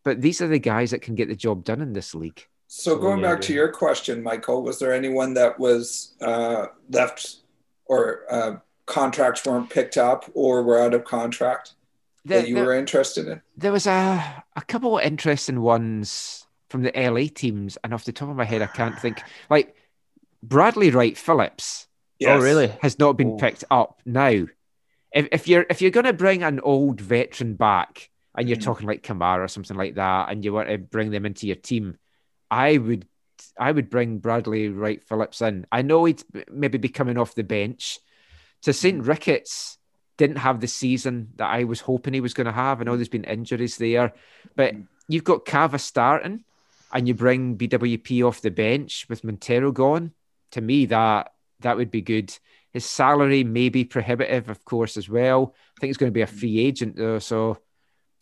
But 0.03 0.23
these 0.23 0.41
are 0.41 0.49
the 0.49 0.59
guys 0.59 0.93
that 0.93 1.03
can 1.03 1.15
get 1.15 1.29
the 1.29 1.37
job 1.37 1.63
done 1.63 1.83
in 1.83 1.93
this 1.93 2.15
league. 2.15 2.47
So 2.73 2.97
going 2.97 3.21
back 3.21 3.41
to 3.43 3.53
your 3.53 3.67
question, 3.69 4.23
Michael, 4.23 4.63
was 4.63 4.79
there 4.79 4.95
anyone 4.95 5.35
that 5.35 5.59
was 5.59 6.15
uh, 6.21 6.67
left 6.89 7.39
or 7.87 8.21
uh, 8.31 8.57
contracts 8.87 9.45
weren't 9.45 9.69
picked 9.69 9.97
up 9.97 10.31
or 10.35 10.63
were 10.63 10.81
out 10.81 10.95
of 10.95 11.05
contract 11.05 11.73
There, 12.25 12.43
that 12.43 12.49
you 12.49 12.55
there- 12.55 12.67
were 12.67 12.77
interested 12.77 13.27
in? 13.27 13.43
there 13.57 13.73
was 13.73 13.89
a, 13.89 14.45
a 14.55 14.63
couple 14.63 14.97
of 14.99 15.05
interesting 15.05 15.63
ones 15.63 16.47
from 16.69 16.83
the 16.83 16.93
LA 16.95 17.27
teams, 17.35 17.77
and 17.83 17.93
off 17.93 18.05
the 18.05 18.13
top 18.13 18.29
of 18.29 18.37
my 18.37 18.45
head, 18.45 18.63
I 18.63 18.67
can't 18.67 18.97
think. 19.01 19.21
Like 19.51 19.75
Bradley 20.41 20.91
Wright 20.93 21.19
Phillips 21.19 21.89
Oh, 22.25 22.39
really? 22.39 22.73
has 22.83 23.01
not 23.01 23.17
been 23.17 23.33
Oh. 23.33 23.37
picked 23.37 23.65
up 23.73 24.01
now. 24.07 24.47
If, 25.13 25.29
if 25.33 25.49
you're 25.49 25.67
if 25.69 25.83
you're 25.83 25.91
going 25.91 26.07
to 26.07 26.13
bring 26.13 26.45
an 26.45 26.61
old 26.61 27.01
veteran 27.01 27.55
back, 27.57 28.11
and 28.37 28.49
you're 28.49 28.59
Mhm. 28.59 28.63
talking 28.63 28.87
like 28.87 29.03
Kamara 29.03 29.41
or 29.41 29.49
something 29.49 29.77
like 29.77 29.97
that, 29.97 30.31
and 30.31 30.45
you 30.45 30.53
want 30.53 30.69
to 30.69 30.79
bring 30.79 31.11
them 31.11 31.27
into 31.27 31.49
your 31.49 31.57
team, 31.57 31.99
I 32.51 32.79
would 32.79 33.07
I 33.59 33.73
would 33.73 33.91
bring 33.91 34.19
Bradley 34.19 34.69
Wright 34.69 35.03
Phillips 35.03 35.41
in. 35.41 35.67
I 35.71 35.83
know 35.83 36.05
he'd 36.05 36.23
maybe 36.51 36.79
be 36.79 36.89
coming 36.89 37.19
off 37.19 37.35
the 37.35 37.45
bench. 37.45 37.99
Tosaint 38.63 39.03
Mm. 39.03 39.07
Ricketts 39.07 39.79
didn't 40.17 40.37
have 40.37 40.61
the 40.61 40.69
season 40.69 41.29
that 41.37 41.49
I 41.49 41.65
was 41.65 41.81
hoping 41.81 42.13
he 42.13 42.21
was 42.21 42.35
going 42.35 42.47
to 42.47 42.53
have. 42.53 42.81
I 42.81 42.85
know 42.85 42.97
there's 42.97 43.09
been 43.09 43.25
injuries 43.25 43.77
there, 43.77 44.13
but 44.55 44.75
mm. 44.75 44.87
you've 45.09 45.25
got 45.25 45.47
Cava 45.47 45.79
starting, 45.79 46.45
and 46.93 47.09
you 47.09 47.15
bring 47.15 47.57
BWP 47.57 48.27
off 48.27 48.43
the 48.43 48.51
bench 48.51 49.07
with 49.09 49.25
Montero 49.25 49.73
gone. 49.73 50.13
to 50.51 50.61
me, 50.61 50.87
that 50.87 51.33
that 51.61 51.77
would 51.77 51.91
be 51.91 52.03
good. 52.03 52.37
His 52.73 52.85
salary 52.85 53.45
may 53.45 53.69
be 53.69 53.85
prohibitive, 53.85 54.49
of 54.49 54.65
course, 54.65 54.97
as 54.97 55.09
well. 55.09 55.55
I 55.77 55.81
think 55.81 55.89
he's 55.89 55.97
going 55.97 56.13
to 56.13 56.15
be 56.15 56.23
a 56.23 56.27
mm. 56.27 56.39
free 56.39 56.59
agent 56.59 56.97
though, 56.97 57.19
so 57.19 57.59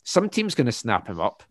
some 0.05 0.29
team's 0.29 0.55
going 0.55 0.67
to 0.67 0.73
snap 0.73 1.09
him 1.09 1.21
up. 1.21 1.43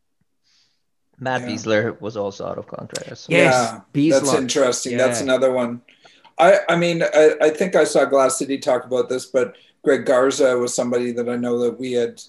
Matt 1.19 1.41
Yeah. 1.41 1.47
Beasley 1.47 1.91
was 1.99 2.15
also 2.17 2.45
out 2.45 2.57
of 2.57 2.67
contract. 2.67 3.17
so- 3.17 3.27
Yes, 3.31 3.53
yeah, 3.53 3.79
Beasley. 3.93 4.19
that's 4.19 4.33
interesting. 4.33 4.97
That's 4.97 5.21
another 5.21 5.51
one. 5.51 5.81
I, 6.37 6.59
I 6.69 6.75
mean, 6.75 7.01
I, 7.01 7.35
I 7.41 7.49
think 7.49 7.75
I 7.75 7.83
saw 7.83 8.05
Glass 8.05 8.37
City 8.37 8.59
talk 8.59 8.85
about 8.85 9.09
this, 9.09 9.25
but 9.25 9.55
Greg 9.83 10.05
Garza 10.05 10.55
was 10.57 10.73
somebody 10.75 11.11
that 11.13 11.27
I 11.27 11.35
know 11.35 11.57
that 11.59 11.79
we 11.79 11.93
had 11.93 12.21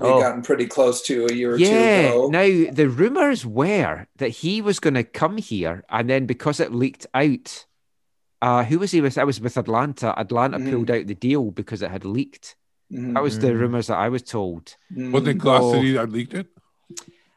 we 0.00 0.06
Oh. 0.06 0.20
gotten 0.20 0.42
pretty 0.42 0.66
close 0.66 1.02
to 1.02 1.26
a 1.26 1.32
year 1.32 1.54
or 1.54 1.56
Yeah. 1.58 2.02
two 2.02 2.08
ago. 2.14 2.28
Now 2.28 2.70
the 2.72 2.88
rumors 2.88 3.44
were 3.44 4.06
that 4.18 4.28
he 4.28 4.60
was 4.62 4.78
going 4.78 4.94
to 4.94 5.02
come 5.02 5.38
here, 5.38 5.82
and 5.90 6.08
then 6.08 6.26
because 6.26 6.60
it 6.60 6.72
leaked 6.72 7.06
out, 7.14 7.64
uh, 8.42 8.62
who 8.64 8.78
was 8.78 8.92
he 8.92 9.00
with? 9.00 9.18
I 9.18 9.24
was 9.24 9.40
with 9.40 9.56
Atlanta. 9.56 10.14
Atlanta 10.16 10.58
Mhm. 10.58 10.70
pulled 10.70 10.90
out 10.92 11.06
the 11.08 11.14
deal 11.16 11.50
because 11.50 11.82
it 11.82 11.90
had 11.90 12.04
leaked. 12.04 12.54
Mhm. 12.92 13.14
That 13.14 13.22
was 13.24 13.40
the 13.40 13.48
Mhm. 13.48 13.60
rumors 13.60 13.86
that 13.88 13.96
I 13.98 14.08
was 14.08 14.22
told. 14.22 14.76
Mhm. 14.94 15.10
Wasn't 15.10 15.28
it 15.30 15.38
Glass. 15.38 15.72
City 15.72 15.92
that 15.94 16.12
leaked 16.12 16.34
it? 16.34 16.46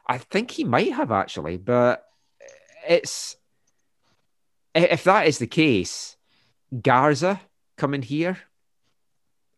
I 0.06 0.18
think 0.18 0.50
he 0.50 0.64
might 0.64 0.92
have 0.92 1.12
actually, 1.12 1.56
but 1.56 2.04
it's 2.88 3.36
if 4.74 5.04
that 5.04 5.26
is 5.26 5.38
the 5.38 5.46
case, 5.46 6.16
Garza 6.80 7.40
coming 7.76 8.02
here 8.02 8.38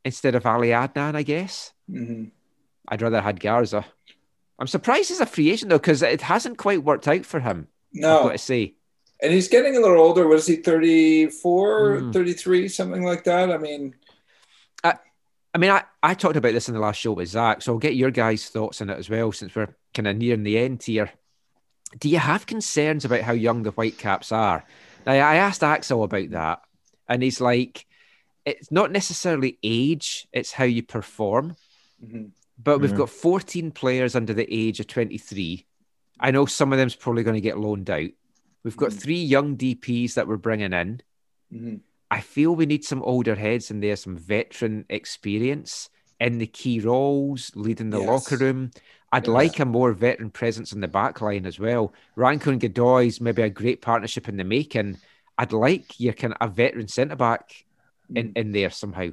instead 0.05 0.35
of 0.35 0.45
Ali 0.47 0.69
Adnan, 0.69 1.15
I 1.15 1.23
guess. 1.23 1.73
Mhm. 1.91 2.31
I'd 2.89 3.01
rather 3.03 3.21
had 3.21 3.41
Garza. 3.41 3.87
I'm 4.59 4.67
surprised 4.67 5.09
he's 5.09 5.21
a 5.21 5.27
free 5.27 5.51
agent 5.51 5.71
though, 5.71 5.79
because 5.79 6.03
it 6.03 6.21
hasn't 6.21 6.59
quite 6.59 6.85
worked 6.85 7.09
out 7.09 7.25
for 7.25 7.41
him. 7.41 7.69
I've 7.97 8.01
No, 8.01 8.23
got 8.25 8.33
to 8.33 8.39
say. 8.39 8.75
and 9.23 9.33
he's 9.33 9.49
getting 9.49 9.77
a 9.77 9.81
little 9.81 10.01
older. 10.01 10.27
Was 10.29 10.47
he 10.47 10.57
34, 10.57 11.99
Mm. 12.01 12.13
33, 12.13 12.69
something 12.69 13.03
like 13.03 13.25
that? 13.25 13.51
I 13.51 13.57
mean, 13.59 13.95
I, 14.83 14.95
I 15.55 15.59
mean, 15.59 15.71
I, 15.71 15.85
I 16.03 16.15
talked 16.15 16.37
about 16.37 16.53
this 16.53 16.69
in 16.69 16.75
the 16.75 16.81
last 16.81 17.01
show 17.01 17.13
with 17.13 17.29
Zach, 17.29 17.63
so 17.63 17.73
I'll 17.73 17.79
get 17.79 17.95
your 17.95 18.11
guys' 18.11 18.49
thoughts 18.49 18.81
on 18.83 18.91
it 18.91 18.99
as 18.99 19.09
well, 19.09 19.33
since 19.33 19.55
we're 19.55 19.75
kind 19.95 20.09
of 20.09 20.17
nearing 20.17 20.43
the 20.43 20.59
end 20.59 20.83
here. 20.83 21.11
Do 21.99 22.09
you 22.09 22.19
have 22.19 22.47
concerns 22.47 23.05
about 23.05 23.21
how 23.23 23.33
young 23.33 23.63
the 23.63 23.71
Whitecaps 23.71 24.33
are? 24.33 24.65
Now, 25.07 25.13
I 25.13 25.37
asked 25.37 25.63
Axel 25.63 26.03
about 26.03 26.31
that, 26.31 26.61
and 27.09 27.23
he's 27.23 27.41
like, 27.41 27.87
it's 28.45 28.71
not 28.71 28.91
necessarily 28.91 29.59
age, 29.63 30.27
it's 30.33 30.53
how 30.53 30.65
you 30.65 30.83
perform. 30.83 31.57
mhm. 32.05 32.31
But 32.63 32.81
we've 32.81 32.93
Mhm. 32.93 32.97
got 32.99 33.11
14 33.11 33.71
players 33.71 34.15
under 34.15 34.35
the 34.35 34.47
age 34.53 34.79
of 34.81 34.87
23. 34.87 35.65
I 36.21 36.31
know 36.31 36.47
some 36.47 36.73
of 36.73 36.79
them's 36.79 36.95
probably 36.95 37.23
going 37.23 37.35
to 37.35 37.41
get 37.41 37.59
loaned 37.59 37.91
out. 37.91 38.11
We've 38.63 38.77
got 38.77 38.91
Mhm. 38.91 39.01
three 39.01 39.23
young 39.23 39.57
DPs 39.57 40.15
that 40.15 40.29
we're 40.29 40.37
bringing 40.37 40.73
in. 40.73 41.01
Mhm. 41.53 41.81
I 42.11 42.21
feel 42.21 42.55
we 42.55 42.67
need 42.67 42.85
some 42.85 43.03
older 43.03 43.35
heads 43.35 43.71
in 43.71 43.81
there, 43.81 43.97
some 43.97 44.17
veteran 44.17 44.85
experience 44.89 45.89
in 46.21 46.39
the 46.39 46.47
key 46.47 46.79
roles, 46.81 47.51
leading 47.57 47.91
the 47.91 47.99
Yes. 48.01 48.07
locker 48.09 48.37
room. 48.37 48.71
I'd 49.15 49.29
like 49.29 49.61
a 49.61 49.65
more 49.65 49.93
veteran 49.93 50.31
presence 50.31 50.73
in 50.73 50.81
the 50.81 50.89
back 50.89 51.21
line 51.21 51.47
as 51.47 51.61
well. 51.61 51.95
Ranko 52.17 52.49
and 52.49 52.61
Godoy's 52.61 53.21
maybe 53.21 53.43
a 53.43 53.49
great 53.49 53.81
partnership 53.81 54.29
in 54.29 54.37
the 54.37 54.43
making. 54.43 54.99
I'd 55.39 55.53
like 55.53 56.01
your 56.01 56.15
kind 56.15 56.35
of 56.35 56.51
a 56.51 56.53
veteran 56.53 56.89
centre 56.89 57.15
back 57.15 57.65
in, 58.13 58.33
in 58.35 58.51
there 58.51 58.71
somehow. 58.71 59.11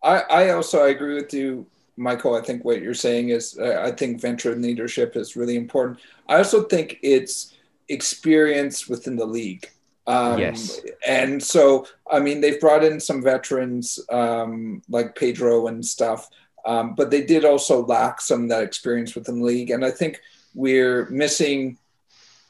I, 0.00 0.20
I 0.20 0.50
also 0.50 0.84
I 0.84 0.90
agree 0.90 1.16
with 1.16 1.34
you, 1.34 1.66
Michael. 1.96 2.36
I 2.36 2.42
think 2.42 2.64
what 2.64 2.82
you're 2.82 2.94
saying 2.94 3.30
is 3.30 3.58
uh, 3.58 3.82
I 3.84 3.90
think 3.90 4.20
veteran 4.20 4.62
leadership 4.62 5.16
is 5.16 5.34
really 5.34 5.56
important. 5.56 5.98
I 6.28 6.36
also 6.36 6.62
think 6.62 6.98
it's 7.02 7.52
experience 7.88 8.88
within 8.88 9.16
the 9.16 9.26
league. 9.26 9.68
Um, 10.06 10.38
Yes. 10.38 10.80
And 11.06 11.42
so, 11.42 11.86
I 12.10 12.20
mean, 12.20 12.40
they've 12.40 12.60
brought 12.60 12.84
in 12.84 13.00
some 13.00 13.22
veterans 13.22 13.98
um, 14.10 14.82
like 14.88 15.16
Pedro 15.16 15.66
and 15.66 15.84
stuff, 15.84 16.28
um, 16.66 16.94
but 16.94 17.10
they 17.10 17.22
did 17.24 17.44
also 17.44 17.84
lack 17.86 18.20
some 18.20 18.44
of 18.44 18.48
that 18.50 18.62
experience 18.62 19.14
within 19.14 19.40
the 19.40 19.44
league. 19.44 19.70
And 19.70 19.84
I 19.84 19.90
think 19.90 20.20
we're 20.54 21.08
missing 21.10 21.78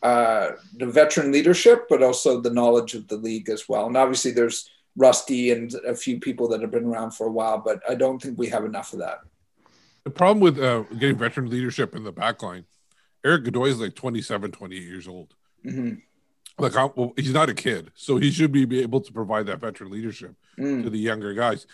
uh, 0.03 0.53
the 0.77 0.86
veteran 0.86 1.32
leadership, 1.32 1.86
but 1.89 2.03
also 2.03 2.41
the 2.41 2.51
knowledge 2.51 2.95
of 2.95 3.09
the 3.09 3.16
league 3.16 3.49
as 3.49 3.69
well. 3.69 3.86
And 3.86 3.97
obviously, 3.97 4.31
there's 4.31 4.69
Rusty 4.97 5.51
and 5.51 5.74
a 5.86 5.95
few 5.95 6.20
people 6.20 6.47
that 6.49 6.61
have 6.61 6.70
been 6.70 6.85
around 6.85 7.12
for 7.12 7.27
a 7.27 7.31
while, 7.32 7.59
but 7.59 7.81
I 7.89 7.95
don't 7.95 8.20
think 8.23 8.39
we 8.39 8.49
have 8.49 8.65
enough 8.65 8.93
of 8.93 9.01
that. 9.01 9.20
The 10.05 10.11
problem 10.11 10.41
with 10.41 10.59
uh, 10.62 10.82
getting 10.99 11.16
veteran 11.16 11.49
leadership 11.49 11.97
in 11.97 12.05
the 12.05 12.12
back 12.12 12.43
line, 12.43 12.66
Erik 13.24 13.45
Godoy 13.45 13.69
is 13.69 13.81
like 13.81 13.95
27, 13.95 14.53
28 14.53 14.82
years 14.82 15.09
old. 15.09 15.35
Mhm. 15.65 16.03
Like, 16.59 16.74
well, 16.97 17.15
he's 17.16 17.32
not 17.32 17.49
a 17.49 17.55
kid, 17.55 17.91
so 17.97 18.19
he 18.19 18.31
should 18.31 18.53
be, 18.53 18.65
be 18.66 18.82
able 18.82 19.01
to 19.01 19.12
provide 19.12 19.47
that 19.47 19.61
veteran 19.61 19.91
leadership 19.91 20.35
Mm. 20.59 20.85
to 20.85 20.91
the 20.91 20.99
younger 20.99 21.32
guys. 21.35 21.66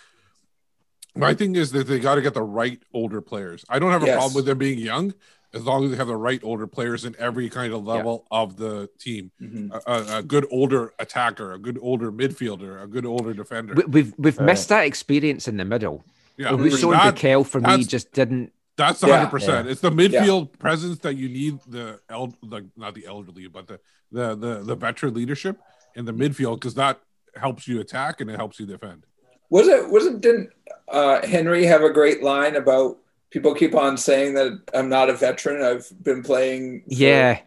My 1.14 1.34
thing 1.34 1.56
is 1.56 1.72
that 1.72 1.86
they 1.86 1.98
got 1.98 2.14
to 2.16 2.22
get 2.22 2.34
the 2.34 2.42
right 2.42 2.80
older 2.94 3.20
players. 3.20 3.64
I 3.68 3.78
don't 3.78 3.90
have 3.90 4.02
a 4.02 4.06
Yes. 4.06 4.16
problem 4.16 4.34
with 4.34 4.44
them 4.46 4.58
being 4.58 4.78
young 4.78 5.14
as 5.52 5.64
long 5.64 5.84
as 5.84 5.90
they 5.90 5.96
have 5.96 6.06
the 6.06 6.16
right 6.16 6.40
older 6.44 6.66
players 6.68 7.04
in 7.04 7.16
every 7.18 7.50
kind 7.50 7.72
of 7.72 7.84
level 7.84 8.26
of 8.30 8.56
the 8.56 8.88
team. 9.00 9.32
Mhm. 9.42 9.72
A, 9.72 9.90
a, 9.90 10.18
a 10.18 10.22
good 10.22 10.46
older 10.50 10.92
attacker, 11.00 11.52
a 11.52 11.58
good 11.58 11.78
older 11.82 12.12
midfielder, 12.12 12.80
a 12.82 12.86
good 12.86 13.04
older 13.04 13.34
defender. 13.34 13.74
We, 13.74 13.84
we've 13.84 14.14
we've 14.18 14.38
Right. 14.38 14.46
missed 14.46 14.68
that 14.68 14.86
experience 14.86 15.48
in 15.48 15.56
the 15.56 15.64
middle. 15.64 16.04
yeah, 16.36 16.54
we 16.54 16.70
showed 16.70 16.92
that- 16.94 17.16
Bikel 17.16 17.44
for 17.46 17.60
me 17.60 17.66
that's- 17.66 17.86
just 17.86 18.12
didn't. 18.12 18.52
That's 18.76 19.02
Yeah. 19.02 19.16
hundred 19.18 19.30
percent. 19.30 19.68
It's 19.68 19.80
the 19.82 19.90
midfield 19.90 20.58
presence 20.58 21.00
that 21.00 21.14
you 21.16 21.28
need. 21.28 21.58
The 21.68 22.00
el- 22.08 22.34
like 22.42 22.64
not 22.76 22.94
the 22.94 23.04
elderly, 23.06 23.46
but 23.48 23.66
the 23.66 23.78
the 24.12 24.34
the, 24.36 24.62
the 24.62 24.74
veteran 24.76 25.12
leadership 25.14 25.58
in 25.96 26.04
the 26.06 26.12
midfield 26.12 26.54
because 26.60 26.74
that 26.74 27.00
helps 27.36 27.68
you 27.68 27.78
attack 27.80 28.20
and 28.20 28.30
it 28.30 28.36
helps 28.36 28.58
you 28.58 28.64
defend. 28.66 29.04
Was 29.50 29.68
it? 29.68 29.90
Wasn't? 29.90 30.20
Didn't 30.20 30.50
uh, 30.88 31.26
Henry 31.26 31.64
have 31.66 31.82
a 31.82 31.92
great 31.92 32.22
line 32.22 32.56
about 32.56 32.98
people 33.30 33.54
keep 33.54 33.74
on 33.74 33.96
saying 33.96 34.34
that 34.34 34.60
I'm 34.74 34.88
not 34.88 35.10
a 35.10 35.14
veteran. 35.14 35.62
I've 35.62 35.90
been 36.02 36.22
playing. 36.22 36.80
for- 36.82 36.86
Yeah. 36.94 37.40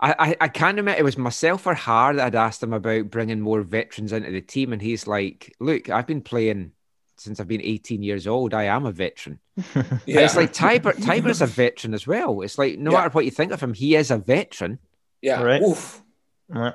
I, 0.00 0.14
I, 0.18 0.36
I 0.42 0.48
can't 0.48 0.76
remember. 0.76 0.98
It 0.98 1.04
was 1.04 1.16
myself 1.16 1.66
or 1.66 1.74
Har 1.74 2.14
that 2.14 2.22
had 2.24 2.34
asked 2.34 2.62
him 2.62 2.72
about 2.72 3.10
bringing 3.10 3.40
more 3.40 3.62
veterans 3.62 4.12
into 4.12 4.30
the 4.30 4.40
team. 4.40 4.72
And 4.72 4.82
he's 4.82 5.06
like, 5.06 5.54
Look, 5.60 5.88
I've 5.88 6.06
been 6.06 6.20
playing 6.20 6.72
since 7.16 7.38
I've 7.40 7.48
been 7.48 7.62
18 7.62 8.02
years 8.02 8.26
old. 8.26 8.52
I 8.54 8.64
am 8.64 8.84
a 8.86 8.92
veteran. 8.92 9.38
Yeah. 10.04 10.20
it's 10.20 10.36
like 10.36 10.52
Teibert, 10.52 10.96
Teibert's 10.96 11.40
a 11.40 11.46
veteran 11.46 11.94
as 11.94 12.06
well. 12.06 12.42
It's 12.42 12.58
like, 12.58 12.76
no 12.78 12.90
Yeah. 12.90 12.98
matter 12.98 13.10
what 13.10 13.24
you 13.24 13.30
think 13.30 13.52
of 13.52 13.62
him, 13.62 13.72
he 13.72 13.94
is 13.94 14.10
a 14.10 14.18
veteran. 14.18 14.78
yeah. 15.22 15.40
Right. 15.42 15.62
Oof. 15.62 16.02
Right. 16.48 16.74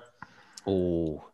Oh. 0.65 1.25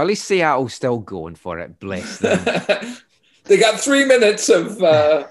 At 0.00 0.06
least 0.06 0.24
Seattle's 0.24 0.74
still 0.74 0.98
going 0.98 1.34
for 1.36 1.58
it. 1.58 1.78
Bless 1.78 2.18
them. 2.18 2.42
they 3.44 3.56
got 3.56 3.78
three 3.80 4.04
minutes 4.04 4.48
of 4.48 4.82
uh, 4.82 5.26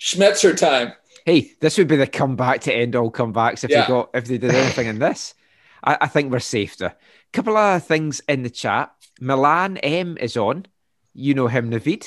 Schmetzer 0.00 0.56
time. 0.56 0.92
hey, 1.26 1.52
this 1.60 1.78
would 1.78 1.88
be 1.88 1.96
the 1.96 2.06
comeback 2.06 2.60
to 2.62 2.74
end 2.74 2.94
all 2.96 3.10
comebacks 3.10 3.64
if 3.64 3.70
Yeah. 3.70 3.82
they 3.82 3.88
got 3.88 4.10
if 4.14 4.24
they 4.26 4.38
did 4.38 4.54
anything 4.54 4.86
in 4.86 4.98
this. 4.98 5.34
I, 5.84 5.98
I 6.02 6.06
think 6.08 6.30
we're 6.30 6.38
safe 6.40 6.76
there. 6.76 6.94
Couple 7.32 7.56
of 7.56 7.84
things 7.84 8.20
in 8.28 8.42
the 8.42 8.50
chat. 8.50 8.92
Milan 9.20 9.78
M 9.78 10.16
is 10.18 10.36
on. 10.36 10.66
You 11.14 11.34
know 11.34 11.46
him, 11.48 11.70
Navid. 11.70 12.06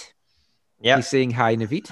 Yeah. 0.81 0.97
He's 0.97 1.07
saying 1.07 1.31
hi, 1.31 1.55
Navid. 1.55 1.91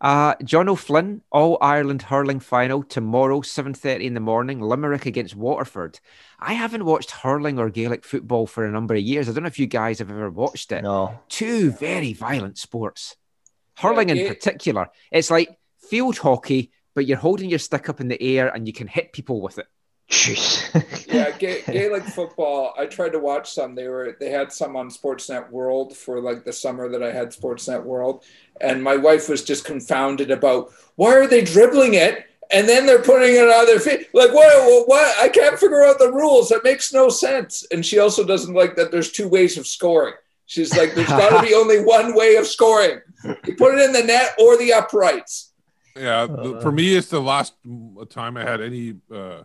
Uh, 0.00 0.34
John 0.44 0.68
O'Flynn, 0.68 1.22
All 1.30 1.56
Ireland 1.60 2.02
hurling 2.02 2.40
final 2.40 2.82
tomorrow, 2.82 3.40
7.30 3.40 4.00
in 4.02 4.14
the 4.14 4.20
morning, 4.20 4.60
Limerick 4.60 5.06
against 5.06 5.34
Waterford. 5.34 5.98
I 6.46 6.52
haven't 6.52 6.84
watched 6.84 7.10
hurling 7.10 7.58
or 7.58 7.70
Gaelic 7.70 8.04
football 8.04 8.46
for 8.46 8.64
a 8.64 8.70
number 8.70 8.94
of 8.94 9.00
years. 9.00 9.28
I 9.28 9.32
don't 9.32 9.42
know 9.44 9.48
if 9.48 9.58
you 9.58 9.66
guys 9.66 9.98
have 10.00 10.10
ever 10.10 10.30
watched 10.30 10.72
it. 10.72 10.82
No. 10.82 11.18
Two 11.28 11.70
very 11.72 12.12
violent 12.12 12.58
sports. 12.58 13.16
Hurling 13.78 14.10
in 14.10 14.16
Yeah, 14.18 14.24
Ga- 14.24 14.34
particular. 14.34 14.88
It's 15.10 15.30
like 15.30 15.56
field 15.88 16.18
hockey, 16.18 16.70
but 16.94 17.06
you're 17.06 17.18
holding 17.18 17.48
your 17.50 17.58
stick 17.58 17.88
up 17.88 18.00
in 18.00 18.08
the 18.08 18.22
air 18.22 18.48
and 18.54 18.66
you 18.66 18.72
can 18.72 18.86
hit 18.86 19.12
people 19.12 19.40
with 19.40 19.58
it. 19.58 19.66
Jeez. 20.10 21.06
Yeah, 21.12 21.30
Ga- 21.38 21.62
Gaelic 21.72 22.04
football. 22.04 22.74
I 22.78 22.84
tried 22.86 23.12
to 23.12 23.18
watch 23.18 23.50
some. 23.52 23.74
They 23.74 23.88
were 23.88 24.16
they 24.20 24.28
had 24.30 24.52
some 24.52 24.76
on 24.76 24.90
Sportsnet 24.90 25.50
World 25.50 25.96
for 25.96 26.20
like 26.20 26.44
the 26.44 26.52
summer 26.52 26.90
that 26.90 27.02
I 27.02 27.10
had 27.10 27.30
Sportsnet 27.30 27.82
World, 27.82 28.22
and 28.60 28.82
my 28.84 28.96
wife 28.96 29.30
was 29.30 29.42
just 29.42 29.64
confounded 29.64 30.30
about 30.30 30.70
why 30.96 31.14
are 31.16 31.26
they 31.26 31.42
dribbling 31.42 31.94
it 31.94 32.26
and 32.52 32.68
then 32.68 32.86
they're 32.86 33.02
putting 33.02 33.34
it 33.34 33.48
on 33.48 33.66
their 33.66 33.80
feet. 33.80 34.08
Like 34.12 34.32
what? 34.32 34.88
What? 34.88 35.16
I 35.18 35.28
can't 35.28 35.58
figure 35.58 35.84
out 35.84 35.98
the 35.98 36.12
rules. 36.12 36.48
That 36.48 36.64
makes 36.64 36.92
no 36.92 37.08
sense. 37.08 37.66
And 37.70 37.84
she 37.84 37.98
also 37.98 38.24
doesn't 38.24 38.54
like 38.54 38.76
that. 38.76 38.90
There's 38.90 39.12
two 39.12 39.28
ways 39.28 39.58
of 39.58 39.66
scoring. 39.66 40.14
She's 40.46 40.76
like, 40.76 40.94
there's 40.94 41.08
got 41.08 41.40
to 41.40 41.46
be 41.46 41.54
only 41.54 41.82
one 41.82 42.14
way 42.14 42.36
of 42.36 42.46
scoring. 42.46 43.00
You 43.24 43.56
put 43.56 43.74
it 43.74 43.80
in 43.80 43.92
the 43.92 44.02
net 44.02 44.34
or 44.38 44.56
the 44.58 44.72
uprights. 44.72 45.52
Yeah, 45.96 46.26
the, 46.26 46.60
for 46.60 46.72
me, 46.72 46.96
it's 46.96 47.08
the 47.08 47.20
last 47.20 47.54
time 48.10 48.36
I 48.36 48.42
had 48.42 48.60
any 48.60 48.96
uh, 49.14 49.44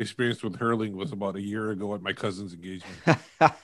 experience 0.00 0.42
with 0.42 0.56
hurling 0.56 0.96
was 0.96 1.12
about 1.12 1.36
a 1.36 1.40
year 1.40 1.70
ago 1.70 1.94
at 1.94 2.02
my 2.02 2.12
cousin's 2.12 2.52
engagement. 2.52 2.96
it 3.06 3.18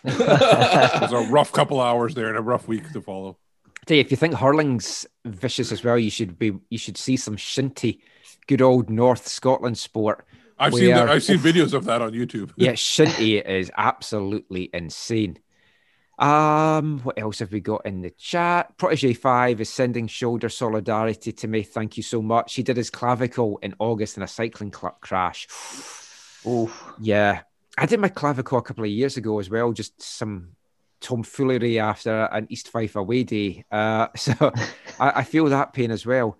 was 0.04 1.12
a 1.12 1.28
rough 1.30 1.52
couple 1.52 1.80
hours 1.80 2.14
there 2.14 2.28
and 2.28 2.36
a 2.36 2.42
rough 2.42 2.68
week 2.68 2.90
to 2.92 3.00
follow. 3.00 3.36
Tell 3.86 3.96
you, 3.96 4.00
if 4.00 4.10
you 4.10 4.16
think 4.16 4.34
hurling's 4.34 5.06
vicious 5.24 5.72
as 5.72 5.82
well, 5.82 5.98
you 5.98 6.10
should 6.10 6.38
be 6.38 6.52
you 6.68 6.78
should 6.78 6.96
see 6.96 7.16
some 7.16 7.36
shinty, 7.36 8.00
good 8.46 8.62
old 8.62 8.90
North 8.90 9.26
Scotland 9.28 9.78
sport. 9.78 10.26
I've 10.58 10.74
seen 10.74 10.94
the, 10.94 11.02
I've 11.02 11.22
seen 11.22 11.38
videos 11.38 11.72
of 11.72 11.84
that 11.86 12.02
on 12.02 12.12
YouTube. 12.12 12.52
yeah, 12.56 12.72
Shinty 12.74 13.42
is 13.42 13.70
absolutely 13.76 14.68
insane. 14.74 15.38
Um, 16.18 17.00
what 17.00 17.18
else 17.18 17.38
have 17.38 17.50
we 17.50 17.60
got 17.60 17.86
in 17.86 18.02
the 18.02 18.10
chat? 18.10 18.76
Protege 18.76 19.14
Five 19.14 19.60
is 19.62 19.70
sending 19.70 20.06
shoulder 20.06 20.50
solidarity 20.50 21.32
to 21.32 21.48
me. 21.48 21.62
Thank 21.62 21.96
you 21.96 22.02
so 22.02 22.20
much. 22.20 22.54
He 22.54 22.62
did 22.62 22.76
his 22.76 22.90
clavicle 22.90 23.58
in 23.62 23.74
August 23.78 24.18
in 24.18 24.22
a 24.22 24.28
cycling 24.28 24.70
cl- 24.70 24.98
crash. 25.00 25.48
oh, 26.44 26.70
Yeah, 27.00 27.40
I 27.78 27.86
did 27.86 28.00
my 28.00 28.08
clavicle 28.08 28.58
a 28.58 28.62
couple 28.62 28.84
of 28.84 28.90
years 28.90 29.16
ago 29.16 29.38
as 29.38 29.48
well. 29.48 29.72
Just 29.72 30.02
some 30.02 30.50
tomfoolery 31.00 31.78
after 31.78 32.24
an 32.30 32.46
East 32.50 32.68
Fife 32.68 32.96
away 32.96 33.22
day. 33.22 33.64
Uh, 33.72 34.08
so 34.16 34.52
I, 34.98 35.20
I 35.20 35.24
feel 35.24 35.46
that 35.46 35.72
pain 35.72 35.90
as 35.90 36.04
well. 36.04 36.36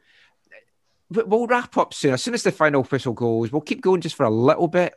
We'll 1.11 1.47
wrap 1.47 1.77
up 1.77 1.93
soon. 1.93 2.13
As 2.15 2.23
soon 2.23 2.35
as 2.35 2.43
the 2.45 2.53
final 2.53 2.85
whistle 2.85 3.13
goes, 3.15 3.51
we'll 3.51 3.63
keep 3.63 3.81
going 3.81 4.01
just 4.01 4.15
for 4.15 4.25
a 4.25 4.31
little 4.31 4.69
bit 4.69 4.95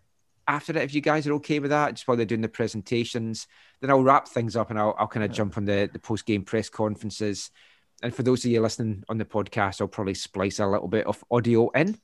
after 0.47 0.73
that, 0.73 0.83
if 0.83 0.93
you 0.93 1.01
guys 1.01 1.25
are 1.27 1.33
okay 1.33 1.59
with 1.59 1.71
that, 1.71 1.93
just 1.95 2.07
while 2.07 2.17
they're 2.17 2.25
doing 2.25 2.41
the 2.41 2.49
presentations. 2.49 3.47
Then 3.81 3.89
I'll 3.89 4.03
wrap 4.03 4.27
things 4.27 4.55
up 4.55 4.69
and 4.69 4.79
I'll, 4.79 4.95
I'll 4.97 5.07
kind 5.07 5.23
of 5.23 5.31
jump 5.31 5.57
on 5.57 5.65
the, 5.65 5.89
the 5.91 5.99
post 5.99 6.25
game 6.25 6.43
press 6.43 6.69
conferences. 6.69 7.49
And 8.01 8.13
for 8.13 8.23
those 8.23 8.43
of 8.43 8.51
you 8.51 8.61
listening 8.61 9.03
on 9.07 9.17
the 9.17 9.25
podcast, 9.25 9.79
I'll 9.79 9.87
probably 9.87 10.13
splice 10.13 10.59
a 10.59 10.67
little 10.67 10.87
bit 10.87 11.07
of 11.07 11.23
audio 11.31 11.69
in. 11.69 11.97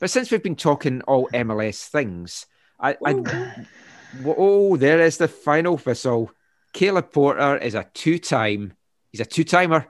But 0.00 0.10
since 0.10 0.30
we've 0.30 0.42
been 0.42 0.56
talking 0.56 1.02
all 1.02 1.28
MLS 1.32 1.86
things, 1.88 2.46
I, 2.80 2.96
I 3.04 3.54
oh, 4.24 4.76
there 4.76 5.00
is 5.00 5.18
the 5.18 5.28
final 5.28 5.76
whistle. 5.76 6.32
Caleb 6.72 7.12
Porter 7.12 7.56
is 7.56 7.74
a 7.74 7.86
two-time. 7.94 8.74
He's 9.10 9.20
a 9.20 9.24
two-timer. 9.24 9.86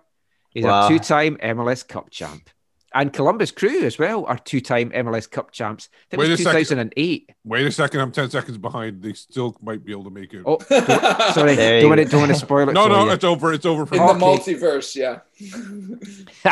He's 0.51 0.65
Wow. 0.65 0.87
a 0.87 0.89
two-time 0.89 1.37
MLS 1.37 1.87
Cup 1.87 2.11
champ, 2.11 2.49
and 2.95 3.13
Columbus 3.13 3.51
Crew 3.51 3.83
as 3.85 3.99
well 3.99 4.25
are 4.27 4.39
two-time 4.39 4.91
MLS 4.91 5.31
Cup 5.31 5.51
champs. 5.51 5.89
I 5.93 5.97
think 6.11 6.19
Wait 6.21 6.25
it 6.27 6.29
a 6.29 6.33
was 6.33 6.43
second. 6.43 6.61
2008. 6.91 7.31
Wait 7.45 7.67
a 7.67 7.71
second, 7.73 8.01
I'm 8.01 8.13
ten 8.13 8.31
seconds 8.31 8.57
behind. 8.59 9.03
They 9.03 9.13
still 9.13 9.57
might 9.63 9.85
be 9.85 9.93
able 9.93 10.05
to 10.05 10.11
make 10.11 10.33
it. 10.35 10.43
Oh, 10.47 10.57
don't- 10.69 10.87
sorry, 11.35 11.55
There 11.55 11.81
don't 11.81 11.83
you 11.83 11.89
want 11.89 11.99
to 12.01 12.05
don't 12.07 12.21
want 12.21 12.33
to 12.33 12.39
spoil 12.39 12.69
it. 12.69 12.73
no, 12.73 12.85
for 12.85 12.89
no, 12.89 13.05
you. 13.05 13.11
it's 13.11 13.25
over. 13.25 13.53
It's 13.53 13.67
over 13.67 13.85
for 13.87 13.95
In 13.95 14.01
me. 14.01 14.07
the 14.07 14.15
Okay. 14.15 14.55
multiverse, 14.55 14.95
yeah. 14.97 15.21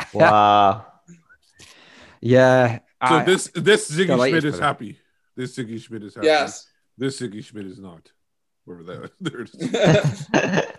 Wow. 0.15 0.87
yeah. 2.21 2.79
So 3.07 3.15
I- 3.17 3.25
this 3.25 3.51
this 3.55 3.91
Sigi 3.91 4.07
Schmid 4.29 4.45
is 4.45 4.57
for 4.57 4.63
happy. 4.63 4.99
This 5.37 5.57
Sigi 5.57 5.81
Schmid 5.81 6.03
is 6.05 6.15
happy. 6.15 6.27
yes. 6.27 6.67
This 6.99 7.21
Sigi 7.21 7.45
Schmid 7.45 7.67
is 7.67 7.79
not. 7.79 8.11
Wherever 8.65 8.83
that 8.85 9.13
there 9.21 9.41
it 9.43 9.51
is. 9.55 9.69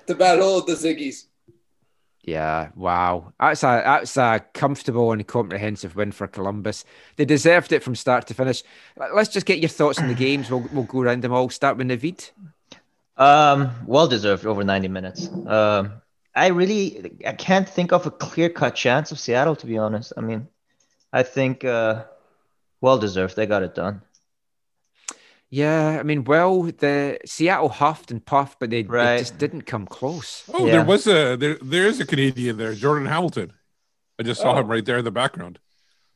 the 0.07 0.15
battle 0.15 0.57
of 0.57 0.65
the 0.65 0.73
Ziggies. 0.73 1.25
Yeah, 2.27 2.71
wow. 2.75 3.31
That's 3.39 3.63
a 3.63 3.81
that's 3.85 4.17
a 4.17 4.43
comfortable 4.53 5.13
and 5.13 5.25
comprehensive 5.25 5.95
win 5.95 6.11
for 6.11 6.27
Columbus. 6.27 6.83
They 7.15 7.23
deserved 7.23 7.71
it 7.71 7.81
from 7.81 7.95
start 7.95 8.27
to 8.27 8.33
finish. 8.33 8.63
Let- 8.97 9.15
Let's 9.15 9.29
just 9.29 9.45
get 9.45 9.59
your 9.59 9.69
thoughts 9.69 9.97
on 9.97 10.09
the 10.09 10.13
games. 10.13 10.51
We'll 10.51 10.67
we'll 10.73 10.83
go 10.83 10.99
around 11.01 11.23
them 11.23 11.31
all. 11.31 11.49
Start 11.49 11.77
with 11.77 11.87
Navid. 11.87 12.31
Um, 13.15 13.71
well 13.87 14.07
deserved 14.09 14.45
over 14.45 14.63
90 14.63 14.89
minutes. 14.89 15.29
Um, 15.47 16.01
I 16.35 16.47
really 16.47 17.11
I 17.25 17.31
can't 17.31 17.67
think 17.67 17.93
of 17.93 18.05
a 18.05 18.11
clear 18.11 18.49
cut 18.49 18.75
chance 18.75 19.13
of 19.13 19.19
Seattle 19.19 19.55
to 19.55 19.65
be 19.65 19.77
honest. 19.77 20.11
I 20.17 20.21
mean, 20.21 20.49
I 21.13 21.23
think 21.23 21.63
uh, 21.63 22.03
well 22.81 22.99
deserved. 22.99 23.37
They 23.37 23.45
got 23.45 23.63
it 23.63 23.73
done. 23.73 24.01
Yeah, 25.49 25.97
I 25.99 26.03
mean, 26.03 26.25
well, 26.25 26.63
the 26.63 27.19
Seattle 27.25 27.69
huffed 27.69 28.11
and 28.11 28.23
puffed, 28.25 28.59
but 28.59 28.69
they, 28.69 28.81
they 28.83 29.17
just 29.19 29.37
didn't 29.37 29.61
come 29.61 29.85
close. 29.87 30.43
Oh, 30.53 30.65
Yeah. 30.65 30.71
there 30.73 30.85
was 30.85 31.07
a 31.07 31.35
there 31.37 31.57
there 31.61 31.85
is 31.87 31.99
a 32.01 32.05
Canadian 32.05 32.57
there, 32.57 32.73
Jordan 32.73 33.07
Hamilton. 33.07 33.53
I 34.19 34.23
just 34.23 34.41
saw 34.41 34.53
Oh. 34.55 34.59
him 34.59 34.67
right 34.67 34.83
there 34.83 34.97
in 34.97 35.05
the 35.05 35.11
background. 35.11 35.59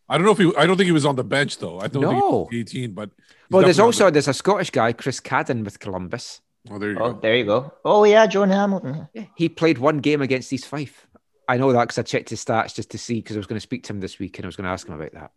I 0.10 0.18
don't 0.18 0.26
know 0.26 0.34
if 0.34 0.38
he 0.38 0.52
I 0.58 0.66
don't 0.66 0.76
think 0.76 0.88
he 0.88 0.92
was 0.92 1.06
on 1.06 1.16
the 1.16 1.24
bench 1.24 1.60
though. 1.60 1.80
I 1.80 1.88
don't 1.88 2.04
think 2.04 2.16
he 2.52 2.58
was 2.58 2.72
18, 2.74 2.92
but 2.94 3.10
he's 3.16 3.26
Well, 3.50 3.62
there's 3.62 3.78
definitely 3.78 3.82
on 3.84 3.86
also 3.88 4.10
there's 4.10 4.28
a 4.28 4.34
Scottish 4.34 4.70
guy, 4.72 4.92
Chris 4.92 5.22
Cadden, 5.22 5.64
with 5.64 5.80
Columbus. 5.80 6.42
oh, 6.70 6.78
there 6.78 6.92
you 6.92 6.98
Oh, 7.00 7.14
go. 7.14 7.20
there 7.22 7.36
you 7.38 7.46
go. 7.46 7.74
Oh 7.86 8.04
yeah, 8.04 8.28
Jordan 8.28 8.54
Hamilton. 8.56 9.08
Yeah, 9.14 9.26
he 9.38 9.48
played 9.48 9.78
one 9.78 10.00
game 10.00 10.22
against 10.22 10.52
East 10.52 10.66
Fife. 10.68 11.08
I 11.48 11.56
know 11.58 11.72
that 11.72 11.82
because 11.84 11.98
I 11.98 12.04
checked 12.04 12.30
his 12.30 12.44
stats 12.44 12.76
just 12.76 12.92
to 12.92 12.98
see 12.98 13.16
because 13.22 13.38
I 13.38 13.40
was 13.40 13.48
going 13.48 13.58
to 13.58 13.62
speak 13.70 13.84
to 13.86 13.94
him 13.94 14.02
this 14.02 14.20
week 14.20 14.38
and 14.40 14.46
I 14.46 14.48
was 14.48 14.58
going 14.58 14.66
to 14.66 14.72
ask 14.72 14.86
him 14.88 15.00
about 15.00 15.14
that. 15.14 15.32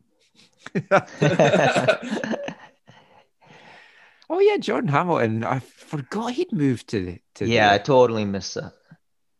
oh 4.30 4.40
yeah, 4.40 4.56
Jordan 4.56 4.88
Hamilton. 4.88 5.44
I 5.44 5.58
forgot 5.60 6.32
he'd 6.32 6.52
moved 6.52 6.88
to 6.88 7.04
the 7.04 7.18
to 7.36 7.46
yeah, 7.46 7.72
I 7.72 7.78
totally 7.78 8.24
missed 8.24 8.54
that. 8.54 8.72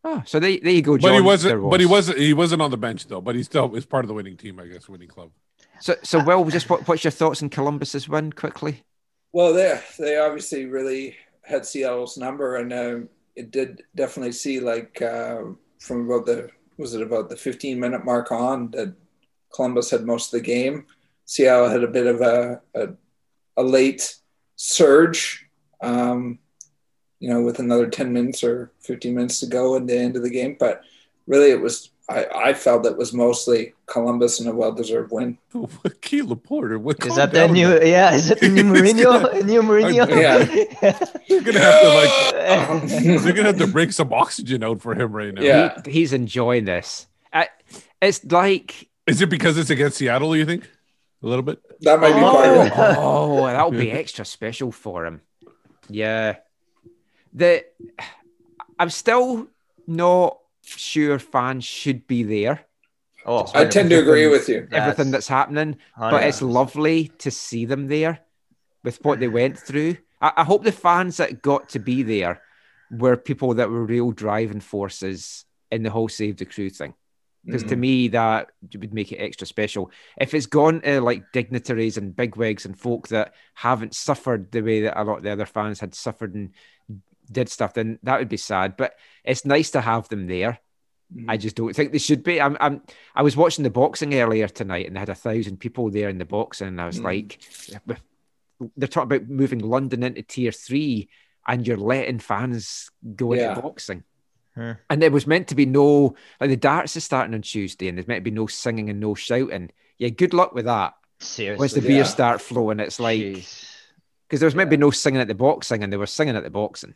oh, 0.03 0.23
so 0.25 0.39
there, 0.39 0.57
there 0.61 0.71
you 0.71 0.81
go, 0.81 0.97
John. 0.97 1.11
But 1.11 1.15
he 1.15 1.21
wasn't 1.21 1.69
but 1.69 1.79
he 1.79 1.85
was. 1.85 2.07
wasn't 2.07 2.19
he 2.19 2.33
wasn't 2.33 2.61
on 2.61 2.71
the 2.71 2.77
bench 2.77 3.07
though, 3.07 3.21
but 3.21 3.35
he 3.35 3.43
still 3.43 3.73
is 3.75 3.85
part 3.85 4.03
of 4.03 4.07
the 4.07 4.13
winning 4.13 4.37
team, 4.37 4.59
I 4.59 4.67
guess, 4.67 4.87
winning 4.87 5.07
club. 5.07 5.31
So 5.79 5.95
so 6.03 6.23
well, 6.23 6.43
just 6.45 6.69
what, 6.69 6.87
what's 6.87 7.03
your 7.03 7.11
thoughts 7.11 7.43
on 7.43 7.49
Columbus's 7.49 8.07
win 8.07 8.31
quickly? 8.31 8.83
Well, 9.33 9.53
they 9.53 9.79
they 9.99 10.17
obviously 10.17 10.65
really 10.65 11.17
had 11.41 11.65
Seattle's 11.65 12.17
number, 12.17 12.55
and 12.57 12.73
um, 12.73 13.09
it 13.35 13.51
did 13.51 13.83
definitely 13.95 14.31
see 14.31 14.59
like 14.59 15.01
uh, 15.01 15.41
from 15.79 16.09
about 16.09 16.25
the 16.25 16.49
was 16.77 16.93
it 16.93 17.01
about 17.01 17.29
the 17.29 17.37
15 17.37 17.79
minute 17.79 18.03
mark 18.03 18.31
on 18.31 18.71
that 18.71 18.93
Columbus 19.53 19.91
had 19.91 20.05
most 20.05 20.33
of 20.33 20.39
the 20.39 20.45
game. 20.45 20.85
Seattle 21.25 21.69
had 21.69 21.83
a 21.83 21.87
bit 21.87 22.07
of 22.07 22.21
a 22.21 22.61
a, 22.73 22.87
a 23.57 23.63
late 23.63 24.15
surge, 24.55 25.45
um, 25.81 26.39
you 27.19 27.29
know, 27.29 27.41
with 27.41 27.59
another 27.59 27.87
10 27.87 28.11
minutes 28.13 28.43
or 28.43 28.71
15 28.81 29.15
minutes 29.15 29.39
to 29.39 29.47
go 29.47 29.75
at 29.75 29.87
the 29.87 29.97
end 29.97 30.15
of 30.15 30.23
the 30.23 30.29
game, 30.29 30.55
but 30.59 30.81
really 31.27 31.51
it 31.51 31.61
was. 31.61 31.89
I, 32.07 32.25
I 32.35 32.53
felt 32.53 32.85
it 32.85 32.95
was 32.95 33.13
mostly 33.13 33.73
Columbus 33.87 34.39
and 34.39 34.47
a 34.47 34.53
well-deserved 34.53 35.11
win. 35.11 35.39
Oh, 35.55 35.67
Caleb 36.01 36.43
Porter. 36.43 36.77
What 36.77 37.03
Is 37.03 37.15
that 37.15 37.31
the 37.33 37.47
new? 37.47 37.67
there. 37.67 37.83
Yeah, 37.83 38.13
is 38.13 38.29
it 38.29 38.39
the 38.41 38.49
new 38.49 38.75
It's 38.75 38.93
Mourinho? 38.93 39.03
gonna- 39.05 39.41
new 39.43 39.61
Mourinho? 39.63 40.05
They're 41.27 41.41
gonna 41.41 41.59
have 41.59 41.81
to 41.81 41.89
like 41.89 42.89
they're 43.23 43.33
gonna 43.33 43.47
have 43.47 43.57
to 43.57 43.65
break 43.65 43.91
some 43.91 44.13
oxygen 44.13 44.63
out 44.63 44.81
for 44.83 44.93
him 44.93 45.13
right 45.13 45.33
now. 45.33 45.41
Yeah. 45.41 45.81
He, 45.83 45.91
he's 45.93 46.13
enjoying 46.13 46.65
this. 46.65 47.07
I, 47.33 47.47
it's 48.03 48.23
like 48.25 48.87
Is 49.07 49.19
it 49.21 49.31
because 49.31 49.57
it's 49.57 49.71
against 49.71 49.97
Seattle, 49.97 50.35
you 50.37 50.45
think? 50.45 50.69
A 51.25 51.27
little 51.27 51.43
bit? 51.43 51.59
That 51.81 51.99
might 51.99 52.13
be 52.13 52.19
part 52.19 52.45
of 52.45 52.67
it. 52.67 52.73
Oh, 52.77 53.39
oh, 53.39 53.45
that'll 53.47 53.71
be 53.71 53.91
extra 53.91 54.23
special 54.23 54.71
for 54.71 55.07
him. 55.07 55.21
Yeah. 55.89 56.35
The 57.33 57.65
I'm 58.77 58.91
still 58.91 59.47
not 59.87 60.37
sure 60.63 61.17
fans 61.17 61.65
should 61.65 62.05
be 62.05 62.21
there. 62.21 62.65
Oh, 63.25 63.49
I 63.55 63.65
tend 63.65 63.89
to 63.89 63.99
agree 63.99 64.27
with 64.27 64.47
you. 64.47 64.67
Everything 64.71 65.09
that's 65.09 65.27
happening, 65.27 65.77
oh, 65.97 66.11
but 66.11 66.23
it's 66.23 66.43
lovely 66.43 67.07
to 67.17 67.31
see 67.31 67.65
them 67.65 67.87
there 67.87 68.19
with 68.83 69.03
what 69.03 69.19
they 69.19 69.27
went 69.27 69.57
through. 69.57 69.97
I, 70.21 70.31
I 70.37 70.43
hope 70.43 70.63
the 70.63 70.71
fans 70.71 71.17
that 71.17 71.41
got 71.41 71.69
to 71.69 71.79
be 71.79 72.03
there 72.03 72.39
were 72.91 73.17
people 73.17 73.55
that 73.55 73.71
were 73.71 73.83
real 73.83 74.11
driving 74.11 74.59
forces 74.59 75.45
in 75.71 75.81
the 75.81 75.89
whole 75.89 76.07
save 76.07 76.37
the 76.37 76.45
crew 76.45 76.69
thing. 76.69 76.93
Because 77.45 77.63
to 77.63 77.75
Mhm. 77.75 77.79
me, 77.79 78.07
that 78.09 78.51
would 78.73 78.93
make 78.93 79.11
it 79.11 79.17
extra 79.17 79.45
special. 79.45 79.91
If 80.19 80.33
it's 80.33 80.47
gone 80.47 80.81
to 80.81 80.99
like 81.01 81.31
dignitaries 81.31 81.95
and 81.97 82.15
bigwigs 82.15 82.65
and 82.65 82.77
folk 82.79 83.09
that 83.09 83.33
haven't 83.53 83.93
suffered 83.93 84.51
the 84.51 84.61
way 84.61 84.81
that 84.81 84.99
a 84.99 85.03
lot 85.03 85.17
of 85.17 85.23
the 85.23 85.31
other 85.31 85.45
fans 85.45 85.79
had 85.79 85.93
suffered 85.93 86.33
and 86.33 86.51
did 87.31 87.49
stuff, 87.49 87.73
then 87.75 87.99
that 88.03 88.17
would 88.19 88.29
be 88.29 88.37
sad. 88.37 88.75
But 88.77 88.95
it's 89.23 89.45
nice 89.45 89.69
to 89.71 89.81
have 89.81 90.09
them 90.09 90.25
there. 90.27 90.59
I 91.27 91.37
just 91.37 91.55
don't 91.55 91.75
think 91.75 91.91
they 91.91 91.99
should 91.99 92.23
be. 92.23 92.41
I'm, 92.41 92.57
I'm, 92.59 92.81
I 93.13 93.21
was 93.21 93.37
watching 93.37 93.63
the 93.63 93.69
boxing 93.69 94.15
earlier 94.15 94.47
tonight, 94.47 94.87
and 94.87 94.95
they 94.95 94.99
had 94.99 95.09
a 95.09 95.15
thousand 95.15 95.59
people 95.59 95.91
there 95.91 96.09
in 96.09 96.17
the 96.17 96.25
boxing, 96.25 96.67
and 96.67 96.81
I 96.81 96.87
was 96.87 96.99
Mm. 96.99 97.03
like, 97.03 97.39
they're 98.75 98.87
talking 98.87 99.15
about 99.15 99.29
moving 99.29 99.59
London 99.59 100.01
into 100.01 100.23
tier 100.23 100.51
three, 100.51 101.09
and 101.47 101.65
you're 101.67 101.77
letting 101.77 102.17
fans 102.19 102.89
go 103.15 103.33
Yeah. 103.35 103.49
into 103.49 103.61
boxing. 103.61 104.03
Hmm. 104.55 104.71
And 104.89 105.01
there 105.01 105.11
was 105.11 105.27
meant 105.27 105.49
to 105.49 105.55
be 105.55 105.65
no 105.65 106.15
like 106.39 106.49
the 106.49 106.55
darts 106.55 106.95
is 106.95 107.03
starting 107.03 107.33
on 107.33 107.41
Tuesday, 107.41 107.87
and 107.87 107.97
there's 107.97 108.07
meant 108.07 108.19
to 108.23 108.31
be 108.31 108.35
no 108.35 108.47
singing 108.47 108.89
and 108.89 108.99
no 108.99 109.13
shouting. 109.13 109.71
Yeah, 109.97 110.09
good 110.09 110.33
luck 110.33 110.53
with 110.53 110.65
that. 110.65 110.93
Seriously. 111.19 111.59
Once 111.61 111.73
the 111.73 111.81
Yeah. 111.81 111.87
beers 111.87 112.09
start 112.09 112.41
flowing, 112.41 112.79
it's 112.79 112.99
like 112.99 113.19
because 114.27 114.39
there 114.39 114.47
was 114.47 114.55
meant 114.55 114.69
to 114.69 114.77
be 114.77 114.81
no 114.81 114.91
singing 114.91 115.21
at 115.21 115.27
the 115.27 115.35
boxing, 115.35 115.83
and 115.83 115.91
they 115.91 115.97
were 115.97 116.05
singing 116.07 116.35
at 116.35 116.43
the 116.43 116.49
boxing. 116.49 116.95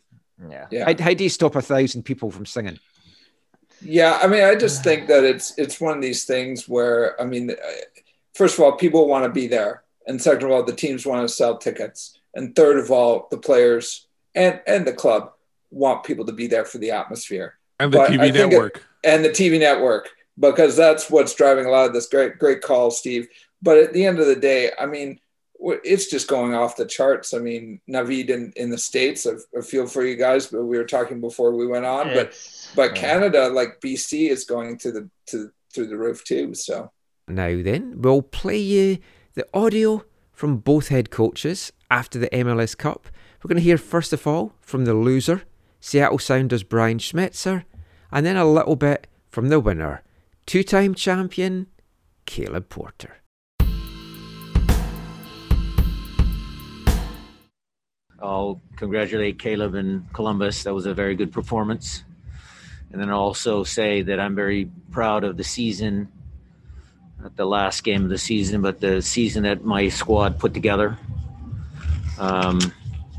Yeah. 0.50 0.66
Yeah. 0.70 0.84
How, 0.86 1.04
how 1.04 1.14
do 1.14 1.22
you 1.24 1.30
stop 1.30 1.54
a 1.54 1.62
thousand 1.62 2.04
people 2.04 2.30
from 2.30 2.46
singing? 2.46 2.78
Yeah, 3.82 4.18
I 4.22 4.26
mean, 4.26 4.42
I 4.42 4.54
just 4.54 4.82
think 4.84 5.06
that 5.08 5.24
it's 5.24 5.56
it's 5.58 5.80
one 5.80 5.96
of 5.96 6.02
these 6.02 6.24
things 6.24 6.68
where 6.68 7.20
I 7.20 7.24
mean, 7.24 7.50
uh, 7.50 7.54
first 8.34 8.54
of 8.58 8.64
all, 8.64 8.72
people 8.72 9.06
want 9.06 9.24
to 9.24 9.30
be 9.30 9.46
there, 9.46 9.84
and 10.06 10.20
second 10.20 10.44
of 10.44 10.50
all, 10.50 10.62
the 10.62 10.72
teams 10.74 11.06
want 11.06 11.26
to 11.26 11.34
sell 11.34 11.56
tickets, 11.58 12.18
and 12.34 12.54
third 12.54 12.78
of 12.78 12.90
all, 12.90 13.28
the 13.30 13.38
players 13.38 14.06
and 14.34 14.60
and 14.66 14.86
the 14.86 14.92
club 14.92 15.32
want 15.70 16.04
people 16.04 16.24
to 16.26 16.32
be 16.32 16.46
there 16.46 16.64
for 16.64 16.78
the 16.78 16.90
atmosphere 16.90 17.54
And 17.78 17.92
the 17.92 17.98
But 17.98 18.10
TV 18.10 18.20
think 18.32 18.36
it- 18.36 18.48
network. 18.48 18.84
and 19.04 19.24
the 19.24 19.30
TV 19.30 19.58
network 19.58 20.08
because 20.38 20.76
that's 20.76 21.10
what's 21.10 21.34
driving 21.34 21.66
a 21.66 21.70
lot 21.70 21.86
of 21.86 21.92
this. 21.92 22.06
Great, 22.08 22.38
great 22.38 22.60
call, 22.62 22.90
Steve. 22.90 23.28
But 23.62 23.76
at 23.78 23.92
the 23.92 24.04
end 24.06 24.18
of 24.18 24.26
the 24.26 24.36
day, 24.36 24.70
I 24.78 24.86
mean, 24.86 25.20
it's 25.62 26.06
just 26.06 26.26
going 26.28 26.54
off 26.54 26.76
the 26.76 26.86
charts. 26.86 27.34
I 27.34 27.38
mean, 27.38 27.80
Navid 27.88 28.30
in, 28.30 28.50
in 28.56 28.70
the 28.70 28.78
states, 28.78 29.26
I, 29.26 29.32
I 29.58 29.60
feel 29.60 29.86
for 29.86 30.02
you 30.04 30.16
guys, 30.16 30.46
but 30.46 30.64
we 30.64 30.78
were 30.78 30.84
talking 30.84 31.20
before 31.20 31.54
we 31.54 31.66
went 31.66 31.84
on. 31.84 32.06
But 32.08 32.28
It's- 32.28 32.72
but 32.74 32.94
yeah. 32.94 33.00
Canada, 33.02 33.48
like 33.48 33.80
BC, 33.80 34.30
is 34.30 34.44
going 34.44 34.78
to 34.78 34.92
the 34.92 35.10
to 35.26 35.50
through 35.74 35.88
the 35.88 35.98
roof 35.98 36.24
too. 36.24 36.54
So 36.54 36.90
Now 37.28 37.62
then, 37.62 38.00
we'll 38.00 38.22
play 38.22 38.56
you 38.58 38.98
the 39.34 39.46
audio 39.52 40.04
from 40.32 40.56
both 40.56 40.88
head 40.88 41.10
coaches 41.10 41.72
after 41.90 42.18
the 42.18 42.30
MLS 42.30 42.74
Cup. 42.76 43.08
We're 43.42 43.48
going 43.48 43.58
to 43.62 43.62
hear 43.70 43.76
first 43.78 44.12
of 44.14 44.26
all 44.26 44.52
from 44.62 44.84
the 44.86 44.94
loser, 44.94 45.42
Seattle 45.80 46.18
Sounders 46.18 46.62
Brian 46.62 46.98
Schmetzer, 46.98 47.64
and 48.12 48.24
then 48.24 48.36
a 48.36 48.44
little 48.44 48.76
bit 48.76 49.06
from 49.28 49.48
the 49.48 49.60
winner, 49.60 50.02
two 50.46 50.62
time 50.62 50.94
champion 50.94 51.66
Caleb 52.26 52.68
Porter. 52.68 53.16
I'll 58.22 58.60
congratulate 58.76 59.38
Caleb 59.38 59.74
and 59.74 60.12
Columbus. 60.12 60.64
That 60.64 60.74
was 60.74 60.86
a 60.86 60.92
very 60.92 61.14
good 61.14 61.32
performance. 61.32 62.04
And 62.92 63.00
then 63.00 63.08
I'll 63.08 63.20
also 63.20 63.64
say 63.64 64.02
that 64.02 64.20
I'm 64.20 64.34
very 64.34 64.70
proud 64.90 65.24
of 65.24 65.36
the 65.36 65.44
season, 65.44 66.08
not 67.22 67.36
the 67.36 67.46
last 67.46 67.82
game 67.82 68.02
of 68.04 68.10
the 68.10 68.18
season, 68.18 68.62
but 68.62 68.80
the 68.80 69.00
season 69.00 69.44
that 69.44 69.64
my 69.64 69.88
squad 69.88 70.38
put 70.38 70.52
together. 70.52 70.98
Um, 72.18 72.60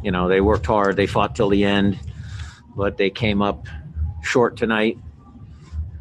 you 0.04 0.12
know, 0.12 0.28
they 0.28 0.42
worked 0.42 0.66
hard, 0.66 0.98
they 0.98 1.08
fought 1.08 1.36
till 1.36 1.50
the 1.50 1.64
end, 1.64 1.98
but 2.76 2.98
they 2.98 3.10
came 3.10 3.42
up 3.42 3.68
short 4.24 4.58
tonight. 4.58 4.98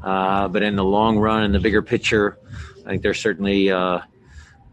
Uh, 0.02 0.48
but 0.48 0.62
in 0.62 0.76
the 0.76 0.84
long 0.84 1.18
run, 1.18 1.44
in 1.44 1.52
the 1.52 1.60
bigger 1.60 1.82
picture, 1.82 2.38
I 2.86 2.90
think 2.90 3.02
there's 3.02 3.20
certainly 3.20 3.70
uh, 3.70 4.00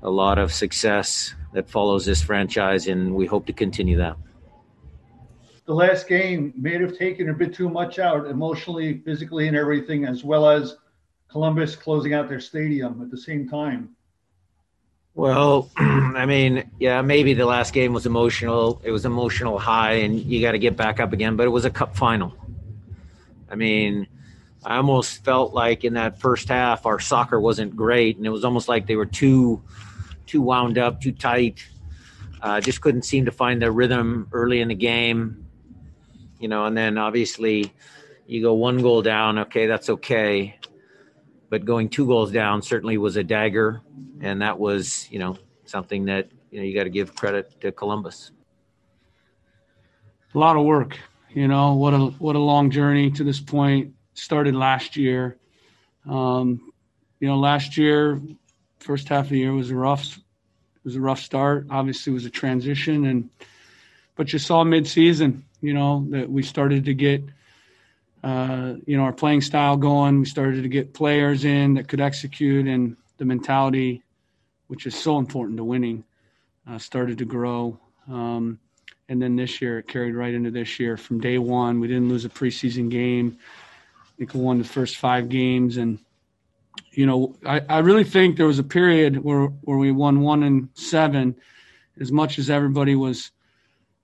a 0.02 0.10
lot 0.10 0.38
of 0.38 0.54
success 0.54 1.34
that 1.54 1.70
follows 1.70 2.06
this 2.06 2.22
franchise, 2.22 2.88
and 2.88 3.14
we 3.14 3.26
hope 3.26 3.46
to 3.48 3.54
continue 3.54 3.98
that. 3.98 4.16
The 5.66 5.74
last 5.74 6.08
game 6.08 6.54
may 6.56 6.80
have 6.80 6.98
taken 6.98 7.30
a 7.30 7.34
bit 7.34 7.54
too 7.54 7.70
much 7.70 8.00
out 8.00 8.28
emotionally, 8.28 9.00
physically, 9.00 9.50
and 9.50 9.58
everything, 9.58 10.06
as 10.06 10.24
well 10.24 10.48
as 10.48 10.78
Columbus 11.30 11.76
closing 11.76 12.14
out 12.14 12.30
their 12.30 12.40
stadium 12.40 13.02
at 13.02 13.12
the 13.12 13.18
same 13.18 13.50
time. 13.50 13.90
Well, 15.18 15.72
I 15.78 16.28
mean, 16.28 16.70
yeah, 16.80 17.02
maybe 17.02 17.34
the 17.34 17.48
last 17.48 17.74
game 17.74 17.92
was 17.92 18.06
emotional. 18.06 18.80
It 18.84 18.92
was 18.92 19.04
emotional 19.04 19.58
high, 19.58 19.94
and 19.94 20.20
you 20.20 20.42
got 20.42 20.52
to 20.52 20.60
get 20.60 20.78
back 20.78 21.00
up 21.00 21.12
again. 21.12 21.36
But 21.36 21.48
it 21.48 21.50
was 21.50 21.66
a 21.66 21.72
cup 21.72 21.98
final. 21.98 22.36
I 23.50 23.56
mean, 23.56 24.06
I 24.64 24.78
almost 24.78 25.24
felt 25.24 25.56
like 25.56 25.84
in 25.84 25.96
that 25.96 26.20
first 26.20 26.50
half 26.50 26.86
our 26.86 27.00
soccer 27.00 27.40
wasn't 27.40 27.76
great, 27.76 28.18
and 28.18 28.28
it 28.28 28.30
was 28.30 28.46
almost 28.46 28.70
like 28.70 28.86
they 28.86 28.96
were 28.96 29.08
too, 29.08 29.64
too 30.28 30.44
wound 30.44 30.78
up, 30.78 31.02
too 31.02 31.14
tight. 31.14 31.66
Uh, 32.40 32.62
just 32.62 32.82
couldn't 32.82 33.02
seem 33.02 33.26
to 33.26 33.32
find 33.32 33.60
their 33.60 33.72
rhythm 33.72 34.28
early 34.32 34.62
in 34.62 34.68
the 34.68 34.76
game, 34.76 35.48
you 36.40 36.48
know. 36.48 36.66
And 36.66 36.78
then 36.78 37.00
obviously, 37.00 37.74
you 38.28 38.44
go 38.44 38.54
one 38.54 38.84
goal 38.84 39.02
down. 39.02 39.40
Okay, 39.40 39.66
that's 39.66 39.90
okay, 39.90 40.57
but 41.50 41.66
going 41.66 41.90
two 41.90 42.06
goals 42.06 42.32
down 42.32 42.62
certainly 42.62 42.98
was 42.98 43.16
a 43.16 43.24
dagger, 43.24 43.82
and 44.22 44.42
that 44.42 44.60
was, 44.60 45.10
you 45.12 45.20
know, 45.20 45.38
something 45.66 46.06
that 46.06 46.30
you 46.52 46.60
know 46.60 46.66
you 46.66 46.74
got 46.74 46.84
to 46.84 46.90
give 46.90 47.16
credit 47.16 47.60
to 47.62 47.72
Columbus. 47.72 48.32
A 50.36 50.38
lot 50.38 50.56
of 50.58 50.66
work, 50.66 50.98
you 51.30 51.48
know. 51.48 51.74
What 51.74 51.94
a 51.94 52.00
what 52.20 52.36
a 52.36 52.40
long 52.40 52.70
journey 52.70 53.12
to 53.12 53.24
this 53.24 53.40
point 53.40 53.94
started 54.14 54.56
last 54.56 54.96
year. 54.98 55.38
Um, 56.08 56.72
you 57.20 57.28
know, 57.28 57.38
last 57.38 57.78
year, 57.78 58.22
first 58.80 59.10
half 59.10 59.26
of 59.26 59.30
the 59.30 59.40
year 59.40 59.54
was 59.54 59.72
a 59.72 59.76
rough, 59.76 60.20
was 60.84 60.96
a 60.96 61.02
rough 61.02 61.20
start. 61.20 61.68
Obviously, 61.70 62.12
it 62.12 62.14
was 62.14 62.26
a 62.26 62.30
transition, 62.30 63.06
and 63.06 63.30
but 64.16 64.34
you 64.34 64.40
saw 64.40 64.64
mid-season, 64.64 65.46
you 65.62 65.74
know, 65.74 66.06
that 66.10 66.30
we 66.30 66.44
started 66.44 66.86
to 66.86 66.94
get, 66.94 67.24
uh, 68.24 68.74
you 68.86 68.98
know, 68.98 69.04
our 69.04 69.14
playing 69.14 69.42
style 69.42 69.78
going. 69.78 70.20
We 70.20 70.26
started 70.26 70.64
to 70.64 70.70
get 70.70 70.94
players 70.94 71.46
in 71.46 71.76
that 71.76 71.88
could 71.88 72.02
execute, 72.02 72.68
and 72.68 72.98
the 73.18 73.26
mentality, 73.26 74.04
which 74.68 74.86
is 74.86 74.96
so 74.96 75.18
important 75.18 75.58
to 75.58 75.64
winning, 75.64 76.04
uh, 76.70 76.78
started 76.78 77.18
to 77.20 77.26
grow. 77.26 77.80
Um, 78.10 78.60
and 79.10 79.22
then 79.22 79.36
this 79.36 79.62
year, 79.62 79.80
it 79.80 79.88
carried 79.88 80.16
right 80.16 80.34
into 80.34 80.52
this 80.52 80.80
year. 80.80 80.98
From 80.98 81.20
day 81.20 81.38
one, 81.38 81.80
we 81.80 81.88
didn't 81.88 82.10
lose 82.10 82.26
a 82.26 82.30
preseason 82.30 82.90
game. 82.90 83.38
I 84.04 84.10
think 84.18 84.34
we 84.34 84.42
won 84.42 84.58
the 84.58 84.64
first 84.64 84.98
five 84.98 85.30
games, 85.30 85.78
and 85.78 86.00
you 86.92 87.06
know, 87.06 87.36
I, 87.46 87.62
I 87.70 87.78
really 87.80 88.04
think 88.04 88.36
there 88.38 88.48
was 88.48 88.60
a 88.60 88.64
period 88.64 89.24
where 89.24 89.46
where 89.46 89.78
we 89.78 89.92
won 89.92 90.22
one 90.22 90.44
and 90.44 90.70
seven. 90.74 91.36
As 92.00 92.12
much 92.12 92.38
as 92.38 92.50
everybody 92.50 92.96
was 92.96 93.32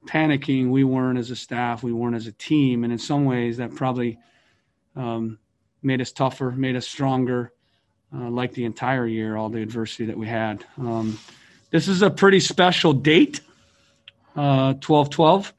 panicking, 0.05 0.69
we 0.69 0.83
weren't 0.83 1.19
as 1.19 1.31
a 1.31 1.35
staff, 1.35 1.83
we 1.83 1.93
weren't 1.93 2.15
as 2.15 2.27
a 2.27 2.31
team, 2.31 2.83
and 2.83 2.93
in 2.93 2.99
some 2.99 3.25
ways, 3.25 3.57
that 3.57 3.75
probably 3.75 4.17
um, 4.95 5.39
made 5.81 6.01
us 6.01 6.11
tougher, 6.11 6.51
made 6.51 6.75
us 6.75 6.87
stronger. 6.87 7.51
Uh, 8.15 8.29
like 8.29 8.53
the 8.53 8.63
entire 8.63 9.07
year, 9.07 9.35
all 9.35 9.49
the 9.49 9.59
adversity 9.59 10.05
that 10.05 10.15
we 10.15 10.27
had. 10.27 10.63
Um, 10.77 11.17
this 11.71 11.87
is 11.87 12.03
a 12.03 12.11
pretty 12.11 12.39
special 12.39 12.93
date, 12.93 13.41
uh, 14.35 14.75
12 14.75 15.51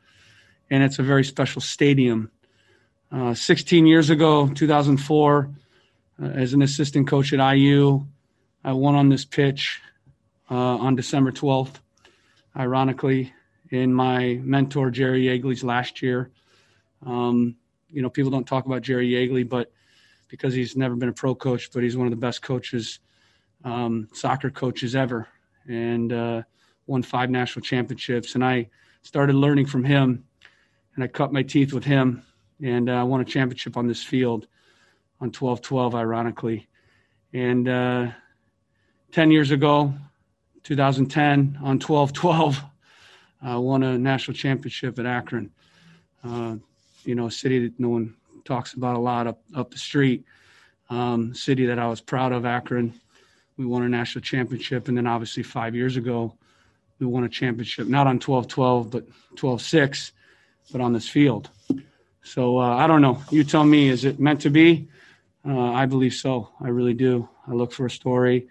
and 0.70 0.82
it's 0.84 1.00
a 1.00 1.02
very 1.02 1.24
special 1.24 1.60
stadium. 1.60 2.30
Uh, 3.10 3.34
16 3.34 3.86
years 3.86 4.08
ago, 4.08 4.48
2004, 4.48 5.50
uh, 6.22 6.26
as 6.26 6.52
an 6.52 6.62
assistant 6.62 7.08
coach 7.08 7.32
at 7.32 7.54
IU, 7.56 8.06
I 8.62 8.72
won 8.72 8.94
on 8.94 9.08
this 9.08 9.24
pitch 9.24 9.80
uh, 10.48 10.54
on 10.54 10.94
December 10.94 11.32
12th, 11.32 11.74
ironically, 12.56 13.33
in 13.70 13.92
my 13.92 14.40
mentor 14.42 14.90
Jerry 14.90 15.24
Yeagley's 15.24 15.64
last 15.64 16.02
year. 16.02 16.30
Um, 17.04 17.56
you 17.90 18.02
know, 18.02 18.10
people 18.10 18.30
don't 18.30 18.46
talk 18.46 18.66
about 18.66 18.82
Jerry 18.82 19.10
Yeagley, 19.10 19.48
but 19.48 19.72
because 20.28 20.54
he's 20.54 20.76
never 20.76 20.96
been 20.96 21.08
a 21.08 21.12
pro 21.12 21.34
coach, 21.34 21.70
but 21.72 21.82
he's 21.82 21.96
one 21.96 22.06
of 22.06 22.10
the 22.10 22.16
best 22.16 22.42
coaches, 22.42 23.00
um, 23.64 24.08
soccer 24.12 24.50
coaches 24.50 24.96
ever, 24.96 25.28
and 25.68 26.12
uh, 26.12 26.42
won 26.86 27.02
five 27.02 27.30
national 27.30 27.62
championships. 27.62 28.34
And 28.34 28.44
I 28.44 28.68
started 29.02 29.34
learning 29.34 29.66
from 29.66 29.84
him, 29.84 30.24
and 30.94 31.04
I 31.04 31.06
cut 31.06 31.32
my 31.32 31.42
teeth 31.42 31.72
with 31.72 31.84
him, 31.84 32.22
and 32.62 32.88
uh, 32.88 33.04
won 33.06 33.20
a 33.20 33.24
championship 33.24 33.76
on 33.76 33.86
this 33.86 34.02
field 34.02 34.46
on 35.20 35.30
12-12, 35.30 35.94
ironically. 35.94 36.68
And 37.32 37.68
uh, 37.68 38.10
10 39.12 39.30
years 39.30 39.50
ago, 39.50 39.94
2010, 40.64 41.58
on 41.62 41.78
12-12, 41.78 42.70
I 43.44 43.56
won 43.56 43.82
a 43.82 43.98
national 43.98 44.36
championship 44.36 44.98
at 44.98 45.06
Akron. 45.06 45.50
Uh, 46.24 46.56
you 47.04 47.14
know, 47.14 47.26
a 47.26 47.30
city 47.30 47.68
that 47.68 47.78
no 47.78 47.90
one 47.90 48.14
talks 48.44 48.72
about 48.72 48.96
a 48.96 48.98
lot 48.98 49.26
up 49.26 49.42
up 49.54 49.70
the 49.70 49.78
street. 49.78 50.24
Um, 50.88 51.34
city 51.34 51.66
that 51.66 51.78
I 51.78 51.86
was 51.86 52.00
proud 52.00 52.32
of, 52.32 52.46
Akron. 52.46 52.94
We 53.56 53.66
won 53.66 53.82
a 53.82 53.88
national 53.88 54.22
championship, 54.22 54.88
and 54.88 54.96
then 54.96 55.06
obviously 55.06 55.42
five 55.42 55.74
years 55.74 55.96
ago, 55.96 56.36
we 56.98 57.06
won 57.06 57.24
a 57.24 57.28
championship 57.28 57.86
not 57.86 58.06
on 58.06 58.18
12-12 58.18 58.90
but 58.90 59.06
12-6, 59.36 60.12
but 60.72 60.80
on 60.80 60.92
this 60.92 61.08
field. 61.08 61.50
So 62.22 62.58
uh, 62.58 62.76
I 62.76 62.86
don't 62.86 63.02
know. 63.02 63.22
You 63.30 63.44
tell 63.44 63.64
me. 63.64 63.88
Is 63.88 64.04
it 64.04 64.18
meant 64.18 64.40
to 64.42 64.50
be? 64.50 64.88
Uh, 65.46 65.72
I 65.72 65.84
believe 65.84 66.14
so. 66.14 66.48
I 66.60 66.68
really 66.68 66.94
do. 66.94 67.28
I 67.46 67.52
look 67.52 67.72
for 67.72 67.84
a 67.84 67.90
story. 67.90 68.48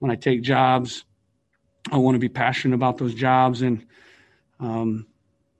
When 0.00 0.10
I 0.10 0.16
take 0.16 0.42
jobs, 0.42 1.04
I 1.92 1.98
want 1.98 2.16
to 2.16 2.18
be 2.18 2.28
passionate 2.28 2.74
about 2.74 2.98
those 2.98 3.14
jobs. 3.14 3.62
And 3.62 3.86
um, 4.62 5.06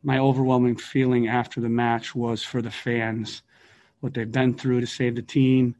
my 0.02 0.18
overwhelming 0.18 0.76
feeling 0.76 1.28
after 1.28 1.60
the 1.60 1.68
match 1.68 2.14
was 2.14 2.42
for 2.42 2.62
the 2.62 2.70
fans, 2.70 3.42
what 4.00 4.14
they've 4.14 4.31
been 4.31 4.55
through 4.55 4.81
to 4.81 4.86
save 4.86 5.16
the 5.16 5.22
team. 5.22 5.74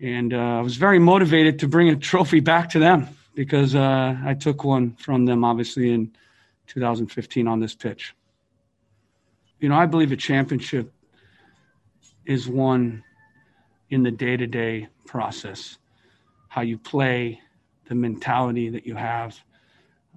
And 0.00 0.32
uh, 0.32 0.58
I 0.58 0.60
was 0.60 0.76
very 0.76 0.98
motivated 0.98 1.58
to 1.60 1.68
bring 1.68 1.88
a 1.88 1.96
trophy 1.96 2.40
back 2.40 2.70
to 2.70 2.78
them 2.78 3.08
because 3.34 3.74
uh, 3.74 4.16
I 4.24 4.34
took 4.34 4.64
one 4.64 4.94
from 4.96 5.24
them, 5.24 5.44
obviously, 5.44 5.92
in 5.92 6.12
2015 6.66 7.48
on 7.48 7.60
this 7.60 7.74
pitch. 7.74 8.14
You 9.60 9.68
know, 9.68 9.74
I 9.74 9.86
believe 9.86 10.12
a 10.12 10.16
championship 10.16 10.92
is 12.26 12.46
won 12.46 13.02
in 13.90 14.02
the 14.02 14.10
day 14.10 14.36
to 14.36 14.46
day 14.46 14.88
process, 15.06 15.78
how 16.48 16.60
you 16.60 16.78
play, 16.78 17.40
the 17.88 17.94
mentality 17.94 18.68
that 18.68 18.86
you 18.86 18.94
have. 18.94 19.36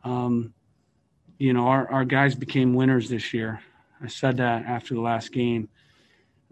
Um, 0.04 0.54
you 1.42 1.54
know, 1.54 1.68
our, 1.68 1.92
our 1.92 2.06
guys 2.06 2.36
became 2.36 2.76
winners 2.76 3.10
this 3.10 3.34
year. 3.34 3.62
I 4.00 4.08
said 4.10 4.38
that 4.38 4.66
after 4.66 4.94
the 4.94 5.02
last 5.02 5.32
game. 5.32 5.70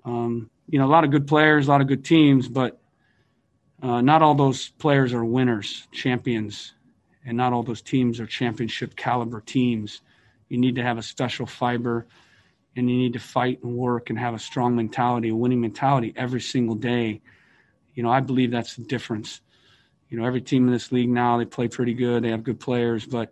Um, 0.03 0.50
you 0.68 0.80
know, 0.80 0.85
a 0.85 0.90
lot 0.90 1.03
of 1.03 1.11
good 1.11 1.27
players, 1.27 1.68
a 1.68 1.69
lot 1.69 1.82
of 1.82 1.85
good 1.85 2.03
teams, 2.03 2.48
but 2.48 2.82
uh, 3.84 4.01
not 4.01 4.24
all 4.24 4.34
those 4.34 4.69
players 4.69 5.14
are 5.14 5.24
winners, 5.24 5.88
champions, 5.92 6.74
and 7.24 7.38
not 7.38 7.53
all 7.53 7.61
those 7.61 7.84
teams 7.84 8.19
are 8.19 8.26
championship 8.26 8.95
caliber 8.95 9.42
teams. 9.42 10.01
You 10.48 10.58
need 10.58 10.74
to 10.77 10.84
have 10.84 10.98
a 10.98 11.03
special 11.03 11.45
fiber 11.45 12.08
and 12.76 12.90
you 12.90 12.98
need 12.98 13.14
to 13.14 13.19
fight 13.19 13.61
and 13.61 13.76
work 13.76 14.09
and 14.09 14.18
have 14.18 14.34
a 14.34 14.40
strong 14.40 14.76
mentality, 14.76 15.30
a 15.30 15.35
winning 15.35 15.61
mentality 15.61 16.14
every 16.16 16.42
single 16.42 16.76
day. 16.76 17.22
You 17.93 18.01
know, 18.01 18.09
I 18.09 18.22
believe 18.22 18.50
that's 18.50 18.76
the 18.76 18.85
difference. 18.85 19.42
You 20.09 20.18
know, 20.18 20.26
every 20.26 20.42
team 20.42 20.66
in 20.66 20.74
this 20.74 20.92
league 20.92 21.09
now 21.09 21.38
they 21.38 21.45
play 21.45 21.68
pretty 21.68 21.93
good, 21.93 22.24
they 22.24 22.32
have 22.32 22.43
good 22.43 22.59
players, 22.59 23.06
but 23.06 23.32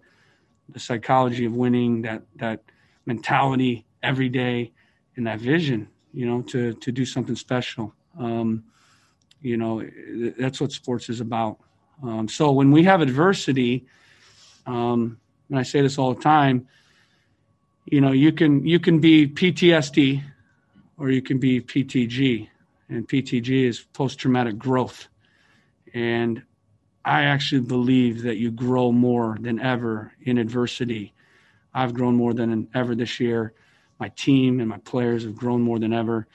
the 0.69 0.79
psychology 0.79 1.45
of 1.45 1.53
winning, 1.53 2.01
that 2.03 2.23
that 2.35 2.63
mentality 3.05 3.85
every 4.03 4.29
day, 4.29 4.71
and 5.15 5.27
that 5.27 5.39
vision, 5.39 5.87
you 6.13 6.25
know, 6.25 6.41
to 6.43 6.73
to 6.73 6.91
do 6.91 7.05
something 7.05 7.35
special. 7.35 7.93
Um, 8.19 8.63
you 9.41 9.57
know, 9.57 9.83
that's 10.37 10.59
what 10.59 10.71
sports 10.71 11.09
is 11.09 11.21
about. 11.21 11.57
Um, 12.03 12.27
so 12.27 12.51
when 12.51 12.71
we 12.71 12.83
have 12.83 13.01
adversity, 13.01 13.85
um, 14.65 15.19
and 15.49 15.59
I 15.59 15.63
say 15.63 15.81
this 15.81 15.97
all 15.97 16.13
the 16.13 16.21
time, 16.21 16.67
you 17.85 18.01
know, 18.01 18.11
you 18.11 18.31
can 18.31 18.65
you 18.65 18.79
can 18.79 18.99
be 18.99 19.27
PTSD 19.27 20.23
or 20.97 21.09
you 21.09 21.21
can 21.21 21.37
be 21.39 21.61
PTG. 21.61 22.49
And 22.89 23.07
PTG 23.07 23.65
is 23.65 23.81
post 23.93 24.19
traumatic 24.19 24.57
growth. 24.57 25.07
And 25.93 26.43
I 27.07 27.23
actually 27.23 27.61
believe 27.61 28.21
that 28.23 28.35
you 28.35 28.51
grow 28.51 28.91
more 28.91 29.37
than 29.39 29.61
ever 29.61 30.11
in 30.21 30.37
adversity. 30.37 31.13
I've 31.73 31.93
grown 31.93 32.15
more 32.15 32.33
than 32.33 32.67
ever 32.73 32.95
this 32.95 33.19
year. 33.19 33.53
My 33.97 34.09
team 34.09 34.59
and 34.59 34.67
my 34.67 34.79
players 34.79 35.23
have 35.23 35.35
grown 35.35 35.61
more 35.61 35.79
than 35.79 35.93
ever. 35.93 36.27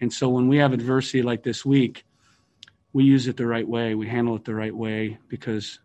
And 0.00 0.12
so 0.12 0.28
when 0.28 0.46
we 0.46 0.58
have 0.58 0.72
adversity 0.72 1.22
like 1.22 1.42
this 1.42 1.64
week, 1.64 2.04
we 2.92 3.02
use 3.02 3.26
it 3.26 3.36
the 3.36 3.46
right 3.46 3.66
way. 3.66 3.96
We 3.96 4.06
handle 4.06 4.36
it 4.36 4.44
the 4.44 4.54
right 4.54 4.74
way 4.74 5.18
because 5.28 5.80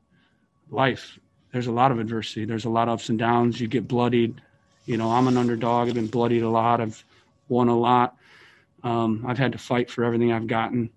life, 0.69 1.17
there's 1.51 1.67
a 1.67 1.71
lot 1.71 1.91
of 1.91 1.99
adversity. 1.99 2.45
There's 2.45 2.65
a 2.65 2.69
lot 2.69 2.89
of 2.89 2.95
ups 2.95 3.09
and 3.09 3.17
downs. 3.17 3.59
You 3.59 3.67
get 3.67 3.87
bloodied. 3.87 4.39
You 4.85 4.97
know, 4.97 5.09
I'm 5.09 5.27
an 5.27 5.37
underdog. 5.37 5.87
I've 5.87 5.95
been 5.95 6.07
bloodied 6.07 6.43
a 6.43 6.49
lot. 6.49 6.79
I've 6.79 7.03
won 7.49 7.69
a 7.69 7.77
lot. 7.77 8.17
Um, 8.83 9.25
I've 9.27 9.39
had 9.39 9.53
to 9.53 9.57
fight 9.57 9.89
for 9.89 10.03
everything 10.03 10.31
I've 10.31 10.47
gotten. 10.47 10.91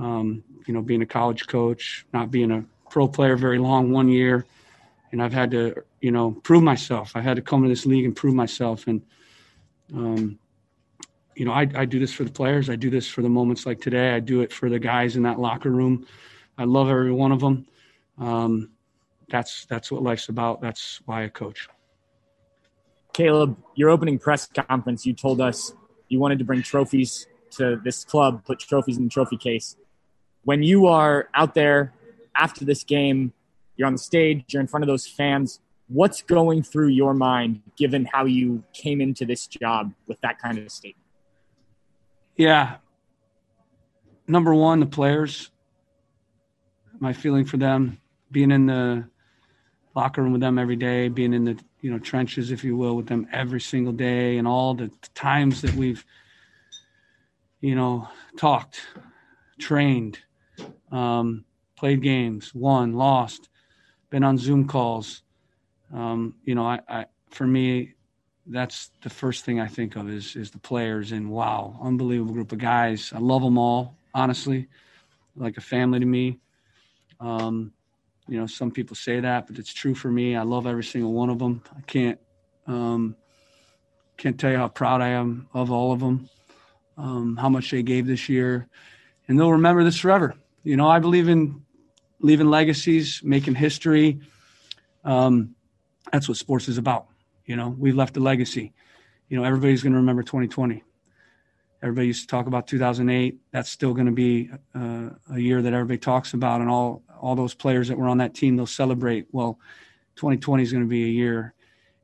Um, 0.00 0.42
you 0.66 0.72
know, 0.72 0.80
being 0.80 1.02
a 1.02 1.06
college 1.06 1.46
coach, 1.46 2.06
not 2.14 2.30
being 2.30 2.50
a 2.50 2.64
pro 2.88 3.06
player 3.06 3.36
very 3.36 3.58
long, 3.58 3.92
one 3.92 4.08
year, 4.08 4.46
and 5.12 5.22
I've 5.22 5.32
had 5.32 5.50
to, 5.50 5.74
you 6.00 6.10
know, 6.10 6.32
prove 6.32 6.62
myself. 6.62 7.12
I 7.14 7.20
had 7.20 7.36
to 7.36 7.42
come 7.42 7.62
to 7.62 7.68
this 7.68 7.84
league 7.84 8.04
and 8.04 8.16
prove 8.16 8.34
myself. 8.34 8.86
And, 8.86 9.02
um, 9.94 10.38
you 11.34 11.44
know, 11.44 11.52
I, 11.52 11.68
I 11.74 11.84
do 11.84 11.98
this 11.98 12.12
for 12.12 12.24
the 12.24 12.30
players. 12.30 12.70
I 12.70 12.76
do 12.76 12.88
this 12.88 13.08
for 13.08 13.22
the 13.22 13.28
moments 13.28 13.66
like 13.66 13.80
today. 13.80 14.14
I 14.14 14.20
do 14.20 14.40
it 14.40 14.52
for 14.52 14.70
the 14.70 14.78
guys 14.78 15.16
in 15.16 15.22
that 15.24 15.38
locker 15.38 15.70
room. 15.70 16.06
I 16.56 16.64
love 16.64 16.88
every 16.88 17.12
one 17.12 17.32
of 17.32 17.40
them. 17.40 17.66
Um, 18.18 18.70
that's 19.28 19.64
that's 19.66 19.90
what 19.92 20.02
life's 20.02 20.28
about. 20.28 20.60
That's 20.60 21.00
why 21.06 21.24
I 21.24 21.28
coach. 21.28 21.68
Caleb, 23.12 23.56
your 23.74 23.90
opening 23.90 24.18
press 24.18 24.46
conference, 24.46 25.04
you 25.04 25.14
told 25.14 25.40
us 25.40 25.72
you 26.08 26.18
wanted 26.18 26.38
to 26.38 26.44
bring 26.44 26.62
trophies 26.62 27.26
to 27.52 27.80
this 27.82 28.04
club, 28.04 28.44
put 28.44 28.60
trophies 28.60 28.98
in 28.98 29.04
the 29.04 29.10
trophy 29.10 29.36
case. 29.36 29.76
When 30.44 30.62
you 30.62 30.86
are 30.86 31.28
out 31.34 31.54
there 31.54 31.92
after 32.36 32.64
this 32.64 32.84
game, 32.84 33.32
you're 33.76 33.86
on 33.86 33.94
the 33.94 33.98
stage, 33.98 34.44
you're 34.48 34.60
in 34.60 34.66
front 34.66 34.84
of 34.84 34.88
those 34.88 35.06
fans. 35.06 35.60
What's 35.88 36.22
going 36.22 36.62
through 36.62 36.88
your 36.88 37.14
mind 37.14 37.62
given 37.76 38.04
how 38.04 38.24
you 38.24 38.62
came 38.72 39.00
into 39.00 39.24
this 39.24 39.46
job 39.46 39.92
with 40.06 40.20
that 40.20 40.38
kind 40.38 40.58
of 40.58 40.70
statement? 40.70 41.04
Yeah. 42.36 42.76
Number 44.26 44.54
one, 44.54 44.80
the 44.80 44.86
players. 44.86 45.50
My 47.00 47.12
feeling 47.12 47.44
for 47.44 47.56
them, 47.56 47.98
being 48.30 48.50
in 48.50 48.66
the 48.66 49.08
locker 49.94 50.22
room 50.22 50.32
with 50.32 50.40
them 50.40 50.58
every 50.58 50.76
day, 50.76 51.08
being 51.08 51.32
in 51.32 51.44
the 51.44 51.58
you 51.80 51.90
know 51.90 51.98
trenches, 51.98 52.50
if 52.50 52.62
you 52.62 52.76
will, 52.76 52.96
with 52.96 53.06
them 53.06 53.26
every 53.32 53.60
single 53.60 53.92
day, 53.92 54.38
and 54.38 54.46
all 54.46 54.74
the 54.74 54.90
times 55.14 55.62
that 55.62 55.74
we've 55.74 56.04
you 57.60 57.74
know 57.74 58.08
talked, 58.36 58.80
trained, 59.58 60.18
um, 60.90 61.44
played 61.76 62.02
games, 62.02 62.54
won, 62.54 62.92
lost, 62.92 63.48
been 64.10 64.24
on 64.24 64.38
Zoom 64.38 64.66
calls. 64.66 65.22
Um, 65.92 66.34
you 66.44 66.54
know, 66.54 66.66
I, 66.66 66.80
I 66.88 67.06
for 67.30 67.46
me, 67.46 67.94
that's 68.46 68.90
the 69.02 69.10
first 69.10 69.44
thing 69.44 69.60
I 69.60 69.66
think 69.68 69.96
of 69.96 70.10
is 70.10 70.36
is 70.36 70.50
the 70.50 70.58
players 70.58 71.12
and 71.12 71.30
wow, 71.30 71.78
unbelievable 71.82 72.34
group 72.34 72.52
of 72.52 72.58
guys. 72.58 73.12
I 73.14 73.18
love 73.18 73.42
them 73.42 73.58
all, 73.58 73.96
honestly, 74.14 74.68
like 75.36 75.56
a 75.56 75.60
family 75.60 76.00
to 76.00 76.06
me. 76.06 76.38
Um, 77.20 77.72
you 78.28 78.38
know, 78.38 78.46
some 78.46 78.70
people 78.70 78.96
say 78.96 79.20
that, 79.20 79.46
but 79.46 79.58
it's 79.58 79.72
true 79.72 79.94
for 79.94 80.10
me. 80.10 80.36
I 80.36 80.42
love 80.42 80.66
every 80.66 80.84
single 80.84 81.12
one 81.12 81.30
of 81.30 81.38
them. 81.38 81.62
I 81.76 81.80
can't 81.82 82.18
um, 82.66 83.16
can't 84.16 84.38
tell 84.38 84.50
you 84.50 84.58
how 84.58 84.68
proud 84.68 85.00
I 85.00 85.08
am 85.08 85.48
of 85.54 85.70
all 85.70 85.92
of 85.92 86.00
them, 86.00 86.28
um, 86.96 87.36
how 87.36 87.48
much 87.48 87.70
they 87.70 87.82
gave 87.82 88.06
this 88.06 88.28
year, 88.28 88.68
and 89.26 89.38
they'll 89.38 89.52
remember 89.52 89.82
this 89.82 89.98
forever. 89.98 90.34
You 90.62 90.76
know, 90.76 90.88
I 90.88 90.98
believe 90.98 91.28
in 91.28 91.62
leaving 92.20 92.50
legacies, 92.50 93.22
making 93.24 93.54
history. 93.54 94.20
Um, 95.04 95.54
that's 96.12 96.28
what 96.28 96.36
sports 96.36 96.68
is 96.68 96.76
about. 96.76 97.06
You 97.46 97.56
know, 97.56 97.74
we've 97.78 97.96
left 97.96 98.16
a 98.16 98.20
legacy. 98.20 98.72
You 99.28 99.38
know, 99.38 99.44
everybody's 99.44 99.82
going 99.82 99.92
to 99.92 99.98
remember 99.98 100.22
2020. 100.22 100.82
Everybody 101.82 102.08
used 102.08 102.22
to 102.22 102.26
talk 102.26 102.46
about 102.46 102.66
2008. 102.66 103.38
That's 103.52 103.70
still 103.70 103.94
going 103.94 104.06
to 104.06 104.12
be 104.12 104.50
uh, 104.74 105.10
a 105.32 105.38
year 105.38 105.62
that 105.62 105.72
everybody 105.72 105.98
talks 105.98 106.34
about, 106.34 106.60
and 106.60 106.68
all 106.68 107.02
all 107.18 107.34
those 107.34 107.54
players 107.54 107.88
that 107.88 107.96
were 107.96 108.08
on 108.08 108.18
that 108.18 108.34
team, 108.34 108.56
they'll 108.56 108.66
celebrate. 108.66 109.26
Well, 109.32 109.58
2020 110.16 110.62
is 110.62 110.72
going 110.72 110.84
to 110.84 110.88
be 110.88 111.04
a 111.04 111.08
year 111.08 111.54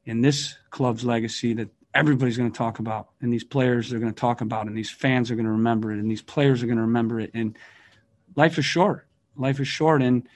in 0.07 0.23
this 0.23 0.57
club's 0.71 1.05
legacy 1.05 1.53
that 1.55 1.69
everybody's 1.95 2.39
going 2.39 2.51
to 2.51 2.57
talk 2.57 2.79
about, 2.79 3.09
and 3.21 3.31
these 3.31 3.45
players 3.45 3.93
are 3.93 3.99
going 3.99 4.13
to 4.13 4.19
talk 4.19 4.41
about, 4.41 4.67
and 4.67 4.77
these 4.77 4.91
fans 4.91 5.31
are 5.31 5.35
going 5.35 5.47
to 5.47 5.53
remember 5.53 5.93
it, 5.93 5.99
and 5.99 6.11
these 6.11 6.23
players 6.23 6.63
are 6.63 6.67
going 6.67 6.77
to 6.77 6.83
remember 6.83 7.21
it. 7.21 7.31
And 7.35 7.55
life 8.37 8.59
is 8.59 8.65
short. 8.65 9.07
Life 9.37 9.61
is 9.61 9.69
short, 9.69 10.03
and 10.03 10.27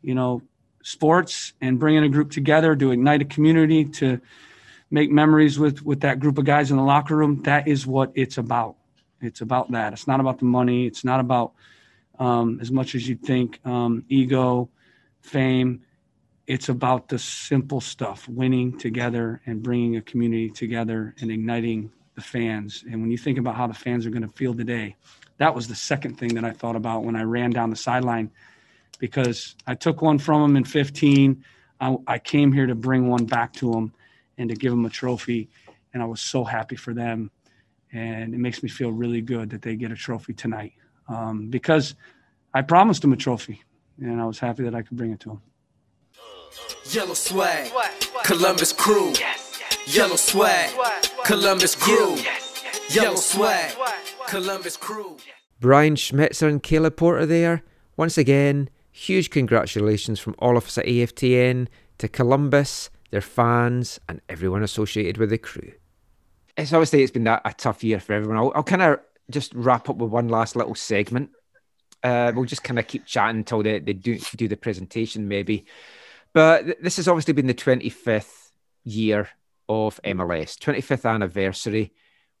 you 0.00 0.14
know, 0.14 0.42
sports 0.82 1.52
and 1.60 1.78
bringing 1.78 2.02
a 2.02 2.08
group 2.08 2.30
together 2.30 2.74
to 2.74 2.90
ignite 2.90 3.22
a 3.22 3.26
community 3.26 3.84
to 3.84 4.20
make 4.90 5.10
memories 5.10 5.58
with 5.58 5.82
with 5.82 6.00
that 6.00 6.20
group 6.20 6.38
of 6.38 6.44
guys 6.44 6.70
in 6.70 6.76
the 6.76 6.82
locker 6.82 7.16
room. 7.16 7.42
That 7.42 7.68
is 7.68 7.86
what 7.86 8.12
it's 8.14 8.38
about. 8.38 8.76
It's 9.20 9.40
about 9.40 9.70
that. 9.72 9.92
It's 9.92 10.08
not 10.08 10.20
about 10.20 10.38
the 10.38 10.44
money. 10.44 10.86
It's 10.86 11.04
not 11.04 11.20
about 11.20 11.52
um, 12.18 12.58
as 12.60 12.70
much 12.70 12.94
as 12.94 13.08
you'd 13.08 13.22
think 13.22 13.64
um, 13.64 14.04
ego, 14.08 14.68
fame. 15.20 15.82
It's 16.46 16.68
about 16.68 17.08
the 17.08 17.18
simple 17.18 17.80
stuff 17.80 18.28
winning 18.28 18.76
together 18.76 19.40
and 19.46 19.62
bringing 19.62 19.96
a 19.96 20.02
community 20.02 20.50
together 20.50 21.14
and 21.20 21.30
igniting 21.30 21.92
the 22.16 22.20
fans. 22.20 22.84
And 22.90 23.00
when 23.00 23.10
you 23.10 23.16
think 23.16 23.38
about 23.38 23.54
how 23.54 23.68
the 23.68 23.74
fans 23.74 24.04
are 24.06 24.10
going 24.10 24.22
to 24.22 24.28
feel 24.28 24.52
today, 24.52 24.96
that 25.38 25.54
was 25.54 25.68
the 25.68 25.74
second 25.74 26.18
thing 26.18 26.34
that 26.34 26.44
I 26.44 26.50
thought 26.50 26.76
about 26.76 27.04
when 27.04 27.16
I 27.16 27.22
ran 27.22 27.50
down 27.50 27.70
the 27.70 27.76
sideline 27.76 28.30
because 28.98 29.56
I 29.66 29.74
took 29.74 30.02
one 30.02 30.18
from 30.18 30.42
them 30.42 30.56
in 30.56 30.64
15. 30.64 31.44
I, 31.80 31.96
I 32.06 32.18
came 32.18 32.52
here 32.52 32.66
to 32.66 32.74
bring 32.74 33.08
one 33.08 33.24
back 33.24 33.52
to 33.54 33.72
them 33.72 33.92
and 34.38 34.48
to 34.48 34.54
give 34.54 34.70
them 34.70 34.84
a 34.84 34.90
trophy. 34.90 35.48
And 35.92 36.02
I 36.02 36.06
was 36.06 36.20
so 36.20 36.44
happy 36.44 36.76
for 36.76 36.94
them. 36.94 37.30
And 37.92 38.34
it 38.34 38.38
makes 38.38 38.62
me 38.62 38.68
feel 38.68 38.92
really 38.92 39.20
good 39.20 39.50
that 39.50 39.62
they 39.62 39.76
get 39.76 39.90
a 39.90 39.96
trophy 39.96 40.32
tonight 40.32 40.72
um, 41.08 41.48
because 41.48 41.94
I 42.54 42.62
promised 42.62 43.02
them 43.02 43.12
a 43.12 43.16
trophy, 43.16 43.62
and 43.98 44.20
I 44.20 44.24
was 44.24 44.38
happy 44.38 44.62
that 44.64 44.74
I 44.74 44.82
could 44.82 44.96
bring 44.96 45.12
it 45.12 45.20
to 45.20 45.30
them. 45.30 45.42
Yellow 46.90 47.14
swag, 47.14 47.72
Columbus 48.24 48.72
crew. 48.72 49.12
Yellow 49.86 50.16
swag, 50.16 50.70
Columbus 51.24 51.74
crew. 51.74 52.18
Yellow 52.90 53.16
swag, 53.16 53.74
Columbus 54.32 54.78
crew. 54.78 55.18
Brian 55.60 55.94
Schmetzer 55.94 56.48
and 56.48 56.62
Caleb 56.62 56.96
Porter 56.96 57.26
there. 57.26 57.62
Once 57.98 58.16
again, 58.16 58.70
huge 58.90 59.28
congratulations 59.28 60.18
from 60.18 60.34
all 60.38 60.56
of 60.56 60.64
us 60.64 60.78
at 60.78 60.86
AFTN 60.86 61.68
to 61.98 62.08
Columbus, 62.08 62.88
their 63.10 63.20
fans, 63.20 64.00
and 64.08 64.22
everyone 64.30 64.62
associated 64.62 65.18
with 65.18 65.28
the 65.28 65.36
crew. 65.36 65.72
It's 66.56 66.72
obviously 66.72 67.02
it's 67.02 67.12
been 67.12 67.26
a, 67.26 67.42
a 67.44 67.52
tough 67.52 67.84
year 67.84 68.00
for 68.00 68.14
everyone. 68.14 68.38
I'll, 68.38 68.52
I'll 68.54 68.62
kind 68.62 68.80
of 68.80 69.00
just 69.28 69.52
wrap 69.52 69.90
up 69.90 69.96
with 69.96 70.08
one 70.08 70.30
last 70.30 70.56
little 70.56 70.74
segment. 70.74 71.28
Uh, 72.02 72.32
we'll 72.34 72.46
just 72.46 72.64
kind 72.64 72.78
of 72.78 72.86
keep 72.86 73.04
chatting 73.04 73.36
until 73.36 73.62
they, 73.62 73.80
they 73.80 73.92
do 73.92 74.18
do 74.36 74.48
the 74.48 74.56
presentation, 74.56 75.28
maybe. 75.28 75.66
But 76.32 76.64
th- 76.64 76.78
this 76.80 76.96
has 76.96 77.06
obviously 77.06 77.34
been 77.34 77.48
the 77.48 77.54
25th 77.54 78.48
year 78.84 79.28
of 79.68 80.00
MLS, 80.02 80.56
25th 80.56 81.04
anniversary. 81.04 81.92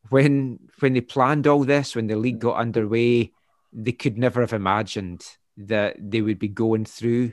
When 0.08 0.58
when 0.80 0.94
they 0.94 1.00
planned 1.00 1.46
all 1.46 1.64
this, 1.64 1.96
when 1.96 2.06
the 2.06 2.16
league 2.16 2.40
got 2.40 2.56
underway, 2.56 3.32
they 3.72 3.92
could 3.92 4.18
never 4.18 4.40
have 4.40 4.52
imagined 4.52 5.24
that 5.56 5.96
they 5.98 6.20
would 6.20 6.38
be 6.38 6.48
going 6.48 6.84
through 6.84 7.32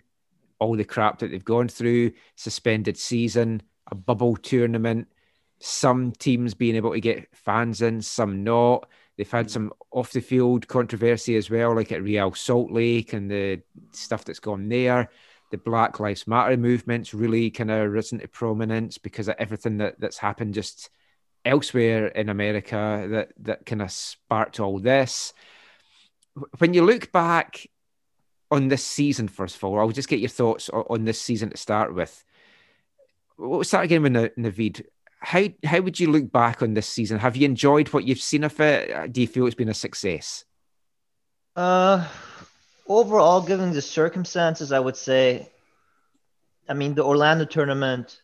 all 0.59 0.75
the 0.75 0.85
crap 0.85 1.19
that 1.19 1.31
they've 1.31 1.43
gone 1.43 1.67
through, 1.67 2.11
suspended 2.35 2.97
season, 2.97 3.61
a 3.87 3.95
bubble 3.95 4.35
tournament, 4.35 5.07
some 5.59 6.11
teams 6.11 6.53
being 6.53 6.75
able 6.75 6.91
to 6.91 6.99
get 6.99 7.27
fans 7.33 7.81
in, 7.81 8.01
some 8.01 8.43
not. 8.43 8.87
They've 9.17 9.29
had 9.29 9.49
some 9.51 9.73
off 9.91 10.11
the 10.11 10.21
field 10.21 10.67
controversy 10.67 11.35
as 11.35 11.49
well, 11.49 11.75
like 11.75 11.91
at 11.91 12.03
Real 12.03 12.33
Salt 12.33 12.71
Lake 12.71 13.13
and 13.13 13.29
the 13.29 13.61
stuff 13.91 14.23
that's 14.25 14.39
gone 14.39 14.69
there. 14.69 15.09
The 15.51 15.57
Black 15.57 15.99
Lives 15.99 16.27
Matter 16.27 16.55
movement's 16.55 17.13
really 17.13 17.49
kind 17.49 17.71
of 17.71 17.91
risen 17.91 18.19
to 18.19 18.27
prominence 18.27 18.97
because 18.97 19.27
of 19.27 19.35
everything 19.39 19.77
that, 19.77 19.99
that's 19.99 20.17
happened 20.17 20.53
just 20.53 20.89
elsewhere 21.45 22.07
in 22.07 22.29
America 22.29 23.07
that 23.09 23.31
that 23.39 23.65
kind 23.65 23.81
of 23.81 23.91
sparked 23.91 24.59
all 24.59 24.79
this. 24.79 25.33
When 26.59 26.73
you 26.73 26.85
look 26.85 27.11
back 27.11 27.67
on 28.51 28.67
this 28.67 28.83
season, 28.83 29.27
first 29.27 29.55
of 29.55 29.63
all, 29.63 29.79
I'll 29.79 29.89
just 29.89 30.09
get 30.09 30.19
your 30.19 30.29
thoughts 30.29 30.69
on, 30.69 31.05
this 31.05 31.21
season 31.21 31.49
to 31.49 31.57
start 31.57 31.93
with. 31.93 32.23
We'll 33.37 33.63
start 33.63 33.85
again 33.85 34.03
with 34.03 34.13
Navid. 34.13 34.85
How 35.19 35.47
how 35.63 35.81
would 35.81 35.99
you 35.99 36.11
look 36.11 36.31
back 36.31 36.61
on 36.61 36.73
this 36.73 36.87
season? 36.87 37.19
Have 37.19 37.35
you 37.35 37.45
enjoyed 37.45 37.89
what 37.89 38.05
you've 38.05 38.21
seen 38.21 38.43
of 38.43 38.59
it? 38.59 39.11
Do 39.11 39.21
you 39.21 39.27
feel 39.27 39.45
it's 39.45 39.55
been 39.55 39.69
a 39.69 39.73
success? 39.73 40.45
Uh, 41.55 42.07
overall, 42.87 43.41
given 43.41 43.71
the 43.71 43.81
circumstances, 43.81 44.71
I 44.71 44.79
would 44.79 44.95
say, 44.95 45.49
I 46.69 46.73
mean, 46.73 46.95
the 46.95 47.03
Orlando 47.03 47.45
tournament 47.45 48.21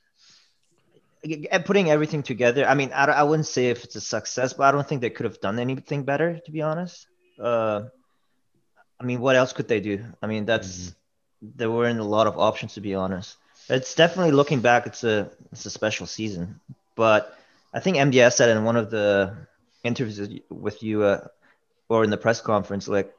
putting 1.65 1.89
everything 1.89 2.23
together. 2.23 2.65
I 2.65 2.73
mean, 2.75 2.91
I, 2.93 3.05
I 3.05 3.23
wouldn't 3.23 3.47
say 3.47 3.67
if 3.67 3.83
it's 3.83 3.95
a 3.95 4.01
success, 4.01 4.53
but 4.53 4.63
I 4.65 4.71
don't 4.71 4.87
think 4.87 5.01
they 5.01 5.09
could 5.09 5.25
have 5.25 5.39
done 5.39 5.59
anything 5.59 6.03
better, 6.03 6.39
to 6.39 6.51
be 6.51 6.61
honest. 6.61 7.07
Uh, 7.39 7.83
I 8.99 9.03
mean, 9.03 9.19
what 9.19 9.35
else 9.35 9.53
could 9.53 9.67
they 9.67 9.79
do? 9.79 10.03
I 10.21 10.27
mean, 10.27 10.45
that's 10.45 10.95
there 11.41 11.69
weren't 11.69 11.99
a 11.99 12.03
lot 12.03 12.27
of 12.27 12.37
options, 12.37 12.73
to 12.75 12.81
be 12.81 12.95
honest. 12.95 13.37
It's 13.69 13.95
definitely 13.95 14.31
looking 14.31 14.61
back. 14.61 14.85
It's 14.85 15.03
a 15.03 15.29
it's 15.51 15.65
a 15.65 15.69
special 15.69 16.05
season, 16.05 16.59
but 16.95 17.37
I 17.73 17.79
think 17.79 17.97
MDS 17.97 18.33
said 18.33 18.49
in 18.55 18.63
one 18.63 18.75
of 18.75 18.89
the 18.89 19.35
interviews 19.83 20.39
with 20.49 20.81
you, 20.83 21.03
uh, 21.03 21.27
or 21.89 22.03
in 22.03 22.09
the 22.09 22.17
press 22.17 22.41
conference, 22.41 22.87
like 22.87 23.13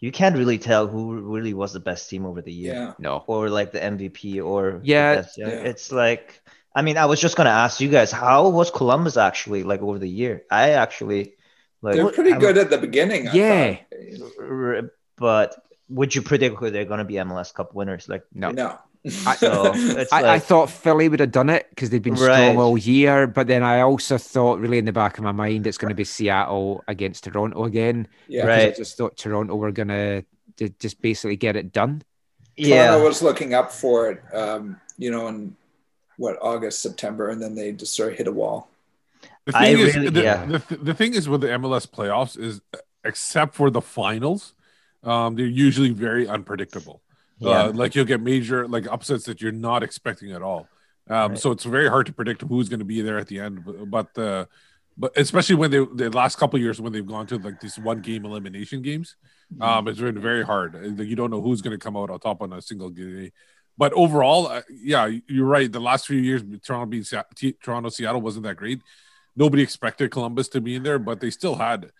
you 0.00 0.12
can't 0.12 0.36
really 0.36 0.58
tell 0.58 0.86
who 0.86 1.20
really 1.20 1.54
was 1.54 1.72
the 1.72 1.80
best 1.80 2.08
team 2.08 2.24
over 2.24 2.40
the 2.40 2.52
year. 2.52 2.74
Yeah. 2.74 2.92
No. 2.98 3.24
Or 3.26 3.50
like 3.50 3.72
the 3.72 3.80
MVP 3.80 4.44
or 4.44 4.78
the 4.78 4.86
Yeah. 4.86 5.24
Yeah. 5.36 5.48
It's 5.48 5.90
like 5.90 6.40
I 6.78 6.82
mean, 6.82 6.96
I 6.96 7.06
was 7.06 7.20
just 7.20 7.36
gonna 7.36 7.50
ask 7.50 7.80
you 7.80 7.88
guys, 7.88 8.12
how 8.12 8.48
was 8.50 8.70
Columbus 8.70 9.16
actually 9.16 9.64
like 9.64 9.82
over 9.82 9.98
the 9.98 10.08
year? 10.08 10.44
I 10.48 10.70
actually 10.70 11.34
like 11.82 11.96
They're 11.96 12.12
pretty 12.12 12.30
I'm- 12.30 12.40
good 12.40 12.56
at 12.56 12.70
the 12.70 12.78
beginning. 12.78 13.28
Yeah. 13.32 13.78
thought. 14.38 14.84
but 15.16 15.56
would 15.88 16.14
you 16.14 16.22
predict 16.22 16.56
who 16.58 16.70
they're 16.70 16.84
gonna 16.84 17.04
be 17.04 17.14
MLS 17.14 17.52
Cup 17.52 17.74
winners? 17.74 18.08
Like 18.08 18.24
No. 18.32 18.50
No. 18.52 18.78
so 19.08 19.72
it's 19.74 20.12
I, 20.12 20.34
I 20.34 20.38
thought 20.38 20.70
Philly 20.70 21.08
would 21.08 21.20
have 21.20 21.32
done 21.32 21.50
it 21.50 21.66
because 21.70 21.90
they've 21.90 22.02
been 22.02 22.16
strong 22.16 22.58
all 22.58 22.76
year, 22.78 23.26
but 23.26 23.46
then 23.46 23.62
I 23.62 23.80
also 23.80 24.18
thought, 24.18 24.58
really 24.58 24.78
in 24.78 24.84
the 24.84 24.92
back 24.92 25.18
of 25.18 25.24
my 25.24 25.32
mind, 25.32 25.66
it's 25.66 25.78
going 25.78 25.88
to 25.90 25.94
be 25.94 26.04
Seattle 26.04 26.82
against 26.88 27.24
Toronto 27.24 27.64
again. 27.64 28.08
Yeah. 28.26 28.42
because 28.42 28.64
I 28.64 28.76
just 28.76 28.98
thought 28.98 29.16
Toronto 29.16 29.54
were 29.54 29.72
going 29.72 29.88
to 29.88 30.24
just 30.80 31.00
basically 31.00 31.36
get 31.36 31.54
it 31.56 31.72
done. 31.72 32.02
yeah. 32.56 32.88
Toronto 32.88 33.06
was 33.06 33.22
looking 33.22 33.54
up 33.54 33.70
for 33.72 34.10
it, 34.10 34.34
um, 34.34 34.80
you 34.98 35.10
know, 35.12 35.28
in 35.28 35.56
what 36.18 36.36
August, 36.42 36.82
September, 36.82 37.30
and 37.30 37.40
then 37.40 37.54
they 37.54 37.72
just 37.72 37.94
sort 37.96 38.12
of 38.12 38.18
hit 38.18 38.26
a 38.28 38.32
wall. 38.32 38.68
The 39.46 39.56
I 39.56 39.74
thing 39.74 39.78
is, 39.78 39.96
really- 39.96 40.08
the, 40.10 40.22
yeah. 40.22 40.44
the, 40.44 40.76
the 40.76 40.94
thing 40.94 41.14
is 41.14 41.28
with 41.28 41.40
the 41.40 41.46
MLS 41.48 41.88
playoffs 41.88 42.38
is, 42.38 42.60
except 43.04 43.54
for 43.54 43.70
the 43.70 43.80
finals, 43.80 44.52
um, 45.04 45.36
they're 45.36 45.46
usually 45.46 45.90
very 45.90 46.28
unpredictable. 46.28 47.00
Yeah. 47.38 47.64
Uh, 47.64 47.72
like 47.72 47.94
you'll 47.94 48.04
get 48.04 48.20
major 48.20 48.66
like 48.68 48.86
upsets 48.88 49.24
that 49.24 49.40
you're 49.40 49.52
not 49.52 49.82
expecting 49.82 50.32
at 50.32 50.42
all. 50.42 50.68
Um, 51.08 51.30
Right. 51.30 51.38
So 51.38 51.52
it's 51.52 51.64
very 51.64 51.88
hard 51.88 52.06
to 52.06 52.12
predict 52.12 52.42
who's 52.42 52.68
going 52.68 52.80
to 52.80 52.84
be 52.84 53.00
there 53.00 53.16
at 53.16 53.28
the 53.28 53.40
end. 53.40 53.64
But 53.64 53.90
but, 53.90 54.18
uh, 54.18 54.44
but 54.98 55.16
especially 55.16 55.54
when 55.54 55.70
they 55.70 55.78
the 55.78 56.10
last 56.10 56.36
couple 56.36 56.56
of 56.58 56.62
years 56.62 56.80
when 56.80 56.92
they've 56.92 57.06
gone 57.06 57.26
to 57.28 57.38
like 57.38 57.60
these 57.60 57.78
one 57.78 58.00
game 58.00 58.24
elimination 58.26 58.82
games, 58.82 59.16
um, 59.60 59.86
it's 59.88 60.00
been 60.00 60.20
very 60.20 60.44
hard. 60.44 60.74
You 60.98 61.16
don't 61.16 61.30
know 61.30 61.40
who's 61.40 61.62
going 61.62 61.78
to 61.78 61.82
come 61.82 61.96
out 61.96 62.10
on 62.10 62.18
top 62.18 62.42
on 62.42 62.52
a 62.52 62.60
single 62.60 62.90
day. 62.90 63.32
But 63.78 63.92
overall, 63.92 64.48
uh, 64.48 64.62
yeah, 64.70 65.08
you're 65.28 65.46
right. 65.46 65.70
The 65.70 65.80
last 65.80 66.06
few 66.06 66.18
years, 66.18 66.42
Toronto 66.64 66.86
being 66.86 67.04
Se- 67.04 67.22
T- 67.36 67.52
Toronto, 67.62 67.88
Seattle 67.90 68.20
wasn't 68.20 68.44
that 68.44 68.56
great. 68.56 68.80
Nobody 69.36 69.62
expected 69.62 70.10
Columbus 70.10 70.48
to 70.48 70.60
be 70.60 70.74
in 70.74 70.82
there, 70.82 70.98
but 70.98 71.20
they 71.20 71.30
still 71.30 71.54
had. 71.54 71.90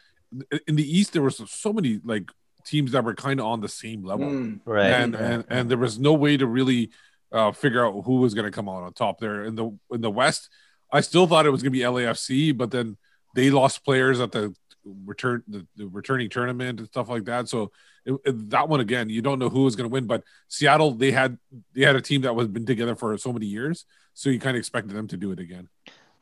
In 0.66 0.74
the 0.76 0.82
East, 0.98 1.12
there 1.12 1.22
was 1.22 1.40
so 1.50 1.72
many 1.72 2.00
like 2.04 2.30
teams 2.66 2.92
that 2.92 3.04
were 3.04 3.14
kind 3.14 3.38
of 3.40 3.46
on 3.46 3.60
the 3.60 3.68
same 3.68 4.04
level, 4.04 4.26
Mm. 4.26 4.60
right. 4.66 4.90
and 4.90 5.14
and 5.14 5.44
and 5.48 5.70
there 5.70 5.78
was 5.78 5.98
no 5.98 6.12
way 6.14 6.36
to 6.36 6.46
really 6.46 6.90
uh, 7.32 7.52
figure 7.52 7.86
out 7.86 8.02
who 8.04 8.16
was 8.16 8.34
going 8.34 8.44
to 8.44 8.50
come 8.50 8.68
out 8.68 8.82
on 8.82 8.92
top 8.92 9.20
there 9.20 9.44
in 9.44 9.54
the 9.54 9.70
in 9.92 10.00
the 10.00 10.10
West. 10.10 10.50
I 10.92 11.00
still 11.00 11.26
thought 11.26 11.46
it 11.46 11.50
was 11.50 11.62
going 11.62 11.72
to 11.72 11.78
be 11.78 11.84
LAFC, 11.84 12.56
but 12.56 12.70
then 12.72 12.96
they 13.36 13.50
lost 13.50 13.84
players 13.84 14.18
at 14.20 14.32
the 14.32 14.54
return 14.84 15.42
the, 15.48 15.66
the 15.76 15.86
returning 15.88 16.28
tournament 16.30 16.78
and 16.80 16.88
stuff 16.88 17.08
like 17.08 17.24
that. 17.24 17.48
So 17.48 17.72
it, 18.04 18.14
it- 18.24 18.50
that 18.50 18.68
one 18.68 18.80
again, 18.80 19.08
you 19.08 19.22
don't 19.22 19.38
know 19.38 19.48
who 19.48 19.66
is 19.66 19.76
going 19.76 19.88
to 19.88 19.92
win. 19.92 20.06
But 20.06 20.24
Seattle, 20.48 20.92
they 20.92 21.10
had 21.10 21.38
they 21.74 21.82
had 21.82 21.96
a 21.96 22.00
team 22.00 22.22
that 22.22 22.34
was 22.34 22.48
been 22.48 22.66
together 22.66 22.94
for 22.94 23.16
so 23.18 23.32
many 23.32 23.46
years, 23.46 23.84
so 24.14 24.30
you 24.30 24.38
kind 24.40 24.56
of 24.56 24.58
expected 24.60 24.94
them 24.94 25.08
to 25.08 25.16
do 25.16 25.32
it 25.32 25.38
again. 25.40 25.68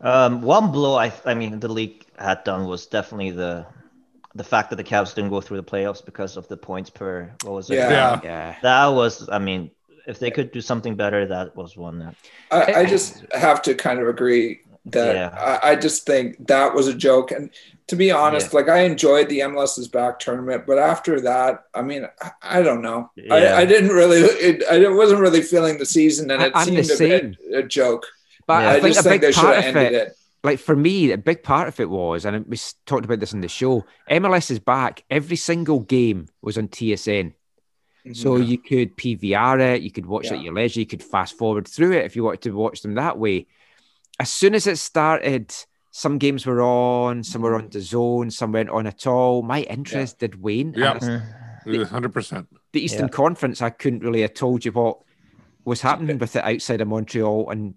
Um, 0.01 0.43
one 0.43 0.73
blow 0.73 0.97
I 0.97 1.13
I 1.25 1.35
mean 1.35 1.59
the 1.61 1.69
league 1.69 2.05
had 2.19 2.45
done 2.45 2.67
was 2.67 2.87
definitely 2.87 3.31
the 3.31 3.67
the 4.35 4.45
fact 4.45 4.69
that 4.71 4.77
the 4.77 4.85
Cavs 4.85 5.15
didn't 5.15 5.31
go 5.31 5.41
through 5.41 5.57
the 5.57 5.65
playoffs 5.65 6.05
because 6.05 6.37
of 6.37 6.47
the 6.49 6.57
points 6.57 6.91
per 6.91 7.33
what 7.43 7.55
was 7.55 7.71
it? 7.71 7.77
Yeah. 7.77 7.91
Yeah. 7.91 8.21
Yeah. 8.23 8.57
That 8.63 8.87
was 8.89 9.29
I 9.31 9.39
mean 9.39 9.71
if 10.07 10.19
they 10.19 10.31
could 10.31 10.53
do 10.53 10.61
something 10.61 10.95
better, 10.97 11.27
that 11.27 11.57
was 11.57 11.77
one 11.77 11.99
that 12.01 12.15
I, 12.51 12.81
I 12.81 12.85
just 12.87 13.25
have 13.33 13.63
to 13.63 13.75
kind 13.75 13.99
of 13.99 14.07
agree 14.07 14.61
that 14.87 15.15
Yeah. 15.15 15.59
I, 15.63 15.73
I 15.73 15.77
just 15.77 16.07
think 16.07 16.47
that 16.47 16.75
was 16.75 16.89
a 16.89 16.95
joke. 16.95 17.31
And 17.33 17.51
to 17.89 17.97
be 17.97 18.11
honest, 18.11 18.53
like 18.53 18.69
I 18.69 18.81
enjoyed 18.81 19.29
the 19.29 19.41
MLS's 19.41 19.89
back 19.89 20.19
tournament, 20.19 20.65
but 20.67 20.79
after 20.79 21.21
that, 21.23 21.65
I 21.75 21.83
mean, 21.83 22.07
I, 22.21 22.31
I 22.43 22.63
don't 22.63 22.83
know. 22.83 23.11
Yeah. 23.17 23.35
I, 23.35 23.59
I 23.59 23.65
didn't 23.65 23.91
really, 23.91 24.21
it, 24.21 24.65
I 24.71 24.89
wasn't 24.91 25.21
really 25.21 25.43
feeling 25.43 25.79
the 25.79 25.87
season, 25.87 26.31
and 26.31 26.43
it 26.43 26.53
I'm 26.55 26.67
seemed 26.67 26.91
a, 26.91 26.99
bit 26.99 27.37
a 27.55 27.63
joke. 27.63 28.07
But 28.47 28.63
Yeah. 28.63 28.69
I 28.69 28.75
I 28.75 28.81
think 28.81 28.95
just 28.95 29.07
a 29.07 29.11
think 29.11 29.23
they 29.23 29.33
should 29.33 29.45
have 29.45 29.65
ended 29.65 29.93
it, 29.93 30.09
it. 30.09 30.17
like 30.43 30.59
for 30.59 30.75
me, 30.77 31.13
a 31.13 31.19
big 31.19 31.43
part 31.43 31.69
of 31.69 31.79
it 31.81 31.91
was, 31.91 32.25
and 32.25 32.47
we 32.47 32.59
talked 32.87 33.05
about 33.05 33.21
this 33.21 33.33
in 33.33 33.41
the 33.41 33.49
show. 33.49 33.85
MLS 34.11 34.51
is 34.51 34.59
back. 34.59 35.05
Every 35.11 35.37
single 35.37 35.81
game 35.81 36.29
was 36.43 36.59
on 36.59 36.69
TSN. 36.69 37.35
Mm-hmm. 38.07 38.13
So 38.15 38.37
you 38.37 38.59
could 38.59 38.97
PVR 38.97 39.75
it, 39.75 39.83
you 39.83 39.91
could 39.91 40.07
watch 40.07 40.27
it 40.27 40.35
at 40.35 40.43
your 40.43 40.55
leisure, 40.55 40.79
you 40.79 40.87
could 40.87 41.03
fast 41.03 41.37
forward 41.37 41.67
through 41.67 41.93
it 41.93 42.05
if 42.05 42.15
you 42.15 42.23
wanted 42.23 42.43
to 42.43 42.51
watch 42.53 42.83
them 42.83 42.95
that 42.95 43.19
way. 43.19 43.47
As 44.19 44.33
soon 44.33 44.55
as 44.55 44.67
it 44.67 44.79
started, 44.79 45.55
some 45.91 46.19
games 46.19 46.47
were 46.47 46.63
on, 46.63 47.23
some 47.23 47.43
were 47.43 47.55
on 47.55 47.69
the 47.71 47.81
zone, 47.81 48.31
some 48.31 48.53
weren't 48.53 48.71
on 48.71 48.87
at 48.87 49.07
all. 49.07 49.43
My 49.43 49.63
interest 49.63 50.19
did 50.21 50.41
wane. 50.43 50.75
and 50.77 51.23
Yeah. 51.67 51.85
hundred 51.85 52.13
percent. 52.13 52.49
the 52.73 52.85
Eastern 52.85 53.07
Yeah. 53.07 53.09
Conference, 53.13 53.63
I 53.63 53.71
couldn't 53.71 54.01
really 54.01 54.21
have 54.23 54.35
told 54.35 54.65
you 54.65 54.73
what 54.73 54.99
was 55.65 55.81
happening 55.81 56.19
with 56.19 56.37
it 56.37 56.45
outside 56.45 56.81
of 56.83 56.89
Montreal 56.89 57.49
and 57.51 57.75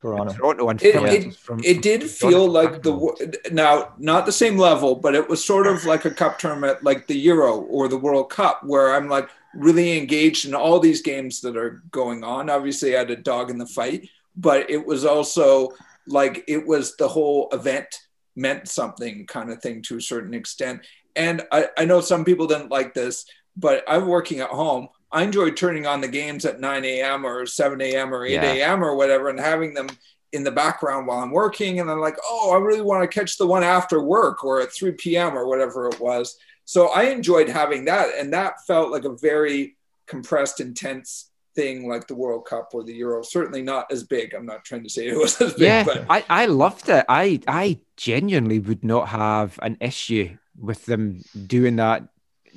Toronto. 0.00 0.32
Toronto 0.32 0.68
and 0.70 0.82
It, 0.82 0.94
it, 0.96 1.34
from- 1.36 1.60
it 1.64 1.82
did 1.82 2.02
from 2.02 2.30
feel 2.30 2.52
Jonathan 2.52 2.72
like 2.72 2.82
the 2.82 3.50
now 3.52 3.92
not 3.98 4.26
the 4.26 4.32
same 4.32 4.56
level, 4.56 4.94
but 4.94 5.14
it 5.14 5.28
was 5.28 5.44
sort 5.44 5.66
of 5.66 5.84
like 5.84 6.04
a 6.04 6.10
cup 6.10 6.38
tournament, 6.38 6.82
like 6.82 7.06
the 7.06 7.18
Euro 7.18 7.58
or 7.60 7.88
the 7.88 7.98
World 7.98 8.30
Cup, 8.30 8.62
where 8.64 8.94
I'm 8.94 9.08
like 9.08 9.28
really 9.54 9.98
engaged 9.98 10.46
in 10.46 10.54
all 10.54 10.78
these 10.80 11.02
games 11.02 11.40
that 11.42 11.56
are 11.56 11.82
going 11.90 12.22
on. 12.24 12.48
Obviously, 12.48 12.94
I 12.94 13.00
had 13.00 13.10
a 13.10 13.16
dog 13.16 13.50
in 13.50 13.58
the 13.58 13.66
fight, 13.66 14.08
but 14.38 14.70
it 14.70 14.86
was 14.86 15.04
also 15.04 15.70
like 16.06 16.44
it 16.48 16.66
was 16.66 16.96
the 16.96 17.08
whole 17.08 17.48
event 17.52 17.88
meant 18.36 18.68
something 18.68 19.26
kind 19.26 19.50
of 19.50 19.60
thing 19.60 19.82
to 19.82 19.96
a 19.96 20.00
certain 20.00 20.32
extent. 20.32 20.80
And 21.16 21.42
I, 21.52 21.68
I 21.76 21.84
know 21.84 22.00
some 22.00 22.24
people 22.24 22.46
didn't 22.46 22.70
like 22.70 22.94
this, 22.94 23.26
but 23.56 23.82
I'm 23.88 24.06
working 24.06 24.38
at 24.40 24.50
home. 24.50 24.88
I 25.10 25.24
enjoy 25.24 25.50
turning 25.50 25.86
on 25.86 26.00
the 26.00 26.08
games 26.08 26.44
at 26.44 26.60
9 26.60 26.84
a.m. 26.84 27.26
or 27.26 27.44
7 27.46 27.80
a.m. 27.80 28.14
or 28.14 28.24
8 28.24 28.32
Yeah. 28.32 28.52
a.m. 28.52 28.84
or 28.84 28.94
whatever 28.94 29.28
and 29.28 29.40
having 29.40 29.74
them 29.74 29.88
in 30.32 30.44
the 30.44 30.52
background 30.52 31.06
while 31.06 31.18
I'm 31.18 31.32
working. 31.32 31.80
And 31.80 31.90
I'm 31.90 32.00
like, 32.00 32.16
oh, 32.24 32.52
I 32.54 32.58
really 32.58 32.82
want 32.82 33.02
to 33.02 33.18
catch 33.18 33.36
the 33.38 33.46
one 33.46 33.64
after 33.64 34.00
work 34.00 34.44
or 34.44 34.60
at 34.60 34.72
3 34.72 34.92
p.m. 34.92 35.36
or 35.36 35.48
whatever 35.48 35.88
it 35.88 35.98
was. 35.98 36.36
So 36.64 36.88
I 36.88 37.04
enjoyed 37.04 37.48
having 37.48 37.86
that. 37.86 38.14
And 38.18 38.32
that 38.34 38.64
felt 38.66 38.92
like 38.92 39.04
a 39.04 39.16
very 39.16 39.76
compressed, 40.06 40.60
intense 40.60 41.30
thing 41.58 41.88
like 41.88 42.06
the 42.06 42.14
World 42.14 42.44
Cup 42.46 42.66
or 42.74 42.82
the 42.84 42.94
Euro. 43.04 43.22
Certainly 43.22 43.62
not 43.62 43.84
as 43.90 44.04
big. 44.04 44.34
I'm 44.34 44.46
not 44.46 44.64
trying 44.64 44.84
to 44.84 44.88
say 44.96 45.08
it 45.08 45.16
was 45.18 45.40
as 45.40 45.52
big, 45.54 45.62
Yeah, 45.62 45.84
but 45.84 46.06
I, 46.08 46.24
I 46.42 46.46
loved 46.46 46.88
it. 46.88 47.04
I 47.08 47.40
I 47.48 47.78
genuinely 47.96 48.58
would 48.60 48.84
not 48.84 49.08
have 49.08 49.58
an 49.62 49.76
issue 49.80 50.36
with 50.68 50.86
them 50.86 51.22
doing 51.46 51.76
that 51.76 52.00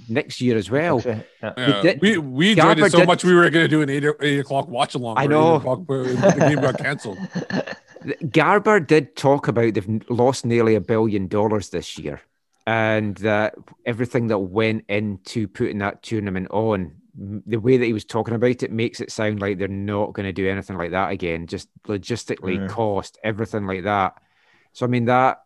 next 0.10 0.42
year 0.42 0.56
as 0.58 0.70
well. 0.72 1.02
Yeah. 1.06 1.22
They 1.42 1.54
Yeah, 1.58 1.82
did- 1.82 2.02
we 2.02 2.18
we 2.18 2.50
enjoyed 2.52 2.66
Garber 2.66 2.86
it 2.88 2.92
so 2.92 3.00
did- 3.00 3.08
much 3.08 3.24
we 3.24 3.34
were 3.34 3.50
going 3.50 3.66
to 3.70 3.76
do 3.78 3.82
an 3.82 3.90
eight 3.90 4.06
eight 4.22 4.40
o'clock 4.40 4.68
watch 4.68 4.94
along. 4.96 5.18
I 5.18 5.26
know. 5.28 5.56
o'clock, 5.56 5.86
the 5.88 6.36
game 6.50 6.62
got 6.62 6.78
canceled. 6.78 7.18
Garber 8.32 8.80
did 8.80 9.16
talk 9.16 9.48
about 9.48 9.74
they've 9.74 10.02
lost 10.10 10.46
nearly 10.46 10.76
a 10.76 10.82
billion 10.82 11.28
dollars 11.28 11.70
this 11.70 11.98
year, 12.00 12.22
and 12.66 13.16
that 13.18 13.56
everything 13.86 14.28
that 14.28 14.40
went 14.40 14.86
into 14.90 15.48
putting 15.48 15.78
that 15.80 16.02
tournament 16.02 16.48
on, 16.50 16.80
m- 16.82 17.01
the 17.16 17.60
way 17.60 17.78
that 17.78 17.86
he 17.86 17.94
was 17.94 18.06
talking 18.06 18.34
about 18.36 18.64
it 18.64 18.72
makes 18.72 19.02
it 19.02 19.12
sound 19.12 19.42
like 19.42 19.58
they're 19.58 19.68
not 19.68 20.14
going 20.14 20.26
to 20.26 20.32
do 20.32 20.48
anything 20.50 20.78
like 20.78 20.92
that 20.92 21.12
again. 21.12 21.48
Just 21.48 21.68
logistically, 21.88 22.60
Mm. 22.60 22.70
cost, 22.70 23.18
everything 23.24 23.66
like 23.68 23.84
that. 23.84 24.16
So 24.74 24.86
I 24.86 24.90
mean 24.90 25.06
that 25.06 25.40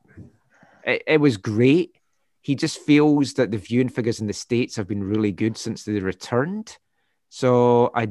it, 0.85 1.03
it 1.07 1.17
was 1.19 1.37
great. 1.37 1.95
He 2.41 2.53
just 2.55 2.79
feels 2.81 3.33
that 3.33 3.49
the 3.49 3.57
viewing 3.57 3.89
figures 3.89 4.19
in 4.21 4.27
the 4.27 4.33
states 4.33 4.75
have 4.75 4.87
been 4.87 5.03
really 5.03 5.31
good 5.31 5.57
since 5.57 5.83
they 5.83 5.93
returned. 5.99 6.77
So 7.29 7.91
I 7.95 8.09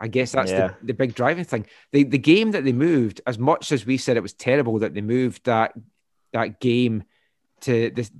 I 0.00 0.08
guess 0.08 0.32
that's 0.32 0.50
Yeah. 0.50 0.74
the, 0.80 0.86
the 0.86 0.94
big 0.94 1.14
driving 1.14 1.44
thing. 1.44 1.66
The 1.92 2.02
the 2.02 2.18
game 2.18 2.50
that 2.50 2.64
they 2.64 2.72
moved, 2.72 3.20
as 3.26 3.38
much 3.38 3.70
as 3.70 3.86
we 3.86 3.96
said 3.98 4.16
it 4.16 4.22
was 4.22 4.32
terrible 4.34 4.80
that 4.80 4.94
they 4.94 5.00
moved 5.00 5.44
that 5.44 5.74
that 6.32 6.58
game 6.58 7.04
to 7.60 7.90
the 7.90 8.10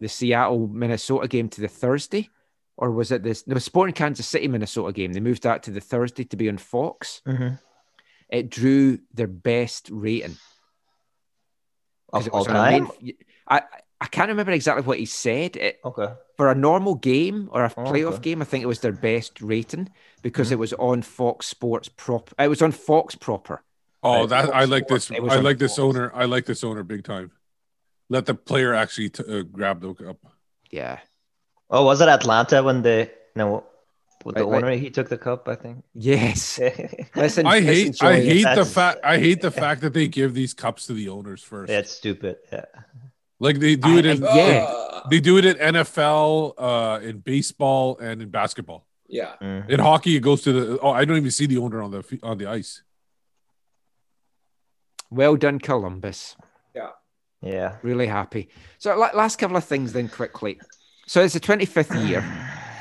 the 0.00 0.08
Seattle 0.08 0.66
Minnesota 0.68 1.28
game 1.28 1.48
to 1.50 1.60
the 1.62 1.68
Thursday, 1.68 2.28
or 2.80 2.90
was 2.90 3.12
it 3.12 3.22
this? 3.22 3.46
No, 3.46 3.56
Sporting 3.58 3.94
Kansas 3.94 4.26
City 4.26 4.48
Minnesota 4.48 4.92
game. 4.92 5.12
They 5.12 5.20
moved 5.20 5.42
that 5.44 5.62
to 5.64 5.70
the 5.70 5.80
Thursday 5.80 6.24
to 6.24 6.36
be 6.36 6.48
on 6.48 6.58
Fox. 6.58 7.20
Mhm. 7.26 7.60
It 8.30 8.50
drew 8.50 8.98
their 9.12 9.26
best 9.28 9.88
rating 9.92 10.36
Of 12.12 12.28
all 12.32 12.48
on 12.48 12.56
a 12.56 12.70
main- 12.70 13.16
I 13.46 13.62
I 14.02 14.06
can't 14.06 14.28
remember 14.30 14.52
exactly 14.52 14.82
what 14.82 14.98
he 14.98 15.04
said. 15.04 15.56
It, 15.56 15.78
Okay. 15.84 16.14
for 16.38 16.50
a 16.50 16.54
normal 16.54 16.94
game 16.94 17.50
or 17.52 17.64
a 17.64 17.72
Oh, 17.76 17.82
playoff 17.84 18.14
okay. 18.14 18.22
game, 18.30 18.40
I 18.40 18.46
think 18.46 18.62
it 18.64 18.66
was 18.66 18.80
their 18.80 18.92
best 18.92 19.42
rating 19.42 19.90
because 20.22 20.48
Mhm. 20.48 20.52
it 20.52 20.56
was 20.56 20.72
on 20.72 21.02
Fox 21.02 21.46
Sports 21.46 21.90
prop. 21.90 22.30
It 22.38 22.48
was 22.48 22.62
on 22.62 22.72
Fox 22.72 23.14
proper. 23.14 23.62
Oh, 24.02 24.20
Right. 24.20 24.28
that 24.30 24.54
I 24.54 24.64
like 24.64 24.88
this. 24.88 25.10
I 25.10 25.18
like 25.40 25.58
this 25.58 25.76
force. 25.76 25.94
owner. 25.96 26.10
I 26.14 26.24
like 26.24 26.46
this 26.46 26.64
owner 26.64 26.82
big 26.82 27.04
time. 27.04 27.32
Let 28.08 28.24
the 28.24 28.34
player 28.34 28.72
actually 28.72 29.10
t- 29.10 29.22
uh, 29.22 29.42
grab 29.42 29.82
the 29.82 29.92
cup. 29.92 30.16
Yeah. 30.70 31.00
Oh, 31.70 31.84
was 31.84 32.00
it 32.00 32.08
Atlanta 32.08 32.62
when 32.62 32.82
they 32.82 33.10
no 33.36 33.64
with 34.24 34.36
the 34.36 34.46
Wait, 34.46 34.62
wait. 34.62 34.64
owner 34.64 34.76
he 34.76 34.90
took 34.90 35.08
the 35.08 35.16
cup? 35.18 35.48
I 35.48 35.54
think. 35.54 35.84
Yes. 35.94 36.58
Listen, 37.14 37.46
I 37.46 37.60
listen, 37.60 37.64
hate. 37.64 38.02
I 38.02 38.16
Joey, 38.20 38.26
hate 38.26 38.54
the 38.54 38.64
fact. 38.64 39.00
I 39.04 39.18
hate 39.18 39.40
the 39.40 39.50
fact 39.50 39.80
that 39.82 39.92
they 39.94 40.08
give 40.08 40.34
these 40.34 40.52
cups 40.54 40.86
to 40.86 40.92
the 40.92 41.08
owners 41.08 41.42
first. 41.42 41.68
That's 41.68 41.90
stupid. 41.90 42.36
Yeah. 42.52 42.64
Like 43.38 43.58
they 43.60 43.76
do 43.76 43.96
I- 43.96 43.98
it 43.98 44.06
in. 44.06 44.24
I- 44.24 44.36
yeah. 44.36 44.86
They 45.08 45.18
do 45.20 45.38
it 45.38 45.46
in 45.46 45.56
NFL, 45.56 46.52
uh, 46.58 47.00
in 47.02 47.20
baseball, 47.20 47.96
and 47.98 48.20
in 48.20 48.28
basketball. 48.28 48.86
Yeah. 49.08 49.32
Mm. 49.40 49.70
In 49.70 49.80
hockey, 49.80 50.14
it 50.16 50.20
goes 50.20 50.42
to 50.42 50.52
the. 50.52 50.78
Oh, 50.80 50.90
I 50.90 51.06
don't 51.06 51.16
even 51.16 51.30
see 51.30 51.46
the 51.46 51.56
owner 51.56 51.80
on 51.82 51.90
the 51.90 52.18
on 52.22 52.36
the 52.36 52.46
ice. 52.46 52.82
Well 55.10 55.36
done, 55.36 55.58
Columbus. 55.58 56.36
Yeah. 56.74 56.90
Yeah. 57.42 57.76
Really 57.82 58.06
happy. 58.06 58.50
So, 58.78 58.94
last 58.96 59.36
couple 59.36 59.56
of 59.56 59.64
things 59.64 59.92
then, 59.92 60.08
quickly. 60.08 60.60
So, 61.10 61.20
it's 61.24 61.34
the 61.34 61.40
25th 61.40 62.08
year. 62.08 62.24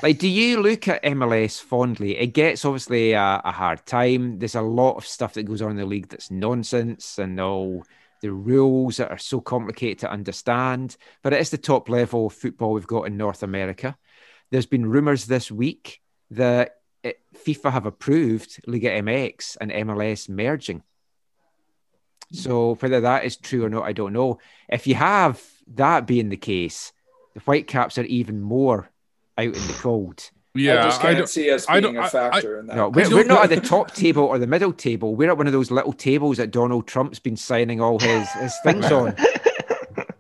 Like, 0.03 0.19
do 0.19 0.27
you 0.27 0.61
look 0.61 0.87
at 0.87 1.01
MLS 1.01 1.59
fondly? 1.59 2.15
It 2.15 2.27
gets 2.27 2.63
obviously 2.63 3.13
a, 3.13 3.41
a 3.43 3.51
hard 3.51 3.83
time. 3.87 4.37
There's 4.37 4.53
a 4.53 4.61
lot 4.61 4.97
of 4.97 5.07
stuff 5.07 5.33
that 5.33 5.45
goes 5.45 5.63
on 5.63 5.71
in 5.71 5.77
the 5.77 5.85
league 5.87 6.09
that's 6.09 6.29
nonsense 6.29 7.17
and 7.17 7.39
all 7.39 7.83
the 8.21 8.31
rules 8.31 8.97
that 8.97 9.09
are 9.09 9.17
so 9.17 9.41
complicated 9.41 9.97
to 10.01 10.11
understand. 10.11 10.95
But 11.23 11.33
it 11.33 11.41
is 11.41 11.49
the 11.49 11.57
top 11.57 11.89
level 11.89 12.27
of 12.27 12.33
football 12.33 12.73
we've 12.73 12.85
got 12.85 13.07
in 13.07 13.17
North 13.17 13.41
America. 13.41 13.97
There's 14.51 14.67
been 14.67 14.85
rumors 14.85 15.25
this 15.25 15.51
week 15.51 15.99
that 16.29 16.75
it, 17.01 17.21
FIFA 17.35 17.71
have 17.71 17.87
approved 17.87 18.61
Liga 18.67 18.91
MX 18.91 19.57
and 19.59 19.71
MLS 19.71 20.29
merging. 20.29 20.83
So 22.31 22.75
whether 22.75 23.01
that 23.01 23.25
is 23.25 23.37
true 23.37 23.65
or 23.65 23.69
not, 23.69 23.85
I 23.85 23.93
don't 23.93 24.13
know. 24.13 24.37
If 24.71 24.85
you 24.85 24.93
have 24.93 25.43
that 25.73 26.05
being 26.05 26.29
the 26.29 26.37
case, 26.37 26.93
the 27.33 27.39
Whitecaps 27.41 27.97
are 27.97 28.03
even 28.03 28.41
more 28.41 28.89
out 29.37 29.45
in 29.45 29.51
the 29.53 29.77
cold. 29.79 30.29
Yeah, 30.55 30.79
I 30.81 30.83
just 30.83 30.99
I 30.99 31.03
can't 31.03 31.17
don't- 31.19 31.27
see 31.29 31.51
us 31.51 31.65
I 31.69 31.79
being 31.79 31.93
don't- 31.93 32.03
a 32.03 32.07
I- 32.07 32.09
factor 32.09 32.59
in 32.59 32.67
that. 32.67 32.75
No, 32.75 32.89
we're, 32.89 33.03
don't 33.03 33.13
we're 33.13 33.23
not 33.23 33.43
at 33.51 33.61
the 33.61 33.67
top 33.67 33.93
table 33.93 34.23
or 34.23 34.39
the 34.39 34.47
middle 34.47 34.73
table. 34.73 35.15
We're 35.15 35.29
at 35.29 35.37
one 35.37 35.47
of 35.47 35.53
those 35.53 35.69
little 35.71 35.93
tables 35.93 36.37
that 36.37 36.51
Donald 36.51 36.87
Trump's 36.87 37.19
been 37.19 37.37
signing 37.37 37.79
all 37.81 37.99
his, 37.99 38.27
his 38.31 38.53
things 38.63 38.85
on. 38.91 39.15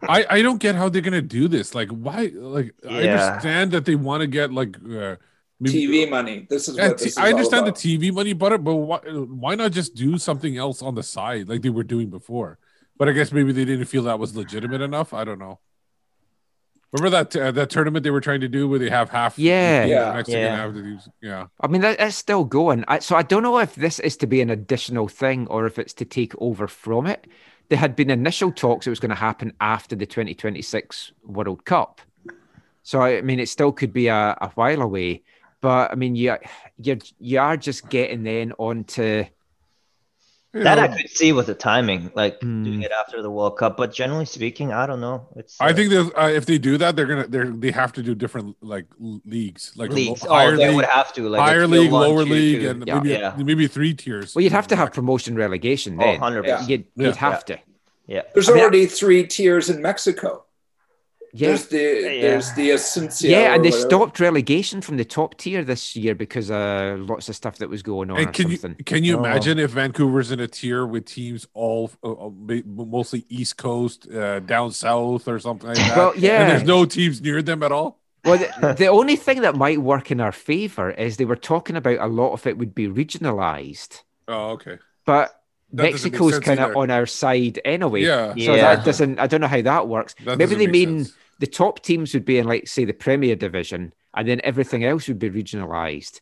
I, 0.07 0.25
I 0.29 0.41
don't 0.41 0.59
get 0.59 0.75
how 0.75 0.89
they're 0.89 1.01
gonna 1.01 1.21
do 1.21 1.47
this. 1.47 1.75
Like, 1.75 1.89
why? 1.89 2.31
Like, 2.33 2.73
I 2.87 3.07
understand 3.07 3.71
that 3.71 3.85
they 3.85 3.95
want 3.95 4.21
to 4.21 4.27
get 4.27 4.51
like 4.53 4.77
uh, 4.77 5.15
maybe- 5.59 5.87
TV 5.87 6.09
money. 6.09 6.47
This 6.49 6.67
is 6.67 6.77
Yeah, 6.77 6.89
what 6.89 6.97
t- 6.99 7.05
this 7.05 7.13
is 7.13 7.17
I 7.17 7.29
understand 7.29 7.65
all 7.65 7.71
the 7.71 7.77
TV 7.77 8.13
money, 8.13 8.33
but 8.33 8.63
but 8.63 8.75
why, 8.75 8.99
why 8.99 9.55
not 9.55 9.71
just 9.71 9.95
do 9.95 10.17
something 10.17 10.57
else 10.57 10.81
on 10.81 10.95
the 10.95 11.03
side 11.03 11.49
like 11.49 11.61
they 11.63 11.69
were 11.69 11.83
doing 11.83 12.09
before? 12.09 12.57
But 12.97 13.09
I 13.09 13.13
guess 13.13 13.31
maybe 13.31 13.51
they 13.51 13.65
didn't 13.65 13.85
feel 13.85 14.03
that 14.03 14.19
was 14.19 14.35
legitimate 14.35 14.81
enough. 14.81 15.13
I 15.13 15.23
don't 15.23 15.39
know. 15.39 15.59
Remember 16.91 17.09
that 17.23 17.35
uh, 17.35 17.51
that 17.51 17.69
tournament 17.69 18.03
they 18.03 18.09
were 18.09 18.21
trying 18.21 18.41
to 18.41 18.47
do 18.47 18.67
where 18.67 18.79
they 18.79 18.89
have 18.89 19.09
half 19.11 19.37
Yeah. 19.37 19.81
teams 19.83 19.91
Yeah. 19.91 20.13
Mexican, 20.13 20.41
Yeah. 20.41 20.55
half 20.55 20.73
the 20.73 20.81
teams- 20.81 21.09
yeah. 21.21 21.47
I 21.61 21.67
mean, 21.67 21.81
that, 21.81 21.99
that's 21.99 22.15
still 22.15 22.43
going. 22.45 22.83
I, 22.87 22.99
so 22.99 23.15
I 23.15 23.21
don't 23.21 23.43
know 23.43 23.59
if 23.59 23.75
this 23.75 23.99
is 23.99 24.17
to 24.17 24.27
be 24.27 24.41
an 24.41 24.49
additional 24.49 25.07
thing 25.07 25.47
or 25.47 25.65
if 25.67 25.77
it's 25.77 25.93
to 25.95 26.05
take 26.05 26.33
over 26.39 26.67
from 26.67 27.05
it. 27.05 27.27
There 27.69 27.77
had 27.77 27.95
been 27.95 28.09
initial 28.09 28.51
talks 28.51 28.87
it 28.87 28.89
was 28.89 28.99
going 28.99 29.09
to 29.09 29.15
happen 29.15 29.53
after 29.61 29.95
the 29.95 30.07
2026 30.07 31.11
World 31.23 31.65
Cup. 31.65 32.01
So 32.81 33.01
I 33.01 33.21
mean, 33.21 33.39
it 33.39 33.49
still 33.49 33.71
could 33.71 33.93
be 33.93 34.07
a, 34.07 34.35
a 34.41 34.49
while 34.55 34.81
away. 34.81 35.21
But 35.61 35.91
I 35.91 35.95
mean, 35.95 36.15
you 36.15 36.37
you 36.81 36.97
you 37.19 37.39
are 37.39 37.57
just 37.57 37.89
getting 37.89 38.23
then 38.23 38.53
onto 38.57 39.25
You 40.51 40.63
That 40.63 40.75
know, 40.75 40.81
I 40.81 40.87
could 40.87 41.09
see 41.11 41.31
with 41.31 41.45
the 41.45 41.53
timing, 41.53 42.11
like 42.15 42.41
Hmm. 42.41 42.63
doing 42.63 42.81
it 42.81 42.91
after 42.91 43.21
the 43.21 43.29
World 43.29 43.55
Cup. 43.59 43.77
But 43.77 43.93
generally 43.93 44.25
speaking, 44.25 44.73
I 44.73 44.87
don't 44.87 44.99
know. 44.99 45.27
It's 45.35 45.55
I 45.61 45.69
uh, 45.69 45.73
think 45.73 45.93
uh, 45.93 46.23
if 46.33 46.47
they 46.47 46.57
do 46.57 46.75
that, 46.79 46.95
they're 46.95 47.05
gonna 47.05 47.27
they 47.27 47.43
they 47.43 47.71
have 47.71 47.93
to 47.93 48.01
do 48.01 48.15
different 48.15 48.55
like 48.61 48.85
l- 48.99 49.21
leagues, 49.25 49.73
like 49.75 49.89
a 49.91 49.93
lo- 49.93 49.95
leagues. 49.97 50.25
Oh, 50.27 50.55
they 50.57 50.73
would 50.73 50.85
have 50.85 51.13
to 51.13 51.29
like 51.29 51.39
a 51.39 51.43
higher 51.43 51.67
league, 51.67 51.91
one, 51.91 52.09
lower 52.09 52.23
tier 52.25 52.33
league, 52.33 52.61
two. 52.61 52.69
and 52.69 52.87
Yeah. 52.87 52.95
maybe 52.95 53.09
Yeah. 53.09 53.35
maybe 53.37 53.67
three 53.67 53.93
tiers. 53.93 54.33
well, 54.33 54.41
you'd 54.41 54.51
have 54.51 54.67
to 54.69 54.75
have 54.75 54.91
promotion 54.91 55.35
relegation 55.35 55.99
Oh, 56.01 56.03
100%. 56.17 56.67
You'd, 56.67 56.85
Yeah. 56.95 57.05
you'd 57.07 57.15
have 57.17 57.45
to. 57.45 57.59
Yeah. 58.07 58.23
There's 58.33 58.49
I 58.49 58.53
mean, 58.53 58.61
already 58.61 58.87
three 58.87 59.27
tiers 59.27 59.69
in 59.69 59.83
Mexico. 59.83 60.45
Yeah. 61.33 61.49
There's 61.49 61.67
the 61.67 61.77
Yeah. 61.77 62.21
there's 62.21 62.53
the 62.53 62.69
Ascenso. 62.71 63.29
Yeah, 63.29 63.53
and 63.53 63.63
they 63.63 63.69
whatever. 63.69 63.89
stopped 63.89 64.19
relegation 64.19 64.81
from 64.81 64.97
the 64.97 65.05
top 65.05 65.37
tier 65.37 65.63
this 65.63 65.95
year 65.95 66.15
because 66.15 66.49
uh 66.49 66.97
lots 66.99 67.29
of 67.29 67.35
stuff 67.35 67.57
that 67.57 67.69
was 67.69 67.83
going 67.83 68.09
on 68.11 68.17
And 68.19 68.33
can 68.33 68.49
you 68.49 68.57
can 68.85 69.03
you 69.03 69.15
Oh. 69.17 69.19
imagine 69.19 69.59
if 69.59 69.71
Vancouver's 69.71 70.31
in 70.31 70.39
a 70.39 70.47
tier 70.47 70.85
with 70.85 71.05
teams 71.05 71.47
all 71.53 71.91
uh, 72.03 72.11
uh, 72.27 72.29
mostly 72.65 73.25
East 73.29 73.57
Coast, 73.57 74.07
uh, 74.11 74.39
down 74.39 74.71
south, 74.71 75.27
or 75.27 75.39
something 75.39 75.67
like 75.69 75.77
that? 75.77 75.97
Well, 75.97 76.13
yeah. 76.17 76.41
and 76.41 76.49
there's 76.51 76.63
no 76.63 76.85
teams 76.85 77.21
near 77.21 77.41
them 77.41 77.61
at 77.63 77.71
all. 77.71 77.99
Well, 78.25 78.37
the, 78.37 78.73
the 78.77 78.87
only 78.87 79.15
thing 79.15 79.41
that 79.41 79.55
might 79.55 79.79
work 79.81 80.11
in 80.11 80.19
our 80.19 80.31
favor 80.33 80.91
is 80.91 81.15
they 81.17 81.25
were 81.25 81.37
talking 81.37 81.75
about 81.77 81.99
a 81.99 82.07
lot 82.07 82.33
of 82.33 82.45
it 82.47 82.57
would 82.57 82.75
be 82.75 82.87
regionalized, 82.87 84.01
Oh, 84.27 84.51
okay. 84.51 84.77
but 85.05 85.27
That 85.29 85.29
doesn't 85.29 85.35
make 85.35 85.38
Mexico's 85.71 86.39
kind 86.39 86.59
of 86.59 86.75
on 86.75 86.89
our 86.89 87.05
side 87.05 87.59
anyway. 87.65 88.01
Yeah. 88.03 88.29
So 88.31 88.35
Yeah. 88.55 88.75
that 88.75 88.85
doesn't. 88.85 89.19
I 89.19 89.27
don't 89.27 89.41
know 89.41 89.47
how 89.47 89.61
that 89.61 89.87
works. 89.87 90.15
That 90.25 90.37
Maybe 90.37 90.55
they 90.55 90.67
mean 90.67 91.05
sense. 91.05 91.17
the 91.39 91.47
top 91.47 91.81
teams 91.83 92.13
would 92.13 92.25
be 92.25 92.37
in, 92.37 92.47
like, 92.47 92.67
say, 92.67 92.85
the 92.85 92.93
Premier 92.93 93.35
Division, 93.35 93.93
and 94.15 94.27
then 94.27 94.41
everything 94.43 94.83
else 94.83 95.07
would 95.07 95.19
be 95.19 95.29
regionalized. 95.29 96.21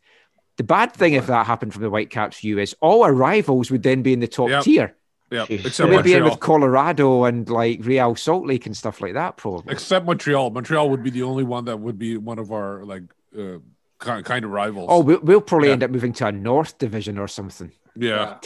The 0.58 0.64
bad 0.64 0.92
thing 0.94 1.14
if 1.14 1.28
that 1.28 1.46
happened 1.46 1.74
from 1.74 1.84
the 1.84 1.90
Whitecaps 1.90 2.40
view 2.40 2.60
is 2.60 2.76
all 2.82 3.04
our 3.04 3.14
rivals 3.14 3.70
would 3.72 3.84
then 3.84 4.02
be 4.02 4.12
in 4.14 4.20
the 4.20 4.28
top 4.28 4.50
Yep. 4.50 4.64
tier. 4.64 4.96
Yeah, 5.30 5.46
Jeez. 5.46 5.62
So 5.62 5.68
except 5.68 5.90
we'd 5.90 6.04
be 6.04 6.14
in 6.14 6.20
Montreal. 6.22 6.30
with 6.32 6.40
Colorado 6.40 7.24
and 7.26 7.50
like 7.50 7.80
Real 7.84 8.16
Salt 8.16 8.46
Lake 8.48 8.66
and 8.66 8.76
stuff 8.76 9.02
like 9.02 9.14
that, 9.14 9.36
probably. 9.38 9.72
Except 9.74 10.06
Montreal. 10.06 10.50
Montreal 10.52 10.90
would 10.90 11.04
be 11.04 11.10
the 11.10 11.24
only 11.24 11.44
one 11.44 11.66
that 11.66 11.80
would 11.80 12.00
be 12.00 12.16
one 12.18 12.40
of 12.40 12.52
our 12.52 12.84
like 12.86 13.04
uh, 13.38 13.58
kind 14.00 14.24
kind 14.26 14.46
of 14.46 14.52
rivals. 14.52 14.88
Oh, 14.90 15.02
we'll, 15.02 15.20
we'll 15.22 15.42
probably 15.42 15.68
Yeah. 15.68 15.74
end 15.74 15.84
up 15.84 15.92
moving 15.92 16.14
to 16.14 16.28
a 16.28 16.32
North 16.32 16.78
Division 16.78 17.18
or 17.18 17.28
something. 17.28 17.72
yeah. 17.96 18.38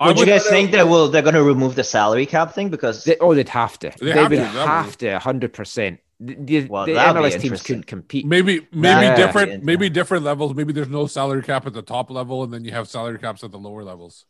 I 0.00 0.08
Would 0.08 0.18
you 0.20 0.26
guys 0.26 0.46
think 0.48 0.70
that 0.72 0.86
will 0.88 1.08
they're 1.08 1.22
gonna 1.22 1.42
remove 1.42 1.74
the 1.74 1.84
salary 1.84 2.26
cap 2.26 2.54
thing 2.54 2.68
because 2.68 3.04
They, 3.04 3.16
oh, 3.20 3.34
they'd 3.34 3.48
have 3.48 3.78
to. 3.80 3.92
They, 3.98 4.06
They 4.06 4.12
have 4.12 4.30
would 4.30 4.36
to, 4.36 4.42
that 4.42 4.66
have 4.66 4.98
to, 4.98 5.18
hundred 5.18 5.52
percent. 5.52 6.00
The, 6.20 6.34
the, 6.34 6.64
Well, 6.66 6.86
the 6.86 6.94
that'd 6.94 7.20
MLS 7.22 7.40
teams 7.40 7.62
couldn't 7.62 7.86
compete. 7.86 8.26
Maybe 8.26 8.66
maybe 8.72 9.06
Yeah. 9.06 9.16
different 9.16 9.64
maybe 9.64 9.88
different 9.88 10.24
levels. 10.24 10.54
Maybe 10.54 10.72
there's 10.72 10.88
no 10.88 11.06
salary 11.06 11.42
cap 11.42 11.66
at 11.66 11.72
the 11.74 11.82
top 11.82 12.10
level, 12.10 12.42
and 12.42 12.52
then 12.52 12.64
you 12.64 12.72
have 12.72 12.88
salary 12.88 13.18
caps 13.18 13.42
at 13.44 13.50
the 13.52 13.58
lower 13.58 13.82
levels. 13.84 14.24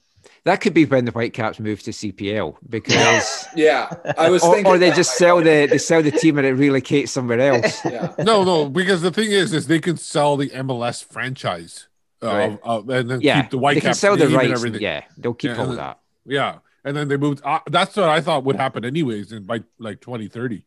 That 0.44 0.60
could 0.60 0.74
be 0.74 0.84
when 0.84 1.04
the 1.04 1.12
Whitecaps 1.12 1.58
move 1.60 1.82
to 1.84 1.90
CPL 1.92 2.56
because, 2.68 3.46
Yeah, 3.56 3.88
I 4.18 4.28
was 4.30 4.42
or, 4.42 4.54
thinking. 4.54 4.72
or 4.72 4.76
they 4.78 4.90
that 4.90 4.96
just 4.96 5.16
sell 5.16 5.38
the 5.38 5.66
they 5.66 5.78
sell 5.78 6.02
the 6.02 6.10
team 6.10 6.38
and 6.38 6.46
it 6.46 6.56
relocates 6.56 7.08
somewhere 7.10 7.40
else. 7.40 7.84
Yeah. 7.84 8.12
No, 8.18 8.44
no, 8.44 8.68
because 8.68 9.00
the 9.02 9.10
thing 9.10 9.30
is, 9.30 9.52
is 9.52 9.66
they 9.66 9.78
can 9.80 9.96
sell 9.96 10.36
the 10.36 10.50
MLS 10.50 11.02
franchise, 11.04 11.87
Right. 12.20 12.58
uh, 12.64 12.82
and 12.88 13.10
then 13.10 13.20
Yeah, 13.20 13.42
keep 13.42 13.50
the 13.50 13.56
they 13.56 13.60
Whitecaps 13.60 13.84
can 13.84 13.94
sell 13.94 14.16
the 14.16 14.28
rights. 14.28 14.44
and- 14.44 14.52
everything. 14.52 14.80
yeah, 14.82 15.04
they'll 15.16 15.34
keep 15.34 15.52
Yeah, 15.52 15.58
all 15.62 15.68
and- 15.70 15.78
that. 15.78 16.00
Yeah, 16.26 16.58
and 16.84 16.96
then 16.96 17.08
they 17.08 17.16
moved. 17.16 17.40
Uh, 17.44 17.60
that's 17.70 17.96
what 17.96 18.08
I 18.08 18.20
thought 18.20 18.44
would 18.44 18.56
happen 18.56 18.84
anyways. 18.84 19.32
And 19.32 19.46
by 19.46 19.62
like 19.78 20.00
2030, 20.00 20.64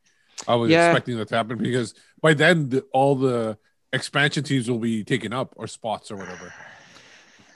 I 0.47 0.55
was 0.55 0.71
Yeah. 0.71 0.89
expecting 0.89 1.17
that 1.17 1.27
to 1.29 1.35
happen 1.35 1.57
because 1.57 1.93
by 2.21 2.33
then 2.33 2.69
the, 2.69 2.81
all 2.93 3.15
the 3.15 3.57
expansion 3.93 4.43
teams 4.43 4.69
will 4.69 4.79
be 4.79 5.03
taken 5.03 5.33
up 5.33 5.53
or 5.57 5.67
spots 5.67 6.09
or 6.09 6.15
whatever. 6.15 6.53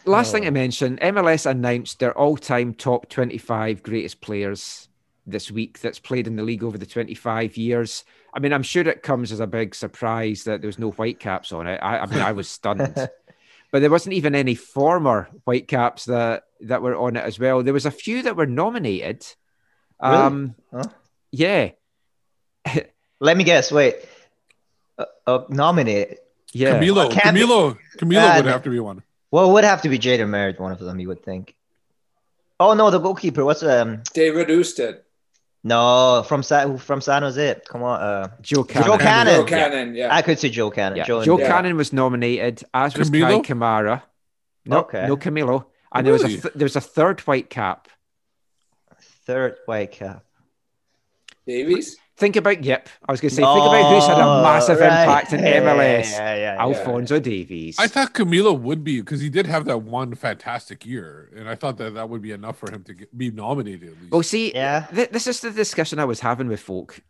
Last 0.08 0.32
thing 0.32 0.44
to 0.44 0.52
mention, 0.52 0.98
MLS 1.02 1.50
announced 1.50 2.00
their 2.00 2.16
all-time 2.16 2.76
top 2.76 3.10
25 3.10 3.82
greatest 3.82 4.22
players 4.22 4.88
this 5.26 5.50
week 5.50 5.80
that's 5.80 5.98
played 5.98 6.28
in 6.28 6.36
the 6.36 6.44
league 6.44 6.64
over 6.64 6.78
the 6.78 6.86
25 6.86 7.58
years. 7.58 8.04
I 8.32 8.40
mean, 8.40 8.54
I'm 8.54 8.62
sure 8.62 8.88
it 8.88 9.02
comes 9.02 9.32
as 9.32 9.40
a 9.40 9.48
big 9.48 9.74
surprise 9.74 10.44
that 10.44 10.62
there 10.62 10.68
was 10.68 10.78
no 10.78 10.92
Whitecaps 10.92 11.52
on 11.52 11.66
it. 11.66 11.78
I, 11.82 12.00
I 12.00 12.06
mean, 12.06 12.20
I 12.20 12.34
was 12.34 12.48
stunned. 12.48 12.82
but 13.76 13.82
there 13.82 13.92
wasn't 13.92 14.14
even 14.14 14.36
any 14.36 14.56
former 14.56 15.28
Whitecaps 15.44 16.06
that 16.06 16.44
that 16.62 16.82
were 16.82 16.96
on 16.96 17.18
it 17.18 17.26
as 17.26 17.38
well. 17.38 17.62
There 17.62 17.74
was 17.74 17.86
a 17.86 17.92
few 17.92 18.22
that 18.24 18.38
were 18.38 18.46
nominated. 18.46 19.26
Really? 20.02 20.16
Um, 20.16 20.56
Huh? 20.74 20.84
yeah, 21.32 21.72
let 23.20 23.36
me 23.36 23.44
guess, 23.44 23.74
wait. 23.74 23.96
Uh, 24.98 25.04
uh, 25.28 25.44
nominated. 25.50 26.20
yeah. 26.54 26.80
Camilo, 26.80 27.12
Can't 27.12 27.36
be- 27.36 27.42
Camilo, 27.42 27.78
Camilo 27.98 28.32
Uh, 28.32 28.38
would 28.38 28.46
have 28.46 28.64
to 28.64 28.70
be 28.70 28.80
one. 28.80 29.04
Well, 29.30 29.50
it 29.50 29.54
would 29.54 29.66
have 29.66 29.82
to 29.82 29.90
be 29.90 29.98
Jay 29.98 30.18
DeMerit, 30.18 30.58
one 30.58 30.72
of 30.72 30.80
them, 30.80 30.98
you 31.02 31.10
would 31.10 31.24
think. 31.26 31.54
Oh 32.62 32.74
no, 32.76 32.90
the 32.90 33.00
goalkeeper. 33.00 33.44
What's 33.44 33.62
um? 33.64 34.04
David 34.14 34.48
Ousted. 34.50 35.00
No, 35.68 36.24
from 36.28 36.44
San 36.44 36.78
from 36.78 37.02
San 37.02 37.24
Jose. 37.24 37.60
Come 37.68 37.82
on, 37.82 38.00
uh, 38.00 38.28
Joe 38.40 38.64
Cannon. 38.64 38.88
Joe 38.88 38.98
Cannon. 39.00 39.34
Joe 39.34 39.46
Cannon. 39.46 39.96
Yeah. 39.96 40.16
I 40.16 40.22
could 40.22 40.38
see 40.38 40.52
Joe 40.52 40.70
Cannon. 40.70 40.98
Yeah. 41.00 41.06
Joe, 41.06 41.24
Joe 41.26 41.40
Yeah. 41.40 41.48
Cannon 41.48 41.76
was 41.76 41.92
nominated, 41.92 42.64
as 42.72 42.96
was 42.96 43.10
Camilo? 43.10 43.44
Kei 43.44 43.54
Kamara. 43.54 44.04
No, 44.68 44.78
Okay. 44.82 45.08
no 45.08 45.18
Camilo. 45.18 45.66
And 45.92 46.06
there 46.06 46.14
was 46.14 46.24
a 46.24 46.28
th- 46.28 46.54
there 46.54 46.66
was 46.66 46.76
a 46.76 46.82
third 46.82 47.20
white 47.22 47.50
cap. 47.50 47.88
third 49.26 49.56
white 49.66 49.92
cap. 49.92 50.24
Davies. 51.48 51.98
Think 52.18 52.38
about 52.38 52.64
Yip. 52.64 52.88
I 53.08 53.12
was 53.12 53.20
going 53.20 53.30
to 53.30 53.36
say, 53.36 53.42
think 53.42 53.66
about 53.66 53.94
who's 53.94 54.08
had 54.08 54.18
a 54.18 54.24
Oh, 54.24 54.42
massive 54.42 54.80
right. 54.80 55.02
impact 55.02 55.34
in 55.34 55.42
MLS. 55.42 56.12
yeah, 56.12 56.36
yeah, 56.36 56.36
yeah. 56.56 56.56
Alphonso 56.62 57.20
Davies. 57.20 57.76
I 57.78 57.88
thought 57.88 58.14
Camilo 58.14 58.58
would 58.58 58.86
be 58.86 59.02
because 59.02 59.20
he 59.20 59.30
did 59.30 59.46
have 59.48 59.66
that 59.66 59.80
one 59.80 60.16
fantastic 60.16 60.86
year, 60.86 61.30
and 61.36 61.50
I 61.50 61.56
thought 61.56 61.76
that 61.78 61.94
that 61.96 62.08
would 62.10 62.22
be 62.22 62.32
enough 62.32 62.58
for 62.58 62.72
him 62.72 62.84
to 62.86 62.94
get, 62.94 63.18
be 63.18 63.32
nominated. 63.32 63.90
At 63.90 64.00
least. 64.00 64.12
Well, 64.14 64.24
see, 64.24 64.52
th- 64.52 65.10
this 65.10 65.28
is 65.28 65.42
the 65.42 65.52
discussion 65.52 66.00
I 66.00 66.06
was 66.06 66.22
having 66.22 66.48
with 66.48 66.62
folk. 66.62 67.02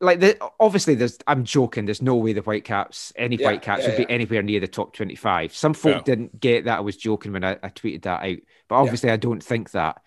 Like, 0.00 0.20
the, 0.20 0.38
obviously, 0.60 0.94
there's. 0.94 1.18
I'm 1.26 1.42
joking. 1.42 1.86
There's 1.86 2.02
no 2.02 2.14
way 2.14 2.32
the 2.32 2.42
Whitecaps, 2.42 3.12
any 3.16 3.34
Yeah, 3.34 3.46
Whitecaps, 3.48 3.82
yeah, 3.82 3.88
would 3.88 4.06
be 4.06 4.12
anywhere 4.12 4.42
near 4.42 4.60
the 4.60 4.68
top 4.68 4.94
25. 4.94 5.52
Some 5.52 5.74
folk 5.74 5.96
Yeah. 5.96 6.02
didn't 6.02 6.38
get 6.38 6.66
that. 6.66 6.78
I 6.78 6.80
was 6.80 6.96
joking 6.96 7.32
when 7.32 7.42
I, 7.42 7.52
I 7.60 7.70
tweeted 7.70 8.02
that 8.02 8.22
out, 8.22 8.38
but 8.68 8.76
obviously, 8.76 9.10
I 9.10 9.16
don't 9.16 9.42
think 9.42 9.72
that. 9.72 10.00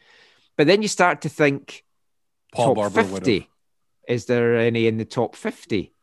But 0.55 0.67
then 0.67 0.81
you 0.81 0.87
start 0.87 1.21
to 1.23 1.29
think, 1.29 1.83
Paul 2.53 2.75
top 2.75 2.93
Barber 2.93 3.01
would've. 3.11 3.25
50. 3.25 3.49
Is 4.07 4.25
there 4.25 4.57
any 4.57 4.87
in 4.87 4.97
the 4.97 5.05
top 5.05 5.35
50? 5.35 5.93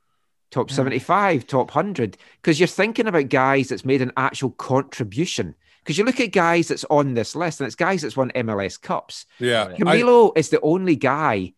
Top 0.51 0.71
75, 0.71 1.47
top 1.47 1.75
100? 1.75 2.17
Because 2.41 2.61
you're 2.61 2.67
thinking 2.69 3.07
about 3.09 3.29
guys 3.29 3.69
that's 3.69 3.85
made 3.85 4.03
an 4.03 4.13
actual 4.17 4.51
contribution. 4.51 5.55
Because 5.83 5.99
you 5.99 6.05
look 6.05 6.21
at 6.21 6.33
guys 6.33 6.69
that's 6.69 6.85
on 6.91 7.15
this 7.15 7.35
list, 7.35 7.61
and 7.61 7.67
it's 7.67 7.75
guys 7.77 8.03
that's 8.03 8.17
won 8.17 8.31
MLS 8.37 8.81
Cups. 8.81 9.27
Yeah, 9.39 9.65
I- 9.65 9.75
Camilo 9.77 10.33
is 10.37 10.51
the 10.51 10.61
only 10.61 10.97
guy 10.97 11.55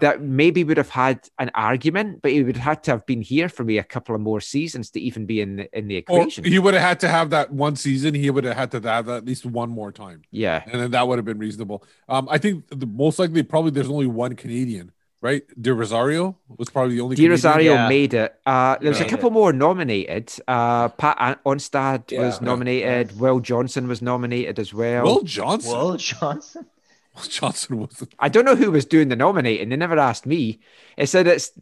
that 0.00 0.22
maybe 0.22 0.64
would 0.64 0.78
have 0.78 0.88
had 0.88 1.28
an 1.38 1.50
argument, 1.54 2.22
but 2.22 2.30
he 2.32 2.42
would 2.42 2.56
have 2.56 2.64
had 2.64 2.82
to 2.84 2.90
have 2.92 3.04
been 3.04 3.20
here 3.20 3.50
for 3.50 3.62
me 3.62 3.76
a 3.76 3.84
couple 3.84 4.14
of 4.14 4.22
more 4.22 4.40
seasons 4.40 4.88
to 4.92 4.98
even 5.00 5.26
be 5.26 5.42
in 5.42 5.56
the, 5.56 5.78
in 5.78 5.86
the 5.86 5.96
Or 6.08 6.20
equation. 6.22 6.44
he 6.44 6.58
would 6.58 6.72
have 6.72 6.82
had 6.82 7.00
to 7.00 7.08
have 7.08 7.28
that 7.30 7.52
one 7.52 7.76
season. 7.76 8.14
He 8.14 8.30
would 8.30 8.44
have 8.44 8.56
had 8.56 8.70
to 8.70 8.80
have 8.80 9.04
that 9.04 9.16
at 9.18 9.24
least 9.26 9.44
one 9.44 9.68
more 9.68 9.92
time. 9.92 10.22
yeah. 10.30 10.62
and 10.64 10.80
then 10.80 10.92
that 10.92 11.06
would 11.06 11.18
have 11.18 11.26
been 11.26 11.38
reasonable. 11.38 11.84
Um, 12.08 12.26
I 12.30 12.38
think 12.38 12.64
the 12.70 12.86
most 12.86 13.18
likely 13.18 13.42
probably 13.42 13.70
there's 13.72 13.90
only 13.90 14.06
one 14.06 14.34
Canadian, 14.34 14.92
right? 15.22 15.42
De 15.60 15.72
Rosario 15.72 16.36
was 16.58 16.68
probably 16.68 16.96
the 16.96 17.00
only. 17.00 17.16
De 17.16 17.20
Canadian. 17.22 17.30
Rosario 17.32 17.88
made 17.88 18.12
it. 18.12 18.34
Uh, 18.44 18.76
there 18.80 18.90
was 18.90 19.00
a 19.00 19.04
Yeah. 19.04 19.08
couple 19.08 19.30
more 19.30 19.52
nominated. 19.54 20.30
Uh, 20.46 20.88
Pat 20.90 21.40
Onstad 21.46 22.10
Yeah. 22.10 22.20
was 22.26 22.42
nominated. 22.42 23.18
Will 23.18 23.40
Johnson 23.40 23.88
was 23.88 24.02
nominated 24.02 24.58
as 24.58 24.74
well. 24.74 25.04
Will 25.04 25.22
Johnson. 25.22 25.72
Will 25.72 25.96
Johnson. 25.96 26.66
Will 27.16 27.24
Johnson 27.24 27.78
was. 27.78 28.06
I 28.18 28.28
don't 28.28 28.44
know 28.44 28.56
who 28.56 28.70
was 28.70 28.84
doing 28.84 29.08
the 29.08 29.16
nominating. 29.16 29.68
They 29.70 29.76
never 29.76 29.98
asked 29.98 30.26
me. 30.26 30.60
It 30.96 31.06
said 31.08 31.26
it's 31.26 31.52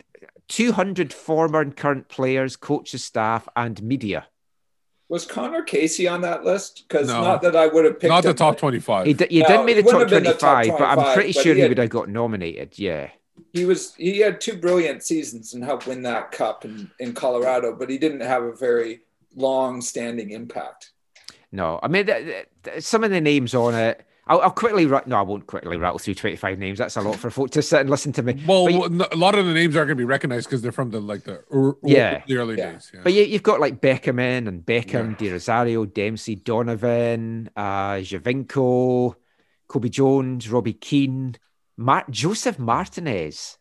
200 0.49 1.13
former 1.13 1.61
and 1.61 1.77
current 1.77 2.09
players, 2.09 2.57
coaches, 2.57 3.05
staff, 3.05 3.49
and 3.57 3.83
media. 3.83 4.27
Was 5.09 5.27
Conor 5.27 5.63
Casey 5.63 6.07
on 6.07 6.21
that 6.21 6.45
list? 6.45 6.85
Because 6.89 7.09
No. 7.09 7.23
not 7.23 7.43
that 7.43 7.57
I 7.57 7.67
would 7.67 7.85
have 7.85 7.99
picked 7.99 8.11
Not 8.11 8.23
the 8.23 8.31
him. 8.31 8.37
top 8.37 8.59
twenty-five. 8.59 9.07
He, 9.07 9.13
d- 9.15 9.27
he 9.29 9.41
No, 9.41 9.49
didn't 9.49 9.67
make 9.67 9.75
the 9.77 9.83
top 9.83 9.93
wouldn't 9.95 10.11
have 10.13 10.23
been 10.23 10.33
the 10.33 10.39
top 10.39 10.55
25, 10.63 10.79
but 10.79 10.85
I'm 10.99 11.15
pretty 11.15 11.33
but 11.33 11.43
sure 11.43 11.55
he 11.55 11.63
he, 11.63 11.69
would 11.69 11.79
have 11.79 11.91
got 11.91 12.09
nominated. 12.09 12.79
Yeah. 12.79 13.11
He 13.53 13.65
was 13.65 13.95
he 13.97 14.19
had 14.19 14.41
two 14.41 14.57
brilliant 14.57 15.03
seasons 15.03 15.55
and 15.55 15.65
helped 15.65 15.87
win 15.87 16.03
that 16.03 16.31
cup 16.33 16.65
in, 16.65 16.91
in 16.99 17.13
Colorado, 17.15 17.75
but 17.77 17.91
he 17.91 17.99
didn't 17.99 18.21
have 18.21 18.43
a 18.43 18.53
very 18.55 19.01
long 19.37 19.81
standing 19.81 20.31
impact. 20.31 20.93
No, 21.53 21.81
I 21.83 21.89
mean, 21.89 22.07
th- 22.07 22.25
th- 22.25 22.47
th- 22.63 22.83
some 22.85 23.03
of 23.05 23.11
the 23.11 23.21
names 23.21 23.55
on 23.55 23.75
it. 23.75 24.07
I'll, 24.27 24.41
I'll 24.43 24.51
quickly, 24.53 24.87
ra- 24.87 25.03
no, 25.07 25.17
I 25.17 25.23
won't 25.23 25.49
quickly 25.49 25.77
rattle 25.77 25.99
through 25.99 26.15
25 26.15 26.57
names. 26.61 26.79
That's 26.79 26.97
a 26.97 27.01
lot 27.01 27.17
for 27.17 27.31
folk 27.31 27.51
to 27.51 27.63
sit 27.63 27.81
and 27.81 27.91
listen 27.91 28.13
to 28.13 28.23
me. 28.23 28.41
Well, 28.47 28.71
you- 28.71 28.85
a 29.11 29.17
lot 29.17 29.37
of 29.37 29.45
the 29.47 29.53
names 29.53 29.75
aren't 29.75 29.89
going 29.89 29.97
to 29.97 30.01
be 30.01 30.05
recognized 30.05 30.47
because 30.47 30.63
they're 30.63 30.71
from 30.71 30.91
the 30.91 31.01
like 31.01 31.25
the, 31.25 31.43
ear- 31.53 31.75
Yeah. 31.83 32.23
the 32.29 32.37
early 32.37 32.55
days. 32.55 32.93
Yeah. 32.95 33.01
But 33.03 33.13
you, 33.15 33.25
you've 33.25 33.43
got 33.43 33.59
like 33.59 33.81
Beckham 33.81 34.21
in 34.21 34.47
and 34.47 34.65
Beckham, 34.65 35.17
De 35.19 35.31
Rosario, 35.33 35.85
Dempsey, 35.87 36.37
Donovan, 36.37 37.51
uh, 37.57 37.95
Giovinco, 37.95 39.17
Cobi 39.69 39.89
Jones, 39.91 40.49
Robbie 40.49 40.75
Keane, 40.75 41.35
Mar- 41.81 42.05
Josef 42.11 42.59
Martinez. 42.59 43.57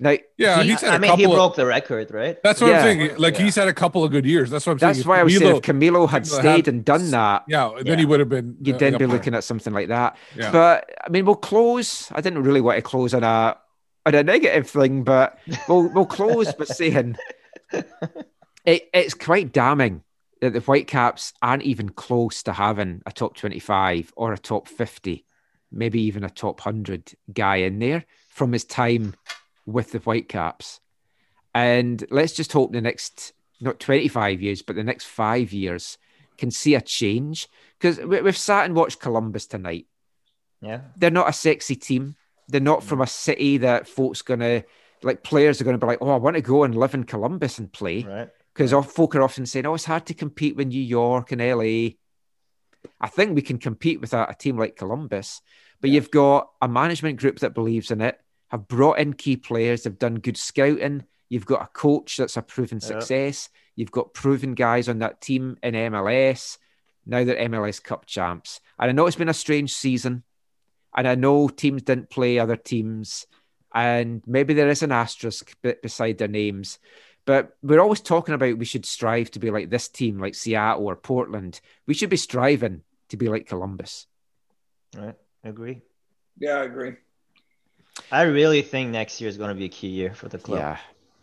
Now, 0.00 0.14
Yeah, 0.36 0.62
he- 0.62 0.70
he's 0.70 0.80
had 0.80 0.92
I 0.92 0.96
a 0.96 0.98
mean, 1.00 1.10
he 1.18 1.24
couple 1.24 1.32
of- 1.32 1.38
broke 1.38 1.56
the 1.56 1.66
record, 1.66 2.12
right? 2.12 2.40
That's 2.44 2.60
what 2.60 2.68
Yeah. 2.68 2.76
I'm 2.78 2.82
saying. 2.84 3.16
Like 3.18 3.36
he's 3.36 3.56
had 3.56 3.66
a 3.66 3.72
couple 3.72 4.04
of 4.04 4.12
good 4.12 4.24
years. 4.24 4.48
That's 4.48 4.64
what 4.64 4.74
I'm 4.74 4.78
saying. 4.78 4.88
That's 4.90 5.00
If 5.00 5.06
why 5.06 5.18
I 5.18 5.24
was 5.24 5.36
saying 5.36 5.56
if 5.56 5.62
Camilo- 5.62 6.04
Camilo 6.04 6.08
had 6.08 6.22
Camilo 6.22 6.38
stayed 6.38 6.68
and 6.68 6.84
done 6.84 7.10
that, 7.10 7.42
yeah, 7.48 7.72
then 7.82 7.98
he 7.98 8.04
would 8.04 8.20
have 8.20 8.28
been. 8.28 8.56
you'd 8.60 8.76
uh, 8.76 8.78
then 8.78 8.96
be 8.96 9.06
looking 9.06 9.34
at 9.34 9.42
something 9.42 9.72
like 9.72 9.88
that. 9.88 10.16
Yeah. 10.36 10.52
But 10.52 10.88
I 11.04 11.08
mean, 11.10 11.24
we'll 11.26 11.34
close. 11.34 12.12
I 12.12 12.20
didn't 12.20 12.44
really 12.44 12.60
want 12.60 12.76
to 12.76 12.82
close 12.82 13.12
on 13.12 13.24
a 13.24 13.56
on 14.06 14.14
a 14.14 14.22
negative 14.22 14.70
thing, 14.70 15.02
but 15.02 15.36
we'll 15.68 15.88
we'll 15.92 16.06
close 16.06 16.52
by 16.54 16.64
saying 16.66 17.16
it, 18.64 18.88
it's 18.94 19.14
quite 19.14 19.52
damning 19.52 20.02
that 20.40 20.52
the 20.52 20.60
Whitecaps 20.60 21.32
aren't 21.42 21.64
even 21.64 21.88
close 21.88 22.44
to 22.44 22.52
having 22.52 23.02
a 23.04 23.10
top 23.10 23.36
twenty-five 23.36 24.12
or 24.16 24.32
a 24.32 24.38
top 24.38 24.68
fifty, 24.68 25.24
maybe 25.70 26.00
even 26.02 26.24
a 26.24 26.30
top 26.30 26.60
hundred 26.60 27.12
guy 27.32 27.56
in 27.56 27.78
there 27.78 28.04
from 28.28 28.52
his 28.52 28.64
time 28.64 29.14
with 29.66 29.92
the 29.92 29.98
Whitecaps. 29.98 30.80
And 31.54 32.04
let's 32.10 32.34
just 32.34 32.52
hope 32.52 32.72
the 32.72 32.80
next 32.80 33.32
not 33.60 33.80
25 33.80 34.40
years, 34.40 34.62
but 34.62 34.76
the 34.76 34.84
next 34.84 35.06
five 35.06 35.52
years 35.52 35.98
can 36.36 36.50
see 36.50 36.74
a 36.74 36.80
change. 36.80 37.48
Because 37.78 37.98
we've 37.98 38.36
sat 38.36 38.66
and 38.66 38.74
watched 38.74 39.00
Columbus 39.00 39.46
tonight. 39.46 39.86
Yeah. 40.60 40.80
They're 40.96 41.10
not 41.10 41.28
a 41.28 41.32
sexy 41.32 41.76
team. 41.76 42.16
They're 42.48 42.60
not 42.60 42.82
from 42.82 43.00
mm. 43.00 43.04
a 43.04 43.06
city 43.06 43.58
that 43.58 43.86
folks 43.86 44.22
gonna 44.22 44.64
like 45.02 45.22
players 45.22 45.60
are 45.60 45.64
gonna 45.64 45.78
be 45.78 45.86
like, 45.86 45.98
oh, 46.00 46.10
I 46.10 46.16
want 46.16 46.36
to 46.36 46.42
go 46.42 46.64
and 46.64 46.76
live 46.76 46.94
in 46.94 47.04
Columbus 47.04 47.58
and 47.58 47.72
play. 47.72 48.02
Right. 48.02 48.28
Because 48.54 48.72
folk 48.86 49.14
are 49.14 49.22
often 49.22 49.46
saying, 49.46 49.66
oh, 49.66 49.74
it's 49.74 49.84
hard 49.84 50.06
to 50.06 50.14
compete 50.14 50.56
with 50.56 50.68
New 50.68 50.82
York 50.82 51.30
and 51.30 51.40
LA. 51.40 51.90
I 53.00 53.08
think 53.08 53.34
we 53.34 53.42
can 53.42 53.58
compete 53.58 54.00
with 54.00 54.14
a, 54.14 54.26
a 54.30 54.34
team 54.34 54.58
like 54.58 54.76
Columbus, 54.76 55.40
but 55.80 55.90
you've 55.90 56.10
got 56.10 56.50
a 56.60 56.68
management 56.68 57.20
group 57.20 57.40
that 57.40 57.54
believes 57.54 57.90
in 57.90 58.00
it, 58.00 58.20
have 58.48 58.66
brought 58.68 58.98
in 58.98 59.12
key 59.12 59.36
players, 59.36 59.84
have 59.84 59.98
done 59.98 60.16
good 60.16 60.36
scouting. 60.36 61.04
You've 61.28 61.46
got 61.46 61.62
a 61.62 61.66
coach 61.66 62.16
that's 62.16 62.36
a 62.36 62.42
proven 62.42 62.78
Yeah. 62.80 62.86
success. 62.88 63.48
You've 63.76 63.92
got 63.92 64.14
proven 64.14 64.54
guys 64.54 64.88
on 64.88 64.98
that 65.00 65.20
team 65.20 65.56
in 65.62 65.74
MLS. 65.74 66.58
Now 67.06 67.24
they're 67.24 67.48
MLS 67.48 67.82
Cup 67.82 68.06
champs. 68.06 68.60
And 68.78 68.88
I 68.88 68.92
know 68.92 69.06
it's 69.06 69.16
been 69.16 69.28
a 69.28 69.34
strange 69.34 69.72
season. 69.72 70.24
And 70.96 71.06
I 71.06 71.14
know 71.14 71.48
teams 71.48 71.82
didn't 71.82 72.10
play 72.10 72.38
other 72.38 72.56
teams. 72.56 73.26
And 73.74 74.22
maybe 74.26 74.54
there 74.54 74.70
is 74.70 74.82
an 74.82 74.90
asterisk 74.92 75.54
beside 75.62 76.18
their 76.18 76.28
names. 76.28 76.78
But 77.28 77.58
we're 77.62 77.80
always 77.80 78.00
talking 78.00 78.34
about 78.34 78.56
we 78.56 78.64
should 78.64 78.86
strive 78.86 79.30
to 79.32 79.38
be 79.38 79.50
like 79.50 79.68
this 79.68 79.86
team, 79.86 80.18
like 80.18 80.34
Seattle 80.34 80.86
or 80.86 80.96
Portland. 80.96 81.60
We 81.86 81.92
should 81.92 82.08
be 82.08 82.16
striving 82.16 82.80
to 83.10 83.18
be 83.18 83.28
like 83.28 83.46
Columbus. 83.46 84.06
Right. 84.96 85.14
I 85.44 85.48
Agree. 85.50 85.82
Yeah, 86.38 86.54
I 86.54 86.62
agree. 86.62 86.94
I 88.10 88.22
really 88.22 88.62
think 88.62 88.92
next 88.92 89.20
year 89.20 89.28
is 89.28 89.36
going 89.36 89.50
to 89.50 89.54
be 89.54 89.66
a 89.66 89.68
key 89.68 89.88
year 89.88 90.14
for 90.14 90.26
the 90.30 90.38
club. 90.38 90.60
Yeah. 90.60 90.78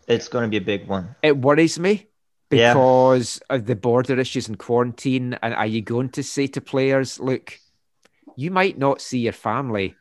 It's 0.08 0.28
going 0.28 0.44
to 0.44 0.48
be 0.48 0.58
a 0.58 0.62
big 0.62 0.88
one. 0.88 1.16
It 1.24 1.38
worries 1.40 1.80
me 1.80 2.06
Yeah. 2.52 2.74
because 2.76 3.42
of 3.50 3.66
the 3.66 3.76
border 3.76 4.20
issues 4.20 4.48
and 4.48 4.60
quarantine. 4.60 5.40
And 5.42 5.56
are 5.56 5.66
you 5.66 5.82
going 5.82 6.10
to 6.10 6.22
say 6.22 6.46
to 6.46 6.62
players, 6.62 7.20
look, 7.20 7.58
you 8.36 8.52
might 8.52 8.78
not 8.78 9.02
see 9.02 9.18
your 9.22 9.34
family 9.34 9.96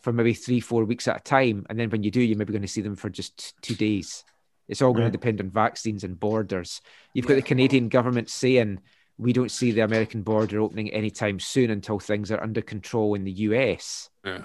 for 0.00 0.12
maybe 0.12 0.34
three, 0.34 0.58
four 0.58 0.84
weeks 0.84 1.06
at 1.06 1.18
a 1.18 1.22
time. 1.22 1.66
And 1.70 1.78
then 1.78 1.88
when 1.90 2.02
you 2.02 2.10
do, 2.10 2.20
you're 2.20 2.36
maybe 2.36 2.52
going 2.52 2.62
to 2.62 2.68
see 2.68 2.80
them 2.80 2.96
for 2.96 3.08
just 3.10 3.54
two 3.62 3.76
days. 3.76 4.24
It's 4.68 4.82
all 4.82 4.92
going 4.92 5.04
Right. 5.04 5.12
to 5.12 5.18
depend 5.18 5.40
on 5.40 5.50
vaccines 5.50 6.02
and 6.04 6.18
borders. 6.18 6.80
You've 7.14 7.26
got 7.26 7.34
the 7.34 7.42
Canadian 7.42 7.88
government 7.88 8.28
saying 8.30 8.80
we 9.18 9.32
don't 9.32 9.50
see 9.50 9.70
the 9.72 9.80
American 9.82 10.22
border 10.22 10.60
opening 10.60 10.90
anytime 10.92 11.38
soon 11.40 11.70
until 11.70 11.98
things 11.98 12.30
are 12.32 12.42
under 12.42 12.60
control 12.60 13.14
in 13.14 13.24
the 13.24 13.32
US. 13.32 14.10
Yeah. 14.24 14.42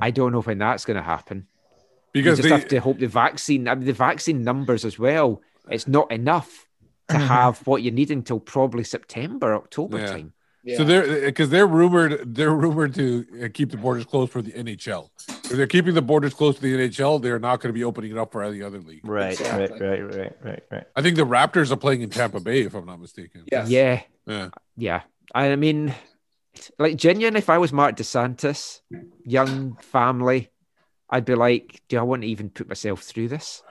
I 0.00 0.10
don't 0.10 0.32
know 0.32 0.40
when 0.42 0.58
that's 0.58 0.84
going 0.84 0.96
to 0.96 1.02
happen. 1.02 1.46
Because 2.12 2.38
you 2.38 2.42
just 2.42 2.48
they- 2.48 2.60
have 2.60 2.68
to 2.68 2.80
hope 2.80 2.98
the 2.98 3.06
vaccine, 3.08 3.68
I 3.68 3.74
mean, 3.74 3.86
the 3.86 3.92
vaccine 3.92 4.42
numbers 4.44 4.84
as 4.84 4.98
well. 4.98 5.42
It's 5.68 5.86
not 5.88 6.10
enough 6.10 6.66
to 7.08 7.18
have 7.18 7.58
what 7.66 7.82
you 7.82 7.90
need 7.90 8.10
until 8.10 8.40
probably 8.40 8.84
September, 8.84 9.54
October 9.54 9.98
Yeah. 9.98 10.06
time. 10.06 10.32
So 10.76 10.84
they're 10.84 11.22
because 11.26 11.48
they're 11.50 11.66
rumored 11.66 12.34
they're 12.34 12.54
rumored 12.54 12.94
to 12.96 13.26
uh, 13.44 13.48
keep 13.52 13.70
the 13.70 13.76
borders 13.78 14.04
closed 14.04 14.30
for 14.30 14.42
the 14.42 14.52
NHL. 14.52 15.08
If 15.50 15.56
they're 15.56 15.66
keeping 15.66 15.94
the 15.94 16.02
borders 16.02 16.32
closed 16.32 16.58
to 16.58 16.62
the 16.62 16.88
NHL, 16.88 17.20
they're 17.20 17.40
not 17.40 17.60
going 17.60 17.70
to 17.70 17.76
be 17.76 17.82
opening 17.82 18.12
it 18.12 18.18
up 18.18 18.30
for 18.30 18.44
any 18.44 18.62
other 18.62 18.78
league. 18.78 19.06
Right, 19.06 19.38
right, 19.40 19.70
right, 19.70 19.80
right, 19.80 20.32
right, 20.44 20.62
right. 20.70 20.84
I 20.94 21.02
think 21.02 21.16
the 21.16 21.26
Raptors 21.26 21.72
are 21.72 21.76
playing 21.76 22.02
in 22.02 22.10
Tampa 22.10 22.38
Bay, 22.38 22.60
if 22.62 22.74
I'm 22.74 22.86
not 22.86 23.00
mistaken. 23.00 23.44
Yeah. 23.50 23.66
Yeah. 24.26 24.50
Yeah. 24.76 25.02
I 25.34 25.56
mean, 25.56 25.92
like, 26.78 26.96
genuine, 26.96 27.34
if 27.34 27.50
I 27.50 27.58
was 27.58 27.72
Marc 27.72 27.96
Dos 27.96 28.08
Santos, 28.08 28.80
young 29.24 29.76
family, 29.76 30.50
I'd 31.08 31.24
be 31.24 31.34
like, 31.34 31.82
do 31.88 31.98
I 31.98 32.02
want 32.02 32.22
to 32.22 32.28
even 32.28 32.50
put 32.50 32.68
myself 32.68 33.02
through 33.02 33.28
this? 33.28 33.62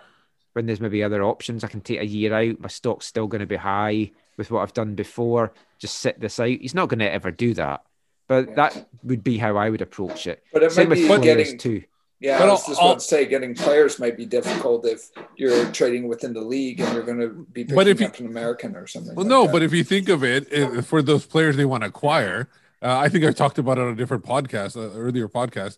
When 0.54 0.66
there's 0.66 0.82
maybe 0.82 1.04
other 1.04 1.24
options, 1.24 1.64
I 1.64 1.68
can 1.68 1.80
take 1.80 2.02
a 2.02 2.06
year 2.06 2.34
out. 2.34 2.60
My 2.60 2.68
stock's 2.68 3.06
still 3.06 3.28
going 3.28 3.40
to 3.40 3.48
be 3.48 3.56
high 3.56 4.12
with 4.36 4.52
what 4.52 4.62
I've 4.62 4.74
done 4.74 4.96
before. 4.96 5.54
Just 5.78 5.98
sit 5.98 6.20
this 6.20 6.40
out. 6.40 6.48
He's 6.48 6.74
not 6.74 6.90
going 6.90 7.00
to 7.00 7.10
ever 7.10 7.32
do 7.32 7.54
that. 7.54 7.82
But 8.30 8.56
that 8.56 8.88
would 9.04 9.24
be 9.24 9.38
how 9.38 9.58
I 9.58 9.70
would 9.70 9.82
approach 9.82 10.26
it. 10.28 10.42
But 10.54 10.64
it 10.64 10.72
Same 10.72 10.88
might 10.88 10.96
be 10.96 11.08
players 11.08 11.24
getting 11.24 11.58
too. 11.58 11.84
Yeah, 12.22 12.38
But 12.38 12.50
I 12.50 12.52
was 12.52 12.68
just 12.68 12.80
I'll- 12.82 12.90
about 12.92 13.00
to 13.00 13.06
say 13.06 13.26
getting 13.26 13.56
players 13.56 13.98
might 13.98 14.16
be 14.18 14.26
difficult 14.26 14.86
if 14.86 15.10
you're 15.38 15.66
trading 15.72 16.08
within 16.08 16.34
the 16.34 16.42
league 16.42 16.80
and 16.82 16.94
you're 16.94 17.04
going 17.04 17.20
to 17.22 17.30
be 17.52 17.64
picking 17.64 17.76
But 17.76 17.88
if 17.88 18.00
you- 18.00 18.08
up 18.08 18.20
an 18.20 18.28
American 18.28 18.76
or 18.76 18.88
something. 18.88 19.16
Well, 19.16 19.26
like 19.26 19.30
no, 19.30 19.46
that. 19.46 19.52
but 19.54 19.64
if 19.64 19.74
you 19.74 19.84
think 19.84 20.10
of 20.10 20.24
it, 20.24 20.44
for 20.86 21.02
those 21.02 21.26
players 21.26 21.56
they 21.58 21.66
want 21.66 21.84
to 21.84 21.88
acquire, 21.90 22.50
uh, 22.82 22.98
I 22.98 23.10
think 23.10 23.26
I 23.26 23.32
talked 23.32 23.58
about 23.58 23.78
it 23.78 23.82
on 23.82 23.94
a 23.94 23.96
different 23.96 24.24
podcast, 24.26 24.76
uh, 24.78 24.96
earlier 24.98 25.28
podcast. 25.28 25.78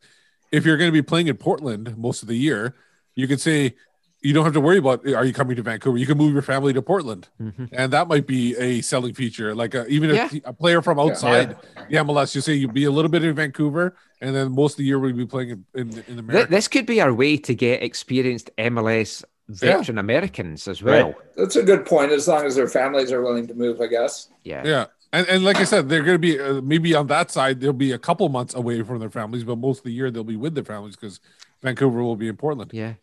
if 0.51 0.65
you're 0.65 0.77
going 0.77 0.89
to 0.89 0.91
be 0.91 1.01
playing 1.01 1.27
in 1.27 1.37
Portland 1.37 1.97
most 1.97 2.21
of 2.23 2.27
the 2.27 2.35
year, 2.37 2.75
you 3.15 3.27
could 3.27 3.39
say 3.39 3.75
you 4.21 4.33
don't 4.33 4.43
have 4.43 4.53
to 4.53 4.61
worry 4.61 4.77
about 4.77 5.05
are 5.07 5.25
you 5.25 5.33
coming 5.33 5.55
to 5.55 5.63
Vancouver. 5.63 5.97
You 5.97 6.05
can 6.05 6.17
move 6.17 6.33
your 6.33 6.41
family 6.43 6.73
to 6.73 6.81
Portland, 6.81 7.27
Mhm. 7.41 7.69
and 7.71 7.91
that 7.93 8.07
might 8.07 8.27
be 8.27 8.55
a 8.57 8.81
selling 8.81 9.13
feature. 9.13 9.55
Like 9.55 9.73
a, 9.73 9.85
even 9.87 10.09
Yeah. 10.11 10.29
if 10.31 10.41
a 10.45 10.53
player 10.53 10.81
from 10.81 10.99
outside 10.99 11.55
the 11.89 11.97
MLS, 11.97 12.35
you 12.35 12.41
say 12.41 12.53
you'd 12.53 12.73
be 12.73 12.85
a 12.85 12.91
little 12.91 13.09
bit 13.09 13.23
in 13.23 13.33
Vancouver, 13.33 13.95
and 14.21 14.35
then 14.35 14.51
most 14.51 14.73
of 14.73 14.77
the 14.77 14.83
year 14.83 14.99
we'll 14.99 15.13
be 15.13 15.25
playing 15.25 15.49
in 15.49 15.65
in, 15.73 15.87
in 15.89 15.93
Th- 15.93 16.19
America. 16.19 16.51
this 16.51 16.67
could 16.67 16.85
be 16.85 17.01
our 17.01 17.13
way 17.13 17.35
to 17.37 17.55
get 17.55 17.81
experienced 17.81 18.49
MLS 18.57 19.23
veteran 19.49 19.97
Americans 19.97 20.67
as 20.67 20.81
well. 20.83 21.13
That's 21.35 21.55
a 21.57 21.63
good 21.63 21.85
point. 21.85 22.11
As 22.11 22.27
long 22.27 22.45
as 22.45 22.55
their 22.55 22.69
families 22.69 23.11
are 23.11 23.21
willing 23.21 23.47
to 23.47 23.53
move, 23.53 23.81
I 23.81 23.87
guess. 23.87 24.29
Yeah. 24.43 24.61
Yeah. 24.65 24.85
And, 25.13 25.27
and 25.27 25.43
like 25.43 25.57
I 25.57 25.65
said, 25.65 25.89
they're 25.89 26.03
going 26.03 26.15
to 26.15 26.19
be 26.19 26.39
uh, 26.39 26.61
maybe 26.61 26.95
on 26.95 27.07
that 27.07 27.31
side, 27.31 27.59
they'll 27.59 27.73
be 27.73 27.91
a 27.91 27.97
couple 27.97 28.29
months 28.29 28.53
away 28.55 28.81
from 28.83 28.99
their 28.99 29.09
families, 29.09 29.43
but 29.43 29.57
most 29.57 29.79
of 29.79 29.83
the 29.83 29.91
year 29.91 30.09
they'll 30.09 30.23
be 30.23 30.37
with 30.37 30.55
their 30.55 30.63
families 30.63 30.95
because 30.95 31.19
Vancouver 31.61 32.01
will 32.01 32.15
be 32.15 32.29
in 32.29 32.37
Portland. 32.37 32.71
Yeah. 32.73 32.93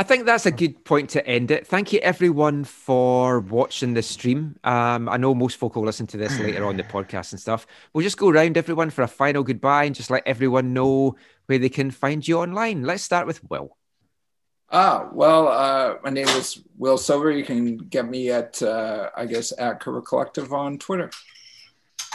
I 0.00 0.02
think 0.02 0.24
that's 0.24 0.46
a 0.46 0.50
good 0.50 0.82
point 0.86 1.10
to 1.10 1.26
end 1.26 1.50
it. 1.50 1.66
Thank 1.66 1.92
you 1.92 1.98
everyone 2.00 2.64
for 2.64 3.40
watching 3.40 3.92
the 3.92 4.00
stream. 4.00 4.58
Um, 4.64 5.10
I 5.10 5.18
know 5.18 5.34
most 5.34 5.58
folk 5.58 5.76
will 5.76 5.84
listen 5.84 6.06
to 6.06 6.16
this 6.16 6.40
later 6.40 6.64
on 6.64 6.78
the 6.78 6.82
podcast 6.94 7.32
and 7.32 7.40
stuff. 7.40 7.66
We'll 7.92 8.02
just 8.02 8.16
go 8.16 8.30
around 8.30 8.56
everyone 8.56 8.88
for 8.88 9.02
a 9.02 9.06
final 9.06 9.42
goodbye 9.42 9.84
and 9.84 9.94
just 9.94 10.08
let 10.08 10.22
everyone 10.26 10.72
know 10.72 11.16
where 11.44 11.58
they 11.58 11.68
can 11.68 11.90
find 11.90 12.26
you 12.26 12.38
online. 12.38 12.84
Let's 12.84 13.02
start 13.02 13.26
with 13.26 13.44
Will. 13.50 13.76
Ah, 14.70 15.10
well, 15.12 15.48
uh, 15.48 15.96
my 16.02 16.08
name 16.08 16.28
is 16.28 16.62
Will 16.78 16.96
Silver. 16.96 17.30
You 17.30 17.44
can 17.44 17.76
get 17.76 18.08
me 18.08 18.30
at, 18.30 18.62
uh, 18.62 19.10
I 19.14 19.26
guess, 19.26 19.52
at 19.58 19.80
Cover 19.80 20.00
Collective 20.00 20.50
on 20.54 20.78
Twitter. 20.78 21.10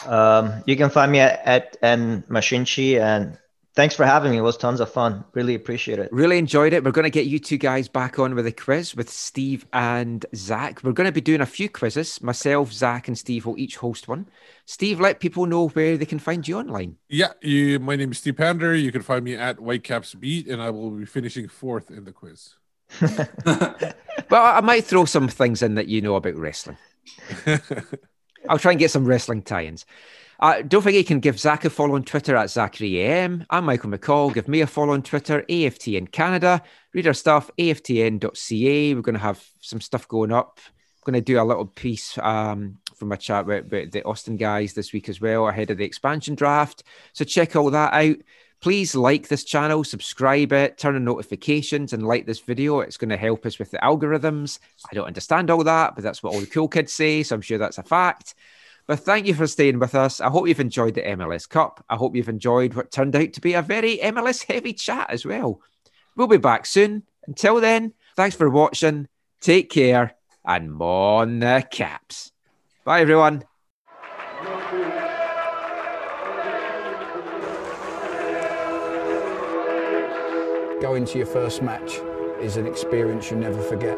Um, 0.08 0.64
you 0.66 0.76
can 0.76 0.90
find 0.90 1.12
me 1.12 1.20
at, 1.20 1.40
at 1.46 1.78
N 1.84 2.24
Mashinchi, 2.32 3.00
and 3.00 3.38
thanks 3.76 3.96
for 3.96 4.06
having 4.06 4.32
me. 4.32 4.38
It 4.38 4.42
was 4.42 4.58
tons 4.58 4.80
of 4.80 4.92
fun. 4.92 5.24
Really 5.34 5.56
appreciate 5.56 6.00
it. 6.00 6.12
Really 6.12 6.38
enjoyed 6.38 6.74
it. 6.74 6.84
We're 6.84 6.92
going 6.92 7.04
to 7.04 7.10
get 7.10 7.26
you 7.26 7.40
two 7.40 7.58
guys 7.58 7.88
back 7.88 8.20
on 8.20 8.36
with 8.36 8.48
a 8.48 8.52
quiz 8.52 8.96
with 8.96 9.10
Steve 9.10 9.66
and 9.74 10.26
Zach. 10.36 10.84
We're 10.84 10.94
going 10.94 11.08
to 11.08 11.12
be 11.12 11.22
doing 11.22 11.42
a 11.42 11.46
few 11.46 11.70
quizzes. 11.70 12.22
Myself, 12.22 12.72
Zach, 12.72 13.08
and 13.08 13.18
Steve 13.18 13.46
will 13.46 13.58
each 13.58 13.78
host 13.78 14.08
one. 14.08 14.28
Steve, 14.66 15.00
let 15.00 15.20
people 15.20 15.46
know 15.46 15.68
where 15.70 15.98
they 15.98 16.06
can 16.06 16.20
find 16.20 16.48
you 16.48 16.58
online. 16.58 16.98
Yeah. 17.10 17.34
You, 17.42 17.80
my 17.80 17.96
name 17.96 18.12
is 18.12 18.18
Steve 18.18 18.38
Pander. 18.38 18.76
You 18.76 18.92
can 18.92 19.02
find 19.02 19.24
me 19.24 19.36
at 19.36 19.58
Whitecaps 19.58 20.14
Beat, 20.16 20.48
and 20.48 20.62
I 20.62 20.70
will 20.70 20.92
be 20.92 21.06
finishing 21.06 21.48
fourth 21.48 21.92
in 21.92 22.06
the 22.06 22.12
quiz. 22.12 22.56
Well, 24.30 24.44
I 24.44 24.62
might 24.62 24.86
throw 24.86 25.06
some 25.06 25.28
things 25.28 25.62
in 25.62 25.76
that 25.76 25.88
you 25.88 26.02
know 26.02 26.16
about 26.16 26.36
wrestling. 26.36 26.78
I'll 28.50 28.60
try 28.60 28.72
and 28.72 28.80
get 28.80 28.92
some 28.92 29.06
wrestling 29.06 29.42
tie-ins. 29.42 29.86
Uh, 30.40 30.62
don't 30.62 30.82
forget 30.82 30.98
you 30.98 31.06
can 31.06 31.20
give 31.20 31.40
Zach 31.40 31.64
a 31.64 31.70
follow 31.70 31.96
on 31.96 32.04
Twitter 32.04 32.36
at 32.36 32.48
ZacharyAM. 32.48 33.46
I'm 33.50 33.66
Michael 33.66 33.90
McColl. 33.90 34.34
Give 34.34 34.48
me 34.48 34.62
a 34.62 34.68
follow 34.68 34.94
on 34.94 35.02
Twitter, 35.02 35.46
AFTN 35.50 36.12
Canada. 36.12 36.62
Read 36.94 37.08
our 37.08 37.14
stuff, 37.14 37.50
aftn.ca. 37.58 38.94
We're 38.94 39.02
going 39.02 39.16
to 39.16 39.22
have 39.22 39.46
some 39.62 39.80
stuff 39.80 40.08
going 40.10 40.34
up. 40.34 40.60
I'm 40.68 41.14
going 41.14 41.22
to 41.22 41.22
do 41.22 41.40
a 41.40 41.44
little 41.44 41.66
piece 41.66 42.18
um, 42.18 42.80
from 42.96 43.14
a 43.14 43.18
chat 43.18 43.46
with, 43.46 43.72
with 43.72 43.92
the 43.92 44.04
Austin 44.04 44.36
guys 44.36 44.74
this 44.74 44.92
week 44.92 45.08
as 45.08 45.22
well, 45.22 45.48
ahead 45.48 45.72
of 45.72 45.78
the 45.78 45.86
expansion 45.86 46.36
draft. 46.36 46.84
So 47.14 47.24
check 47.24 47.56
all 47.56 47.72
that 47.72 47.94
out. 47.94 48.18
Please 48.60 48.96
like 48.96 49.28
this 49.28 49.44
channel, 49.44 49.84
subscribe 49.84 50.52
it, 50.52 50.78
turn 50.78 50.96
on 50.96 51.06
notifications, 51.06 51.94
and 51.94 52.06
like 52.06 52.26
this 52.26 52.40
video. 52.40 52.80
It's 52.80 52.98
going 52.98 53.10
to 53.10 53.18
help 53.18 53.46
us 53.46 53.60
with 53.60 53.72
the 53.72 53.78
algorithms. 53.78 54.60
I 54.92 54.96
don't 54.96 55.08
understand 55.08 55.50
all 55.50 55.64
that, 55.64 55.96
but 55.96 56.04
that's 56.04 56.24
what 56.24 56.34
all 56.34 56.40
the 56.42 56.48
cool 56.48 56.68
kids 56.68 56.92
say. 56.92 57.24
So 57.24 57.36
I'm 57.36 57.42
sure 57.42 57.58
that's 57.58 57.78
a 57.78 57.84
fact. 57.84 58.34
But 58.88 59.00
thank 59.00 59.26
you 59.26 59.34
for 59.34 59.48
staying 59.48 59.80
with 59.80 59.96
us. 59.96 60.22
I 60.22 60.30
hope 60.30 60.48
you've 60.48 60.60
enjoyed 60.60 60.94
the 60.94 61.02
MLS 61.02 61.50
Cup. 61.50 61.84
I 61.90 61.96
hope 61.96 62.16
you've 62.16 62.30
enjoyed 62.30 62.76
what 62.76 62.92
turned 62.92 63.16
out 63.16 63.34
to 63.34 63.42
be 63.42 63.54
a 63.54 63.62
very 63.62 63.98
MLS 63.98 64.46
heavy 64.46 64.74
chat 64.74 65.10
as 65.10 65.26
well. 65.26 65.62
We'll 66.16 66.28
be 66.28 66.38
back 66.38 66.66
soon. 66.66 67.04
Until 67.28 67.60
then, 67.60 67.94
thanks 68.16 68.36
for 68.36 68.50
watching. 68.50 69.08
Take 69.42 69.72
care 69.72 70.16
and 70.46 70.72
mon 70.72 71.40
the 71.40 71.66
caps. 71.70 72.32
Bye, 72.84 73.02
everyone. 73.02 73.44
Going 80.82 81.06
to 81.06 81.18
your 81.18 81.26
first 81.26 81.64
match 81.64 82.00
is 82.40 82.58
an 82.58 82.68
experience 82.68 83.32
you 83.32 83.38
never 83.38 83.62
forget. 83.62 83.98